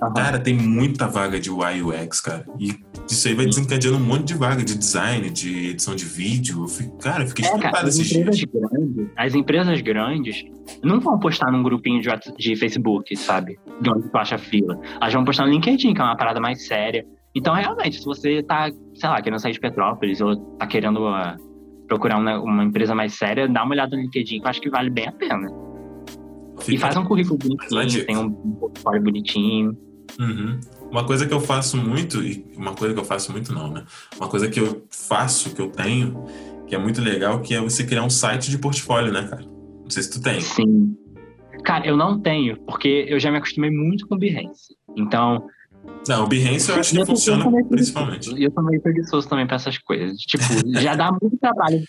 Uhum. 0.03 0.15
Cara, 0.15 0.39
tem 0.39 0.55
muita 0.55 1.07
vaga 1.07 1.39
de 1.39 1.49
UI 1.49 1.83
UX, 1.83 2.21
cara. 2.21 2.45
E 2.59 2.75
isso 3.09 3.29
aí 3.29 3.35
vai 3.35 3.47
desencadeando 3.47 3.99
um 3.99 4.01
monte 4.01 4.25
de 4.25 4.35
vaga 4.35 4.65
de 4.65 4.77
design, 4.77 5.31
de 5.31 5.71
edição 5.71 5.95
de 5.95 6.05
vídeo. 6.05 6.63
Eu 6.63 6.69
fico, 6.69 6.99
cara, 6.99 7.23
eu 7.23 7.29
fiquei 7.29 7.45
é, 7.45 7.59
cara, 7.59 7.89
esses 7.89 8.09
dias. 8.09 8.45
Grandes, 8.45 9.09
as 9.17 9.35
empresas 9.35 9.81
grandes 9.81 10.45
não 10.83 10.99
vão 11.01 11.19
postar 11.19 11.53
num 11.53 11.63
grupinho 11.63 12.01
de, 12.01 12.09
de 12.37 12.57
Facebook, 12.57 13.15
sabe? 13.17 13.59
De 13.81 13.91
onde 13.91 14.09
tu 14.09 14.17
acha 14.17 14.37
fila. 14.39 14.77
Elas 15.01 15.13
vão 15.13 15.25
postar 15.25 15.47
no 15.47 15.53
LinkedIn, 15.53 15.95
que 15.95 16.01
é 16.01 16.05
uma 16.05 16.17
parada 16.17 16.41
mais 16.41 16.67
séria. 16.67 17.07
Então, 17.35 17.55
realmente, 17.55 17.99
se 17.99 18.05
você 18.05 18.43
tá, 18.43 18.71
sei 18.95 19.09
lá, 19.09 19.23
querendo 19.23 19.39
sair 19.39 19.53
de 19.53 19.61
Petrópolis 19.61 20.21
ou 20.21 20.37
tá 20.57 20.67
querendo 20.67 21.09
uh, 21.09 21.87
procurar 21.87 22.19
uma, 22.19 22.41
uma, 22.41 22.65
empresa 22.65 22.95
mais 22.95 23.15
séria, 23.15 23.49
dá 23.49 23.63
uma 23.63 23.73
olhada 23.73 23.97
no 23.97 24.03
LinkedIn, 24.03 24.41
que 24.41 24.45
eu 24.45 24.51
acho 24.51 24.61
que 24.61 24.69
vale 24.69 24.91
bem 24.91 25.07
a 25.07 25.13
pena. 25.13 25.49
Fica. 26.61 26.75
E 26.75 26.79
faz 26.79 26.97
um 26.97 27.05
currículo 27.05 27.39
bonitinho, 27.39 28.07
tem 28.07 28.17
um 28.17 28.31
portfólio 28.31 29.03
bonitinho. 29.03 29.77
Uhum. 30.19 30.61
Uma 30.91 31.05
coisa 31.05 31.27
que 31.27 31.33
eu 31.33 31.41
faço 31.41 31.77
muito, 31.77 32.23
e 32.23 32.45
uma 32.57 32.75
coisa 32.75 32.95
que 32.95 33.01
eu 33.01 33.05
faço 33.05 33.33
muito 33.33 33.53
não, 33.53 33.71
né? 33.71 33.85
Uma 34.17 34.29
coisa 34.29 34.49
que 34.49 34.61
eu 34.61 34.85
faço, 34.91 35.55
que 35.55 35.61
eu 35.61 35.71
tenho, 35.71 36.25
que 36.67 36.75
é 36.75 36.79
muito 36.79 37.01
legal, 37.01 37.41
que 37.41 37.55
é 37.55 37.61
você 37.61 37.85
criar 37.85 38.03
um 38.03 38.11
site 38.11 38.51
de 38.51 38.59
portfólio, 38.59 39.13
né, 39.13 39.27
cara? 39.29 39.43
Não 39.43 39.91
sei 39.91 40.03
se 40.03 40.11
tu 40.11 40.23
tem. 40.23 40.41
Sim. 40.41 40.97
Cara, 41.65 41.87
eu 41.87 41.97
não 41.97 42.21
tenho, 42.21 42.57
porque 42.63 43.07
eu 43.09 43.21
já 43.21 43.31
me 43.31 43.39
acostumei 43.39 43.71
muito 43.71 44.07
com 44.07 44.17
o 44.17 44.19
Behance. 44.19 44.75
Então. 44.97 45.47
Não, 46.09 46.25
o 46.25 46.27
Behance 46.27 46.71
eu 46.71 46.77
acho 46.77 46.95
que 46.95 47.07
funciona 47.07 47.45
principalmente. 47.69 48.35
E 48.35 48.45
eu 48.45 48.53
sou 48.53 48.63
meio 48.63 48.81
preguiçoso 48.81 49.29
também 49.29 49.47
pra 49.47 49.57
essas 49.57 49.79
coisas. 49.79 50.19
Tipo, 50.19 50.45
já 50.81 50.95
dá 50.95 51.11
muito 51.11 51.37
trabalho. 51.39 51.81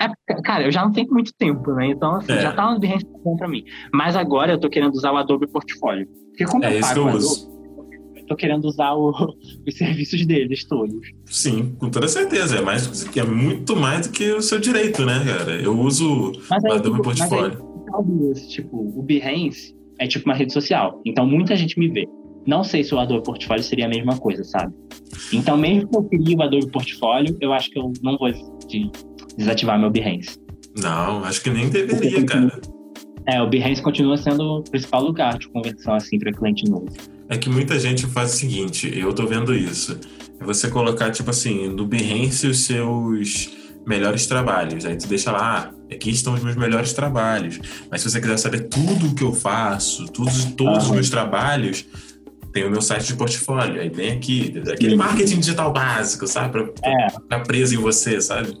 É, 0.00 0.08
cara, 0.42 0.64
eu 0.64 0.72
já 0.72 0.82
não 0.82 0.92
tenho 0.92 1.08
muito 1.10 1.32
tempo, 1.34 1.72
né? 1.74 1.86
Então, 1.86 2.16
assim, 2.16 2.32
é. 2.32 2.40
já 2.40 2.52
tá 2.52 2.72
no 2.72 2.80
Behance 2.80 3.06
bom 3.24 3.36
pra 3.36 3.48
mim. 3.48 3.64
Mas 3.92 4.16
agora 4.16 4.52
eu 4.52 4.58
tô 4.58 4.68
querendo 4.68 4.92
usar 4.92 5.12
o 5.12 5.16
Adobe 5.16 5.46
Portfólio. 5.46 6.06
Porque 6.30 6.44
como 6.44 6.64
é 6.64 6.76
eu 6.76 6.80
pago 6.80 6.94
que 6.94 6.98
eu 6.98 7.08
uso. 7.08 7.46
Adobe, 7.46 7.52
tô 8.32 8.36
querendo 8.36 8.64
usar 8.64 8.94
o, 8.94 9.10
os 9.66 9.74
serviços 9.74 10.24
deles 10.26 10.64
todos. 10.64 11.00
Sim, 11.26 11.74
com 11.78 11.90
toda 11.90 12.08
certeza. 12.08 12.58
É 12.58 12.60
mais 12.60 13.06
é 13.16 13.24
muito 13.24 13.76
mais 13.76 14.06
do 14.06 14.12
que 14.12 14.32
o 14.32 14.42
seu 14.42 14.58
direito, 14.58 15.04
né, 15.04 15.22
cara? 15.24 15.60
Eu 15.60 15.78
uso 15.78 16.32
mas 16.48 16.64
aí, 16.64 16.80
tipo, 16.80 17.02
Portfólio. 17.02 17.72
Aí, 17.94 18.48
tipo, 18.48 18.76
o 18.76 19.02
Behance 19.02 19.74
é 19.98 20.06
tipo 20.06 20.24
uma 20.28 20.34
rede 20.34 20.52
social. 20.52 21.00
Então 21.04 21.26
muita 21.26 21.56
gente 21.56 21.78
me 21.78 21.88
vê. 21.88 22.06
Não 22.46 22.64
sei 22.64 22.82
se 22.82 22.92
o 22.92 22.98
Adobe 22.98 23.24
Portfólio 23.24 23.62
seria 23.62 23.86
a 23.86 23.88
mesma 23.88 24.18
coisa, 24.18 24.42
sabe? 24.42 24.74
Então, 25.32 25.56
mesmo 25.56 25.88
que 25.88 25.96
eu 25.96 26.02
crie 26.02 26.34
o 26.34 26.42
Adobe 26.42 26.70
Portfólio, 26.72 27.36
eu 27.40 27.52
acho 27.52 27.70
que 27.70 27.78
eu 27.78 27.92
não 28.02 28.18
vou 28.18 28.28
desativar 29.36 29.78
meu 29.78 29.90
Behance. 29.90 30.36
Não, 30.76 31.22
acho 31.22 31.40
que 31.40 31.50
nem 31.50 31.68
deveria, 31.68 32.24
cara. 32.24 32.60
É, 33.26 33.40
o 33.40 33.48
Behance 33.48 33.80
continua 33.80 34.16
sendo 34.16 34.58
o 34.58 34.62
principal 34.64 35.04
lugar 35.04 35.38
de 35.38 35.48
conversão 35.48 35.94
assim 35.94 36.18
para 36.18 36.32
cliente 36.32 36.68
novo. 36.68 36.88
É 37.32 37.38
que 37.38 37.48
muita 37.48 37.80
gente 37.80 38.06
faz 38.08 38.34
o 38.34 38.36
seguinte, 38.36 38.92
eu 38.94 39.10
tô 39.14 39.26
vendo 39.26 39.54
isso. 39.54 39.98
É 40.38 40.44
você 40.44 40.68
colocar, 40.68 41.10
tipo 41.10 41.30
assim, 41.30 41.66
no 41.66 41.86
Behance 41.86 42.46
os 42.46 42.66
seus 42.66 43.50
melhores 43.86 44.26
trabalhos. 44.26 44.84
Aí 44.84 44.98
tu 44.98 45.08
deixa 45.08 45.32
lá, 45.32 45.72
ah, 45.72 45.94
aqui 45.94 46.10
estão 46.10 46.34
os 46.34 46.42
meus 46.42 46.56
melhores 46.56 46.92
trabalhos. 46.92 47.58
Mas 47.90 48.02
se 48.02 48.10
você 48.10 48.20
quiser 48.20 48.36
saber 48.36 48.68
tudo 48.68 49.06
o 49.06 49.14
que 49.14 49.24
eu 49.24 49.32
faço, 49.32 50.04
todos, 50.08 50.44
todos 50.44 50.84
os 50.84 50.90
meus 50.90 51.08
trabalhos, 51.08 51.86
tem 52.52 52.66
o 52.66 52.70
meu 52.70 52.82
site 52.82 53.06
de 53.06 53.16
portfólio. 53.16 53.80
Aí 53.80 53.88
vem 53.88 54.12
aqui, 54.12 54.52
aquele 54.70 54.94
marketing 54.94 55.40
digital 55.40 55.72
básico, 55.72 56.26
sabe? 56.26 56.52
Pra, 56.52 56.64
pra 56.64 56.90
é. 56.90 57.08
ficar 57.08 57.40
preso 57.44 57.74
em 57.74 57.78
você, 57.78 58.20
sabe? 58.20 58.54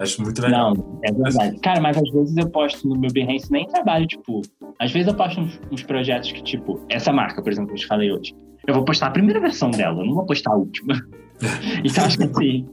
Acho 0.00 0.22
muito 0.22 0.40
legal. 0.40 0.74
Não, 0.74 1.00
é 1.04 1.12
verdade. 1.12 1.58
Cara, 1.60 1.78
mas 1.78 1.96
às 1.98 2.10
vezes 2.10 2.34
eu 2.34 2.48
posto 2.48 2.88
no 2.88 2.98
meu 2.98 3.12
Behance 3.12 3.52
nem 3.52 3.66
trabalho, 3.66 4.06
tipo. 4.06 4.40
Às 4.78 4.90
vezes 4.92 5.08
eu 5.08 5.14
posto 5.14 5.40
uns, 5.42 5.60
uns, 5.70 5.82
projetos 5.82 6.32
que, 6.32 6.42
tipo, 6.42 6.80
essa 6.88 7.12
marca, 7.12 7.42
por 7.42 7.52
exemplo, 7.52 7.68
que 7.68 7.74
eu 7.74 7.80
te 7.80 7.86
falei 7.86 8.10
hoje. 8.10 8.34
Eu 8.66 8.74
vou 8.74 8.84
postar 8.84 9.08
a 9.08 9.10
primeira 9.10 9.38
versão 9.38 9.70
dela, 9.70 10.00
eu 10.00 10.06
não 10.06 10.14
vou 10.14 10.24
postar 10.24 10.52
a 10.52 10.56
última. 10.56 10.94
então 11.84 12.04
acho 12.04 12.16
que 12.16 12.24
assim. 12.24 12.66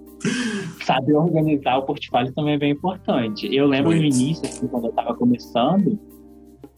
saber 0.86 1.16
organizar 1.16 1.78
o 1.78 1.82
portfólio 1.84 2.34
também 2.34 2.54
é 2.54 2.58
bem 2.58 2.72
importante. 2.72 3.54
Eu 3.54 3.68
lembro 3.68 3.92
muito. 3.92 4.04
no 4.04 4.08
início, 4.08 4.46
assim, 4.46 4.66
quando 4.68 4.86
eu 4.86 4.94
tava 4.94 5.14
começando, 5.14 6.00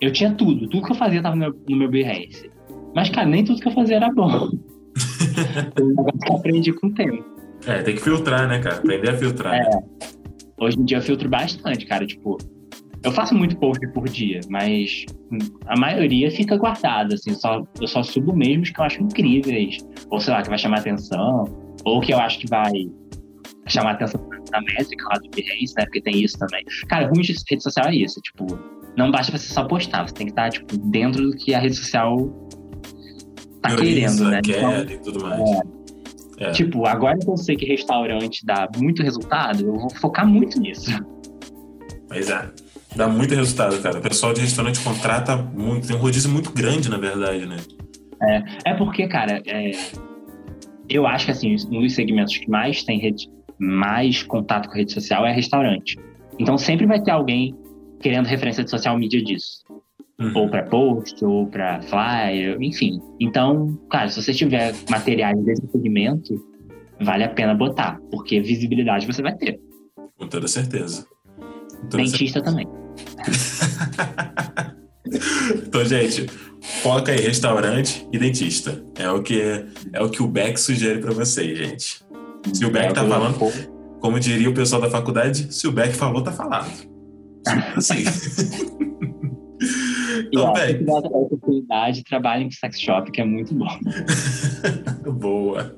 eu 0.01 0.11
tinha 0.11 0.33
tudo. 0.33 0.67
Tudo 0.67 0.83
que 0.83 0.91
eu 0.91 0.95
fazia 0.95 1.21
tava 1.21 1.35
no 1.35 1.41
meu, 1.41 1.55
no 1.69 1.77
meu 1.77 1.91
Behance. 1.91 2.49
Mas, 2.95 3.11
cara, 3.11 3.27
nem 3.27 3.45
tudo 3.45 3.61
que 3.61 3.67
eu 3.67 3.73
fazia 3.73 3.97
era 3.97 4.11
bom. 4.11 4.29
Foi 5.77 5.85
um 5.85 5.89
negócio 5.89 6.19
que 6.19 6.31
eu 6.31 6.35
aprendi 6.35 6.73
com 6.73 6.87
o 6.87 6.93
tempo. 6.95 7.23
É, 7.67 7.83
tem 7.83 7.93
que 7.93 8.01
filtrar, 8.01 8.47
né, 8.47 8.57
cara? 8.57 8.77
Aprender 8.77 9.09
a 9.11 9.17
filtrar. 9.17 9.53
É. 9.53 9.59
Né? 9.59 10.18
Hoje 10.61 10.79
em 10.79 10.85
dia 10.85 10.97
eu 10.97 11.01
filtro 11.01 11.29
bastante, 11.29 11.85
cara. 11.85 12.05
Tipo, 12.05 12.37
eu 13.03 13.11
faço 13.11 13.33
muito 13.33 13.57
post 13.57 13.85
por 13.93 14.07
dia, 14.09 14.41
mas 14.49 15.05
a 15.67 15.79
maioria 15.79 16.29
fica 16.31 16.57
guardada, 16.57 17.15
assim. 17.15 17.33
Só, 17.33 17.63
eu 17.79 17.87
só 17.87 18.03
subo 18.03 18.35
mesmo 18.35 18.63
os 18.63 18.69
que 18.69 18.79
eu 18.79 18.85
acho 18.85 19.01
incríveis. 19.01 19.77
Ou 20.09 20.19
sei 20.19 20.33
lá, 20.33 20.41
que 20.41 20.49
vai 20.49 20.57
chamar 20.57 20.79
atenção. 20.79 21.45
Ou 21.85 22.01
que 22.01 22.13
eu 22.13 22.19
acho 22.19 22.39
que 22.39 22.47
vai 22.49 22.71
chamar 23.67 23.91
atenção 23.91 24.27
na 24.51 24.61
métrica 24.61 25.05
lá 25.09 25.19
do 25.19 25.29
Behance, 25.29 25.73
né? 25.77 25.85
Porque 25.85 26.01
tem 26.01 26.23
isso 26.23 26.37
também. 26.37 26.63
Cara, 26.87 27.07
ruim 27.07 27.21
de 27.21 27.33
rede 27.49 27.63
social 27.63 27.87
é 27.87 27.95
isso. 27.95 28.19
Tipo, 28.21 28.59
não 28.97 29.11
basta 29.11 29.37
você 29.37 29.53
só 29.53 29.63
postar. 29.63 30.07
Você 30.07 30.13
tem 30.13 30.25
que 30.27 30.33
estar, 30.33 30.49
tipo, 30.49 30.77
dentro 30.89 31.29
do 31.29 31.37
que 31.37 31.53
a 31.53 31.59
rede 31.59 31.75
social 31.75 32.17
tá 33.61 33.69
Prioriza, 33.69 34.17
querendo, 34.17 34.29
né? 34.29 34.41
Quer 34.43 34.57
então, 34.57 34.95
e 34.95 34.97
tudo 34.99 35.21
mais. 35.23 35.39
É, 35.39 35.78
é. 36.39 36.51
Tipo, 36.51 36.85
agora 36.85 37.17
que 37.17 37.29
eu 37.29 37.37
sei 37.37 37.55
que 37.55 37.65
restaurante 37.65 38.45
dá 38.45 38.67
muito 38.77 39.03
resultado, 39.03 39.65
eu 39.65 39.75
vou 39.75 39.89
focar 39.89 40.25
muito 40.25 40.59
nisso. 40.59 40.89
Pois 42.07 42.29
é. 42.29 42.49
Dá 42.95 43.07
muito 43.07 43.35
resultado, 43.35 43.79
cara. 43.81 43.99
O 43.99 44.01
pessoal 44.01 44.33
de 44.33 44.41
restaurante 44.41 44.79
contrata 44.79 45.35
muito. 45.35 45.87
Tem 45.87 45.95
um 45.95 45.99
rodízio 45.99 46.31
muito 46.31 46.51
grande, 46.51 46.89
na 46.89 46.97
verdade, 46.97 47.45
né? 47.45 47.57
É, 48.21 48.71
é 48.71 48.73
porque, 48.73 49.07
cara, 49.07 49.41
é, 49.45 49.71
eu 50.89 51.05
acho 51.05 51.25
que, 51.25 51.31
assim, 51.31 51.55
um 51.69 51.81
dos 51.81 51.93
segmentos 51.93 52.37
que 52.37 52.49
mais 52.49 52.83
tem 52.83 52.99
rede, 52.99 53.29
mais 53.59 54.23
contato 54.23 54.67
com 54.67 54.73
a 54.73 54.77
rede 54.77 54.93
social 54.93 55.25
é 55.25 55.31
restaurante. 55.31 55.99
Então, 56.39 56.57
sempre 56.57 56.85
vai 56.85 57.01
ter 57.01 57.11
alguém 57.11 57.53
querendo 58.01 58.25
referência 58.25 58.63
de 58.63 58.69
social 58.69 58.97
media 58.97 59.21
disso. 59.21 59.59
Uhum. 60.19 60.31
Ou 60.35 60.49
para 60.49 60.63
post, 60.63 61.23
ou 61.23 61.47
para 61.47 61.81
flyer, 61.83 62.57
enfim. 62.61 62.99
Então, 63.19 63.79
cara, 63.89 64.09
se 64.09 64.21
você 64.21 64.33
tiver 64.33 64.75
materiais 64.89 65.41
desse 65.45 65.65
segmento, 65.71 66.35
vale 66.99 67.23
a 67.23 67.29
pena 67.29 67.53
botar, 67.53 67.99
porque 68.11 68.41
visibilidade 68.41 69.07
você 69.07 69.21
vai 69.21 69.35
ter. 69.35 69.59
Com 70.17 70.27
toda 70.27 70.47
certeza. 70.47 71.07
Com 71.37 71.87
toda 71.87 72.03
Dentista 72.03 72.43
certeza. 72.43 72.43
também. 72.43 72.67
então, 75.65 75.85
gente, 75.85 76.25
foca 76.81 77.13
aí 77.13 77.21
restaurante 77.21 78.05
e 78.11 78.19
dentista. 78.19 78.83
É 78.97 79.09
o 79.09 79.23
que 79.23 79.41
é 79.93 80.01
o 80.01 80.09
que 80.09 80.21
o 80.21 80.27
Beck 80.27 80.59
sugere 80.59 80.99
para 80.99 81.13
vocês, 81.13 81.57
gente. 81.57 82.03
Se 82.53 82.65
o 82.65 82.71
Beck 82.71 82.93
tá 82.93 83.05
falando, 83.05 83.37
como 83.99 84.19
diria 84.19 84.49
o 84.49 84.53
pessoal 84.53 84.81
da 84.81 84.89
faculdade, 84.89 85.53
se 85.53 85.67
o 85.67 85.71
Beck 85.71 85.93
falou, 85.93 86.21
tá 86.21 86.31
falado. 86.31 86.71
Sim. 87.79 88.03
então, 90.31 90.53
e, 90.55 90.73
Beck. 90.73 90.89
a 90.89 90.97
oportunidade, 90.97 92.03
trabalhe 92.03 92.45
em 92.45 92.51
sex 92.51 92.79
shop, 92.79 93.11
que 93.11 93.21
é 93.21 93.25
muito 93.25 93.53
bom. 93.53 93.79
Boa. 95.11 95.75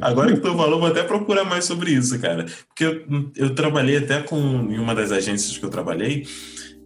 Agora 0.00 0.32
que 0.32 0.40
tu 0.40 0.56
falou, 0.56 0.80
vou 0.80 0.88
até 0.88 1.02
procurar 1.02 1.44
mais 1.44 1.64
sobre 1.64 1.92
isso, 1.92 2.18
cara. 2.20 2.46
Porque 2.68 2.84
eu, 2.84 3.30
eu 3.36 3.54
trabalhei 3.54 3.98
até 3.98 4.22
com, 4.22 4.36
em 4.38 4.78
uma 4.78 4.94
das 4.94 5.12
agências 5.12 5.56
que 5.56 5.64
eu 5.64 5.70
trabalhei, 5.70 6.24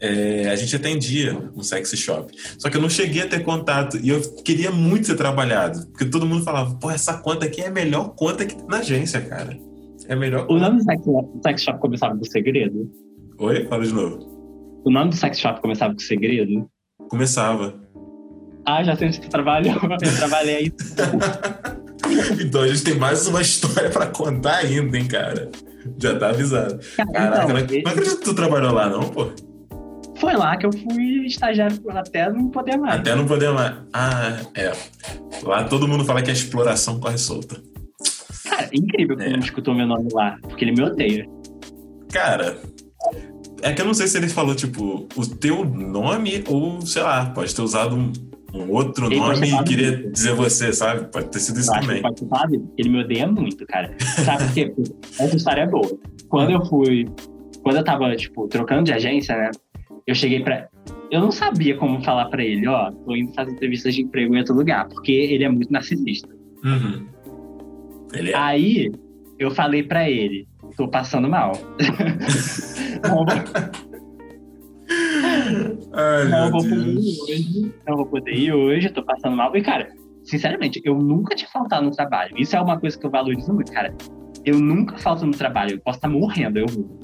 é, 0.01 0.51
a 0.51 0.57
gente 0.57 0.75
atendia 0.77 1.51
um 1.55 1.63
sex 1.63 1.91
shop. 1.99 2.33
Só 2.59 2.69
que 2.69 2.77
eu 2.77 2.83
não 2.83 2.91
cheguei 2.91 3.23
a 3.23 3.29
ter 3.29 3.43
contato 3.43 3.97
e 3.97 4.09
eu 4.09 4.21
queria 4.43 4.71
muito 4.71 5.07
ser 5.07 5.17
trabalhado. 5.17 5.87
Porque 5.89 6.05
todo 6.05 6.27
mundo 6.27 6.45
falava, 6.45 6.75
pô, 6.77 6.91
essa 6.91 7.19
conta 7.19 7.47
aqui 7.47 7.63
é 7.63 7.69
a 7.69 7.71
melhor 7.71 8.15
conta 8.15 8.45
que 8.45 8.55
tem 8.55 8.67
na 8.67 8.79
agência, 8.79 9.21
cara. 9.21 9.59
É 10.09 10.13
a 10.13 10.17
melhor 10.17 10.47
O 10.49 10.59
nome 10.59 10.79
do 10.79 10.85
sex, 10.85 11.03
sex 11.43 11.63
shop 11.63 11.81
começava 11.81 12.17
com 12.17 12.25
segredo? 12.25 12.91
Oi? 13.39 13.67
Fala 13.67 13.85
de 13.85 13.93
novo. 13.93 14.37
O 14.85 14.91
nome 14.91 15.11
do 15.11 15.17
sex 15.17 15.39
shop 15.39 15.61
começava 15.61 15.93
com 15.93 15.99
segredo? 15.99 16.71
Começava. 17.09 17.75
Ah, 18.67 18.83
já 18.83 18.97
sei 18.97 19.09
onde 19.09 19.21
tu 19.21 19.29
trabalhou. 19.29 19.75
Eu 20.03 20.17
trabalhei 20.17 20.57
aí. 20.57 20.73
então 22.45 22.63
a 22.63 22.69
gente 22.69 22.83
tem 22.83 22.97
mais 22.97 23.27
uma 23.27 23.41
história 23.41 23.91
pra 23.91 24.07
contar 24.07 24.57
ainda, 24.57 24.99
hein, 24.99 25.07
cara. 25.07 25.51
Já 25.99 26.19
tá 26.19 26.31
avisado. 26.31 26.81
Caraca, 26.97 27.45
então, 27.45 27.49
não, 27.49 27.83
não 27.85 27.93
acredito 27.93 28.19
que 28.19 28.25
tu 28.25 28.35
trabalhou 28.35 28.73
lá, 28.73 28.89
não, 28.89 29.09
pô. 29.09 29.31
Foi 30.19 30.35
lá 30.35 30.57
que 30.57 30.67
eu 30.67 30.73
fui 30.73 31.27
estagiário 31.27 31.79
até 31.91 32.31
não 32.31 32.49
poder 32.49 32.77
mais. 32.77 33.01
Até 33.01 33.15
não 33.15 33.27
poder 33.27 33.53
mais. 33.53 33.77
Ah, 33.93 34.39
é. 34.55 34.73
Lá 35.43 35.65
todo 35.65 35.87
mundo 35.87 36.05
fala 36.05 36.23
que 36.23 36.31
a 36.31 36.33
exploração 36.33 36.99
corre 36.99 37.19
solta. 37.19 37.61
Cara, 38.45 38.65
é 38.73 38.77
incrível 38.77 39.17
que 39.17 39.25
é. 39.25 39.31
não 39.31 39.39
escutou 39.39 39.75
meu 39.75 39.87
nome 39.87 40.09
lá, 40.13 40.39
porque 40.43 40.65
ele 40.65 40.73
me 40.73 40.83
odeia. 40.83 41.27
Cara, 42.11 42.57
é 43.63 43.73
que 43.73 43.81
eu 43.81 43.87
não 43.87 43.95
sei 43.95 44.07
se 44.07 44.17
ele 44.19 44.29
falou, 44.29 44.55
tipo, 44.55 45.09
o 45.17 45.27
teu 45.27 45.65
nome 45.65 46.45
ou, 46.49 46.81
sei 46.83 47.03
lá, 47.03 47.27
pode 47.27 47.55
ter 47.55 47.63
usado 47.63 47.97
um, 47.97 48.13
um 48.55 48.71
outro 48.71 49.07
ele 49.07 49.17
nome 49.17 49.49
e 49.49 49.65
queria 49.65 49.93
muito. 49.93 50.13
dizer 50.13 50.35
você, 50.35 50.73
sabe? 50.73 51.11
Pode 51.11 51.31
ter 51.31 51.41
sido 51.41 51.61
isso 51.61 51.75
eu 51.75 51.81
também. 51.81 52.03
Pode 52.03 52.19
ser, 52.19 52.27
Ele 52.77 52.89
me 52.89 53.05
odeia 53.05 53.27
muito, 53.27 53.67
cara. 53.67 53.95
Sabe 54.25 54.45
por 54.45 54.55
quê? 54.55 54.75
Essa 55.19 55.37
história 55.37 55.63
é 55.63 55.67
boa. 55.67 55.99
Quando 56.29 56.51
eu 56.51 56.65
fui. 56.67 57.07
Quando 57.63 57.77
eu 57.77 57.85
tava, 57.85 58.15
tipo, 58.15 58.47
trocando 58.49 58.85
de 58.85 58.93
agência, 58.93 59.37
né? 59.37 59.51
eu 60.07 60.15
cheguei 60.15 60.41
para 60.41 60.69
eu 61.11 61.21
não 61.21 61.31
sabia 61.31 61.77
como 61.77 62.03
falar 62.03 62.27
para 62.27 62.45
ele, 62.45 62.67
ó, 62.67 62.91
tô 62.91 63.15
indo 63.15 63.33
fazer 63.33 63.53
entrevistas 63.53 63.95
de 63.95 64.03
emprego 64.03 64.35
em 64.35 64.39
outro 64.39 64.55
lugar, 64.55 64.89
porque 64.89 65.13
ele 65.13 65.45
é 65.45 65.49
muito 65.49 65.73
narcisista. 65.73 66.29
Uhum. 66.65 67.07
É. 68.13 68.35
Aí 68.35 68.91
eu 69.39 69.51
falei 69.51 69.83
para 69.83 70.11
ele, 70.11 70.49
tô 70.77 70.89
passando 70.89 71.29
mal. 71.29 71.53
não 73.03 73.25
vou... 73.25 73.27
Ai, 75.93 76.29
não 76.29 76.51
vou 76.51 76.63
poder 76.63 76.87
ir 76.87 77.21
hoje, 77.21 77.75
não 77.87 77.97
vou 77.97 78.07
poder 78.07 78.35
ir 78.35 78.53
hoje, 78.53 78.91
tô 78.91 79.03
passando 79.03 79.37
mal. 79.37 79.57
E, 79.57 79.63
cara, 79.63 79.89
sinceramente, 80.25 80.81
eu 80.85 80.95
nunca 80.95 81.35
tinha 81.35 81.49
faltado 81.51 81.85
no 81.85 81.91
trabalho. 81.91 82.35
Isso 82.37 82.55
é 82.57 82.61
uma 82.61 82.79
coisa 82.79 82.99
que 82.99 83.07
eu 83.07 83.11
valorizo 83.11 83.53
muito, 83.53 83.73
cara. 83.73 83.95
Eu 84.45 84.61
nunca 84.61 84.97
falto 84.99 85.27
no 85.27 85.33
trabalho, 85.33 85.73
eu 85.73 85.81
posso 85.81 85.99
estar 85.99 86.09
morrendo, 86.09 86.59
eu 86.59 86.67
vou. 86.67 87.01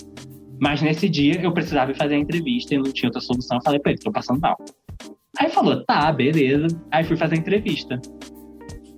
Mas 0.60 0.80
nesse 0.80 1.08
dia 1.08 1.40
eu 1.40 1.52
precisava 1.52 1.92
fazer 1.94 2.14
a 2.14 2.18
entrevista 2.18 2.74
e 2.74 2.78
não 2.78 2.84
tinha 2.84 3.08
outra 3.08 3.20
solução. 3.20 3.56
Eu 3.56 3.62
falei 3.64 3.80
pra 3.80 3.92
ele, 3.92 4.00
tô 4.00 4.12
passando 4.12 4.40
mal. 4.40 4.56
Aí 5.38 5.50
falou, 5.50 5.84
tá, 5.84 6.12
beleza. 6.12 6.68
Aí 6.90 7.02
fui 7.02 7.16
fazer 7.16 7.34
a 7.34 7.38
entrevista. 7.38 8.00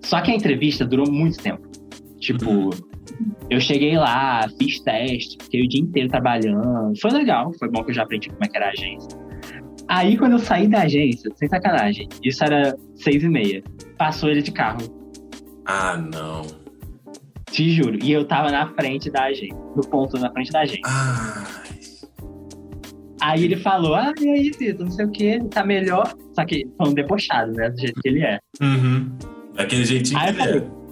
Só 0.02 0.20
que 0.20 0.30
a 0.30 0.34
entrevista 0.34 0.84
durou 0.84 1.10
muito 1.10 1.38
tempo. 1.42 1.66
Tipo, 2.18 2.70
eu 3.50 3.60
cheguei 3.60 3.96
lá, 3.96 4.48
fiz 4.58 4.80
teste, 4.80 5.36
fiquei 5.42 5.62
o 5.62 5.68
dia 5.68 5.80
inteiro 5.80 6.08
trabalhando. 6.08 6.92
Foi 7.00 7.10
legal, 7.10 7.52
foi 7.58 7.68
bom 7.68 7.84
que 7.84 7.90
eu 7.90 7.94
já 7.94 8.02
aprendi 8.02 8.28
como 8.28 8.44
é 8.44 8.48
que 8.48 8.56
era 8.56 8.66
a 8.66 8.70
agência. 8.70 9.18
Aí 9.88 10.16
quando 10.16 10.32
eu 10.32 10.38
saí 10.38 10.66
da 10.66 10.82
agência, 10.82 11.30
sem 11.36 11.48
sacanagem, 11.48 12.08
isso 12.22 12.42
era 12.42 12.76
seis 12.96 13.22
e 13.22 13.28
meia, 13.28 13.62
passou 13.98 14.30
ele 14.30 14.42
de 14.42 14.52
carro. 14.52 14.80
Ah, 15.66 15.96
não. 15.96 16.42
Te 17.50 17.70
juro. 17.70 17.98
E 18.02 18.10
eu 18.10 18.24
tava 18.24 18.50
na 18.50 18.66
frente 18.74 19.10
da 19.10 19.24
agência. 19.24 19.56
No 19.76 19.82
ponto 19.82 20.18
na 20.18 20.30
frente 20.32 20.50
da 20.50 20.60
agência. 20.60 20.82
Ai. 20.84 21.64
Aí 23.20 23.44
ele 23.44 23.56
falou, 23.56 23.94
ah, 23.94 24.12
e 24.20 24.28
aí, 24.28 24.50
Vitor, 24.50 24.84
não 24.84 24.92
sei 24.92 25.06
o 25.06 25.10
que, 25.10 25.38
tá 25.44 25.64
melhor. 25.64 26.12
Só 26.34 26.44
que 26.44 26.66
falando 26.76 26.94
debochado, 26.94 27.52
né? 27.52 27.70
Do 27.70 27.80
jeito 27.80 28.00
que 28.02 28.08
ele 28.08 28.20
é. 28.20 28.38
Uhum. 28.60 29.10
Daquele 29.54 29.84
jeitinho 29.84 30.18
aí 30.18 30.34
que 30.34 30.42
ele 30.42 30.58
é. 30.58 30.83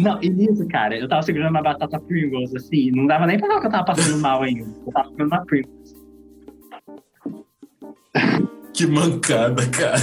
Não, 0.00 0.18
e 0.22 0.30
nisso, 0.30 0.66
cara, 0.68 0.96
eu 0.96 1.06
tava 1.08 1.22
segurando 1.22 1.50
uma 1.50 1.62
batata 1.62 2.00
Pringles, 2.00 2.54
assim, 2.54 2.90
não 2.90 3.06
dava 3.06 3.26
nem 3.26 3.38
pra 3.38 3.48
ver 3.48 3.60
que 3.60 3.66
eu 3.66 3.70
tava 3.70 3.84
passando 3.84 4.18
mal 4.20 4.42
ainda. 4.42 4.66
Eu 4.86 4.92
tava 4.92 5.10
comendo 5.10 5.34
uma 5.34 5.44
Pringles. 5.44 5.94
Que 8.72 8.86
mancada, 8.86 9.68
cara. 9.68 9.98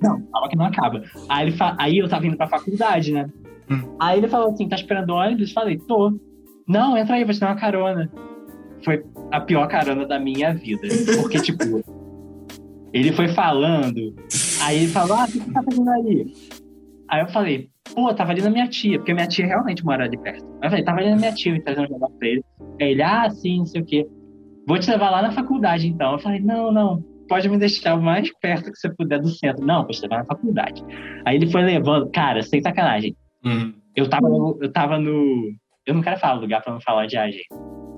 Não, 0.00 0.22
calma 0.22 0.48
que 0.48 0.56
não 0.56 0.64
acaba. 0.64 1.02
Aí, 1.28 1.48
ele 1.48 1.56
fa... 1.56 1.76
aí 1.78 1.98
eu 1.98 2.08
tava 2.08 2.26
indo 2.26 2.36
pra 2.36 2.48
faculdade, 2.48 3.12
né? 3.12 3.28
Hum. 3.68 3.96
Aí 4.00 4.18
ele 4.18 4.28
falou 4.28 4.50
assim: 4.50 4.68
tá 4.68 4.76
esperando 4.76 5.10
ônibus? 5.10 5.52
Falei, 5.52 5.76
tô. 5.76 6.18
Não, 6.66 6.96
entra 6.96 7.16
aí, 7.16 7.24
vou 7.24 7.34
te 7.34 7.40
dar 7.40 7.48
uma 7.48 7.60
carona. 7.60 8.10
Foi 8.82 9.04
a 9.30 9.40
pior 9.40 9.66
carona 9.68 10.06
da 10.06 10.18
minha 10.18 10.54
vida. 10.54 10.88
Porque, 11.20 11.40
tipo, 11.40 11.82
ele 12.92 13.12
foi 13.12 13.28
falando, 13.28 14.14
aí 14.62 14.84
ele 14.84 14.88
falou: 14.88 15.16
ah, 15.16 15.24
o 15.24 15.26
que 15.26 15.38
você 15.38 15.52
tá 15.52 15.62
fazendo 15.62 15.90
aí? 15.90 16.32
Aí 17.08 17.20
eu 17.20 17.28
falei, 17.28 17.68
pô, 17.94 18.12
tava 18.14 18.32
ali 18.32 18.42
na 18.42 18.50
minha 18.50 18.68
tia, 18.68 18.98
porque 18.98 19.14
minha 19.14 19.26
tia 19.26 19.46
realmente 19.46 19.84
mora 19.84 20.04
ali 20.04 20.18
perto. 20.18 20.44
Eu 20.62 20.70
falei, 20.70 20.84
tava 20.84 21.00
ali 21.00 21.10
na 21.10 21.16
minha 21.16 21.32
tia, 21.32 21.52
me 21.52 21.60
trazendo 21.60 21.88
um 21.88 21.92
negócio 21.92 22.16
pra 22.18 22.28
ele. 22.28 22.44
Aí 22.80 22.90
ele, 22.90 23.02
ah, 23.02 23.30
sim, 23.30 23.58
não 23.58 23.66
sei 23.66 23.80
o 23.80 23.84
quê. 23.84 24.06
Vou 24.66 24.78
te 24.78 24.90
levar 24.90 25.10
lá 25.10 25.22
na 25.22 25.32
faculdade, 25.32 25.88
então. 25.88 26.12
Eu 26.12 26.18
falei, 26.18 26.40
não, 26.40 26.72
não, 26.72 27.02
pode 27.28 27.48
me 27.48 27.58
deixar 27.58 27.94
o 27.94 28.02
mais 28.02 28.30
perto 28.40 28.70
que 28.70 28.78
você 28.78 28.88
puder 28.94 29.20
do 29.20 29.28
centro. 29.28 29.64
Não, 29.64 29.82
vou 29.82 29.90
te 29.90 30.02
levar 30.02 30.18
na 30.18 30.24
faculdade. 30.24 30.82
Aí 31.24 31.36
ele 31.36 31.50
foi 31.50 31.62
levando, 31.62 32.10
cara, 32.10 32.42
sem 32.42 32.60
sacanagem. 32.60 33.16
Uhum. 33.44 33.72
Eu, 33.96 34.08
tava 34.08 34.28
no, 34.28 34.58
eu 34.60 34.72
tava 34.72 34.98
no. 34.98 35.50
Eu 35.86 35.94
não 35.94 36.02
quero 36.02 36.18
falar 36.18 36.40
lugar 36.40 36.62
pra 36.62 36.72
não 36.72 36.80
falar 36.80 37.06
de 37.06 37.16
AG. 37.16 37.38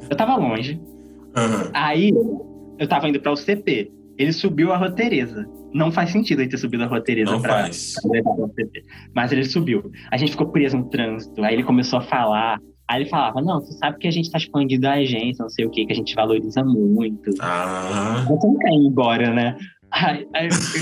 Eu 0.09 0.16
tava 0.16 0.37
longe. 0.37 0.81
Uhum. 1.37 1.71
Aí 1.75 2.12
eu 2.79 2.89
tava 2.89 3.09
indo 3.09 3.21
pra 3.21 3.33
UCP. 3.33 3.93
Ele 4.19 4.32
subiu 4.32 4.73
a 4.73 4.77
Rua 4.77 4.91
Tereza. 4.91 5.47
Não 5.73 5.91
faz 5.91 6.11
sentido 6.11 6.41
ele 6.41 6.51
ter 6.51 6.59
subido 6.59 6.85
a 6.85 6.86
Rua 6.86 7.03
Tereza 7.03 7.32
não 7.32 7.43
pra, 7.43 7.65
faz. 7.65 7.95
pra. 8.01 8.66
Mas 9.15 9.32
ele 9.32 9.45
subiu. 9.45 9.91
A 10.11 10.16
gente 10.16 10.32
ficou 10.32 10.49
preso 10.49 10.77
no 10.77 10.89
trânsito. 10.89 11.43
Aí 11.43 11.55
ele 11.55 11.65
começou 11.65 11.99
a 11.99 12.03
falar. 12.03 12.59
Aí 12.89 13.01
ele 13.01 13.11
falava, 13.11 13.41
não, 13.41 13.61
você 13.61 13.73
sabe 13.78 13.99
que 13.99 14.07
a 14.07 14.11
gente 14.11 14.31
tá 14.31 14.39
expandindo 14.39 14.86
a 14.86 14.93
agência, 14.93 15.43
não 15.43 15.49
sei 15.49 15.65
o 15.65 15.70
que, 15.70 15.86
que 15.86 15.93
a 15.93 15.97
gente 15.97 16.15
valoriza 16.15 16.62
muito. 16.62 17.31
Ah. 17.41 18.24
Você 18.28 18.47
não 18.47 18.59
quer 18.59 18.70
ir 18.70 18.86
embora, 18.86 19.32
né? 19.32 19.57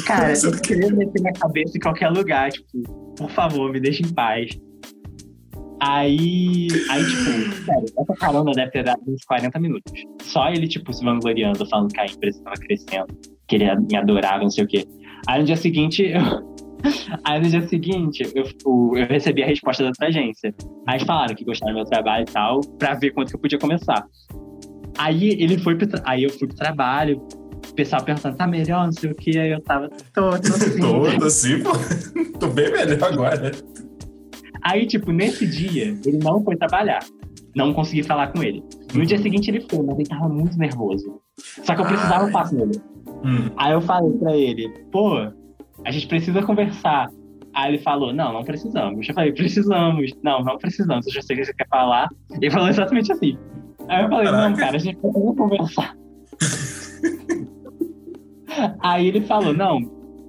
Cara, 0.04 0.32
eu 0.42 0.60
queria 0.60 0.90
meter 0.90 1.20
minha 1.20 1.32
cabeça 1.34 1.76
em 1.76 1.80
qualquer 1.80 2.08
lugar, 2.08 2.50
tipo, 2.50 3.14
por 3.16 3.30
favor, 3.30 3.70
me 3.70 3.78
deixe 3.78 4.02
em 4.02 4.12
paz. 4.12 4.58
Aí, 5.84 6.68
aí, 6.90 7.04
tipo, 7.04 7.64
sério, 7.64 7.86
essa 7.98 8.14
carona 8.14 8.52
deve 8.52 8.70
ter 8.70 8.84
dado 8.84 9.00
uns 9.04 9.24
40 9.24 9.58
minutos. 9.58 9.92
Só 10.22 10.48
ele, 10.48 10.68
tipo, 10.68 10.92
se 10.92 11.04
vangloriando, 11.04 11.66
falando 11.68 11.92
que 11.92 11.98
a 11.98 12.06
empresa 12.06 12.38
estava 12.38 12.56
crescendo, 12.56 13.08
que 13.48 13.56
ele 13.56 13.64
me 13.90 13.96
adorava, 13.96 14.42
não 14.44 14.50
sei 14.50 14.62
o 14.62 14.68
quê. 14.68 14.86
Aí 15.26 15.40
no 15.40 15.44
dia 15.44 15.56
seguinte, 15.56 16.04
eu... 16.04 16.52
aí 17.26 17.40
no 17.40 17.48
dia 17.48 17.66
seguinte, 17.66 18.22
eu, 18.32 18.44
eu 18.96 19.06
recebi 19.08 19.42
a 19.42 19.46
resposta 19.46 19.82
da 19.82 19.88
outra 19.88 20.06
agência. 20.06 20.54
Aí 20.86 20.98
eles 20.98 21.06
falaram 21.06 21.34
que 21.34 21.44
gostaram 21.44 21.72
do 21.72 21.78
meu 21.78 21.84
trabalho 21.84 22.26
e 22.28 22.32
tal, 22.32 22.60
pra 22.78 22.94
ver 22.94 23.10
quanto 23.10 23.30
que 23.30 23.36
eu 23.36 23.40
podia 23.40 23.58
começar. 23.58 24.06
Aí 24.96 25.30
ele 25.30 25.58
foi 25.58 25.74
pro 25.76 25.88
tra... 25.88 26.00
aí 26.06 26.22
eu 26.22 26.30
fui 26.30 26.46
pro 26.46 26.56
trabalho, 26.56 27.20
o 27.68 27.74
pessoal 27.74 28.04
perguntando, 28.04 28.36
tá 28.36 28.46
melhor, 28.46 28.84
não 28.84 28.92
sei 28.92 29.10
o 29.10 29.14
que, 29.16 29.36
aí 29.36 29.50
eu 29.50 29.60
tava 29.60 29.88
todo 30.14 30.34
assim. 30.36 30.80
todo 30.80 31.24
assim, 31.24 31.60
pô. 31.60 31.70
Tô 32.38 32.46
bem 32.48 32.70
melhor 32.70 33.02
agora. 33.02 33.50
Aí, 34.62 34.86
tipo, 34.86 35.12
nesse 35.12 35.46
dia, 35.46 35.96
ele 36.04 36.18
não 36.18 36.42
foi 36.42 36.56
trabalhar. 36.56 37.04
Não 37.54 37.72
consegui 37.72 38.02
falar 38.02 38.28
com 38.28 38.42
ele. 38.42 38.62
No 38.94 39.00
uhum. 39.00 39.06
dia 39.06 39.18
seguinte 39.18 39.50
ele 39.50 39.60
foi, 39.60 39.84
mas 39.84 39.98
ele 39.98 40.08
tava 40.08 40.28
muito 40.28 40.56
nervoso. 40.56 41.20
Só 41.36 41.74
que 41.74 41.82
eu 41.82 41.86
precisava 41.86 42.30
falar 42.30 42.48
com 42.48 42.60
ele. 42.60 42.80
Hum. 43.24 43.50
Aí 43.56 43.72
eu 43.72 43.80
falei 43.80 44.12
pra 44.12 44.36
ele, 44.36 44.68
pô, 44.90 45.16
a 45.84 45.90
gente 45.90 46.06
precisa 46.06 46.42
conversar. 46.42 47.10
Aí 47.54 47.72
ele 47.72 47.82
falou, 47.82 48.12
não, 48.12 48.32
não 48.32 48.42
precisamos. 48.42 49.06
Eu 49.06 49.14
falei, 49.14 49.32
precisamos. 49.32 50.10
Não, 50.22 50.42
não 50.42 50.56
precisamos. 50.56 51.06
Eu 51.06 51.12
já 51.12 51.22
sei 51.22 51.36
o 51.36 51.40
que 51.40 51.46
você 51.46 51.54
quer 51.54 51.68
falar. 51.68 52.08
Ele 52.30 52.50
falou 52.50 52.68
exatamente 52.68 53.12
assim. 53.12 53.36
Aí 53.88 54.04
eu 54.04 54.08
falei, 54.08 54.26
Caraca. 54.26 54.48
não, 54.48 54.56
cara, 54.56 54.76
a 54.76 54.78
gente 54.78 54.96
precisa 54.96 55.34
conversar. 55.34 55.96
Aí 58.80 59.08
ele 59.08 59.22
falou, 59.22 59.52
não. 59.52 59.80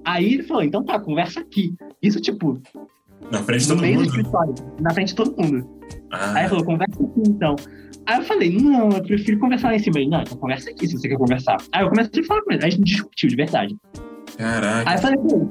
Aí 0.04 0.34
ele 0.34 0.42
falou, 0.42 0.62
então 0.62 0.84
tá, 0.84 1.00
conversa 1.00 1.40
aqui. 1.40 1.74
Isso, 2.02 2.20
tipo, 2.20 2.60
Na 3.30 3.42
frente 3.42 3.62
de 3.62 3.68
no 3.70 3.76
todo 3.76 3.86
do 3.86 3.92
mundo? 3.92 4.04
escritório, 4.06 4.54
na 4.80 4.90
frente 4.94 5.08
de 5.08 5.14
todo 5.14 5.42
mundo. 5.42 5.70
Ah, 6.10 6.32
Aí 6.34 6.42
ele 6.42 6.48
falou, 6.48 6.64
conversa 6.64 7.02
aqui 7.02 7.22
então. 7.28 7.56
Aí 8.06 8.18
eu 8.18 8.22
falei, 8.24 8.56
não, 8.56 8.90
eu 8.90 9.02
prefiro 9.02 9.38
conversar 9.38 9.68
lá 9.68 9.76
em 9.76 9.78
cima. 9.78 9.98
Ele, 9.98 10.10
não, 10.10 10.20
então 10.22 10.36
conversa 10.36 10.70
aqui 10.70 10.86
se 10.86 10.96
você 10.98 11.08
quer 11.08 11.16
conversar. 11.16 11.56
Aí 11.72 11.82
eu 11.82 11.88
comecei 11.88 12.22
a 12.22 12.26
falar 12.26 12.42
com 12.42 12.52
ele, 12.52 12.62
aí 12.62 12.68
a 12.68 12.70
gente 12.70 12.84
discutiu 12.84 13.28
de 13.28 13.36
verdade. 13.36 13.76
caraca. 14.36 14.90
Aí 14.90 14.96
eu 14.96 15.00
falei 15.00 15.18
ele, 15.18 15.48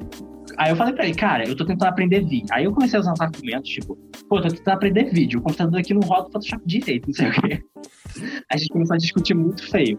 aí 0.56 0.70
eu 0.70 0.76
falei 0.76 0.94
pra 0.94 1.04
ele, 1.06 1.14
cara, 1.14 1.48
eu 1.48 1.56
tô 1.56 1.64
tentando 1.66 1.88
aprender 1.88 2.20
vídeo. 2.24 2.46
Aí 2.52 2.64
eu 2.64 2.72
comecei 2.72 2.96
a 2.96 3.00
usar 3.00 3.12
uns 3.12 3.20
argumentos, 3.20 3.68
tipo, 3.68 3.98
pô, 4.28 4.40
tô 4.40 4.48
tentando 4.48 4.74
aprender 4.74 5.10
vídeo, 5.12 5.40
o 5.40 5.42
computador 5.42 5.80
aqui 5.80 5.92
não 5.92 6.02
roda 6.02 6.28
o 6.28 6.32
Photoshop 6.32 6.62
direito, 6.64 7.06
não 7.08 7.14
sei 7.14 7.28
o 7.28 7.32
quê. 7.32 7.60
A 8.50 8.56
gente 8.56 8.68
começou 8.68 8.94
a 8.94 8.98
discutir 8.98 9.34
muito 9.34 9.68
feio. 9.68 9.98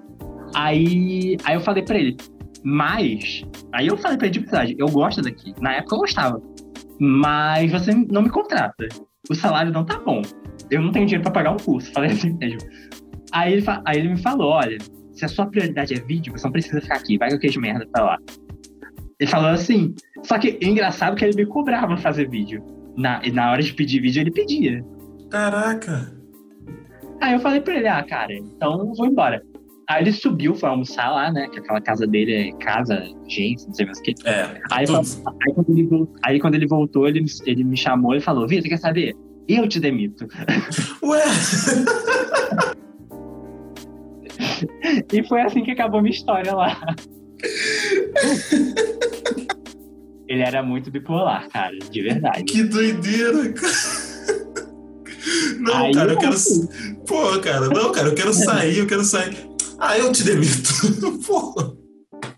Aí, 0.56 1.36
aí 1.44 1.56
eu 1.56 1.62
falei 1.62 1.84
pra 1.84 1.98
ele, 1.98 2.16
mas. 2.64 3.44
Aí 3.74 3.88
eu 3.88 3.98
falei 3.98 4.18
pra 4.18 4.28
ele 4.28 4.34
de 4.34 4.40
verdade, 4.40 4.76
eu 4.80 4.88
gosto 4.88 5.22
daqui. 5.22 5.54
Na 5.60 5.74
época 5.74 5.96
eu 5.96 6.00
gostava. 6.00 6.42
Mas 7.00 7.72
você 7.72 7.94
não 7.94 8.22
me 8.22 8.30
contrata. 8.30 8.88
O 9.30 9.36
salário 9.36 9.72
não 9.72 9.86
tá 9.86 10.00
bom. 10.00 10.22
Eu 10.70 10.82
não 10.82 10.92
tenho 10.92 11.06
dinheiro 11.06 11.24
pra 11.24 11.32
pagar 11.32 11.52
um 11.52 11.58
curso. 11.58 11.92
Falei 11.92 12.12
assim 12.12 12.34
mesmo. 12.40 12.60
Aí 13.32 13.54
ele, 13.54 13.66
aí 13.86 13.98
ele 13.98 14.10
me 14.10 14.22
falou: 14.22 14.52
olha, 14.52 14.78
se 15.12 15.26
a 15.26 15.28
sua 15.28 15.48
prioridade 15.48 15.94
é 15.94 16.00
vídeo, 16.00 16.32
você 16.32 16.46
não 16.46 16.52
precisa 16.52 16.82
ficar 16.82 16.96
aqui. 16.96 17.18
Vai 17.18 17.30
que 17.30 17.36
eu 17.36 17.40
queijo 17.40 17.60
merda 17.60 17.88
pra 17.92 18.04
lá. 18.04 18.18
Ele 19.20 19.30
falou 19.30 19.50
assim. 19.50 19.94
Só 20.24 20.38
que 20.40 20.58
engraçado 20.62 21.16
que 21.16 21.26
ele 21.26 21.36
me 21.36 21.46
cobrava 21.46 21.98
fazer 21.98 22.30
vídeo. 22.30 22.64
Na, 22.98 23.22
e 23.24 23.32
na 23.32 23.52
hora 23.52 23.62
de 23.62 23.74
pedir 23.74 24.00
vídeo, 24.00 24.22
ele 24.22 24.32
pedia. 24.32 24.84
Caraca. 25.30 26.14
Aí 27.22 27.34
eu 27.34 27.40
falei 27.40 27.62
pra 27.62 27.76
ele, 27.76 27.88
ah, 27.88 28.04
cara, 28.04 28.34
então 28.34 28.80
eu 28.80 28.94
vou 28.94 29.06
embora. 29.06 29.42
Aí 29.88 30.02
ele 30.04 30.12
subiu, 30.12 30.56
foi 30.56 30.68
almoçar 30.70 31.12
lá, 31.12 31.32
né? 31.32 31.48
Que 31.52 31.60
aquela 31.60 31.80
casa 31.80 32.08
dele 32.08 32.34
é 32.34 32.52
casa, 32.64 33.04
gente, 33.28 33.68
não 33.68 33.74
sei 33.74 33.86
mais 33.86 34.00
o 34.00 34.02
que. 34.02 34.16
É. 34.26 34.42
Aí, 34.72 34.86
aí, 34.88 35.54
quando 35.54 35.70
ele, 35.70 35.84
vol- 35.88 36.14
aí 36.24 36.40
quando 36.40 36.56
ele 36.56 36.68
voltou, 36.68 37.08
ele, 37.08 37.22
me- 37.22 37.30
ele 37.46 37.64
me 37.64 37.78
chamou 37.78 38.16
e 38.16 38.20
falou, 38.22 38.48
Vitor, 38.48 38.68
quer 38.70 38.78
saber? 38.78 39.14
Eu 39.48 39.68
te 39.68 39.80
demito. 39.80 40.28
Ué! 41.04 41.22
E 45.14 45.28
foi 45.28 45.42
assim 45.42 45.64
que 45.64 45.72
acabou 45.72 46.02
minha 46.02 46.14
história 46.14 46.54
lá. 46.56 46.82
ele 50.28 50.42
era 50.42 50.64
muito 50.64 50.90
bipolar, 50.90 51.48
cara, 51.50 51.78
de 51.78 52.02
verdade. 52.02 52.44
Que 52.46 52.64
doideira, 52.64 53.54
cara. 53.54 53.74
Não, 55.60 55.86
Aí 55.86 55.94
cara, 55.94 56.14
eu 56.14 56.18
quero. 56.18 56.36
Pô, 57.08 57.40
cara, 57.40 57.68
não, 57.70 57.92
cara, 57.92 58.08
eu 58.10 58.16
quero 58.16 58.34
sair, 58.34 58.80
eu 58.80 58.88
quero 58.88 59.04
sair. 59.04 59.36
Ah, 59.80 59.98
eu 59.98 60.12
te 60.12 60.24
demito. 60.24 60.70
Pô. 61.28 61.76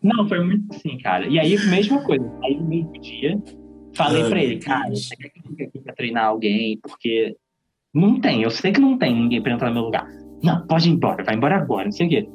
Não, 0.02 0.28
foi 0.28 0.44
muito 0.44 0.76
assim, 0.76 0.98
cara. 1.00 1.28
E 1.28 1.40
aí, 1.40 1.58
mesma 1.70 2.04
coisa. 2.04 2.26
Aí 2.44 2.56
no 2.58 2.68
mesmo 2.68 2.94
dia, 2.94 3.42
falei 3.96 4.24
Ai, 4.24 4.30
pra 4.30 4.44
ele, 4.44 4.60
cara, 4.60 4.90
você 4.90 5.16
quer 5.16 5.30
que 5.30 5.40
eu 5.40 5.44
fique 5.50 5.64
aqui 5.64 5.80
pra 5.80 5.94
treinar 5.94 6.26
alguém? 6.26 6.80
Porque 6.82 7.36
não 7.94 8.20
tem, 8.20 8.44
eu 8.44 8.50
sei 8.50 8.72
que 8.72 8.80
não 8.82 8.98
tem 8.98 9.16
ninguém 9.16 9.42
pra 9.42 9.54
entrar 9.54 9.70
no 9.70 9.76
meu 9.76 9.84
lugar. 9.84 10.08
Não, 10.44 10.66
pode 10.68 10.90
ir 10.90 10.94
embora, 10.94 11.24
vai 11.24 11.36
embora 11.36 11.56
agora, 11.58 11.86
não 11.86 11.92
sei 11.92 12.06
o 12.06 12.10
quê. 12.10 12.30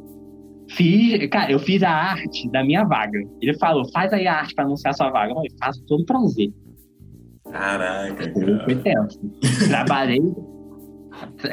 Fiz, 0.70 1.28
cara, 1.28 1.52
eu 1.52 1.58
fiz 1.58 1.82
a 1.82 1.90
arte 1.90 2.50
da 2.50 2.64
minha 2.64 2.84
vaga. 2.84 3.18
Ele 3.40 3.55
falou, 3.58 3.89
faz 3.92 4.12
aí 4.12 4.26
a 4.26 4.39
arte 4.39 4.55
pra 4.55 4.64
anunciar 4.64 4.92
a 4.92 4.97
sua 4.97 5.10
vaga. 5.10 5.31
Eu 5.31 5.34
falei, 5.34 5.50
faço 5.58 5.84
todo 5.86 6.05
prazer. 6.05 6.50
Caraca, 7.50 8.32
Foi 8.32 8.76
cara. 8.76 8.82
tenso. 8.82 9.20
Trabalhei. 9.68 10.22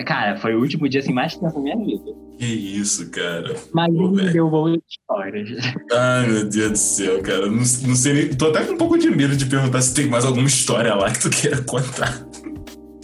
Cara, 0.06 0.38
foi 0.38 0.56
o 0.56 0.62
último 0.62 0.88
dia 0.88 1.02
assim, 1.02 1.14
mais 1.14 1.36
tenso 1.36 1.56
da 1.56 1.62
minha 1.62 1.78
vida. 1.78 2.12
Que 2.40 2.46
isso, 2.46 3.12
cara. 3.12 3.54
Mas 3.74 3.94
Pô, 3.94 4.02
ele 4.14 4.24
me 4.24 4.30
deu 4.32 4.50
boas 4.50 4.78
histórias. 4.90 5.50
Ai, 5.92 6.26
meu 6.28 6.50
Deus 6.50 6.72
do 6.72 6.78
céu, 6.78 7.22
cara. 7.22 7.48
Não, 7.48 7.58
não 7.58 7.64
sei 7.96 8.14
nem. 8.14 8.30
Tô 8.30 8.48
até 8.48 8.64
com 8.64 8.74
um 8.74 8.78
pouco 8.78 8.98
de 8.98 9.10
medo 9.10 9.36
de 9.36 9.46
perguntar 9.46 9.82
se 9.82 9.94
tem 9.94 10.08
mais 10.08 10.24
alguma 10.24 10.48
história 10.48 10.96
lá 10.96 11.12
que 11.12 11.20
tu 11.20 11.30
queira 11.30 11.62
contar. 11.64 12.26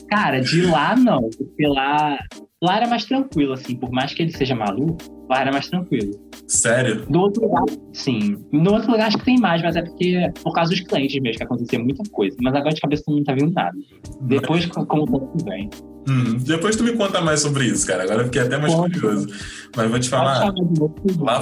Cara, 0.10 0.40
de 0.40 0.62
lá 0.68 0.96
não, 0.96 1.30
porque 1.38 1.68
lá, 1.68 2.18
lá 2.64 2.78
era 2.78 2.88
mais 2.88 3.04
tranquilo, 3.06 3.54
assim, 3.54 3.76
por 3.76 3.92
mais 3.92 4.14
que 4.14 4.22
ele 4.22 4.32
seja 4.32 4.56
maluco, 4.56 4.98
lá 5.28 5.42
era 5.42 5.52
mais 5.52 5.68
tranquilo. 5.68 6.12
Sério? 6.48 7.06
Do 7.08 7.20
outro 7.20 7.42
lugar, 7.42 7.66
sim. 7.92 8.38
No 8.54 8.72
outro 8.74 8.92
lugar 8.92 9.08
acho 9.08 9.18
que 9.18 9.26
tem 9.26 9.38
mais, 9.40 9.62
mas 9.64 9.76
é 9.76 9.82
porque 9.82 10.32
por 10.44 10.54
causa 10.54 10.70
dos 10.72 10.80
clientes 10.82 11.20
mesmo, 11.22 11.38
que 11.40 11.44
acontecia 11.44 11.80
muita 11.80 12.04
coisa. 12.12 12.38
Mas 12.40 12.54
agora 12.56 12.74
de 12.74 12.80
cabeça 12.80 13.04
não 13.08 13.22
tá 13.24 13.34
vindo 13.34 13.52
nada. 13.52 13.76
Depois, 14.22 14.66
co- 14.68 14.86
como 14.86 15.04
o 15.04 15.20
tempo 15.20 15.44
vem. 15.44 15.70
Hum, 16.08 16.38
depois 16.38 16.76
tu 16.76 16.84
me 16.84 16.94
conta 16.94 17.22
mais 17.22 17.40
sobre 17.40 17.66
isso, 17.66 17.86
cara. 17.88 18.04
Agora 18.04 18.22
eu 18.22 18.26
fiquei 18.26 18.42
até 18.42 18.58
mais 18.58 18.74
curioso. 18.74 19.28
Mas 19.76 19.90
vou 19.90 20.00
te 20.00 20.10
falar, 20.10 20.52
de 20.52 20.62
novo. 20.80 20.96
lá, 21.20 21.42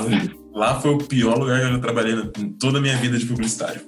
lá 0.54 0.80
foi 0.80 0.92
o 0.92 0.98
pior 0.98 1.38
lugar 1.38 1.60
que 1.60 1.66
eu 1.68 1.72
já 1.74 1.80
trabalhei 1.80 2.16
em 2.38 2.50
toda 2.54 2.78
a 2.78 2.82
minha 2.82 2.96
vida 2.98 3.18
de 3.18 3.26
publicitário. 3.26 3.82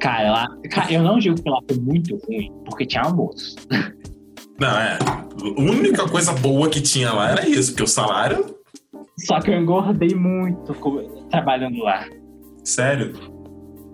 Cara, 0.00 0.30
lá, 0.30 0.46
cara, 0.70 0.92
eu 0.92 1.02
não 1.02 1.18
digo 1.18 1.40
que 1.42 1.48
lá 1.48 1.58
foi 1.66 1.78
muito 1.78 2.16
ruim, 2.26 2.52
porque 2.64 2.84
tinha 2.84 3.02
almoço. 3.02 3.56
Não, 4.60 4.68
é. 4.68 4.98
A 4.98 5.60
única 5.60 6.08
coisa 6.08 6.32
boa 6.32 6.68
que 6.68 6.80
tinha 6.80 7.12
lá 7.12 7.30
era 7.30 7.48
isso, 7.48 7.72
porque 7.72 7.82
o 7.82 7.86
salário. 7.86 8.56
Só 9.18 9.40
que 9.40 9.50
eu 9.50 9.60
engordei 9.60 10.14
muito 10.14 10.74
trabalhando 11.30 11.78
lá. 11.78 12.06
Sério. 12.64 13.14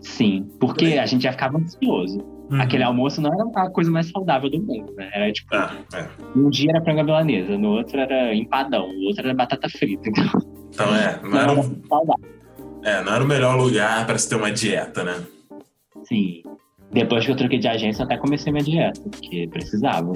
Sim, 0.01 0.49
porque 0.59 0.99
a 0.99 1.07
gente 1.07 1.23
já 1.23 1.33
ficava 1.33 1.59
ansioso. 1.59 2.19
Uhum. 2.53 2.61
Aquele 2.61 2.83
almoço 2.83 3.21
não 3.21 3.33
era 3.33 3.65
a 3.67 3.71
coisa 3.71 3.91
mais 3.91 4.09
saudável 4.11 4.51
do 4.51 4.61
mundo, 4.63 4.93
né? 4.95 5.11
Era 5.15 5.33
tipo, 5.33 5.55
Ah, 5.55 5.75
é. 5.95 6.07
um 6.37 6.51
dia 6.51 6.71
era 6.71 6.85
franga 6.85 7.03
milanesa, 7.03 7.57
no 7.57 7.71
outro 7.71 7.99
era 7.99 8.35
empadão, 8.35 8.93
no 8.93 9.07
outro 9.07 9.25
era 9.25 9.35
batata 9.35 9.69
frita. 9.71 10.09
Então, 10.09 10.25
Então 10.71 10.95
é, 10.95 11.19
não 11.23 11.31
não 11.31 11.39
era, 11.39 11.53
era 11.53 11.61
um- 11.61 11.83
saudável. 11.89 12.25
é, 12.85 13.03
não 13.05 13.15
era 13.15 13.25
o 13.25 13.27
melhor 13.27 13.57
lugar 13.57 14.07
pra 14.07 14.19
se 14.19 14.29
ter 14.29 14.37
uma 14.37 14.51
dieta, 14.53 15.03
né? 15.03 15.17
Sim. 16.05 16.43
Depois 16.93 17.25
que 17.25 17.31
eu 17.33 17.37
troquei 17.37 17.59
de 17.59 17.69
agência, 17.69 18.03
eu 18.03 18.07
até 18.07 18.19
comecei 18.19 18.53
minha 18.53 18.63
dieta, 18.65 19.01
porque 19.11 19.49
precisava. 19.51 20.13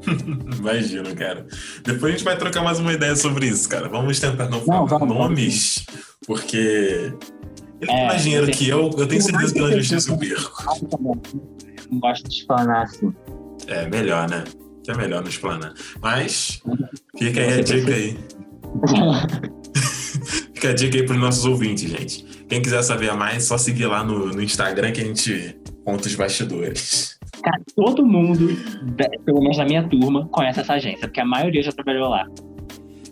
Imagino, 0.58 1.14
cara. 1.14 1.46
Depois 1.84 2.04
a 2.04 2.16
gente 2.16 2.24
vai 2.24 2.36
trocar 2.38 2.62
mais 2.62 2.78
uma 2.78 2.92
ideia 2.92 3.14
sobre 3.16 3.46
isso, 3.48 3.68
cara. 3.68 3.88
Vamos 3.88 4.18
tentar 4.18 4.48
não 4.48 4.60
falar 4.60 4.84
vamos, 4.86 5.08
nomes, 5.14 5.86
porque 6.26 6.56
ele 7.80 7.86
tem 7.86 7.96
É, 7.98 8.06
mais 8.06 8.22
dinheiro 8.22 8.46
que 8.50 8.66
eu, 8.68 8.90
eu 8.96 9.06
tenho 9.06 9.20
certeza 9.20 9.52
que 9.52 9.60
na 9.60 9.70
justiça 9.72 10.12
eu 10.12 10.18
perco. 10.18 10.52
Não 11.90 11.98
gosto 11.98 12.28
de 12.28 12.34
explanar 12.34 12.82
assim. 12.82 13.12
É 13.66 13.88
melhor, 13.88 14.28
né? 14.28 14.44
Que 14.84 14.90
é 14.90 14.96
melhor 14.96 15.22
não 15.22 15.28
explanar. 15.28 15.74
Mas 16.00 16.62
fica 17.18 17.40
aí 17.40 17.58
a 17.58 17.62
dica 17.62 17.94
aí. 17.94 18.16
Fica 20.54 20.70
a 20.70 20.74
dica 20.74 20.96
aí 20.96 21.04
pros 21.04 21.20
nossos 21.20 21.44
ouvintes, 21.44 21.90
gente. 21.90 22.24
Quem 22.48 22.62
quiser 22.62 22.82
saber 22.82 23.12
mais, 23.12 23.44
só 23.44 23.58
seguir 23.58 23.86
lá 23.86 24.02
no, 24.02 24.28
no 24.28 24.42
Instagram 24.42 24.90
que 24.90 25.02
a 25.02 25.04
gente 25.04 25.58
conta 25.84 26.08
os 26.08 26.14
bastidores. 26.14 27.18
Cara, 27.42 27.60
todo 27.76 28.06
mundo, 28.06 28.48
pelo 29.24 29.40
menos 29.40 29.58
na 29.58 29.64
minha 29.64 29.86
turma, 29.86 30.26
conhece 30.28 30.60
essa 30.60 30.72
agência, 30.72 31.06
porque 31.06 31.20
a 31.20 31.24
maioria 31.24 31.62
já 31.62 31.72
trabalhou 31.72 32.08
lá. 32.08 32.26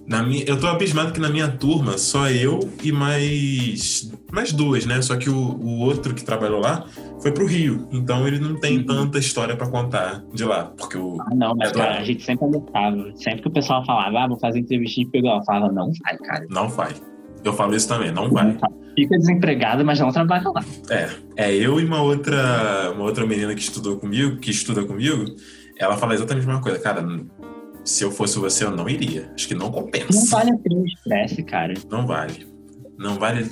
Na 0.07 0.23
minha, 0.23 0.45
eu 0.45 0.61
tô 0.61 0.67
abismado 0.67 1.13
que 1.13 1.21
na 1.21 1.31
minha 1.31 1.49
turma, 1.49 1.97
só 1.97 2.29
eu 2.29 2.61
e 2.83 2.93
mais, 2.93 4.13
mais 4.31 4.53
duas, 4.53 4.85
né? 4.85 5.01
Só 5.01 5.17
que 5.17 5.31
o, 5.31 5.35
o 5.37 5.79
outro 5.81 6.15
que 6.15 6.23
trabalhou 6.25 6.61
lá 6.61 6.85
foi 7.23 7.33
pro 7.33 7.47
Rio. 7.47 7.89
Então 7.91 8.27
ele 8.29 8.39
não 8.39 8.55
tem 8.61 8.79
Uhum. 8.79 8.85
tanta 8.85 9.19
história 9.19 9.57
pra 9.57 9.67
contar 9.69 10.23
de 10.33 10.45
lá. 10.45 10.65
Porque 10.77 10.99
o. 10.99 11.17
Ah, 11.23 11.35
não, 11.35 11.55
mas, 11.57 11.71
É, 11.71 11.75
cara, 11.75 11.99
a 12.01 12.05
gente 12.05 12.23
sempre 12.23 12.45
alertava. 12.47 13.13
Sempre 13.17 13.43
que 13.43 13.49
o 13.49 13.51
pessoal 13.53 13.85
falava, 13.87 14.19
ah, 14.25 14.29
vou 14.29 14.39
fazer 14.39 14.59
entrevista 14.59 15.01
de 15.01 15.07
pegou, 15.07 15.31
eu 15.35 15.43
falava, 15.45 15.73
não 15.73 15.91
vai, 16.05 16.19
cara. 16.19 16.47
Não 16.51 16.69
vai. 16.69 16.93
Eu 17.43 17.53
falo 17.53 17.75
isso 17.75 17.89
também, 17.89 18.11
não 18.11 18.31
vai. 18.31 18.57
Fica 18.97 19.19
desempregado, 19.19 19.85
mas 19.85 20.01
não 20.01 20.11
trabalha 20.13 20.49
lá. 20.51 20.65
É, 20.91 21.09
é 21.37 21.55
eu 21.55 21.79
e 21.81 21.85
uma 21.85 22.01
outra, 22.03 22.91
uma 22.95 23.05
outra 23.05 23.27
menina 23.27 23.55
que 23.55 23.61
estudou 23.61 23.99
comigo, 23.99 24.37
que 24.39 24.51
estuda 24.51 24.83
comigo, 24.85 25.25
ela 25.79 25.97
fala 25.97 26.15
exatamente 26.15 26.45
a 26.45 26.47
mesma 26.47 26.63
coisa. 26.63 26.79
Cara, 26.79 27.03
se 27.85 28.03
eu 28.05 28.11
fosse 28.11 28.39
você, 28.39 28.65
eu 28.65 28.71
não 28.71 28.89
iria. 28.89 29.31
Acho 29.35 29.47
que 29.49 29.55
não 29.55 29.67
Não 29.67 29.73
compensa. 29.73 30.37
vale 30.37 30.51
a 30.53 30.59
pena 30.59 30.81
o 30.81 30.87
estresse, 30.87 31.43
cara. 31.43 31.75
Não 31.91 32.07
vale. 32.07 32.47
Não 32.99 33.15
vale 33.19 33.47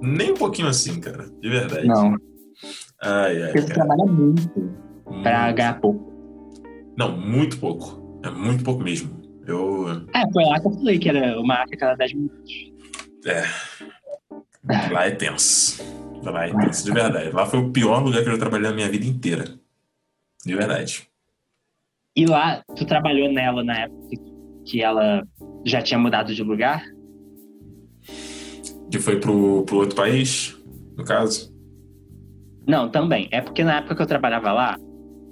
nem 0.00 0.32
um 0.32 0.36
pouquinho 0.36 0.68
assim, 0.68 1.00
cara. 1.00 1.26
De 1.40 1.48
verdade. 1.48 1.86
Não. 1.86 2.16
Ai, 3.02 3.42
ai, 3.42 3.52
você 3.52 3.66
trabalha 3.66 4.04
muito 4.06 4.48
pra 5.22 5.44
Muito- 5.44 5.56
ganhar 5.56 5.80
pouco. 5.80 6.12
Não, 6.96 7.16
muito 7.16 7.58
pouco. 7.58 8.20
É 8.24 8.30
muito 8.30 8.64
pouco 8.64 8.82
mesmo. 8.82 9.20
Eu. 9.46 9.86
É, 10.14 10.32
foi 10.32 10.44
lá 10.44 10.58
que 10.58 10.66
eu 10.66 10.72
falei 10.72 10.98
que 10.98 11.08
era 11.08 11.38
uma 11.40 11.54
arca 11.54 11.74
a 11.74 11.78
cada 11.78 11.94
10 11.96 12.14
minutos. 12.14 12.52
É. 13.26 13.44
Lá 14.92 15.06
é 15.06 15.10
tenso. 15.12 15.82
Lá 16.22 16.46
é 16.46 16.52
tenso, 16.52 16.84
de 16.84 16.90
verdade. 16.92 17.30
Lá 17.30 17.46
foi 17.46 17.60
o 17.60 17.70
pior 17.70 18.02
lugar 18.02 18.22
que 18.22 18.28
eu 18.28 18.32
já 18.32 18.38
trabalhei 18.38 18.68
na 18.68 18.74
minha 18.74 18.88
vida 18.90 19.04
inteira. 19.06 19.44
De 20.44 20.54
verdade. 20.56 21.08
E 22.16 22.24
lá, 22.24 22.62
tu 22.74 22.86
trabalhou 22.86 23.30
nela 23.30 23.62
na 23.62 23.80
época 23.80 24.08
que 24.64 24.82
ela 24.82 25.22
já 25.66 25.82
tinha 25.82 25.98
mudado 25.98 26.34
de 26.34 26.42
lugar? 26.42 26.82
Que 28.90 28.98
foi 28.98 29.20
pro, 29.20 29.64
pro 29.64 29.76
outro 29.76 29.94
país, 29.94 30.56
no 30.96 31.04
caso. 31.04 31.54
Não, 32.66 32.88
também. 32.88 33.28
É 33.30 33.42
porque 33.42 33.62
na 33.62 33.78
época 33.78 33.94
que 33.94 34.02
eu 34.02 34.06
trabalhava 34.06 34.50
lá, 34.50 34.78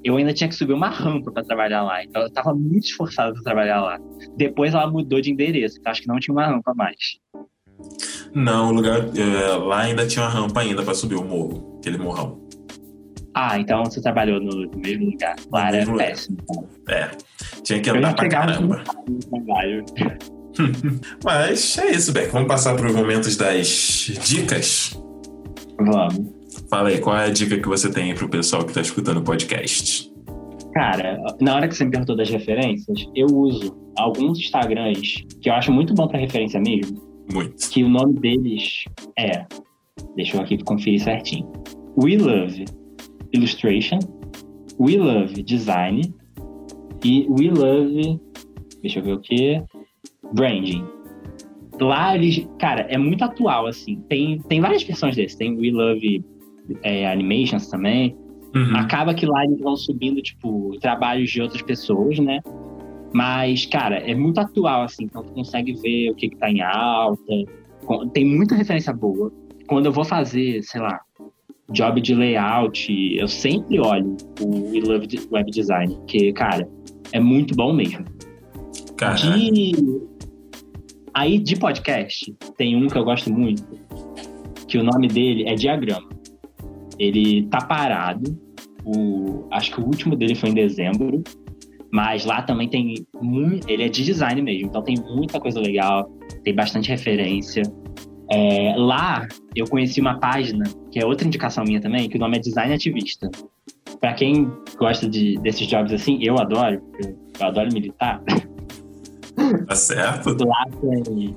eu 0.05 0.17
ainda 0.19 0.35
tinha 0.35 0.49
que 0.49 0.55
subir 0.55 0.75
uma 0.75 0.91
rampa 0.91 1.33
pra 1.33 1.43
trabalhar 1.43 1.83
lá. 1.83 2.05
Então 2.05 2.21
eu 2.21 2.31
tava 2.31 2.55
muito 2.55 2.85
esforçado 2.85 3.33
pra 3.33 3.43
trabalhar 3.43 3.81
lá. 3.81 3.99
Depois 4.37 4.75
ela 4.75 4.91
mudou 4.91 5.23
de 5.23 5.33
endereço, 5.33 5.79
então 5.79 5.91
acho 5.91 6.03
que 6.03 6.09
não 6.09 6.21
tinha 6.21 6.35
uma 6.35 6.47
rampa 6.47 6.75
mais. 6.75 7.19
Não, 8.35 8.69
o 8.69 8.73
lugar. 8.73 9.09
é, 9.17 9.57
lá 9.57 9.81
ainda 9.81 10.07
tinha 10.07 10.23
uma 10.23 10.31
rampa 10.31 10.61
ainda 10.61 10.83
pra 10.83 10.93
subir 10.95 11.15
o 11.15 11.25
morro, 11.25 11.79
aquele 11.79 11.97
morrão. 11.97 12.44
Ah, 13.35 13.59
então 13.59 13.85
você 13.85 14.01
trabalhou 14.01 14.41
no, 14.41 14.71
mesmo 14.79 15.11
lugar. 15.11 15.35
Mesmo 15.73 15.93
lugar. 15.93 16.07
péssimo. 16.07 16.39
É. 16.89 17.11
Tinha 17.63 17.81
que 17.81 17.91
andar 17.91 18.15
pra 18.15 18.29
caramba. 18.29 18.85
trabalho. 19.31 19.85
Mas 21.25 21.79
é 21.79 21.91
isso, 21.91 22.13
Beck. 22.13 22.31
Vamos 22.31 22.49
passar 22.49 22.77
para 22.77 22.87
os 22.87 22.95
momentos 22.95 23.37
das 23.37 24.13
dicas. 24.23 24.97
Vamos. 25.79 26.33
Fala 26.71 26.91
aí, 26.91 26.99
qual 26.99 27.17
é 27.17 27.27
a 27.27 27.31
dica 27.31 27.59
que 27.59 27.69
você 27.69 27.91
tem 27.91 28.13
aí 28.13 28.15
pro 28.15 28.29
pessoal 28.29 28.65
que 28.65 28.73
tá 28.73 28.81
escutando 28.81 29.19
o 29.19 29.23
podcast? 29.23 30.13
Cara, 30.73 31.21
na 31.41 31.57
hora 31.57 31.69
que 31.69 31.75
você 31.75 31.85
me 31.85 31.91
perguntou 31.91 32.17
das 32.17 32.31
referências, 32.31 33.07
eu 33.15 33.27
uso 33.27 33.77
alguns 33.97 34.39
Instagrams 34.39 35.25
que 35.41 35.49
eu 35.49 35.55
acho 35.55 35.73
muito 35.73 35.95
bom 35.95 36.09
pra 36.09 36.19
referência 36.19 36.61
mesmo, 36.61 37.01
Muito. 37.33 37.69
que 37.71 37.83
o 37.85 37.89
nome 37.89 38.15
deles 38.19 38.85
é. 39.19 39.45
Deixa 40.17 40.37
eu 40.37 40.43
aqui 40.43 40.59
conferir 40.65 41.01
certinho. 41.01 41.53
We 41.97 42.17
Love 42.17 42.65
Illustration, 43.35 43.99
We 44.79 44.97
Love 44.97 45.43
Design 45.43 46.15
e 47.05 47.27
We 47.29 47.51
Love. 47.51 48.21
Deixa 48.81 49.01
eu 49.01 49.05
ver 49.05 49.13
o 49.13 49.21
que? 49.21 49.63
Branding. 50.33 50.85
Lá 51.81 52.15
eles. 52.15 52.47
Cara, 52.59 52.83
é 52.83 52.97
muito 52.97 53.25
atual, 53.25 53.67
assim. 53.67 53.97
Tem, 54.09 54.39
tem 54.49 54.61
várias 54.61 54.83
versões 54.83 55.17
desse. 55.17 55.37
Tem 55.37 55.57
We 55.57 55.71
Love 55.71 56.25
é, 56.83 57.11
Animations 57.11 57.69
também. 57.69 58.17
Uhum. 58.55 58.77
Acaba 58.77 59.13
que 59.15 59.27
lá 59.27 59.45
eles 59.45 59.61
vão 59.61 59.77
subindo, 59.77 60.23
tipo, 60.23 60.79
trabalhos 60.81 61.29
de 61.31 61.43
outras 61.43 61.63
pessoas, 61.63 62.19
né? 62.21 62.41
Mas, 63.13 63.67
cara, 63.67 63.97
é 63.99 64.15
muito 64.15 64.39
atual, 64.39 64.83
assim. 64.83 65.05
Então, 65.05 65.23
tu 65.25 65.33
consegue 65.33 65.73
ver 65.75 66.11
o 66.11 66.15
que, 66.15 66.29
que 66.29 66.37
tá 66.37 66.51
em 66.51 66.63
alta. 66.63 67.33
Tem 68.13 68.25
muita 68.25 68.55
referência 68.55 68.93
boa. 68.93 69.33
Quando 69.67 69.87
eu 69.87 69.93
vou 69.93 70.05
fazer, 70.05 70.63
sei 70.63 70.81
lá, 70.81 71.01
job 71.70 72.01
de 72.01 72.15
layout, 72.15 72.93
eu 73.17 73.28
sempre 73.28 73.81
olho 73.81 74.17
o 74.41 74.70
We 74.70 74.81
Love 74.81 75.09
Web 75.31 75.51
Design. 75.51 75.94
Porque, 75.94 76.33
cara, 76.33 76.68
é 77.12 77.20
muito 77.20 77.55
bom 77.55 77.73
mesmo. 77.73 78.05
De... 79.17 79.73
Aí, 81.12 81.39
de 81.39 81.57
podcast, 81.57 82.34
tem 82.57 82.76
um 82.76 82.89
que 82.89 82.99
eu 82.99 83.05
gosto 83.05 83.33
muito, 83.33 83.62
que 84.67 84.78
o 84.78 84.83
nome 84.83 85.09
dele 85.09 85.44
é 85.49 85.55
Diagrama. 85.55 86.09
Ele 86.99 87.47
tá 87.47 87.59
parado. 87.59 88.36
O... 88.84 89.47
Acho 89.51 89.73
que 89.75 89.81
o 89.81 89.84
último 89.84 90.17
dele 90.17 90.34
foi 90.34 90.51
em 90.51 90.55
dezembro. 90.55 91.23
Mas 91.93 92.25
lá 92.25 92.43
também 92.43 92.68
tem 92.68 93.07
muito. 93.23 93.70
Ele 93.70 93.84
é 93.84 93.89
de 93.89 94.02
design 94.02 94.43
mesmo, 94.43 94.67
então 94.67 94.83
tem 94.83 94.97
muita 94.97 95.39
coisa 95.39 95.60
legal, 95.60 96.10
tem 96.43 96.52
bastante 96.52 96.89
referência. 96.89 97.62
É, 98.31 98.75
lá 98.77 99.27
eu 99.55 99.67
conheci 99.67 100.01
uma 100.01 100.19
página, 100.19 100.65
que 100.91 100.99
é 100.99 101.07
outra 101.07 101.27
indicação 101.27 101.65
minha 101.65 101.81
também, 101.81 102.09
que 102.09 102.17
o 102.17 102.20
nome 102.20 102.36
é 102.36 102.41
Design 102.41 102.73
Ativista. 102.73 103.31
Pra 104.01 104.15
quem 104.15 104.51
gosta 104.77 105.09
de, 105.09 105.39
desses 105.39 105.67
jobs 105.67 105.93
assim, 105.93 106.19
eu 106.23 106.39
adoro, 106.39 106.83
eu, 107.03 107.19
eu 107.41 107.47
adoro 107.47 107.73
militar. 107.73 108.23
tá 109.67 109.75
certo? 109.75 110.36
Lá 110.44 110.67
tem, 110.81 111.35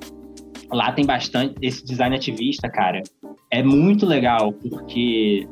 lá 0.72 0.92
tem 0.92 1.06
bastante. 1.06 1.54
Esse 1.60 1.84
design 1.84 2.16
ativista, 2.16 2.68
cara, 2.68 3.02
é 3.50 3.62
muito 3.62 4.06
legal, 4.06 4.52
porque 4.52 5.46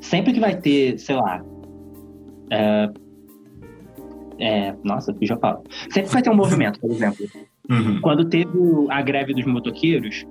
sempre 0.00 0.32
que 0.32 0.40
vai 0.40 0.56
ter, 0.56 0.98
sei 0.98 1.16
lá. 1.16 1.44
É, 2.50 2.90
é, 4.38 4.74
nossa, 4.84 5.12
a 5.12 5.36
palavra. 5.36 5.62
Sempre 5.90 6.04
que 6.04 6.12
vai 6.12 6.22
ter 6.22 6.30
um 6.30 6.36
movimento, 6.36 6.78
por 6.80 6.90
exemplo. 6.90 7.26
Uhum. 7.68 8.00
Quando 8.00 8.24
teve 8.26 8.48
a 8.90 9.02
greve 9.02 9.34
dos 9.34 9.44
motoqueiros, 9.44 10.24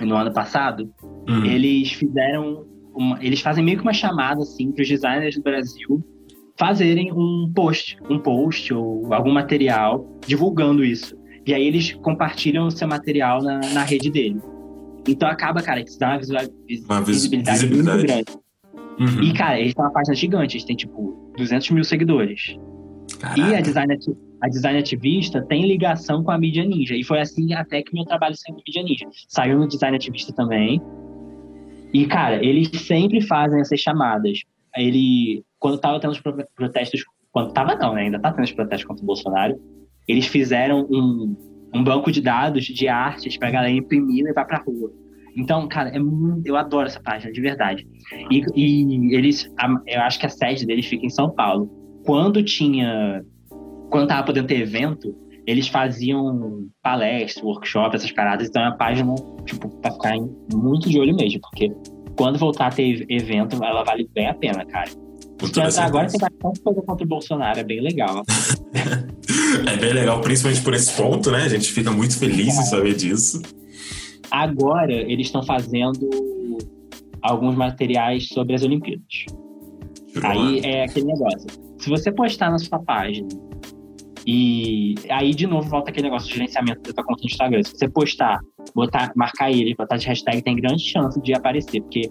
no 0.00 0.16
ano 0.16 0.32
passado, 0.32 0.90
Uhum. 1.28 1.44
eles 1.44 1.92
fizeram. 1.92 2.64
Uma, 2.94 3.18
eles 3.24 3.40
fazem 3.40 3.64
meio 3.64 3.76
que 3.78 3.82
uma 3.82 3.92
chamada, 3.92 4.40
assim, 4.42 4.70
para 4.70 4.82
os 4.82 4.88
designers 4.88 5.34
do 5.34 5.42
Brasil 5.42 6.00
fazerem 6.56 7.12
um 7.12 7.50
post, 7.52 7.96
um 8.08 8.18
post 8.18 8.72
ou 8.72 9.12
algum 9.12 9.32
material 9.32 10.06
divulgando 10.26 10.84
isso. 10.84 11.16
E 11.44 11.52
aí 11.52 11.66
eles 11.66 11.92
compartilham 11.94 12.66
o 12.68 12.70
seu 12.70 12.86
material 12.86 13.42
na, 13.42 13.58
na 13.72 13.82
rede 13.82 14.10
dele. 14.10 14.40
Então 15.08 15.28
acaba, 15.28 15.60
cara, 15.60 15.82
que 15.82 15.90
isso 15.90 15.98
dá 15.98 16.10
uma 16.10 16.18
visual- 16.18 16.44
vis- 16.68 16.84
Uma 16.84 17.00
vis- 17.00 17.16
visibilidade, 17.16 17.58
visibilidade. 17.58 17.98
muito 17.98 18.06
grande. 18.06 19.14
Uhum. 19.16 19.22
E, 19.24 19.32
cara, 19.34 19.58
eles 19.60 19.74
têm 19.74 19.84
uma 19.84 19.90
página 19.92 20.14
gigante, 20.14 20.56
eles 20.56 20.64
têm, 20.64 20.76
tipo, 20.76 21.32
200 21.36 21.70
mil 21.70 21.82
seguidores. 21.84 22.56
Caraca. 23.18 23.40
E 23.40 23.54
a 23.56 23.60
design, 23.60 23.92
ati- 23.92 24.16
a 24.44 24.48
design 24.48 24.78
ativista 24.78 25.40
tem 25.40 25.66
ligação 25.66 26.22
com 26.22 26.30
a 26.30 26.36
mídia 26.36 26.64
ninja. 26.66 26.94
E 26.94 27.02
foi 27.02 27.18
assim 27.18 27.54
até 27.54 27.82
que 27.82 27.94
meu 27.94 28.04
trabalho 28.04 28.34
saiu 28.36 28.56
no 28.56 28.62
mídia 28.66 28.82
ninja. 28.82 29.06
Saiu 29.26 29.58
no 29.58 29.66
design 29.66 29.96
ativista 29.96 30.34
também. 30.34 30.82
E, 31.94 32.04
cara, 32.04 32.44
eles 32.44 32.68
sempre 32.82 33.22
fazem 33.22 33.58
essas 33.60 33.80
chamadas. 33.80 34.40
Ele, 34.76 35.42
quando 35.58 35.78
tava 35.78 35.98
tendo 35.98 36.10
os 36.10 36.20
pro- 36.20 36.46
protestos, 36.54 37.02
quando 37.32 37.54
tava 37.54 37.74
não, 37.76 37.94
né? 37.94 38.02
Ainda 38.02 38.18
tá 38.18 38.32
tendo 38.32 38.44
os 38.44 38.52
protestos 38.52 38.86
contra 38.86 39.02
o 39.02 39.06
Bolsonaro, 39.06 39.54
eles 40.06 40.26
fizeram 40.26 40.86
um, 40.90 41.34
um 41.74 41.82
banco 41.82 42.12
de 42.12 42.20
dados 42.20 42.64
de 42.66 42.86
artes 42.86 43.38
pra 43.38 43.50
galera 43.50 43.72
imprimir 43.72 44.18
e 44.18 44.24
levar 44.24 44.44
pra 44.44 44.62
rua. 44.62 44.92
Então, 45.34 45.66
cara, 45.68 45.88
é 45.88 45.98
muito, 45.98 46.46
eu 46.46 46.56
adoro 46.56 46.86
essa 46.86 47.00
página, 47.00 47.32
de 47.32 47.40
verdade. 47.40 47.86
E, 48.30 48.44
e 48.54 49.14
eles, 49.16 49.50
eu 49.86 50.02
acho 50.02 50.20
que 50.20 50.26
a 50.26 50.28
sede 50.28 50.66
deles 50.66 50.84
fica 50.84 51.06
em 51.06 51.10
São 51.10 51.30
Paulo 51.30 51.70
quando 52.04 52.42
tinha. 52.42 53.24
Quando 53.94 54.08
tava 54.08 54.26
podendo 54.26 54.48
ter 54.48 54.60
evento, 54.60 55.14
eles 55.46 55.68
faziam 55.68 56.66
palestra, 56.82 57.44
workshop, 57.44 57.94
essas 57.94 58.10
paradas. 58.10 58.48
Então 58.48 58.60
é 58.60 58.66
uma 58.66 58.76
página, 58.76 59.14
tipo, 59.46 59.68
pra 59.68 59.92
ficar 59.92 60.16
muito 60.52 60.90
de 60.90 60.98
olho 60.98 61.14
mesmo, 61.14 61.40
porque 61.42 61.72
quando 62.16 62.36
voltar 62.36 62.66
a 62.66 62.70
ter 62.70 63.06
evento, 63.08 63.54
ela 63.62 63.84
vale 63.84 64.10
bem 64.12 64.26
a 64.26 64.34
pena, 64.34 64.66
cara. 64.66 64.90
Agora 65.80 66.08
tem 66.08 66.18
bastante 66.18 66.60
coisa 66.60 66.82
contra 66.82 67.04
o 67.04 67.08
Bolsonaro, 67.08 67.60
é 67.60 67.62
bem 67.62 67.80
legal. 67.80 68.24
É 69.72 69.76
bem 69.76 69.92
legal, 69.92 70.20
principalmente 70.20 70.62
por 70.62 70.74
esse 70.74 70.92
ponto, 71.00 71.30
né? 71.30 71.44
A 71.44 71.48
gente 71.48 71.70
fica 71.70 71.90
muito 71.90 72.18
feliz 72.18 72.58
em 72.58 72.64
saber 72.64 72.94
disso. 72.96 73.40
Agora 74.28 74.92
eles 74.92 75.28
estão 75.28 75.44
fazendo 75.44 76.08
alguns 77.22 77.54
materiais 77.54 78.26
sobre 78.26 78.56
as 78.56 78.64
Olimpíadas. 78.64 79.26
Aí 80.24 80.58
é 80.64 80.84
aquele 80.84 81.06
negócio. 81.06 81.46
Se 81.78 81.88
você 81.88 82.10
postar 82.10 82.50
na 82.50 82.58
sua 82.58 82.80
página 82.80 83.28
e 84.26 84.94
aí 85.10 85.34
de 85.34 85.46
novo 85.46 85.68
volta 85.68 85.90
aquele 85.90 86.08
negócio 86.08 86.28
de 86.28 86.34
gerenciamento 86.34 86.82
da 86.82 86.92
tua 86.92 87.04
conta 87.04 87.20
no 87.22 87.26
Instagram. 87.26 87.62
Se 87.62 87.72
você 87.76 87.88
postar, 87.88 88.40
botar, 88.74 89.12
marcar 89.14 89.50
ele, 89.50 89.74
botar 89.74 89.96
de 89.96 90.06
hashtag, 90.06 90.42
tem 90.42 90.56
grande 90.56 90.82
chance 90.82 91.20
de 91.20 91.34
aparecer, 91.34 91.80
porque 91.82 92.10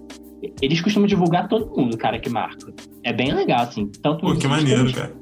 eles 0.62 0.82
costumam 0.82 1.08
divulgar 1.08 1.48
todo 1.48 1.76
mundo, 1.76 1.98
cara, 1.98 2.20
que 2.20 2.30
marca. 2.30 2.74
É 3.04 3.14
bem 3.14 3.34
legal, 3.34 3.62
assim. 3.62 3.88
Tanto 4.02 4.26
Pô, 4.26 4.36
que 4.36 4.48
maneiro, 4.48 4.94
cara. 4.94 5.14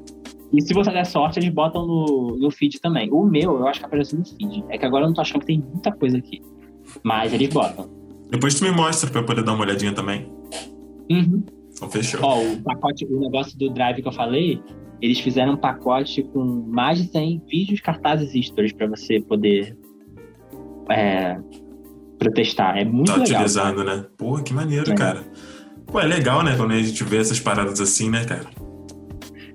E 0.52 0.60
se 0.60 0.74
você 0.74 0.90
der 0.90 1.06
sorte, 1.06 1.38
eles 1.38 1.48
botam 1.48 1.86
no, 1.86 2.36
no 2.38 2.50
feed 2.50 2.78
também. 2.80 3.10
O 3.10 3.24
meu, 3.24 3.58
eu 3.58 3.66
acho 3.66 3.80
que 3.80 3.86
apareceu 3.86 4.18
no 4.18 4.24
feed. 4.24 4.64
É 4.68 4.76
que 4.76 4.84
agora 4.84 5.04
eu 5.04 5.08
não 5.08 5.14
tô 5.14 5.22
achando 5.22 5.40
que 5.40 5.46
tem 5.46 5.60
muita 5.60 5.90
coisa 5.92 6.18
aqui. 6.18 6.42
Mas 7.02 7.32
eles 7.32 7.48
botam. 7.48 7.88
Depois 8.30 8.54
tu 8.54 8.64
me 8.64 8.70
mostra 8.70 9.08
pra 9.08 9.20
eu 9.20 9.24
poder 9.24 9.42
dar 9.42 9.54
uma 9.54 9.62
olhadinha 9.62 9.94
também. 9.94 10.30
Uhum. 11.10 11.42
Então 11.74 11.88
fechou. 11.88 12.20
Ó, 12.22 12.42
o 12.42 12.62
pacote, 12.62 13.06
o 13.06 13.20
negócio 13.20 13.58
do 13.58 13.70
Drive 13.70 14.02
que 14.02 14.08
eu 14.08 14.12
falei, 14.12 14.60
eles 15.02 15.18
fizeram 15.20 15.54
um 15.54 15.56
pacote 15.56 16.22
com 16.22 16.44
mais 16.68 16.98
de 16.98 17.08
100 17.10 17.42
vídeos, 17.50 17.80
cartazes 17.80 18.34
e 18.34 18.42
stories 18.42 18.72
pra 18.72 18.86
você 18.86 19.20
poder 19.20 19.76
é, 20.88 21.36
protestar. 22.18 22.78
É 22.78 22.84
muito 22.84 23.08
tá 23.08 23.16
legal. 23.18 23.32
utilizando, 23.42 23.84
né? 23.84 24.06
Porra, 24.16 24.42
que 24.42 24.54
maneiro, 24.54 24.90
É. 24.92 24.94
cara. 24.94 25.22
Pô, 25.86 26.00
é 26.00 26.06
legal, 26.06 26.42
né? 26.42 26.56
Quando 26.56 26.72
a 26.72 26.78
gente 26.82 27.02
vê 27.04 27.18
essas 27.18 27.40
paradas 27.40 27.80
assim, 27.80 28.08
né, 28.08 28.24
cara? 28.24 28.46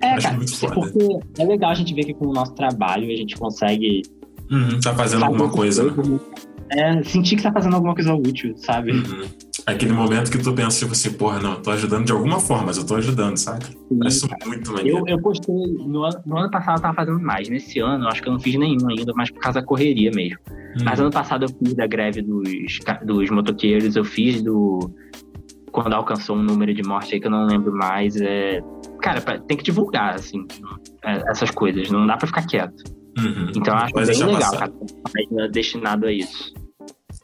É, 0.01 0.09
Acho 0.14 0.27
cara, 0.27 0.38
muito 0.38 0.56
foda. 0.56 0.76
porque 0.76 1.19
é 1.42 1.45
legal 1.45 1.72
a 1.72 1.74
gente 1.74 1.93
ver 1.93 2.03
que 2.03 2.14
com 2.14 2.27
o 2.27 2.34
nosso 2.34 2.53
trabalho 2.53 3.06
a 3.11 3.16
gente 3.16 3.35
consegue 3.35 4.03
Uhum, 4.51 4.80
tá 4.80 4.93
fazendo 4.93 5.26
alguma 5.26 5.50
coisa, 5.50 5.84
né? 5.84 5.92
coisa, 5.93 6.22
É, 6.69 7.03
sentir 7.03 7.35
que 7.38 7.43
tá 7.43 7.51
fazendo 7.51 7.76
alguma 7.76 7.95
coisa 7.95 8.14
útil, 8.14 8.53
sabe? 8.58 8.92
Uhum. 8.92 9.24
Aquele 9.67 9.91
momento 9.91 10.31
que 10.31 10.37
tu 10.37 10.53
pensa, 10.53 10.79
tipo 10.79 10.93
assim, 10.93 11.11
porra, 11.11 11.41
não, 11.41 11.51
eu 11.55 11.61
tô 11.61 11.71
ajudando 11.71 12.05
de 12.05 12.13
alguma 12.13 12.39
forma, 12.39 12.67
mas 12.67 12.77
eu 12.77 12.85
tô 12.85 12.95
ajando, 12.95 13.35
saca? 13.37 13.67
Isso 14.05 14.25
muito 14.45 14.71
maneiro. 14.71 14.99
Eu, 14.99 15.07
eu 15.07 15.21
postei, 15.21 15.53
no 15.53 16.05
ano, 16.05 16.21
no 16.25 16.37
ano 16.37 16.49
passado 16.49 16.77
eu 16.77 16.81
tava 16.81 16.93
fazendo 16.95 17.19
mais, 17.19 17.49
nesse 17.49 17.79
ano 17.79 18.05
eu 18.05 18.07
acho 18.07 18.21
que 18.23 18.29
eu 18.29 18.33
não 18.33 18.39
fiz 18.39 18.55
nenhum 18.55 18.89
ainda, 18.89 19.11
mas 19.13 19.29
por 19.29 19.41
causa 19.41 19.59
da 19.59 19.65
correria 19.65 20.09
mesmo. 20.11 20.39
Mas 20.85 20.99
Uhum. 20.99 21.07
ano 21.07 21.13
passado 21.13 21.43
eu 21.43 21.49
fiz 21.49 21.73
da 21.73 21.85
greve 21.85 22.21
dos, 22.21 22.49
dos 23.03 23.29
motoqueiros, 23.29 23.97
eu 23.97 24.05
fiz 24.05 24.41
do. 24.41 24.79
Quando 25.69 25.93
alcançou 25.93 26.37
um 26.37 26.43
número 26.43 26.73
de 26.73 26.81
morte 26.81 27.15
aí 27.15 27.19
que 27.19 27.27
eu 27.27 27.31
não 27.31 27.45
lembro 27.45 27.73
mais. 27.75 28.15
É... 28.21 28.61
Cara, 29.01 29.19
tem 29.19 29.57
que 29.57 29.63
divulgar, 29.65 30.15
assim, 30.15 30.45
é, 31.03 31.29
essas 31.29 31.51
coisas, 31.51 31.91
não 31.91 32.07
dá 32.07 32.15
pra 32.15 32.25
ficar 32.25 32.47
quieto. 32.47 32.83
Uhum. 33.19 33.51
Então 33.55 33.73
eu 33.73 33.79
acho 33.79 33.93
bem 33.93 34.05
legal, 34.05 34.39
passar. 34.39 34.57
cara, 34.59 34.71
uma 34.71 35.11
página 35.11 35.49
destinado 35.49 36.05
a 36.05 36.11
isso. 36.13 36.53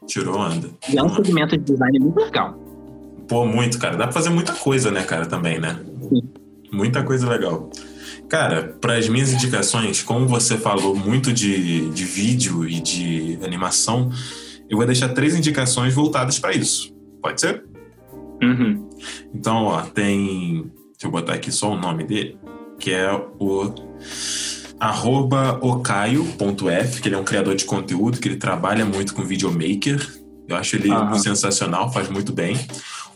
Tirou 0.06 0.36
onda. 0.38 0.70
E 0.88 0.98
é 0.98 1.02
um 1.02 1.14
segmento 1.14 1.56
de 1.56 1.64
design 1.64 1.98
muito 1.98 2.20
legal. 2.20 2.58
Pô, 3.28 3.46
muito, 3.46 3.78
cara. 3.78 3.96
Dá 3.96 4.04
pra 4.04 4.12
fazer 4.12 4.30
muita 4.30 4.52
coisa, 4.52 4.90
né, 4.90 5.02
cara, 5.02 5.26
também, 5.26 5.58
né? 5.58 5.80
Sim. 6.08 6.22
Muita 6.72 7.02
coisa 7.02 7.28
legal. 7.28 7.70
Cara, 8.28 8.76
para 8.80 8.96
as 8.96 9.08
minhas 9.08 9.32
indicações, 9.32 10.02
como 10.02 10.26
você 10.26 10.56
falou 10.56 10.94
muito 10.94 11.32
de, 11.32 11.88
de 11.90 12.04
vídeo 12.04 12.68
e 12.68 12.80
de 12.80 13.38
animação, 13.44 14.10
eu 14.68 14.76
vou 14.76 14.86
deixar 14.86 15.10
três 15.10 15.34
indicações 15.34 15.94
voltadas 15.94 16.38
para 16.38 16.52
isso. 16.54 16.92
Pode 17.22 17.40
ser? 17.40 17.64
Uhum. 18.42 18.88
Então, 19.34 19.64
ó, 19.64 19.82
tem. 19.82 20.70
Deixa 20.92 21.06
eu 21.06 21.10
botar 21.10 21.34
aqui 21.34 21.52
só 21.52 21.72
o 21.72 21.76
nome 21.76 22.04
dele, 22.04 22.38
que 22.78 22.92
é 22.92 23.10
o 23.38 23.72
arroba 24.78 25.58
ocaio.f, 25.60 27.00
que 27.00 27.08
ele 27.08 27.14
é 27.14 27.18
um 27.18 27.24
criador 27.24 27.54
de 27.54 27.64
conteúdo, 27.64 28.18
que 28.18 28.28
ele 28.28 28.36
trabalha 28.36 28.84
muito 28.84 29.14
com 29.14 29.22
videomaker. 29.22 30.24
Eu 30.48 30.56
acho 30.56 30.76
ele 30.76 30.88
sensacional, 31.18 31.92
faz 31.92 32.08
muito 32.08 32.32
bem. 32.32 32.56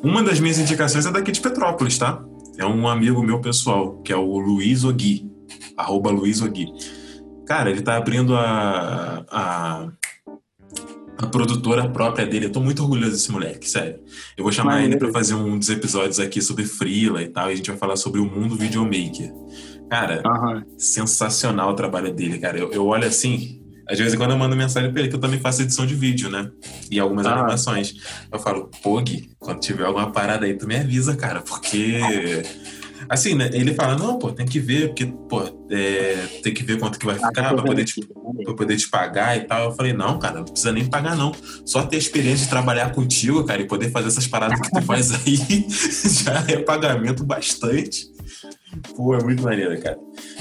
Uma 0.00 0.22
das 0.22 0.40
minhas 0.40 0.58
indicações 0.58 1.06
é 1.06 1.10
daqui 1.10 1.32
de 1.32 1.40
Petrópolis, 1.40 1.98
tá? 1.98 2.22
É 2.56 2.64
um 2.64 2.88
amigo 2.88 3.22
meu 3.22 3.40
pessoal, 3.40 4.00
que 4.02 4.12
é 4.12 4.16
o 4.16 4.38
Luiz 4.38 4.84
Ogui, 4.84 5.30
arroba 5.76 6.10
Luiz 6.10 6.40
Ogui. 6.40 6.66
Cara, 7.46 7.70
ele 7.70 7.82
tá 7.82 7.96
abrindo 7.96 8.36
a, 8.36 9.24
a, 9.30 9.88
a 11.18 11.26
produtora 11.26 11.88
própria 11.88 12.26
dele. 12.26 12.46
Eu 12.46 12.52
tô 12.52 12.60
muito 12.60 12.82
orgulhoso 12.82 13.12
desse 13.12 13.30
moleque, 13.30 13.68
sério. 13.68 14.00
Eu 14.36 14.44
vou 14.44 14.52
chamar 14.52 14.84
ele 14.84 14.96
pra 14.96 15.10
fazer 15.10 15.34
um 15.34 15.58
dos 15.58 15.68
episódios 15.68 16.20
aqui 16.20 16.42
sobre 16.42 16.64
Freela 16.64 17.22
e 17.22 17.28
tal, 17.28 17.48
e 17.48 17.52
a 17.52 17.56
gente 17.56 17.70
vai 17.70 17.78
falar 17.78 17.96
sobre 17.96 18.20
o 18.20 18.24
mundo 18.24 18.56
videomaker. 18.56 19.32
Cara, 19.88 20.22
Aham. 20.26 20.64
sensacional 20.76 21.70
o 21.70 21.74
trabalho 21.74 22.12
dele, 22.12 22.38
cara. 22.38 22.58
Eu, 22.58 22.70
eu 22.72 22.86
olho 22.86 23.06
assim, 23.06 23.60
às 23.88 23.98
vezes 23.98 24.14
quando 24.16 24.32
eu 24.32 24.38
mando 24.38 24.54
mensagem 24.56 24.90
pra 24.92 25.00
ele, 25.00 25.08
que 25.08 25.16
eu 25.16 25.20
também 25.20 25.40
faço 25.40 25.62
edição 25.62 25.86
de 25.86 25.94
vídeo, 25.94 26.28
né? 26.30 26.50
E 26.90 26.98
algumas 27.00 27.26
Ah. 27.26 27.34
animações. 27.34 27.94
Eu 28.30 28.38
falo, 28.38 28.70
pô, 28.82 29.00
Gui, 29.00 29.30
quando 29.38 29.60
tiver 29.60 29.84
alguma 29.84 30.10
parada 30.12 30.44
aí, 30.46 30.54
tu 30.54 30.66
me 30.66 30.76
avisa, 30.76 31.16
cara, 31.16 31.40
porque. 31.40 32.42
Assim, 33.08 33.34
né? 33.34 33.48
Ele 33.54 33.72
fala, 33.74 33.96
não, 33.96 34.18
pô, 34.18 34.30
tem 34.32 34.44
que 34.44 34.58
ver, 34.60 34.88
porque, 34.88 35.06
pô, 35.06 35.42
é, 35.70 36.26
tem 36.42 36.52
que 36.52 36.62
ver 36.64 36.78
quanto 36.78 36.98
que 36.98 37.06
vai 37.06 37.16
Ah, 37.16 37.28
ficar 37.28 37.48
tô 37.48 37.54
pra 37.54 37.64
poder, 37.64 37.84
te, 37.84 38.00
pra 38.44 38.54
poder 38.54 38.76
te 38.76 38.90
pagar 38.90 39.36
e 39.38 39.44
tal. 39.44 39.70
Eu 39.70 39.72
falei, 39.76 39.92
não, 39.94 40.18
cara, 40.18 40.38
não 40.38 40.44
precisa 40.44 40.72
nem 40.72 40.84
pagar, 40.84 41.16
não. 41.16 41.32
Só 41.64 41.82
ter 41.84 41.96
a 41.96 41.98
experiência 41.98 42.44
de 42.44 42.50
trabalhar 42.50 42.92
contigo, 42.92 43.42
cara, 43.44 43.62
e 43.62 43.66
poder 43.66 43.90
fazer 43.90 44.08
essas 44.08 44.26
paradas 44.26 44.60
que 44.60 44.70
tu 44.70 44.82
faz 44.82 45.12
aí, 45.14 45.38
já 46.22 46.44
é 46.48 46.58
pagamento 46.58 47.24
bastante. 47.24 48.08
Pô, 48.96 49.14
é 49.14 49.22
muito 49.22 49.42
maneiro, 49.42 49.80
cara. 49.80 49.98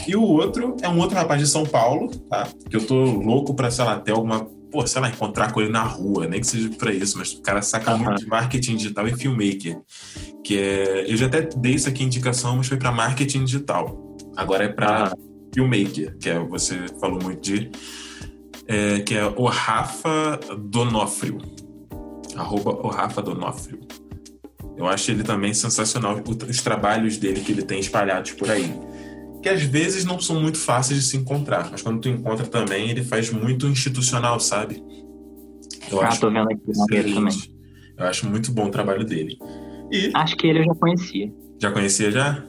E 0.08 0.16
o 0.16 0.22
outro 0.24 0.76
é 0.82 0.90
um 0.90 1.00
outro 1.00 1.16
rapaz 1.16 1.42
de 1.42 1.48
São 1.48 1.66
Paulo, 1.66 2.09
tá? 2.30 2.48
Que 2.69 2.76
eu 2.76 2.85
tô 2.85 2.95
louco 3.03 3.53
pra, 3.53 3.69
sei 3.72 3.85
lá, 3.85 4.00
ter 4.00 4.11
alguma. 4.11 4.45
Pô, 4.72 4.85
sei 4.85 5.01
lá, 5.01 5.09
encontrar 5.09 5.53
com 5.53 5.61
ele 5.61 5.72
na 5.72 5.84
rua, 5.84 6.27
nem 6.27 6.42
que 6.42 6.48
seja 6.48 6.69
pra 6.77 6.92
isso, 6.93 7.17
mas 7.17 7.32
o 7.34 7.42
cara 7.42 7.61
saca 7.61 7.92
Aham. 7.92 8.03
muito 8.03 8.19
de 8.19 8.27
marketing 8.27 8.76
digital 8.76 9.08
e 9.08 9.16
filmmaker. 9.16 9.80
Que 10.43 10.58
é. 10.59 11.11
Eu 11.11 11.16
já 11.17 11.27
até 11.27 11.42
dei 11.42 11.76
isso 11.76 11.88
aqui 11.88 12.03
indicação, 12.03 12.58
mas 12.58 12.67
foi 12.67 12.77
pra 12.77 12.92
marketing 12.92 13.45
digital. 13.45 14.16
Agora 14.35 14.66
é 14.66 14.67
pra 14.67 15.03
Aham. 15.06 15.14
filmmaker, 15.53 16.17
que 16.17 16.30
é, 16.30 16.40
você 16.40 16.85
falou 17.00 17.19
muito 17.24 17.42
de. 17.42 17.72
é, 18.67 19.00
que 19.00 19.16
é 19.16 19.26
o 19.26 19.45
Rafa 19.45 20.40
Donofrio. 20.59 21.38
Arroba 22.35 22.72
o 22.85 22.88
Rafa 22.90 23.22
Donofrio. 23.22 23.80
Eu 24.78 24.86
acho 24.88 25.10
ele 25.12 25.24
também 25.24 25.54
sensacional, 25.54 26.22
os 26.48 26.62
trabalhos 26.62 27.18
dele 27.18 27.42
que 27.42 27.52
ele 27.52 27.64
tem 27.64 27.80
espalhados 27.80 28.32
por 28.32 28.50
aí. 28.50 28.72
Que 29.42 29.50
às 29.50 29.62
vezes 29.64 30.06
não 30.06 30.20
são 30.20 30.40
muito 30.42 30.58
fáceis 30.60 31.00
de 31.04 31.06
se 31.08 31.18
encontrar, 31.18 31.70
mas 31.72 31.82
quando 31.82 32.00
tu 32.02 32.10
encontra 32.10 32.46
também, 32.46 32.90
ele 32.92 33.04
faz 33.04 33.32
muito 33.32 33.66
institucional, 33.68 34.40
sabe? 34.40 34.84
Eu 35.92 36.02
Ah, 36.02 36.16
tô 36.16 36.30
vendo 36.30 36.50
aqui, 36.52 36.62
maneiro 36.76 37.14
também. 37.14 37.28
excelente. 37.30 37.54
Eu 37.98 38.06
acho 38.06 38.28
muito 38.30 38.52
bom 38.52 38.68
o 38.68 38.72
trabalho 38.72 39.04
dele. 39.06 39.38
E 39.92 40.12
Acho 40.14 40.36
que 40.36 40.48
ele 40.48 40.60
eu 40.60 40.66
já 40.66 40.76
conhecia. 40.76 41.34
já 41.62 41.72
conhecia 41.72 42.12
já? 42.12 42.34
já 42.34 42.44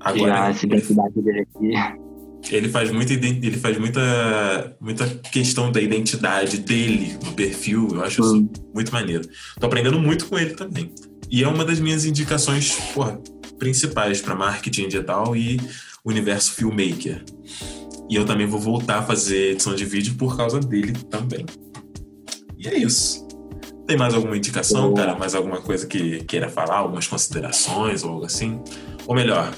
Agora 0.00 0.48
essa 0.48 0.64
identidade 0.66 1.20
dele 1.22 1.40
aqui. 1.40 2.54
ele 2.54 2.68
faz 2.68 2.90
muita 2.90 3.12
ele 3.12 3.56
faz 3.56 3.78
muita 3.78 4.76
muita 4.80 5.06
questão 5.30 5.70
da 5.70 5.80
identidade 5.80 6.58
dele 6.58 7.16
no 7.24 7.32
perfil. 7.32 7.88
Eu 7.92 8.02
acho 8.04 8.20
isso 8.22 8.36
Hum. 8.36 8.48
muito 8.74 8.92
maneiro. 8.92 9.28
Tô 9.60 9.66
aprendendo 9.66 9.98
muito 10.00 10.26
com 10.26 10.38
ele 10.38 10.54
também. 10.54 10.90
E 11.32 11.42
é 11.42 11.48
uma 11.48 11.64
das 11.64 11.80
minhas 11.80 12.04
indicações, 12.04 12.74
porra, 12.92 13.18
principais 13.58 14.20
para 14.20 14.34
marketing 14.34 14.88
digital 14.88 15.34
e 15.34 15.58
universo 16.04 16.52
filmmaker. 16.52 17.24
E 18.10 18.14
eu 18.14 18.26
também 18.26 18.46
vou 18.46 18.60
voltar 18.60 18.98
a 18.98 19.02
fazer 19.02 19.52
edição 19.52 19.74
de 19.74 19.86
vídeo 19.86 20.14
por 20.16 20.36
causa 20.36 20.60
dele 20.60 20.92
também. 21.10 21.46
E 22.58 22.68
é 22.68 22.76
isso. 22.76 23.26
Tem 23.86 23.96
mais 23.96 24.12
alguma 24.12 24.36
indicação, 24.36 24.92
cara? 24.92 25.16
Mais 25.16 25.34
alguma 25.34 25.62
coisa 25.62 25.86
que 25.86 26.22
queira 26.24 26.50
falar? 26.50 26.76
Algumas 26.76 27.06
considerações 27.06 28.04
ou 28.04 28.10
algo 28.10 28.26
assim? 28.26 28.60
Ou 29.06 29.14
melhor, 29.14 29.54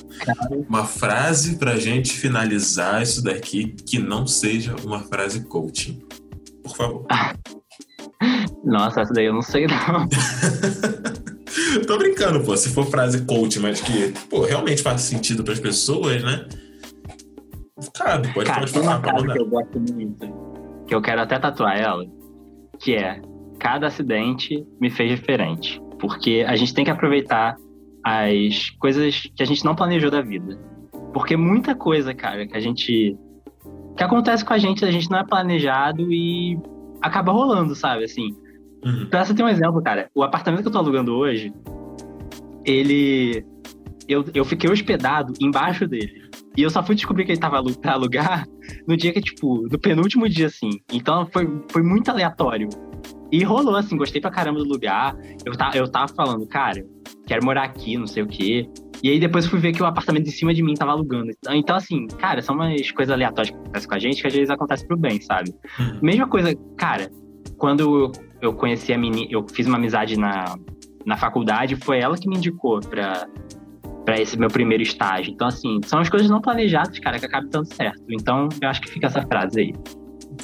uma 0.68 0.84
frase 0.84 1.56
pra 1.56 1.76
gente 1.76 2.12
finalizar 2.12 3.02
isso 3.02 3.20
daqui 3.20 3.74
que 3.84 3.98
não 3.98 4.28
seja 4.28 4.76
uma 4.84 5.00
frase 5.00 5.44
coaching. 5.44 6.00
Por 6.62 6.76
favor. 6.76 7.06
Nossa, 8.64 9.02
essa 9.02 9.12
daí 9.12 9.26
eu 9.26 9.34
não 9.34 9.42
sei 9.42 9.66
não. 9.66 10.08
Tô 11.86 11.98
brincando, 11.98 12.42
pô. 12.42 12.56
Se 12.56 12.72
for 12.72 12.86
frase 12.86 13.24
coaching, 13.24 13.60
mas 13.60 13.80
que, 13.80 14.12
pô, 14.28 14.42
realmente 14.42 14.82
faz 14.82 15.02
sentido 15.02 15.44
pras 15.44 15.60
pessoas, 15.60 16.22
né? 16.22 16.46
Cabe, 17.94 18.32
pode, 18.32 18.46
Cara, 18.46 18.60
pode 18.60 18.72
tem 18.72 18.82
falar, 18.82 18.98
uma 18.98 19.02
frase 19.02 19.26
que 19.26 19.38
eu 19.38 19.46
gosto 19.46 19.80
muito, 19.80 20.34
que 20.86 20.94
eu 20.94 21.02
quero 21.02 21.20
até 21.20 21.38
tatuar 21.38 21.76
ela, 21.76 22.04
que 22.78 22.94
é 22.94 23.20
cada 23.58 23.88
acidente 23.88 24.66
me 24.80 24.90
fez 24.90 25.10
diferente. 25.10 25.80
Porque 25.98 26.44
a 26.46 26.56
gente 26.56 26.74
tem 26.74 26.84
que 26.84 26.90
aproveitar 26.90 27.56
as 28.04 28.70
coisas 28.78 29.22
que 29.34 29.42
a 29.42 29.46
gente 29.46 29.64
não 29.64 29.74
planejou 29.74 30.10
da 30.10 30.20
vida. 30.20 30.58
Porque 31.12 31.36
muita 31.36 31.74
coisa, 31.74 32.14
cara, 32.14 32.46
que 32.46 32.56
a 32.56 32.60
gente. 32.60 33.16
que 33.96 34.02
acontece 34.02 34.44
com 34.44 34.52
a 34.52 34.58
gente, 34.58 34.84
a 34.84 34.90
gente 34.90 35.10
não 35.10 35.18
é 35.18 35.24
planejado 35.24 36.12
e 36.12 36.58
acaba 37.00 37.32
rolando, 37.32 37.74
sabe? 37.74 38.04
Assim, 38.04 38.34
Uhum. 38.84 39.06
Pra 39.06 39.24
você 39.24 39.34
ter 39.34 39.42
um 39.42 39.48
exemplo, 39.48 39.82
cara, 39.82 40.10
o 40.14 40.22
apartamento 40.22 40.62
que 40.62 40.68
eu 40.68 40.72
tô 40.72 40.78
alugando 40.78 41.14
hoje, 41.14 41.52
ele. 42.64 43.44
Eu, 44.06 44.22
eu 44.34 44.44
fiquei 44.44 44.70
hospedado 44.70 45.32
embaixo 45.40 45.88
dele. 45.88 46.22
E 46.54 46.62
eu 46.62 46.68
só 46.68 46.82
fui 46.82 46.94
descobrir 46.94 47.24
que 47.24 47.32
ele 47.32 47.40
tava 47.40 47.62
pra 47.80 47.94
alugar 47.94 48.46
no 48.86 48.96
dia 48.96 49.12
que, 49.12 49.20
tipo, 49.22 49.66
no 49.66 49.78
penúltimo 49.78 50.28
dia, 50.28 50.46
assim. 50.46 50.68
Então 50.92 51.26
foi, 51.32 51.48
foi 51.70 51.82
muito 51.82 52.10
aleatório. 52.10 52.68
E 53.32 53.42
rolou, 53.42 53.74
assim, 53.74 53.96
gostei 53.96 54.20
pra 54.20 54.30
caramba 54.30 54.58
do 54.58 54.68
lugar. 54.68 55.16
Eu, 55.44 55.56
tá, 55.56 55.70
eu 55.74 55.88
tava 55.88 56.08
falando, 56.08 56.46
cara, 56.46 56.84
quero 57.26 57.44
morar 57.44 57.64
aqui, 57.64 57.96
não 57.96 58.06
sei 58.06 58.22
o 58.22 58.26
quê. 58.26 58.68
E 59.04 59.10
aí 59.10 59.20
depois 59.20 59.44
fui 59.44 59.58
ver 59.58 59.72
que 59.72 59.82
o 59.82 59.86
apartamento 59.86 60.28
em 60.28 60.30
cima 60.30 60.54
de 60.54 60.62
mim 60.62 60.72
tava 60.72 60.92
alugando. 60.92 61.30
Então, 61.50 61.76
assim, 61.76 62.06
cara, 62.06 62.40
são 62.40 62.54
umas 62.54 62.90
coisas 62.90 63.12
aleatórias 63.12 63.50
que 63.50 63.60
acontecem 63.60 63.88
com 63.90 63.94
a 63.94 63.98
gente 63.98 64.22
que 64.22 64.26
às 64.26 64.32
vezes 64.32 64.48
acontece 64.48 64.86
pro 64.86 64.96
bem, 64.96 65.20
sabe? 65.20 65.54
Uhum. 65.78 65.98
Mesma 66.00 66.26
coisa, 66.26 66.56
cara, 66.78 67.10
quando 67.58 68.10
eu, 68.40 68.54
conheci 68.54 68.94
a 68.94 68.98
menina, 68.98 69.28
eu 69.30 69.44
fiz 69.52 69.66
uma 69.66 69.76
amizade 69.76 70.18
na, 70.18 70.56
na 71.04 71.18
faculdade, 71.18 71.76
foi 71.76 72.00
ela 72.00 72.16
que 72.16 72.26
me 72.26 72.38
indicou 72.38 72.80
pra, 72.80 73.28
pra 74.06 74.18
esse 74.18 74.38
meu 74.38 74.48
primeiro 74.48 74.82
estágio. 74.82 75.34
Então, 75.34 75.48
assim, 75.48 75.80
são 75.84 75.98
as 75.98 76.08
coisas 76.08 76.30
não 76.30 76.40
planejadas, 76.40 76.98
cara, 76.98 77.18
que 77.18 77.26
acabam 77.26 77.50
dando 77.50 77.74
certo. 77.74 78.02
Então, 78.08 78.48
eu 78.58 78.68
acho 78.70 78.80
que 78.80 78.88
fica 78.88 79.08
essa 79.08 79.20
frase 79.20 79.60
aí. 79.60 79.74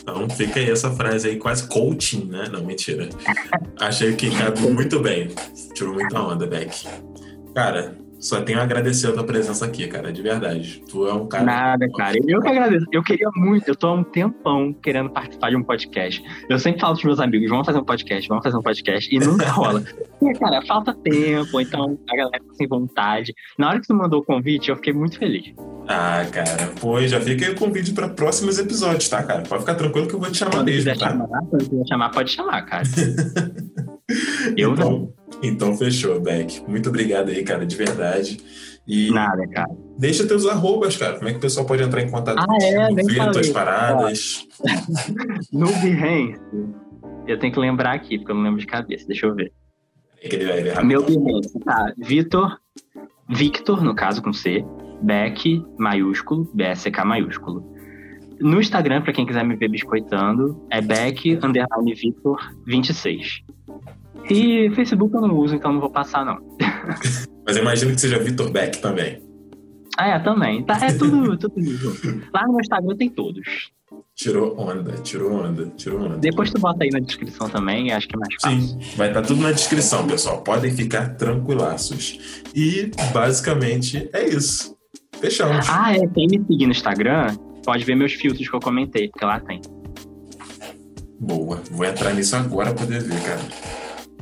Então 0.02 0.28
fica 0.28 0.60
aí 0.60 0.70
essa 0.70 0.90
frase 0.90 1.30
aí, 1.30 1.36
quase 1.36 1.66
coaching, 1.66 2.26
né? 2.26 2.44
Não, 2.52 2.62
mentira. 2.62 3.08
Achei 3.80 4.14
que 4.14 4.30
cabe 4.36 4.60
muito 4.60 5.00
bem. 5.00 5.28
Tirou 5.74 5.94
muita 5.94 6.20
onda, 6.20 6.46
Beck. 6.46 6.86
Cara, 7.54 7.96
só 8.20 8.42
tenho 8.42 8.60
a 8.60 8.62
agradecer 8.62 9.08
a 9.08 9.12
tua 9.12 9.24
presença 9.24 9.64
aqui, 9.64 9.88
cara, 9.88 10.12
de 10.12 10.20
verdade. 10.20 10.82
Tu 10.90 11.08
é 11.08 11.14
um 11.14 11.26
cara. 11.26 11.44
Nada, 11.44 11.88
cara. 11.96 12.18
Eu 12.26 12.40
que 12.42 12.48
agradeço. 12.48 12.86
Eu 12.92 13.02
queria 13.02 13.30
muito, 13.34 13.66
eu 13.66 13.74
tô 13.74 13.86
há 13.86 13.94
um 13.94 14.04
tempão 14.04 14.74
querendo 14.74 15.08
participar 15.08 15.48
de 15.48 15.56
um 15.56 15.62
podcast. 15.62 16.22
Eu 16.48 16.58
sempre 16.58 16.80
falo 16.80 16.92
pros 16.94 17.04
meus 17.04 17.20
amigos, 17.20 17.48
vamos 17.48 17.64
fazer 17.64 17.78
um 17.78 17.84
podcast, 17.84 18.28
vamos 18.28 18.44
fazer 18.44 18.56
um 18.58 18.62
podcast. 18.62 19.14
E 19.14 19.18
nunca 19.18 19.48
rola. 19.50 19.82
Porque, 20.18 20.38
cara, 20.38 20.60
falta 20.66 20.94
tempo, 20.94 21.60
então 21.60 21.98
a 22.10 22.16
galera 22.16 22.38
tá 22.38 22.54
sem 22.54 22.68
vontade. 22.68 23.32
Na 23.58 23.68
hora 23.68 23.80
que 23.80 23.86
tu 23.86 23.94
mandou 23.94 24.20
o 24.20 24.24
convite, 24.24 24.68
eu 24.68 24.76
fiquei 24.76 24.92
muito 24.92 25.18
feliz. 25.18 25.54
Ah, 25.88 26.24
cara, 26.30 26.72
pô, 26.78 27.00
já 27.00 27.20
fica 27.20 27.46
aí 27.46 27.52
o 27.52 27.56
convite 27.56 27.92
pra 27.92 28.08
próximos 28.08 28.58
episódios, 28.58 29.08
tá, 29.08 29.22
cara? 29.22 29.42
Pode 29.42 29.62
ficar 29.62 29.74
tranquilo 29.74 30.06
que 30.06 30.14
eu 30.14 30.20
vou 30.20 30.30
te 30.30 30.36
chamar 30.36 30.52
Quando 30.56 30.66
mesmo, 30.66 30.94
tá? 30.98 31.08
chamar, 31.08 31.26
quando 31.48 31.68
quiser 31.68 31.86
chamar, 31.88 32.10
pode 32.10 32.30
chamar, 32.30 32.62
cara. 32.66 32.84
Eu 34.56 34.74
não. 34.74 34.76
então, 34.76 35.12
então 35.42 35.76
fechou, 35.76 36.20
Beck. 36.20 36.62
Muito 36.68 36.88
obrigado 36.88 37.28
aí, 37.30 37.42
cara, 37.42 37.64
de 37.66 37.76
verdade. 37.76 38.38
E 38.86 39.10
Nada, 39.10 39.46
cara. 39.48 39.68
deixa 39.98 40.26
teus 40.26 40.46
arrobas, 40.46 40.96
cara. 40.96 41.16
Como 41.16 41.28
é 41.28 41.32
que 41.32 41.38
o 41.38 41.40
pessoal 41.40 41.64
pode 41.66 41.82
entrar 41.82 42.02
em 42.02 42.10
contato 42.10 42.38
Ah, 42.38 42.46
contigo, 42.46 42.80
é, 42.80 42.90
nem 42.92 43.06
ver 43.06 43.30
tuas 43.30 43.48
paradas? 43.50 44.46
No 45.52 45.66
Behance, 45.66 46.40
eu 47.26 47.38
tenho 47.38 47.52
que 47.52 47.60
lembrar 47.60 47.92
aqui, 47.92 48.18
porque 48.18 48.32
eu 48.32 48.36
não 48.36 48.42
lembro 48.42 48.58
de 48.60 48.66
cabeça. 48.66 49.06
Deixa 49.06 49.26
eu 49.26 49.34
ver. 49.34 49.52
É 50.22 50.28
que 50.28 50.36
ele 50.36 50.46
vai 50.46 50.62
ver 50.62 50.70
rápido. 50.70 50.86
Meu 50.88 51.02
Behance, 51.02 51.58
tá? 51.60 51.92
Vitor, 51.98 52.58
Victor, 53.28 53.82
no 53.82 53.94
caso 53.94 54.22
com 54.22 54.32
C, 54.32 54.64
Beck, 55.02 55.62
maiúsculo, 55.78 56.50
BSK 56.54 57.04
maiúsculo. 57.04 57.70
No 58.40 58.58
Instagram, 58.60 59.02
pra 59.02 59.12
quem 59.12 59.26
quiser 59.26 59.44
me 59.44 59.54
ver 59.54 59.68
biscoitando, 59.68 60.66
é 60.70 60.80
Beck, 60.80 61.38
underline 61.42 61.94
Victor, 61.94 62.38
26. 62.66 63.42
E 64.30 64.70
Facebook 64.74 65.14
eu 65.14 65.20
não 65.20 65.36
uso, 65.36 65.56
então 65.56 65.72
não 65.72 65.80
vou 65.80 65.90
passar, 65.90 66.24
não. 66.24 66.38
Mas 67.44 67.56
eu 67.56 67.62
imagino 67.62 67.92
que 67.94 68.00
seja 68.00 68.18
Vitor 68.18 68.50
Beck 68.50 68.80
também. 68.80 69.20
Ah, 69.98 70.08
é, 70.08 70.18
também. 70.20 70.62
Tá, 70.62 70.78
é 70.82 70.92
tudo, 70.92 71.36
tudo 71.36 71.60
junto. 71.62 72.22
Lá 72.32 72.46
no 72.46 72.52
meu 72.52 72.60
Instagram 72.60 72.96
tem 72.96 73.10
todos. 73.10 73.70
Tirou 74.14 74.58
onda, 74.58 74.92
tirou 75.02 75.32
onda, 75.32 75.66
tirou 75.76 76.02
onda. 76.02 76.18
Depois 76.18 76.50
tu 76.50 76.60
bota 76.60 76.84
aí 76.84 76.90
na 76.90 77.00
descrição 77.00 77.48
também, 77.48 77.90
acho 77.92 78.06
que 78.06 78.14
é 78.14 78.18
mais 78.18 78.34
fácil. 78.40 78.60
Sim, 78.60 78.96
vai 78.96 79.08
estar 79.08 79.22
tudo 79.22 79.40
na 79.40 79.50
descrição, 79.50 80.06
pessoal. 80.06 80.42
Podem 80.42 80.70
ficar 80.70 81.16
tranquilaços. 81.16 82.42
E 82.54 82.90
basicamente 83.12 84.08
é 84.12 84.28
isso. 84.28 84.76
Fechamos. 85.20 85.66
Ah, 85.68 85.92
é. 85.94 86.06
Quem 86.06 86.28
me 86.28 86.44
seguir 86.46 86.66
no 86.66 86.72
Instagram 86.72 87.36
pode 87.64 87.84
ver 87.84 87.94
meus 87.94 88.12
filtros 88.12 88.48
que 88.48 88.54
eu 88.54 88.60
comentei, 88.60 89.08
porque 89.08 89.24
lá 89.24 89.40
tem. 89.40 89.60
Boa. 91.18 91.60
Vou 91.70 91.84
entrar 91.84 92.14
nisso 92.14 92.36
agora 92.36 92.72
pra 92.72 92.84
poder 92.84 93.02
ver, 93.02 93.20
cara. 93.22 93.40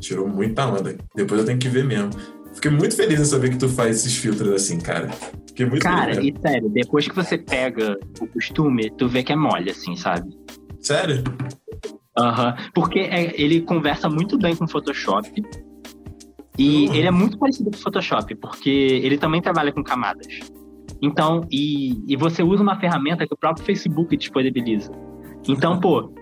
Tirou 0.01 0.29
muita 0.29 0.67
onda. 0.67 0.97
Depois 1.15 1.41
eu 1.41 1.47
tenho 1.47 1.59
que 1.59 1.69
ver 1.69 1.85
mesmo. 1.85 2.11
Fiquei 2.55 2.71
muito 2.71 2.97
feliz 2.97 3.21
em 3.21 3.25
saber 3.25 3.51
que 3.51 3.59
tu 3.59 3.69
faz 3.69 3.97
esses 3.97 4.17
filtros 4.17 4.53
assim, 4.53 4.79
cara. 4.81 5.09
Fiquei 5.47 5.67
muito 5.67 5.83
Cara, 5.83 6.15
feliz. 6.15 6.35
e 6.37 6.41
sério, 6.41 6.69
depois 6.69 7.07
que 7.09 7.15
você 7.15 7.37
pega 7.39 7.99
o 8.21 8.27
costume, 8.27 8.91
tu 8.91 9.09
vê 9.09 9.23
que 9.23 9.33
é 9.33 9.37
mole, 9.37 9.71
assim, 9.71 9.95
sabe? 9.97 10.29
Sério? 10.81 11.23
Aham. 12.17 12.57
Porque 12.75 12.99
é- 13.01 13.41
ele 13.41 13.61
conversa 13.61 14.09
muito 14.09 14.39
bem 14.39 14.57
com 14.57 14.65
o 14.65 14.69
Photoshop. 14.69 15.31
E 16.59 16.89
Uhum. 16.89 16.95
ele 16.95 17.07
é 17.07 17.11
muito 17.11 17.39
parecido 17.39 17.71
com 17.71 17.77
o 17.77 17.81
Photoshop, 17.81 18.35
porque 18.37 18.69
ele 18.71 19.17
também 19.19 19.41
trabalha 19.41 19.71
com 19.73 19.83
camadas. 19.85 20.27
Então, 21.01 21.43
e, 21.53 22.03
e 22.13 22.17
você 22.17 22.43
usa 22.43 22.61
uma 22.63 22.79
ferramenta 22.81 23.25
que 23.27 23.33
o 23.33 23.37
próprio 23.37 23.65
Facebook 23.65 24.17
disponibiliza. 24.17 24.91
Então, 25.49 25.79
pô, 25.79 26.13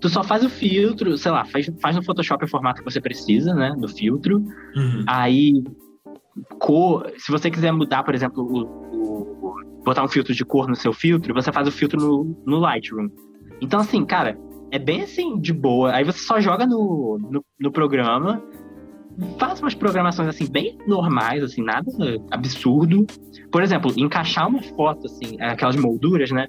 tu 0.00 0.08
só 0.08 0.22
faz 0.22 0.44
o 0.44 0.48
filtro, 0.50 1.16
sei 1.16 1.30
lá, 1.32 1.44
faz, 1.44 1.70
faz 1.80 1.96
no 1.96 2.02
Photoshop 2.02 2.44
o 2.44 2.48
formato 2.48 2.82
que 2.82 2.90
você 2.90 3.00
precisa, 3.00 3.54
né, 3.54 3.74
do 3.78 3.88
filtro. 3.88 4.38
Uhum. 4.76 5.04
Aí, 5.06 5.62
cor, 6.58 7.10
se 7.18 7.30
você 7.30 7.50
quiser 7.50 7.72
mudar, 7.72 8.02
por 8.02 8.14
exemplo, 8.14 8.42
o, 8.42 8.62
o- 8.62 9.82
botar 9.84 10.04
um 10.04 10.08
filtro 10.08 10.34
de 10.34 10.44
cor 10.44 10.68
no 10.68 10.74
seu 10.74 10.92
filtro, 10.92 11.32
você 11.34 11.52
faz 11.52 11.66
o 11.68 11.72
filtro 11.72 12.00
no, 12.00 12.36
no 12.44 12.58
Lightroom. 12.58 13.08
Então, 13.60 13.80
assim, 13.80 14.04
cara, 14.04 14.36
é 14.70 14.78
bem 14.78 15.02
assim, 15.02 15.38
de 15.40 15.52
boa. 15.52 15.92
Aí 15.94 16.04
você 16.04 16.18
só 16.18 16.40
joga 16.40 16.66
no, 16.66 17.18
no, 17.30 17.44
no 17.58 17.70
programa, 17.70 18.42
faz 19.38 19.60
umas 19.60 19.74
programações, 19.74 20.28
assim, 20.28 20.46
bem 20.50 20.76
normais, 20.86 21.42
assim, 21.42 21.62
nada 21.62 21.86
absurdo. 22.30 23.06
Por 23.50 23.62
exemplo, 23.62 23.92
encaixar 23.96 24.48
uma 24.48 24.60
foto, 24.62 25.06
assim, 25.06 25.40
aquelas 25.40 25.76
molduras, 25.76 26.30
né? 26.30 26.46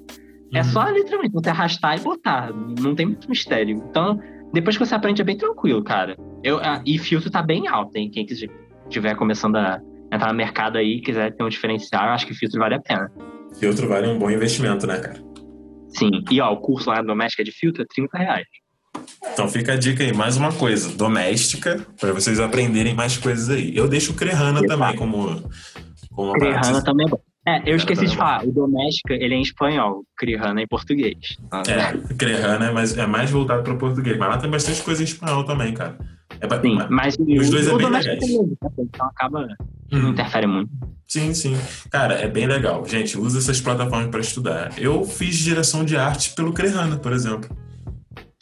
É 0.54 0.58
Uhum. 0.58 0.64
só 0.64 0.88
literalmente 0.88 1.32
você 1.32 1.50
arrastar 1.50 1.96
e 1.98 2.00
botar. 2.00 2.50
Não 2.80 2.94
tem 2.94 3.06
muito 3.06 3.28
mistério. 3.28 3.76
Então, 3.90 4.18
depois 4.52 4.76
que 4.78 4.84
você 4.86 4.94
aprende, 4.94 5.20
é 5.20 5.24
bem 5.24 5.36
tranquilo, 5.36 5.82
cara. 5.84 6.16
Eu, 6.42 6.58
a- 6.58 6.82
e 6.86 6.98
filtro 6.98 7.30
tá 7.30 7.42
bem 7.42 7.68
alto, 7.68 7.96
hein? 7.96 8.10
Quem 8.10 8.24
quiser- 8.24 8.48
tiver 8.88 9.14
começando 9.16 9.56
a 9.56 9.78
entrar 10.12 10.28
no 10.32 10.36
mercado 10.36 10.78
aí, 10.78 11.00
quiser 11.02 11.34
ter 11.34 11.44
um 11.44 11.48
diferencial, 11.48 12.06
eu 12.06 12.12
acho 12.12 12.26
que 12.26 12.32
filtro 12.34 12.58
vale 12.58 12.74
a 12.76 12.80
pena. 12.80 13.10
Filtro 13.58 13.86
vale 13.88 14.06
um 14.08 14.18
bom 14.18 14.30
investimento, 14.30 14.86
né, 14.86 14.98
cara? 14.98 15.20
Sim. 15.88 16.10
E 16.30 16.40
ó, 16.40 16.50
o 16.52 16.56
curso 16.58 16.88
lá 16.88 17.02
doméstica 17.02 17.44
de 17.44 17.52
filtro 17.52 17.82
é 17.82 17.86
30 17.88 18.16
reais. 18.18 18.46
Então 19.32 19.48
fica 19.48 19.72
a 19.74 19.76
dica 19.76 20.02
aí, 20.02 20.12
mais 20.14 20.36
uma 20.36 20.52
coisa, 20.52 20.96
doméstica, 20.96 21.86
para 22.00 22.12
vocês 22.12 22.40
aprenderem 22.40 22.94
mais 22.94 23.16
coisas 23.18 23.48
aí. 23.50 23.76
Eu 23.76 23.86
deixo 23.88 24.12
o 24.12 24.14
Crehana 24.14 24.64
também 24.66 24.96
como, 24.96 25.42
como 26.14 26.32
parada. 26.38 26.82
também 26.82 27.06
é 27.06 27.10
bom. 27.10 27.20
É, 27.48 27.62
eu 27.72 27.76
esqueci 27.76 28.06
de 28.06 28.12
é 28.12 28.16
falar, 28.16 28.44
o 28.44 28.52
doméstica, 28.52 29.14
ele 29.14 29.34
é 29.34 29.36
em 29.38 29.42
espanhol, 29.42 30.04
Crihana 30.16 30.60
é 30.60 30.64
em 30.64 30.66
português. 30.66 31.16
É, 31.66 32.14
Crehana 32.14 32.66
é 32.66 32.70
mais, 32.72 32.96
é 32.96 33.06
mais 33.06 33.30
voltado 33.30 33.62
para 33.62 33.74
português, 33.76 34.18
mas 34.18 34.28
lá 34.28 34.38
tem 34.38 34.50
bastante 34.50 34.82
coisa 34.82 35.00
em 35.02 35.04
espanhol 35.04 35.44
também, 35.44 35.72
cara. 35.72 35.96
É 36.40 36.46
ba- 36.46 36.60
Sim, 36.60 36.78
mas- 36.90 37.16
os 37.18 37.50
dois 37.50 37.66
é 37.66 37.72
o 37.72 37.78
bem 37.78 37.86
legais. 37.90 38.20
mesmo, 38.20 38.56
tá? 38.60 38.68
então 38.78 39.06
acaba, 39.06 39.46
não 39.90 40.00
Uhum. 40.00 40.08
interfere 40.10 40.46
muito. 40.46 40.70
Sim, 41.06 41.32
sim. 41.32 41.56
Cara, 41.90 42.14
é 42.14 42.28
bem 42.28 42.46
legal. 42.46 42.84
Gente, 42.86 43.16
usa 43.18 43.38
essas 43.38 43.60
plataformas 43.62 44.10
para 44.10 44.20
estudar. 44.20 44.72
Eu 44.78 45.04
fiz 45.04 45.36
direção 45.38 45.82
de 45.84 45.96
arte 45.96 46.34
pelo 46.34 46.52
Crehana, 46.52 46.98
por 46.98 47.12
exemplo. 47.12 47.48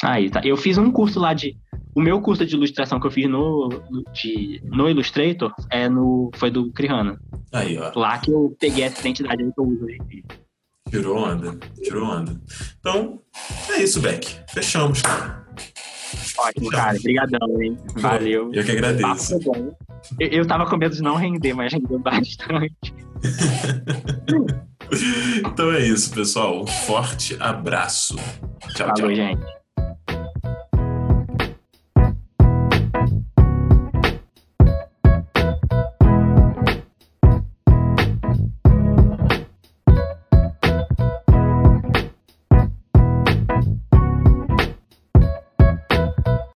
Aí, 0.02 0.30
tá. 0.30 0.40
Eu 0.44 0.56
fiz 0.56 0.78
um 0.78 0.90
curso 0.90 1.18
lá 1.18 1.32
de. 1.32 1.56
O 1.94 2.00
meu 2.00 2.20
curso 2.20 2.44
de 2.44 2.54
ilustração 2.54 3.00
que 3.00 3.06
eu 3.06 3.10
fiz 3.10 3.28
no, 3.28 3.70
de, 4.12 4.60
no 4.64 4.88
Illustrator 4.88 5.54
é 5.70 5.88
no, 5.88 6.30
foi 6.34 6.50
do 6.50 6.70
Crihana. 6.70 7.18
Aí, 7.52 7.78
ó. 7.78 7.90
Lá 7.98 8.18
que 8.18 8.30
eu 8.30 8.54
peguei 8.60 8.84
essa 8.84 9.00
identidade 9.00 9.42
que 9.42 9.52
eu 9.58 9.64
uso 9.64 9.84
hoje 9.84 9.96
em 10.02 10.06
dia. 10.06 10.22
Tirou 10.90 11.16
onda. 11.16 11.58
Tirou 11.82 12.04
onda. 12.04 12.38
Então, 12.78 13.22
é 13.70 13.82
isso, 13.82 14.00
Beck. 14.02 14.38
Fechamos, 14.52 15.00
cara. 15.00 15.46
Ótimo, 16.38 16.70
cara. 16.70 16.98
Obrigadão, 16.98 17.62
hein? 17.62 17.76
Valeu. 17.96 18.50
Eu 18.52 18.62
que 18.62 18.72
agradeço. 18.72 19.38
Eu, 20.20 20.28
eu 20.28 20.46
tava 20.46 20.66
com 20.66 20.76
medo 20.76 20.94
de 20.94 21.02
não 21.02 21.16
render, 21.16 21.54
mas 21.54 21.72
rendeu 21.72 21.98
bastante. 21.98 22.94
Então 25.44 25.72
é 25.72 25.80
isso, 25.80 26.12
pessoal. 26.12 26.62
Um 26.62 26.66
forte 26.66 27.36
abraço. 27.40 28.16
Tchau, 28.74 28.86
tchau. 28.86 28.96
Falou, 28.96 29.14
gente. 29.14 29.55